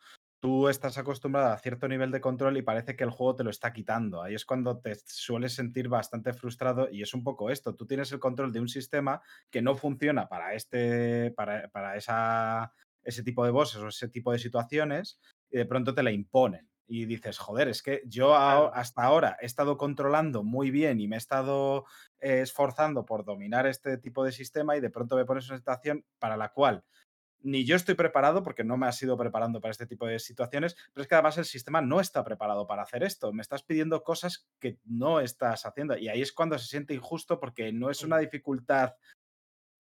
tú 0.48 0.69
estás 0.69 0.98
acostumbrado 0.98 1.51
a 1.51 1.58
cierto 1.58 1.90
nivel 1.90 2.09
de 2.09 2.22
control 2.22 2.56
y 2.56 2.61
parece 2.61 2.95
que 2.95 3.03
el 3.03 3.09
juego 3.09 3.35
te 3.35 3.43
lo 3.43 3.50
está 3.50 3.74
quitando. 3.74 4.24
Ahí 4.24 4.34
es 4.34 4.45
cuando 4.45 4.80
te 4.80 4.95
sueles 5.06 5.53
sentir 5.53 5.90
bastante 5.90 6.32
frustrado 6.32 6.88
y 6.90 7.01
es 7.01 7.14
un 7.14 7.22
poco 7.22 7.50
esto. 7.50 7.76
Tú 7.76 7.85
tienes 7.85 8.14
el 8.14 8.22
control 8.22 8.53
de 8.53 8.61
un 8.61 8.69
sistema 8.69 9.22
que 9.51 9.61
no 9.61 9.76
funciona 9.76 10.30
para 10.30 10.53
este, 10.53 11.32
para, 11.32 11.67
para 11.67 11.98
esa, 11.98 12.72
ese 13.03 13.24
tipo 13.24 13.43
de 13.43 13.51
bosses 13.51 13.82
o 13.82 13.90
ese 13.90 14.08
tipo 14.08 14.32
de 14.32 14.40
situaciones 14.40 15.19
y 15.50 15.58
de 15.58 15.66
pronto 15.66 15.93
te 15.93 16.01
la 16.01 16.11
imponen. 16.11 16.69
Y 16.88 17.03
dices, 17.03 17.38
joder, 17.40 17.67
es 17.67 17.84
que 17.84 18.01
yo 18.06 18.34
hasta 18.34 19.03
ahora 19.03 19.35
he 19.42 19.45
estado 19.45 19.76
controlando 19.76 20.43
muy 20.43 20.72
bien 20.72 21.01
y 21.01 21.09
me 21.09 21.17
he 21.17 21.19
estado 21.19 21.84
eh, 22.19 22.40
esforzando 22.40 23.06
por 23.06 23.26
dominar 23.26 23.67
este 23.67 23.98
tipo 23.98 24.24
de 24.24 24.32
sistema 24.32 24.77
y 24.77 24.80
de 24.80 24.92
pronto 24.92 25.17
me 25.17 25.26
pones 25.26 25.50
una 25.50 25.58
situación 25.58 26.06
para 26.19 26.38
la 26.38 26.53
cual 26.53 26.85
ni 27.41 27.66
yo 27.66 27.75
estoy 27.75 27.95
preparado 27.95 28.43
porque 28.43 28.64
no 28.64 28.77
me 28.77 28.88
has 28.88 29.01
ido 29.01 29.17
preparando 29.17 29.61
para 29.61 29.72
este 29.72 29.85
tipo 29.88 30.06
de 30.07 30.19
situaciones, 30.19 30.75
pero 30.93 31.01
es 31.03 31.07
que 31.07 31.16
además 31.16 31.38
el 31.38 31.45
sistema 31.45 31.82
no 31.82 31.99
está 32.01 32.24
preparado 32.24 32.66
para 32.67 32.82
hacer 32.83 33.03
esto. 33.03 33.32
Me 33.33 33.41
estás 33.41 33.64
pidiendo 33.64 34.03
cosas 34.03 34.48
que 34.59 34.77
no 34.85 35.19
estás 35.19 35.66
haciendo 35.66 35.98
y 35.98 36.07
ahí 36.09 36.22
es 36.22 36.33
cuando 36.33 36.57
se 36.57 36.67
siente 36.67 36.93
injusto 36.93 37.40
porque 37.40 37.72
no 37.72 37.90
es 37.90 38.03
una 38.03 38.17
dificultad 38.17 38.95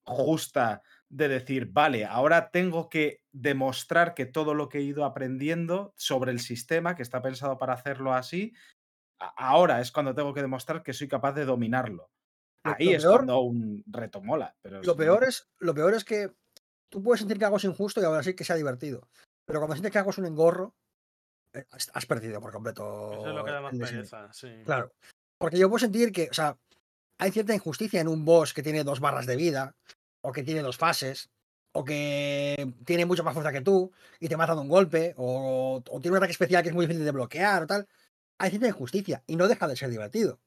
justa 0.05 0.81
de 1.09 1.27
decir, 1.27 1.69
vale, 1.71 2.05
ahora 2.05 2.49
tengo 2.51 2.89
que 2.89 3.21
demostrar 3.33 4.13
que 4.13 4.25
todo 4.25 4.53
lo 4.53 4.69
que 4.69 4.77
he 4.79 4.81
ido 4.81 5.03
aprendiendo 5.03 5.93
sobre 5.97 6.31
el 6.31 6.39
sistema, 6.39 6.95
que 6.95 7.03
está 7.03 7.21
pensado 7.21 7.57
para 7.57 7.73
hacerlo 7.73 8.13
así, 8.13 8.53
ahora 9.19 9.81
es 9.81 9.91
cuando 9.91 10.15
tengo 10.15 10.33
que 10.33 10.41
demostrar 10.41 10.83
que 10.83 10.93
soy 10.93 11.07
capaz 11.07 11.33
de 11.33 11.45
dominarlo. 11.45 12.09
Lo- 12.63 12.71
Ahí 12.73 12.85
lo 12.85 12.91
es 12.91 13.03
peor- 13.03 13.15
cuando 13.15 13.39
un 13.41 13.83
reto 13.87 14.21
mola. 14.21 14.55
Pero 14.61 14.81
Lo 14.83 14.95
peor 14.95 15.23
es, 15.25 15.49
lo 15.59 15.73
peor 15.73 15.93
es 15.93 16.05
que 16.05 16.31
tú 16.89 17.01
puedes 17.01 17.19
sentir 17.19 17.37
que 17.37 17.45
algo 17.45 17.57
es 17.57 17.63
injusto 17.63 18.01
y 18.01 18.05
ahora 18.05 18.23
sí 18.23 18.33
que 18.33 18.43
sea 18.43 18.55
divertido. 18.55 19.07
Pero 19.45 19.59
cuando 19.59 19.75
sientes 19.75 19.91
que 19.91 19.97
algo 19.97 20.11
es 20.11 20.17
un 20.17 20.25
engorro, 20.25 20.75
eh, 21.53 21.65
has 21.71 22.05
perdido 22.05 22.41
por 22.41 22.51
completo. 22.51 23.13
Eso 23.13 23.29
es 23.29 23.35
lo 23.35 23.45
que 23.45 23.51
da 23.51 23.61
más 23.61 23.77
pereza, 23.77 24.31
sí. 24.33 24.49
Claro. 24.65 24.91
Porque 25.37 25.57
yo 25.57 25.69
puedo 25.69 25.79
sentir 25.79 26.11
que, 26.11 26.27
o 26.29 26.33
sea, 26.33 26.57
hay 27.17 27.31
cierta 27.31 27.53
injusticia 27.53 28.01
en 28.01 28.07
un 28.07 28.25
boss 28.25 28.53
que 28.53 28.63
tiene 28.63 28.83
dos 28.83 28.99
barras 28.99 29.25
de 29.25 29.35
vida, 29.35 29.75
o 30.21 30.31
que 30.31 30.43
tiene 30.43 30.61
dos 30.61 30.77
fases, 30.77 31.29
o 31.71 31.85
que 31.85 32.73
tiene 32.85 33.05
mucha 33.05 33.23
más 33.23 33.33
fuerza 33.33 33.51
que 33.51 33.61
tú 33.61 33.91
y 34.19 34.27
te 34.27 34.37
mata 34.37 34.55
de 34.55 34.61
un 34.61 34.67
golpe, 34.67 35.13
o, 35.17 35.81
o 35.87 36.01
tiene 36.01 36.11
un 36.11 36.17
ataque 36.17 36.31
especial 36.31 36.63
que 36.63 36.69
es 36.69 36.75
muy 36.75 36.85
difícil 36.85 37.05
de 37.05 37.11
bloquear 37.11 37.63
o 37.63 37.67
tal. 37.67 37.87
Hay 38.39 38.49
cierta 38.49 38.67
injusticia 38.67 39.23
y 39.27 39.35
no 39.35 39.47
deja 39.47 39.67
de 39.67 39.75
ser 39.75 39.89
divertido. 39.89 40.39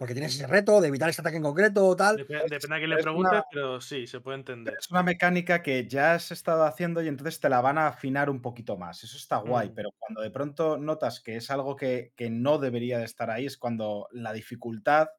Porque 0.00 0.14
tienes 0.14 0.34
ese 0.34 0.46
reto 0.46 0.80
de 0.80 0.88
evitar 0.88 1.10
este 1.10 1.20
ataque 1.20 1.36
en 1.36 1.42
concreto 1.42 1.86
o 1.86 1.94
tal. 1.94 2.16
Dep- 2.16 2.48
Depende 2.48 2.74
a 2.74 2.78
quién 2.78 2.88
le 2.88 2.96
una- 2.96 3.02
preguntes, 3.02 3.42
pero 3.52 3.80
sí, 3.82 4.06
se 4.06 4.20
puede 4.20 4.38
entender. 4.38 4.74
Es 4.80 4.90
una 4.90 5.02
mecánica 5.02 5.62
que 5.62 5.86
ya 5.86 6.14
has 6.14 6.32
estado 6.32 6.64
haciendo 6.64 7.02
y 7.02 7.08
entonces 7.08 7.38
te 7.38 7.50
la 7.50 7.60
van 7.60 7.76
a 7.76 7.88
afinar 7.88 8.30
un 8.30 8.40
poquito 8.40 8.78
más. 8.78 9.04
Eso 9.04 9.18
está 9.18 9.36
guay, 9.36 9.68
Mm. 9.68 9.74
pero 9.74 9.90
cuando 9.98 10.22
de 10.22 10.30
pronto 10.30 10.78
notas 10.78 11.20
que 11.20 11.36
es 11.36 11.50
algo 11.50 11.76
que, 11.76 12.14
que 12.16 12.30
no 12.30 12.56
debería 12.58 12.96
de 12.98 13.04
estar 13.04 13.30
ahí, 13.30 13.44
es 13.44 13.58
cuando 13.58 14.08
la 14.10 14.32
dificultad, 14.32 15.10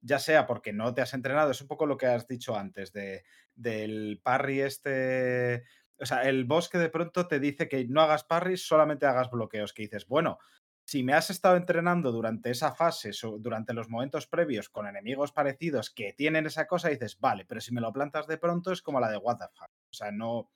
ya 0.00 0.18
sea 0.18 0.46
porque 0.48 0.72
no 0.72 0.92
te 0.92 1.00
has 1.02 1.14
entrenado, 1.14 1.52
es 1.52 1.60
un 1.60 1.68
poco 1.68 1.86
lo 1.86 1.96
que 1.96 2.06
has 2.08 2.26
dicho 2.26 2.56
antes, 2.56 2.92
de, 2.92 3.22
del 3.54 4.20
parry 4.20 4.62
este... 4.62 5.62
O 5.96 6.06
sea, 6.06 6.22
el 6.28 6.44
boss 6.44 6.68
que 6.68 6.78
de 6.78 6.88
pronto 6.88 7.28
te 7.28 7.38
dice 7.38 7.68
que 7.68 7.86
no 7.86 8.00
hagas 8.02 8.24
parries, 8.24 8.66
solamente 8.66 9.06
hagas 9.06 9.30
bloqueos, 9.30 9.72
que 9.72 9.82
dices, 9.84 10.08
bueno, 10.08 10.38
si 10.84 11.02
me 11.02 11.14
has 11.14 11.30
estado 11.30 11.56
entrenando 11.56 12.12
durante 12.12 12.50
esa 12.50 12.74
fase, 12.74 13.10
durante 13.38 13.72
los 13.74 13.88
momentos 13.88 14.26
previos 14.26 14.68
con 14.68 14.86
enemigos 14.86 15.32
parecidos 15.32 15.90
que 15.90 16.12
tienen 16.12 16.46
esa 16.46 16.66
cosa, 16.66 16.88
dices, 16.90 17.18
vale, 17.18 17.44
pero 17.46 17.60
si 17.60 17.72
me 17.72 17.80
lo 17.80 17.92
plantas 17.92 18.26
de 18.26 18.38
pronto 18.38 18.72
es 18.72 18.82
como 18.82 19.00
la 19.00 19.10
de 19.10 19.16
what 19.18 19.38
the 19.38 19.46
fuck. 19.54 19.68
O 19.90 19.92
sea, 19.94 20.10
no, 20.12 20.50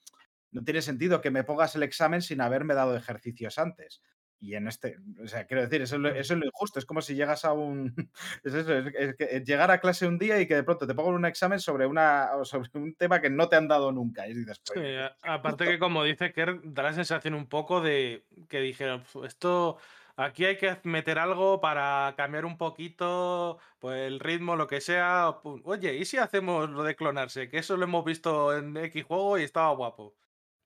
no 0.50 0.64
tiene 0.64 0.82
sentido 0.82 1.20
que 1.20 1.30
me 1.30 1.44
pongas 1.44 1.74
el 1.76 1.82
examen 1.82 2.22
sin 2.22 2.40
haberme 2.40 2.74
dado 2.74 2.96
ejercicios 2.96 3.58
antes. 3.58 4.02
Y 4.40 4.54
en 4.54 4.68
este, 4.68 4.96
o 5.22 5.26
sea, 5.26 5.46
quiero 5.46 5.62
decir, 5.64 5.82
eso 5.82 5.96
es 5.96 6.00
lo, 6.00 6.08
eso 6.10 6.34
es 6.34 6.38
lo 6.40 6.46
injusto. 6.46 6.78
Es 6.78 6.86
como 6.86 7.02
si 7.02 7.16
llegas 7.16 7.44
a 7.44 7.52
un. 7.52 7.92
Es 8.44 8.54
eso, 8.54 8.72
es, 8.72 8.94
es 8.94 9.16
que 9.16 9.42
llegar 9.44 9.70
a 9.72 9.80
clase 9.80 10.06
un 10.06 10.16
día 10.18 10.40
y 10.40 10.46
que 10.46 10.54
de 10.54 10.62
pronto 10.62 10.86
te 10.86 10.94
pongan 10.94 11.14
un 11.14 11.24
examen 11.26 11.58
sobre, 11.58 11.86
una, 11.86 12.30
sobre 12.44 12.70
un 12.74 12.94
tema 12.94 13.20
que 13.20 13.30
no 13.30 13.48
te 13.48 13.56
han 13.56 13.66
dado 13.66 13.90
nunca. 13.90 14.28
Y 14.28 14.34
dices, 14.34 14.60
Sí, 14.62 14.72
pues, 14.74 14.98
a- 15.00 15.16
aparte 15.34 15.64
que 15.64 15.78
como 15.78 16.04
dice 16.04 16.32
Kerr, 16.32 16.60
da 16.64 16.82
la 16.84 16.92
sensación 16.92 17.34
un 17.34 17.48
poco 17.48 17.80
de 17.80 18.26
que 18.48 18.60
dijeron, 18.60 19.04
"Fu, 19.04 19.24
esto, 19.24 19.78
aquí 20.18 20.44
hay 20.44 20.58
que 20.58 20.78
meter 20.84 21.18
algo 21.18 21.60
para 21.60 22.14
cambiar 22.16 22.44
un 22.44 22.58
poquito 22.58 23.58
pues, 23.78 23.98
el 24.06 24.20
ritmo, 24.20 24.56
lo 24.56 24.66
que 24.66 24.80
sea. 24.80 25.40
Oye, 25.64 25.94
¿y 25.96 26.04
si 26.04 26.18
hacemos 26.18 26.68
lo 26.70 26.82
de 26.82 26.96
clonarse? 26.96 27.48
Que 27.48 27.58
eso 27.58 27.76
lo 27.76 27.84
hemos 27.84 28.04
visto 28.04 28.56
en 28.56 28.76
X 28.76 29.04
juego 29.04 29.38
y 29.38 29.44
estaba 29.44 29.72
guapo. 29.74 30.16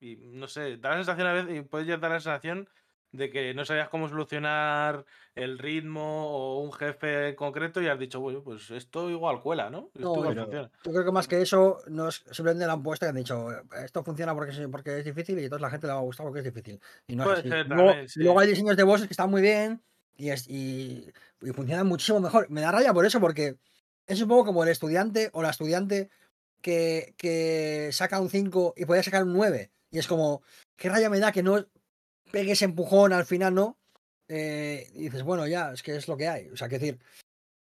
Y 0.00 0.16
no 0.16 0.48
sé, 0.48 0.78
da 0.78 0.90
la 0.90 0.96
sensación 0.96 1.26
a 1.28 1.32
veces, 1.34 1.56
y 1.56 1.62
puede 1.62 1.96
dar 1.98 2.10
la 2.10 2.20
sensación 2.20 2.68
de 3.12 3.30
que 3.30 3.52
no 3.54 3.64
sabías 3.64 3.90
cómo 3.90 4.08
solucionar 4.08 5.04
el 5.34 5.58
ritmo 5.58 6.26
o 6.28 6.60
un 6.62 6.72
jefe 6.72 7.28
en 7.28 7.34
concreto 7.36 7.80
y 7.82 7.88
has 7.88 7.98
dicho, 7.98 8.20
bueno, 8.20 8.42
pues 8.42 8.70
esto 8.70 9.10
igual 9.10 9.42
cuela, 9.42 9.68
¿no? 9.70 9.90
Esto 9.94 10.00
No, 10.08 10.14
igual 10.14 10.28
pero- 10.30 10.42
funciona. 10.44 10.70
Yo 10.84 10.92
creo 10.92 11.04
que 11.04 11.12
más 11.12 11.28
que 11.28 11.42
eso, 11.42 11.78
no 11.88 12.08
es 12.08 12.24
simplemente 12.30 12.66
la 12.66 12.72
han 12.72 12.82
puesto 12.82 13.04
y 13.06 13.08
han 13.10 13.14
dicho, 13.16 13.48
esto 13.84 14.02
funciona 14.02 14.34
porque, 14.34 14.52
es- 14.52 14.68
porque 14.70 14.98
es 14.98 15.04
difícil 15.04 15.38
y 15.38 15.44
entonces 15.44 15.62
la 15.62 15.70
gente 15.70 15.86
le 15.86 15.92
va 15.92 15.98
a 15.98 16.02
gustar 16.02 16.24
porque 16.26 16.40
es 16.40 16.44
difícil. 16.46 16.80
Y 17.06 17.14
no 17.16 17.22
es 17.24 17.28
Puede 17.28 17.40
así. 17.40 17.48
ser 17.50 17.66
Y 17.66 17.68
luego, 17.68 17.84
también, 17.86 18.04
y 18.04 18.08
sí. 18.08 18.20
luego 18.20 18.40
hay 18.40 18.48
diseños 18.48 18.76
de 18.76 18.82
bosses 18.82 19.06
que 19.06 19.12
están 19.12 19.30
muy 19.30 19.42
bien 19.42 19.82
y, 20.16 20.30
es, 20.30 20.48
y, 20.48 21.10
y 21.42 21.50
funcionan 21.52 21.86
muchísimo 21.86 22.20
mejor. 22.20 22.48
Me 22.50 22.60
da 22.62 22.72
raya 22.72 22.92
por 22.94 23.04
eso, 23.04 23.20
porque 23.20 23.56
es 24.06 24.20
un 24.22 24.28
poco 24.28 24.46
como 24.46 24.62
el 24.64 24.70
estudiante 24.70 25.28
o 25.34 25.42
la 25.42 25.50
estudiante 25.50 26.08
que, 26.62 27.14
que 27.18 27.90
saca 27.92 28.20
un 28.20 28.30
5 28.30 28.72
y 28.76 28.84
podría 28.86 29.02
sacar 29.02 29.24
un 29.24 29.32
9. 29.34 29.70
Y 29.90 29.98
es 29.98 30.06
como, 30.06 30.42
qué 30.76 30.88
raya 30.88 31.10
me 31.10 31.18
da 31.20 31.32
que 31.32 31.42
no 31.42 31.66
pegue 32.32 32.52
ese 32.52 32.64
empujón 32.64 33.12
al 33.12 33.24
final, 33.26 33.54
¿no? 33.54 33.78
Eh, 34.28 34.88
y 34.94 35.04
dices, 35.04 35.22
bueno, 35.22 35.46
ya, 35.46 35.72
es 35.72 35.82
que 35.82 35.94
es 35.96 36.08
lo 36.08 36.16
que 36.16 36.28
hay. 36.28 36.48
O 36.48 36.56
sea, 36.56 36.68
que 36.68 36.78
decir, 36.78 36.98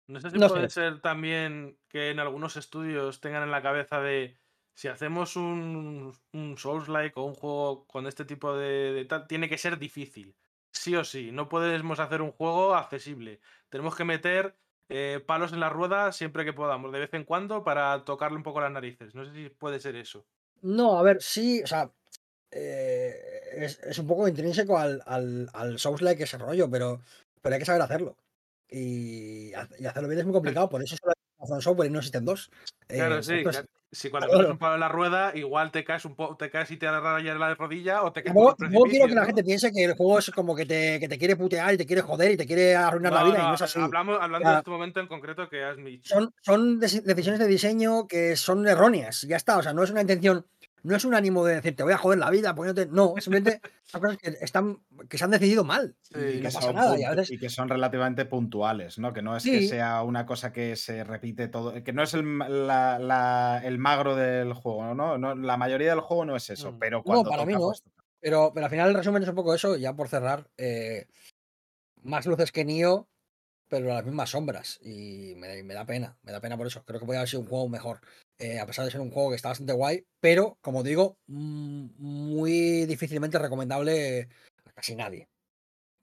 No 0.07 0.19
sé 0.19 0.31
si 0.31 0.37
No 0.37 0.49
puede 0.49 0.69
sé. 0.69 0.81
ser 0.81 1.01
también 1.01 1.77
que 1.87 2.09
en 2.09 2.19
algunos 2.19 2.57
estudios 2.57 3.21
tengan 3.21 3.43
en 3.43 3.51
la 3.51 3.61
cabeza 3.61 4.01
de 4.01 4.37
si 4.73 4.87
hacemos 4.89 5.35
un, 5.35 6.13
un 6.33 6.57
Souls-like 6.57 7.13
o 7.19 7.23
un 7.23 7.35
juego 7.35 7.85
con 7.85 8.07
este 8.07 8.25
tipo 8.25 8.57
de, 8.57 8.91
de 8.93 9.05
tal, 9.05 9.27
tiene 9.27 9.47
que 9.47 9.57
ser 9.57 9.79
difícil. 9.79 10.35
Sí 10.73 10.95
o 10.95 11.03
sí. 11.05 11.31
No 11.31 11.47
podemos 11.47 11.99
hacer 11.99 12.21
un 12.21 12.31
juego 12.31 12.75
accesible. 12.75 13.39
Tenemos 13.69 13.95
que 13.95 14.03
meter 14.03 14.57
eh, 14.89 15.23
palos 15.25 15.53
en 15.53 15.61
la 15.61 15.69
rueda 15.69 16.11
siempre 16.11 16.43
que 16.45 16.51
podamos, 16.53 16.91
de 16.91 16.99
vez 16.99 17.13
en 17.13 17.23
cuando, 17.23 17.63
para 17.63 18.03
tocarle 18.03 18.37
un 18.37 18.43
poco 18.43 18.59
las 18.61 18.71
narices. 18.71 19.15
No 19.15 19.23
sé 19.25 19.33
si 19.33 19.49
puede 19.49 19.79
ser 19.79 19.95
eso. 19.95 20.25
No, 20.61 20.99
a 20.99 21.03
ver, 21.03 21.21
sí, 21.21 21.61
o 21.63 21.67
sea, 21.67 21.91
eh, 22.55 23.15
es, 23.57 23.79
es 23.83 23.99
un 23.99 24.07
poco 24.07 24.27
intrínseco 24.27 24.77
al, 24.77 25.01
al, 25.05 25.49
al 25.53 25.77
Souls-like 25.79 26.23
ese 26.23 26.37
rollo, 26.37 26.69
pero, 26.69 27.01
pero 27.41 27.53
hay 27.55 27.59
que 27.59 27.65
saber 27.65 27.81
hacerlo. 27.81 28.17
Y, 28.69 29.49
y 29.51 29.85
hacerlo 29.85 30.07
bien 30.09 30.19
es 30.19 30.25
muy 30.25 30.33
complicado, 30.33 30.69
por 30.69 30.81
eso 30.81 30.95
solo 30.97 31.11
hay 31.15 31.47
From 31.47 31.61
Software 31.61 31.89
y 31.89 31.91
no 31.93 31.99
existen 31.99 32.25
dos. 32.25 32.49
Claro, 32.87 33.19
Eh, 33.19 33.23
sí. 33.23 33.33
esto 33.35 33.49
es- 33.49 33.55
claro. 33.57 33.69
Si 33.91 34.09
cuando 34.09 34.27
claro. 34.27 34.51
un 34.51 34.57
palo 34.57 34.73
en 34.73 34.79
la 34.81 34.89
rueda, 34.89 35.31
igual 35.37 35.71
te 35.71 35.85
caes 35.85 36.03
un 36.03 36.15
poco, 36.15 36.35
te 36.35 36.49
caes 36.49 36.69
y 36.71 36.75
te 36.75 36.89
rayas 36.91 37.37
la 37.39 37.55
rodilla 37.55 38.03
o 38.03 38.11
te 38.11 38.23
caes 38.23 38.35
un 38.35 38.53
tampoco 38.57 38.89
quiero 38.89 39.07
que 39.07 39.13
la 39.15 39.21
¿no? 39.21 39.27
gente 39.27 39.41
piense 39.43 39.71
que 39.71 39.85
el 39.85 39.93
juego 39.93 40.19
es 40.19 40.31
como 40.31 40.53
que 40.53 40.65
te, 40.65 40.99
que 40.99 41.07
te 41.07 41.17
quiere 41.17 41.37
putear 41.37 41.73
y 41.73 41.77
te 41.77 41.85
quiere 41.85 42.01
joder 42.01 42.31
y 42.31 42.35
te 42.35 42.45
quiere 42.45 42.75
arruinar 42.75 43.13
la 43.13 43.19
No, 43.21 43.25
vida, 43.27 43.37
y 43.37 43.41
no, 43.43 43.47
no 43.49 43.55
es 43.55 43.61
así. 43.61 43.79
Hablamos, 43.79 44.17
hablando 44.19 44.49
Ya. 44.49 44.51
de 44.53 44.57
este 44.57 44.69
momento 44.71 44.99
en 44.99 45.07
concreto 45.07 45.47
que 45.47 45.63
has 45.63 45.77
dicho. 45.77 46.13
Son, 46.13 46.33
son 46.41 46.81
deci- 46.81 47.03
decisiones 47.03 47.39
de 47.39 47.47
diseño 47.47 48.05
que 48.05 48.35
son 48.35 48.67
erróneas, 48.67 49.21
ya 49.21 49.37
está. 49.37 49.59
O 49.59 49.63
sea, 49.63 49.71
no 49.71 49.81
es 49.83 49.91
una 49.91 50.01
intención, 50.01 50.45
no 50.85 50.95
es 50.95 51.03
un 51.05 51.13
ánimo 51.15 51.43
de 51.45 51.55
decir 51.55 51.75
te 51.75 51.83
voy 51.83 51.93
a 51.93 51.97
joder 51.97 52.19
la 52.19 52.29
vida, 52.29 52.53
poniéndote. 52.55 52.89
No, 52.91 53.13
simplemente 53.19 53.59
son 53.83 54.01
cosas 54.01 54.17
que 54.17 54.29
están, 54.41 54.79
que 55.09 55.17
se 55.17 55.23
han 55.23 55.31
decidido 55.31 55.63
mal. 55.63 55.95
Sí, 56.01 56.13
y 56.15 56.17
no 56.19 56.31
que, 56.37 56.41
pasa 56.43 56.61
son 56.61 56.75
nada. 56.75 56.97
Y 56.99 57.03
a 57.03 57.09
puntu- 57.11 57.15
veces 57.17 57.31
y 57.31 57.39
que 57.39 57.49
son 57.49 57.69
relativamente 57.69 58.25
puntuales, 58.25 58.97
¿no? 58.99 59.11
Que 59.13 59.21
no 59.21 59.35
es 59.35 59.43
que 59.43 59.67
sea 59.67 60.01
una 60.03 60.25
cosa 60.25 60.53
que 60.53 60.75
se 60.75 61.03
repite 61.03 61.47
todo, 61.47 61.83
que 61.83 61.93
no 61.93 62.03
es 62.03 62.13
el, 62.13 62.23
ma- 62.23 62.47
la- 62.49 62.99
la- 62.99 63.61
el 63.63 63.77
magro 63.79 64.15
del 64.15 64.53
juego, 64.53 64.93
¿no? 64.93 65.17
No, 65.17 65.35
La 65.35 65.57
mayoría 65.57 65.89
del 65.89 65.99
juego 66.01 66.25
no 66.25 66.35
es 66.35 66.49
eso, 66.49 66.71
Mm. 66.71 66.79
pero 66.79 67.03
cuando 67.03 67.29
para 67.29 67.45
mí 67.45 67.53
no. 67.53 67.59
pues. 67.59 67.83
Pero, 68.21 68.51
pero 68.53 68.65
al 68.65 68.71
final 68.71 68.89
el 68.89 68.95
resumen 68.95 69.21
es 69.23 69.29
un 69.29 69.35
poco 69.35 69.53
eso, 69.53 69.75
ya 69.77 69.93
por 69.93 70.07
cerrar. 70.07 70.49
eh, 70.57 71.07
más 72.03 72.25
luces 72.27 72.51
que 72.51 72.65
Nio, 72.65 73.07
pero 73.67 73.87
las 73.87 74.05
mismas 74.05 74.29
sombras. 74.29 74.79
Y 74.83 75.33
me, 75.37 75.63
me 75.63 75.73
da 75.73 75.85
pena, 75.85 76.17
me 76.21 76.31
da 76.31 76.39
pena 76.39 76.55
por 76.57 76.67
eso. 76.67 76.83
Creo 76.85 76.99
que 76.99 77.05
podría 77.05 77.21
haber 77.21 77.29
sido 77.29 77.41
un 77.41 77.47
juego 77.47 77.67
mejor. 77.69 78.01
Eh, 78.37 78.59
a 78.59 78.65
pesar 78.65 78.85
de 78.85 78.91
ser 78.91 79.01
un 79.01 79.11
juego 79.11 79.29
que 79.29 79.35
está 79.35 79.49
bastante 79.49 79.73
guay, 79.73 80.05
pero 80.19 80.57
como 80.61 80.83
digo, 80.83 81.17
mm, 81.27 81.87
muy 81.97 82.85
difícilmente 82.85 83.39
recomendable 83.39 84.27
a 84.65 84.71
casi 84.73 84.95
nadie. 84.95 85.29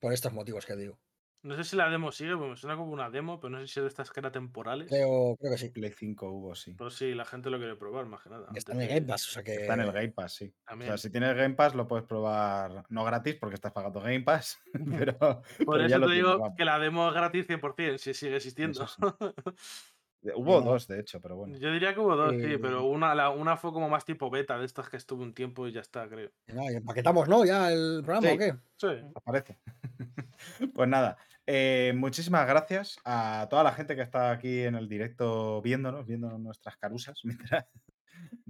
Por 0.01 0.13
estos 0.13 0.33
motivos 0.33 0.67
que 0.67 0.77
digo. 0.77 0.99
No 1.45 1.57
sé 1.57 1.65
si 1.65 1.75
la 1.75 1.91
demo 1.91 2.13
sigue, 2.13 2.37
porque 2.37 2.51
me 2.51 2.57
suena 2.57 2.77
como 2.77 2.93
una 2.93 3.11
demo, 3.11 3.41
pero 3.41 3.51
no 3.51 3.59
sé 3.59 3.67
si 3.67 3.81
es 3.81 3.83
de 3.83 3.89
estas 3.89 4.13
que 4.13 4.21
era 4.21 4.31
temporales. 4.31 4.89
Creo, 4.89 5.37
creo 5.41 5.51
que 5.51 5.59
sí. 5.59 5.71
Play 5.71 5.91
5 5.91 6.31
hubo, 6.31 6.55
sí. 6.55 6.73
Pero 6.79 6.89
sí, 6.89 7.15
la 7.15 7.25
gente 7.25 7.51
lo 7.51 7.59
quiere 7.59 7.75
probar, 7.75 8.07
más 8.07 8.23
que 8.23 8.31
nada. 8.31 8.47
Y 8.55 8.59
está 8.59 8.73
en 8.73 8.83
el 8.83 8.89
Game 8.89 9.03
Pass, 9.03 9.29
o 9.29 9.33
sea 9.33 9.43
que. 9.43 9.55
Está 9.55 9.75
en 9.75 9.81
el 9.81 9.91
Game 9.91 10.13
Pass, 10.13 10.35
sí. 10.35 10.55
O 10.71 10.81
sea, 10.83 10.97
si 10.97 11.11
tienes 11.11 11.35
Game 11.35 11.57
Pass 11.57 11.75
lo 11.75 11.89
puedes 11.89 12.07
probar, 12.07 12.85
no 12.91 13.05
gratis 13.05 13.35
porque 13.41 13.57
estás 13.57 13.73
pagando 13.73 14.01
Game 14.01 14.21
Pass, 14.21 14.61
pero, 14.99 15.19
Por 15.19 15.79
pero 15.79 15.87
eso 15.87 16.01
te 16.01 16.13
digo 16.13 16.55
que 16.57 16.65
la 16.65 16.79
demo 16.79 17.09
es 17.09 17.15
gratis 17.15 17.49
100%, 17.49 17.99
si 17.99 18.15
sigue 18.15 18.37
existiendo. 18.37 18.85
Eso 18.85 18.95
sí. 18.97 19.27
Hubo 20.37 20.61
No. 20.61 20.73
dos, 20.73 20.87
de 20.87 21.01
hecho, 21.01 21.21
pero 21.21 21.37
bueno. 21.37 21.57
Yo 21.59 21.73
diría 21.73 21.95
que 21.95 22.01
hubo 22.01 22.15
dos, 22.17 22.33
sí, 22.33 22.45
Eh, 22.45 22.59
pero 22.59 22.85
una, 22.85 23.15
la, 23.15 23.31
una 23.31 23.57
fue 23.57 23.73
como 23.73 23.89
más 23.89 24.05
tipo 24.05 24.31
beta, 24.31 24.59
de 24.59 24.65
estas 24.67 24.89
que 24.89 24.97
estuve 24.97 25.23
un 25.25 25.35
tiempo 25.35 25.67
y 25.67 25.73
ya 25.73 25.81
está, 25.81 26.09
creo. 26.09 26.31
Nada, 26.47 26.73
y 26.73 26.77
empaquetamos, 26.77 27.29
¿no? 27.29 27.45
Ya 27.45 27.71
el 27.73 28.03
programa 28.05 28.29
Sí. 28.29 28.35
o 28.35 28.39
qué? 28.39 28.55
Sí. 28.77 29.11
Aparece. 29.15 29.59
pues 30.75 30.89
nada, 30.89 31.17
eh, 31.47 31.93
muchísimas 31.97 32.47
gracias 32.47 32.99
a 33.05 33.47
toda 33.51 33.65
la 33.65 33.73
gente 33.73 33.97
que 33.97 34.03
está 34.03 34.31
aquí 34.31 34.61
en 34.63 34.75
el 34.77 34.89
directo 34.89 35.61
viéndonos, 35.63 36.07
viendo 36.07 36.39
nuestras 36.39 36.77
carusas 36.77 37.21
mientras 37.25 37.67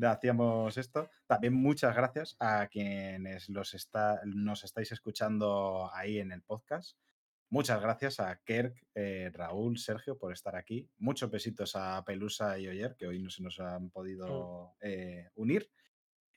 hacíamos 0.02 0.76
esto. 0.76 1.08
También 1.26 1.54
muchas 1.54 1.94
gracias 1.96 2.36
a 2.38 2.66
quienes 2.68 3.48
los 3.48 3.74
está, 3.74 4.20
nos 4.24 4.64
estáis 4.64 4.92
escuchando 4.92 5.90
ahí 5.94 6.18
en 6.18 6.32
el 6.32 6.42
podcast. 6.42 6.98
Muchas 7.52 7.82
gracias 7.82 8.18
a 8.18 8.34
Kerk, 8.46 8.82
eh, 8.94 9.30
Raúl, 9.34 9.76
Sergio 9.76 10.16
por 10.16 10.32
estar 10.32 10.56
aquí. 10.56 10.88
Muchos 10.96 11.30
besitos 11.30 11.76
a 11.76 12.02
Pelusa 12.02 12.58
y 12.58 12.66
Oyer, 12.66 12.96
que 12.96 13.06
hoy 13.06 13.18
no 13.18 13.28
se 13.28 13.42
nos 13.42 13.60
han 13.60 13.90
podido 13.90 14.74
eh, 14.80 15.28
unir. 15.34 15.70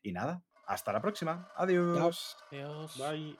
Y 0.03 0.11
nada, 0.11 0.43
hasta 0.67 0.91
la 0.91 1.01
próxima. 1.01 1.49
Adiós. 1.55 2.35
Adiós. 2.51 2.97
Bye. 2.97 3.39